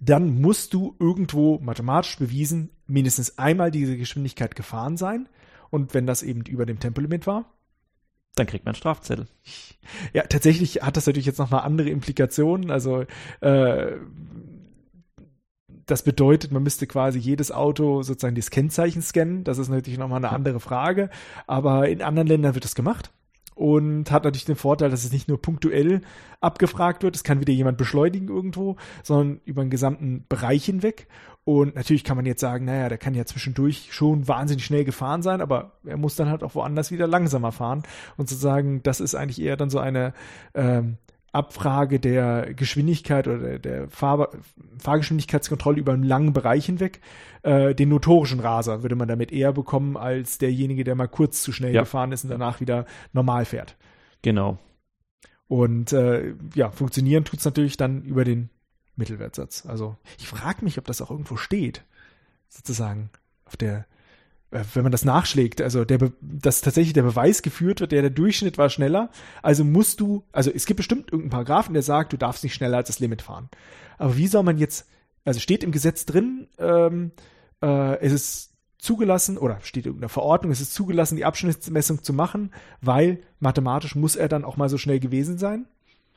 dann 0.00 0.40
musst 0.40 0.74
du 0.74 0.96
irgendwo 0.98 1.58
mathematisch 1.58 2.18
bewiesen 2.18 2.70
mindestens 2.86 3.38
einmal 3.38 3.70
diese 3.70 3.96
Geschwindigkeit 3.96 4.54
gefahren 4.54 4.98
sein. 4.98 5.28
Und 5.70 5.94
wenn 5.94 6.06
das 6.06 6.22
eben 6.22 6.42
über 6.42 6.66
dem 6.66 6.80
Tempolimit 6.80 7.26
war, 7.26 7.44
Dann 8.36 8.46
kriegt 8.46 8.64
man 8.64 8.72
einen 8.74 8.80
Strafzettel. 8.80 9.26
ja, 10.12 10.22
tatsächlich 10.22 10.82
hat 10.82 10.96
das 10.96 11.06
natürlich 11.06 11.26
jetzt 11.26 11.38
nochmal 11.38 11.62
andere 11.62 11.90
Implikationen. 11.90 12.70
Also 12.70 13.04
äh, 13.40 13.96
das 15.86 16.02
bedeutet, 16.04 16.52
man 16.52 16.62
müsste 16.62 16.86
quasi 16.86 17.18
jedes 17.18 17.50
Auto 17.50 18.02
sozusagen 18.02 18.36
das 18.36 18.50
Kennzeichen 18.50 19.02
scannen. 19.02 19.42
Das 19.42 19.58
ist 19.58 19.68
natürlich 19.68 19.98
nochmal 19.98 20.18
eine 20.18 20.30
andere 20.30 20.60
Frage. 20.60 21.10
Aber 21.46 21.88
in 21.88 22.02
anderen 22.02 22.28
Ländern 22.28 22.54
wird 22.54 22.64
das 22.64 22.76
gemacht. 22.76 23.10
Und 23.56 24.10
hat 24.10 24.24
natürlich 24.24 24.46
den 24.46 24.56
Vorteil, 24.56 24.88
dass 24.88 25.04
es 25.04 25.12
nicht 25.12 25.28
nur 25.28 25.42
punktuell 25.42 26.00
abgefragt 26.40 27.02
wird, 27.02 27.14
es 27.14 27.24
kann 27.24 27.40
wieder 27.40 27.52
jemand 27.52 27.76
beschleunigen 27.76 28.28
irgendwo, 28.28 28.76
sondern 29.02 29.40
über 29.44 29.62
den 29.62 29.68
gesamten 29.68 30.24
Bereich 30.30 30.64
hinweg. 30.64 31.08
Und 31.44 31.74
natürlich 31.74 32.04
kann 32.04 32.16
man 32.16 32.26
jetzt 32.26 32.40
sagen, 32.40 32.66
naja, 32.66 32.88
der 32.88 32.98
kann 32.98 33.14
ja 33.14 33.24
zwischendurch 33.24 33.88
schon 33.92 34.28
wahnsinnig 34.28 34.64
schnell 34.64 34.84
gefahren 34.84 35.22
sein, 35.22 35.40
aber 35.40 35.72
er 35.84 35.96
muss 35.96 36.14
dann 36.14 36.28
halt 36.28 36.42
auch 36.44 36.54
woanders 36.54 36.92
wieder 36.92 37.06
langsamer 37.06 37.50
fahren. 37.50 37.82
Und 38.16 38.28
zu 38.28 38.34
sagen, 38.34 38.82
das 38.82 39.00
ist 39.00 39.14
eigentlich 39.14 39.40
eher 39.40 39.56
dann 39.56 39.70
so 39.70 39.78
eine 39.78 40.12
ähm, 40.54 40.98
Abfrage 41.32 41.98
der 42.00 42.54
Geschwindigkeit 42.54 43.26
oder 43.26 43.58
der, 43.58 43.88
Fahr 43.88 44.30
Fahrgeschwindigkeitskontrolle 44.78 45.78
über 45.78 45.92
einen 45.92 46.02
langen 46.02 46.32
Bereich 46.32 46.66
hinweg. 46.66 47.00
Äh, 47.42 47.74
den 47.74 47.88
notorischen 47.88 48.40
Raser 48.40 48.82
würde 48.82 48.96
man 48.96 49.08
damit 49.08 49.32
eher 49.32 49.52
bekommen 49.52 49.96
als 49.96 50.38
derjenige, 50.38 50.84
der 50.84 50.94
mal 50.94 51.08
kurz 51.08 51.42
zu 51.42 51.52
schnell 51.52 51.74
Ja. 51.74 51.82
gefahren 51.82 52.12
ist 52.12 52.24
und 52.24 52.30
danach 52.30 52.60
wieder 52.60 52.84
normal 53.12 53.44
fährt. 53.44 53.76
Genau. 54.22 54.58
Und 55.48 55.92
äh, 55.92 56.34
ja, 56.54 56.70
funktionieren 56.70 57.24
tut's 57.24 57.44
natürlich 57.44 57.76
dann 57.76 58.02
über 58.02 58.24
den 58.24 58.50
Mittelwertsatz. 59.00 59.66
Also 59.66 59.96
ich 60.18 60.28
frage 60.28 60.64
mich, 60.64 60.78
ob 60.78 60.84
das 60.84 61.00
auch 61.02 61.10
irgendwo 61.10 61.36
steht, 61.36 61.84
sozusagen 62.48 63.10
auf 63.44 63.56
der, 63.56 63.86
äh, 64.50 64.62
wenn 64.74 64.84
man 64.84 64.92
das 64.92 65.04
nachschlägt, 65.04 65.60
also 65.60 65.84
der, 65.84 66.12
dass 66.20 66.60
tatsächlich 66.60 66.92
der 66.92 67.02
Beweis 67.02 67.42
geführt 67.42 67.80
wird, 67.80 67.92
der 67.92 68.02
der 68.02 68.10
Durchschnitt 68.10 68.58
war 68.58 68.70
schneller. 68.70 69.10
Also 69.42 69.64
musst 69.64 70.00
du, 70.00 70.24
also 70.32 70.50
es 70.50 70.66
gibt 70.66 70.78
bestimmt 70.78 71.12
irgendeinen 71.12 71.30
Paragraphen, 71.30 71.74
der 71.74 71.82
sagt, 71.82 72.12
du 72.12 72.16
darfst 72.16 72.44
nicht 72.44 72.54
schneller 72.54 72.76
als 72.76 72.88
das 72.88 73.00
Limit 73.00 73.22
fahren. 73.22 73.48
Aber 73.98 74.16
wie 74.16 74.28
soll 74.28 74.42
man 74.42 74.58
jetzt, 74.58 74.86
also 75.24 75.40
steht 75.40 75.64
im 75.64 75.72
Gesetz 75.72 76.06
drin, 76.06 76.48
ähm, 76.58 77.12
äh, 77.62 77.98
es 78.00 78.12
ist 78.12 78.50
zugelassen 78.78 79.36
oder 79.36 79.60
steht 79.62 79.84
in 79.84 79.90
irgendeiner 79.90 80.08
Verordnung, 80.08 80.52
es 80.52 80.60
ist 80.60 80.74
zugelassen, 80.74 81.16
die 81.16 81.24
Abschnittsmessung 81.24 82.02
zu 82.02 82.12
machen, 82.12 82.52
weil 82.80 83.20
mathematisch 83.38 83.94
muss 83.94 84.16
er 84.16 84.28
dann 84.28 84.44
auch 84.44 84.56
mal 84.56 84.68
so 84.68 84.78
schnell 84.78 85.00
gewesen 85.00 85.38
sein. 85.38 85.66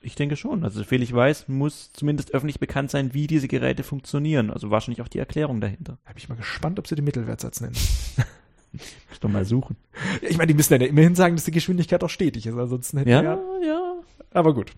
Ich 0.03 0.15
denke 0.15 0.35
schon. 0.35 0.63
Also, 0.63 0.83
soviel 0.83 1.01
ich 1.01 1.13
weiß, 1.13 1.47
muss 1.47 1.91
zumindest 1.93 2.33
öffentlich 2.33 2.59
bekannt 2.59 2.91
sein, 2.91 3.13
wie 3.13 3.25
diese 3.25 3.47
Geräte 3.47 3.83
funktionieren. 3.83 4.51
Also 4.51 4.69
wahrscheinlich 4.69 5.01
auch 5.01 5.07
die 5.07 5.19
Erklärung 5.19 5.61
dahinter. 5.61 5.97
Da 6.05 6.11
bin 6.11 6.17
ich 6.17 6.29
mal 6.29 6.35
gespannt, 6.35 6.77
ob 6.77 6.87
sie 6.87 6.95
den 6.95 7.05
Mittelwertsatz 7.05 7.61
nennen. 7.61 7.75
Muss 8.73 9.19
doch 9.21 9.29
mal 9.29 9.45
suchen. 9.45 9.77
Ich 10.21 10.37
meine, 10.37 10.47
die 10.47 10.55
müssen 10.55 10.73
ja 10.73 10.87
immerhin 10.87 11.15
sagen, 11.15 11.35
dass 11.35 11.45
die 11.45 11.51
Geschwindigkeit 11.51 12.03
auch 12.03 12.09
stetig 12.09 12.45
ist, 12.45 12.57
ansonsten 12.57 12.97
hätten 12.97 13.09
Ja, 13.09 13.21
ja. 13.21 13.39
ja. 13.65 13.93
Aber 14.31 14.53
gut. 14.53 14.73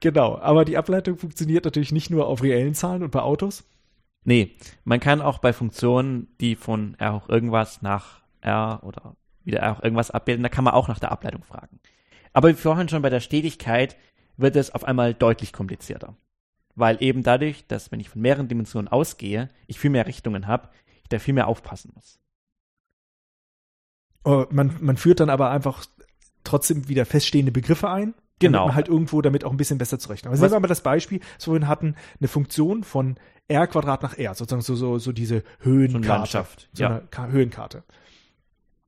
Genau. 0.00 0.38
Aber 0.38 0.64
die 0.64 0.76
Ableitung 0.76 1.16
funktioniert 1.16 1.64
natürlich 1.64 1.92
nicht 1.92 2.10
nur 2.10 2.26
auf 2.28 2.42
reellen 2.42 2.74
Zahlen 2.74 3.02
und 3.02 3.10
bei 3.10 3.20
Autos. 3.20 3.64
Nee, 4.24 4.52
man 4.84 5.00
kann 5.00 5.20
auch 5.20 5.38
bei 5.38 5.52
Funktionen, 5.52 6.28
die 6.40 6.56
von 6.56 6.94
R 6.98 7.14
hoch 7.14 7.28
irgendwas 7.28 7.82
nach 7.82 8.20
R 8.40 8.80
oder 8.82 9.16
wieder 9.44 9.58
R 9.58 9.76
hoch 9.76 9.82
irgendwas 9.82 10.10
abbilden, 10.10 10.42
da 10.42 10.48
kann 10.48 10.64
man 10.64 10.74
auch 10.74 10.88
nach 10.88 10.98
der 10.98 11.10
Ableitung 11.10 11.42
fragen. 11.42 11.80
Aber 12.34 12.48
wie 12.50 12.54
vorhin 12.54 12.88
schon 12.90 13.00
bei 13.02 13.10
der 13.10 13.20
Stetigkeit 13.20 13.96
wird 14.36 14.56
es 14.56 14.70
auf 14.74 14.84
einmal 14.84 15.14
deutlich 15.14 15.52
komplizierter. 15.52 16.16
Weil 16.74 17.00
eben 17.02 17.22
dadurch, 17.22 17.66
dass 17.68 17.90
wenn 17.92 18.00
ich 18.00 18.08
von 18.10 18.20
mehreren 18.20 18.48
Dimensionen 18.48 18.88
ausgehe, 18.88 19.48
ich 19.68 19.78
viel 19.78 19.90
mehr 19.90 20.06
Richtungen 20.06 20.46
habe, 20.46 20.68
ich 21.02 21.08
da 21.08 21.18
viel 21.18 21.34
mehr 21.34 21.46
aufpassen 21.46 21.92
muss. 21.94 22.18
Äh, 24.24 24.46
Man, 24.50 24.76
man 24.80 24.96
führt 24.96 25.20
dann 25.20 25.30
aber 25.30 25.50
einfach 25.50 25.84
trotzdem 26.42 26.88
wieder 26.88 27.06
feststehende 27.06 27.52
Begriffe 27.52 27.88
ein. 27.90 28.14
Genau. 28.40 28.74
Halt 28.74 28.88
irgendwo 28.88 29.22
damit 29.22 29.44
auch 29.44 29.52
ein 29.52 29.56
bisschen 29.56 29.78
besser. 29.78 29.94
Also 29.96 30.08
Was- 30.24 30.40
nehmen 30.40 30.52
wir 30.52 30.60
mal 30.60 30.66
das 30.66 30.82
Beispiel, 30.82 31.20
das 31.20 31.46
wir 31.46 31.52
vorhin 31.52 31.68
hatten, 31.68 31.94
eine 32.18 32.28
Funktion 32.28 32.82
von 32.82 33.16
r 33.46 33.66
Quadrat 33.68 34.02
nach 34.02 34.18
r, 34.18 34.34
sozusagen 34.34 34.62
so, 34.62 34.74
so, 34.74 34.98
so 34.98 35.12
diese 35.12 35.38
So 35.60 35.70
eine 35.70 35.76
Höhenkarte. 35.76 36.08
Landschaft. 36.08 36.68
so 36.72 36.82
Ja. 36.82 36.88
eine 36.90 37.00
Ka 37.10 37.28
Höhenkarte. 37.28 37.84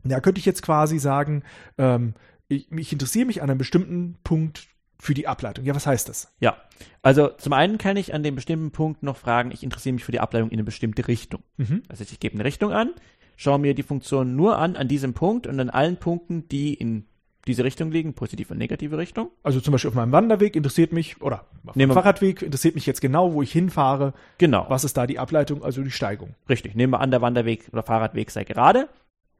Ja, 0.04 0.20
könnte 0.20 0.38
ich 0.40 0.46
jetzt 0.46 0.62
quasi 0.62 0.98
sagen, 0.98 1.44
ähm, 1.78 2.14
ich, 2.48 2.70
ich 2.70 2.92
interessiere 2.92 3.26
mich 3.26 3.42
an 3.42 3.50
einem 3.50 3.58
bestimmten 3.58 4.16
Punkt 4.24 4.68
für 4.98 5.14
die 5.14 5.28
Ableitung. 5.28 5.64
Ja, 5.64 5.74
was 5.74 5.86
heißt 5.86 6.08
das? 6.08 6.32
Ja. 6.40 6.56
Also 7.02 7.28
zum 7.28 7.52
einen 7.52 7.78
kann 7.78 7.96
ich 7.96 8.14
an 8.14 8.22
dem 8.22 8.34
bestimmten 8.34 8.70
Punkt 8.70 9.02
noch 9.02 9.16
fragen, 9.16 9.50
ich 9.50 9.62
interessiere 9.62 9.92
mich 9.94 10.04
für 10.04 10.12
die 10.12 10.20
Ableitung 10.20 10.50
in 10.50 10.56
eine 10.56 10.64
bestimmte 10.64 11.06
Richtung. 11.08 11.42
Mhm. 11.56 11.82
Das 11.88 12.00
heißt, 12.00 12.12
ich 12.12 12.20
gebe 12.20 12.34
eine 12.34 12.44
Richtung 12.44 12.72
an, 12.72 12.92
schaue 13.36 13.58
mir 13.58 13.74
die 13.74 13.82
Funktion 13.82 14.36
nur 14.36 14.58
an 14.58 14.76
an 14.76 14.88
diesem 14.88 15.12
Punkt 15.12 15.46
und 15.46 15.60
an 15.60 15.70
allen 15.70 15.98
Punkten, 15.98 16.48
die 16.48 16.74
in 16.74 17.04
diese 17.46 17.62
Richtung 17.62 17.92
liegen, 17.92 18.14
positive 18.14 18.52
und 18.52 18.58
negative 18.58 18.98
Richtung. 18.98 19.30
Also 19.42 19.60
zum 19.60 19.72
Beispiel 19.72 19.88
auf 19.88 19.94
meinem 19.94 20.12
Wanderweg 20.12 20.56
interessiert 20.56 20.92
mich, 20.92 21.22
oder 21.22 21.46
auf 21.64 21.74
dem 21.74 21.92
Fahrradweg 21.92 22.42
interessiert 22.42 22.74
mich 22.74 22.86
jetzt 22.86 23.00
genau, 23.00 23.34
wo 23.34 23.42
ich 23.42 23.52
hinfahre. 23.52 24.14
Genau. 24.38 24.66
Was 24.68 24.82
ist 24.82 24.96
da 24.96 25.06
die 25.06 25.18
Ableitung, 25.18 25.62
also 25.62 25.82
die 25.82 25.92
Steigung? 25.92 26.34
Richtig. 26.48 26.74
Nehmen 26.74 26.92
wir 26.92 27.00
an, 27.00 27.12
der 27.12 27.20
Wanderweg 27.20 27.68
oder 27.72 27.84
Fahrradweg 27.84 28.30
sei 28.30 28.42
gerade. 28.42 28.88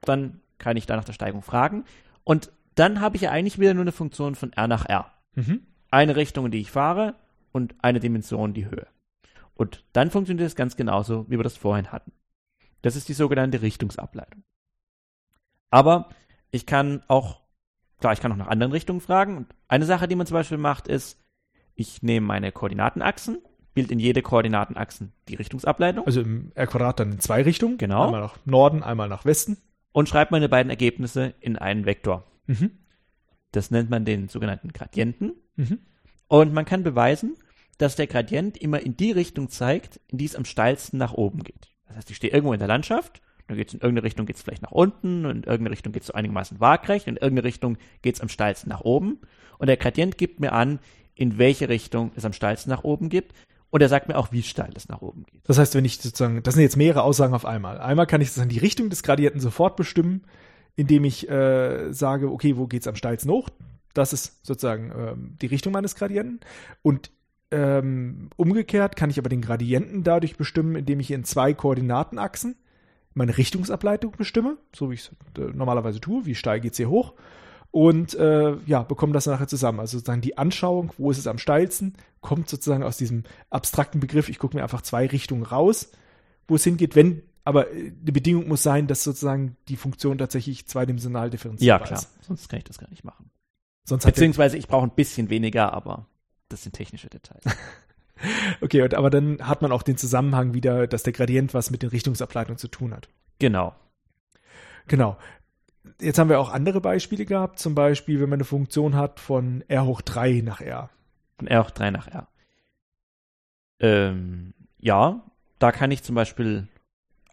Dann 0.03 0.41
kann 0.59 0.77
ich 0.77 0.87
da 0.87 0.95
nach 0.95 1.05
der 1.05 1.15
Steigung 1.15 1.43
fragen. 1.43 1.85
Und 2.23 2.53
dann 2.77 3.01
habe 3.01 3.16
ich 3.16 3.23
ja 3.23 3.31
eigentlich 3.31 3.59
wieder 3.59 3.74
nur 3.74 3.82
eine 3.82 3.93
Funktion 3.93 4.35
von 4.36 4.53
R 4.53 4.69
nach 4.69 4.89
R. 4.89 5.11
Mhm. 5.35 5.62
Eine 5.90 6.15
Richtung, 6.16 6.47
in 6.47 6.53
die 6.53 6.61
ich 6.61 6.70
fahre 6.70 7.15
und 7.53 7.74
eine 7.82 8.01
Dimension, 8.01 8.55
die 8.55 8.66
Höhe. 8.66 8.86
Und 9.55 9.85
dann 9.93 10.11
funktioniert 10.11 10.47
es 10.47 10.57
ganz 10.57 10.77
genauso, 10.77 11.27
wie 11.28 11.39
wir 11.39 11.43
das 11.43 11.57
vorhin 11.57 11.90
hatten. 11.90 12.12
Das 12.82 12.94
ist 12.94 13.09
die 13.09 13.15
sogenannte 13.15 13.62
Richtungsableitung. 13.62 14.44
Aber 15.70 16.11
ich 16.51 16.66
kann 16.66 17.03
auch, 17.09 17.40
klar, 17.98 18.12
ich 18.12 18.20
kann 18.20 18.31
auch 18.32 18.36
nach 18.36 18.48
anderen 18.48 18.73
Richtungen 18.73 19.01
fragen. 19.01 19.36
Und 19.39 19.55
eine 19.69 19.86
Sache, 19.86 20.07
die 20.07 20.15
man 20.15 20.27
zum 20.27 20.35
Beispiel 20.35 20.59
macht, 20.59 20.86
ist, 20.86 21.19
ich 21.74 22.03
nehme 22.03 22.27
meine 22.27 22.53
Koordinatenachsen, 22.53 23.39
bilde 23.73 23.93
in 23.93 23.98
jede 23.98 24.23
Koordinatenachsen 24.23 25.12
die 25.28 25.35
Richtungsableitung 25.35 26.07
Also 26.07 26.20
im 26.20 26.53
R-Quadrat 26.55 27.01
dann 27.01 27.12
in 27.12 27.20
zwei 27.20 27.43
Richtungen. 27.43 27.78
Genau. 27.78 28.07
Einmal 28.07 28.20
nach 28.20 28.36
Norden, 28.44 28.82
einmal 28.82 29.09
nach 29.09 29.24
Westen. 29.24 29.57
und 29.93 30.09
schreibe 30.09 30.32
meine 30.32 30.48
beiden 30.48 30.69
Ergebnisse 30.69 31.35
in 31.40 31.57
einen 31.57 31.86
Vektor. 31.86 32.24
Mhm. 32.47 32.70
Das 33.52 33.70
nennt 33.70 33.90
man 33.90 34.05
den 34.05 34.28
sogenannten 34.28 34.73
Gradienten. 34.73 35.35
Mhm. 35.56 35.78
Und 36.28 36.52
man 36.52 36.64
kann 36.64 36.82
beweisen, 36.82 37.36
dass 37.78 37.97
der 37.97 38.06
Gradient 38.06 38.56
immer 38.56 38.81
in 38.81 38.97
die 38.97 39.12
Richtung 39.12 39.48
zeigt, 39.48 40.01
in 40.09 40.18
die 40.18 40.24
es 40.24 40.36
am 40.36 40.44
steilsten 40.44 40.98
nach 40.98 41.12
oben 41.12 41.43
geht. 41.43 41.70
Das 41.86 41.97
heißt, 41.97 42.10
ich 42.10 42.16
stehe 42.16 42.32
irgendwo 42.32 42.52
in 42.52 42.59
der 42.59 42.68
Landschaft, 42.68 43.23
dann 43.47 43.56
geht 43.56 43.68
es 43.68 43.74
in 43.74 43.81
irgendeine 43.81 44.05
Richtung, 44.05 44.27
geht 44.27 44.36
es 44.36 44.43
vielleicht 44.43 44.62
nach 44.62 44.73
unten, 44.73 45.24
und 45.24 45.36
in 45.36 45.43
irgendeine 45.44 45.70
Richtung 45.70 45.93
geht 45.93 46.02
es 46.02 46.09
so 46.09 46.14
einigermaßen 46.14 46.59
waagrecht, 46.59 47.06
und 47.06 47.16
in 47.16 47.23
irgendeine 47.23 47.44
Richtung 47.44 47.78
geht 48.02 48.16
es 48.16 48.20
am 48.20 48.28
steilsten 48.28 48.70
nach 48.70 48.81
oben. 48.81 49.20
Und 49.59 49.68
der 49.68 49.77
Gradient 49.77 50.18
gibt 50.18 50.40
mir 50.40 50.52
an, 50.52 50.81
in 51.14 51.39
welche 51.39 51.68
Richtung 51.68 52.10
es 52.16 52.24
am 52.24 52.32
steilsten 52.32 52.70
nach 52.70 52.85
oben 52.85 53.09
gibt. 53.09 53.35
Und 53.70 53.81
er 53.82 53.89
sagt 53.89 54.09
mir 54.09 54.16
auch, 54.16 54.32
wie 54.32 54.43
steil 54.43 54.73
es 54.74 54.89
nach 54.89 55.02
oben 55.02 55.24
geht. 55.24 55.43
Das 55.44 55.59
heißt, 55.59 55.74
wenn 55.74 55.85
ich 55.85 55.98
sozusagen, 55.98 56.43
das 56.43 56.55
sind 56.55 56.62
jetzt 56.62 56.77
mehrere 56.77 57.02
Aussagen 57.02 57.35
auf 57.35 57.44
einmal. 57.44 57.78
Einmal 57.78 58.06
kann 58.06 58.20
ich 58.20 58.28
sozusagen 58.28 58.51
die 58.51 58.59
Richtung 58.59 58.90
des 58.90 59.02
Gradienten 59.02 59.40
sofort 59.40 59.77
bestimmen, 59.77 60.23
indem 60.77 61.05
ich 61.05 61.28
äh, 61.28 61.93
sage, 61.93 62.31
okay, 62.31 62.57
wo 62.57 62.66
geht's 62.66 62.86
am 62.86 62.97
steilsten 62.97 63.31
hoch? 63.31 63.48
Das 63.94 64.12
ist 64.12 64.47
sozusagen 64.47 64.93
ähm, 64.97 65.36
die 65.40 65.47
Richtung 65.47 65.73
meines 65.73 65.94
Gradienten. 65.94 66.40
Und 66.82 67.11
ähm, 67.51 68.28
umgekehrt 68.36 68.97
kann 68.97 69.11
ich 69.11 69.19
aber 69.19 69.28
den 69.28 69.40
Gradienten 69.40 70.05
dadurch 70.05 70.36
bestimmen, 70.36 70.77
indem 70.77 71.01
ich 71.01 71.11
in 71.11 71.24
zwei 71.24 71.55
Koordinatenachsen 71.55 72.57
meine 73.15 73.36
Richtungsableitung 73.39 74.12
bestimme, 74.12 74.59
so 74.74 74.90
wie 74.90 74.94
ich 74.94 75.01
es 75.01 75.43
äh, 75.43 75.51
normalerweise 75.53 76.01
tue, 76.01 76.27
wie 76.27 76.35
steil 76.35 76.61
geht's 76.61 76.77
hier 76.77 76.90
hoch. 76.90 77.15
Und 77.70 78.15
äh, 78.15 78.57
ja, 78.66 78.82
bekomme 78.82 79.12
das 79.12 79.27
nachher 79.27 79.48
zusammen. 79.48 79.81
Also 79.81 79.98
sozusagen 79.98 80.20
die 80.20 80.39
Anschauung, 80.39 80.93
wo 80.98 81.11
ist 81.11 81.19
es 81.19 81.27
am 81.27 81.39
steilsten, 81.39 81.94
kommt 82.20 82.48
sozusagen 82.48 82.82
aus 82.82 82.97
diesem 82.97 83.24
abstrakten 83.51 84.01
Begriff, 84.01 84.28
ich 84.28 84.39
gucke 84.39 84.57
mir 84.57 84.62
einfach 84.62 84.82
zwei 84.82 85.07
Richtungen 85.07 85.43
raus, 85.43 85.93
wo 86.48 86.57
es 86.57 86.65
hingeht, 86.65 86.97
wenn, 86.97 87.23
aber 87.47 87.73
äh, 87.73 87.93
die 87.93 88.12
Bedingung 88.12 88.48
muss 88.48 88.62
sein, 88.64 88.89
dass 88.89 89.05
sozusagen 89.05 89.56
die 89.68 89.77
Funktion 89.77 90.18
tatsächlich 90.18 90.66
zweidimensional 90.66 91.27
Ja, 91.27 91.31
differenzierbar 91.31 91.86
klar. 91.86 92.01
ist. 92.01 92.24
Sonst 92.24 92.48
kann 92.48 92.59
ich 92.59 92.64
das 92.64 92.77
gar 92.77 92.90
nicht 92.90 93.05
machen. 93.05 93.31
Sonst 93.85 94.05
Beziehungsweise 94.05 94.59
ich 94.59 94.66
brauche 94.66 94.85
ein 94.85 94.94
bisschen 94.94 95.31
weniger, 95.31 95.73
aber 95.73 96.06
das 96.48 96.64
sind 96.64 96.74
technische 96.74 97.09
Details. 97.09 97.44
okay, 98.60 98.82
und, 98.82 98.94
aber 98.94 99.10
dann 99.10 99.47
hat 99.47 99.62
man 99.62 99.70
auch 99.70 99.85
den 99.85 99.97
Zusammenhang 99.97 100.55
wieder, 100.55 100.89
dass 100.89 101.05
der 101.05 101.12
Gradient 101.12 101.55
was 101.55 101.70
mit 101.70 101.82
den 101.82 101.90
Richtungsableitungen 101.90 102.59
zu 102.59 102.68
tun 102.68 102.93
hat. 102.93 103.09
genau. 103.39 103.74
Genau. 104.89 105.16
Jetzt 106.01 106.18
haben 106.18 106.28
wir 106.28 106.39
auch 106.39 106.52
andere 106.52 106.81
Beispiele 106.81 107.24
gehabt, 107.24 107.59
zum 107.59 107.74
Beispiel, 107.74 108.20
wenn 108.20 108.28
man 108.28 108.39
eine 108.39 108.44
Funktion 108.44 108.94
hat 108.94 109.18
von 109.18 109.64
r 109.66 109.85
hoch 109.85 110.01
3 110.01 110.43
nach 110.44 110.60
r. 110.60 110.90
Von 111.39 111.48
R 111.48 111.64
hoch 111.64 111.70
3 111.70 111.90
nach 111.90 112.06
R. 112.06 112.28
Ähm, 113.81 114.52
ja, 114.78 115.24
da 115.59 115.73
kann 115.73 115.90
ich 115.90 116.05
zum 116.05 116.14
Beispiel 116.14 116.68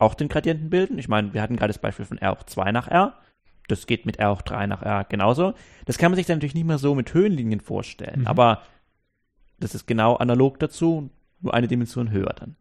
auch 0.04 0.14
den 0.16 0.28
Gradienten 0.30 0.70
bilden. 0.70 0.98
Ich 1.00 1.08
meine, 1.08 1.34
wir 1.34 1.42
hatten 1.42 1.56
gerade 1.56 1.74
das 1.74 1.82
Beispiel 1.82 2.06
von 2.06 2.18
R 2.18 2.32
hoch 2.32 2.44
2 2.44 2.72
nach 2.72 2.88
R. 2.88 3.18
Das 3.68 3.88
geht 3.88 4.06
mit 4.06 4.18
R 4.20 4.32
hoch 4.32 4.42
3 4.42 4.68
nach 4.68 4.82
R 4.82 5.06
genauso. 5.06 5.54
Das 5.86 5.98
kann 5.98 6.12
man 6.12 6.18
sich 6.18 6.26
dann 6.28 6.38
natürlich 6.38 6.56
nicht 6.56 6.68
mehr 6.68 6.78
so 6.78 6.96
mit 6.96 7.14
Höhenlinien 7.14 7.62
vorstellen, 7.62 8.22
Mhm. 8.22 8.28
aber 8.28 8.62
das 9.60 9.74
ist 9.76 9.88
genau 9.88 10.16
analog 10.16 10.60
dazu, 10.60 11.10
nur 11.40 11.54
eine 11.54 11.68
Dimension 11.68 12.12
höher 12.12 12.34
dann. 12.34 12.56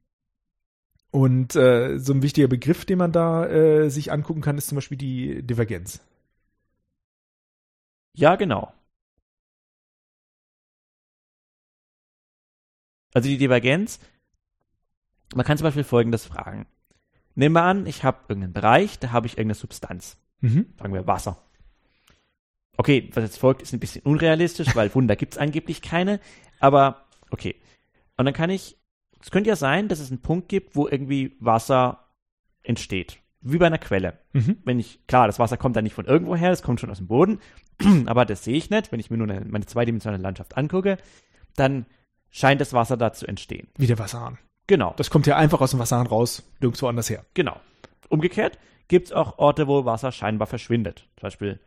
Und 1.10 1.56
äh, 1.56 1.98
so 1.98 2.12
ein 2.14 2.22
wichtiger 2.22 2.48
Begriff, 2.48 2.84
den 2.84 2.98
man 2.98 3.12
da 3.12 3.46
äh, 3.46 3.90
sich 3.90 4.12
angucken 4.12 4.40
kann, 4.40 4.56
ist 4.56 4.68
zum 4.68 4.76
Beispiel 4.76 4.96
die 4.96 5.42
Divergenz. 5.42 6.00
Ja, 8.14 8.36
genau. 8.36 8.72
Also 13.14 13.28
die 13.28 13.36
Divergenz, 13.38 14.00
man 15.34 15.44
kann 15.44 15.58
zum 15.58 15.64
Beispiel 15.66 15.84
folgendes 15.84 16.24
fragen. 16.24 16.66
Nehmen 17.34 17.54
wir 17.54 17.62
an, 17.62 17.86
ich 17.86 18.04
habe 18.04 18.18
irgendeinen 18.28 18.52
Bereich, 18.52 18.98
da 18.98 19.12
habe 19.12 19.26
ich 19.26 19.34
irgendeine 19.34 19.54
Substanz. 19.54 20.16
Mhm. 20.40 20.66
Sagen 20.78 20.92
wir 20.94 21.06
Wasser. 21.06 21.38
Okay, 22.76 23.10
was 23.14 23.24
jetzt 23.24 23.38
folgt, 23.38 23.62
ist 23.62 23.72
ein 23.72 23.80
bisschen 23.80 24.02
unrealistisch, 24.02 24.74
weil 24.74 24.94
Wunder 24.94 25.16
gibt 25.16 25.34
es 25.34 25.38
angeblich 25.38 25.82
keine. 25.82 26.20
Aber 26.60 27.04
okay. 27.30 27.56
Und 28.16 28.24
dann 28.24 28.34
kann 28.34 28.50
ich, 28.50 28.76
es 29.20 29.30
könnte 29.30 29.48
ja 29.48 29.56
sein, 29.56 29.88
dass 29.88 30.00
es 30.00 30.10
einen 30.10 30.22
Punkt 30.22 30.48
gibt, 30.48 30.76
wo 30.76 30.88
irgendwie 30.88 31.36
Wasser 31.40 32.08
entsteht. 32.62 33.18
wie 33.40 33.58
bei 33.58 33.66
einer 33.66 33.78
Quelle. 33.78 34.18
Mhm. 34.32 34.58
Wenn 34.64 34.78
ich, 34.78 35.06
klar, 35.06 35.26
das 35.26 35.38
Wasser 35.38 35.56
kommt 35.56 35.76
dann 35.76 35.84
nicht 35.84 35.94
von 35.94 36.06
irgendwo 36.06 36.36
her, 36.36 36.52
es 36.52 36.62
kommt 36.62 36.80
schon 36.80 36.90
aus 36.90 36.98
dem 36.98 37.08
Boden, 37.08 37.40
aber 38.06 38.24
das 38.24 38.44
sehe 38.44 38.56
ich 38.56 38.70
nicht. 38.70 38.92
Wenn 38.92 39.00
ich 39.00 39.10
mir 39.10 39.16
nur 39.16 39.28
eine, 39.28 39.44
meine 39.44 39.66
zweidimensionale 39.66 40.22
Landschaft 40.22 40.56
angucke, 40.56 40.98
dann 41.56 41.86
scheint 42.30 42.60
das 42.60 42.72
Wasser 42.72 42.96
da 42.96 43.12
zu 43.12 43.26
entstehen. 43.26 43.68
Wie 43.76 43.86
der 43.86 43.98
Wasserhahn. 43.98 44.38
Genau, 44.66 44.94
Das 44.96 45.10
kommt 45.10 45.26
ja 45.26 45.36
einfach 45.36 45.60
aus 45.60 45.70
dem 45.70 45.80
Wasserhahn 45.80 46.06
raus, 46.06 46.42
nirgendwo 46.60 46.86
anders 46.86 47.10
her. 47.10 47.24
genau. 47.34 47.60
Umgekehrt 48.08 48.58
gibt 48.88 49.06
es 49.06 49.12
auch 49.12 49.38
Orte, 49.38 49.66
wo 49.68 49.86
Wasser 49.86 50.12
scheinbar 50.12 50.46
verschwindet. 50.46 51.08
Zum 51.16 51.22
Beispiel 51.22 51.60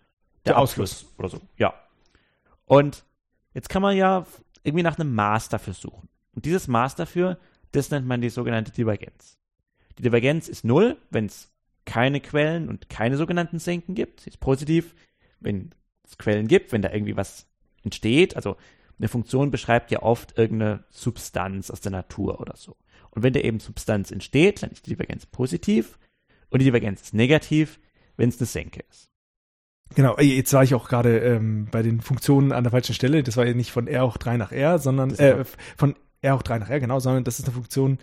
der, 0.45 0.53
Der 0.53 0.59
Ausfluss 0.59 1.07
oder 1.17 1.27
so. 1.29 1.41
Ja. 1.57 1.73
Und 2.65 3.03
jetzt 3.55 3.67
kann 3.69 3.81
man 3.81 3.97
ja 3.97 4.25
irgendwie 4.63 4.83
nach 4.83 4.99
einem 4.99 5.15
Maß 5.15 5.49
dafür 5.49 5.73
suchen. 5.73 6.07
Und 6.35 6.45
dieses 6.45 6.67
Maß 6.67 6.93
dafür, 6.95 7.39
das 7.71 7.89
nennt 7.89 8.05
man 8.05 8.21
die 8.21 8.29
sogenannte 8.29 8.71
Divergenz. 8.71 9.37
Die 9.97 10.03
Divergenz 10.03 10.47
ist 10.47 10.63
null, 10.65 10.97
wenn 11.09 11.25
es 11.25 11.51
keine 11.85 12.19
Quellen 12.21 12.69
und 12.69 12.89
keine 12.89 13.17
sogenannten 13.17 13.57
Senken 13.57 13.95
gibt. 13.95 14.21
Sie 14.21 14.29
ist 14.29 14.39
positiv, 14.39 14.93
wenn 15.39 15.71
es 16.03 16.17
Quellen 16.17 16.47
gibt, 16.47 16.71
wenn 16.71 16.81
da 16.83 16.91
irgendwie 16.91 17.17
was 17.17 17.47
entsteht. 17.83 18.35
Also 18.35 18.55
eine 18.99 19.07
Funktion 19.07 19.49
beschreibt 19.51 19.89
ja 19.91 20.03
oft 20.03 20.37
irgendeine 20.37 20.83
Substanz 20.89 21.71
aus 21.71 21.81
der 21.81 21.91
Natur 21.91 22.39
oder 22.39 22.55
so. 22.55 22.75
Und 23.15 23.23
wenn 23.23 23.33
da 23.33 23.39
eben 23.39 23.59
Substanz 23.59 24.11
entsteht, 24.11 24.61
dann 24.61 24.71
ist 24.71 24.85
die 24.85 24.91
Divergenz 24.91 25.25
positiv 25.25 25.97
und 26.49 26.59
die 26.59 26.65
Divergenz 26.65 27.01
ist 27.01 27.13
negativ, 27.13 27.79
wenn 28.17 28.29
es 28.29 28.39
eine 28.39 28.45
Senke 28.45 28.83
ist. 28.89 29.09
Genau, 29.95 30.15
ey, 30.17 30.35
jetzt 30.35 30.51
war 30.53 30.63
ich 30.63 30.75
auch 30.75 30.89
gerade 30.89 31.19
ähm, 31.19 31.67
bei 31.71 31.81
den 31.81 32.01
Funktionen 32.01 32.51
an 32.51 32.63
der 32.63 32.71
falschen 32.71 32.95
Stelle. 32.95 33.23
Das 33.23 33.37
war 33.37 33.45
ja 33.45 33.53
nicht 33.53 33.71
von 33.71 33.87
R 33.87 34.07
hoch 34.07 34.17
3 34.17 34.37
nach 34.37 34.51
R, 34.51 34.79
sondern 34.79 35.13
äh, 35.15 35.45
von 35.77 35.95
R 36.21 36.35
hoch 36.35 36.43
3 36.43 36.59
nach 36.59 36.69
R, 36.69 36.79
genau, 36.79 36.99
sondern 36.99 37.23
das 37.23 37.39
ist 37.39 37.45
eine 37.45 37.53
Funktion 37.53 37.99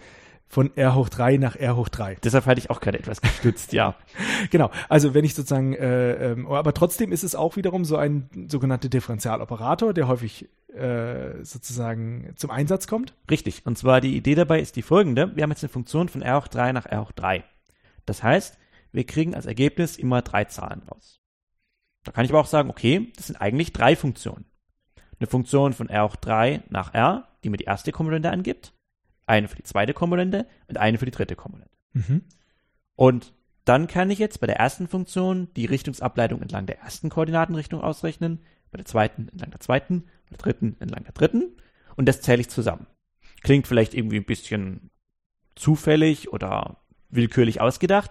von 0.52 0.70
R 0.76 0.94
hoch 0.94 1.08
3 1.08 1.38
nach 1.38 1.56
R 1.56 1.76
hoch 1.76 1.88
3. 1.88 2.18
Deshalb 2.22 2.44
hatte 2.44 2.58
ich 2.58 2.68
auch 2.68 2.80
gerade 2.80 2.98
etwas 2.98 3.22
gestützt, 3.22 3.72
ja. 3.72 3.94
Genau, 4.50 4.70
also 4.90 5.14
wenn 5.14 5.24
ich 5.24 5.34
sozusagen, 5.34 5.72
äh, 5.72 6.32
ähm, 6.32 6.46
aber 6.46 6.74
trotzdem 6.74 7.10
ist 7.10 7.24
es 7.24 7.34
auch 7.34 7.56
wiederum 7.56 7.86
so 7.86 7.96
ein 7.96 8.28
sogenannter 8.48 8.90
Differentialoperator, 8.90 9.94
der 9.94 10.08
häufig 10.08 10.50
äh, 10.74 11.42
sozusagen 11.42 12.34
zum 12.36 12.50
Einsatz 12.50 12.86
kommt. 12.86 13.14
Richtig. 13.30 13.64
Und 13.64 13.78
zwar 13.78 14.02
die 14.02 14.14
Idee 14.14 14.34
dabei 14.34 14.60
ist 14.60 14.76
die 14.76 14.82
folgende. 14.82 15.34
Wir 15.34 15.42
haben 15.42 15.50
jetzt 15.50 15.64
eine 15.64 15.70
Funktion 15.70 16.10
von 16.10 16.20
R 16.20 16.42
hoch 16.42 16.48
3 16.48 16.72
nach 16.72 16.84
R 16.84 17.00
hoch 17.00 17.12
3. 17.12 17.44
Das 18.04 18.22
heißt, 18.22 18.58
wir 18.92 19.06
kriegen 19.06 19.34
als 19.34 19.46
Ergebnis 19.46 19.96
immer 19.96 20.20
drei 20.20 20.44
Zahlen 20.44 20.82
raus. 20.82 21.22
Da 22.04 22.12
kann 22.12 22.26
ich 22.26 22.30
aber 22.30 22.40
auch 22.40 22.46
sagen, 22.46 22.68
okay, 22.68 23.10
das 23.16 23.28
sind 23.28 23.36
eigentlich 23.40 23.72
drei 23.72 23.96
Funktionen. 23.96 24.44
Eine 25.18 25.28
Funktion 25.28 25.72
von 25.72 25.88
R 25.88 26.04
hoch 26.04 26.16
3 26.16 26.64
nach 26.68 26.92
R, 26.92 27.28
die 27.42 27.48
mir 27.48 27.56
die 27.56 27.64
erste 27.64 27.90
Komponente 27.90 28.30
angibt, 28.30 28.74
eine 29.32 29.48
für 29.48 29.56
die 29.56 29.62
zweite 29.64 29.94
Komponente 29.94 30.46
und 30.68 30.78
eine 30.78 30.98
für 30.98 31.06
die 31.06 31.10
dritte 31.10 31.34
Komponente. 31.34 31.74
Mhm. 31.94 32.22
Und 32.94 33.32
dann 33.64 33.86
kann 33.86 34.10
ich 34.10 34.18
jetzt 34.18 34.40
bei 34.40 34.46
der 34.46 34.56
ersten 34.56 34.88
Funktion 34.88 35.48
die 35.56 35.66
Richtungsableitung 35.66 36.42
entlang 36.42 36.66
der 36.66 36.80
ersten 36.80 37.08
Koordinatenrichtung 37.08 37.80
ausrechnen, 37.80 38.40
bei 38.70 38.76
der 38.76 38.86
zweiten 38.86 39.28
entlang 39.28 39.50
der 39.50 39.60
zweiten, 39.60 40.04
bei 40.24 40.36
der 40.36 40.38
dritten 40.38 40.76
entlang 40.80 41.04
der 41.04 41.12
dritten 41.12 41.56
und 41.96 42.06
das 42.06 42.20
zähle 42.20 42.40
ich 42.40 42.50
zusammen. 42.50 42.86
Klingt 43.42 43.66
vielleicht 43.66 43.94
irgendwie 43.94 44.18
ein 44.18 44.24
bisschen 44.24 44.90
zufällig 45.54 46.32
oder 46.32 46.82
willkürlich 47.08 47.60
ausgedacht, 47.60 48.10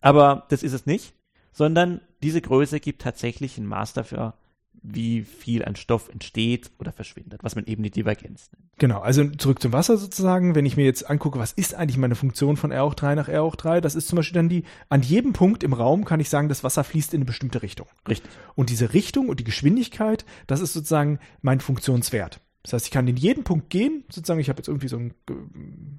aber 0.00 0.46
das 0.48 0.62
ist 0.62 0.72
es 0.72 0.86
nicht, 0.86 1.14
sondern 1.52 2.00
diese 2.22 2.40
Größe 2.40 2.80
gibt 2.80 3.02
tatsächlich 3.02 3.58
ein 3.58 3.66
Maß 3.66 3.92
dafür, 3.92 4.34
wie 4.82 5.22
viel 5.22 5.64
an 5.64 5.76
Stoff 5.76 6.08
entsteht 6.08 6.70
oder 6.78 6.92
verschwindet, 6.92 7.42
was 7.42 7.54
man 7.54 7.64
eben 7.66 7.82
die 7.82 7.90
Divergenz 7.90 8.50
nennt. 8.52 8.64
Genau, 8.78 9.00
also 9.00 9.24
zurück 9.30 9.62
zum 9.62 9.72
Wasser 9.72 9.96
sozusagen. 9.96 10.54
Wenn 10.54 10.66
ich 10.66 10.76
mir 10.76 10.84
jetzt 10.84 11.08
angucke, 11.08 11.38
was 11.38 11.52
ist 11.52 11.74
eigentlich 11.74 11.96
meine 11.96 12.16
Funktion 12.16 12.56
von 12.56 12.70
R 12.70 12.84
hoch 12.84 12.94
3 12.94 13.14
nach 13.14 13.28
R 13.28 13.44
hoch 13.44 13.56
3, 13.56 13.80
das 13.80 13.94
ist 13.94 14.08
zum 14.08 14.16
Beispiel 14.16 14.34
dann 14.34 14.48
die, 14.48 14.64
an 14.88 15.02
jedem 15.02 15.32
Punkt 15.32 15.62
im 15.62 15.72
Raum 15.72 16.04
kann 16.04 16.20
ich 16.20 16.28
sagen, 16.28 16.48
das 16.48 16.64
Wasser 16.64 16.84
fließt 16.84 17.14
in 17.14 17.18
eine 17.18 17.24
bestimmte 17.24 17.62
Richtung. 17.62 17.86
Richtig. 18.08 18.30
Und 18.54 18.70
diese 18.70 18.92
Richtung 18.92 19.28
und 19.28 19.40
die 19.40 19.44
Geschwindigkeit, 19.44 20.24
das 20.46 20.60
ist 20.60 20.72
sozusagen 20.72 21.18
mein 21.40 21.60
Funktionswert. 21.60 22.40
Das 22.64 22.72
heißt, 22.72 22.86
ich 22.86 22.90
kann 22.90 23.06
in 23.06 23.18
jeden 23.18 23.44
Punkt 23.44 23.68
gehen, 23.68 24.04
sozusagen, 24.08 24.40
ich 24.40 24.48
habe 24.48 24.58
jetzt 24.58 24.68
irgendwie 24.68 24.88
so 24.88 24.96
ein, 24.96 25.12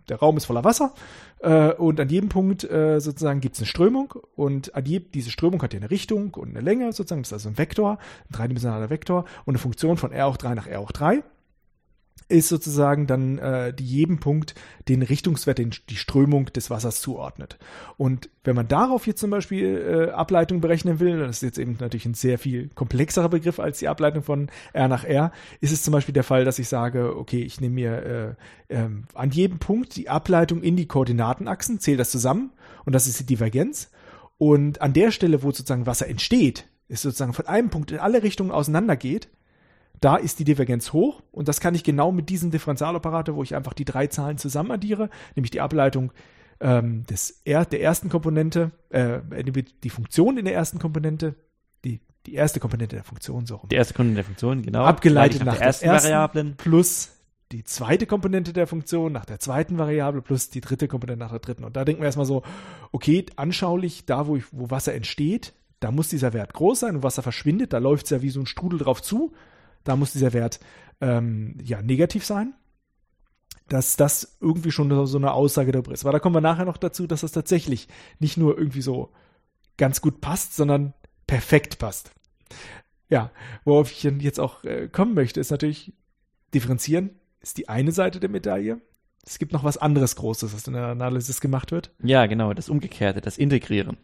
der 0.10 0.18
Raum 0.18 0.36
ist 0.36 0.46
voller 0.46 0.64
Wasser 0.64 0.96
äh, 1.40 1.72
und 1.74 2.00
an 2.00 2.10
jedem 2.10 2.30
Punkt 2.30 2.64
äh, 2.64 3.00
sozusagen 3.00 3.40
gibt 3.40 3.54
es 3.56 3.62
eine 3.62 3.68
Strömung 3.68 4.16
und 4.36 4.74
an 4.74 4.84
je, 4.84 5.00
diese 5.00 5.30
Strömung 5.30 5.62
hat 5.62 5.74
ja 5.74 5.80
eine 5.80 5.92
Richtung 5.92 6.34
und 6.34 6.50
eine 6.50 6.62
Länge 6.62 6.92
sozusagen, 6.92 7.22
das 7.22 7.30
ist 7.30 7.34
also 7.34 7.50
ein 7.50 7.60
Vektor, 7.60 8.00
ein 8.30 8.34
dreidimensionaler 8.34 8.90
Vektor 8.90 9.26
und 9.46 9.54
eine 9.54 9.60
Funktion 9.60 9.98
von 9.98 10.12
R 10.12 10.28
hoch 10.28 10.38
3 10.38 10.56
nach 10.56 10.66
R 10.66 10.82
hoch 10.82 10.92
3 10.92 11.24
ist 12.28 12.50
sozusagen 12.50 13.06
dann 13.06 13.38
äh, 13.38 13.74
die 13.74 13.86
jedem 13.86 14.20
Punkt 14.20 14.56
den 14.88 15.04
Richtungswert, 15.04 15.60
den, 15.60 15.72
die 15.90 15.96
Strömung 15.96 16.46
des 16.48 16.72
Wassers 16.72 17.00
zuordnet. 17.00 17.60
Und 17.98 18.30
wenn 18.44 18.56
man 18.56 18.68
darauf 18.68 19.06
jetzt 19.06 19.20
zum 19.20 19.30
Beispiel 19.30 20.08
äh, 20.10 20.12
Ableitung 20.12 20.60
berechnen 20.60 21.00
will, 21.00 21.20
das 21.20 21.38
ist 21.38 21.42
jetzt 21.44 21.60
eben 21.60 21.78
natürlich 21.80 22.06
ein 22.06 22.16
sehr 22.16 22.40
viel 22.40 22.70
komplexerer 22.70 23.30
Begriff 23.30 23.60
als 23.60 23.78
die 23.78 23.88
Ableitung 23.88 24.24
von 24.24 24.50
R 24.74 24.88
nach 24.88 25.04
R, 25.04 25.32
ist 25.62 25.72
es 25.72 25.84
zum 25.84 25.92
Beispiel 25.92 26.14
der 26.14 26.24
Fall, 26.24 26.46
dass 26.46 26.58
ich 26.58 26.68
sage, 26.68 27.16
okay, 27.16 27.42
ich 27.44 27.62
nehme 27.62 27.76
mir 27.76 28.38
äh, 28.70 28.76
ähm, 28.76 29.04
an 29.14 29.30
jedem 29.30 29.60
Punkt 29.60 29.96
die 29.96 30.10
Ableitung 30.10 30.64
in 30.64 30.76
die 30.76 30.88
Koordinatenachsen, 30.88 31.80
zähle 31.80 31.98
das 31.98 32.10
zusammen 32.10 32.52
und 32.86 32.94
das 32.94 33.06
ist 33.06 33.20
die 33.20 33.26
Divergenz. 33.26 33.92
Und 34.38 34.82
an 34.82 34.94
der 34.94 35.12
Stelle, 35.12 35.44
wo 35.44 35.52
sozusagen 35.52 35.86
Wasser 35.86 36.08
entsteht, 36.08 36.68
ist 36.88 37.04
sozusagen 37.04 37.34
von 37.34 37.48
einem 37.48 37.70
Punkt 37.70 37.92
in 37.92 38.00
alle 38.00 38.24
Richtungen 38.24 38.52
auseinandergeht, 38.52 39.30
da 40.02 40.16
ist 40.16 40.40
die 40.40 40.44
Divergenz 40.44 40.94
hoch 40.94 41.22
und 41.32 41.48
das 41.48 41.60
kann 41.60 41.76
ich 41.76 41.84
genau 41.84 42.12
mit 42.12 42.30
diesem 42.30 42.52
Differentialoperator, 42.52 43.36
wo 43.36 43.44
ich 43.44 43.56
einfach 43.56 43.74
die 43.74 43.86
drei 43.86 44.08
Zahlen 44.08 44.38
zusammen 44.38 44.72
addiere, 44.72 45.10
nämlich 45.36 45.52
die 45.52 45.62
Ableitung 45.62 46.12
ähm, 46.60 47.06
des 47.06 47.42
er 47.46 47.66
der 47.66 47.82
ersten 47.82 48.10
Komponente, 48.10 48.72
äh, 48.90 49.20
die 49.84 49.90
Funktion 49.90 50.38
in 50.38 50.46
der 50.46 50.54
ersten 50.54 50.80
Komponente, 50.80 51.36
die, 51.84 52.02
die 52.26 52.34
erste 52.34 52.60
Komponente 52.60 52.96
der 52.96 53.04
Funktion, 53.04 53.46
so 53.46 53.58
rum, 53.58 53.70
Die 53.70 53.76
erste 53.76 53.94
Kunde 53.94 54.14
der 54.16 54.24
Funktion, 54.24 54.62
genau. 54.62 54.84
abgeleitet 54.86 55.42
Gleich 55.42 55.46
nach, 55.46 55.54
der 55.54 55.60
der 55.60 55.68
ersten 55.68 55.86
ersten 55.86 56.10
Variablen. 56.10 56.56
plus 56.58 57.12
die 57.52 57.64
zweite 57.64 58.08
Komponente 58.08 58.54
der 58.54 58.68
Funktion 58.68 59.12
nach 59.12 59.26
der 59.26 59.40
zweiten 59.40 59.78
Variable 59.78 60.22
plus 60.22 60.50
die 60.50 60.62
dritte 60.62 60.88
Komponente 60.88 61.24
nach 61.24 61.32
der 61.32 61.40
dritten. 61.40 61.64
Und 61.64 61.76
da 61.76 61.86
denken 61.86 62.02
wir 62.02 62.08
erstmal 62.08 62.26
so, 62.26 62.44
okay, 62.92 63.26
anschaulich, 63.36 64.06
da 64.06 64.28
wo, 64.28 64.36
ich, 64.36 64.46
wo 64.52 64.72
Wasser 64.72 64.94
entsteht, 64.94 65.54
da 65.80 65.92
muss 65.92 66.10
dieser 66.10 66.34
Wert 66.34 66.54
groß 66.54 66.80
sein 66.80 66.96
und 66.96 67.04
Wasser 67.04 67.22
verschwindet, 67.22 67.74
da 67.74 67.78
läuft 67.78 68.06
es 68.06 68.10
ja 68.10 68.22
wie 68.22 68.30
so 68.30 68.40
ein 68.40 68.48
Strudel 68.48 68.80
drauf 68.80 69.02
zu. 69.02 69.34
Da 69.86 69.96
muss 69.96 70.12
dieser 70.12 70.34
Wert 70.34 70.60
ähm, 71.00 71.58
ja 71.64 71.82
negativ 71.82 72.26
sein. 72.26 72.54
Dass 73.70 73.96
das 73.96 74.38
irgendwie 74.42 74.72
schon 74.72 75.08
so 75.08 75.18
eine 75.18 75.32
Aussage 75.32 75.72
darüber 75.72 75.94
ist. 75.94 76.04
Aber 76.04 76.12
da 76.12 76.20
kommen 76.20 76.36
wir 76.36 76.42
nachher 76.42 76.66
noch 76.66 76.78
dazu, 76.78 77.08
dass 77.08 77.22
das 77.22 77.32
tatsächlich 77.32 77.88
nicht 78.20 78.38
nur 78.38 78.58
irgendwie 78.58 78.82
so 78.82 79.12
ganz 79.78 80.02
gut 80.02 80.22
passt, 80.22 80.56
sondern 80.56 80.94
perfekt 81.26 81.80
passt. 81.80 82.12
Ja, 83.10 83.32
worauf 83.64 83.92
ich 83.92 84.04
jetzt 84.04 84.40
auch 84.40 84.64
äh, 84.66 84.88
kommen 84.88 85.16
möchte, 85.16 85.40
ist 85.40 85.50
natürlich 85.50 85.94
differenzieren 86.54 87.12
ist 87.46 87.58
die 87.58 87.70
eine 87.70 87.92
Seite 87.92 88.20
der 88.20 88.30
Medaille. 88.30 88.82
Es 89.24 89.38
gibt 89.38 89.54
noch 89.54 89.64
was 89.64 89.78
anderes 89.78 90.16
Großes, 90.16 90.54
was 90.54 90.68
in 90.68 90.74
der 90.74 90.88
Analysis 90.88 91.42
gemacht 91.42 91.72
wird. 91.72 91.92
Ja, 92.04 92.26
genau, 92.26 92.54
das 92.54 92.70
Umgekehrte, 92.70 93.22
das 93.22 93.38
Integrieren. 93.38 93.98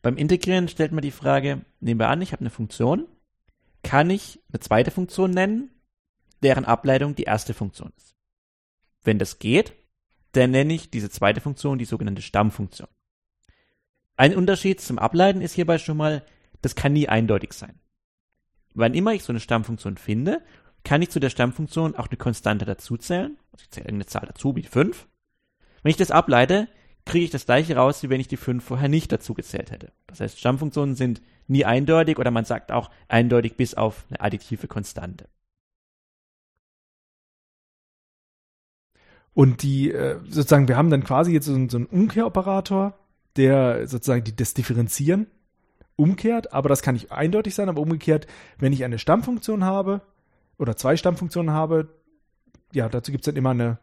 Beim 0.00 0.16
Integrieren 0.16 0.68
stellt 0.68 0.92
man 0.92 1.02
die 1.02 1.10
Frage, 1.10 1.62
nehmen 1.80 1.98
wir 1.98 2.08
an, 2.08 2.22
ich 2.22 2.32
habe 2.32 2.40
eine 2.40 2.50
Funktion, 2.50 3.06
kann 3.88 4.10
ich 4.10 4.38
eine 4.52 4.60
zweite 4.60 4.90
Funktion 4.90 5.30
nennen, 5.30 5.70
deren 6.42 6.66
Ableitung 6.66 7.14
die 7.14 7.22
erste 7.22 7.54
Funktion 7.54 7.90
ist. 7.96 8.14
Wenn 9.02 9.18
das 9.18 9.38
geht, 9.38 9.72
dann 10.32 10.50
nenne 10.50 10.74
ich 10.74 10.90
diese 10.90 11.08
zweite 11.08 11.40
Funktion 11.40 11.78
die 11.78 11.86
sogenannte 11.86 12.20
Stammfunktion. 12.20 12.90
Ein 14.18 14.36
Unterschied 14.36 14.82
zum 14.82 14.98
Ableiten 14.98 15.40
ist 15.40 15.54
hierbei 15.54 15.78
schon 15.78 15.96
mal, 15.96 16.22
das 16.60 16.74
kann 16.74 16.92
nie 16.92 17.08
eindeutig 17.08 17.54
sein. 17.54 17.80
Wann 18.74 18.92
immer 18.92 19.14
ich 19.14 19.24
so 19.24 19.32
eine 19.32 19.40
Stammfunktion 19.40 19.96
finde, 19.96 20.42
kann 20.84 21.00
ich 21.00 21.08
zu 21.08 21.18
der 21.18 21.30
Stammfunktion 21.30 21.96
auch 21.96 22.08
eine 22.08 22.18
Konstante 22.18 22.66
dazuzählen. 22.66 23.38
Also 23.52 23.62
ich 23.62 23.70
zähle 23.70 23.88
eine 23.88 24.04
Zahl 24.04 24.26
dazu, 24.26 24.54
wie 24.54 24.64
5. 24.64 25.08
Wenn 25.82 25.90
ich 25.90 25.96
das 25.96 26.10
ableite, 26.10 26.68
kriege 27.06 27.24
ich 27.24 27.30
das 27.30 27.46
gleiche 27.46 27.76
raus, 27.76 28.02
wie 28.02 28.10
wenn 28.10 28.20
ich 28.20 28.28
die 28.28 28.36
5 28.36 28.62
vorher 28.62 28.90
nicht 28.90 29.10
dazu 29.10 29.32
gezählt 29.32 29.70
hätte. 29.70 29.92
Das 30.06 30.20
heißt, 30.20 30.38
Stammfunktionen 30.38 30.94
sind 30.94 31.22
nie 31.48 31.64
eindeutig 31.64 32.18
oder 32.18 32.30
man 32.30 32.44
sagt 32.44 32.70
auch 32.72 32.90
eindeutig 33.08 33.56
bis 33.56 33.74
auf 33.74 34.04
eine 34.10 34.20
additive 34.20 34.68
Konstante. 34.68 35.28
Und 39.34 39.62
die, 39.62 39.92
äh, 39.92 40.18
sozusagen, 40.24 40.68
wir 40.68 40.76
haben 40.76 40.90
dann 40.90 41.04
quasi 41.04 41.32
jetzt 41.32 41.46
so, 41.46 41.54
einen- 41.54 41.86
Umkehroperator, 41.86 42.98
der 43.36 43.86
sozusagen 43.86 44.24
die, 44.24 44.34
das 44.34 44.54
Differenzieren 44.54 45.28
umkehrt, 45.96 46.52
aber 46.52 46.68
das 46.68 46.82
kann 46.82 46.94
nicht 46.94 47.12
eindeutig 47.12 47.54
sein, 47.54 47.68
aber 47.68 47.80
umgekehrt, 47.80 48.26
wenn 48.58 48.72
ich 48.72 48.84
eine 48.84 48.98
Stammfunktion 48.98 49.64
habe 49.64 50.00
oder 50.58 50.76
zwei 50.76 50.96
Stammfunktionen 50.96 51.52
habe, 51.52 51.88
ja, 52.72 52.88
dazu 52.88 53.12
gibt 53.12 53.22
es 53.22 53.26
dann 53.26 53.36
immer 53.36 53.50
eine 53.50 53.78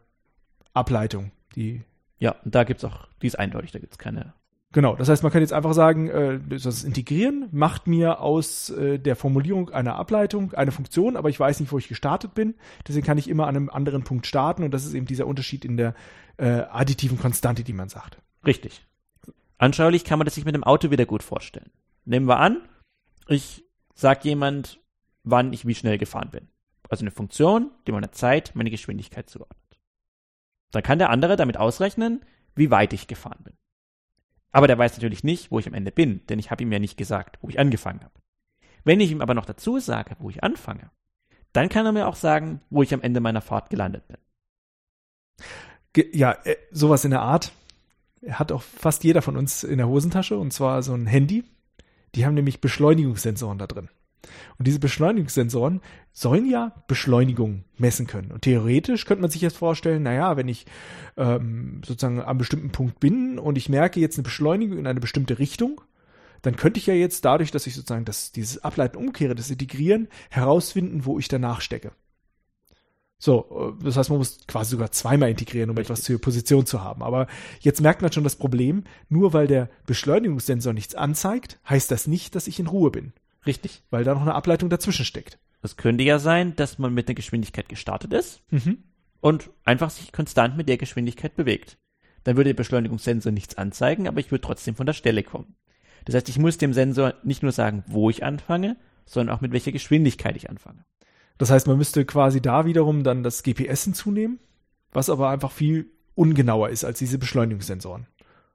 Ableitung, 0.73 1.31
die 1.55 1.83
Ja, 2.19 2.31
und 2.43 2.55
da 2.55 2.63
gibt's 2.63 2.83
auch, 2.83 3.07
die 3.21 3.27
ist 3.27 3.37
eindeutig, 3.39 3.71
da 3.71 3.79
gibt's 3.79 3.97
keine. 3.97 4.33
Genau, 4.75 4.93
das 4.97 5.07
heißt, 5.07 5.23
man 5.23 5.31
kann 5.31 5.39
jetzt 5.39 5.53
einfach 5.53 5.73
sagen, 5.73 6.09
äh, 6.09 6.37
das 6.49 6.83
Integrieren 6.83 7.47
macht 7.53 7.87
mir 7.87 8.19
aus 8.19 8.69
äh, 8.71 8.99
der 8.99 9.15
Formulierung 9.15 9.69
einer 9.69 9.95
Ableitung 9.95 10.51
eine 10.51 10.73
Funktion, 10.73 11.15
aber 11.15 11.29
ich 11.29 11.39
weiß 11.39 11.61
nicht, 11.61 11.71
wo 11.71 11.77
ich 11.77 11.87
gestartet 11.87 12.33
bin. 12.33 12.55
Deswegen 12.85 13.05
kann 13.05 13.17
ich 13.17 13.29
immer 13.29 13.47
an 13.47 13.55
einem 13.55 13.69
anderen 13.69 14.03
Punkt 14.03 14.27
starten 14.27 14.63
und 14.63 14.71
das 14.71 14.85
ist 14.85 14.93
eben 14.93 15.05
dieser 15.05 15.27
Unterschied 15.27 15.63
in 15.63 15.77
der 15.77 15.95
äh, 16.35 16.63
additiven 16.69 17.17
Konstante, 17.17 17.63
die 17.63 17.71
man 17.71 17.87
sagt. 17.87 18.17
Richtig. 18.45 18.85
Anschaulich 19.57 20.03
kann 20.03 20.19
man 20.19 20.25
das 20.25 20.35
sich 20.35 20.43
mit 20.43 20.55
dem 20.55 20.65
Auto 20.65 20.91
wieder 20.91 21.05
gut 21.05 21.23
vorstellen. 21.23 21.71
Nehmen 22.03 22.27
wir 22.27 22.39
an, 22.39 22.57
ich 23.29 23.63
sag 23.93 24.25
jemand, 24.25 24.81
wann 25.23 25.53
ich 25.53 25.65
wie 25.65 25.75
schnell 25.75 25.97
gefahren 25.97 26.31
bin. 26.31 26.49
Also 26.89 27.03
eine 27.03 27.11
Funktion, 27.11 27.71
die 27.87 27.93
meiner 27.93 28.11
Zeit 28.11 28.51
meine 28.55 28.71
Geschwindigkeit 28.71 29.29
zuordnet. 29.29 29.79
Dann 30.71 30.83
kann 30.83 30.99
der 30.99 31.11
andere 31.11 31.37
damit 31.37 31.55
ausrechnen, 31.55 32.25
wie 32.55 32.71
weit 32.71 32.91
ich 32.91 33.07
gefahren 33.07 33.39
bin. 33.41 33.53
Aber 34.55 34.67
der 34.67 34.77
weiß 34.77 34.93
natürlich 34.93 35.25
nicht, 35.25 35.51
wo 35.51 35.59
ich 35.59 35.67
am 35.67 35.73
Ende 35.73 35.91
bin, 35.91 36.25
denn 36.27 36.39
ich 36.39 36.49
habe 36.49 36.63
ihm 36.63 36.71
ja 36.71 36.79
nicht 36.79 36.95
gesagt, 36.95 37.39
wo 37.41 37.49
ich 37.49 37.59
angefangen 37.59 37.99
habe. 37.99 38.13
Wenn 38.85 39.01
ich 39.01 39.11
ihm 39.11 39.19
aber 39.19 39.33
noch 39.33 39.45
dazu 39.45 39.79
sage, 39.79 40.15
wo 40.19 40.29
ich 40.29 40.45
anfange, 40.45 40.91
dann 41.51 41.67
kann 41.67 41.85
er 41.85 41.91
mir 41.91 42.07
auch 42.07 42.15
sagen, 42.15 42.61
wo 42.69 42.81
ich 42.81 42.93
am 42.93 43.01
Ende 43.01 43.19
meiner 43.19 43.41
Fahrt 43.41 43.69
gelandet 43.69 44.03
bin. 44.07 44.15
Ja, 46.13 46.37
äh, 46.45 46.55
sowas 46.71 47.03
in 47.03 47.11
der 47.11 47.21
Art 47.21 47.51
hat 48.29 48.53
auch 48.53 48.61
fast 48.61 49.03
jeder 49.03 49.21
von 49.21 49.35
uns 49.35 49.65
in 49.65 49.77
der 49.77 49.89
Hosentasche 49.89 50.37
und 50.37 50.53
zwar 50.53 50.83
so 50.83 50.93
ein 50.93 51.05
Handy. 51.05 51.43
Die 52.15 52.25
haben 52.25 52.35
nämlich 52.35 52.61
Beschleunigungssensoren 52.61 53.57
da 53.57 53.67
drin. 53.67 53.89
Und 54.57 54.67
diese 54.67 54.79
Beschleunigungssensoren 54.79 55.81
sollen 56.13 56.49
ja 56.49 56.73
Beschleunigung 56.87 57.65
messen 57.77 58.07
können. 58.07 58.31
Und 58.31 58.43
theoretisch 58.43 59.05
könnte 59.05 59.21
man 59.21 59.31
sich 59.31 59.41
jetzt 59.41 59.57
vorstellen, 59.57 60.03
naja, 60.03 60.37
wenn 60.37 60.47
ich 60.47 60.65
ähm, 61.17 61.81
sozusagen 61.85 62.21
am 62.21 62.37
bestimmten 62.37 62.71
Punkt 62.71 62.99
bin 62.99 63.39
und 63.39 63.57
ich 63.57 63.69
merke 63.69 63.99
jetzt 63.99 64.17
eine 64.17 64.23
Beschleunigung 64.23 64.77
in 64.77 64.87
eine 64.87 64.99
bestimmte 64.99 65.39
Richtung, 65.39 65.81
dann 66.41 66.55
könnte 66.55 66.79
ich 66.79 66.85
ja 66.85 66.93
jetzt 66.93 67.25
dadurch, 67.25 67.51
dass 67.51 67.67
ich 67.67 67.75
sozusagen 67.75 68.05
das, 68.05 68.31
dieses 68.31 68.63
Ableiten 68.63 68.97
umkehre, 68.97 69.35
das 69.35 69.49
Integrieren, 69.49 70.07
herausfinden, 70.29 71.05
wo 71.05 71.17
ich 71.17 71.27
danach 71.27 71.61
stecke. 71.61 71.91
So, 73.17 73.73
äh, 73.79 73.83
das 73.83 73.97
heißt, 73.97 74.09
man 74.09 74.19
muss 74.19 74.39
quasi 74.47 74.71
sogar 74.71 74.91
zweimal 74.91 75.29
integrieren, 75.29 75.69
um 75.69 75.77
Richtig. 75.77 75.91
etwas 75.91 76.05
zur 76.05 76.19
Position 76.19 76.65
zu 76.65 76.83
haben. 76.83 77.01
Aber 77.01 77.27
jetzt 77.59 77.81
merkt 77.81 78.01
man 78.01 78.11
schon 78.11 78.23
das 78.23 78.35
Problem, 78.35 78.83
nur 79.09 79.33
weil 79.33 79.47
der 79.47 79.69
Beschleunigungssensor 79.85 80.73
nichts 80.73 80.95
anzeigt, 80.95 81.59
heißt 81.67 81.89
das 81.91 82.07
nicht, 82.07 82.35
dass 82.35 82.47
ich 82.47 82.59
in 82.59 82.67
Ruhe 82.67 82.91
bin. 82.91 83.13
Richtig. 83.45 83.83
Weil 83.89 84.03
da 84.03 84.13
noch 84.13 84.21
eine 84.21 84.35
Ableitung 84.35 84.69
dazwischen 84.69 85.05
steckt. 85.05 85.39
Es 85.61 85.77
könnte 85.77 86.03
ja 86.03 86.19
sein, 86.19 86.55
dass 86.55 86.77
man 86.77 86.93
mit 86.93 87.07
einer 87.07 87.15
Geschwindigkeit 87.15 87.69
gestartet 87.69 88.13
ist 88.13 88.41
mhm. 88.51 88.83
und 89.19 89.49
einfach 89.63 89.89
sich 89.89 90.11
konstant 90.11 90.57
mit 90.57 90.69
der 90.69 90.77
Geschwindigkeit 90.77 91.35
bewegt. 91.35 91.77
Dann 92.23 92.37
würde 92.37 92.49
der 92.49 92.55
Beschleunigungssensor 92.55 93.31
nichts 93.31 93.57
anzeigen, 93.57 94.07
aber 94.07 94.19
ich 94.19 94.31
würde 94.31 94.41
trotzdem 94.41 94.75
von 94.75 94.85
der 94.85 94.93
Stelle 94.93 95.23
kommen. 95.23 95.55
Das 96.05 96.15
heißt, 96.15 96.29
ich 96.29 96.39
muss 96.39 96.57
dem 96.57 96.73
Sensor 96.73 97.15
nicht 97.23 97.43
nur 97.43 97.51
sagen, 97.51 97.83
wo 97.87 98.09
ich 98.09 98.23
anfange, 98.23 98.77
sondern 99.05 99.35
auch 99.35 99.41
mit 99.41 99.51
welcher 99.53 99.71
Geschwindigkeit 99.71 100.35
ich 100.35 100.49
anfange. 100.49 100.85
Das 101.37 101.51
heißt, 101.51 101.67
man 101.67 101.77
müsste 101.77 102.05
quasi 102.05 102.41
da 102.41 102.65
wiederum 102.65 103.03
dann 103.03 103.23
das 103.23 103.43
GPS 103.43 103.83
hinzunehmen, 103.83 104.39
was 104.91 105.09
aber 105.09 105.29
einfach 105.29 105.51
viel 105.51 105.91
ungenauer 106.15 106.69
ist 106.69 106.85
als 106.85 106.99
diese 106.99 107.17
Beschleunigungssensoren. 107.17 108.07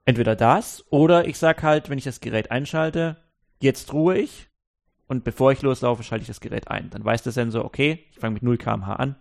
Entweder 0.04 0.34
das 0.34 0.84
oder 0.90 1.26
ich 1.28 1.38
sag 1.38 1.62
halt, 1.62 1.90
wenn 1.90 1.98
ich 1.98 2.04
das 2.04 2.20
Gerät 2.20 2.50
einschalte, 2.50 3.16
jetzt 3.60 3.92
ruhe 3.92 4.18
ich 4.18 4.49
und 5.10 5.24
bevor 5.24 5.50
ich 5.50 5.60
loslaufe, 5.60 6.04
schalte 6.04 6.22
ich 6.22 6.28
das 6.28 6.40
Gerät 6.40 6.68
ein. 6.68 6.88
Dann 6.90 7.04
weiß 7.04 7.24
der 7.24 7.32
Sensor, 7.32 7.64
okay, 7.64 8.04
ich 8.12 8.20
fange 8.20 8.34
mit 8.34 8.44
0 8.44 8.56
kmh 8.56 8.94
an, 8.94 9.16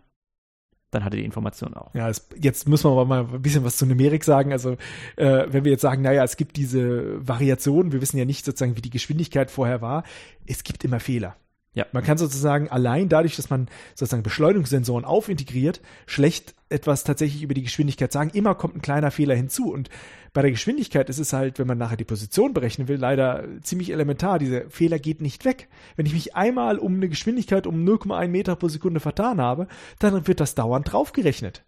dann 0.91 1.03
hat 1.03 1.13
er 1.13 1.17
die 1.17 1.25
Information 1.25 1.73
auch. 1.73 1.95
Ja, 1.95 2.07
es, 2.09 2.29
jetzt 2.39 2.69
müssen 2.69 2.85
wir 2.85 2.91
aber 2.91 3.05
mal 3.05 3.21
ein 3.21 3.41
bisschen 3.41 3.63
was 3.63 3.77
zu 3.77 3.87
Numerik 3.87 4.23
sagen. 4.23 4.51
Also 4.51 4.77
äh, 5.15 5.47
wenn 5.47 5.63
wir 5.65 5.71
jetzt 5.71 5.81
sagen, 5.81 6.03
naja, 6.03 6.23
es 6.23 6.37
gibt 6.37 6.57
diese 6.57 7.27
Variationen, 7.27 7.91
wir 7.91 8.01
wissen 8.01 8.19
ja 8.19 8.25
nicht 8.25 8.45
sozusagen, 8.45 8.77
wie 8.77 8.81
die 8.81 8.91
Geschwindigkeit 8.91 9.49
vorher 9.49 9.81
war, 9.81 10.03
es 10.45 10.63
gibt 10.63 10.83
immer 10.85 10.99
Fehler. 10.99 11.35
Ja. 11.73 11.85
Man 11.91 12.03
kann 12.03 12.17
sozusagen 12.17 12.67
allein 12.69 13.09
dadurch, 13.09 13.35
dass 13.35 13.49
man 13.49 13.67
sozusagen 13.93 14.23
Beschleunigungssensoren 14.23 15.05
aufintegriert, 15.05 15.81
schlecht 16.07 16.55
etwas 16.69 17.03
tatsächlich 17.03 17.43
über 17.43 17.53
die 17.53 17.63
Geschwindigkeit 17.63 18.11
sagen. 18.11 18.31
Immer 18.33 18.55
kommt 18.55 18.75
ein 18.75 18.81
kleiner 18.81 19.11
Fehler 19.11 19.35
hinzu. 19.35 19.71
Und 19.71 19.89
bei 20.33 20.41
der 20.41 20.51
Geschwindigkeit 20.51 21.09
ist 21.09 21.19
es 21.19 21.31
halt, 21.31 21.59
wenn 21.59 21.67
man 21.67 21.77
nachher 21.77 21.97
die 21.97 22.05
Position 22.05 22.53
berechnen 22.53 22.87
will, 22.87 22.97
leider 22.97 23.45
ziemlich 23.61 23.91
elementar. 23.91 24.39
Dieser 24.39 24.69
Fehler 24.69 24.99
geht 24.99 25.21
nicht 25.21 25.45
weg. 25.45 25.67
Wenn 25.95 26.05
ich 26.05 26.13
mich 26.13 26.35
einmal 26.35 26.79
um 26.79 26.95
eine 26.95 27.09
Geschwindigkeit 27.09 27.67
um 27.67 27.85
0,1 27.85 28.27
Meter 28.27 28.55
pro 28.55 28.67
Sekunde 28.67 28.99
vertan 28.99 29.39
habe, 29.39 29.67
dann 29.99 30.27
wird 30.27 30.39
das 30.39 30.55
dauernd 30.55 30.91
draufgerechnet. 30.91 31.63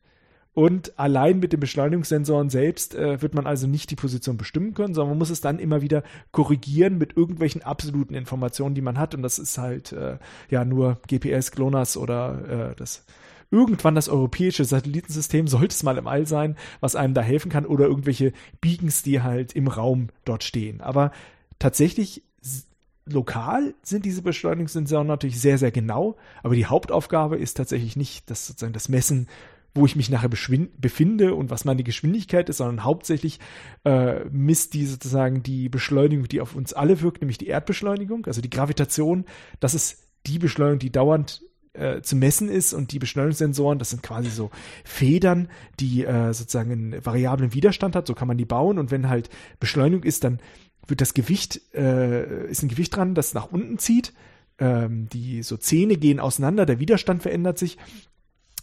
Und 0.54 1.00
allein 1.00 1.40
mit 1.40 1.54
den 1.54 1.62
Beschleunigungssensoren 1.62 2.50
selbst 2.50 2.94
äh, 2.94 3.22
wird 3.22 3.34
man 3.34 3.48
also 3.48 3.68
nicht 3.68 3.90
die 3.90 3.96
Position 3.96 4.36
bestimmen 4.36 4.74
können, 4.74 4.94
sondern 4.94 5.12
man 5.12 5.20
muss 5.20 5.30
es 5.30 5.40
dann 5.40 5.60
immer 5.60 5.82
wieder 5.82 6.04
korrigieren 6.32 6.98
mit 6.98 7.16
irgendwelchen 7.16 7.62
absoluten 7.62 8.16
Informationen, 8.16 8.76
die 8.76 8.82
man 8.82 9.00
hat. 9.00 9.16
Und 9.16 9.24
das 9.24 9.40
ist 9.40 9.58
halt 9.58 9.94
äh, 9.94 10.18
ja 10.50 10.66
nur 10.66 10.98
GPS, 11.08 11.52
GLONASS 11.52 11.96
oder 11.96 12.72
äh, 12.72 12.76
das 12.76 13.06
irgendwann 13.50 13.96
das 13.96 14.10
europäische 14.10 14.66
Satellitensystem 14.66 15.48
sollte 15.48 15.74
es 15.74 15.84
mal 15.84 15.98
im 15.98 16.08
All 16.08 16.26
sein, 16.26 16.56
was 16.80 16.96
einem 16.96 17.14
da 17.14 17.22
helfen 17.22 17.52
kann 17.52 17.66
oder 17.66 17.86
irgendwelche 17.86 18.34
Beacons, 18.62 19.04
die 19.04 19.22
halt 19.22 19.54
im 19.54 19.68
Raum 19.68 20.08
dort 20.26 20.44
stehen. 20.44 20.82
Aber 20.82 21.12
tatsächlich 21.60 22.24
lokal 23.06 23.74
sind 23.84 24.06
diese 24.06 24.22
Beschleunigungssensoren 24.22 25.08
natürlich 25.08 25.40
sehr, 25.40 25.58
sehr 25.58 25.72
genau, 25.72 26.16
aber 26.44 26.56
die 26.56 26.66
Hauptaufgabe 26.66 27.38
ist 27.38 27.58
tatsächlich 27.58 27.96
nicht 27.96 28.30
das 28.30 28.48
sozusagen 28.48 28.74
das 28.74 28.90
Messen 28.90 29.28
wo 29.74 29.86
ich 29.86 29.96
mich 29.96 30.10
nachher 30.10 30.30
befinde 30.30 31.34
und 31.34 31.50
was 31.50 31.66
meine 31.66 31.84
Geschwindigkeit 31.84 32.50
ist, 32.50 32.58
sondern 32.58 32.84
hauptsächlich 32.84 33.40
äh, 33.86 34.26
misst 34.26 34.74
die 34.74 34.86
sozusagen 34.86 35.44
die 35.44 35.70
Beschleunigung, 35.70 36.28
die 36.28 36.42
auf 36.42 36.56
uns 36.56 36.74
alle 36.74 37.02
wirkt, 37.02 37.22
nämlich 37.22 37.38
die 37.38 37.48
Erdbeschleunigung, 37.48 38.26
also 38.26 38.42
die 38.42 38.50
Gravitation. 38.50 39.26
Das 39.60 39.74
ist 39.74 40.08
die 40.28 40.40
Beschleunigung, 40.40 40.80
die 40.80 40.92
dauernd 40.92 41.42
äh, 41.74 42.02
zu 42.02 42.16
messen 42.16 42.50
ist 42.50 42.74
und 42.74 42.92
die 42.92 43.00
Beschleunigungssensoren, 43.00 43.80
das 43.80 43.92
sind 43.92 44.04
quasi 44.04 44.30
so 44.30 44.52
Federn, 44.84 45.48
die 45.80 46.04
äh, 46.04 46.34
sozusagen 46.34 46.72
einen 46.72 47.06
variablen 47.06 47.54
Widerstand 47.54 47.96
hat, 47.96 48.08
so 48.08 48.14
kann 48.14 48.28
man 48.28 48.38
die 48.38 48.46
bauen 48.46 48.78
und 48.78 48.92
wenn 48.92 49.08
halt 49.08 49.30
Beschleunigung 49.60 50.04
ist, 50.04 50.26
dann 50.26 50.40
wird 50.88 51.00
das 51.00 51.14
Gewicht, 51.14 51.62
äh, 51.74 52.50
ist 52.50 52.64
ein 52.64 52.70
Gewicht 52.70 52.96
dran, 52.96 53.16
das 53.16 53.34
nach 53.34 53.52
unten 53.52 53.78
zieht, 53.78 54.14
ähm, 54.60 55.08
die 55.10 55.44
so 55.44 55.56
Zähne 55.56 55.96
gehen 55.96 56.20
auseinander, 56.20 56.66
der 56.66 56.80
Widerstand 56.80 57.22
verändert 57.22 57.58
sich 57.58 57.78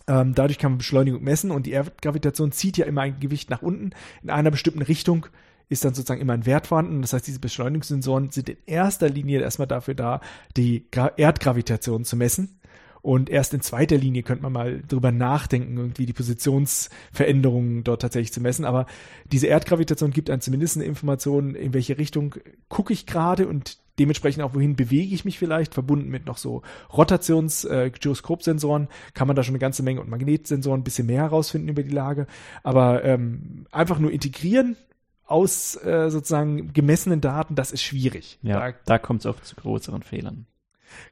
ähm, 0.08 0.34
dadurch 0.34 0.58
kann 0.58 0.72
man 0.72 0.78
Beschleunigung 0.78 1.22
messen 1.22 1.50
und 1.50 1.66
die 1.66 1.72
Erdgravitation 1.72 2.50
zieht 2.50 2.78
ja 2.78 2.86
immer 2.86 3.02
ein 3.02 3.20
Gewicht 3.20 3.50
nach 3.50 3.62
unten. 3.62 3.90
In 4.22 4.30
einer 4.30 4.50
bestimmten 4.50 4.82
Richtung 4.82 5.26
ist 5.68 5.84
dann 5.84 5.94
sozusagen 5.94 6.20
immer 6.20 6.32
ein 6.32 6.46
Wert 6.46 6.66
vorhanden. 6.66 7.02
Das 7.02 7.12
heißt, 7.12 7.26
diese 7.26 7.40
Beschleunigungssensoren 7.40 8.30
sind 8.30 8.48
in 8.48 8.56
erster 8.66 9.10
Linie 9.10 9.40
erstmal 9.40 9.68
dafür 9.68 9.94
da, 9.94 10.20
die 10.56 10.86
Gra 10.90 11.12
Erdgravitation 11.16 12.04
zu 12.04 12.16
messen. 12.16 12.58
Und 13.02 13.30
erst 13.30 13.54
in 13.54 13.60
zweiter 13.60 13.96
Linie 13.96 14.22
könnte 14.22 14.42
man 14.42 14.52
mal 14.52 14.82
drüber 14.88 15.12
nachdenken, 15.12 15.76
irgendwie 15.76 16.06
die 16.06 16.12
Positionsveränderungen 16.12 17.84
dort 17.84 18.02
tatsächlich 18.02 18.32
zu 18.32 18.40
messen. 18.40 18.64
Aber 18.64 18.86
diese 19.30 19.46
Erdgravitation 19.46 20.10
gibt 20.10 20.30
einem 20.30 20.40
zumindest 20.40 20.76
eine 20.76 20.86
Information, 20.86 21.54
in 21.54 21.74
welche 21.74 21.98
Richtung 21.98 22.34
gucke 22.68 22.92
ich 22.92 23.06
gerade 23.06 23.46
und 23.46 23.78
dementsprechend 23.98 24.42
auch, 24.42 24.54
wohin 24.54 24.76
bewege 24.76 25.14
ich 25.14 25.24
mich 25.24 25.38
vielleicht, 25.38 25.74
verbunden 25.74 26.08
mit 26.08 26.26
noch 26.26 26.38
so 26.38 26.62
Rotations-Gyroskop-Sensoren, 26.92 28.84
äh, 28.84 29.12
kann 29.14 29.26
man 29.26 29.36
da 29.36 29.42
schon 29.42 29.52
eine 29.52 29.60
ganze 29.60 29.82
Menge 29.82 30.00
und 30.00 30.08
Magnetsensoren 30.08 30.80
ein 30.80 30.84
bisschen 30.84 31.06
mehr 31.06 31.22
herausfinden 31.22 31.68
über 31.68 31.82
die 31.82 31.94
Lage. 31.94 32.26
Aber 32.62 33.04
ähm, 33.04 33.66
einfach 33.70 33.98
nur 33.98 34.10
integrieren 34.10 34.76
aus 35.24 35.76
äh, 35.84 36.10
sozusagen 36.10 36.72
gemessenen 36.72 37.20
Daten, 37.20 37.54
das 37.54 37.70
ist 37.70 37.82
schwierig. 37.82 38.38
Ja, 38.42 38.70
da, 38.70 38.76
da 38.84 38.98
kommt 38.98 39.20
es 39.20 39.26
oft 39.26 39.44
zu 39.44 39.56
größeren 39.56 40.02
Fehlern. 40.02 40.46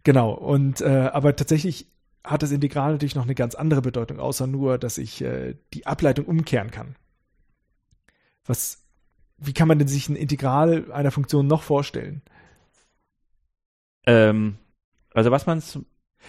Genau, 0.05 0.33
und 0.33 0.81
äh, 0.81 1.11
aber 1.13 1.37
tatsächlich 1.37 1.93
hat 2.25 2.43
das 2.43 2.51
Integral 2.51 2.93
natürlich 2.93 3.15
noch 3.15 3.25
eine 3.25 3.35
ganz 3.35 3.55
andere 3.55 3.83
Bedeutung, 3.83 4.19
außer 4.19 4.47
nur, 4.47 4.79
dass 4.79 4.99
ich 4.99 5.23
äh, 5.23 5.55
die 5.75 5.87
Ableitung 5.87 6.25
umkehren 6.25 6.71
kann. 6.71 6.97
Was, 8.45 8.83
wie 9.39 9.53
kann 9.53 9.69
man 9.69 9.79
denn 9.79 9.89
sich 9.89 10.09
ein 10.09 10.17
Integral 10.17 10.91
einer 10.93 11.11
Funktion 11.11 11.47
noch 11.47 11.63
vorstellen? 11.63 12.23
Ähm, 14.07 14.57
also 15.13 15.31
was 15.31 15.47
man 15.47 15.63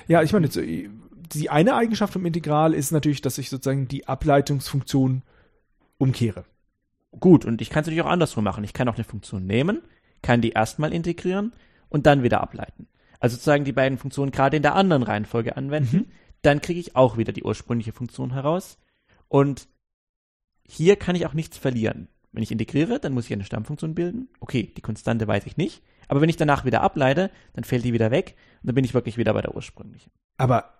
Ja, 0.07 0.23
ich 0.23 0.33
meine, 0.33 0.49
die 0.49 1.49
eine 1.49 1.75
Eigenschaft 1.75 2.13
vom 2.13 2.25
Integral 2.25 2.73
ist 2.73 2.91
natürlich, 2.91 3.21
dass 3.21 3.37
ich 3.37 3.49
sozusagen 3.49 3.87
die 3.87 4.07
Ableitungsfunktion 4.07 5.23
umkehre. 5.97 6.45
Gut, 7.19 7.45
und 7.45 7.61
ich 7.61 7.69
kann 7.69 7.81
es 7.81 7.87
natürlich 7.87 8.03
auch 8.03 8.11
andersrum 8.11 8.43
machen. 8.43 8.63
Ich 8.63 8.73
kann 8.73 8.87
auch 8.89 8.95
eine 8.95 9.03
Funktion 9.03 9.45
nehmen, 9.45 9.81
kann 10.21 10.41
die 10.41 10.51
erstmal 10.51 10.93
integrieren 10.93 11.53
und 11.89 12.05
dann 12.05 12.23
wieder 12.23 12.41
ableiten. 12.41 12.87
Also 13.19 13.35
sozusagen 13.35 13.65
die 13.65 13.73
beiden 13.73 13.97
Funktionen 13.97 14.31
gerade 14.31 14.57
in 14.57 14.63
der 14.63 14.75
anderen 14.75 15.03
Reihenfolge 15.03 15.57
anwenden, 15.57 15.97
mhm. 15.97 16.05
dann 16.43 16.61
kriege 16.61 16.79
ich 16.79 16.95
auch 16.95 17.17
wieder 17.17 17.33
die 17.33 17.43
ursprüngliche 17.43 17.93
Funktion 17.93 18.33
heraus. 18.33 18.77
Und 19.27 19.67
hier 20.67 20.95
kann 20.95 21.15
ich 21.15 21.25
auch 21.25 21.33
nichts 21.33 21.57
verlieren. 21.57 22.09
Wenn 22.31 22.43
ich 22.43 22.51
integriere, 22.51 22.99
dann 22.99 23.13
muss 23.13 23.25
ich 23.25 23.33
eine 23.33 23.45
Stammfunktion 23.45 23.95
bilden. 23.95 24.29
Okay, 24.39 24.71
die 24.75 24.81
Konstante 24.81 25.27
weiß 25.27 25.45
ich 25.45 25.57
nicht. 25.57 25.81
Aber 26.07 26.21
wenn 26.21 26.29
ich 26.29 26.37
danach 26.37 26.65
wieder 26.65 26.81
ableite, 26.81 27.31
dann 27.53 27.63
fällt 27.63 27.83
die 27.83 27.93
wieder 27.93 28.11
weg 28.11 28.35
und 28.61 28.67
dann 28.67 28.75
bin 28.75 28.85
ich 28.85 28.93
wirklich 28.93 29.17
wieder 29.17 29.33
bei 29.33 29.41
der 29.41 29.55
ursprünglichen. 29.55 30.11
Aber, 30.37 30.73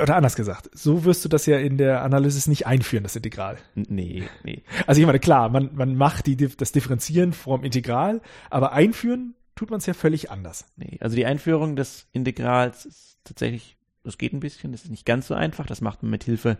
oder 0.00 0.16
anders 0.16 0.36
gesagt, 0.36 0.70
so 0.72 1.04
wirst 1.04 1.24
du 1.24 1.28
das 1.28 1.46
ja 1.46 1.58
in 1.58 1.78
der 1.78 2.02
Analysis 2.02 2.46
nicht 2.46 2.66
einführen, 2.66 3.04
das 3.04 3.16
Integral. 3.16 3.58
Nee, 3.74 4.24
nee. 4.42 4.62
Also 4.86 5.00
ich 5.00 5.06
meine, 5.06 5.20
klar, 5.20 5.48
man, 5.48 5.74
man 5.74 5.94
macht 5.96 6.26
die, 6.26 6.36
das 6.36 6.72
Differenzieren 6.72 7.32
vom 7.32 7.64
Integral, 7.64 8.20
aber 8.50 8.72
einführen 8.72 9.34
tut 9.54 9.70
man 9.70 9.78
es 9.78 9.86
ja 9.86 9.94
völlig 9.94 10.30
anders. 10.30 10.66
Nee, 10.76 10.98
also 11.00 11.16
die 11.16 11.26
Einführung 11.26 11.76
des 11.76 12.08
Integrals 12.12 12.86
ist 12.86 13.18
tatsächlich, 13.24 13.76
das 14.02 14.18
geht 14.18 14.32
ein 14.32 14.40
bisschen, 14.40 14.72
das 14.72 14.84
ist 14.84 14.90
nicht 14.90 15.06
ganz 15.06 15.28
so 15.28 15.34
einfach. 15.34 15.66
Das 15.66 15.80
macht 15.80 16.02
man 16.02 16.10
mit 16.10 16.24
Hilfe 16.24 16.58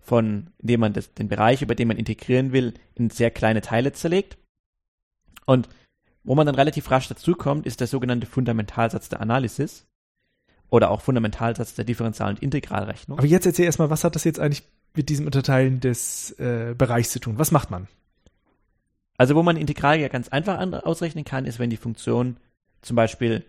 von, 0.00 0.50
indem 0.58 0.80
man 0.80 0.92
das, 0.92 1.12
den 1.14 1.28
Bereich, 1.28 1.62
über 1.62 1.74
den 1.74 1.88
man 1.88 1.98
integrieren 1.98 2.52
will, 2.52 2.74
in 2.94 3.10
sehr 3.10 3.30
kleine 3.30 3.60
Teile 3.60 3.92
zerlegt. 3.92 4.38
Und 5.44 5.68
wo 6.28 6.34
man 6.34 6.44
dann 6.44 6.56
relativ 6.56 6.90
rasch 6.90 7.08
dazukommt, 7.08 7.64
ist 7.64 7.80
der 7.80 7.86
sogenannte 7.86 8.26
Fundamentalsatz 8.26 9.08
der 9.08 9.22
Analysis 9.22 9.86
oder 10.68 10.90
auch 10.90 11.00
Fundamentalsatz 11.00 11.74
der 11.74 11.86
Differential- 11.86 12.32
und 12.32 12.42
Integralrechnung. 12.42 13.18
Aber 13.18 13.26
jetzt 13.26 13.46
erzähl 13.46 13.64
erstmal, 13.64 13.88
was 13.88 14.04
hat 14.04 14.14
das 14.14 14.24
jetzt 14.24 14.38
eigentlich 14.38 14.62
mit 14.94 15.08
diesem 15.08 15.24
Unterteilen 15.24 15.80
des 15.80 16.32
äh, 16.32 16.74
Bereichs 16.76 17.12
zu 17.12 17.18
tun? 17.18 17.38
Was 17.38 17.50
macht 17.50 17.70
man? 17.70 17.88
Also 19.16 19.36
wo 19.36 19.42
man 19.42 19.56
Integral 19.56 20.00
ja 20.00 20.08
ganz 20.08 20.28
einfach 20.28 20.60
ausrechnen 20.84 21.24
kann, 21.24 21.46
ist, 21.46 21.58
wenn 21.58 21.70
die 21.70 21.78
Funktion 21.78 22.36
zum 22.82 22.94
Beispiel 22.94 23.42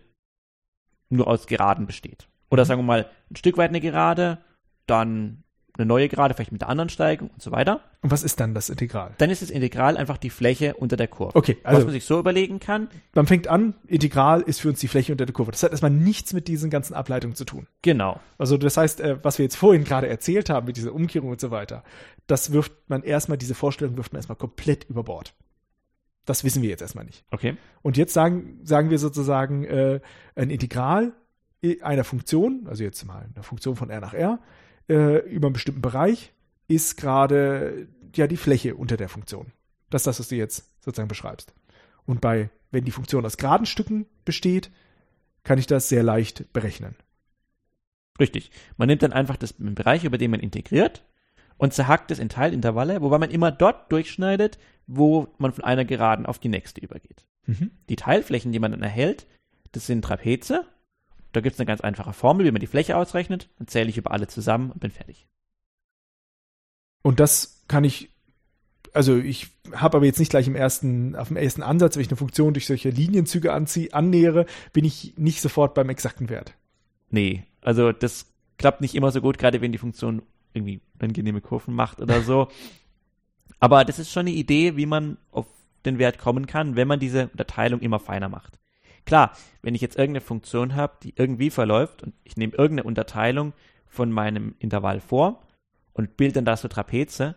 nur 1.10 1.28
aus 1.28 1.46
Geraden 1.46 1.86
besteht. 1.86 2.28
Oder 2.50 2.62
mhm. 2.62 2.66
sagen 2.66 2.80
wir 2.80 2.86
mal 2.86 3.10
ein 3.30 3.36
Stück 3.36 3.58
weit 3.58 3.68
eine 3.68 3.82
Gerade, 3.82 4.38
dann 4.86 5.44
eine 5.76 5.86
neue 5.86 6.08
Gerade, 6.08 6.34
vielleicht 6.34 6.52
mit 6.52 6.60
der 6.60 6.68
anderen 6.68 6.88
Steigung 6.88 7.30
und 7.30 7.42
so 7.42 7.52
weiter. 7.52 7.80
Und 8.02 8.10
was 8.10 8.22
ist 8.22 8.40
dann 8.40 8.54
das 8.54 8.70
Integral? 8.70 9.14
Dann 9.18 9.30
ist 9.30 9.42
das 9.42 9.50
Integral 9.50 9.96
einfach 9.96 10.16
die 10.16 10.30
Fläche 10.30 10.74
unter 10.74 10.96
der 10.96 11.08
Kurve. 11.08 11.36
Okay, 11.36 11.58
also 11.62 11.78
was 11.78 11.84
man 11.84 11.92
sich 11.92 12.04
so 12.04 12.18
überlegen 12.18 12.60
kann. 12.60 12.88
Man 13.14 13.26
fängt 13.26 13.48
an, 13.48 13.74
Integral 13.86 14.42
ist 14.42 14.60
für 14.60 14.68
uns 14.68 14.80
die 14.80 14.88
Fläche 14.88 15.12
unter 15.12 15.26
der 15.26 15.32
Kurve. 15.32 15.52
Das 15.52 15.62
hat 15.62 15.70
erstmal 15.70 15.90
nichts 15.90 16.32
mit 16.32 16.48
diesen 16.48 16.70
ganzen 16.70 16.94
Ableitungen 16.94 17.36
zu 17.36 17.44
tun. 17.44 17.66
Genau. 17.82 18.20
Also 18.38 18.56
das 18.56 18.76
heißt, 18.76 19.00
äh, 19.00 19.18
was 19.22 19.38
wir 19.38 19.44
jetzt 19.44 19.56
vorhin 19.56 19.84
gerade 19.84 20.08
erzählt 20.08 20.50
haben 20.50 20.66
mit 20.66 20.76
dieser 20.76 20.92
Umkehrung 20.92 21.30
und 21.30 21.40
so 21.40 21.50
weiter, 21.50 21.82
das 22.26 22.52
wirft 22.52 22.72
man 22.88 23.02
erstmal, 23.02 23.38
diese 23.38 23.54
Vorstellung 23.54 23.96
wirft 23.96 24.12
man 24.12 24.18
erstmal 24.18 24.36
komplett 24.36 24.84
über 24.88 25.04
Bord. 25.04 25.34
Das 26.26 26.44
wissen 26.44 26.62
wir 26.62 26.68
jetzt 26.68 26.82
erstmal 26.82 27.04
nicht. 27.04 27.24
Okay. 27.30 27.56
Und 27.82 27.96
jetzt 27.96 28.12
sagen, 28.12 28.60
sagen 28.62 28.90
wir 28.90 28.98
sozusagen, 28.98 29.64
äh, 29.64 30.00
ein 30.34 30.50
Integral 30.50 31.12
einer 31.82 32.04
Funktion, 32.04 32.66
also 32.68 32.82
jetzt 32.82 33.04
mal 33.04 33.28
eine 33.34 33.42
Funktion 33.42 33.76
von 33.76 33.90
r 33.90 34.00
nach 34.00 34.14
r, 34.14 34.38
äh, 34.90 35.18
über 35.28 35.46
einen 35.46 35.54
bestimmten 35.54 35.80
Bereich 35.80 36.32
ist 36.68 36.96
gerade 36.96 37.88
ja 38.14 38.26
die 38.26 38.36
Fläche 38.36 38.74
unter 38.74 38.96
der 38.96 39.08
Funktion. 39.08 39.52
Das 39.88 40.02
ist 40.02 40.06
das, 40.06 40.20
was 40.20 40.28
du 40.28 40.36
jetzt 40.36 40.66
sozusagen 40.84 41.08
beschreibst. 41.08 41.54
Und 42.06 42.20
bei, 42.20 42.50
wenn 42.70 42.84
die 42.84 42.90
Funktion 42.90 43.24
aus 43.24 43.36
geraden 43.36 43.66
Stücken 43.66 44.06
besteht, 44.24 44.70
kann 45.44 45.58
ich 45.58 45.66
das 45.66 45.88
sehr 45.88 46.02
leicht 46.02 46.52
berechnen. 46.52 46.96
Richtig. 48.18 48.50
Man 48.76 48.88
nimmt 48.88 49.02
dann 49.02 49.12
einfach 49.12 49.36
das 49.36 49.54
Bereich, 49.56 50.04
über 50.04 50.18
den 50.18 50.32
man 50.32 50.40
integriert 50.40 51.04
und 51.56 51.72
zerhackt 51.72 52.10
es 52.10 52.18
in 52.18 52.28
Teilintervalle, 52.28 53.00
wobei 53.00 53.18
man 53.18 53.30
immer 53.30 53.50
dort 53.50 53.90
durchschneidet, 53.92 54.58
wo 54.86 55.28
man 55.38 55.52
von 55.52 55.64
einer 55.64 55.84
Geraden 55.84 56.26
auf 56.26 56.38
die 56.38 56.48
nächste 56.48 56.80
übergeht. 56.80 57.24
Mhm. 57.46 57.70
Die 57.88 57.96
Teilflächen, 57.96 58.52
die 58.52 58.58
man 58.58 58.72
dann 58.72 58.82
erhält, 58.82 59.26
das 59.72 59.86
sind 59.86 60.02
Trapeze 60.02 60.66
da 61.32 61.40
gibt 61.40 61.54
es 61.54 61.60
eine 61.60 61.66
ganz 61.66 61.80
einfache 61.80 62.12
Formel, 62.12 62.46
wie 62.46 62.50
man 62.50 62.60
die 62.60 62.66
Fläche 62.66 62.96
ausrechnet. 62.96 63.48
Dann 63.58 63.68
zähle 63.68 63.88
ich 63.88 63.96
über 63.96 64.10
alle 64.10 64.26
zusammen 64.26 64.70
und 64.70 64.80
bin 64.80 64.90
fertig. 64.90 65.26
Und 67.02 67.20
das 67.20 67.64
kann 67.68 67.84
ich, 67.84 68.10
also 68.92 69.16
ich 69.16 69.48
habe 69.72 69.98
aber 69.98 70.06
jetzt 70.06 70.18
nicht 70.18 70.30
gleich 70.30 70.46
im 70.46 70.56
ersten, 70.56 71.16
auf 71.16 71.28
dem 71.28 71.36
ersten 71.36 71.62
Ansatz, 71.62 71.96
wenn 71.96 72.02
ich 72.02 72.08
eine 72.08 72.16
Funktion 72.16 72.52
durch 72.52 72.66
solche 72.66 72.90
Linienzüge 72.90 73.52
anziehe, 73.52 73.92
annähere, 73.94 74.46
bin 74.72 74.84
ich 74.84 75.14
nicht 75.16 75.40
sofort 75.40 75.74
beim 75.74 75.88
exakten 75.88 76.28
Wert. 76.28 76.54
Nee, 77.10 77.44
also 77.60 77.92
das 77.92 78.26
klappt 78.58 78.80
nicht 78.80 78.94
immer 78.94 79.10
so 79.12 79.20
gut, 79.20 79.38
gerade 79.38 79.60
wenn 79.60 79.72
die 79.72 79.78
Funktion 79.78 80.22
irgendwie 80.52 80.80
angenehme 80.98 81.40
Kurven 81.40 81.74
macht 81.74 82.00
oder 82.00 82.22
so. 82.22 82.48
aber 83.60 83.84
das 83.84 83.98
ist 83.98 84.10
schon 84.10 84.26
eine 84.26 84.30
Idee, 84.30 84.76
wie 84.76 84.86
man 84.86 85.16
auf 85.30 85.46
den 85.84 85.98
Wert 85.98 86.18
kommen 86.18 86.46
kann, 86.46 86.76
wenn 86.76 86.88
man 86.88 87.00
diese 87.00 87.28
Unterteilung 87.28 87.80
immer 87.80 88.00
feiner 88.00 88.28
macht. 88.28 88.59
Klar, 89.04 89.32
wenn 89.62 89.74
ich 89.74 89.80
jetzt 89.80 89.96
irgendeine 89.96 90.24
Funktion 90.24 90.74
habe, 90.74 90.94
die 91.02 91.14
irgendwie 91.16 91.50
verläuft 91.50 92.02
und 92.02 92.14
ich 92.24 92.36
nehme 92.36 92.54
irgendeine 92.54 92.84
Unterteilung 92.84 93.52
von 93.86 94.12
meinem 94.12 94.54
Intervall 94.58 95.00
vor 95.00 95.42
und 95.92 96.16
bilde 96.16 96.34
dann 96.34 96.44
da 96.44 96.56
so 96.56 96.68
Trapeze, 96.68 97.34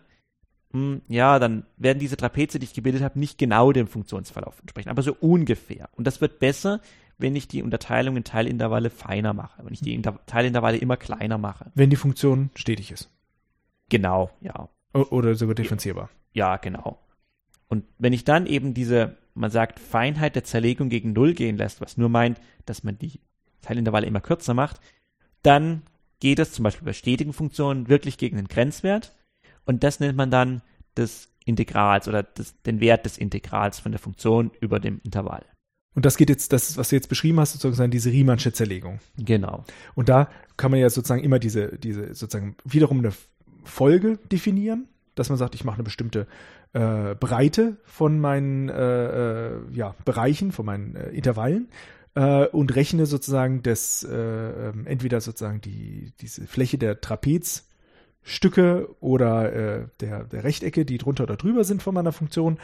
hm, 0.72 1.02
ja, 1.08 1.38
dann 1.38 1.66
werden 1.76 1.98
diese 1.98 2.16
Trapeze, 2.16 2.58
die 2.58 2.64
ich 2.64 2.74
gebildet 2.74 3.02
habe, 3.02 3.18
nicht 3.18 3.38
genau 3.38 3.72
dem 3.72 3.86
Funktionsverlauf 3.86 4.60
entsprechen, 4.60 4.88
aber 4.88 5.02
so 5.02 5.16
ungefähr. 5.20 5.88
Und 5.92 6.06
das 6.06 6.20
wird 6.20 6.40
besser, 6.40 6.80
wenn 7.16 7.36
ich 7.36 7.46
die 7.46 7.62
Unterteilung 7.62 8.16
in 8.16 8.24
Teilintervalle 8.24 8.90
feiner 8.90 9.32
mache, 9.32 9.64
wenn 9.64 9.72
ich 9.72 9.80
die 9.80 9.94
Inter 9.94 10.18
Teilintervalle 10.26 10.78
immer 10.78 10.96
kleiner 10.96 11.38
mache. 11.38 11.70
Wenn 11.74 11.90
die 11.90 11.96
Funktion 11.96 12.50
stetig 12.56 12.90
ist. 12.90 13.10
Genau, 13.88 14.30
ja. 14.40 14.68
Oder 14.92 15.34
sogar 15.34 15.54
differenzierbar. 15.54 16.10
Ja, 16.32 16.56
genau. 16.56 16.98
Und 17.68 17.84
wenn 17.98 18.12
ich 18.12 18.24
dann 18.24 18.46
eben 18.46 18.74
diese 18.74 19.16
man 19.34 19.50
sagt, 19.50 19.80
Feinheit 19.80 20.36
der 20.36 20.44
Zerlegung 20.44 20.88
gegen 20.88 21.12
Null 21.12 21.34
gehen 21.34 21.56
lässt, 21.56 21.80
was 21.80 21.96
nur 21.96 22.08
meint, 22.08 22.40
dass 22.66 22.84
man 22.84 22.98
die 22.98 23.20
Teilintervalle 23.62 24.06
immer 24.06 24.20
kürzer 24.20 24.54
macht, 24.54 24.80
dann 25.42 25.82
geht 26.20 26.38
es 26.38 26.52
zum 26.52 26.62
Beispiel 26.62 26.86
bei 26.86 26.92
stetigen 26.92 27.32
Funktionen 27.32 27.88
wirklich 27.88 28.16
gegen 28.16 28.36
den 28.36 28.48
Grenzwert 28.48 29.14
und 29.66 29.82
das 29.82 30.00
nennt 30.00 30.16
man 30.16 30.30
dann 30.30 30.62
des 30.96 31.28
Integrals 31.44 32.08
oder 32.08 32.22
des, 32.22 32.60
den 32.62 32.80
Wert 32.80 33.04
des 33.04 33.18
Integrals 33.18 33.80
von 33.80 33.92
der 33.92 33.98
Funktion 33.98 34.50
über 34.60 34.80
dem 34.80 35.00
Intervall. 35.04 35.44
Und 35.94 36.04
das 36.04 36.16
geht 36.16 36.28
jetzt, 36.28 36.52
das, 36.52 36.76
was 36.76 36.88
du 36.88 36.96
jetzt 36.96 37.08
beschrieben 37.08 37.38
hast, 37.38 37.52
sozusagen 37.52 37.90
diese 37.90 38.10
Riemannsche 38.10 38.52
Zerlegung. 38.52 38.98
Genau. 39.16 39.64
Und 39.94 40.08
da 40.08 40.28
kann 40.56 40.70
man 40.70 40.80
ja 40.80 40.90
sozusagen 40.90 41.22
immer 41.22 41.38
diese, 41.38 41.78
diese 41.78 42.14
sozusagen 42.14 42.56
wiederum 42.64 42.98
eine 42.98 43.12
Folge 43.62 44.18
definieren, 44.30 44.88
dass 45.14 45.28
man 45.28 45.38
sagt, 45.38 45.54
ich 45.54 45.64
mache 45.64 45.76
eine 45.76 45.84
bestimmte 45.84 46.26
äh, 46.72 47.14
Breite 47.14 47.76
von 47.84 48.20
meinen 48.20 48.68
äh, 48.68 49.52
äh, 49.52 49.60
ja, 49.72 49.94
Bereichen, 50.04 50.52
von 50.52 50.66
meinen 50.66 50.96
äh, 50.96 51.10
Intervallen 51.10 51.68
äh, 52.14 52.46
und 52.46 52.74
rechne 52.74 53.06
sozusagen 53.06 53.62
das 53.62 54.04
äh, 54.04 54.14
ähm, 54.14 54.86
entweder 54.86 55.20
sozusagen 55.20 55.60
die 55.60 56.12
diese 56.20 56.46
Fläche 56.46 56.78
der 56.78 57.00
Trapezstücke 57.00 58.88
oder 59.00 59.88
der, 60.00 60.24
der 60.24 60.44
Rechtecke, 60.44 60.84
die 60.84 60.98
drunter 60.98 61.24
oder 61.24 61.36
drüber 61.36 61.64
sind 61.64 61.82
von 61.82 61.94
meiner 61.94 62.12
Funktion. 62.12 62.58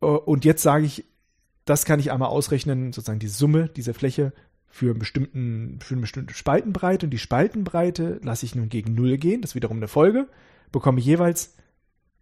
Und 0.00 0.44
jetzt 0.44 0.62
sage 0.62 0.86
ich, 0.86 1.04
das 1.64 1.84
kann 1.84 2.00
ich 2.00 2.10
einmal 2.10 2.28
ausrechnen, 2.28 2.92
sozusagen 2.92 3.18
die 3.18 3.28
Summe 3.28 3.68
dieser 3.68 3.94
Fläche 3.94 4.32
für, 4.70 4.90
einen 4.90 4.98
bestimmten, 4.98 5.78
für 5.80 5.94
eine 5.94 6.02
bestimmte 6.02 6.34
Spaltenbreite. 6.34 7.06
Und 7.06 7.10
die 7.10 7.18
Spaltenbreite 7.18 8.20
lasse 8.22 8.46
ich 8.46 8.54
nun 8.54 8.68
gegen 8.68 8.94
Null 8.94 9.18
gehen, 9.18 9.42
das 9.42 9.50
ist 9.50 9.54
wiederum 9.54 9.76
eine 9.78 9.88
Folge, 9.88 10.28
bekomme 10.72 11.00
jeweils 11.00 11.54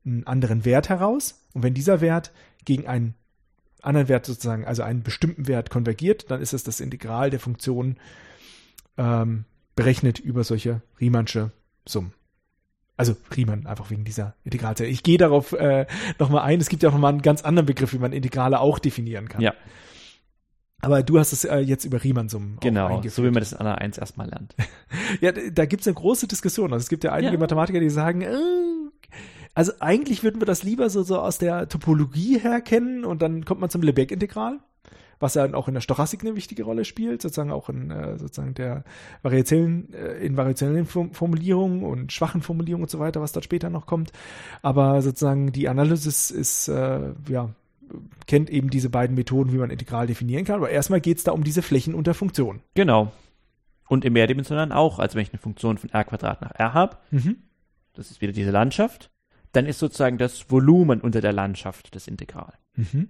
einen 0.05 0.27
anderen 0.27 0.65
Wert 0.65 0.89
heraus. 0.89 1.45
Und 1.55 1.63
wenn 1.63 1.75
dieser 1.75 2.01
Wert 2.01 2.33
gegen 2.65 2.87
einen 2.87 3.15
anderen 3.83 4.09
Wert 4.09 4.27
sozusagen, 4.27 4.65
also 4.65 4.83
einen 4.83 5.03
bestimmten 5.03 5.47
Wert 5.47 5.71
konvergiert, 5.71 6.31
dann 6.31 6.41
ist 6.41 6.53
es 6.53 6.65
das 6.65 6.81
Integral 6.81 7.31
der 7.31 7.41
Funktion 7.41 7.97
ähm, 8.97 9.45
berechnet 9.77 10.19
über 10.19 10.45
solche 10.45 10.83
Riemannsche 11.01 11.53
Summen. 11.87 12.13
Also 12.97 13.17
Riemann, 13.37 13.67
einfach 13.67 13.91
wegen 13.91 14.05
dieser 14.05 14.35
Integralzahl. 14.43 14.89
Ich 14.89 15.05
gehe 15.05 15.19
darauf 15.19 15.53
äh, 15.53 15.87
nochmal 16.19 16.43
ein. 16.43 16.61
Es 16.61 16.69
gibt 16.69 16.83
ja 16.83 16.89
auch 16.89 16.95
nochmal 16.95 17.13
einen 17.13 17.23
ganz 17.23 17.43
anderen 17.43 17.67
Begriff, 17.67 17.93
wie 17.93 17.99
man 17.99 18.13
Integrale 18.13 18.59
auch 18.59 18.81
definieren 18.81 19.29
kann. 19.29 19.41
Ja. 19.41 19.55
Aber 20.81 21.03
du 21.05 21.19
hast 21.19 21.33
es 21.33 21.45
äh, 21.45 21.59
jetzt 21.59 21.85
über 21.85 22.03
Riemann-Summen 22.03 22.59
Genau, 22.61 23.03
so 23.07 23.23
wie 23.23 23.31
man 23.31 23.41
das 23.41 23.53
in 23.53 23.59
Anna 23.59 23.77
1 23.77 23.99
erstmal 23.99 24.29
lernt. 24.29 24.55
ja, 25.21 25.33
da 25.33 25.67
gibt 25.67 25.83
es 25.83 25.87
eine 25.87 25.95
große 25.95 26.27
Diskussion. 26.27 26.73
Also 26.73 26.83
es 26.83 26.89
gibt 26.89 27.05
ja 27.05 27.13
einige 27.13 27.35
ja. 27.35 27.39
Mathematiker, 27.39 27.81
die 27.81 27.91
sagen, 27.91 28.23
äh, 28.23 28.35
also 29.55 29.73
eigentlich 29.81 30.23
würden 30.23 30.41
wir 30.41 30.47
das 30.47 30.63
lieber 30.63 30.91
so, 30.91 31.03
so 31.03 31.19
aus 31.19 31.39
der 31.39 31.69
Topologie 31.69 32.39
her 32.39 32.61
kennen 32.61 33.05
und 33.05 33.23
dann 33.23 33.45
kommt 33.45 33.61
man 33.61 33.71
zum 33.71 33.83
Lebesgue-Integral, 33.83 34.61
was 35.21 35.35
ja 35.35 35.53
auch 35.55 35.69
in 35.69 35.75
der 35.75 35.81
Stochastik 35.81 36.23
eine 36.23 36.37
wichtige 36.37 36.63
Rolle 36.63 36.85
spielt, 36.85 37.23
sozusagen 37.23 37.51
auch 37.51 37.69
in 37.69 37.91
äh, 37.91 38.19
sozusagen 38.19 38.55
der 38.55 38.85
variationellen, 39.23 39.93
äh, 39.93 40.19
in 40.25 40.37
variationellen 40.37 40.87
Formulierungen 40.87 41.83
und 41.83 42.13
schwachen 42.13 42.43
Formulierungen 42.43 42.85
und 42.85 42.91
so 42.91 42.99
weiter, 42.99 43.21
was 43.21 43.33
dort 43.33 43.45
später 43.45 43.71
noch 43.71 43.87
kommt. 43.87 44.13
Aber 44.63 45.03
sozusagen 45.03 45.53
die 45.53 45.69
Analysis 45.69 46.31
ist, 46.31 46.69
äh, 46.69 47.13
ja, 47.29 47.51
kennt 48.27 48.51
eben 48.51 48.71
diese 48.71 48.91
beiden 48.91 49.17
Methoden, 49.17 49.53
wie 49.53 49.59
man 49.59 49.71
Integral 49.71 50.07
definieren 50.07 50.45
kann. 50.45 50.57
Aber 50.57 50.71
erstmal 50.71 51.01
geht 51.01 51.19
es 51.19 51.25
da 51.25 51.33
um 51.33 51.45
diese 51.45 51.63
Flächen 51.63 51.95
unter 51.95 52.15
Funktionen. 52.15 52.61
Genau. 52.75 53.13
Und 53.89 54.05
im 54.05 54.13
Mehrdimensionalen 54.13 54.73
auch. 54.73 54.99
Also 54.99 55.17
wenn 55.17 55.23
ich 55.23 55.33
eine 55.33 55.41
Funktion 55.41 55.79
von 55.79 55.91
r 55.91 56.05
Quadrat 56.05 56.43
nach 56.43 56.53
r 56.55 56.75
habe, 56.75 56.99
mhm. 57.11 57.37
das 57.95 58.11
ist 58.11 58.21
wieder 58.21 58.33
diese 58.33 58.51
Landschaft, 58.51 59.11
dann 59.53 59.67
ist 59.67 59.79
sozusagen 59.79 60.19
das 60.19 60.51
Volumen 60.51 61.01
unter 61.01 61.21
der 61.21 61.33
Landschaft 61.33 61.95
das 61.95 62.07
Integral. 62.07 62.55
Mhm. 62.75 63.09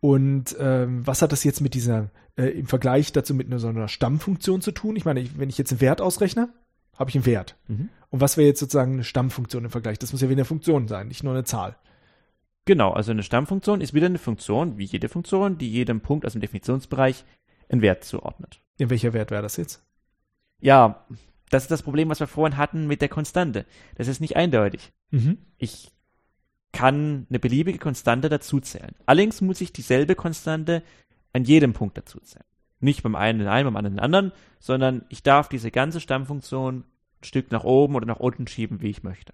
Und 0.00 0.56
ähm, 0.60 1.06
was 1.06 1.22
hat 1.22 1.32
das 1.32 1.44
jetzt 1.44 1.60
mit 1.60 1.74
dieser, 1.74 2.10
äh, 2.36 2.46
im 2.46 2.66
Vergleich 2.66 3.12
dazu 3.12 3.34
mit 3.34 3.48
einer, 3.48 3.58
so 3.58 3.68
einer 3.68 3.88
Stammfunktion 3.88 4.60
zu 4.60 4.72
tun? 4.72 4.96
Ich 4.96 5.04
meine, 5.04 5.20
ich, 5.20 5.38
wenn 5.38 5.48
ich 5.48 5.58
jetzt 5.58 5.72
einen 5.72 5.80
Wert 5.80 6.00
ausrechne, 6.00 6.50
habe 6.96 7.10
ich 7.10 7.16
einen 7.16 7.26
Wert. 7.26 7.56
Mhm. 7.66 7.88
Und 8.10 8.20
was 8.20 8.36
wäre 8.36 8.48
jetzt 8.48 8.60
sozusagen 8.60 8.94
eine 8.94 9.04
Stammfunktion 9.04 9.64
im 9.64 9.70
Vergleich? 9.70 9.98
Das 9.98 10.12
muss 10.12 10.20
ja 10.20 10.28
wieder 10.28 10.38
eine 10.38 10.44
Funktion 10.44 10.88
sein, 10.88 11.08
nicht 11.08 11.24
nur 11.24 11.32
eine 11.32 11.44
Zahl. 11.44 11.76
Genau, 12.64 12.92
also 12.92 13.12
eine 13.12 13.22
Stammfunktion 13.22 13.80
ist 13.80 13.94
wieder 13.94 14.06
eine 14.06 14.18
Funktion, 14.18 14.76
wie 14.76 14.84
jede 14.84 15.08
Funktion, 15.08 15.58
die 15.58 15.70
jedem 15.70 16.00
Punkt 16.00 16.26
aus 16.26 16.32
dem 16.32 16.40
Definitionsbereich 16.42 17.24
einen 17.68 17.82
Wert 17.82 18.04
zuordnet. 18.04 18.60
In 18.76 18.90
welcher 18.90 19.12
Wert 19.12 19.30
wäre 19.30 19.42
das 19.42 19.56
jetzt? 19.56 19.82
Ja, 20.60 21.06
das 21.50 21.64
ist 21.64 21.70
das 21.70 21.82
Problem, 21.82 22.08
was 22.08 22.20
wir 22.20 22.26
vorhin 22.26 22.56
hatten 22.56 22.86
mit 22.86 23.00
der 23.00 23.08
Konstante. 23.08 23.64
Das 23.96 24.08
ist 24.08 24.20
nicht 24.20 24.36
eindeutig. 24.36 24.92
Mhm. 25.10 25.38
Ich 25.56 25.90
kann 26.72 27.26
eine 27.30 27.38
beliebige 27.38 27.78
Konstante 27.78 28.28
dazuzählen. 28.28 28.94
Allerdings 29.06 29.40
muss 29.40 29.60
ich 29.60 29.72
dieselbe 29.72 30.14
Konstante 30.14 30.82
an 31.32 31.44
jedem 31.44 31.72
Punkt 31.72 31.96
dazuzählen. 31.96 32.44
Nicht 32.80 33.02
beim 33.02 33.16
einen 33.16 33.40
in 33.40 33.46
einem, 33.48 33.66
beim 33.68 33.76
anderen 33.76 33.96
in 33.98 34.04
anderen, 34.04 34.32
sondern 34.60 35.04
ich 35.08 35.22
darf 35.22 35.48
diese 35.48 35.70
ganze 35.70 36.00
Stammfunktion 36.00 36.84
ein 37.20 37.24
Stück 37.24 37.50
nach 37.50 37.64
oben 37.64 37.96
oder 37.96 38.06
nach 38.06 38.20
unten 38.20 38.46
schieben, 38.46 38.80
wie 38.80 38.90
ich 38.90 39.02
möchte. 39.02 39.32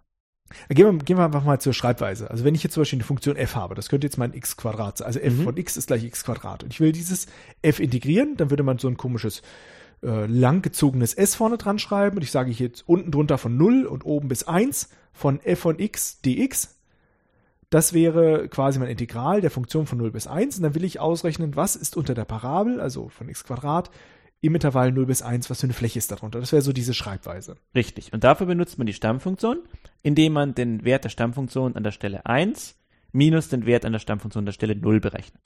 Gehen 0.68 0.86
wir, 0.86 1.04
gehen 1.04 1.16
wir 1.18 1.24
einfach 1.24 1.44
mal 1.44 1.60
zur 1.60 1.72
Schreibweise. 1.74 2.30
Also 2.30 2.44
wenn 2.44 2.54
ich 2.54 2.62
jetzt 2.62 2.74
zum 2.74 2.82
Beispiel 2.82 2.98
eine 2.98 3.04
Funktion 3.04 3.36
f 3.36 3.56
habe, 3.56 3.74
das 3.74 3.88
könnte 3.88 4.06
jetzt 4.06 4.18
mein 4.18 4.32
x 4.32 4.56
Quadrat 4.56 4.98
sein. 4.98 5.06
Also 5.06 5.18
f 5.18 5.32
Mhm. 5.34 5.44
von 5.44 5.56
x 5.56 5.76
ist 5.76 5.88
gleich 5.88 6.04
x 6.04 6.24
Quadrat. 6.24 6.62
Und 6.62 6.72
ich 6.72 6.80
will 6.80 6.92
dieses 6.92 7.26
f 7.62 7.80
integrieren, 7.80 8.36
dann 8.36 8.50
würde 8.50 8.62
man 8.62 8.78
so 8.78 8.88
ein 8.88 8.96
komisches 8.96 9.42
äh, 10.04 10.26
langgezogenes 10.26 11.14
s 11.14 11.34
vorne 11.34 11.58
dran 11.58 11.78
schreiben. 11.78 12.16
Und 12.16 12.22
ich 12.22 12.30
sage 12.30 12.50
jetzt 12.50 12.86
unten 12.86 13.10
drunter 13.10 13.38
von 13.38 13.56
0 13.56 13.86
und 13.86 14.04
oben 14.04 14.28
bis 14.28 14.44
1 14.44 14.90
von 15.12 15.40
f 15.40 15.60
von 15.60 15.78
x 15.78 16.20
dx. 16.20 16.80
Das 17.70 17.92
wäre 17.92 18.48
quasi 18.48 18.78
mein 18.78 18.88
Integral 18.88 19.40
der 19.40 19.50
Funktion 19.50 19.86
von 19.86 19.98
0 19.98 20.12
bis 20.12 20.26
1. 20.26 20.58
Und 20.58 20.62
dann 20.62 20.74
will 20.74 20.84
ich 20.84 21.00
ausrechnen, 21.00 21.56
was 21.56 21.74
ist 21.74 21.96
unter 21.96 22.14
der 22.14 22.24
Parabel, 22.24 22.80
also 22.80 23.08
von 23.08 23.28
x 23.28 23.44
Quadrat, 23.44 23.90
im 24.40 24.54
Intervall 24.54 24.92
0 24.92 25.06
bis 25.06 25.22
1, 25.22 25.48
was 25.48 25.60
für 25.60 25.66
eine 25.66 25.72
Fläche 25.72 25.98
ist 25.98 26.12
darunter. 26.12 26.38
Das 26.38 26.52
wäre 26.52 26.62
so 26.62 26.72
diese 26.72 26.92
Schreibweise. 26.92 27.56
Richtig. 27.74 28.12
Und 28.12 28.24
dafür 28.24 28.46
benutzt 28.46 28.76
man 28.76 28.86
die 28.86 28.92
Stammfunktion, 28.92 29.60
indem 30.02 30.34
man 30.34 30.54
den 30.54 30.84
Wert 30.84 31.04
der 31.04 31.08
Stammfunktion 31.08 31.76
an 31.76 31.82
der 31.82 31.92
Stelle 31.92 32.26
1 32.26 32.76
minus 33.10 33.48
den 33.48 33.64
Wert 33.64 33.84
an 33.84 33.92
der 33.92 34.00
Stammfunktion 34.00 34.42
an 34.42 34.46
der 34.46 34.52
Stelle 34.52 34.76
0 34.76 35.00
berechnet. 35.00 35.40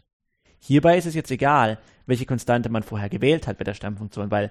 Hierbei 0.61 0.99
ist 0.99 1.07
es 1.07 1.15
jetzt 1.15 1.31
egal, 1.31 1.79
welche 2.07 2.27
Konstante 2.27 2.69
man 2.69 2.83
vorher 2.83 3.09
gewählt 3.09 3.47
hat 3.47 3.59
bei 3.59 3.65
der 3.65 3.75
Stammfunktion, 3.75 4.31
weil 4.31 4.51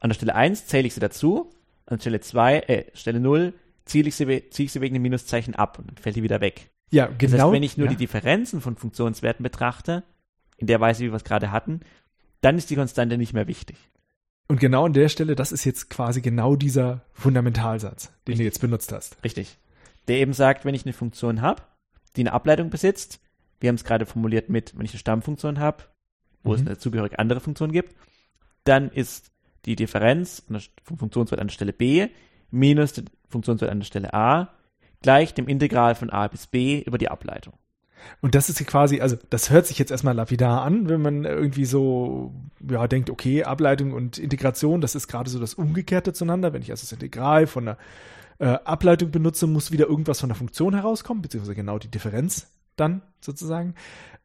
an 0.00 0.10
der 0.10 0.14
Stelle 0.14 0.34
1 0.34 0.66
zähle 0.66 0.86
ich 0.86 0.94
sie 0.94 1.00
dazu, 1.00 1.50
an 1.86 1.96
der 1.96 2.00
Stelle 2.02 2.20
2, 2.20 2.58
äh, 2.60 2.84
Stelle 2.94 3.20
0 3.20 3.54
ziehe 3.84 4.04
ich 4.04 4.14
sie, 4.14 4.50
ziehe 4.50 4.66
ich 4.66 4.72
sie 4.72 4.80
wegen 4.80 4.94
dem 4.94 5.02
Minuszeichen 5.02 5.54
ab 5.54 5.78
und 5.78 5.88
dann 5.88 5.96
fällt 5.96 6.16
die 6.16 6.22
wieder 6.22 6.40
weg. 6.40 6.70
Ja, 6.90 7.06
Das 7.06 7.18
genau. 7.18 7.44
heißt, 7.44 7.52
wenn 7.52 7.62
ich 7.62 7.76
nur 7.76 7.86
ja. 7.86 7.92
die 7.92 7.98
Differenzen 7.98 8.60
von 8.60 8.76
Funktionswerten 8.76 9.42
betrachte, 9.42 10.04
in 10.56 10.66
der 10.66 10.80
Weise, 10.80 11.04
wie 11.04 11.10
wir 11.10 11.16
es 11.16 11.24
gerade 11.24 11.50
hatten, 11.50 11.80
dann 12.40 12.58
ist 12.58 12.70
die 12.70 12.76
Konstante 12.76 13.18
nicht 13.18 13.32
mehr 13.32 13.48
wichtig. 13.48 13.76
Und 14.46 14.60
genau 14.60 14.84
an 14.84 14.92
der 14.92 15.08
Stelle, 15.08 15.34
das 15.34 15.52
ist 15.52 15.64
jetzt 15.64 15.88
quasi 15.88 16.20
genau 16.20 16.54
dieser 16.54 17.02
Fundamentalsatz, 17.12 18.12
den 18.28 18.36
du 18.36 18.44
jetzt 18.44 18.60
benutzt 18.60 18.92
hast. 18.92 19.16
Richtig. 19.24 19.56
Der 20.06 20.18
eben 20.18 20.34
sagt, 20.34 20.64
wenn 20.64 20.74
ich 20.74 20.84
eine 20.84 20.92
Funktion 20.92 21.40
habe, 21.40 21.62
die 22.16 22.20
eine 22.20 22.32
Ableitung 22.32 22.68
besitzt, 22.68 23.20
wir 23.64 23.68
haben 23.68 23.76
es 23.76 23.84
gerade 23.84 24.04
formuliert 24.04 24.50
mit, 24.50 24.76
wenn 24.76 24.84
ich 24.84 24.92
eine 24.92 24.98
Stammfunktion 24.98 25.58
habe, 25.58 25.84
wo 26.42 26.52
es 26.52 26.60
Mhm. 26.60 26.66
eine 26.68 26.78
zugehörige 26.78 27.18
andere 27.18 27.40
Funktion 27.40 27.72
gibt, 27.72 27.94
dann 28.64 28.90
ist 28.90 29.30
die 29.64 29.74
Differenz 29.74 30.44
der 30.50 30.60
vom 30.82 30.98
Funktionswert 30.98 31.40
an 31.40 31.46
der 31.46 31.54
Stelle 31.54 31.72
b 31.72 32.08
minus 32.50 32.92
der 32.92 33.04
Funktionswert 33.30 33.70
an 33.70 33.80
der 33.80 33.86
Stelle 33.86 34.12
a 34.12 34.50
gleich 35.00 35.32
dem 35.32 35.48
Integral 35.48 35.94
von 35.94 36.10
a 36.10 36.28
bis 36.28 36.46
b 36.46 36.82
über 36.82 36.98
die 36.98 37.08
Ableitung. 37.08 37.54
Und 38.20 38.34
das 38.34 38.50
ist 38.50 38.58
hier 38.58 38.66
quasi, 38.66 39.00
also 39.00 39.16
das 39.30 39.48
hört 39.48 39.66
sich 39.66 39.78
jetzt 39.78 39.90
erstmal 39.90 40.14
lapidar 40.14 40.60
an, 40.62 40.90
wenn 40.90 41.00
man 41.00 41.24
irgendwie 41.24 41.64
so, 41.64 42.34
ja, 42.68 42.86
denkt, 42.86 43.08
okay, 43.08 43.44
Ableitung 43.44 43.94
und 43.94 44.18
Integration, 44.18 44.82
das 44.82 44.94
ist 44.94 45.08
gerade 45.08 45.30
so 45.30 45.40
das 45.40 45.54
Umgekehrte 45.54 46.12
zueinander. 46.12 46.52
Wenn 46.52 46.60
ich 46.60 46.70
also 46.70 46.82
das 46.82 46.92
Integral 46.92 47.46
von 47.46 47.68
einer 47.68 47.78
äh, 48.38 48.58
Ableitung 48.64 49.10
benutze, 49.10 49.46
muss 49.46 49.72
wieder 49.72 49.86
irgendwas 49.86 50.20
von 50.20 50.28
der 50.28 50.36
Funktion 50.36 50.74
herauskommen, 50.74 51.22
beziehungsweise 51.22 51.54
genau 51.54 51.78
die 51.78 51.90
Differenz 51.90 52.50
dann 52.76 53.02
sozusagen. 53.20 53.74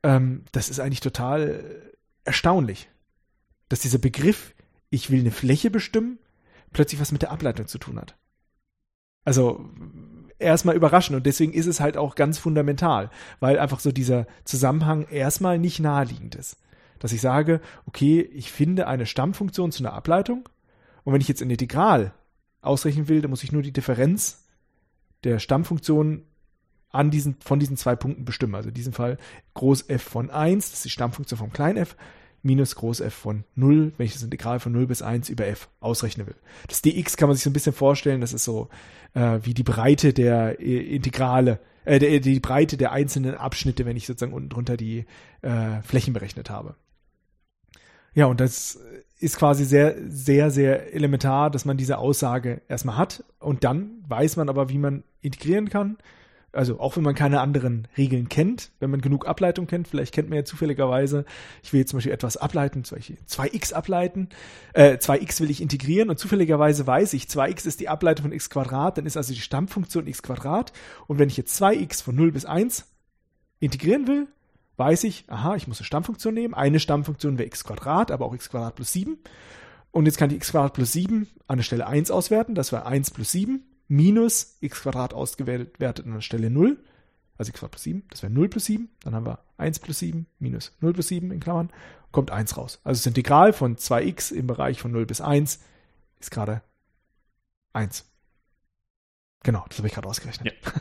Ähm, 0.03 0.43
das 0.51 0.69
ist 0.69 0.79
eigentlich 0.79 1.01
total 1.01 1.63
erstaunlich, 2.23 2.89
dass 3.69 3.79
dieser 3.79 3.97
Begriff, 3.97 4.53
ich 4.89 5.11
will 5.11 5.19
eine 5.19 5.31
Fläche 5.31 5.71
bestimmen, 5.71 6.19
plötzlich 6.71 6.99
was 6.99 7.11
mit 7.11 7.21
der 7.21 7.31
Ableitung 7.31 7.67
zu 7.67 7.77
tun 7.77 7.99
hat. 7.99 8.15
Also 9.25 9.69
erstmal 10.39 10.75
überraschend 10.75 11.17
und 11.17 11.25
deswegen 11.25 11.53
ist 11.53 11.65
es 11.65 11.79
halt 11.79 11.97
auch 11.97 12.15
ganz 12.15 12.37
fundamental, 12.37 13.09
weil 13.39 13.59
einfach 13.59 13.79
so 13.79 13.91
dieser 13.91 14.25
Zusammenhang 14.45 15.07
erstmal 15.09 15.59
nicht 15.59 15.79
naheliegend 15.79 16.35
ist. 16.35 16.57
Dass 16.99 17.13
ich 17.13 17.21
sage, 17.21 17.61
okay, 17.85 18.21
ich 18.21 18.51
finde 18.51 18.87
eine 18.87 19.05
Stammfunktion 19.05 19.71
zu 19.71 19.83
einer 19.83 19.93
Ableitung 19.93 20.49
und 21.03 21.13
wenn 21.13 21.21
ich 21.21 21.27
jetzt 21.27 21.41
ein 21.41 21.49
Integral 21.49 22.13
ausrechnen 22.61 23.07
will, 23.07 23.21
dann 23.21 23.29
muss 23.29 23.43
ich 23.43 23.51
nur 23.51 23.61
die 23.61 23.71
Differenz 23.71 24.45
der 25.23 25.39
Stammfunktion 25.39 26.23
an 26.91 27.11
diesen, 27.11 27.37
von 27.39 27.59
diesen 27.59 27.77
zwei 27.77 27.95
Punkten 27.95 28.25
bestimmen. 28.25 28.55
Also 28.55 28.69
in 28.69 28.75
diesem 28.75 28.93
Fall 28.93 29.17
Groß 29.53 29.89
f 29.89 30.01
von 30.01 30.29
1, 30.29 30.69
das 30.71 30.79
ist 30.79 30.85
die 30.85 30.89
Stammfunktion 30.89 31.37
vom 31.37 31.53
kleinen 31.53 31.77
f, 31.77 31.95
minus 32.41 32.75
Groß 32.75 33.01
f 33.01 33.13
von 33.13 33.43
0, 33.55 33.93
wenn 33.97 34.05
ich 34.05 34.13
das 34.13 34.23
Integral 34.23 34.59
von 34.59 34.71
0 34.71 34.87
bis 34.87 35.01
1 35.01 35.29
über 35.29 35.45
f 35.45 35.69
ausrechnen 35.79 36.27
will. 36.27 36.35
Das 36.67 36.81
dx 36.81 37.17
kann 37.17 37.29
man 37.29 37.35
sich 37.35 37.43
so 37.43 37.49
ein 37.49 37.53
bisschen 37.53 37.73
vorstellen, 37.73 38.21
das 38.21 38.33
ist 38.33 38.43
so 38.43 38.69
äh, 39.13 39.39
wie 39.43 39.53
die 39.53 39.63
Breite 39.63 40.13
der 40.13 40.59
äh, 40.59 40.95
Integrale, 40.95 41.59
äh, 41.85 41.99
der, 41.99 42.19
die 42.19 42.39
Breite 42.39 42.77
der 42.77 42.91
einzelnen 42.91 43.35
Abschnitte, 43.35 43.85
wenn 43.85 43.97
ich 43.97 44.07
sozusagen 44.07 44.33
unten 44.33 44.49
drunter 44.49 44.77
die 44.77 45.05
äh, 45.41 45.81
Flächen 45.83 46.13
berechnet 46.13 46.49
habe. 46.49 46.75
Ja, 48.13 48.25
und 48.25 48.39
das 48.39 48.79
ist 49.19 49.37
quasi 49.37 49.65
sehr, 49.65 49.95
sehr, 50.07 50.49
sehr 50.49 50.93
elementar, 50.93 51.51
dass 51.51 51.65
man 51.65 51.77
diese 51.77 51.97
Aussage 51.97 52.61
erstmal 52.67 52.97
hat 52.97 53.23
und 53.39 53.63
dann 53.63 54.03
weiß 54.07 54.37
man 54.37 54.49
aber, 54.49 54.69
wie 54.69 54.77
man 54.77 55.03
integrieren 55.21 55.69
kann. 55.69 55.97
Also 56.51 56.79
auch 56.79 56.95
wenn 56.95 57.03
man 57.03 57.13
keine 57.13 57.41
anderen 57.41 57.87
Regeln 57.95 58.27
kennt, 58.27 58.71
wenn 58.79 58.89
man 58.89 59.01
genug 59.01 59.27
Ableitung 59.27 59.67
kennt, 59.67 59.87
vielleicht 59.87 60.13
kennt 60.13 60.29
man 60.29 60.37
ja 60.37 60.45
zufälligerweise, 60.45 61.25
ich 61.61 61.71
will 61.71 61.81
jetzt 61.81 61.91
zum 61.91 61.97
Beispiel 61.97 62.11
etwas 62.11 62.37
ableiten, 62.37 62.83
zum 62.83 62.97
Beispiel 62.97 63.17
2x 63.27 63.73
ableiten, 63.73 64.29
äh, 64.73 64.97
2x 64.97 65.41
will 65.41 65.51
ich 65.51 65.61
integrieren 65.61 66.09
und 66.09 66.17
zufälligerweise 66.17 66.87
weiß 66.87 67.13
ich, 67.13 67.25
2x 67.25 67.67
ist 67.67 67.79
die 67.79 67.89
Ableitung 67.89 68.23
von 68.23 68.31
x 68.31 68.49
Quadrat, 68.49 68.97
dann 68.97 69.05
ist 69.05 69.15
also 69.15 69.33
die 69.33 69.41
Stammfunktion 69.41 70.07
x 70.07 70.23
Quadrat 70.23 70.73
und 71.07 71.19
wenn 71.19 71.29
ich 71.29 71.37
jetzt 71.37 71.61
2x 71.61 72.03
von 72.03 72.15
0 72.15 72.31
bis 72.31 72.45
1 72.45 72.85
integrieren 73.59 74.07
will, 74.07 74.27
weiß 74.77 75.03
ich, 75.03 75.25
aha, 75.27 75.55
ich 75.55 75.67
muss 75.67 75.79
eine 75.79 75.85
Stammfunktion 75.85 76.33
nehmen. 76.33 76.53
Eine 76.53 76.79
Stammfunktion 76.79 77.37
wäre 77.37 77.47
x 77.47 77.65
Quadrat, 77.65 78.11
aber 78.11 78.25
auch 78.25 78.33
x 78.33 78.49
Quadrat 78.49 78.75
plus 78.75 78.93
7. 78.93 79.19
Und 79.91 80.05
jetzt 80.05 80.17
kann 80.17 80.29
ich 80.29 80.37
x 80.37 80.51
Quadrat 80.51 80.73
plus 80.73 80.93
7 80.93 81.27
an 81.47 81.57
der 81.57 81.63
Stelle 81.63 81.85
1 81.85 82.09
auswerten. 82.09 82.55
Das 82.55 82.71
wäre 82.71 82.85
1 82.85 83.11
plus 83.11 83.31
7 83.33 83.68
minus 83.89 84.57
x 84.61 84.81
Quadrat 84.81 85.13
ausgewertet 85.13 86.05
an 86.05 86.13
der 86.13 86.21
Stelle 86.21 86.49
0. 86.49 86.77
Also 87.37 87.51
x 87.51 87.59
plus 87.59 87.83
7, 87.83 88.03
das 88.09 88.23
wäre 88.23 88.31
0 88.31 88.47
plus 88.49 88.65
7. 88.65 88.89
Dann 89.01 89.15
haben 89.15 89.25
wir 89.25 89.39
1 89.57 89.79
plus 89.79 89.99
7 89.99 90.25
minus 90.39 90.71
0 90.79 90.93
plus 90.93 91.09
7 91.09 91.31
in 91.31 91.41
Klammern. 91.41 91.69
Kommt 92.11 92.31
1 92.31 92.55
raus. 92.57 92.79
Also 92.83 92.99
das 92.99 93.05
Integral 93.05 93.51
von 93.53 93.75
2x 93.75 94.31
im 94.31 94.47
Bereich 94.47 94.79
von 94.79 94.91
0 94.91 95.05
bis 95.05 95.19
1 95.19 95.59
ist 96.19 96.31
gerade 96.31 96.61
1. 97.73 98.05
Genau, 99.43 99.65
das 99.67 99.77
habe 99.77 99.87
ich 99.87 99.93
gerade 99.93 100.07
ausgerechnet. 100.07 100.53
Ja. 100.63 100.71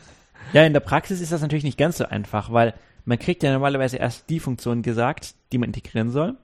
Ja, 0.51 0.65
in 0.65 0.73
der 0.73 0.79
Praxis 0.79 1.21
ist 1.21 1.31
das 1.31 1.41
natürlich 1.41 1.63
nicht 1.63 1.77
ganz 1.77 1.97
so 1.97 2.05
einfach, 2.05 2.51
weil 2.51 2.73
man 3.05 3.19
kriegt 3.19 3.43
ja 3.43 3.51
normalerweise 3.51 3.97
erst 3.97 4.29
die 4.29 4.39
Funktion 4.39 4.81
gesagt, 4.81 5.35
die 5.51 5.57
man 5.57 5.69
integrieren 5.69 6.11
soll. 6.11 6.37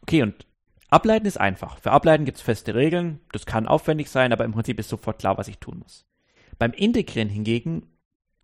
Okay, 0.00 0.22
und 0.22 0.46
ableiten 0.92 1.26
ist 1.26 1.40
einfach. 1.40 1.78
Für 1.78 1.92
ableiten 1.92 2.24
gibt 2.24 2.38
es 2.38 2.42
feste 2.42 2.74
Regeln, 2.74 3.20
das 3.32 3.46
kann 3.46 3.66
aufwendig 3.66 4.10
sein, 4.10 4.32
aber 4.32 4.44
im 4.44 4.52
Prinzip 4.52 4.78
ist 4.78 4.88
sofort 4.88 5.18
klar, 5.18 5.38
was 5.38 5.48
ich 5.48 5.58
tun 5.58 5.78
muss. 5.78 6.06
Beim 6.58 6.72
Integrieren 6.72 7.28
hingegen, 7.28 7.86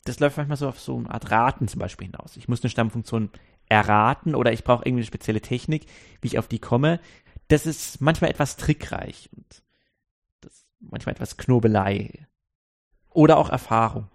das 0.05 0.19
läuft 0.21 0.39
manchmal 0.39 0.57
so 0.57 0.69
auf 0.69 0.81
so 0.81 0.97
eine 0.97 1.11
Art 1.11 1.31
Raten 1.31 1.69
zum 1.69 1.81
Beispiel 1.81 2.07
hinaus. 2.07 2.37
Ich 2.37 2.49
muss 2.49 2.63
eine 2.63 2.71
Stammfunktion 2.71 3.31
erraten 3.69 4.35
oder 4.35 4.53
ich 4.53 4.65
brauche 4.65 4.85
irgendwie 4.85 5.03
eine 5.03 5.07
spezielle 5.07 5.43
Technik, 5.43 5.87
wie 6.23 6.29
ich 6.29 6.39
auf 6.39 6.49
die 6.49 6.59
komme. 6.59 7.01
Das 7.49 7.67
ist 7.67 8.01
manchmal 8.01 8.31
etwas 8.31 8.57
trickreich 8.57 9.29
und 9.37 9.63
das 10.41 10.65
manchmal 10.81 11.15
etwas 11.15 11.37
Knobelei. 11.37 12.27
Oder 13.11 13.37
auch 13.37 13.51
Erfahrung. 13.51 14.09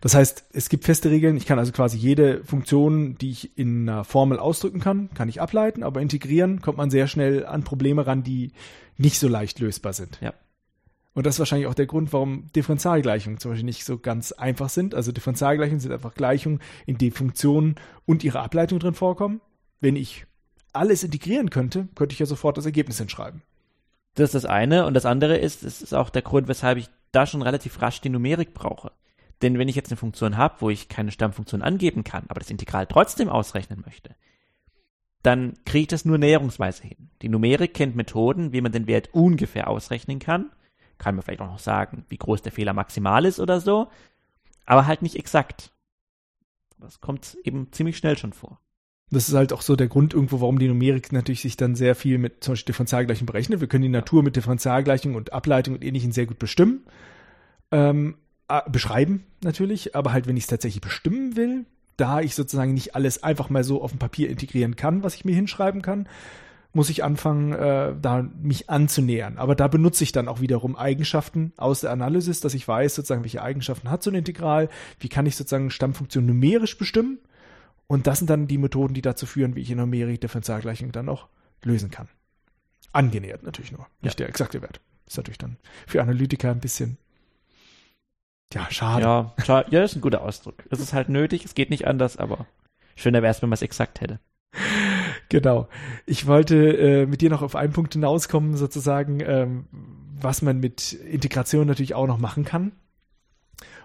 Das 0.00 0.14
heißt, 0.14 0.46
es 0.52 0.68
gibt 0.70 0.84
feste 0.84 1.10
Regeln. 1.10 1.36
Ich 1.36 1.46
kann 1.46 1.58
also 1.58 1.72
quasi 1.72 1.98
jede 1.98 2.42
Funktion, 2.44 3.18
die 3.18 3.30
ich 3.30 3.58
in 3.58 3.88
einer 3.88 4.04
Formel 4.04 4.38
ausdrücken 4.38 4.80
kann, 4.80 5.10
kann 5.14 5.28
ich 5.28 5.40
ableiten, 5.40 5.82
aber 5.82 6.00
integrieren 6.00 6.62
kommt 6.62 6.78
man 6.78 6.90
sehr 6.90 7.06
schnell 7.06 7.44
an 7.44 7.64
Probleme 7.64 8.06
ran, 8.06 8.22
die 8.22 8.52
nicht 8.96 9.18
so 9.18 9.28
leicht 9.28 9.58
lösbar 9.58 9.92
sind. 9.92 10.18
Ja. 10.22 10.32
Und 11.12 11.26
das 11.26 11.34
ist 11.34 11.38
wahrscheinlich 11.40 11.66
auch 11.66 11.74
der 11.74 11.86
Grund, 11.86 12.12
warum 12.12 12.50
Differentialgleichungen 12.54 13.40
zum 13.40 13.50
Beispiel 13.50 13.66
nicht 13.66 13.84
so 13.84 13.98
ganz 13.98 14.32
einfach 14.32 14.68
sind. 14.68 14.94
Also 14.94 15.12
Differentialgleichungen 15.12 15.80
sind 15.80 15.92
einfach 15.92 16.14
Gleichungen, 16.14 16.60
in 16.86 16.98
denen 16.98 17.12
Funktionen 17.12 17.74
und 18.06 18.24
ihre 18.24 18.40
Ableitung 18.40 18.78
drin 18.78 18.94
vorkommen. 18.94 19.40
Wenn 19.80 19.96
ich 19.96 20.26
alles 20.72 21.02
integrieren 21.02 21.50
könnte, 21.50 21.88
könnte 21.94 22.12
ich 22.12 22.20
ja 22.20 22.26
sofort 22.26 22.56
das 22.56 22.64
Ergebnis 22.64 22.98
hinschreiben. 22.98 23.42
Das 24.14 24.28
ist 24.28 24.34
das 24.34 24.44
eine. 24.44 24.86
Und 24.86 24.94
das 24.94 25.04
andere 25.04 25.36
ist, 25.36 25.64
es 25.64 25.82
ist 25.82 25.94
auch 25.94 26.10
der 26.10 26.22
Grund, 26.22 26.48
weshalb 26.48 26.78
ich 26.78 26.88
da 27.12 27.26
schon 27.26 27.42
relativ 27.42 27.82
rasch 27.82 28.00
die 28.00 28.08
Numerik 28.08 28.54
brauche. 28.54 28.92
Denn 29.42 29.58
wenn 29.58 29.68
ich 29.68 29.76
jetzt 29.76 29.90
eine 29.90 29.96
Funktion 29.96 30.36
habe, 30.36 30.56
wo 30.60 30.70
ich 30.70 30.88
keine 30.88 31.12
Stammfunktion 31.12 31.62
angeben 31.62 32.04
kann, 32.04 32.24
aber 32.28 32.40
das 32.40 32.50
Integral 32.50 32.86
trotzdem 32.86 33.28
ausrechnen 33.28 33.82
möchte, 33.84 34.14
dann 35.22 35.54
kriege 35.64 35.82
ich 35.82 35.88
das 35.88 36.04
nur 36.04 36.18
näherungsweise 36.18 36.82
hin. 36.82 37.10
Die 37.22 37.28
Numerik 37.28 37.74
kennt 37.74 37.96
Methoden, 37.96 38.52
wie 38.52 38.60
man 38.60 38.72
den 38.72 38.86
Wert 38.86 39.10
ungefähr 39.12 39.68
ausrechnen 39.68 40.18
kann. 40.18 40.50
Kann 40.98 41.14
mir 41.14 41.22
vielleicht 41.22 41.40
auch 41.40 41.50
noch 41.50 41.58
sagen, 41.58 42.04
wie 42.08 42.18
groß 42.18 42.42
der 42.42 42.52
Fehler 42.52 42.72
maximal 42.72 43.24
ist 43.24 43.40
oder 43.40 43.60
so, 43.60 43.88
aber 44.66 44.86
halt 44.86 45.02
nicht 45.02 45.16
exakt. 45.16 45.72
Das 46.78 47.00
kommt 47.00 47.36
eben 47.44 47.72
ziemlich 47.72 47.96
schnell 47.96 48.16
schon 48.16 48.32
vor. 48.32 48.60
Das 49.10 49.28
ist 49.28 49.34
halt 49.34 49.52
auch 49.52 49.62
so 49.62 49.74
der 49.74 49.88
Grund 49.88 50.14
irgendwo, 50.14 50.40
warum 50.40 50.58
die 50.58 50.68
Numerik 50.68 51.12
natürlich 51.12 51.40
sich 51.40 51.56
dann 51.56 51.74
sehr 51.74 51.94
viel 51.94 52.16
mit 52.18 52.44
zum 52.44 52.52
Beispiel 52.52 52.72
Differentialgleichungen 52.72 53.26
berechnet. 53.26 53.60
Wir 53.60 53.68
können 53.68 53.82
die 53.82 53.88
Natur 53.88 54.22
mit 54.22 54.36
Differentialgleichungen 54.36 55.16
und 55.16 55.32
Ableitung 55.32 55.74
und 55.74 55.84
Ähnlichem 55.84 56.12
sehr 56.12 56.26
gut 56.26 56.38
bestimmen. 56.38 56.84
Ähm, 57.72 58.14
äh, 58.14 58.29
beschreiben 58.68 59.24
natürlich, 59.42 59.94
aber 59.94 60.12
halt, 60.12 60.26
wenn 60.26 60.36
ich 60.36 60.44
es 60.44 60.48
tatsächlich 60.48 60.80
bestimmen 60.80 61.36
will, 61.36 61.66
da 61.96 62.20
ich 62.20 62.34
sozusagen 62.34 62.74
nicht 62.74 62.94
alles 62.94 63.22
einfach 63.22 63.50
mal 63.50 63.64
so 63.64 63.82
auf 63.82 63.92
dem 63.92 63.98
Papier 63.98 64.30
integrieren 64.30 64.76
kann, 64.76 65.02
was 65.02 65.14
ich 65.14 65.24
mir 65.24 65.34
hinschreiben 65.34 65.82
kann, 65.82 66.08
muss 66.72 66.88
ich 66.88 67.02
anfangen, 67.02 67.52
äh, 67.52 67.94
da 68.00 68.22
mich 68.40 68.70
anzunähern. 68.70 69.38
Aber 69.38 69.54
da 69.54 69.68
benutze 69.68 70.04
ich 70.04 70.12
dann 70.12 70.28
auch 70.28 70.40
wiederum 70.40 70.76
Eigenschaften 70.76 71.52
aus 71.56 71.80
der 71.80 71.90
Analysis, 71.90 72.40
dass 72.40 72.54
ich 72.54 72.66
weiß, 72.66 72.94
sozusagen, 72.94 73.22
welche 73.24 73.42
Eigenschaften 73.42 73.90
hat 73.90 74.02
so 74.02 74.10
ein 74.10 74.14
Integral, 74.14 74.68
wie 75.00 75.08
kann 75.08 75.26
ich 75.26 75.36
sozusagen 75.36 75.70
Stammfunktion 75.70 76.26
numerisch 76.26 76.78
bestimmen. 76.78 77.18
Und 77.86 78.06
das 78.06 78.18
sind 78.18 78.30
dann 78.30 78.46
die 78.46 78.58
Methoden, 78.58 78.94
die 78.94 79.02
dazu 79.02 79.26
führen, 79.26 79.56
wie 79.56 79.62
ich 79.62 79.70
in 79.70 79.78
Numerik 79.78 80.20
Differentialgleichung 80.20 80.92
dann 80.92 81.08
auch 81.08 81.26
lösen 81.64 81.90
kann. 81.90 82.08
Angenähert 82.92 83.42
natürlich 83.42 83.72
nur, 83.72 83.86
nicht 84.00 84.14
ja. 84.14 84.24
der 84.24 84.28
exakte 84.28 84.62
Wert. 84.62 84.80
Ist 85.06 85.16
natürlich 85.16 85.38
dann 85.38 85.56
für 85.88 86.00
Analytiker 86.00 86.52
ein 86.52 86.60
bisschen 86.60 86.98
ja, 88.52 88.66
schade. 88.70 89.02
Ja, 89.02 89.34
schade. 89.44 89.68
ja, 89.70 89.80
das 89.80 89.92
ist 89.92 89.96
ein 89.98 90.02
guter 90.02 90.22
Ausdruck. 90.22 90.64
Es 90.70 90.80
ist 90.80 90.92
halt 90.92 91.08
nötig, 91.08 91.44
es 91.44 91.54
geht 91.54 91.70
nicht 91.70 91.86
anders, 91.86 92.16
aber 92.16 92.46
schöner 92.96 93.22
wäre 93.22 93.30
es, 93.30 93.42
wenn 93.42 93.48
man 93.48 93.54
es 93.54 93.62
exakt 93.62 94.00
hätte. 94.00 94.18
Genau. 95.28 95.68
Ich 96.06 96.26
wollte 96.26 96.56
äh, 96.76 97.06
mit 97.06 97.20
dir 97.20 97.30
noch 97.30 97.42
auf 97.42 97.54
einen 97.54 97.72
Punkt 97.72 97.92
hinauskommen, 97.92 98.56
sozusagen, 98.56 99.20
ähm, 99.20 99.66
was 100.20 100.42
man 100.42 100.58
mit 100.58 100.92
Integration 100.92 101.66
natürlich 101.66 101.94
auch 101.94 102.08
noch 102.08 102.18
machen 102.18 102.44
kann. 102.44 102.72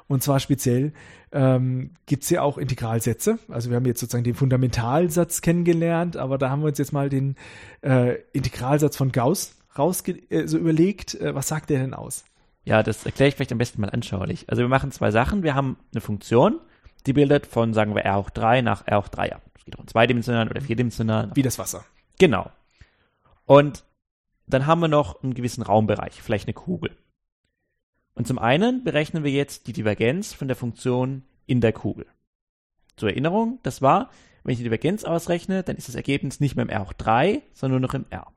Und 0.07 0.23
zwar 0.23 0.39
speziell 0.39 0.93
ähm, 1.31 1.91
gibt 2.05 2.23
es 2.23 2.29
ja 2.29 2.41
auch 2.41 2.57
Integralsätze. 2.57 3.39
Also 3.47 3.69
wir 3.69 3.77
haben 3.77 3.85
jetzt 3.85 3.99
sozusagen 3.99 4.23
den 4.23 4.35
Fundamentalsatz 4.35 5.41
kennengelernt, 5.41 6.17
aber 6.17 6.37
da 6.37 6.49
haben 6.49 6.61
wir 6.61 6.67
uns 6.67 6.77
jetzt 6.77 6.93
mal 6.93 7.09
den 7.09 7.35
äh, 7.81 8.15
Integralsatz 8.33 8.97
von 8.97 9.11
Gauss 9.11 9.55
raus 9.77 10.03
äh, 10.07 10.47
so 10.47 10.57
überlegt. 10.57 11.15
Äh, 11.15 11.35
was 11.35 11.47
sagt 11.47 11.69
der 11.69 11.79
denn 11.79 11.93
aus? 11.93 12.25
Ja, 12.65 12.81
das 12.81 13.05
erkläre 13.05 13.29
ich 13.29 13.35
vielleicht 13.35 13.51
am 13.51 13.59
besten 13.59 13.79
mal 13.79 13.91
anschaulich. 13.91 14.49
Also 14.49 14.61
wir 14.61 14.69
machen 14.69 14.91
zwei 14.91 15.11
Sachen. 15.11 15.43
Wir 15.43 15.53
haben 15.53 15.77
eine 15.93 16.01
Funktion, 16.01 16.59
die 17.05 17.13
bildet 17.13 17.45
von, 17.45 17.73
sagen 17.73 17.95
wir, 17.95 18.03
R 18.03 18.17
hoch 18.17 18.31
3 18.31 18.61
nach 18.61 18.87
R 18.87 18.97
hoch 18.97 19.07
3 19.07 19.35
ab. 19.35 19.43
Das 19.53 19.63
geht 19.63 19.75
auch 19.75 19.81
in 19.81 19.87
zweidimensionalen 19.87 20.49
oder 20.49 20.61
vierdimensionalen. 20.61 21.31
Wie 21.35 21.43
das 21.43 21.59
Wasser. 21.59 21.85
Genau. 22.17 22.51
Und 23.45 23.83
dann 24.47 24.65
haben 24.65 24.81
wir 24.81 24.87
noch 24.87 25.23
einen 25.23 25.35
gewissen 25.35 25.61
Raumbereich, 25.61 26.21
vielleicht 26.21 26.47
eine 26.47 26.53
Kugel. 26.53 26.91
Und 28.15 28.27
zum 28.27 28.39
einen 28.39 28.83
berechnen 28.83 29.23
wir 29.23 29.31
jetzt 29.31 29.67
die 29.67 29.73
Divergenz 29.73 30.33
von 30.33 30.47
der 30.47 30.57
Funktion 30.57 31.23
in 31.45 31.61
der 31.61 31.73
Kugel. 31.73 32.07
Zur 32.95 33.09
Erinnerung, 33.09 33.59
das 33.61 33.81
war, 33.81 34.09
wenn 34.43 34.53
ich 34.53 34.57
die 34.57 34.63
Divergenz 34.63 35.03
ausrechne, 35.03 35.63
dann 35.63 35.75
ist 35.75 35.87
das 35.87 35.95
Ergebnis 35.95 36.39
nicht 36.39 36.55
mehr 36.55 36.63
im 36.63 36.69
R 36.69 36.85
hoch 36.85 36.93
3, 36.93 37.43
sondern 37.53 37.81
nur 37.81 37.87
noch 37.87 37.93
im 37.93 38.05
R. 38.09 38.31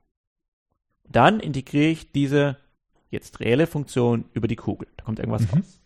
Dann 1.07 1.39
integriere 1.39 1.91
ich 1.91 2.11
diese 2.11 2.57
jetzt 3.09 3.39
reelle 3.39 3.67
Funktion 3.67 4.25
über 4.33 4.47
die 4.47 4.55
Kugel. 4.55 4.87
Da 4.97 5.03
kommt 5.03 5.19
irgendwas 5.19 5.43
mhm. 5.43 5.59
raus. 5.59 5.81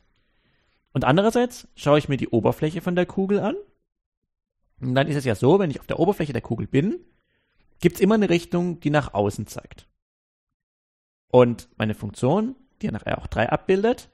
Und 0.94 1.06
andererseits 1.06 1.68
schaue 1.76 1.98
ich 1.98 2.10
mir 2.10 2.18
die 2.18 2.30
Oberfläche 2.30 2.82
von 2.82 2.96
der 2.96 3.06
Kugel 3.06 3.40
an. 3.40 3.56
Und 4.80 4.96
dann 4.96 5.08
ist 5.08 5.16
es 5.16 5.26
ja 5.26 5.36
so, 5.36 5.60
wenn 5.60 5.72
ich 5.72 5.80
auf 5.80 5.88
der 5.88 6.00
Oberfläche 6.00 6.34
der 6.34 6.42
Kugel 6.42 6.68
bin, 6.68 7.00
gibt 7.80 7.96
es 7.96 8.02
immer 8.02 8.16
eine 8.16 8.30
Richtung, 8.30 8.80
die 8.80 8.90
nach 8.90 9.14
außen 9.14 9.48
zeigt. 9.48 9.88
Und 11.30 11.68
meine 11.78 11.96
Funktion, 11.96 12.56
die 12.82 12.88
ja 12.88 12.92
nachher 12.92 13.18
auch 13.18 13.28
3 13.28 13.50
abbildet, 13.50 14.10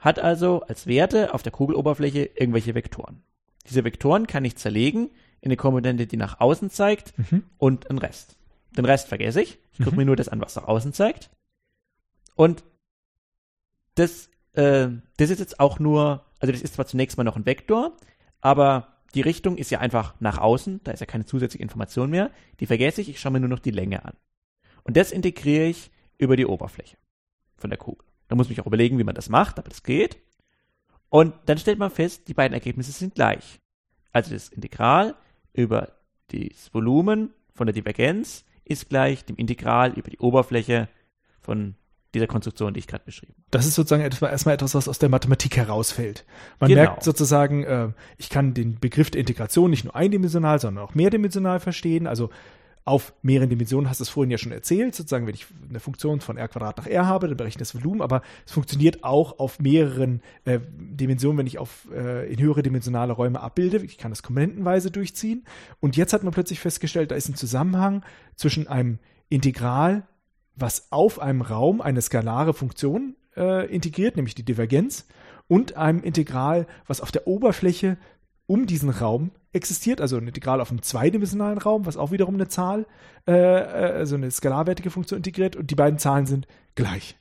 hat 0.00 0.18
also 0.18 0.60
als 0.62 0.86
Werte 0.86 1.32
auf 1.32 1.42
der 1.42 1.52
Kugeloberfläche 1.52 2.30
irgendwelche 2.36 2.74
Vektoren. 2.74 3.22
Diese 3.66 3.84
Vektoren 3.84 4.26
kann 4.26 4.44
ich 4.44 4.56
zerlegen 4.56 5.10
in 5.40 5.48
eine 5.48 5.56
Komponente, 5.56 6.06
die 6.06 6.18
nach 6.18 6.40
außen 6.40 6.68
zeigt 6.68 7.14
mhm. 7.18 7.44
und 7.56 7.88
einen 7.88 7.98
Rest. 7.98 8.36
Den 8.76 8.84
Rest 8.84 9.08
vergesse 9.08 9.40
ich. 9.40 9.58
Ich 9.72 9.78
gucke 9.78 9.92
mhm. 9.92 9.96
mir 9.96 10.04
nur 10.04 10.16
das 10.16 10.28
an, 10.28 10.40
was 10.40 10.56
nach 10.56 10.64
außen 10.64 10.92
zeigt. 10.92 11.30
Und 12.34 12.64
das, 13.94 14.30
äh, 14.52 14.88
das 15.16 15.30
ist 15.30 15.38
jetzt 15.38 15.60
auch 15.60 15.78
nur, 15.78 16.24
also 16.40 16.52
das 16.52 16.62
ist 16.62 16.74
zwar 16.74 16.86
zunächst 16.86 17.16
mal 17.16 17.24
noch 17.24 17.36
ein 17.36 17.46
Vektor, 17.46 17.96
aber 18.40 18.94
die 19.14 19.20
Richtung 19.20 19.56
ist 19.56 19.70
ja 19.70 19.78
einfach 19.78 20.14
nach 20.20 20.38
außen, 20.38 20.80
da 20.82 20.92
ist 20.92 21.00
ja 21.00 21.06
keine 21.06 21.24
zusätzliche 21.24 21.62
Information 21.62 22.10
mehr. 22.10 22.30
Die 22.60 22.66
vergesse 22.66 23.00
ich, 23.00 23.08
ich 23.08 23.20
schaue 23.20 23.32
mir 23.32 23.40
nur 23.40 23.48
noch 23.48 23.60
die 23.60 23.70
Länge 23.70 24.04
an. 24.04 24.14
Und 24.82 24.96
das 24.96 25.12
integriere 25.12 25.66
ich 25.66 25.90
über 26.18 26.36
die 26.36 26.46
Oberfläche 26.46 26.96
von 27.56 27.70
der 27.70 27.78
Kugel. 27.78 28.04
Da 28.28 28.34
muss 28.34 28.50
ich 28.50 28.60
auch 28.60 28.66
überlegen, 28.66 28.98
wie 28.98 29.04
man 29.04 29.14
das 29.14 29.28
macht, 29.28 29.58
aber 29.58 29.68
das 29.68 29.82
geht. 29.82 30.18
Und 31.10 31.34
dann 31.46 31.58
stellt 31.58 31.78
man 31.78 31.90
fest, 31.90 32.26
die 32.26 32.34
beiden 32.34 32.54
Ergebnisse 32.54 32.90
sind 32.90 33.14
gleich. 33.14 33.60
Also 34.12 34.32
das 34.32 34.48
Integral 34.48 35.14
über 35.52 35.92
das 36.32 36.74
Volumen 36.74 37.32
von 37.54 37.66
der 37.66 37.74
Divergenz 37.74 38.44
ist 38.64 38.88
gleich 38.88 39.24
dem 39.24 39.36
Integral 39.36 39.92
über 39.92 40.10
die 40.10 40.18
Oberfläche 40.18 40.88
von 41.40 41.76
dieser 42.14 42.26
Konstruktion, 42.26 42.74
die 42.74 42.80
ich 42.80 42.86
gerade 42.86 43.04
beschrieben 43.04 43.34
habe. 43.34 43.46
Das 43.50 43.66
ist 43.66 43.74
sozusagen 43.74 44.02
erstmal 44.02 44.54
etwas, 44.54 44.74
was 44.74 44.88
aus 44.88 44.98
der 44.98 45.08
Mathematik 45.08 45.56
herausfällt. 45.56 46.24
Man 46.60 46.68
genau. 46.68 46.82
merkt 46.82 47.02
sozusagen, 47.02 47.64
äh, 47.64 47.88
ich 48.16 48.30
kann 48.30 48.54
den 48.54 48.78
Begriff 48.78 49.10
der 49.10 49.20
Integration 49.20 49.70
nicht 49.70 49.84
nur 49.84 49.94
eindimensional, 49.94 50.58
sondern 50.58 50.84
auch 50.84 50.94
mehrdimensional 50.94 51.60
verstehen. 51.60 52.06
Also 52.06 52.30
auf 52.86 53.14
mehreren 53.22 53.48
Dimensionen 53.48 53.88
hast 53.88 54.00
du 54.00 54.02
es 54.02 54.10
vorhin 54.10 54.30
ja 54.30 54.36
schon 54.36 54.52
erzählt. 54.52 54.94
Sozusagen, 54.94 55.26
wenn 55.26 55.34
ich 55.34 55.46
eine 55.68 55.80
Funktion 55.80 56.20
von 56.20 56.36
r 56.36 56.48
Quadrat 56.48 56.76
nach 56.76 56.86
r 56.86 57.06
habe, 57.06 57.28
dann 57.28 57.36
berechne 57.36 57.62
ich 57.62 57.70
das 57.70 57.74
Volumen, 57.74 58.02
aber 58.02 58.20
es 58.44 58.52
funktioniert 58.52 59.04
auch 59.04 59.38
auf 59.38 59.58
mehreren 59.58 60.20
äh, 60.44 60.60
Dimensionen, 60.76 61.38
wenn 61.38 61.46
ich 61.46 61.58
auf 61.58 61.88
äh, 61.92 62.30
in 62.30 62.38
höhere 62.38 62.62
dimensionale 62.62 63.14
Räume 63.14 63.40
abbilde. 63.40 63.78
Ich 63.78 63.96
kann 63.96 64.10
das 64.10 64.22
komponentenweise 64.22 64.90
durchziehen. 64.90 65.44
Und 65.80 65.96
jetzt 65.96 66.12
hat 66.12 66.24
man 66.24 66.34
plötzlich 66.34 66.60
festgestellt, 66.60 67.10
da 67.10 67.14
ist 67.14 67.28
ein 67.28 67.36
Zusammenhang 67.36 68.04
zwischen 68.36 68.68
einem 68.68 68.98
Integral 69.30 70.06
was 70.56 70.90
auf 70.90 71.18
einem 71.20 71.42
Raum 71.42 71.80
eine 71.80 72.02
skalare 72.02 72.54
Funktion 72.54 73.16
äh, 73.36 73.66
integriert, 73.72 74.16
nämlich 74.16 74.34
die 74.34 74.44
Divergenz, 74.44 75.06
und 75.48 75.76
einem 75.76 76.02
Integral, 76.02 76.66
was 76.86 77.00
auf 77.00 77.12
der 77.12 77.26
Oberfläche 77.26 77.98
um 78.46 78.66
diesen 78.66 78.90
Raum 78.90 79.30
existiert, 79.52 80.00
also 80.00 80.16
ein 80.16 80.26
Integral 80.26 80.60
auf 80.60 80.70
einem 80.70 80.82
zweidimensionalen 80.82 81.58
Raum, 81.58 81.86
was 81.86 81.96
auch 81.96 82.10
wiederum 82.10 82.34
eine 82.34 82.48
Zahl, 82.48 82.86
äh, 83.26 83.32
äh 83.32 83.92
also 83.92 84.16
eine 84.16 84.30
skalarwertige 84.30 84.90
Funktion 84.90 85.18
integriert, 85.18 85.56
und 85.56 85.70
die 85.70 85.74
beiden 85.74 85.98
Zahlen 85.98 86.26
sind 86.26 86.46
gleich. 86.74 87.16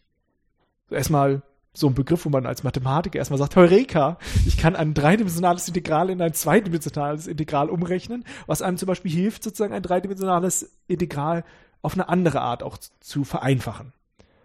Erstmal 0.90 1.44
so 1.74 1.88
ein 1.88 1.96
Begriff, 1.96 2.26
wo 2.26 2.30
man 2.30 2.46
als 2.46 2.64
Mathematiker 2.64 3.18
erstmal 3.18 3.40
sagt, 3.40 3.56
Heureka, 3.56 4.18
ich 4.46 4.58
kann 4.58 4.76
ein 4.76 4.94
dreidimensionales 4.94 5.68
Integral 5.68 6.10
in 6.12 6.22
ein 6.22 6.34
zweidimensionales 6.34 7.28
Integral 7.28 7.70
umrechnen, 7.70 8.26
was 8.46 8.62
einem 8.62 8.78
zum 8.78 8.88
Beispiel 8.88 9.12
hilft, 9.12 9.44
sozusagen 9.44 9.74
ein 9.74 9.82
dreidimensionales 9.82 10.72
Integral 10.88 11.44
auf 11.84 11.94
eine 11.94 12.10
andere 12.10 12.42
Art 12.42 12.64
auch 12.64 12.80
zu 13.00 13.24
vereinfachen. 13.24 13.94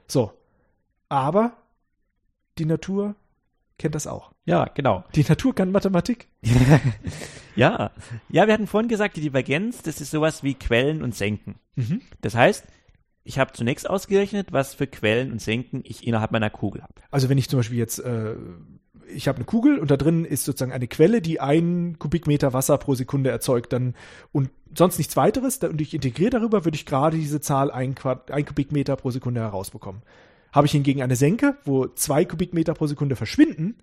So. 0.07 0.33
Aber 1.09 1.53
die 2.59 2.67
Natur 2.67 3.15
kennt 3.79 3.95
das 3.95 4.07
auch. 4.07 4.33
Ja, 4.45 4.67
genau. 4.67 5.05
Die 5.15 5.25
Natur 5.25 5.55
kann 5.55 5.71
Mathematik. 5.71 6.29
ja. 7.57 7.93
Ja, 8.29 8.47
wir 8.47 8.53
hatten 8.53 8.67
vorhin 8.67 8.89
gesagt, 8.89 9.17
die 9.17 9.21
Divergenz, 9.23 9.83
das 9.83 10.01
ist 10.01 10.11
sowas 10.11 10.43
wie 10.43 10.55
Quellen 10.55 11.03
und 11.03 11.15
Senken. 11.15 11.55
Mhm. 11.77 12.03
Das 12.21 12.35
heißt, 12.35 12.67
ich 13.25 13.39
habe 13.39 13.53
zunächst 13.53 13.89
ausgerechnet, 13.89 14.53
was 14.53 14.75
für 14.75 14.87
Quellen 14.87 15.31
und 15.33 15.41
Senken 15.41 15.83
ich 15.85 16.07
innerhalb 16.07 16.33
meiner 16.33 16.51
Kugel 16.51 16.83
habe. 16.83 16.95
Also 17.11 17.29
wenn 17.29 17.39
ich 17.39 17.49
zum 17.49 17.61
Beispiel 17.61 17.79
jetzt 17.79 18.01
äh, 18.01 18.35
ich 19.09 19.29
habe 19.29 19.37
eine 19.37 19.45
Kugel 19.45 19.79
und 19.79 19.91
da 19.91 19.97
drin 19.97 20.25
ist 20.25 20.45
sozusagen 20.45 20.73
eine 20.73 20.89
Quelle, 20.89 21.21
die 21.21 21.41
einen 21.41 21.99
Kubikmeter 21.99 22.53
Wasser 22.53 22.79
pro 22.79 22.95
Sekunde 22.95 23.31
erzeugt, 23.31 23.73
dann 23.73 23.95
und 24.33 24.51
sonst 24.77 24.99
nichts 24.99 25.17
weiteres, 25.17 25.59
und 25.59 25.81
ich 25.81 25.95
integriere 25.95 26.31
darüber, 26.31 26.65
würde 26.65 26.77
ich 26.77 26.87
gerade 26.87 27.17
diese 27.17 27.41
Zahl 27.41 27.71
ein, 27.71 27.95
Quad, 27.95 28.31
ein 28.31 28.45
Kubikmeter 28.45 28.97
pro 28.97 29.11
Sekunde 29.11 29.41
herausbekommen. 29.41 30.03
Habe 30.53 30.67
ich 30.67 30.73
hingegen 30.73 31.03
eine 31.03 31.17
Senke, 31.17 31.57
wo 31.65 31.87
zwei 31.87 32.25
Kubikmeter 32.25 32.75
pro 32.75 32.87
Sekunde 32.87 33.17
verschwinden, 33.17 33.77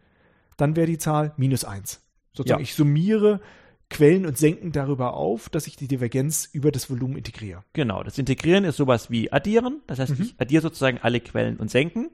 dann 0.58 0.76
wäre 0.76 0.88
die 0.88 0.98
Zahl 0.98 1.34
minus 1.38 1.66
eins. 1.66 2.02
Sozusagen, 2.34 2.62
ja. 2.62 2.64
ich 2.64 2.76
summiere 2.76 3.42
Quellen 3.90 4.26
und 4.26 4.38
Senken 4.38 4.72
darüber 4.72 5.14
auf, 5.14 5.50
dass 5.50 5.68
ich 5.68 5.76
die 5.76 5.88
Divergenz 5.88 6.50
über 6.52 6.72
das 6.72 6.90
Volumen 6.90 7.18
integriere. 7.18 7.64
Genau, 7.74 8.04
das 8.04 8.18
Integrieren 8.18 8.64
ist 8.64 8.78
sowas 8.78 9.12
wie 9.12 9.32
Addieren. 9.32 9.82
Das 9.88 10.00
heißt, 10.00 10.18
mhm. 10.18 10.26
ich 10.26 10.36
addiere 10.40 10.64
sozusagen 10.64 10.98
alle 11.02 11.20
Quellen 11.20 11.58
und 11.58 11.70
Senken 11.70 12.10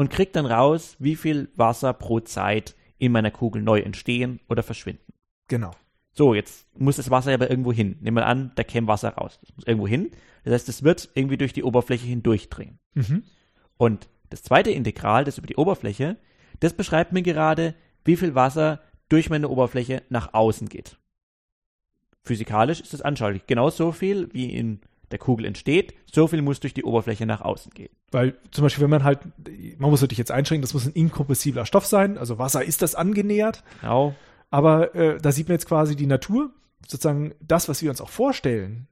und 0.00 0.08
kriege 0.08 0.30
dann 0.32 0.46
raus, 0.46 0.96
wie 0.98 1.14
viel 1.14 1.50
Wasser 1.56 1.92
pro 1.92 2.20
Zeit 2.20 2.74
in 2.96 3.12
meiner 3.12 3.30
Kugel 3.30 3.60
neu 3.60 3.80
entstehen 3.80 4.40
oder 4.48 4.62
verschwinden. 4.62 5.12
Genau. 5.46 5.72
So, 6.10 6.32
jetzt 6.32 6.66
muss 6.74 6.96
das 6.96 7.10
Wasser 7.10 7.34
aber 7.34 7.50
irgendwo 7.50 7.70
hin. 7.70 7.98
Nehmen 8.00 8.16
wir 8.16 8.24
an, 8.24 8.50
da 8.54 8.64
käme 8.64 8.86
Wasser 8.86 9.10
raus. 9.10 9.38
Das 9.42 9.54
muss 9.54 9.66
irgendwo 9.66 9.86
hin. 9.86 10.10
Das 10.42 10.54
heißt, 10.54 10.70
es 10.70 10.84
wird 10.84 11.10
irgendwie 11.12 11.36
durch 11.36 11.52
die 11.52 11.64
Oberfläche 11.64 12.06
hindurchdrehen. 12.06 12.78
Mhm. 12.94 13.24
Und 13.76 14.08
das 14.30 14.42
zweite 14.42 14.70
Integral, 14.70 15.26
das 15.26 15.36
über 15.36 15.46
die 15.46 15.56
Oberfläche, 15.56 16.16
das 16.60 16.72
beschreibt 16.72 17.12
mir 17.12 17.20
gerade, 17.20 17.74
wie 18.02 18.16
viel 18.16 18.34
Wasser 18.34 18.80
durch 19.10 19.28
meine 19.28 19.50
Oberfläche 19.50 20.02
nach 20.08 20.32
außen 20.32 20.70
geht. 20.70 20.96
Physikalisch 22.22 22.80
ist 22.80 22.94
das 22.94 23.02
anschaulich. 23.02 23.46
Genau 23.46 23.68
so 23.68 23.92
viel, 23.92 24.32
wie 24.32 24.50
in 24.50 24.80
der 25.10 25.18
Kugel 25.18 25.44
entsteht, 25.44 25.94
so 26.10 26.26
viel 26.26 26.42
muss 26.42 26.60
durch 26.60 26.74
die 26.74 26.84
Oberfläche 26.84 27.26
nach 27.26 27.40
außen 27.40 27.72
gehen. 27.72 27.90
Weil 28.10 28.36
zum 28.50 28.62
Beispiel, 28.62 28.82
wenn 28.82 28.90
man 28.90 29.04
halt, 29.04 29.20
man 29.78 29.90
muss 29.90 30.00
natürlich 30.00 30.18
jetzt 30.18 30.30
einschränken, 30.30 30.62
das 30.62 30.74
muss 30.74 30.86
ein 30.86 30.92
inkompressibler 30.92 31.66
Stoff 31.66 31.86
sein, 31.86 32.18
also 32.18 32.38
Wasser 32.38 32.64
ist 32.64 32.82
das 32.82 32.94
angenähert. 32.94 33.64
Genau. 33.80 34.14
Aber 34.50 34.94
äh, 34.94 35.18
da 35.18 35.32
sieht 35.32 35.48
man 35.48 35.54
jetzt 35.54 35.66
quasi 35.66 35.96
die 35.96 36.06
Natur, 36.06 36.50
sozusagen 36.86 37.34
das, 37.40 37.68
was 37.68 37.82
wir 37.82 37.90
uns 37.90 38.00
auch 38.00 38.08
vorstellen, 38.08 38.88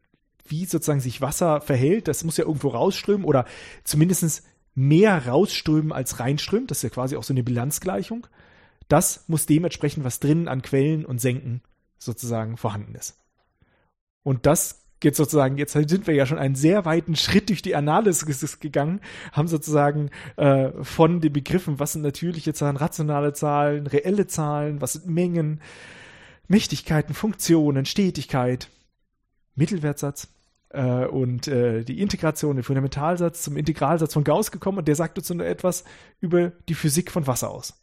wie 0.46 0.64
sozusagen 0.64 1.00
sich 1.00 1.20
Wasser 1.20 1.60
verhält, 1.60 2.08
das 2.08 2.24
muss 2.24 2.36
ja 2.36 2.44
irgendwo 2.44 2.68
rausströmen 2.68 3.24
oder 3.24 3.44
zumindest 3.84 4.44
mehr 4.74 5.26
rausströmen 5.26 5.92
als 5.92 6.20
reinströmt. 6.20 6.70
Das 6.70 6.78
ist 6.78 6.84
ja 6.84 6.88
quasi 6.90 7.16
auch 7.16 7.24
so 7.24 7.34
eine 7.34 7.42
Bilanzgleichung. 7.42 8.26
Das 8.88 9.24
muss 9.28 9.46
dementsprechend, 9.46 10.04
was 10.04 10.20
drinnen 10.20 10.48
an 10.48 10.62
Quellen 10.62 11.04
und 11.04 11.20
Senken 11.20 11.62
sozusagen 11.98 12.56
vorhanden 12.56 12.94
ist. 12.94 13.18
Und 14.22 14.46
das 14.46 14.86
geht 15.00 15.16
sozusagen, 15.16 15.58
jetzt 15.58 15.72
sind 15.72 16.06
wir 16.06 16.14
ja 16.14 16.26
schon 16.26 16.38
einen 16.38 16.54
sehr 16.54 16.84
weiten 16.84 17.16
Schritt 17.16 17.48
durch 17.48 17.62
die 17.62 17.76
Analysis 17.76 18.60
gegangen, 18.60 19.00
haben 19.32 19.48
sozusagen 19.48 20.10
äh, 20.36 20.70
von 20.82 21.20
den 21.20 21.32
Begriffen, 21.32 21.78
was 21.78 21.92
sind 21.92 22.02
natürliche 22.02 22.52
Zahlen, 22.54 22.76
rationale 22.76 23.32
Zahlen, 23.32 23.86
reelle 23.86 24.26
Zahlen, 24.26 24.80
was 24.80 24.94
sind 24.94 25.06
Mengen, 25.06 25.60
Mächtigkeiten, 26.48 27.14
Funktionen, 27.14 27.84
Stetigkeit, 27.84 28.68
Mittelwertsatz 29.54 30.28
äh, 30.70 31.04
und 31.04 31.48
äh, 31.48 31.84
die 31.84 32.00
Integration, 32.00 32.56
den 32.56 32.62
Fundamentalsatz 32.62 33.42
zum 33.42 33.56
Integralsatz 33.56 34.14
von 34.14 34.24
Gauss 34.24 34.50
gekommen 34.50 34.78
und 34.78 34.88
der 34.88 34.96
sagt 34.96 35.18
uns 35.18 35.30
nur 35.30 35.46
etwas 35.46 35.84
über 36.20 36.50
die 36.68 36.74
Physik 36.74 37.10
von 37.10 37.26
Wasser 37.26 37.50
aus. 37.50 37.74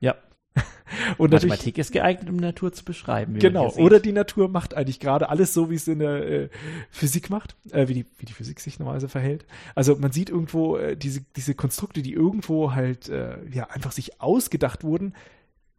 Ja. 0.00 0.16
Und 1.18 1.32
Mathematik 1.32 1.78
ist 1.78 1.92
geeignet, 1.92 2.30
um 2.30 2.36
Natur 2.36 2.72
zu 2.72 2.84
beschreiben. 2.84 3.38
Genau. 3.38 3.72
Oder 3.74 4.00
die 4.00 4.12
Natur 4.12 4.48
macht 4.48 4.74
eigentlich 4.74 5.00
gerade 5.00 5.28
alles 5.28 5.52
so, 5.52 5.70
wie 5.70 5.74
es 5.74 5.88
in 5.88 5.98
der 5.98 6.28
äh, 6.28 6.48
Physik 6.90 7.30
macht, 7.30 7.56
äh, 7.70 7.88
wie, 7.88 7.94
die, 7.94 8.06
wie 8.18 8.26
die 8.26 8.32
Physik 8.32 8.60
sich 8.60 8.78
normalerweise 8.78 9.08
verhält. 9.08 9.44
Also 9.74 9.96
man 9.96 10.12
sieht 10.12 10.30
irgendwo 10.30 10.76
äh, 10.76 10.96
diese, 10.96 11.22
diese 11.36 11.54
Konstrukte, 11.54 12.02
die 12.02 12.12
irgendwo 12.12 12.72
halt 12.72 13.08
äh, 13.08 13.38
ja 13.50 13.68
einfach 13.70 13.92
sich 13.92 14.20
ausgedacht 14.20 14.84
wurden, 14.84 15.14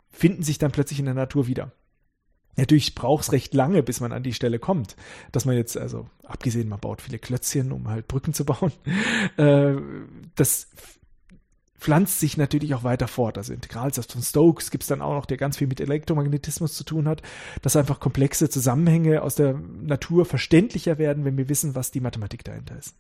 finden 0.10 0.44
sich 0.44 0.58
dann 0.58 0.72
plötzlich 0.72 1.00
in 1.00 1.06
der 1.06 1.14
Natur 1.14 1.48
wieder. 1.48 1.72
Natürlich 2.58 2.96
braucht 2.96 3.24
es 3.24 3.32
recht 3.34 3.54
lange, 3.54 3.84
bis 3.84 4.00
man 4.00 4.14
an 4.14 4.24
die 4.24 4.34
Stelle 4.34 4.60
kommt, 4.60 4.96
dass 5.34 5.44
man 5.44 5.58
jetzt, 5.58 5.78
also 5.78 6.10
abgesehen, 6.24 6.70
man 6.70 6.80
baut 6.80 7.02
viele 7.02 7.20
Klötzchen, 7.20 7.74
um 7.74 7.90
halt 7.90 8.08
Brücken 8.08 8.34
zu 8.34 8.46
bauen. 8.46 8.72
Äh, 9.38 9.76
das 10.36 10.70
pflanzt 11.86 12.20
sich 12.20 12.36
natürlich 12.36 12.74
auch 12.74 12.84
weiter 12.84 13.08
fort. 13.08 13.38
Also 13.38 13.54
Integralsatz 13.54 14.12
von 14.12 14.24
Stokes 14.24 14.72
gibt 14.72 14.82
es 14.82 14.88
dann 14.88 15.04
auch 15.04 15.14
noch, 15.14 15.28
der 15.28 15.38
ganz 15.38 15.58
viel 15.58 15.68
mit 15.68 15.80
Elektromagnetismus 15.80 16.74
zu 16.74 16.84
tun 16.84 17.08
hat, 17.08 17.22
dass 17.62 17.76
einfach 17.76 18.00
komplexe 18.00 18.50
Zusammenhänge 18.50 19.22
aus 19.22 19.36
der 19.36 19.54
Natur 19.54 20.26
verständlicher 20.26 20.98
werden, 20.98 21.26
wenn 21.26 21.38
wir 21.38 21.48
wissen, 21.48 21.76
was 21.76 21.92
die 21.92 22.00
Mathematik 22.00 22.44
dahinter 22.44 22.76
ist. 22.76 22.96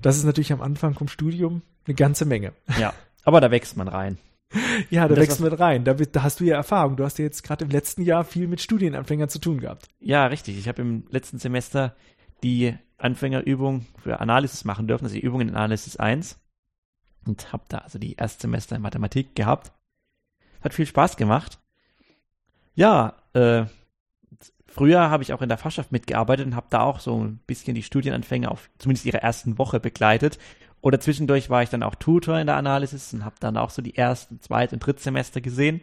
Das 0.00 0.16
ist 0.16 0.24
natürlich 0.24 0.50
am 0.50 0.62
Anfang 0.62 0.94
vom 0.94 1.08
Studium 1.08 1.60
eine 1.86 1.94
ganze 1.94 2.24
Menge. 2.24 2.54
Ja, 2.80 2.94
aber 3.24 3.42
da 3.42 3.50
wächst 3.50 3.76
man 3.76 3.88
rein. 3.88 4.16
Ja, 4.88 5.08
da 5.08 5.16
wächst 5.16 5.40
man 5.40 5.52
rein. 5.52 5.84
Da, 5.84 5.92
da, 5.92 6.22
hast 6.22 6.40
du 6.40 6.44
ja 6.44 6.56
Erfahrung. 6.56 6.96
Du 6.96 7.04
hast 7.04 7.18
ja 7.18 7.24
jetzt 7.24 7.42
gerade 7.42 7.66
im 7.66 7.70
letzten 7.70 8.00
Jahr 8.00 8.24
viel 8.24 8.46
mit 8.46 8.62
Studienanfängern 8.62 9.28
zu 9.28 9.40
tun 9.40 9.60
gehabt. 9.60 9.88
Ja, 9.98 10.26
richtig. 10.26 10.56
Ich 10.56 10.68
habe 10.68 10.80
im 10.80 11.04
letzten 11.10 11.38
Semester 11.38 11.94
die 12.42 12.74
Anfängerübung 12.96 13.84
für 13.98 14.20
Analysis 14.20 14.64
machen 14.64 14.86
dürfen, 14.86 15.04
also 15.04 15.16
die 15.16 15.20
Übung 15.20 15.40
in 15.42 15.50
Analysis 15.50 15.96
1. 15.96 16.38
Und 17.26 17.52
habe 17.52 17.64
da 17.68 17.78
also 17.78 17.98
die 17.98 18.14
Erstsemester 18.14 18.76
in 18.76 18.82
Mathematik 18.82 19.34
gehabt. 19.34 19.72
Hat 20.62 20.74
viel 20.74 20.86
Spaß 20.86 21.16
gemacht. 21.16 21.58
Ja, 22.74 23.14
äh, 23.32 23.64
früher 24.66 25.10
habe 25.10 25.22
ich 25.22 25.32
auch 25.32 25.42
in 25.42 25.48
der 25.48 25.58
Fachschaft 25.58 25.92
mitgearbeitet 25.92 26.46
und 26.46 26.56
habe 26.56 26.66
da 26.70 26.82
auch 26.82 27.00
so 27.00 27.18
ein 27.18 27.40
bisschen 27.46 27.74
die 27.74 27.82
Studienanfänger 27.82 28.50
auf 28.50 28.70
zumindest 28.78 29.06
ihre 29.06 29.22
ersten 29.22 29.58
Woche 29.58 29.80
begleitet. 29.80 30.38
Oder 30.82 31.00
zwischendurch 31.00 31.50
war 31.50 31.62
ich 31.62 31.70
dann 31.70 31.82
auch 31.82 31.94
Tutor 31.94 32.38
in 32.38 32.46
der 32.46 32.56
Analysis 32.56 33.12
und 33.12 33.24
habe 33.24 33.36
dann 33.40 33.56
auch 33.56 33.70
so 33.70 33.82
die 33.82 33.96
ersten, 33.96 34.40
zweiten 34.40 34.76
und 34.76 34.86
Drittsemester 34.86 35.40
gesehen. 35.40 35.80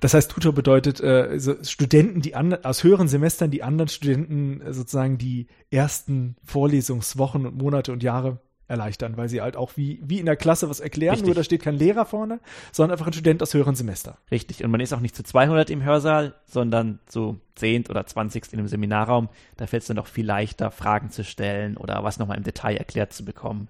Das 0.00 0.14
heißt, 0.14 0.30
Tutor 0.30 0.52
bedeutet 0.52 1.00
äh, 1.00 1.38
so 1.38 1.62
Studenten, 1.62 2.22
die 2.22 2.34
an, 2.34 2.54
aus 2.64 2.82
höheren 2.82 3.08
Semestern, 3.08 3.50
die 3.50 3.62
anderen 3.62 3.88
Studenten 3.88 4.60
äh, 4.60 4.72
sozusagen 4.72 5.18
die 5.18 5.48
ersten 5.70 6.36
Vorlesungswochen 6.44 7.46
und 7.46 7.56
Monate 7.56 7.92
und 7.92 8.02
Jahre 8.02 8.40
erleichtern, 8.68 9.16
weil 9.16 9.28
sie 9.28 9.40
halt 9.40 9.56
auch 9.56 9.76
wie, 9.76 10.00
wie 10.02 10.18
in 10.18 10.26
der 10.26 10.36
Klasse 10.36 10.68
was 10.68 10.80
erklären, 10.80 11.14
Richtig. 11.14 11.26
nur 11.26 11.34
da 11.34 11.44
steht 11.44 11.62
kein 11.62 11.76
Lehrer 11.76 12.06
vorne, 12.06 12.40
sondern 12.72 12.92
einfach 12.92 13.06
ein 13.06 13.12
Student 13.12 13.42
aus 13.42 13.54
höheren 13.54 13.74
Semester. 13.74 14.18
Richtig, 14.30 14.64
und 14.64 14.70
man 14.70 14.80
ist 14.80 14.92
auch 14.92 15.00
nicht 15.00 15.14
zu 15.14 15.22
200 15.22 15.70
im 15.70 15.82
Hörsaal, 15.82 16.34
sondern 16.46 17.00
zu 17.06 17.40
10 17.56 17.88
oder 17.88 18.06
20 18.06 18.52
in 18.52 18.58
einem 18.58 18.68
Seminarraum. 18.68 19.28
Da 19.56 19.66
fällt 19.66 19.82
es 19.82 19.88
dann 19.88 19.96
doch 19.96 20.06
viel 20.06 20.26
leichter, 20.26 20.70
Fragen 20.70 21.10
zu 21.10 21.24
stellen 21.24 21.76
oder 21.76 22.02
was 22.02 22.18
nochmal 22.18 22.38
im 22.38 22.44
Detail 22.44 22.76
erklärt 22.76 23.12
zu 23.12 23.24
bekommen. 23.24 23.68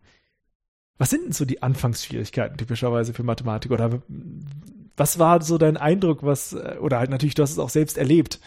Was 0.99 1.11
sind 1.11 1.25
denn 1.25 1.33
so 1.33 1.45
die 1.45 1.63
Anfangsschwierigkeiten 1.63 2.57
typischerweise 2.57 3.13
für 3.13 3.25
Mathematik? 3.25 3.73
Oder 3.73 4.03
was 4.97 5.19
war 5.19 5.43
so 5.43 5.59
dein 5.59 5.77
Eindruck, 5.77 6.23
was, 6.23 6.55
oder 6.55 6.99
halt 6.99 7.11
natürlich, 7.11 7.35
du 7.35 7.43
hast 7.43 7.51
es 7.51 7.59
auch 7.59 7.71
selbst 7.71 7.99
erlebt. 7.99 8.41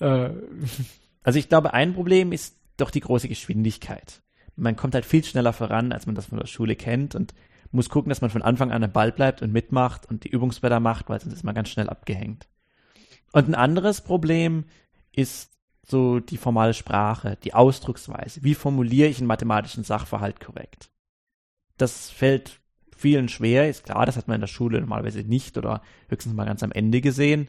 Äh, 0.00 0.30
also 1.22 1.38
ich 1.38 1.48
glaube, 1.48 1.72
ein 1.72 1.94
Problem 1.94 2.32
ist 2.32 2.56
doch 2.76 2.90
die 2.90 3.00
große 3.00 3.28
Geschwindigkeit 3.28 4.23
man 4.56 4.76
kommt 4.76 4.94
halt 4.94 5.04
viel 5.04 5.24
schneller 5.24 5.52
voran, 5.52 5.92
als 5.92 6.06
man 6.06 6.14
das 6.14 6.26
von 6.26 6.38
der 6.38 6.46
Schule 6.46 6.76
kennt 6.76 7.14
und 7.14 7.34
muss 7.72 7.88
gucken, 7.88 8.08
dass 8.08 8.20
man 8.20 8.30
von 8.30 8.42
Anfang 8.42 8.70
an 8.70 8.84
am 8.84 8.92
Ball 8.92 9.10
bleibt 9.10 9.42
und 9.42 9.52
mitmacht 9.52 10.06
und 10.06 10.24
die 10.24 10.28
Übungsblätter 10.28 10.80
macht, 10.80 11.08
weil 11.08 11.20
sonst 11.20 11.34
ist 11.34 11.44
man 11.44 11.54
ganz 11.54 11.68
schnell 11.70 11.88
abgehängt. 11.88 12.46
Und 13.32 13.48
ein 13.48 13.54
anderes 13.54 14.00
Problem 14.00 14.64
ist 15.12 15.50
so 15.82 16.20
die 16.20 16.36
formale 16.36 16.72
Sprache, 16.72 17.36
die 17.42 17.52
Ausdrucksweise. 17.52 18.42
Wie 18.42 18.54
formuliere 18.54 19.08
ich 19.08 19.18
einen 19.18 19.26
mathematischen 19.26 19.84
Sachverhalt 19.84 20.40
korrekt? 20.40 20.88
Das 21.76 22.10
fällt 22.10 22.60
vielen 22.96 23.28
schwer, 23.28 23.68
ist 23.68 23.84
klar, 23.84 24.06
das 24.06 24.16
hat 24.16 24.28
man 24.28 24.36
in 24.36 24.40
der 24.40 24.48
Schule 24.48 24.80
normalerweise 24.80 25.20
nicht 25.20 25.58
oder 25.58 25.82
höchstens 26.08 26.34
mal 26.34 26.46
ganz 26.46 26.62
am 26.62 26.72
Ende 26.72 27.00
gesehen. 27.00 27.48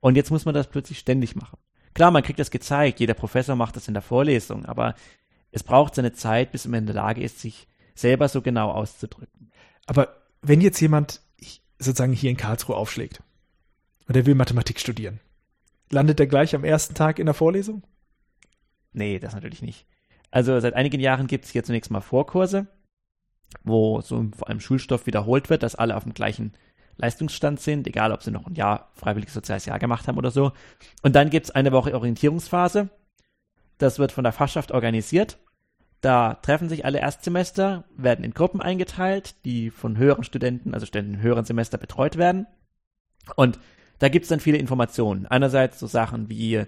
Und 0.00 0.14
jetzt 0.14 0.30
muss 0.30 0.44
man 0.44 0.54
das 0.54 0.68
plötzlich 0.68 0.98
ständig 0.98 1.34
machen. 1.34 1.58
Klar, 1.92 2.10
man 2.10 2.22
kriegt 2.22 2.38
das 2.38 2.50
gezeigt, 2.50 3.00
jeder 3.00 3.14
Professor 3.14 3.56
macht 3.56 3.74
das 3.76 3.88
in 3.88 3.94
der 3.94 4.02
Vorlesung, 4.02 4.64
aber 4.64 4.94
es 5.50 5.62
braucht 5.62 5.94
seine 5.94 6.12
Zeit, 6.12 6.52
bis 6.52 6.66
man 6.66 6.80
in 6.80 6.86
der 6.86 6.94
Lage 6.94 7.22
ist, 7.22 7.40
sich 7.40 7.68
selber 7.94 8.28
so 8.28 8.42
genau 8.42 8.70
auszudrücken. 8.70 9.50
Aber 9.86 10.16
wenn 10.42 10.60
jetzt 10.60 10.80
jemand 10.80 11.20
sozusagen 11.78 12.12
hier 12.12 12.30
in 12.30 12.36
Karlsruhe 12.36 12.76
aufschlägt 12.76 13.22
und 14.06 14.16
er 14.16 14.26
will 14.26 14.34
Mathematik 14.34 14.80
studieren, 14.80 15.20
landet 15.90 16.20
er 16.20 16.26
gleich 16.26 16.54
am 16.54 16.64
ersten 16.64 16.94
Tag 16.94 17.18
in 17.18 17.26
der 17.26 17.34
Vorlesung? 17.34 17.82
Nee, 18.92 19.18
das 19.18 19.34
natürlich 19.34 19.62
nicht. 19.62 19.86
Also 20.30 20.58
seit 20.60 20.74
einigen 20.74 21.00
Jahren 21.00 21.26
gibt 21.26 21.44
es 21.44 21.50
hier 21.50 21.64
zunächst 21.64 21.90
mal 21.90 22.00
Vorkurse, 22.00 22.66
wo 23.62 24.00
so 24.00 24.26
vor 24.36 24.48
allem 24.48 24.60
Schulstoff 24.60 25.06
wiederholt 25.06 25.50
wird, 25.50 25.62
dass 25.62 25.74
alle 25.74 25.96
auf 25.96 26.02
dem 26.02 26.14
gleichen 26.14 26.52
Leistungsstand 26.96 27.60
sind, 27.60 27.86
egal 27.86 28.12
ob 28.12 28.22
sie 28.22 28.30
noch 28.30 28.46
ein 28.46 28.54
Jahr 28.54 28.90
freiwilliges 28.94 29.34
soziales 29.34 29.66
Jahr 29.66 29.78
gemacht 29.78 30.08
haben 30.08 30.18
oder 30.18 30.30
so. 30.30 30.52
Und 31.02 31.14
dann 31.14 31.30
gibt 31.30 31.46
es 31.46 31.50
eine 31.50 31.72
Woche 31.72 31.94
Orientierungsphase. 31.94 32.88
Das 33.78 33.98
wird 33.98 34.12
von 34.12 34.24
der 34.24 34.32
Fachschaft 34.32 34.72
organisiert 34.72 35.38
da 36.00 36.34
treffen 36.34 36.68
sich 36.68 36.84
alle 36.84 37.00
Erstsemester, 37.00 37.84
werden 37.96 38.24
in 38.24 38.34
Gruppen 38.34 38.60
eingeteilt, 38.60 39.34
die 39.44 39.70
von 39.70 39.96
höheren 39.96 40.24
Studenten, 40.24 40.74
also 40.74 40.86
Studenten 40.86 41.20
höheren 41.20 41.44
Semester 41.44 41.78
betreut 41.78 42.16
werden. 42.16 42.46
Und 43.34 43.58
da 43.98 44.08
gibt 44.08 44.24
es 44.24 44.28
dann 44.28 44.40
viele 44.40 44.58
Informationen. 44.58 45.26
Einerseits 45.26 45.80
so 45.80 45.86
Sachen 45.86 46.28
wie, 46.28 46.64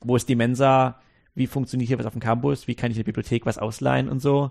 wo 0.00 0.16
ist 0.16 0.28
die 0.28 0.34
Mensa, 0.34 0.98
wie 1.34 1.46
funktioniert 1.46 1.88
hier 1.88 1.98
was 1.98 2.06
auf 2.06 2.14
dem 2.14 2.20
Campus, 2.20 2.66
wie 2.66 2.74
kann 2.74 2.90
ich 2.90 2.96
in 2.96 3.04
der 3.04 3.12
Bibliothek 3.12 3.46
was 3.46 3.58
ausleihen 3.58 4.08
und 4.08 4.20
so. 4.20 4.50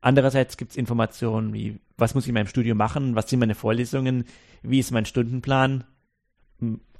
Andererseits 0.00 0.56
gibt 0.56 0.72
es 0.72 0.76
Informationen 0.76 1.52
wie, 1.52 1.78
was 1.96 2.14
muss 2.14 2.24
ich 2.24 2.30
in 2.30 2.34
meinem 2.34 2.48
Studium 2.48 2.76
machen, 2.76 3.14
was 3.14 3.30
sind 3.30 3.38
meine 3.38 3.54
Vorlesungen, 3.54 4.24
wie 4.62 4.80
ist 4.80 4.90
mein 4.90 5.06
Stundenplan, 5.06 5.84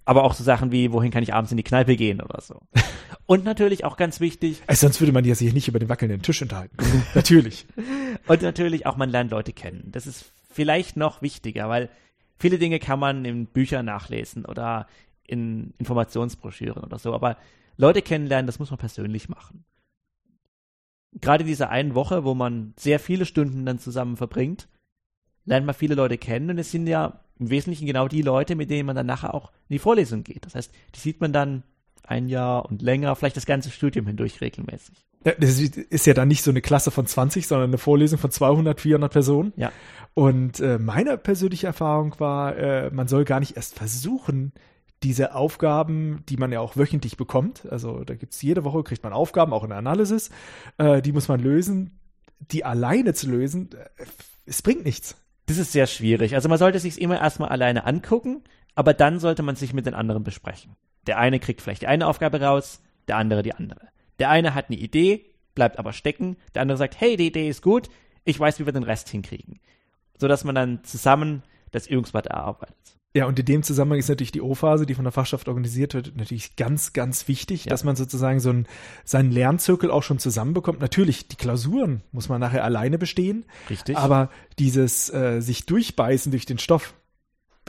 aber 0.05 0.25
auch 0.25 0.35
so 0.35 0.45
Sachen 0.45 0.73
wie, 0.73 0.93
wohin 0.93 1.11
kann 1.11 1.23
ich 1.23 1.35
abends 1.35 1.51
in 1.51 1.57
die 1.57 1.63
Kneipe 1.63 1.97
gehen 1.97 2.21
oder 2.21 2.41
so. 2.41 2.61
Und 3.27 3.45
natürlich 3.45 3.85
auch 3.85 3.97
ganz 3.97 4.19
wichtig. 4.21 4.63
Also 4.67 4.87
sonst 4.87 5.01
würde 5.01 5.13
man 5.13 5.25
ja 5.25 5.35
sich 5.35 5.55
nicht 5.55 5.69
über 5.69 5.79
den 5.79 5.89
wackelnden 5.89 6.23
Tisch 6.23 6.43
unterhalten. 6.43 6.77
natürlich. 7.15 7.67
Und 8.27 8.43
natürlich 8.43 8.87
auch, 8.87 8.97
man 8.97 9.11
lernt 9.11 9.31
Leute 9.31 9.53
kennen. 9.53 9.91
Das 9.93 10.07
ist 10.07 10.33
vielleicht 10.51 10.97
noch 10.97 11.23
wichtiger, 11.23 11.69
weil 11.69 11.91
viele 12.39 12.59
Dinge 12.59 12.81
kann 12.81 12.99
man 12.99 13.25
in 13.25 13.47
Büchern 13.47 13.87
nachlesen 13.87 14.45
oder 14.45 14.89
in 15.23 15.75
Informationsbroschüren 15.79 16.83
oder 16.83 16.99
so. 16.99 17.15
Aber 17.15 17.37
Leute 17.77 18.03
kennenlernen, 18.03 18.47
das 18.47 18.59
muss 18.59 18.71
man 18.71 18.79
persönlich 18.79 19.29
machen. 19.29 19.65
Gerade 21.21 21.45
diese 21.45 21.69
einen 21.69 21.95
Woche, 21.95 22.25
wo 22.25 22.35
man 22.35 22.75
sehr 22.77 22.99
viele 22.99 23.27
Stunden 23.27 23.65
dann 23.65 23.79
zusammen 23.79 24.17
verbringt, 24.17 24.69
lernt 25.45 25.67
man 25.67 25.75
viele 25.75 25.95
Leute 25.95 26.19
kennen 26.19 26.51
und 26.51 26.59
es 26.59 26.71
sind 26.71 26.87
ja 26.87 27.21
im 27.41 27.51
Wesentlichen 27.51 27.87
genau 27.87 28.07
die 28.07 28.23
Leute, 28.23 28.55
mit 28.55 28.71
denen 28.71 28.87
man 28.87 28.95
dann 28.95 29.07
nachher 29.07 29.35
auch 29.35 29.51
in 29.69 29.75
die 29.75 29.79
Vorlesung 29.79 30.23
geht. 30.23 30.45
Das 30.47 30.55
heißt, 30.55 30.71
die 30.95 31.01
sieht 31.01 31.21
man 31.21 31.33
dann 31.33 31.65
ein 32.05 32.29
Jahr 32.29 32.67
und 32.67 32.83
länger, 32.83 33.17
vielleicht 33.17 33.37
das 33.37 33.47
ganze 33.47 33.71
Studium 33.71 34.07
hindurch 34.07 34.41
regelmäßig. 34.41 34.95
Das 35.23 35.61
ist 35.61 36.07
ja 36.07 36.15
dann 36.15 36.29
nicht 36.29 36.43
so 36.43 36.51
eine 36.51 36.62
Klasse 36.62 36.91
von 36.91 37.07
20, 37.07 37.47
sondern 37.47 37.71
eine 37.71 37.79
Vorlesung 37.79 38.19
von 38.19 38.31
200, 38.31 38.81
400 38.81 39.12
Personen. 39.12 39.53
Ja. 39.57 39.71
Und 40.15 40.61
äh, 40.61 40.79
meine 40.79 41.19
persönliche 41.19 41.67
Erfahrung 41.67 42.15
war, 42.19 42.57
äh, 42.57 42.91
man 42.91 43.07
soll 43.07 43.25
gar 43.25 43.41
nicht 43.41 43.57
erst 43.57 43.75
versuchen, 43.75 44.53
diese 45.03 45.35
Aufgaben, 45.35 46.25
die 46.29 46.37
man 46.37 46.53
ja 46.53 46.61
auch 46.61 46.77
wöchentlich 46.77 47.17
bekommt, 47.17 47.67
also 47.71 48.05
da 48.05 48.15
gibt's 48.15 48.43
jede 48.43 48.65
Woche, 48.65 48.83
kriegt 48.83 49.03
man 49.03 49.12
Aufgaben, 49.15 49.53
auch 49.53 49.62
in 49.62 49.71
der 49.71 49.79
Analysis, 49.79 50.31
äh, 50.79 51.01
die 51.01 51.12
muss 51.12 51.29
man 51.29 51.41
lösen, 51.41 51.99
die 52.39 52.65
alleine 52.65 53.15
zu 53.15 53.31
lösen, 53.31 53.71
äh, 53.73 54.05
es 54.47 54.62
bringt 54.62 54.85
nichts. 54.85 55.17
Das 55.51 55.59
ist 55.59 55.73
sehr 55.73 55.89
schwierig. 55.89 56.37
Also 56.37 56.49
man 56.49 56.59
sollte 56.59 56.79
sich 56.79 57.01
immer 57.01 57.21
erstmal 57.21 57.49
alleine 57.49 57.85
angucken, 57.85 58.45
aber 58.77 58.95
dann 58.95 59.19
sollte 59.19 59.43
man 59.43 59.57
sich 59.57 59.73
mit 59.73 59.85
den 59.85 59.95
anderen 59.95 60.23
besprechen. 60.23 60.77
Der 61.09 61.19
eine 61.19 61.41
kriegt 61.41 61.61
vielleicht 61.61 61.83
die 61.83 61.89
eine 61.89 62.07
Aufgabe 62.07 62.41
raus, 62.41 62.81
der 63.09 63.17
andere 63.17 63.43
die 63.43 63.53
andere. 63.53 63.89
Der 64.21 64.31
eine 64.31 64.55
hat 64.55 64.67
eine 64.69 64.79
Idee, 64.79 65.27
bleibt 65.57 65.81
aber 65.81 65.93
stecken, 65.93 66.37
der 66.55 66.63
andere 66.63 66.79
sagt, 66.79 67.01
hey, 67.01 67.17
die 67.17 67.27
Idee 67.27 67.49
ist 67.49 67.63
gut, 67.63 67.89
ich 68.25 68.39
weiß, 68.39 68.61
wie 68.61 68.67
wir 68.67 68.73
den 68.73 68.85
Rest 68.85 69.09
hinkriegen. 69.09 69.59
Sodass 70.17 70.45
man 70.45 70.55
dann 70.55 70.85
zusammen 70.85 71.43
das 71.73 71.89
Übungsblatt 71.89 72.27
erarbeitet. 72.27 73.00
Ja, 73.12 73.27
und 73.27 73.39
in 73.41 73.45
dem 73.45 73.62
Zusammenhang 73.65 73.99
ist 73.99 74.09
natürlich 74.09 74.31
die 74.31 74.41
O-Phase, 74.41 74.87
die 74.87 74.95
von 74.95 75.03
der 75.03 75.11
Fachschaft 75.11 75.49
organisiert 75.49 75.95
wird, 75.95 76.16
natürlich 76.16 76.55
ganz, 76.55 76.93
ganz 76.93 77.27
wichtig, 77.27 77.65
ja. 77.65 77.70
dass 77.70 77.82
man 77.82 77.97
sozusagen 77.97 78.39
so 78.39 78.51
einen, 78.51 78.66
seinen 79.05 79.32
Lernzirkel 79.32 79.91
auch 79.91 80.05
schon 80.05 80.20
zusammenbekommt. 80.20 80.81
Natürlich, 80.81 81.27
die 81.27 81.35
Klausuren 81.35 82.03
muss 82.12 82.28
man 82.28 82.41
nachher 82.41 82.62
alleine 82.62 82.99
bestehen. 82.99 83.47
Richtig. 83.69 83.97
Aber 83.97 84.31
dieses 84.61 85.12
äh, 85.12 85.41
sich 85.41 85.66
durchbeißen 85.66 86.31
durch 86.31 86.47
den 86.47 86.59
Stoff, 86.59 86.95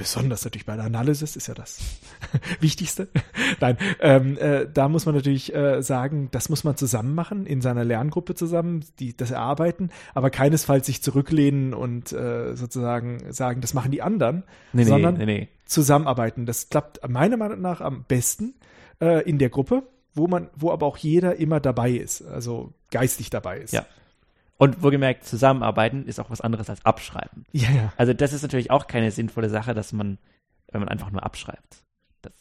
besonders 0.02 0.44
natürlich 0.44 0.66
bei 0.66 0.76
der 0.76 0.86
Analysis 0.86 1.36
ist 1.36 1.48
ja 1.48 1.54
das 1.54 1.80
Wichtigste. 2.60 3.08
Nein, 3.60 3.78
ähm, 4.00 4.36
äh, 4.40 4.66
da 4.72 4.90
muss 4.90 5.06
man 5.06 5.14
natürlich 5.14 5.54
äh, 5.54 5.84
sagen, 5.84 6.30
das 6.32 6.50
muss 6.50 6.64
man 6.64 6.76
zusammen 6.76 7.14
machen, 7.14 7.46
in 7.46 7.62
seiner 7.62 7.84
Lerngruppe 7.84 8.34
zusammen, 8.34 8.84
die 8.98 9.16
das 9.16 9.30
erarbeiten, 9.30 9.92
aber 10.16 10.32
keinesfalls 10.32 10.88
sich 10.88 11.04
zurücklehnen 11.04 11.76
und 11.76 12.12
äh, 12.14 12.56
sozusagen 12.56 13.32
sagen, 13.32 13.62
das 13.62 13.76
machen 13.76 13.92
die 13.92 14.02
anderen, 14.02 14.44
nee, 14.74 14.86
sondern 14.86 15.18
nee, 15.18 15.26
nee. 15.26 15.50
zusammenarbeiten. 15.66 16.48
Das 16.48 16.70
klappt 16.70 17.08
meiner 17.08 17.38
Meinung 17.38 17.62
nach 17.62 17.80
am 17.80 18.04
besten 18.08 18.56
äh, 19.00 19.22
in 19.30 19.38
der 19.38 19.50
Gruppe, 19.50 19.84
wo 20.16 20.28
man, 20.28 20.50
wo 20.56 20.72
aber 20.72 20.88
auch 20.88 20.98
jeder 20.98 21.36
immer 21.36 21.60
dabei 21.60 21.92
ist, 21.92 22.24
also 22.24 22.74
geistig 22.90 23.30
dabei 23.30 23.60
ist. 23.60 23.72
Ja. 23.72 23.86
Und 24.62 24.84
wohlgemerkt, 24.84 25.26
zusammenarbeiten 25.26 26.06
ist 26.06 26.20
auch 26.20 26.30
was 26.30 26.40
anderes 26.40 26.70
als 26.70 26.86
abschreiben. 26.86 27.46
Ja, 27.52 27.72
ja. 27.72 27.94
Also 27.98 28.14
das 28.14 28.32
ist 28.32 28.44
natürlich 28.44 28.70
auch 28.70 28.86
keine 28.86 29.10
sinnvolle 29.10 29.50
Sache, 29.50 29.74
dass 29.74 29.92
man, 29.92 30.20
wenn 30.72 30.82
man 30.82 30.88
einfach 30.88 31.10
nur 31.10 31.24
abschreibt. 31.24 31.84
Das 32.22 32.32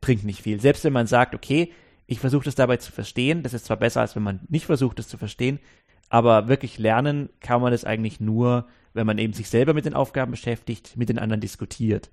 bringt 0.00 0.24
nicht 0.24 0.42
viel. 0.42 0.60
Selbst 0.60 0.82
wenn 0.82 0.92
man 0.92 1.06
sagt, 1.06 1.32
okay, 1.32 1.72
ich 2.06 2.18
versuche 2.18 2.44
das 2.44 2.56
dabei 2.56 2.78
zu 2.78 2.90
verstehen, 2.90 3.44
das 3.44 3.54
ist 3.54 3.66
zwar 3.66 3.76
besser, 3.76 4.00
als 4.00 4.16
wenn 4.16 4.24
man 4.24 4.40
nicht 4.48 4.66
versucht, 4.66 4.98
das 4.98 5.06
zu 5.06 5.16
verstehen, 5.16 5.60
aber 6.08 6.48
wirklich 6.48 6.76
lernen 6.78 7.28
kann 7.38 7.62
man 7.62 7.70
das 7.70 7.84
eigentlich 7.84 8.18
nur, 8.18 8.66
wenn 8.92 9.06
man 9.06 9.18
eben 9.18 9.32
sich 9.32 9.48
selber 9.48 9.74
mit 9.74 9.84
den 9.84 9.94
Aufgaben 9.94 10.32
beschäftigt, 10.32 10.96
mit 10.96 11.08
den 11.08 11.20
anderen 11.20 11.40
diskutiert. 11.40 12.10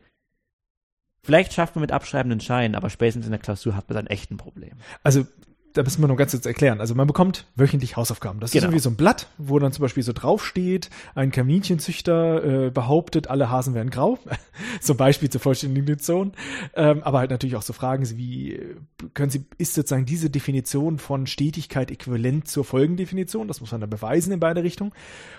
Vielleicht 1.24 1.54
schafft 1.54 1.74
man 1.74 1.82
mit 1.82 1.92
Abschreiben 1.92 2.32
einen 2.32 2.42
Schein, 2.42 2.76
aber 2.76 2.92
spätestens 2.92 3.26
in 3.26 3.32
der 3.32 3.42
Klausur 3.42 3.76
hat 3.76 3.90
man 3.90 3.96
dann 3.96 4.08
echt 4.08 4.30
ein 4.30 4.38
Problem. 4.38 4.78
Also 5.02 5.26
da 5.74 5.84
müssen 5.84 6.02
wir 6.02 6.08
noch 6.08 6.18
ganz 6.18 6.32
kurz 6.32 6.46
erklären. 6.46 6.80
Also 6.80 6.96
man 6.96 7.08
bekommt 7.08 7.46
wöchentlich 7.56 7.96
Hausaufgaben. 7.96 8.40
Das 8.40 8.52
Genau. 8.52 8.62
ist 8.62 8.64
irgendwie 8.66 8.80
so 8.80 8.90
ein 8.90 8.96
Blatt, 8.96 9.28
wo 9.38 9.60
dann 9.60 9.72
zum 9.72 9.82
Beispiel 9.84 10.04
so 10.04 10.14
draufsteht, 10.14 10.90
ein 11.16 11.32
Kaninchenzüchter 11.32 12.66
äh, 12.68 12.70
behauptet, 12.72 13.28
alle 13.28 13.50
Hasen 13.50 13.74
wären 13.74 13.90
grau. 13.90 14.20
zum 14.82 14.98
Beispiel 14.98 15.30
zur 15.30 15.42
vollständigen 15.42 15.86
Definition. 15.86 16.34
Ähm, 16.76 17.04
aber 17.04 17.20
halt 17.20 17.32
natürlich 17.32 17.56
auch 17.56 17.62
so 17.62 17.74
Fragen 17.74 18.02
wie, 18.18 18.54
äh, 18.54 18.76
können 19.14 19.30
Sie, 19.30 19.46
ist 19.58 19.74
sozusagen 19.74 20.06
diese 20.06 20.30
Definition 20.30 20.98
von 21.00 21.28
Stetigkeit 21.28 21.92
äquivalent 21.92 22.48
zur 22.48 22.66
Folgendefinition? 22.66 23.48
Das 23.48 23.62
muss 23.62 23.72
man 23.72 23.82
dann 23.82 23.90
beweisen 23.90 24.32
in 24.34 24.40
beide 24.40 24.64
Richtungen. 24.64 24.92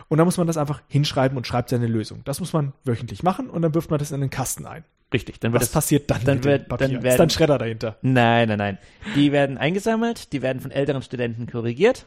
Und 0.09 0.19
dann 0.19 0.27
muss 0.27 0.39
man 0.39 0.47
das 0.47 0.57
einfach 0.57 0.83
hinschreiben 0.89 1.37
und 1.37 1.47
schreibt 1.47 1.71
seine 1.71 1.87
Lösung. 1.87 2.23
Das 2.25 2.41
muss 2.41 2.53
man 2.53 2.73
wöchentlich 2.85 3.23
machen 3.23 3.51
und 3.51 3.63
dann 3.63 3.75
wirft 3.75 3.91
man 3.91 3.99
das 3.99 4.13
in 4.13 4.21
den 4.21 4.31
Kasten 4.31 4.67
ein. 4.67 4.85
Richtig, 5.13 5.41
dann 5.41 5.53
wird 5.53 5.63
Was 5.63 5.69
das 5.71 5.75
passiert 5.75 6.11
dann 6.11 6.25
dann 6.25 6.37
mit 6.37 6.45
wird- 6.45 6.63
dem 6.63 6.69
Papier? 6.69 6.89
dann 6.89 6.97
ist 6.99 7.03
werden- 7.03 7.19
dann 7.19 7.31
Schredder 7.31 7.59
dahinter. 7.59 7.99
Nein, 8.03 8.49
nein, 8.49 8.59
nein. 8.59 8.79
Die 9.15 9.31
werden 9.33 9.59
eingesammelt, 9.59 10.33
die 10.33 10.41
werden 10.43 10.61
von 10.61 10.71
älteren 10.71 11.03
Studenten 11.03 11.47
korrigiert. 11.47 12.07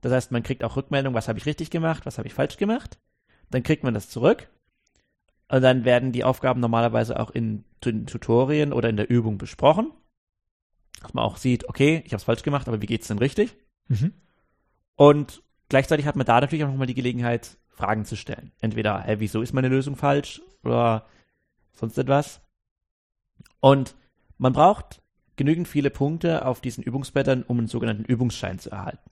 Das 0.00 0.12
heißt, 0.12 0.32
man 0.32 0.42
kriegt 0.42 0.64
auch 0.64 0.76
Rückmeldung, 0.76 1.12
was 1.14 1.28
habe 1.28 1.38
ich 1.38 1.44
richtig 1.46 1.70
gemacht, 1.70 2.06
was 2.06 2.16
habe 2.18 2.26
ich 2.28 2.34
falsch 2.34 2.56
gemacht. 2.56 2.98
Dann 3.50 3.62
kriegt 3.62 3.84
man 3.84 3.92
das 3.94 4.08
zurück. 4.08 4.48
Und 5.48 5.62
dann 5.62 5.84
werden 5.84 6.12
die 6.12 6.24
Aufgaben 6.24 6.60
normalerweise 6.60 7.18
auch 7.20 7.30
in 7.30 7.64
den 7.84 8.06
Tutorien 8.06 8.72
oder 8.72 8.88
in 8.88 8.96
der 8.96 9.10
Übung 9.10 9.36
besprochen. 9.36 9.90
Dass 11.02 11.12
man 11.12 11.24
auch 11.24 11.36
sieht, 11.36 11.68
okay, 11.68 12.02
ich 12.06 12.12
habe 12.12 12.18
es 12.18 12.24
falsch 12.24 12.42
gemacht, 12.42 12.68
aber 12.68 12.80
wie 12.80 12.86
geht's 12.86 13.08
denn 13.08 13.18
richtig? 13.18 13.56
Mhm. 13.88 14.12
Und 14.96 15.42
gleichzeitig 15.68 16.06
hat 16.06 16.16
man 16.16 16.26
da 16.26 16.40
natürlich 16.40 16.64
auch 16.64 16.68
nochmal 16.68 16.86
die 16.86 16.94
Gelegenheit, 16.94 17.58
Fragen 17.68 18.04
zu 18.04 18.16
stellen. 18.16 18.52
Entweder, 18.60 19.00
hä, 19.02 19.16
wieso 19.18 19.40
ist 19.42 19.52
meine 19.54 19.68
Lösung 19.68 19.96
falsch 19.96 20.42
oder 20.62 21.06
sonst 21.72 21.98
etwas. 21.98 22.40
Und 23.60 23.94
man 24.38 24.52
braucht 24.52 25.02
genügend 25.36 25.68
viele 25.68 25.90
Punkte 25.90 26.44
auf 26.44 26.60
diesen 26.60 26.84
Übungsblättern, 26.84 27.42
um 27.42 27.58
einen 27.58 27.68
sogenannten 27.68 28.04
Übungsschein 28.04 28.58
zu 28.58 28.70
erhalten. 28.70 29.10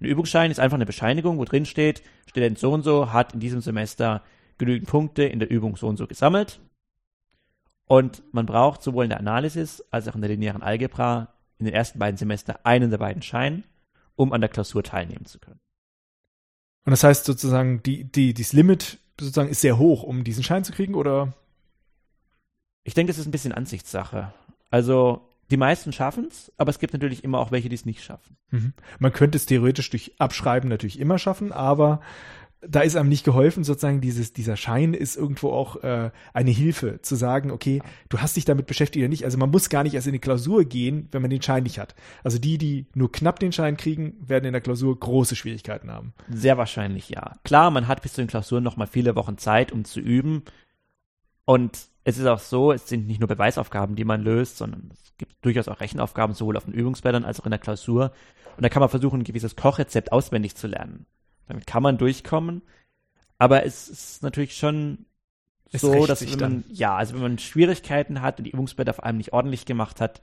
Ein 0.00 0.06
Übungsschein 0.06 0.50
ist 0.50 0.60
einfach 0.60 0.76
eine 0.76 0.86
Bescheinigung, 0.86 1.38
wo 1.38 1.44
drin 1.44 1.66
steht, 1.66 2.02
Student 2.26 2.58
so 2.58 2.72
und 2.72 2.82
so 2.82 3.12
hat 3.12 3.34
in 3.34 3.40
diesem 3.40 3.60
Semester 3.60 4.22
genügend 4.58 4.88
Punkte 4.88 5.24
in 5.24 5.38
der 5.38 5.50
Übung 5.50 5.76
so 5.76 5.86
und 5.86 5.96
so 5.96 6.06
gesammelt. 6.06 6.60
Und 7.86 8.22
man 8.32 8.46
braucht 8.46 8.82
sowohl 8.82 9.04
in 9.04 9.10
der 9.10 9.20
Analysis 9.20 9.82
als 9.90 10.08
auch 10.08 10.14
in 10.14 10.20
der 10.20 10.30
linearen 10.30 10.62
Algebra 10.62 11.34
in 11.58 11.66
den 11.66 11.74
ersten 11.74 11.98
beiden 11.98 12.16
Semestern 12.16 12.56
einen 12.64 12.90
der 12.90 12.98
beiden 12.98 13.22
Scheine, 13.22 13.62
um 14.16 14.32
an 14.32 14.40
der 14.40 14.50
Klausur 14.50 14.82
teilnehmen 14.82 15.26
zu 15.26 15.38
können. 15.38 15.60
Und 16.84 16.90
das 16.90 17.04
heißt 17.04 17.24
sozusagen, 17.24 17.82
die, 17.82 18.04
die, 18.04 18.34
dieses 18.34 18.52
Limit 18.52 18.98
sozusagen 19.18 19.48
ist 19.48 19.60
sehr 19.60 19.78
hoch, 19.78 20.02
um 20.02 20.24
diesen 20.24 20.42
Schein 20.42 20.64
zu 20.64 20.72
kriegen, 20.72 20.94
oder? 20.94 21.34
Ich 22.84 22.94
denke, 22.94 23.10
das 23.10 23.18
ist 23.18 23.26
ein 23.26 23.32
bisschen 23.32 23.52
Ansichtssache. 23.52 24.32
Also, 24.70 25.28
die 25.50 25.56
meisten 25.56 25.92
schaffen 25.92 26.28
es, 26.30 26.52
aber 26.56 26.70
es 26.70 26.78
gibt 26.78 26.92
natürlich 26.92 27.24
immer 27.24 27.38
auch 27.38 27.50
welche, 27.50 27.68
die 27.68 27.74
es 27.74 27.86
nicht 27.86 28.02
schaffen. 28.02 28.36
Mhm. 28.50 28.72
Man 28.98 29.12
könnte 29.12 29.36
es 29.36 29.46
theoretisch 29.46 29.90
durch 29.90 30.12
Abschreiben 30.18 30.68
natürlich 30.68 30.98
immer 30.98 31.18
schaffen, 31.18 31.52
aber 31.52 32.00
da 32.66 32.80
ist 32.80 32.96
einem 32.96 33.08
nicht 33.08 33.24
geholfen, 33.24 33.64
sozusagen 33.64 34.00
dieses, 34.00 34.32
dieser 34.32 34.56
Schein 34.56 34.94
ist 34.94 35.16
irgendwo 35.16 35.50
auch 35.50 35.82
äh, 35.82 36.10
eine 36.32 36.50
Hilfe, 36.50 37.00
zu 37.02 37.14
sagen, 37.14 37.50
okay, 37.50 37.82
du 38.08 38.18
hast 38.18 38.36
dich 38.36 38.44
damit 38.44 38.66
beschäftigt 38.66 39.02
oder 39.02 39.08
nicht. 39.08 39.24
Also 39.24 39.38
man 39.38 39.50
muss 39.50 39.68
gar 39.68 39.82
nicht 39.82 39.94
erst 39.94 40.06
in 40.06 40.12
die 40.12 40.18
Klausur 40.18 40.64
gehen, 40.64 41.08
wenn 41.12 41.22
man 41.22 41.30
den 41.30 41.42
Schein 41.42 41.64
nicht 41.64 41.78
hat. 41.78 41.94
Also 42.22 42.38
die, 42.38 42.58
die 42.58 42.86
nur 42.94 43.12
knapp 43.12 43.38
den 43.38 43.52
Schein 43.52 43.76
kriegen, 43.76 44.14
werden 44.26 44.46
in 44.46 44.52
der 44.52 44.62
Klausur 44.62 44.98
große 44.98 45.36
Schwierigkeiten 45.36 45.90
haben. 45.90 46.14
Sehr 46.30 46.58
wahrscheinlich 46.58 47.08
ja. 47.08 47.34
Klar, 47.44 47.70
man 47.70 47.88
hat 47.88 48.02
bis 48.02 48.14
zu 48.14 48.22
den 48.22 48.28
Klausuren 48.28 48.64
noch 48.64 48.76
mal 48.76 48.86
viele 48.86 49.14
Wochen 49.16 49.38
Zeit, 49.38 49.72
um 49.72 49.84
zu 49.84 50.00
üben. 50.00 50.42
Und 51.44 51.88
es 52.04 52.18
ist 52.18 52.26
auch 52.26 52.38
so, 52.38 52.72
es 52.72 52.88
sind 52.88 53.06
nicht 53.06 53.20
nur 53.20 53.28
Beweisaufgaben, 53.28 53.96
die 53.96 54.04
man 54.04 54.22
löst, 54.22 54.58
sondern 54.58 54.90
es 54.92 55.16
gibt 55.16 55.42
durchaus 55.44 55.68
auch 55.68 55.80
Rechenaufgaben, 55.80 56.34
sowohl 56.34 56.56
auf 56.56 56.64
den 56.64 56.74
Übungsblättern 56.74 57.24
als 57.24 57.40
auch 57.40 57.46
in 57.46 57.50
der 57.50 57.58
Klausur. 57.58 58.12
Und 58.56 58.62
da 58.62 58.68
kann 58.68 58.80
man 58.80 58.90
versuchen, 58.90 59.20
ein 59.20 59.24
gewisses 59.24 59.56
Kochrezept 59.56 60.12
auswendig 60.12 60.54
zu 60.54 60.66
lernen. 60.66 61.06
Damit 61.48 61.66
kann 61.66 61.82
man 61.82 61.98
durchkommen. 61.98 62.62
Aber 63.38 63.64
es 63.64 63.88
ist 63.88 64.22
natürlich 64.22 64.56
schon 64.56 65.06
so, 65.72 66.06
dass 66.06 66.20
wenn 66.30 66.38
dann. 66.38 66.52
man, 66.52 66.64
ja, 66.68 66.94
also 66.94 67.14
wenn 67.14 67.22
man 67.22 67.38
Schwierigkeiten 67.38 68.20
hat 68.20 68.38
und 68.38 68.44
die 68.44 68.50
Übungsblätter 68.50 68.92
vor 68.92 69.04
allem 69.04 69.16
nicht 69.16 69.32
ordentlich 69.32 69.66
gemacht 69.66 70.00
hat, 70.00 70.20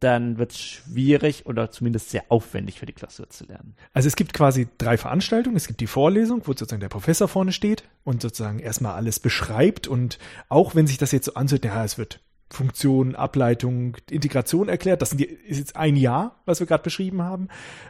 dann 0.00 0.38
wird 0.38 0.52
es 0.52 0.58
schwierig 0.58 1.46
oder 1.46 1.70
zumindest 1.70 2.10
sehr 2.10 2.24
aufwendig 2.28 2.78
für 2.78 2.86
die 2.86 2.92
Klausur 2.92 3.28
zu 3.28 3.44
lernen. 3.44 3.76
Also 3.92 4.08
es 4.08 4.16
gibt 4.16 4.32
quasi 4.32 4.68
drei 4.78 4.96
Veranstaltungen. 4.96 5.56
Es 5.56 5.66
gibt 5.66 5.80
die 5.80 5.86
Vorlesung, 5.86 6.42
wo 6.46 6.52
sozusagen 6.52 6.80
der 6.80 6.88
Professor 6.88 7.28
vorne 7.28 7.52
steht 7.52 7.84
und 8.02 8.22
sozusagen 8.22 8.58
erstmal 8.58 8.94
alles 8.94 9.20
beschreibt. 9.20 9.86
Und 9.86 10.18
auch 10.48 10.74
wenn 10.74 10.86
sich 10.86 10.98
das 10.98 11.12
jetzt 11.12 11.26
so 11.26 11.34
anhört, 11.34 11.64
ja, 11.64 11.84
es 11.84 11.98
wird 11.98 12.20
Funktion, 12.50 13.14
Ableitung, 13.14 13.96
Integration 14.10 14.68
erklärt, 14.68 15.02
das 15.02 15.10
die, 15.10 15.24
ist 15.24 15.58
jetzt 15.58 15.76
ein 15.76 15.96
Jahr, 15.96 16.40
was 16.46 16.60
wir 16.60 16.66
gerade 16.66 16.82
beschrieben 16.82 17.22
haben. 17.22 17.48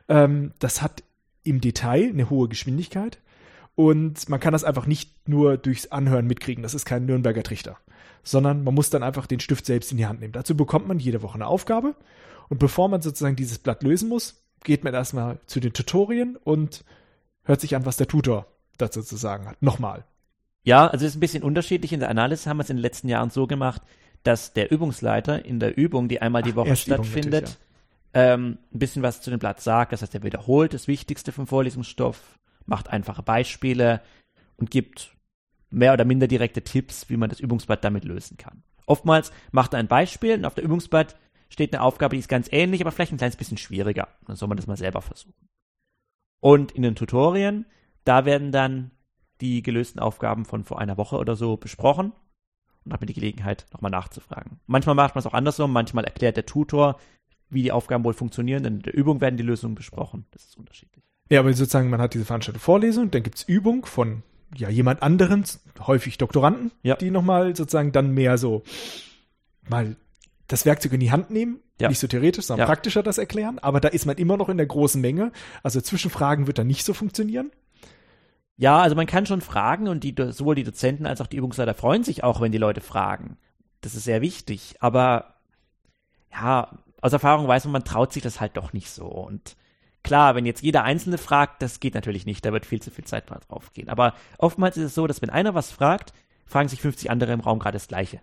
Ähm, 0.08 0.52
das 0.58 0.82
hat 0.82 1.02
im 1.44 1.60
Detail 1.60 2.10
eine 2.10 2.28
hohe 2.28 2.48
Geschwindigkeit. 2.48 3.18
Und 3.74 4.28
man 4.28 4.40
kann 4.40 4.52
das 4.52 4.64
einfach 4.64 4.86
nicht 4.86 5.28
nur 5.28 5.56
durchs 5.56 5.86
Anhören 5.86 6.26
mitkriegen. 6.26 6.62
Das 6.62 6.74
ist 6.74 6.84
kein 6.84 7.06
Nürnberger 7.06 7.42
Trichter. 7.42 7.78
Sondern 8.22 8.64
man 8.64 8.74
muss 8.74 8.90
dann 8.90 9.02
einfach 9.02 9.26
den 9.26 9.40
Stift 9.40 9.64
selbst 9.64 9.90
in 9.90 9.97
die 9.97 10.06
Hand 10.06 10.20
nehmen. 10.20 10.32
Dazu 10.32 10.56
bekommt 10.56 10.86
man 10.86 10.98
jede 10.98 11.22
Woche 11.22 11.36
eine 11.36 11.47
Aufgabe. 11.47 11.94
Und 12.48 12.59
bevor 12.59 12.88
man 12.88 13.01
sozusagen 13.01 13.36
dieses 13.36 13.59
Blatt 13.59 13.82
lösen 13.82 14.09
muss, 14.09 14.42
geht 14.64 14.84
man 14.84 14.92
erstmal 14.92 15.40
zu 15.47 15.60
den 15.60 15.72
Tutorien 15.72 16.36
und 16.36 16.84
hört 17.44 17.60
sich 17.60 17.74
an, 17.74 17.86
was 17.86 17.97
der 17.97 18.09
Tutor 18.09 18.47
dazu 18.76 19.02
zu 19.02 19.16
sagen 19.16 19.47
hat. 19.47 19.62
Nochmal. 19.62 20.05
Ja, 20.62 20.86
also 20.86 21.06
es 21.06 21.12
ist 21.12 21.16
ein 21.16 21.20
bisschen 21.20 21.42
unterschiedlich. 21.42 21.92
In 21.92 22.01
der 22.01 22.10
Analyse 22.10 22.51
haben 22.51 22.59
wir 22.59 22.64
es 22.64 22.70
in 22.70 22.76
den 22.76 22.82
letzten 22.82 23.09
Jahren 23.09 23.30
so 23.30 23.47
gemacht, 23.47 23.82
dass 24.22 24.52
der 24.52 24.70
Übungsleiter 24.70 25.44
in 25.44 25.60
der 25.60 25.76
Übung, 25.78 26.09
die 26.09 26.20
einmal 26.20 26.42
die 26.42 26.52
Ach, 26.52 26.56
Woche 26.56 26.76
stattfindet, 26.76 27.32
natürlich, 27.32 27.59
ähm, 28.12 28.59
ein 28.74 28.78
bisschen 28.78 29.02
was 29.02 29.22
zu 29.22 29.30
dem 29.30 29.38
Blatt 29.38 29.60
sagt. 29.60 29.92
Das 29.92 30.02
heißt, 30.02 30.14
er 30.14 30.22
wiederholt 30.22 30.74
das 30.74 30.88
Wichtigste 30.88 31.32
vom 31.32 31.47
Vorlesungsstoff, 31.47 32.38
macht 32.66 32.88
einfache 32.88 33.22
Beispiele 33.22 34.02
und 34.56 34.70
gibt 34.70 35.16
mehr 35.70 35.92
oder 35.92 36.04
minder 36.04 36.26
direkte 36.26 36.62
Tipps, 36.62 37.08
wie 37.08 37.16
man 37.16 37.30
das 37.30 37.40
Übungsblatt 37.40 37.84
damit 37.84 38.04
lösen 38.04 38.36
kann. 38.36 38.62
Oftmals 38.86 39.32
macht 39.52 39.72
er 39.72 39.78
ein 39.78 39.88
Beispiel 39.88 40.34
und 40.34 40.44
auf 40.44 40.54
der 40.54 40.64
Übungsblatt 40.64 41.16
steht 41.48 41.72
eine 41.72 41.82
Aufgabe, 41.82 42.16
die 42.16 42.20
ist 42.20 42.28
ganz 42.28 42.48
ähnlich, 42.50 42.80
aber 42.80 42.92
vielleicht 42.92 43.12
ein 43.12 43.18
kleines 43.18 43.36
bisschen 43.36 43.56
schwieriger. 43.56 44.08
Dann 44.26 44.36
soll 44.36 44.48
man 44.48 44.56
das 44.56 44.66
mal 44.66 44.76
selber 44.76 45.02
versuchen. 45.02 45.48
Und 46.40 46.72
in 46.72 46.82
den 46.82 46.96
Tutorien, 46.96 47.66
da 48.04 48.24
werden 48.24 48.50
dann 48.52 48.90
die 49.40 49.62
gelösten 49.62 50.00
Aufgaben 50.00 50.44
von 50.44 50.64
vor 50.64 50.80
einer 50.80 50.96
Woche 50.96 51.18
oder 51.18 51.36
so 51.36 51.56
besprochen 51.56 52.12
und 52.84 52.92
hat 52.92 53.00
man 53.00 53.06
die 53.06 53.14
Gelegenheit, 53.14 53.66
nochmal 53.72 53.90
nachzufragen. 53.90 54.60
Manchmal 54.66 54.94
macht 54.94 55.14
man 55.14 55.20
es 55.20 55.26
auch 55.26 55.34
andersrum, 55.34 55.72
manchmal 55.72 56.04
erklärt 56.04 56.36
der 56.36 56.46
Tutor, 56.46 56.98
wie 57.48 57.62
die 57.62 57.72
Aufgaben 57.72 58.04
wohl 58.04 58.14
funktionieren, 58.14 58.62
denn 58.62 58.76
in 58.76 58.82
der 58.82 58.94
Übung 58.94 59.20
werden 59.20 59.36
die 59.36 59.42
Lösungen 59.42 59.74
besprochen. 59.74 60.26
Das 60.30 60.44
ist 60.44 60.56
unterschiedlich. 60.56 61.04
Ja, 61.31 61.40
aber 61.40 61.52
sozusagen, 61.52 61.89
man 61.90 62.01
hat 62.01 62.15
diese 62.15 62.24
Veranstaltung 62.24 62.61
Vorlesung, 62.61 63.11
dann 63.11 63.23
gibt's 63.23 63.43
Übung 63.44 63.86
von 63.86 64.23
ja, 64.57 64.69
jemand 64.69 65.02
anderen, 65.02 65.44
häufig 65.86 66.19
Doktoranden, 66.19 66.73
Ja. 66.82 66.97
die 66.97 67.11
nochmal 67.11 67.55
sozusagen 67.55 67.93
dann 67.93 68.12
mehr 68.12 68.36
so 68.36 68.62
mal 69.69 69.94
das 70.48 70.66
Werkzeug 70.66 70.93
in 70.94 71.01
die 71.01 71.12
Hand 71.12 71.31
nehmen. 71.31 71.61
Ja. 71.81 71.89
Nicht 71.89 72.01
so 72.01 72.09
theoretisch, 72.09 72.47
sondern 72.47 72.65
Ja. 72.65 72.66
praktischer 72.66 73.05
das 73.05 73.16
erklären. 73.19 73.61
Aber 73.61 73.81
da 73.81 73.89
ist 73.89 74.07
man 74.07 74.16
immer 74.16 74.36
noch 74.36 74.48
in 74.48 74.57
der 74.57 74.66
großen 74.66 75.01
Menge. 75.01 75.31
Also 75.62 75.81
Zwischenfragen 75.81 76.48
wird 76.48 76.59
dann 76.59 76.66
nicht 76.66 76.85
so 76.85 76.93
funktionieren. 76.93 77.52
Ja, 78.57 78.81
also 78.81 78.97
man 78.97 79.07
kann 79.07 79.24
schon 79.24 79.40
fragen 79.40 79.86
und 79.89 80.02
die, 80.05 80.15
sowohl 80.32 80.57
die 80.57 80.65
Dozenten 80.65 81.07
als 81.07 81.20
auch 81.20 81.28
die 81.28 81.36
Übungsleiter 81.36 81.73
freuen 81.73 82.02
sich 82.05 82.24
auch, 82.24 82.40
wenn 82.40 82.52
die 82.52 82.59
Leute 82.59 82.81
fragen. 82.81 83.39
Das 83.81 83.94
ist 83.94 84.05
sehr 84.05 84.20
wichtig. 84.20 84.74
Aber 84.81 85.36
ja, 86.32 86.77
aus 87.01 87.12
Erfahrung 87.12 87.47
weiß 87.48 87.65
man, 87.66 87.73
man 87.73 87.85
traut 87.85 88.12
sich 88.12 88.23
das 88.23 88.40
halt 88.40 88.57
doch 88.57 88.73
nicht 88.73 88.90
so. 88.90 89.07
Und 89.07 89.57
klar, 90.02 90.35
wenn 90.35 90.47
jetzt 90.47 90.62
jeder 90.62 90.85
Einzelne 90.85 91.18
fragt, 91.18 91.62
das 91.62 91.81
geht 91.81 91.94
natürlich 91.94 92.27
nicht, 92.27 92.44
da 92.44 92.52
wird 92.52 92.66
viel 92.66 92.81
zu 92.81 92.90
viel 92.90 93.05
Zeit 93.05 93.24
drauf 93.31 93.72
gehen. 93.72 93.89
Aber 93.89 94.14
oftmals 94.39 94.77
ist 94.77 94.85
es 94.85 94.94
so, 94.94 95.06
dass 95.06 95.22
wenn 95.22 95.31
einer 95.31 95.55
was 95.55 95.70
fragt, 95.70 96.12
fragen 96.47 96.68
sich 96.68 96.81
50 96.81 97.10
andere 97.10 97.32
im 97.32 97.40
Raum 97.40 97.59
gerade 97.59 97.77
das 97.77 97.89
Gleiche. 97.89 98.20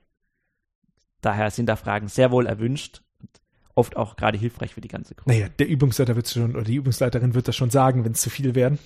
Daher 1.22 1.50
sind 1.52 1.68
da 1.68 1.76
Fragen 1.76 2.08
sehr 2.08 2.32
wohl 2.32 2.46
erwünscht 2.46 3.02
und 3.20 3.30
oft 3.76 3.98
auch 3.98 4.16
gerade 4.16 4.38
hilfreich 4.38 4.74
für 4.74 4.82
die 4.82 4.88
ganze 4.88 5.16
Gruppe. 5.16 5.32
Naja, 5.32 5.50
der 5.50 5.68
Übungsleiter 5.68 6.16
wird 6.16 6.30
schon, 6.30 6.56
oder 6.56 6.64
die 6.64 6.76
Übungsleiterin 6.76 7.34
wird 7.34 7.48
das 7.48 7.56
schon 7.56 7.70
sagen, 7.70 8.06
wenn 8.06 8.12
es 8.12 8.22
zu 8.22 8.30
viel 8.30 8.56
werden. 8.56 8.80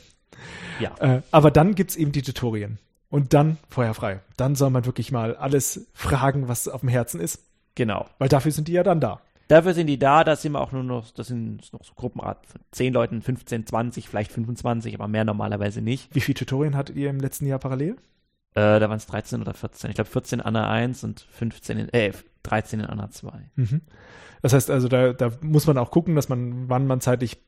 Ja. 0.79 0.95
Äh, 0.99 1.21
aber 1.31 1.51
dann 1.51 1.75
gibt 1.75 1.91
es 1.91 1.97
eben 1.97 2.11
die 2.11 2.21
Tutorien. 2.21 2.79
Und 3.09 3.33
dann 3.33 3.57
feuerfrei. 3.67 4.21
Dann 4.37 4.55
soll 4.55 4.69
man 4.69 4.85
wirklich 4.85 5.11
mal 5.11 5.35
alles 5.35 5.87
fragen, 5.93 6.47
was 6.47 6.69
auf 6.69 6.79
dem 6.79 6.89
Herzen 6.89 7.19
ist. 7.19 7.43
Genau. 7.75 8.07
Weil 8.19 8.29
dafür 8.29 8.53
sind 8.53 8.69
die 8.69 8.73
ja 8.73 8.83
dann 8.83 9.01
da. 9.01 9.21
Dafür 9.51 9.73
sind 9.73 9.87
die 9.87 9.99
da, 9.99 10.23
da 10.23 10.37
sind 10.37 10.53
wir 10.53 10.61
auch 10.61 10.71
nur 10.71 10.81
noch, 10.81 11.11
das 11.11 11.27
sind 11.27 11.73
noch 11.73 11.83
so 11.83 11.93
Gruppenart 11.93 12.47
von 12.47 12.61
10 12.71 12.93
Leuten, 12.93 13.21
15, 13.21 13.67
20, 13.67 14.07
vielleicht 14.07 14.31
25, 14.31 14.95
aber 14.95 15.09
mehr 15.09 15.25
normalerweise 15.25 15.81
nicht. 15.81 16.15
Wie 16.15 16.21
viele 16.21 16.35
Tutorien 16.35 16.77
hattet 16.77 16.95
ihr 16.95 17.09
im 17.09 17.19
letzten 17.19 17.45
Jahr 17.45 17.59
parallel? 17.59 17.97
Äh, 18.53 18.79
da 18.79 18.89
waren 18.89 18.95
es 18.95 19.07
13 19.07 19.41
oder 19.41 19.53
14. 19.53 19.89
Ich 19.89 19.95
glaube 19.95 20.09
14 20.09 20.39
in 20.39 20.45
Anna 20.45 20.69
1 20.69 21.03
und 21.03 21.27
15 21.31 21.79
in, 21.79 21.89
äh, 21.89 22.13
13 22.43 22.79
in 22.79 22.85
Anna 22.85 23.09
2. 23.09 23.51
Mhm. 23.55 23.81
Das 24.41 24.53
heißt 24.53 24.69
also, 24.69 24.87
da, 24.87 25.11
da 25.11 25.31
muss 25.41 25.67
man 25.67 25.77
auch 25.77 25.91
gucken, 25.91 26.15
dass 26.15 26.29
man, 26.29 26.69
wann 26.69 26.87
man 26.87 27.01
zeitlich 27.01 27.43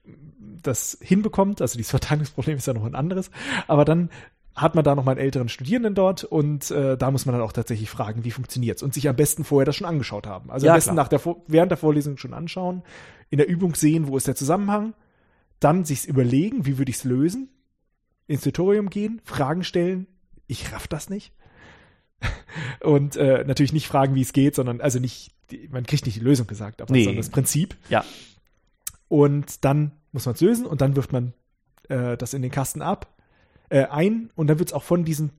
das 0.62 0.98
hinbekommt. 1.02 1.62
Also 1.62 1.78
dieses 1.78 1.92
Verteilungsproblem 1.92 2.58
ist 2.58 2.68
ja 2.68 2.74
noch 2.74 2.84
ein 2.84 2.96
anderes. 2.96 3.32
Aber 3.68 3.86
dann 3.86 4.10
hat 4.56 4.76
man 4.76 4.84
da 4.84 4.94
noch 4.94 5.04
mal 5.04 5.12
einen 5.12 5.20
älteren 5.20 5.50
Studierenden 5.50 5.96
dort 5.96 6.24
und 6.24 6.70
äh, 6.70 6.96
da 6.96 7.10
muss 7.10 7.26
man 7.26 7.34
dann 7.34 7.42
auch 7.42 7.54
tatsächlich 7.54 7.90
fragen, 7.90 8.24
wie 8.24 8.32
funktioniert's 8.32 8.84
und 8.84 8.94
sich 8.94 9.10
am 9.10 9.16
besten 9.16 9.44
vorher 9.44 9.66
das 9.66 9.76
schon 9.76 9.88
angeschaut 9.88 10.28
haben. 10.28 10.52
Also 10.52 10.68
ja, 10.68 10.74
am 10.74 10.78
besten 10.78 10.96
nach 10.96 11.08
der 11.08 11.22
während 11.48 11.72
der 11.72 11.78
Vorlesung 11.78 12.18
schon 12.18 12.34
anschauen, 12.34 12.84
in 13.30 13.38
der 13.38 13.48
Übung 13.48 13.74
sehen, 13.74 14.08
wo 14.08 14.16
ist 14.16 14.28
der 14.28 14.36
Zusammenhang, 14.36 14.94
dann 15.60 15.86
sich's 15.86 16.06
überlegen, 16.06 16.66
wie 16.66 16.78
würde 16.78 16.92
ich's 16.92 17.04
lösen, 17.04 17.50
ins 18.28 18.42
Tutorium 18.42 18.90
gehen, 18.90 19.22
Fragen 19.24 19.64
stellen, 19.64 20.08
ich 20.46 20.72
raff 20.72 20.88
das 20.88 21.10
nicht. 21.10 21.34
und 22.82 23.16
äh, 23.16 23.44
natürlich 23.46 23.74
nicht 23.74 23.88
fragen, 23.88 24.14
wie 24.14 24.22
es 24.22 24.34
geht, 24.34 24.56
sondern 24.56 24.82
also 24.82 25.00
nicht, 25.00 25.32
die, 25.50 25.68
man 25.70 25.86
kriegt 25.86 26.06
nicht 26.06 26.16
die 26.16 26.24
Lösung 26.24 26.46
gesagt, 26.46 26.82
aber 26.82 26.94
nee. 26.94 27.06
sondern 27.06 27.22
das 27.22 27.30
Prinzip. 27.30 27.76
Ja. 27.90 28.06
Und 29.08 29.66
dann 29.66 29.94
muss 30.12 30.26
man 30.26 30.36
es 30.36 30.42
lösen 30.42 30.66
und 30.66 30.82
dann 30.82 30.96
wirft 30.96 31.12
man 31.12 31.34
äh, 31.90 32.18
das 32.18 32.34
in 32.34 32.42
den 32.44 32.52
Kasten 32.52 32.82
ab, 32.82 33.13
äh, 33.74 33.88
ein 33.90 34.30
und 34.36 34.48
dann 34.48 34.60
wird 34.60 34.70
es 34.70 34.74
auch 34.74 34.84
von 34.84 35.04
diesen 35.04 35.32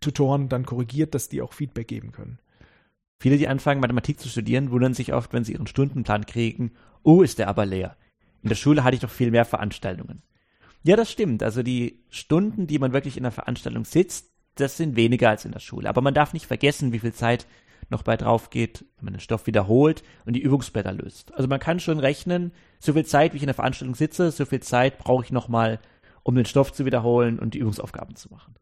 Tutoren 0.00 0.48
dann 0.48 0.64
korrigiert, 0.64 1.14
dass 1.14 1.28
die 1.28 1.42
auch 1.42 1.52
Feedback 1.52 1.88
geben 1.88 2.12
können. 2.12 2.38
Viele, 3.18 3.36
die 3.36 3.48
anfangen, 3.48 3.80
Mathematik 3.80 4.20
zu 4.20 4.28
studieren, 4.28 4.70
wundern 4.70 4.94
sich 4.94 5.12
oft, 5.12 5.32
wenn 5.32 5.44
sie 5.44 5.52
ihren 5.52 5.66
Stundenplan 5.66 6.26
kriegen, 6.26 6.72
oh, 7.02 7.22
ist 7.22 7.38
der 7.38 7.48
aber 7.48 7.66
leer. 7.66 7.96
In 8.42 8.48
der 8.48 8.56
Schule 8.56 8.84
hatte 8.84 8.94
ich 8.94 9.00
doch 9.00 9.10
viel 9.10 9.32
mehr 9.32 9.44
Veranstaltungen. 9.44 10.22
Ja, 10.84 10.96
das 10.96 11.10
stimmt. 11.10 11.42
Also 11.42 11.62
die 11.62 12.04
Stunden, 12.08 12.66
die 12.66 12.78
man 12.78 12.92
wirklich 12.92 13.16
in 13.16 13.22
der 13.24 13.32
Veranstaltung 13.32 13.84
sitzt, 13.84 14.30
das 14.56 14.76
sind 14.76 14.96
weniger 14.96 15.30
als 15.30 15.44
in 15.44 15.52
der 15.52 15.60
Schule. 15.60 15.88
Aber 15.88 16.02
man 16.02 16.14
darf 16.14 16.32
nicht 16.32 16.46
vergessen, 16.46 16.92
wie 16.92 16.98
viel 17.00 17.12
Zeit 17.12 17.46
noch 17.90 18.02
bei 18.02 18.16
drauf 18.16 18.50
geht, 18.50 18.84
wenn 18.96 19.06
man 19.06 19.14
den 19.14 19.20
Stoff 19.20 19.46
wiederholt 19.46 20.02
und 20.24 20.34
die 20.34 20.42
Übungsblätter 20.42 20.92
löst. 20.92 21.34
Also 21.34 21.48
man 21.48 21.60
kann 21.60 21.80
schon 21.80 21.98
rechnen, 21.98 22.52
so 22.78 22.92
viel 22.92 23.06
Zeit, 23.06 23.32
wie 23.32 23.36
ich 23.36 23.42
in 23.42 23.48
der 23.48 23.54
Veranstaltung 23.54 23.94
sitze, 23.94 24.30
so 24.30 24.44
viel 24.44 24.60
Zeit 24.60 24.98
brauche 24.98 25.24
ich 25.24 25.32
nochmal, 25.32 25.80
um 26.22 26.34
den 26.34 26.44
Stoff 26.44 26.72
zu 26.72 26.84
wiederholen 26.84 27.38
und 27.38 27.54
die 27.54 27.58
Übungsaufgaben 27.58 28.16
zu 28.16 28.28
machen. 28.30 28.54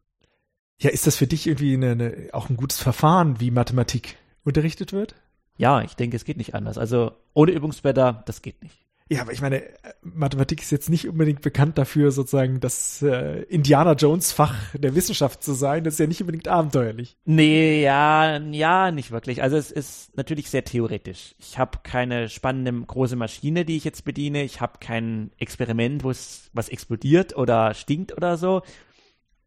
Ja, 0.79 0.89
ist 0.89 1.05
das 1.05 1.15
für 1.15 1.27
dich 1.27 1.45
irgendwie 1.45 1.75
eine, 1.75 1.91
eine, 1.91 2.29
auch 2.33 2.49
ein 2.49 2.57
gutes 2.57 2.79
Verfahren, 2.79 3.39
wie 3.39 3.51
Mathematik 3.51 4.17
unterrichtet 4.43 4.93
wird? 4.93 5.15
Ja, 5.57 5.81
ich 5.81 5.95
denke, 5.95 6.15
es 6.15 6.25
geht 6.25 6.37
nicht 6.37 6.55
anders. 6.55 6.77
Also 6.77 7.11
ohne 7.33 7.51
Übungsblätter, 7.51 8.23
das 8.25 8.41
geht 8.41 8.63
nicht. 8.63 8.87
Ja, 9.11 9.23
aber 9.23 9.33
ich 9.33 9.41
meine, 9.41 9.61
Mathematik 10.03 10.61
ist 10.61 10.71
jetzt 10.71 10.89
nicht 10.89 11.05
unbedingt 11.05 11.41
bekannt 11.41 11.77
dafür, 11.77 12.11
sozusagen 12.11 12.61
das 12.61 13.01
äh, 13.01 13.41
Indiana 13.49 13.91
Jones 13.91 14.31
Fach 14.31 14.55
der 14.73 14.95
Wissenschaft 14.95 15.43
zu 15.43 15.51
sein. 15.51 15.83
Das 15.83 15.95
ist 15.95 15.99
ja 15.99 16.07
nicht 16.07 16.21
unbedingt 16.21 16.47
abenteuerlich. 16.47 17.17
Nee, 17.25 17.83
ja, 17.83 18.37
ja, 18.37 18.89
nicht 18.91 19.11
wirklich. 19.11 19.43
Also 19.43 19.57
es 19.57 19.69
ist 19.69 20.15
natürlich 20.15 20.49
sehr 20.49 20.63
theoretisch. 20.63 21.35
Ich 21.39 21.59
habe 21.59 21.79
keine 21.83 22.29
spannende 22.29 22.71
große 22.71 23.17
Maschine, 23.17 23.65
die 23.65 23.75
ich 23.75 23.83
jetzt 23.83 24.05
bediene. 24.05 24.43
Ich 24.43 24.61
habe 24.61 24.79
kein 24.79 25.31
Experiment, 25.37 26.05
wo 26.05 26.09
es 26.09 26.49
was 26.53 26.69
explodiert 26.69 27.35
oder 27.35 27.73
stinkt 27.73 28.15
oder 28.15 28.37
so. 28.37 28.61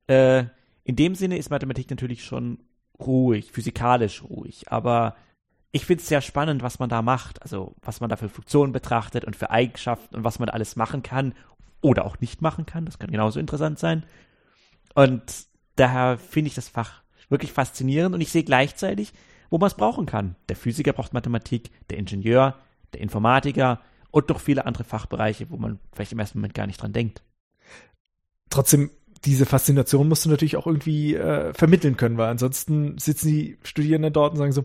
Äh, 0.09 0.45
in 0.85 0.97
dem 0.97 1.15
Sinne 1.15 1.39
ist 1.39 1.49
Mathematik 1.49 1.89
natürlich 1.89 2.23
schon 2.23 2.59
ruhig, 3.01 3.51
physikalisch 3.51 4.25
ruhig, 4.25 4.71
aber 4.71 5.17
ich 5.75 5.87
finde 5.87 6.03
es 6.03 6.09
sehr 6.09 6.21
spannend, 6.21 6.63
was 6.63 6.79
man 6.79 6.89
da 6.89 7.03
macht. 7.03 7.43
Also, 7.43 7.75
was 7.83 8.01
man 8.01 8.09
da 8.09 8.15
für 8.15 8.29
Funktionen 8.29 8.73
betrachtet 8.73 9.25
und 9.25 9.35
für 9.35 9.51
Eigenschaften 9.51 10.15
und 10.15 10.23
was 10.23 10.39
man 10.39 10.49
alles 10.49 10.77
machen 10.77 11.03
kann 11.03 11.35
oder 11.81 12.05
auch 12.05 12.21
nicht 12.21 12.41
machen 12.41 12.65
kann. 12.65 12.87
Das 12.87 13.01
kann 13.01 13.11
genauso 13.11 13.41
interessant 13.41 13.81
sein. 13.81 14.05
Und 14.95 15.23
daher 15.75 16.17
finde 16.17 16.47
ich 16.47 16.55
das 16.55 16.69
Fach 16.69 17.03
wirklich 17.29 17.53
faszinierend 17.53 18.15
und 18.15 18.21
ich 18.21 18.31
sehe 18.31 18.45
gleichzeitig, 18.45 19.13
wo 19.51 19.59
man 19.59 19.67
es 19.67 19.75
brauchen 19.75 20.07
kann. 20.07 20.37
Der 20.49 20.55
Physiker 20.55 20.93
braucht 20.93 21.13
Mathematik, 21.13 21.73
der 21.91 21.99
Ingenieur, 21.99 22.57
der 22.93 23.01
Informatiker 23.01 23.81
und 24.13 24.29
noch 24.29 24.39
viele 24.39 24.67
andere 24.67 24.85
Fachbereiche, 24.85 25.51
wo 25.51 25.57
man 25.57 25.81
vielleicht 25.93 26.13
im 26.13 26.21
ersten 26.21 26.39
Moment 26.39 26.55
gar 26.55 26.69
nicht 26.69 26.81
dran 26.81 26.93
denkt. 26.93 27.25
Trotzdem, 28.49 28.93
diese 29.25 29.45
Faszination 29.45 30.09
musst 30.09 30.25
du 30.25 30.31
natürlich 30.31 30.57
auch 30.57 30.69
irgendwie 30.69 31.17
äh, 31.17 31.53
vermitteln 31.53 31.97
können, 31.97 32.17
weil 32.17 32.29
ansonsten 32.29 32.97
sitzen 32.99 33.27
die 33.27 33.59
Studierenden 33.65 34.13
dort 34.13 34.35
und 34.35 34.39
sagen 34.39 34.53
so, 34.53 34.63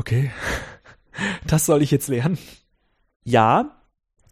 Okay. 0.00 0.30
Das 1.46 1.66
soll 1.66 1.82
ich 1.82 1.90
jetzt 1.90 2.08
lernen? 2.08 2.38
Ja, 3.24 3.82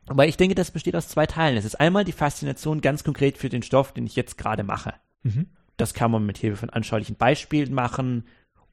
aber 0.07 0.27
ich 0.27 0.39
denke, 0.39 0.55
das 0.55 0.70
besteht 0.70 0.97
aus 0.97 1.09
zwei 1.09 1.27
Teilen. 1.27 1.59
Es 1.59 1.66
ist 1.66 1.78
einmal 1.78 2.05
die 2.05 2.12
Faszination 2.12 2.81
ganz 2.81 3.05
konkret 3.05 3.36
für 3.36 3.51
den 3.51 3.62
Stoff, 3.62 3.93
den 3.93 4.07
ich 4.07 4.16
jetzt 4.16 4.39
gerade 4.39 4.62
mache. 4.62 4.95
Mhm. 5.23 5.49
Das 5.77 5.93
kann 5.93 6.11
man 6.11 6.24
mit 6.24 6.39
Hilfe 6.39 6.57
von 6.57 6.70
anschaulichen 6.70 7.16
Beispielen 7.16 7.74
machen 7.74 8.24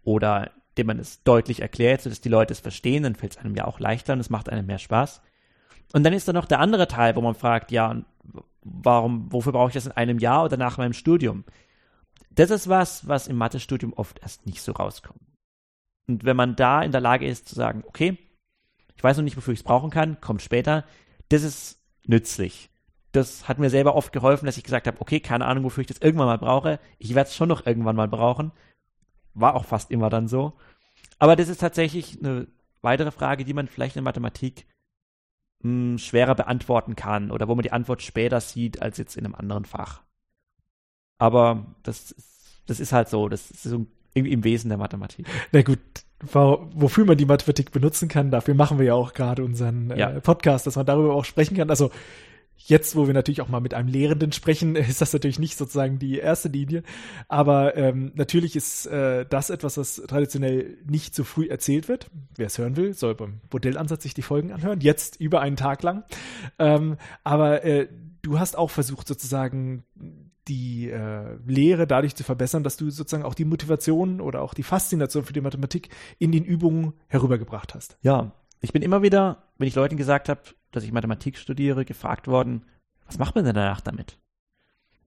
oder 0.03 0.51
indem 0.69 0.87
man 0.87 0.99
es 0.99 1.23
deutlich 1.23 1.61
erklärt, 1.61 2.03
sodass 2.03 2.21
die 2.21 2.29
Leute 2.29 2.53
es 2.53 2.61
verstehen, 2.61 3.03
dann 3.03 3.15
fällt 3.15 3.33
es 3.33 3.37
einem 3.39 3.55
ja 3.55 3.65
auch 3.65 3.81
leichter 3.81 4.13
und 4.13 4.21
es 4.21 4.29
macht 4.29 4.47
einem 4.47 4.65
mehr 4.65 4.79
Spaß. 4.79 5.21
Und 5.91 6.03
dann 6.03 6.13
ist 6.13 6.29
da 6.29 6.33
noch 6.33 6.45
der 6.45 6.61
andere 6.61 6.87
Teil, 6.87 7.17
wo 7.17 7.21
man 7.21 7.35
fragt, 7.35 7.71
ja, 7.71 8.01
warum, 8.61 9.33
wofür 9.33 9.51
brauche 9.51 9.69
ich 9.69 9.73
das 9.73 9.87
in 9.87 9.91
einem 9.91 10.19
Jahr 10.19 10.45
oder 10.45 10.55
nach 10.55 10.77
meinem 10.77 10.93
Studium? 10.93 11.43
Das 12.29 12.49
ist 12.49 12.69
was, 12.69 13.05
was 13.09 13.27
im 13.27 13.35
Mathestudium 13.35 13.91
oft 13.91 14.19
erst 14.19 14.45
nicht 14.45 14.61
so 14.61 14.71
rauskommt. 14.71 15.19
Und 16.07 16.23
wenn 16.23 16.37
man 16.37 16.55
da 16.55 16.81
in 16.81 16.91
der 16.91 17.01
Lage 17.01 17.25
ist 17.25 17.47
zu 17.47 17.55
sagen, 17.55 17.83
okay, 17.87 18.17
ich 18.95 19.03
weiß 19.03 19.17
noch 19.17 19.23
nicht, 19.23 19.37
wofür 19.37 19.53
ich 19.53 19.59
es 19.59 19.65
brauchen 19.65 19.89
kann, 19.89 20.21
kommt 20.21 20.41
später, 20.41 20.85
das 21.29 21.43
ist 21.43 21.79
nützlich. 22.05 22.69
Das 23.11 23.47
hat 23.47 23.59
mir 23.59 23.69
selber 23.69 23.95
oft 23.95 24.11
geholfen, 24.11 24.45
dass 24.45 24.57
ich 24.57 24.63
gesagt 24.63 24.87
habe, 24.87 24.99
okay, 25.01 25.19
keine 25.19 25.45
Ahnung, 25.45 25.63
wofür 25.63 25.81
ich 25.81 25.87
das 25.87 25.99
irgendwann 25.99 26.27
mal 26.27 26.37
brauche. 26.37 26.79
Ich 26.99 27.15
werde 27.15 27.29
es 27.29 27.35
schon 27.35 27.49
noch 27.49 27.65
irgendwann 27.65 27.95
mal 27.95 28.07
brauchen. 28.07 28.51
War 29.33 29.55
auch 29.55 29.65
fast 29.65 29.91
immer 29.91 30.09
dann 30.09 30.27
so. 30.27 30.53
Aber 31.17 31.35
das 31.35 31.49
ist 31.49 31.59
tatsächlich 31.59 32.19
eine 32.19 32.47
weitere 32.81 33.11
Frage, 33.11 33.45
die 33.45 33.53
man 33.53 33.67
vielleicht 33.67 33.95
in 33.95 34.03
Mathematik 34.03 34.65
mh, 35.61 35.69
hm, 35.69 35.97
schwerer 35.97 36.35
beantworten 36.35 36.95
kann 36.95 37.31
oder 37.31 37.47
wo 37.47 37.55
man 37.55 37.63
die 37.63 37.71
Antwort 37.71 38.01
später 38.01 38.41
sieht 38.41 38.81
als 38.81 38.97
jetzt 38.97 39.15
in 39.17 39.25
einem 39.25 39.35
anderen 39.35 39.65
Fach. 39.65 40.03
Aber 41.17 41.75
das, 41.83 42.13
das 42.65 42.79
ist 42.79 42.91
halt 42.91 43.07
so. 43.09 43.29
Das 43.29 43.49
ist 43.49 43.63
so 43.63 43.79
ein 43.79 43.87
irgendwie 44.15 44.33
im 44.33 44.43
Wesen 44.43 44.69
der 44.69 44.77
Mathematik. 44.77 45.27
Na 45.51 45.61
gut, 45.61 45.79
wofür 46.21 47.05
man 47.05 47.17
die 47.17 47.25
Mathematik 47.25 47.71
benutzen 47.71 48.07
kann, 48.07 48.31
dafür 48.31 48.55
machen 48.55 48.79
wir 48.79 48.85
ja 48.85 48.93
auch 48.95 49.13
gerade 49.13 49.43
unseren 49.43 49.91
äh, 49.91 49.99
ja. 49.99 50.19
Podcast, 50.21 50.65
dass 50.65 50.75
man 50.75 50.85
darüber 50.85 51.13
auch 51.13 51.25
sprechen 51.25 51.55
kann. 51.55 51.69
Also 51.69 51.91
Jetzt, 52.57 52.95
wo 52.95 53.05
wir 53.05 53.13
natürlich 53.13 53.41
auch 53.41 53.49
mal 53.49 53.59
mit 53.59 53.73
einem 53.73 53.89
Lehrenden 53.89 54.31
sprechen, 54.31 54.75
ist 54.75 55.01
das 55.01 55.13
natürlich 55.13 55.39
nicht 55.39 55.57
sozusagen 55.57 55.99
die 55.99 56.17
erste 56.17 56.49
Linie. 56.49 56.83
Aber 57.27 57.75
ähm, 57.75 58.11
natürlich 58.15 58.55
ist 58.55 58.87
äh, 58.87 59.25
das 59.29 59.49
etwas, 59.49 59.77
was 59.77 60.01
traditionell 60.07 60.77
nicht 60.85 61.13
so 61.13 61.23
früh 61.23 61.47
erzählt 61.47 61.87
wird. 61.87 62.09
Wer 62.35 62.47
es 62.47 62.57
hören 62.57 62.75
will, 62.75 62.93
soll 62.93 63.13
beim 63.13 63.41
Modellansatz 63.51 64.03
sich 64.03 64.13
die 64.13 64.21
Folgen 64.21 64.51
anhören. 64.51 64.81
Jetzt 64.81 65.19
über 65.19 65.41
einen 65.41 65.57
Tag 65.57 65.83
lang. 65.83 66.05
Ähm, 66.57 66.97
aber 67.23 67.63
äh, 67.63 67.87
du 68.21 68.39
hast 68.39 68.57
auch 68.57 68.71
versucht, 68.71 69.07
sozusagen 69.07 69.83
die 70.47 70.89
äh, 70.89 71.37
Lehre 71.45 71.87
dadurch 71.87 72.15
zu 72.15 72.23
verbessern, 72.23 72.63
dass 72.63 72.77
du 72.77 72.89
sozusagen 72.89 73.23
auch 73.23 73.33
die 73.33 73.45
Motivation 73.45 74.21
oder 74.21 74.41
auch 74.41 74.53
die 74.53 74.63
Faszination 74.63 75.23
für 75.23 75.33
die 75.33 75.41
Mathematik 75.41 75.89
in 76.19 76.31
den 76.31 76.43
Übungen 76.43 76.93
herübergebracht 77.07 77.73
hast. 77.73 77.97
Ja, 78.01 78.31
ich 78.61 78.73
bin 78.73 78.81
immer 78.81 79.01
wieder, 79.01 79.43
wenn 79.57 79.67
ich 79.67 79.75
Leuten 79.75 79.97
gesagt 79.97 80.29
habe, 80.29 80.41
dass 80.71 80.83
ich 80.83 80.91
Mathematik 80.91 81.37
studiere, 81.37 81.85
gefragt 81.85 82.27
worden, 82.27 82.65
was 83.05 83.17
macht 83.17 83.35
man 83.35 83.45
denn 83.45 83.55
danach 83.55 83.81
damit? 83.81 84.19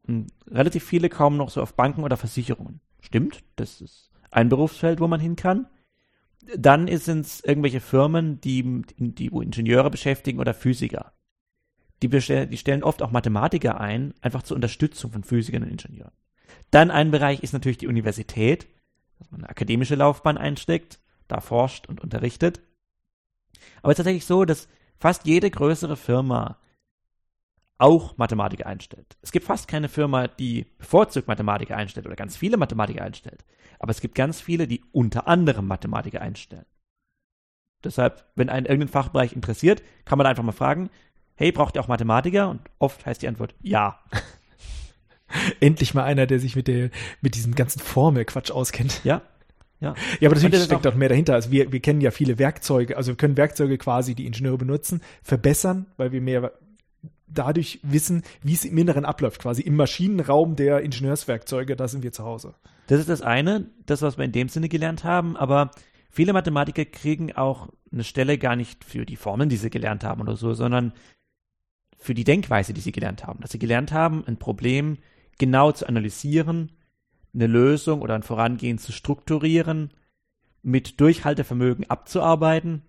Und 0.06 0.32
relativ 0.48 0.84
viele 0.84 1.08
kommen 1.08 1.36
noch 1.36 1.50
so 1.50 1.60
auf 1.62 1.74
Banken 1.74 2.02
oder 2.02 2.16
Versicherungen. 2.16 2.80
Stimmt, 3.00 3.44
das 3.56 3.80
ist 3.80 4.10
ein 4.30 4.48
Berufsfeld, 4.48 5.00
wo 5.00 5.08
man 5.08 5.20
hin 5.20 5.36
kann. 5.36 5.66
Dann 6.56 6.88
sind 6.98 7.26
es 7.26 7.44
irgendwelche 7.44 7.80
Firmen, 7.80 8.40
die, 8.40 8.82
die 8.98 9.32
wo 9.32 9.42
Ingenieure 9.42 9.90
beschäftigen 9.90 10.40
oder 10.40 10.54
Physiker. 10.54 11.12
Die, 12.02 12.08
die 12.08 12.56
stellen 12.56 12.82
oft 12.82 13.02
auch 13.02 13.10
Mathematiker 13.10 13.80
ein, 13.80 14.14
einfach 14.20 14.42
zur 14.42 14.54
Unterstützung 14.54 15.12
von 15.12 15.24
Physikern 15.24 15.64
und 15.64 15.70
Ingenieuren. 15.70 16.12
Dann 16.70 16.90
ein 16.90 17.10
Bereich 17.10 17.42
ist 17.42 17.52
natürlich 17.52 17.78
die 17.78 17.88
Universität, 17.88 18.66
dass 19.18 19.30
man 19.30 19.40
eine 19.40 19.50
akademische 19.50 19.94
Laufbahn 19.94 20.38
einsteckt, 20.38 21.00
da 21.26 21.40
forscht 21.40 21.88
und 21.88 22.00
unterrichtet. 22.00 22.60
Aber 23.82 23.92
es 23.92 23.98
ist 23.98 24.04
tatsächlich 24.04 24.26
so, 24.26 24.44
dass 24.44 24.68
fast 24.98 25.26
jede 25.26 25.50
größere 25.50 25.96
Firma 25.96 26.58
auch 27.78 28.16
Mathematiker 28.18 28.66
einstellt. 28.66 29.16
Es 29.22 29.30
gibt 29.32 29.46
fast 29.46 29.68
keine 29.68 29.88
Firma, 29.88 30.26
die 30.26 30.66
bevorzugt 30.78 31.28
Mathematiker 31.28 31.76
einstellt 31.76 32.06
oder 32.06 32.16
ganz 32.16 32.36
viele 32.36 32.56
Mathematiker 32.56 33.02
einstellt. 33.02 33.44
Aber 33.78 33.90
es 33.90 34.00
gibt 34.00 34.16
ganz 34.16 34.40
viele, 34.40 34.66
die 34.66 34.82
unter 34.92 35.28
anderem 35.28 35.66
Mathematiker 35.68 36.20
einstellen. 36.20 36.66
Deshalb, 37.84 38.28
wenn 38.34 38.48
einen 38.48 38.66
irgendein 38.66 38.88
Fachbereich 38.88 39.32
interessiert, 39.32 39.82
kann 40.04 40.18
man 40.18 40.26
einfach 40.26 40.42
mal 40.42 40.50
fragen, 40.50 40.90
hey, 41.38 41.52
braucht 41.52 41.76
ihr 41.76 41.80
auch 41.80 41.88
Mathematiker? 41.88 42.50
Und 42.50 42.60
oft 42.78 43.06
heißt 43.06 43.22
die 43.22 43.28
Antwort 43.28 43.54
ja. 43.62 43.98
Endlich 45.60 45.94
mal 45.94 46.04
einer, 46.04 46.26
der 46.26 46.40
sich 46.40 46.56
mit, 46.56 46.68
der, 46.68 46.90
mit 47.20 47.34
diesem 47.34 47.54
ganzen 47.54 47.80
Formelquatsch 47.80 48.50
auskennt. 48.50 49.02
Ja. 49.04 49.22
Ja. 49.80 49.94
ja, 50.18 50.28
aber 50.28 50.36
natürlich 50.40 50.64
steckt 50.64 50.86
auch 50.88 50.96
mehr 50.96 51.08
dahinter. 51.08 51.34
Also 51.34 51.52
wir, 51.52 51.70
wir 51.70 51.78
kennen 51.78 52.00
ja 52.00 52.10
viele 52.10 52.38
Werkzeuge, 52.38 52.96
also 52.96 53.12
wir 53.12 53.16
können 53.16 53.36
Werkzeuge 53.36 53.78
quasi, 53.78 54.16
die 54.16 54.26
Ingenieure 54.26 54.58
benutzen, 54.58 55.00
verbessern, 55.22 55.86
weil 55.96 56.10
wir 56.10 56.20
mehr 56.20 56.52
dadurch 57.28 57.78
wissen, 57.82 58.22
wie 58.42 58.54
es 58.54 58.64
im 58.64 58.76
Inneren 58.76 59.04
abläuft, 59.04 59.40
quasi 59.40 59.62
im 59.62 59.76
Maschinenraum 59.76 60.56
der 60.56 60.80
Ingenieurswerkzeuge, 60.80 61.76
da 61.76 61.86
sind 61.86 62.02
wir 62.02 62.10
zu 62.10 62.24
Hause. 62.24 62.54
Das 62.88 62.98
ist 62.98 63.08
das 63.08 63.22
eine, 63.22 63.66
das, 63.86 64.02
was 64.02 64.18
wir 64.18 64.24
in 64.24 64.32
dem 64.32 64.48
Sinne 64.48 64.68
gelernt 64.68 65.04
haben, 65.04 65.36
aber 65.36 65.70
viele 66.10 66.32
Mathematiker 66.32 66.84
kriegen 66.84 67.36
auch 67.36 67.68
eine 67.92 68.02
Stelle 68.02 68.38
gar 68.38 68.56
nicht 68.56 68.84
für 68.84 69.06
die 69.06 69.16
Formeln, 69.16 69.48
die 69.48 69.56
sie 69.56 69.70
gelernt 69.70 70.02
haben 70.02 70.22
oder 70.22 70.36
so, 70.36 70.54
sondern 70.54 70.92
für 71.98 72.14
die 72.14 72.24
Denkweise, 72.24 72.72
die 72.72 72.80
sie 72.80 72.92
gelernt 72.92 73.26
haben. 73.26 73.40
Dass 73.40 73.52
sie 73.52 73.58
gelernt 73.58 73.92
haben, 73.92 74.24
ein 74.26 74.38
Problem 74.38 74.98
genau 75.38 75.72
zu 75.72 75.86
analysieren, 75.86 76.72
eine 77.34 77.46
Lösung 77.46 78.00
oder 78.00 78.14
ein 78.14 78.22
Vorangehen 78.22 78.78
zu 78.78 78.92
strukturieren, 78.92 79.92
mit 80.62 81.00
Durchhaltevermögen 81.00 81.88
abzuarbeiten. 81.90 82.82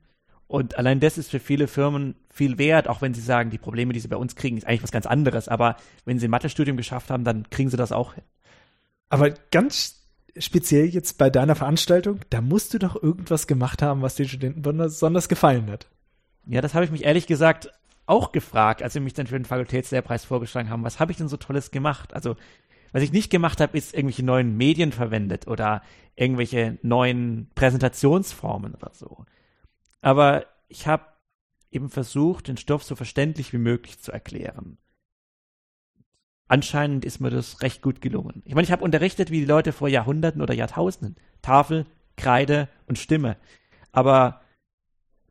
Und 0.47 0.77
allein 0.77 0.99
das 0.99 1.17
ist 1.17 1.29
für 1.29 1.39
viele 1.39 1.67
Firmen 1.67 2.15
viel 2.29 2.57
wert, 2.57 2.87
auch 2.87 3.01
wenn 3.01 3.13
sie 3.13 3.21
sagen, 3.21 3.51
die 3.51 3.57
Probleme, 3.59 3.93
die 3.93 3.99
sie 3.99 4.07
bei 4.07 4.17
uns 4.17 4.35
kriegen, 4.35 4.57
ist 4.57 4.65
eigentlich 4.65 4.83
was 4.83 4.91
ganz 4.91 5.05
anderes. 5.05 5.47
Aber 5.47 5.75
wenn 6.05 6.17
sie 6.17 6.27
ein 6.27 6.31
Mathestudium 6.31 6.77
geschafft 6.77 7.11
haben, 7.11 7.23
dann 7.23 7.49
kriegen 7.49 7.69
sie 7.69 7.77
das 7.77 7.91
auch 7.91 8.15
hin. 8.15 8.23
Aber 9.09 9.31
ganz 9.51 10.07
speziell 10.37 10.85
jetzt 10.85 11.17
bei 11.17 11.29
deiner 11.29 11.55
Veranstaltung, 11.55 12.19
da 12.29 12.41
musst 12.41 12.73
du 12.73 12.79
doch 12.79 13.01
irgendwas 13.01 13.47
gemacht 13.47 13.81
haben, 13.81 14.01
was 14.01 14.15
den 14.15 14.27
Studenten 14.27 14.61
besonders 14.61 15.29
gefallen 15.29 15.69
hat. 15.69 15.87
Ja, 16.45 16.61
das 16.61 16.73
habe 16.73 16.85
ich 16.85 16.91
mich 16.91 17.03
ehrlich 17.03 17.27
gesagt 17.27 17.71
auch 18.09 18.31
gefragt, 18.31 18.81
als 18.81 18.93
sie 18.93 18.99
mich 18.99 19.13
dann 19.13 19.27
für 19.27 19.37
den 19.37 19.45
Fakultätslehrpreis 19.45 20.25
vorgeschlagen 20.25 20.69
haben, 20.69 20.83
was 20.83 20.99
habe 20.99 21.11
ich 21.11 21.17
denn 21.17 21.27
so 21.27 21.37
Tolles 21.37 21.71
gemacht? 21.71 22.13
Also, 22.13 22.35
was 22.91 23.03
ich 23.03 23.11
nicht 23.11 23.29
gemacht 23.29 23.61
habe, 23.61 23.77
ist 23.77 23.93
irgendwelche 23.93 24.25
neuen 24.25 24.57
Medien 24.57 24.91
verwendet 24.91 25.47
oder 25.47 25.83
irgendwelche 26.15 26.79
neuen 26.81 27.51
Präsentationsformen 27.53 28.73
oder 28.73 28.91
so. 28.93 29.25
Aber 30.01 30.45
ich 30.67 30.87
habe 30.87 31.05
eben 31.71 31.89
versucht, 31.89 32.47
den 32.47 32.57
Stoff 32.57 32.83
so 32.83 32.95
verständlich 32.95 33.53
wie 33.53 33.59
möglich 33.59 33.99
zu 33.99 34.11
erklären. 34.11 34.77
Anscheinend 36.47 37.05
ist 37.05 37.19
mir 37.19 37.29
das 37.29 37.61
recht 37.61 37.83
gut 37.83 38.01
gelungen. 38.01 38.41
Ich 38.43 38.55
meine, 38.55 38.65
ich 38.65 38.71
habe 38.71 38.83
unterrichtet 38.83 39.29
wie 39.29 39.41
die 39.41 39.45
Leute 39.45 39.71
vor 39.71 39.87
Jahrhunderten 39.87 40.41
oder 40.41 40.55
Jahrtausenden. 40.55 41.15
Tafel, 41.43 41.85
Kreide 42.17 42.69
und 42.87 42.97
Stimme. 42.97 43.37
Aber 43.91 44.41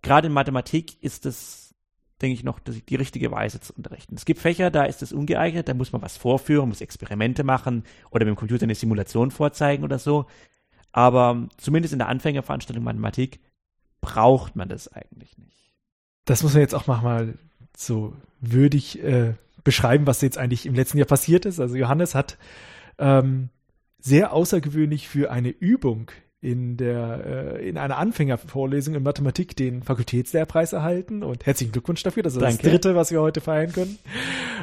gerade 0.01 0.29
in 0.29 0.33
Mathematik 0.33 1.03
ist 1.03 1.27
es 1.27 1.68
denke 2.21 2.35
ich 2.35 2.45
noch, 2.45 2.59
die 2.59 2.97
richtige 2.97 3.31
Weise 3.31 3.61
zu 3.61 3.73
unterrichten. 3.75 4.17
Es 4.17 4.25
gibt 4.25 4.41
Fächer, 4.41 4.71
da 4.71 4.85
ist 4.85 5.03
es 5.03 5.13
ungeeignet, 5.13 5.69
da 5.69 5.75
muss 5.75 5.93
man 5.93 6.03
was 6.03 6.17
vorführen, 6.17 6.69
muss 6.69 6.81
Experimente 6.81 7.45
machen 7.45 7.85
oder 8.11 8.25
mit 8.25 8.35
dem 8.35 8.39
Computer 8.39 8.65
eine 8.65 8.75
Simulation 8.75 9.31
vorzeigen 9.31 9.85
oder 9.85 9.99
so. 9.99 10.27
Aber 10.93 11.49
zumindest 11.59 11.93
in 11.93 11.99
der 11.99 12.09
Anfängerveranstaltung 12.09 12.83
Mathematik 12.83 13.41
braucht 14.01 14.57
man 14.57 14.69
das 14.69 14.89
eigentlich 14.89 15.39
nicht. 15.39 15.73
Das 16.25 16.43
muss 16.43 16.55
man 16.55 16.63
jetzt 16.63 16.75
auch 16.75 16.87
mal 16.87 17.39
so 17.77 18.15
würdig 18.41 19.03
äh, 19.03 19.35
beschreiben, 19.63 20.07
was 20.07 20.21
jetzt 20.21 20.39
eigentlich 20.39 20.67
im 20.67 20.75
letzten 20.75 20.99
Jahr 20.99 21.07
passiert 21.07 21.47
ist. 21.47 21.61
Also 21.61 21.77
Johannes 21.77 22.15
hat 22.15 22.39
ähm, 22.99 23.51
sehr 23.99 24.33
außergewöhnlich 24.33 25.09
für 25.09 25.31
eine 25.31 25.51
Übung 25.51 26.11
in 26.41 26.77
der 26.77 27.57
äh, 27.59 27.69
in 27.69 27.77
einer 27.77 27.97
Anfängervorlesung 27.97 28.95
in 28.95 29.03
Mathematik 29.03 29.57
den 29.57 29.83
Fakultätslehrpreis 29.83 30.73
erhalten 30.73 31.25
und 31.25 31.45
herzlichen 31.47 31.73
Glückwunsch 31.73 32.05
dafür. 32.05 32.23
Das 32.23 32.35
ist 32.35 32.41
Danke. 32.41 32.63
das 32.63 32.71
dritte, 32.71 32.95
was 32.95 33.11
wir 33.11 33.21
heute 33.21 33.41
feiern 33.41 33.73
können. 33.73 33.99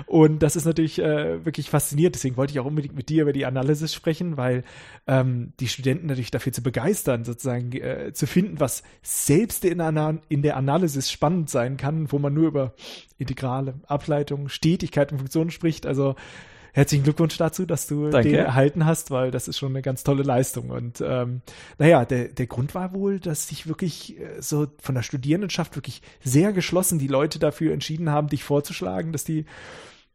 Und 0.05 0.41
das 0.41 0.55
ist 0.55 0.63
natürlich 0.63 0.99
äh, 0.99 1.43
wirklich 1.43 1.69
faszinierend. 1.69 2.15
Deswegen 2.15 2.37
wollte 2.37 2.51
ich 2.53 2.61
auch 2.61 2.65
unbedingt 2.65 2.95
mit 2.95 3.09
dir 3.09 3.23
über 3.23 3.33
die 3.33 3.45
Analysis 3.45 3.93
sprechen, 3.93 4.37
weil 4.37 4.63
ähm, 5.05 5.51
die 5.59 5.67
Studenten 5.67 6.07
natürlich 6.07 6.31
dafür 6.31 6.53
zu 6.53 6.63
begeistern, 6.63 7.25
sozusagen 7.25 7.73
äh, 7.73 8.13
zu 8.13 8.25
finden, 8.25 8.61
was 8.61 8.83
selbst 9.01 9.65
in, 9.65 9.81
einer, 9.81 10.19
in 10.29 10.43
der 10.43 10.55
Analysis 10.55 11.11
spannend 11.11 11.49
sein 11.49 11.75
kann, 11.75 12.09
wo 12.09 12.19
man 12.19 12.33
nur 12.33 12.47
über 12.47 12.73
Integrale, 13.17 13.73
Ableitungen, 13.87 14.47
Stetigkeit 14.47 15.11
und 15.11 15.17
Funktionen 15.17 15.51
spricht. 15.51 15.85
Also 15.85 16.15
herzlichen 16.75 17.05
Glückwunsch 17.05 17.37
dazu, 17.37 17.65
dass 17.65 17.87
du 17.87 18.09
Danke. 18.09 18.29
den 18.29 18.37
erhalten 18.37 18.85
hast, 18.85 19.09
weil 19.09 19.31
das 19.31 19.47
ist 19.47 19.57
schon 19.57 19.71
eine 19.71 19.81
ganz 19.81 20.03
tolle 20.03 20.23
Leistung. 20.23 20.69
Und 20.69 21.01
ähm, 21.01 21.41
naja, 21.77 22.03
der, 22.03 22.27
der 22.27 22.47
Grund 22.47 22.75
war 22.75 22.93
wohl, 22.93 23.21
dass 23.21 23.47
sich 23.47 23.65
wirklich 23.65 24.19
äh, 24.19 24.41
so 24.41 24.67
von 24.81 24.93
der 24.93 25.01
Studierendenschaft 25.01 25.77
wirklich 25.77 26.01
sehr 26.21 26.51
geschlossen 26.51 26.99
die 26.99 27.07
Leute 27.07 27.39
dafür 27.39 27.71
entschieden 27.71 28.09
haben, 28.09 28.27
dich 28.27 28.43
vorzuschlagen, 28.43 29.13
dass 29.13 29.23
die 29.23 29.45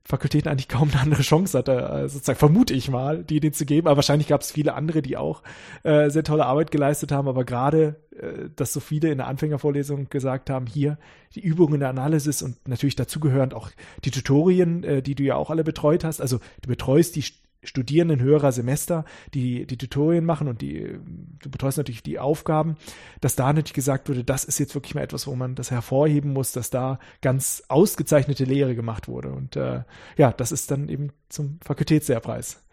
Fakultät 0.05 0.47
eigentlich 0.47 0.69
kaum 0.69 0.91
eine 0.91 1.01
andere 1.01 1.23
Chance 1.23 1.59
hatte, 1.59 1.73
äh, 1.73 2.09
sozusagen 2.09 2.39
vermute 2.39 2.75
ich 2.75 2.91
mal, 2.91 3.23
die 3.23 3.41
den 3.41 3.53
zu 3.53 3.65
geben. 3.67 3.87
Aber 3.87 3.97
wahrscheinlich 3.97 4.29
gab 4.29 4.41
es 4.41 4.51
viele 4.51 4.75
andere, 4.75 5.03
die 5.03 5.17
auch 5.17 5.43
äh, 5.83 6.11
sehr 6.11 6.25
tolle 6.25 6.47
Arbeit 6.47 6.71
geleistet 6.71 7.13
haben. 7.13 7.29
Aber 7.29 7.45
gerade, 7.45 7.97
äh, 8.17 8.49
dass 8.57 8.73
so 8.73 8.81
viele 8.81 9.11
in 9.11 9.19
der 9.19 9.27
Anfängervorlesung 9.27 10.09
gesagt 10.09 10.51
haben, 10.51 10.67
hier 10.67 10.99
die 11.35 11.41
Übungen 11.41 11.81
der 11.81 11.91
Analysis 11.91 12.43
und 12.43 12.57
natürlich 12.69 12.97
dazugehörend 12.97 13.55
auch 13.55 13.71
die 14.05 14.11
Tutorien, 14.11 14.85
äh, 14.85 15.03
die 15.03 15.15
du 15.15 15.23
ja 15.23 15.37
auch 15.37 15.51
alle 15.51 15.65
betreut 15.65 16.03
hast. 16.03 16.21
Also 16.21 16.39
du 16.63 16.69
betreust 16.69 17.17
die 17.17 17.25
Studierenden 17.63 18.21
höherer 18.21 18.53
Semester, 18.53 19.05
die 19.35 19.67
die 19.67 19.77
Tutorien 19.77 20.25
machen 20.25 20.49
und 20.49 20.63
die, 20.63 20.99
du 21.43 21.51
betreust 21.51 21.79
natürlich 21.79 22.03
die 22.03 22.19
Aufgaben, 22.19 22.77
dass 23.21 23.37
da 23.37 23.53
natürlich 23.53 23.75
gesagt 23.75 24.09
wurde, 24.09 24.25
das 24.25 24.45
ist 24.45 24.59
jetzt 24.59 24.75
wirklich 24.75 24.95
mal 24.95 25.03
etwas, 25.03 25.27
wo 25.27 25.35
man 25.35 25.55
das 25.55 25.71
hervorheben 25.71 26.33
muss, 26.33 26.53
dass 26.53 26.71
da 26.71 26.99
ganz 27.21 27.63
ausgezeichnete 27.69 28.45
Lehre 28.45 28.75
gemacht 28.75 29.09
wurde. 29.09 29.31
Und 29.31 29.57
äh, 29.57 29.83
ja, 30.17 30.33
das 30.33 30.53
ist 30.53 30.71
dann 30.71 30.89
eben 30.89 31.11
zum 31.29 31.59
Fakultätslehrpreis 31.63 32.65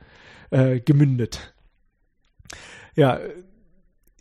äh, 0.51 0.79
gemündet. 0.79 1.53
Ja, 2.95 3.19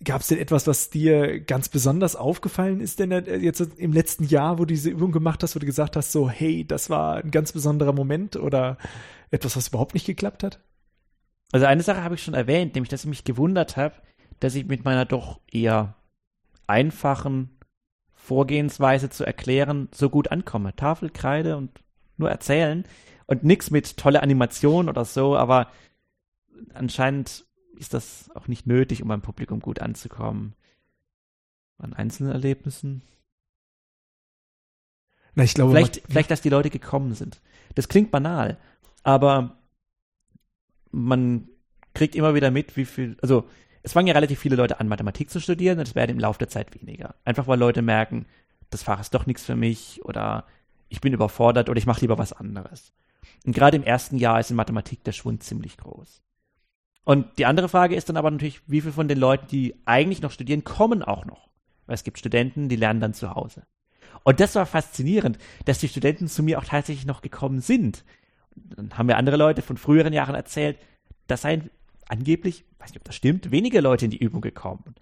Gab 0.05 0.21
es 0.21 0.27
denn 0.27 0.39
etwas, 0.39 0.67
was 0.67 0.91
dir 0.91 1.41
ganz 1.41 1.71
besonders 1.71 2.17
aufgefallen 2.17 2.81
ist 2.81 2.99
denn 2.99 3.13
äh, 3.13 3.37
jetzt 3.37 3.61
im 3.61 3.93
letzten 3.93 4.25
Jahr, 4.25 4.59
wo 4.59 4.65
du 4.65 4.75
diese 4.75 4.91
Übung 4.91 5.11
gemacht 5.11 5.43
hast, 5.43 5.55
wo 5.55 5.59
du 5.59 5.67
gesagt 5.67 5.97
hast, 5.97 6.13
so, 6.13 6.29
hey, 6.29 6.67
das 6.67 6.91
war 6.91 7.17
ein 7.17 7.31
ganz 7.31 7.53
besonderer 7.53 7.95
Moment 7.95 8.37
oder 8.37 8.77
etwas, 9.31 9.57
was 9.57 9.69
überhaupt 9.69 9.95
nicht 9.95 10.07
geklappt 10.07 10.43
hat? 10.43 10.61
Also 11.53 11.67
eine 11.67 11.83
Sache 11.83 12.03
habe 12.03 12.17
ich 12.17 12.23
schon 12.23 12.35
erwähnt, 12.35 12.75
nämlich, 12.75 12.91
dass 12.91 13.05
ich 13.05 13.09
mich 13.09 13.25
gewundert 13.25 13.77
habe, 13.77 13.95
dass 14.41 14.55
ich 14.55 14.67
mit 14.67 14.85
meiner 14.85 15.07
doch 15.07 15.41
eher 15.51 15.95
einfachen 16.67 17.57
Vorgehensweise 18.13 19.09
zu 19.09 19.25
erklären 19.25 19.89
so 19.95 20.11
gut 20.11 20.31
ankomme. 20.31 20.75
Tafel, 20.77 21.11
Kreide 21.11 21.57
und 21.57 21.81
nur 22.19 22.29
erzählen 22.29 22.85
und 23.27 23.45
nichts 23.45 23.71
mit 23.71 23.97
tolle 23.97 24.23
Animation 24.23 24.89
oder 24.89 25.05
so, 25.05 25.37
aber 25.37 25.71
anscheinend 26.75 27.46
ist 27.77 27.95
das 27.95 28.31
auch 28.35 28.49
nicht 28.49 28.67
nötig, 28.67 29.03
um 29.03 29.09
beim 29.09 29.23
Publikum 29.23 29.61
gut 29.61 29.81
anzukommen. 29.81 30.55
An 31.79 31.93
einzelnen 31.93 32.33
Erlebnissen. 32.33 33.03
Na, 35.35 35.45
ich 35.45 35.55
glaube, 35.55 35.73
vielleicht, 35.73 36.03
vielleicht, 36.09 36.31
dass 36.31 36.41
die 36.41 36.49
Leute 36.49 36.71
gekommen 36.71 37.15
sind. 37.15 37.43
Das 37.75 37.89
klingt 37.89 38.11
banal, 38.11 38.59
aber 39.03 39.59
man 40.91 41.49
kriegt 41.93 42.15
immer 42.15 42.35
wieder 42.35 42.51
mit, 42.51 42.77
wie 42.77 42.87
viel, 42.87 43.17
also 43.21 43.47
es 43.83 43.93
fangen 43.93 44.09
ja 44.09 44.15
relativ 44.15 44.41
viele 44.41 44.57
Leute 44.57 44.81
an, 44.81 44.89
Mathematik 44.89 45.31
zu 45.31 45.41
studieren 45.41 45.79
und 45.79 45.87
es 45.87 45.95
werden 45.95 46.13
im 46.13 46.19
Laufe 46.19 46.39
der 46.39 46.49
Zeit 46.49 46.75
weniger. 46.75 47.15
Einfach 47.25 47.47
weil 47.47 47.59
Leute 47.59 47.83
merken, 47.83 48.27
das 48.71 48.83
Fach 48.83 49.01
ist 49.01 49.15
doch 49.15 49.27
nichts 49.27 49.45
für 49.45 49.57
mich 49.57 50.05
oder 50.05 50.47
ich 50.89 51.01
bin 51.01 51.13
überfordert 51.13 51.69
oder 51.69 51.79
ich 51.79 51.87
mache 51.87 52.01
lieber 52.01 52.19
was 52.19 52.33
anderes. 52.33 52.93
Und 53.45 53.55
gerade 53.55 53.77
im 53.77 53.83
ersten 53.83 54.17
Jahr 54.17 54.41
ist 54.41 54.51
in 54.51 54.57
Mathematik 54.57 55.05
der 55.05 55.13
Schwund 55.13 55.43
ziemlich 55.43 55.77
groß. 55.77 56.23
Und 57.07 57.39
die 57.39 57.47
andere 57.47 57.71
Frage 57.71 57.97
ist 57.97 58.11
dann 58.11 58.19
aber 58.19 58.31
natürlich, 58.31 58.61
wie 58.67 58.83
viele 58.83 58.93
von 58.93 59.09
den 59.09 59.19
Leuten, 59.19 59.47
die 59.49 59.75
eigentlich 59.87 60.21
noch 60.21 60.33
studieren, 60.33 60.65
kommen 60.65 61.03
auch 61.03 61.25
noch? 61.25 61.49
Weil 61.87 61.95
es 61.95 62.05
gibt 62.05 62.19
Studenten, 62.19 62.69
die 62.69 62.77
lernen 62.77 63.01
dann 63.01 63.15
zu 63.15 63.35
Hause. 63.35 63.63
Und 64.23 64.41
das 64.41 64.55
war 64.55 64.67
faszinierend, 64.67 65.39
dass 65.65 65.79
die 65.79 65.89
Studenten 65.89 66.29
zu 66.29 66.43
mir 66.43 66.59
auch 66.59 66.65
tatsächlich 66.65 67.07
noch 67.07 67.23
gekommen 67.23 67.63
sind 67.63 68.05
dann 68.57 68.97
haben 68.97 69.07
mir 69.07 69.17
andere 69.17 69.37
Leute 69.37 69.63
von 69.63 69.77
früheren 69.77 70.13
Jahren 70.13 70.35
erzählt, 70.35 70.79
dass 71.27 71.43
seien 71.43 71.71
angeblich, 72.09 72.65
weiß 72.79 72.91
nicht, 72.91 72.99
ob 72.99 73.05
das 73.05 73.17
stimmt, 73.17 73.51
weniger 73.51 73.81
Leute 73.81 74.05
in 74.07 74.11
die 74.11 74.19
Übung 74.19 74.41
gekommen. 74.41 74.95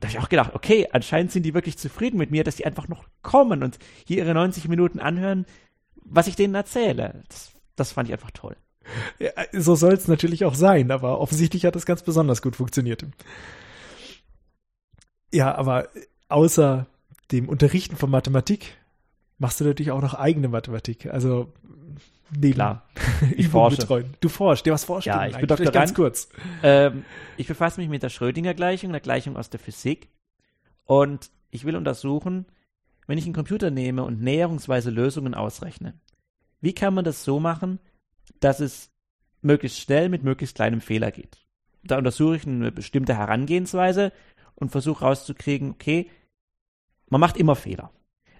Da 0.00 0.08
habe 0.08 0.18
ich 0.18 0.24
auch 0.24 0.28
gedacht, 0.28 0.54
okay, 0.54 0.88
anscheinend 0.92 1.30
sind 1.30 1.44
die 1.44 1.54
wirklich 1.54 1.78
zufrieden 1.78 2.18
mit 2.18 2.30
mir, 2.30 2.42
dass 2.42 2.56
die 2.56 2.66
einfach 2.66 2.88
noch 2.88 3.04
kommen 3.22 3.62
und 3.62 3.78
hier 4.04 4.18
ihre 4.18 4.34
90 4.34 4.68
Minuten 4.68 4.98
anhören, 4.98 5.46
was 5.94 6.26
ich 6.26 6.34
denen 6.34 6.54
erzähle. 6.54 7.22
Das, 7.28 7.52
das 7.76 7.92
fand 7.92 8.08
ich 8.08 8.12
einfach 8.12 8.32
toll. 8.32 8.56
Ja, 9.18 9.30
so 9.52 9.74
soll 9.74 9.94
es 9.94 10.08
natürlich 10.08 10.44
auch 10.44 10.54
sein, 10.54 10.90
aber 10.90 11.20
offensichtlich 11.20 11.64
hat 11.64 11.76
das 11.76 11.86
ganz 11.86 12.02
besonders 12.02 12.42
gut 12.42 12.56
funktioniert. 12.56 13.04
Ja, 15.32 15.54
aber 15.54 15.88
außer 16.28 16.86
dem 17.30 17.48
Unterrichten 17.48 17.96
von 17.96 18.10
Mathematik 18.10 18.76
machst 19.38 19.60
du 19.60 19.64
natürlich 19.64 19.90
auch 19.90 20.02
noch 20.02 20.14
eigene 20.14 20.48
Mathematik. 20.48 21.06
Also 21.06 21.52
neben 22.36 22.54
Klar, 22.54 22.88
ich 23.36 23.48
forsche. 23.48 23.78
Betreuen. 23.78 24.14
Du 24.20 24.28
forschst, 24.28 24.66
dir 24.66 24.72
was 24.72 24.84
forschst 24.84 25.06
Ja, 25.06 25.26
ich 25.26 25.36
bin 25.36 25.46
Doktorand. 25.46 25.74
Ganz 25.74 25.94
kurz. 25.94 26.28
Ähm, 26.62 27.04
ich 27.36 27.46
befasse 27.46 27.80
mich 27.80 27.88
mit 27.88 28.02
der 28.02 28.10
Schrödinger-Gleichung, 28.10 28.92
der 28.92 29.00
Gleichung 29.00 29.36
aus 29.36 29.50
der 29.50 29.60
Physik. 29.60 30.08
Und 30.84 31.30
ich 31.50 31.64
will 31.64 31.76
untersuchen, 31.76 32.46
wenn 33.06 33.18
ich 33.18 33.24
einen 33.24 33.34
Computer 33.34 33.70
nehme 33.70 34.04
und 34.04 34.22
näherungsweise 34.22 34.90
Lösungen 34.90 35.34
ausrechne, 35.34 35.94
wie 36.60 36.74
kann 36.74 36.94
man 36.94 37.04
das 37.04 37.24
so 37.24 37.40
machen, 37.40 37.78
dass 38.40 38.60
es 38.60 38.90
möglichst 39.40 39.80
schnell 39.80 40.08
mit 40.08 40.22
möglichst 40.22 40.56
kleinem 40.56 40.80
Fehler 40.80 41.10
geht? 41.10 41.38
Da 41.82 41.98
untersuche 41.98 42.36
ich 42.36 42.46
eine 42.46 42.70
bestimmte 42.70 43.16
Herangehensweise 43.16 44.12
und 44.54 44.70
versuche 44.70 45.04
rauszukriegen, 45.04 45.70
okay, 45.70 46.10
man 47.08 47.20
macht 47.20 47.36
immer 47.36 47.56
Fehler. 47.56 47.92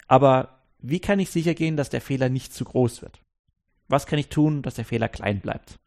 Aber 0.07 0.63
wie 0.79 1.01
kann 1.01 1.21
ich 1.21 1.31
sicher 1.31 1.55
gehen, 1.55 1.77
dass 1.77 1.91
der 1.91 2.01
Fehler 2.01 2.29
nicht 2.29 2.53
zu 2.55 2.65
groß 2.65 3.03
wird? 3.03 3.21
Was 3.89 4.07
kann 4.07 4.19
ich 4.19 4.29
tun, 4.29 4.63
dass 4.63 4.75
der 4.75 4.85
Fehler 4.85 5.09
klein 5.09 5.41
bleibt? 5.41 5.79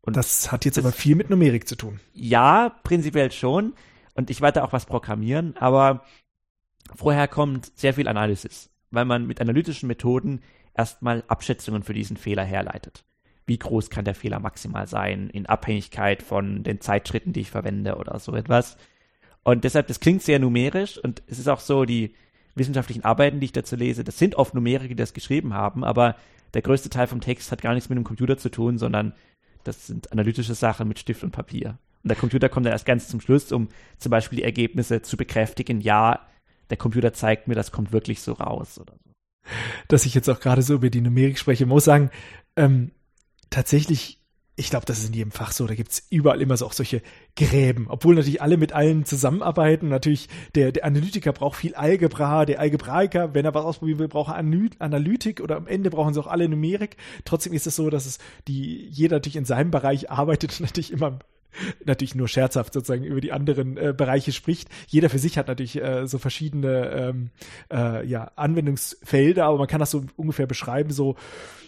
Und 0.00 0.16
das 0.16 0.50
hat 0.50 0.64
jetzt 0.64 0.78
das, 0.78 0.84
aber 0.84 0.92
viel 0.92 1.14
mit 1.14 1.30
Numerik 1.30 1.68
zu 1.68 1.76
tun. 1.76 2.00
Ja, 2.12 2.70
prinzipiell 2.82 3.30
schon. 3.30 3.74
Und 4.14 4.30
ich 4.30 4.40
werde 4.40 4.64
auch 4.64 4.72
was 4.72 4.86
programmieren, 4.86 5.56
aber 5.56 6.04
vorher 6.94 7.28
kommt 7.28 7.72
sehr 7.78 7.94
viel 7.94 8.08
Analysis, 8.08 8.70
weil 8.90 9.04
man 9.04 9.26
mit 9.26 9.40
analytischen 9.40 9.86
Methoden 9.86 10.42
erstmal 10.74 11.24
Abschätzungen 11.28 11.82
für 11.82 11.94
diesen 11.94 12.16
Fehler 12.16 12.44
herleitet. 12.44 13.04
Wie 13.46 13.58
groß 13.58 13.90
kann 13.90 14.04
der 14.04 14.14
Fehler 14.14 14.38
maximal 14.38 14.86
sein, 14.86 15.28
in 15.30 15.46
Abhängigkeit 15.46 16.22
von 16.22 16.62
den 16.62 16.80
Zeitschritten, 16.80 17.32
die 17.32 17.40
ich 17.40 17.50
verwende 17.50 17.96
oder 17.96 18.18
so 18.18 18.34
etwas. 18.34 18.76
Und 19.42 19.64
deshalb, 19.64 19.88
das 19.88 20.00
klingt 20.00 20.22
sehr 20.22 20.38
numerisch 20.38 20.98
und 20.98 21.22
es 21.26 21.38
ist 21.38 21.48
auch 21.48 21.60
so, 21.60 21.84
die 21.84 22.14
wissenschaftlichen 22.54 23.04
Arbeiten, 23.04 23.40
die 23.40 23.46
ich 23.46 23.52
dazu 23.52 23.76
lese, 23.76 24.04
das 24.04 24.18
sind 24.18 24.36
oft 24.36 24.54
Numeriker, 24.54 24.88
die 24.88 24.94
das 24.94 25.14
geschrieben 25.14 25.54
haben, 25.54 25.84
aber 25.84 26.16
der 26.54 26.62
größte 26.62 26.90
Teil 26.90 27.06
vom 27.06 27.20
Text 27.20 27.50
hat 27.50 27.62
gar 27.62 27.74
nichts 27.74 27.88
mit 27.88 27.96
einem 27.96 28.04
Computer 28.04 28.36
zu 28.36 28.50
tun, 28.50 28.78
sondern 28.78 29.14
das 29.64 29.86
sind 29.86 30.12
analytische 30.12 30.54
Sachen 30.54 30.86
mit 30.86 30.98
Stift 30.98 31.24
und 31.24 31.30
Papier. 31.30 31.78
Und 32.02 32.08
der 32.10 32.16
Computer 32.16 32.48
kommt 32.48 32.66
dann 32.66 32.72
erst 32.72 32.86
ganz 32.86 33.08
zum 33.08 33.20
Schluss, 33.20 33.52
um 33.52 33.68
zum 33.98 34.10
Beispiel 34.10 34.38
die 34.38 34.44
Ergebnisse 34.44 35.02
zu 35.02 35.16
bekräftigen. 35.16 35.80
Ja, 35.80 36.28
der 36.68 36.76
Computer 36.76 37.12
zeigt 37.12 37.48
mir, 37.48 37.54
das 37.54 37.72
kommt 37.72 37.92
wirklich 37.92 38.20
so 38.20 38.32
raus 38.32 38.78
oder 38.78 38.94
so. 39.04 39.11
Dass 39.88 40.06
ich 40.06 40.14
jetzt 40.14 40.28
auch 40.28 40.40
gerade 40.40 40.62
so 40.62 40.74
über 40.74 40.90
die 40.90 41.00
Numerik 41.00 41.38
spreche, 41.38 41.66
muss 41.66 41.84
sagen, 41.84 42.10
ähm, 42.56 42.92
tatsächlich 43.50 44.22
ich 44.54 44.68
glaube, 44.68 44.84
das 44.84 44.98
ist 44.98 45.08
in 45.08 45.14
jedem 45.14 45.30
Fach 45.30 45.50
so. 45.50 45.66
Da 45.66 45.74
gibt's 45.74 46.06
überall 46.10 46.42
immer 46.42 46.56
so 46.56 46.66
auch 46.66 46.74
solche 46.74 47.00
Gräben. 47.36 47.86
Obwohl 47.88 48.14
natürlich 48.14 48.42
alle 48.42 48.58
mit 48.58 48.74
allen 48.74 49.06
zusammenarbeiten. 49.06 49.88
Natürlich, 49.88 50.28
der, 50.54 50.72
der 50.72 50.84
Analytiker 50.84 51.32
braucht 51.32 51.56
viel 51.56 51.74
Algebra, 51.74 52.44
der 52.44 52.60
Algebraiker, 52.60 53.32
wenn 53.32 53.46
er 53.46 53.54
was 53.54 53.64
ausprobieren 53.64 53.98
will, 53.98 54.08
braucht 54.08 54.30
er 54.30 54.36
Analytik 54.36 55.40
oder 55.40 55.56
am 55.56 55.66
Ende 55.66 55.88
brauchen 55.88 56.12
sie 56.12 56.20
auch 56.20 56.26
alle 56.26 56.48
Numerik. 56.48 56.96
Trotzdem 57.24 57.54
ist 57.54 57.66
es 57.66 57.76
so, 57.76 57.88
dass 57.88 58.04
es 58.04 58.18
die, 58.46 58.88
jeder 58.90 59.16
natürlich 59.16 59.36
in 59.36 59.46
seinem 59.46 59.70
Bereich 59.70 60.10
arbeitet 60.10 60.52
und 60.52 60.60
natürlich 60.66 60.92
immer 60.92 61.18
natürlich 61.84 62.14
nur 62.14 62.28
scherzhaft 62.28 62.72
sozusagen 62.72 63.04
über 63.04 63.20
die 63.20 63.32
anderen 63.32 63.76
äh, 63.76 63.94
Bereiche 63.96 64.32
spricht. 64.32 64.68
Jeder 64.86 65.10
für 65.10 65.18
sich 65.18 65.38
hat 65.38 65.48
natürlich 65.48 65.80
äh, 65.80 66.06
so 66.06 66.18
verschiedene 66.18 66.90
ähm, 66.90 67.30
äh, 67.72 68.06
ja, 68.06 68.30
Anwendungsfelder, 68.36 69.44
aber 69.44 69.58
man 69.58 69.68
kann 69.68 69.80
das 69.80 69.90
so 69.90 70.04
ungefähr 70.16 70.46
beschreiben, 70.46 70.90
so 70.90 71.16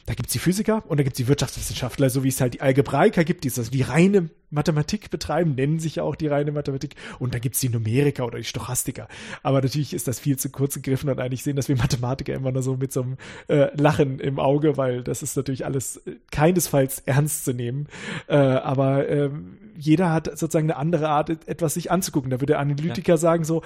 da 0.07 0.13
gibt's 0.13 0.33
die 0.33 0.39
Physiker 0.39 0.83
und 0.87 0.99
da 0.99 1.03
gibt's 1.03 1.17
die 1.17 1.29
Wirtschaftswissenschaftler, 1.29 2.11
so 2.11 2.25
wie 2.25 2.29
es 2.29 2.41
halt 2.41 2.55
die 2.55 2.61
Algebraiker 2.61 3.25
gibt, 3.25 3.45
die 3.45 3.49
also 3.49 3.71
die 3.71 3.83
reine 3.83 4.29
Mathematik 4.51 5.11
betreiben, 5.11 5.55
nennen 5.55 5.79
sich 5.79 5.97
ja 5.97 6.03
auch 6.03 6.15
die 6.15 6.27
reine 6.27 6.53
Mathematik. 6.53 6.95
Und 7.19 7.35
da 7.35 7.39
gibt's 7.39 7.61
die 7.61 7.71
Numeriker 7.71 8.27
oder 8.27 8.37
die 8.39 8.45
Stochastiker. 8.45 9.09
Aber 9.43 9.63
natürlich 9.63 9.95
ist 9.95 10.07
das 10.07 10.21
viel 10.21 10.37
zu 10.37 10.51
kurz 10.51 10.75
gegriffen 10.75 11.09
und 11.09 11.19
eigentlich 11.21 11.43
sehen 11.43 11.57
dass 11.57 11.69
wir 11.69 11.77
Mathematiker 11.77 12.35
immer 12.35 12.53
nur 12.53 12.63
so 12.63 12.77
mit 12.77 12.93
so 12.93 13.03
einem 13.03 13.17
äh, 13.49 13.75
Lachen 13.81 14.21
im 14.21 14.39
Auge, 14.39 14.77
weil 14.77 15.03
das 15.03 15.23
ist 15.23 15.37
natürlich 15.37 15.65
alles 15.65 15.97
äh, 15.99 16.17
keinesfalls 16.31 17.01
ernst 17.07 17.47
zu 17.47 17.55
nehmen. 17.55 17.89
Äh, 18.29 18.37
aber 18.37 19.09
ähm, 19.09 19.59
jeder 19.77 20.13
hat 20.13 20.27
sozusagen 20.39 20.71
eine 20.71 20.77
andere 20.77 21.09
Art, 21.09 21.31
etwas 21.47 21.75
sich 21.75 21.91
anzugucken. 21.91 22.31
Da 22.31 22.37
würde 22.37 22.53
der 22.53 22.61
Analytiker 22.61 23.15
ja. 23.15 23.17
sagen 23.17 23.45
so, 23.45 23.63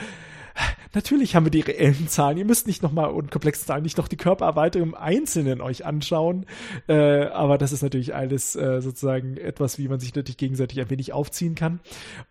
natürlich 0.94 1.36
haben 1.36 1.46
wir 1.46 1.50
die 1.50 1.60
reellen 1.60 2.08
Zahlen. 2.08 2.38
Ihr 2.38 2.44
müsst 2.44 2.66
nicht 2.66 2.82
nochmal 2.82 3.10
und 3.10 3.30
komplexe 3.30 3.66
Zahlen, 3.66 3.82
nicht 3.82 3.98
noch 3.98 4.08
die 4.08 4.16
Körpererweiterung 4.16 4.88
im 4.88 4.94
Einzelnen 4.94 5.60
euch 5.60 5.84
anschauen. 5.84 6.46
Äh, 6.88 7.26
aber 7.26 7.58
das 7.58 7.72
ist 7.72 7.82
natürlich 7.82 8.14
alles 8.14 8.56
äh, 8.56 8.80
sozusagen 8.80 9.36
etwas, 9.36 9.78
wie 9.78 9.88
man 9.88 10.00
sich 10.00 10.14
natürlich 10.14 10.36
gegenseitig 10.36 10.80
ein 10.80 10.90
wenig 10.90 11.12
aufziehen 11.12 11.54
kann. 11.54 11.80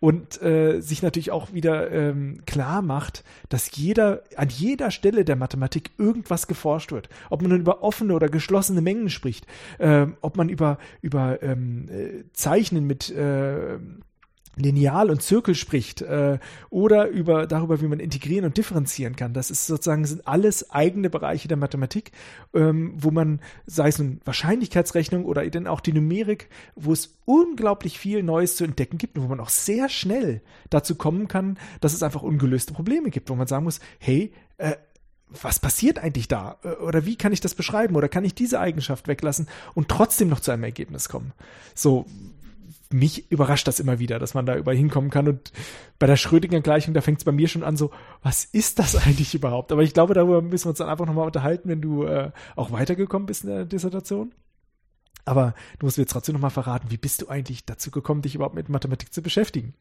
Und 0.00 0.40
äh, 0.42 0.80
sich 0.80 1.02
natürlich 1.02 1.30
auch 1.30 1.52
wieder 1.52 1.90
ähm, 1.90 2.42
klar 2.46 2.82
macht, 2.82 3.24
dass 3.48 3.74
jeder, 3.76 4.22
an 4.36 4.48
jeder 4.48 4.90
Stelle 4.90 5.24
der 5.24 5.36
Mathematik 5.36 5.90
irgendwas 5.98 6.46
geforscht 6.46 6.92
wird. 6.92 7.08
Ob 7.30 7.42
man 7.42 7.50
nun 7.50 7.60
über 7.60 7.82
offene 7.82 8.14
oder 8.14 8.28
geschlossene 8.28 8.80
Mengen 8.80 9.10
spricht, 9.10 9.46
ähm, 9.78 10.16
ob 10.20 10.36
man 10.36 10.48
über, 10.48 10.78
über 11.00 11.42
ähm, 11.42 11.88
äh, 11.88 12.24
Zeichnen 12.32 12.86
mit 12.86 13.10
äh, 13.10 13.78
Lineal 14.58 15.10
und 15.10 15.22
Zirkel 15.22 15.54
spricht 15.54 16.02
äh, 16.02 16.38
oder 16.70 17.08
über 17.08 17.46
darüber, 17.46 17.80
wie 17.80 17.86
man 17.86 18.00
integrieren 18.00 18.44
und 18.44 18.56
differenzieren 18.56 19.16
kann. 19.16 19.32
Das 19.32 19.50
ist 19.50 19.66
sozusagen 19.66 20.04
sind 20.04 20.26
alles 20.26 20.70
eigene 20.70 21.10
Bereiche 21.10 21.48
der 21.48 21.56
Mathematik, 21.56 22.12
ähm, 22.54 22.92
wo 22.96 23.10
man 23.10 23.40
sei 23.66 23.88
es 23.88 23.98
nun 23.98 24.20
Wahrscheinlichkeitsrechnung 24.24 25.24
oder 25.24 25.48
dann 25.48 25.66
auch 25.66 25.80
die 25.80 25.92
Numerik, 25.92 26.48
wo 26.74 26.92
es 26.92 27.18
unglaublich 27.24 27.98
viel 27.98 28.22
Neues 28.22 28.56
zu 28.56 28.64
entdecken 28.64 28.98
gibt 28.98 29.16
und 29.16 29.24
wo 29.24 29.28
man 29.28 29.40
auch 29.40 29.48
sehr 29.48 29.88
schnell 29.88 30.42
dazu 30.70 30.94
kommen 30.94 31.28
kann, 31.28 31.58
dass 31.80 31.94
es 31.94 32.02
einfach 32.02 32.22
ungelöste 32.22 32.72
Probleme 32.74 33.10
gibt, 33.10 33.30
wo 33.30 33.34
man 33.34 33.46
sagen 33.46 33.64
muss, 33.64 33.80
hey, 33.98 34.32
äh, 34.58 34.76
was 35.30 35.58
passiert 35.58 35.98
eigentlich 35.98 36.28
da? 36.28 36.58
Äh, 36.62 36.70
oder 36.70 37.04
wie 37.04 37.16
kann 37.16 37.32
ich 37.32 37.40
das 37.40 37.54
beschreiben? 37.54 37.96
Oder 37.96 38.08
kann 38.08 38.24
ich 38.24 38.34
diese 38.34 38.60
Eigenschaft 38.60 39.08
weglassen 39.08 39.48
und 39.74 39.88
trotzdem 39.88 40.28
noch 40.28 40.40
zu 40.40 40.50
einem 40.50 40.64
Ergebnis 40.64 41.08
kommen? 41.08 41.32
So, 41.74 42.06
mich 42.90 43.30
überrascht 43.30 43.68
das 43.68 43.80
immer 43.80 43.98
wieder, 43.98 44.18
dass 44.18 44.34
man 44.34 44.46
da 44.46 44.56
über 44.56 44.72
hinkommen 44.72 45.10
kann. 45.10 45.28
Und 45.28 45.52
bei 45.98 46.06
der 46.06 46.16
Schrödinger-Gleichung, 46.16 46.94
da 46.94 47.00
fängt 47.00 47.18
es 47.18 47.24
bei 47.24 47.32
mir 47.32 47.48
schon 47.48 47.62
an, 47.62 47.76
so, 47.76 47.90
was 48.22 48.44
ist 48.44 48.78
das 48.78 48.96
eigentlich 49.06 49.34
überhaupt? 49.34 49.72
Aber 49.72 49.82
ich 49.82 49.94
glaube, 49.94 50.14
darüber 50.14 50.42
müssen 50.42 50.66
wir 50.66 50.70
uns 50.70 50.78
dann 50.78 50.88
einfach 50.88 51.06
nochmal 51.06 51.26
unterhalten, 51.26 51.68
wenn 51.68 51.82
du 51.82 52.04
äh, 52.04 52.30
auch 52.56 52.72
weitergekommen 52.72 53.26
bist 53.26 53.44
in 53.44 53.50
der 53.50 53.64
Dissertation. 53.64 54.32
Aber 55.24 55.54
du 55.78 55.86
musst 55.86 55.98
mir 55.98 56.02
jetzt 56.02 56.12
trotzdem 56.12 56.32
nochmal 56.32 56.50
verraten, 56.50 56.90
wie 56.90 56.96
bist 56.96 57.20
du 57.20 57.28
eigentlich 57.28 57.66
dazu 57.66 57.90
gekommen, 57.90 58.22
dich 58.22 58.34
überhaupt 58.34 58.54
mit 58.54 58.70
Mathematik 58.70 59.12
zu 59.12 59.22
beschäftigen? 59.22 59.74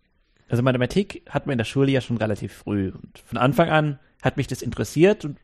Also 0.50 0.64
Mathematik 0.64 1.24
hat 1.30 1.46
man 1.46 1.54
in 1.54 1.58
der 1.58 1.66
Schule 1.66 1.92
ja 1.92 2.02
schon 2.02 2.18
relativ 2.18 2.54
früh. 2.54 2.90
Und 2.90 3.20
von 3.26 3.38
Anfang 3.38 3.70
an 3.70 4.00
hat 4.22 4.38
mich 4.38 4.48
das 4.48 4.62
interessiert 4.62 5.24
und 5.24 5.38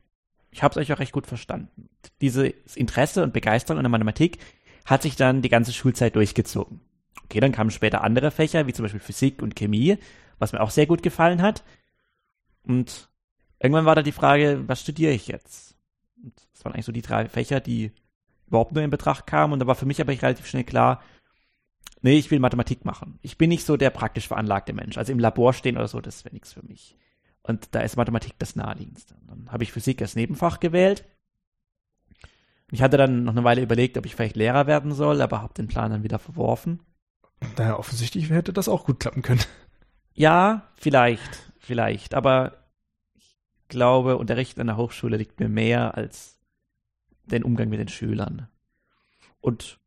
ich 0.52 0.62
habe 0.62 0.72
es 0.74 0.78
euch 0.78 0.94
auch 0.94 1.00
recht 1.00 1.14
gut 1.14 1.26
verstanden. 1.26 1.90
Dieses 2.22 2.76
Interesse 2.76 3.24
und 3.24 3.34
Begeisterung 3.34 3.80
an 3.80 3.84
der 3.84 3.90
Mathematik 3.90 4.38
hat 4.86 5.02
sich 5.02 5.16
dann 5.16 5.42
die 5.42 5.50
ganze 5.50 5.74
Schulzeit 5.74 6.16
durchgezogen. 6.16 6.82
Okay, 7.26 7.40
dann 7.40 7.52
kamen 7.52 7.72
später 7.72 8.04
andere 8.04 8.32
Fächer, 8.32 8.68
wie 8.68 8.74
zum 8.74 8.84
Beispiel 8.84 9.00
Physik 9.00 9.42
und 9.42 9.56
Chemie, 9.56 9.98
was 10.40 10.54
mir 10.54 10.62
auch 10.62 10.72
sehr 10.72 10.86
gut 10.86 11.04
gefallen 11.04 11.42
hat. 11.42 11.64
Und 12.64 13.10
irgendwann 13.60 13.86
war 13.86 13.96
da 13.96 14.02
die 14.02 14.12
Frage, 14.12 14.64
was 14.68 14.82
studiere 14.82 15.14
ich 15.14 15.28
jetzt? 15.28 15.76
Und 16.24 16.34
das 16.54 16.64
waren 16.66 16.74
eigentlich 16.74 16.86
so 16.86 16.92
die 16.92 17.02
drei 17.02 17.28
Fächer, 17.28 17.60
die 17.60 17.92
überhaupt 18.48 18.74
nur 18.74 18.84
in 18.84 18.90
Betracht 18.90 19.28
kamen. 19.28 19.54
Und 19.54 19.60
da 19.60 19.68
war 19.68 19.76
für 19.76 19.86
mich 19.86 20.02
aber 20.02 20.12
relativ 20.12 20.48
schnell 20.48 20.64
klar, 20.64 21.02
nee, 22.02 22.18
ich 22.18 22.30
will 22.30 22.40
Mathematik 22.40 22.86
machen. 22.86 23.18
Ich 23.22 23.38
bin 23.38 23.50
nicht 23.50 23.66
so 23.66 23.78
der 23.78 23.90
praktisch 23.90 24.28
veranlagte 24.28 24.74
Mensch. 24.74 24.98
Also 24.98 25.12
im 25.12 25.20
Labor 25.20 25.54
stehen 25.54 25.78
oder 25.78 25.88
so, 25.88 26.02
das 26.02 26.24
wäre 26.26 26.36
nichts 26.36 26.54
für 26.54 26.64
mich. 26.64 26.98
Und 27.42 27.76
da 27.76 27.82
ist 27.82 27.98
Mathematik 27.98 28.36
das 28.40 28.56
naheliegendste. 28.56 29.16
Dann 29.28 29.52
habe 29.52 29.64
ich 29.64 29.72
Physik 29.72 30.02
als 30.02 30.16
Nebenfach 30.16 30.60
gewählt. 30.60 31.06
Ich 32.72 32.82
hatte 32.82 32.98
dann 32.98 33.24
noch 33.24 33.34
eine 33.34 33.44
Weile 33.44 33.62
überlegt, 33.62 33.98
ob 33.98 34.06
ich 34.06 34.16
vielleicht 34.16 34.36
Lehrer 34.36 34.66
werden 34.66 34.94
soll, 34.94 35.22
aber 35.22 35.42
habe 35.42 35.54
den 35.54 35.68
Plan 35.68 35.92
dann 35.92 36.04
wieder 36.04 36.20
verworfen. 36.20 36.80
Naja, 37.58 37.78
offensichtlich 37.78 38.30
hätte 38.30 38.54
das 38.54 38.70
auch 38.70 38.86
gut 38.86 39.00
klappen 39.00 39.22
können. 39.22 39.44
Ja, 40.14 40.70
vielleicht, 40.76 41.52
vielleicht. 41.60 42.14
Aber 42.14 42.58
ich 43.16 43.36
glaube, 43.68 44.18
Unterricht 44.18 44.60
an 44.60 44.68
der 44.68 44.78
Hochschule 44.78 45.18
liegt 45.18 45.40
mir 45.40 45.50
mehr 45.50 45.96
als 45.96 46.40
den 47.26 47.44
Umgang 47.44 47.70
mit 47.70 47.80
den 47.80 47.88
Schülern. 47.88 48.48
Und 49.42 49.80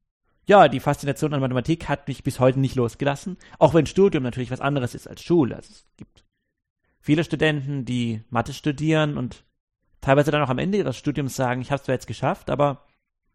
ja, 0.47 0.69
die 0.69 0.81
Faszination 0.81 1.35
an 1.35 1.41
Mathematik 1.41 1.89
hat 1.89 2.07
mich 2.09 2.23
bis 2.23 2.39
heute 2.39 2.61
nicht 2.61 2.77
losgelassen. 2.77 3.37
Auch 3.59 3.75
wenn 3.75 3.87
Studium 3.87 4.23
natürlich 4.23 4.51
was 4.51 4.61
anderes 4.61 4.95
ist 4.95 5.09
als 5.09 5.23
Schule. 5.23 5.57
Also 5.57 5.73
es 5.73 5.87
gibt 5.97 6.25
viele 7.01 7.25
Studenten, 7.25 7.85
die 7.85 8.23
Mathe 8.31 8.53
studieren 8.53 9.17
und 9.17 9.45
teilweise 10.01 10.31
dann 10.31 10.43
auch 10.43 10.49
am 10.49 10.59
Ende 10.59 10.79
ihres 10.79 10.97
Studiums 10.97 11.35
sagen, 11.35 11.61
ich 11.61 11.71
habe 11.71 11.81
es 11.81 11.85
zwar 11.85 11.95
jetzt 11.95 12.07
geschafft, 12.07 12.51
aber 12.51 12.85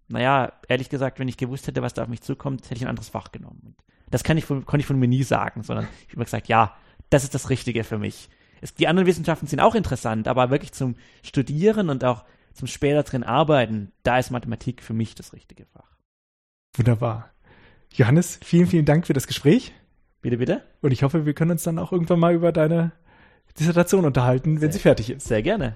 naja, 0.07 0.53
ehrlich 0.67 0.89
gesagt, 0.89 1.19
wenn 1.19 1.27
ich 1.27 1.37
gewusst 1.37 1.67
hätte, 1.67 1.81
was 1.81 1.93
da 1.93 2.03
auf 2.03 2.07
mich 2.07 2.21
zukommt, 2.21 2.65
hätte 2.65 2.75
ich 2.75 2.81
ein 2.81 2.89
anderes 2.89 3.09
Fach 3.09 3.31
genommen. 3.31 3.61
Und 3.65 3.75
das 4.11 4.23
kann 4.23 4.37
ich 4.37 4.45
von, 4.45 4.65
konnte 4.65 4.81
ich 4.81 4.87
von 4.87 4.99
mir 4.99 5.07
nie 5.07 5.23
sagen, 5.23 5.63
sondern 5.63 5.87
ich 6.01 6.09
habe 6.09 6.15
immer 6.15 6.25
gesagt, 6.25 6.47
ja, 6.47 6.75
das 7.09 7.23
ist 7.23 7.33
das 7.33 7.49
Richtige 7.49 7.83
für 7.83 7.97
mich. 7.97 8.29
es, 8.61 8.75
die 8.75 8.87
anderen 8.87 9.07
Wissenschaften 9.07 9.47
sind 9.47 9.59
auch 9.59 9.75
interessant, 9.75 10.27
aber 10.27 10.51
wirklich 10.51 10.73
zum 10.73 10.95
Studieren 11.23 11.89
und 11.89 12.03
auch 12.03 12.23
zum 12.53 12.67
später 12.67 13.03
drin 13.03 13.23
arbeiten, 13.23 13.91
da 14.03 14.19
ist 14.19 14.29
Mathematik 14.29 14.83
für 14.83 14.93
mich 14.93 15.15
das 15.15 15.33
richtige 15.33 15.65
Fach. 15.65 15.97
Wunderbar. 16.75 17.31
Johannes, 17.93 18.39
vielen, 18.43 18.67
vielen 18.67 18.85
Dank 18.85 19.07
für 19.07 19.13
das 19.13 19.27
Gespräch. 19.27 19.73
Bitte, 20.21 20.37
bitte. 20.37 20.63
Und 20.81 20.91
ich 20.91 21.03
hoffe, 21.03 21.25
wir 21.25 21.33
können 21.33 21.51
uns 21.51 21.63
dann 21.63 21.79
auch 21.79 21.91
irgendwann 21.91 22.19
mal 22.19 22.33
über 22.33 22.51
deine 22.51 22.91
Dissertation 23.59 24.05
unterhalten, 24.05 24.61
wenn 24.61 24.71
Sehr, 24.71 24.73
sie 24.73 24.79
fertig 24.79 25.09
ist. 25.09 25.27
Sehr 25.27 25.41
gerne. 25.41 25.75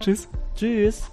Tschüss. 0.00 0.28
Tschüss. 0.54 1.10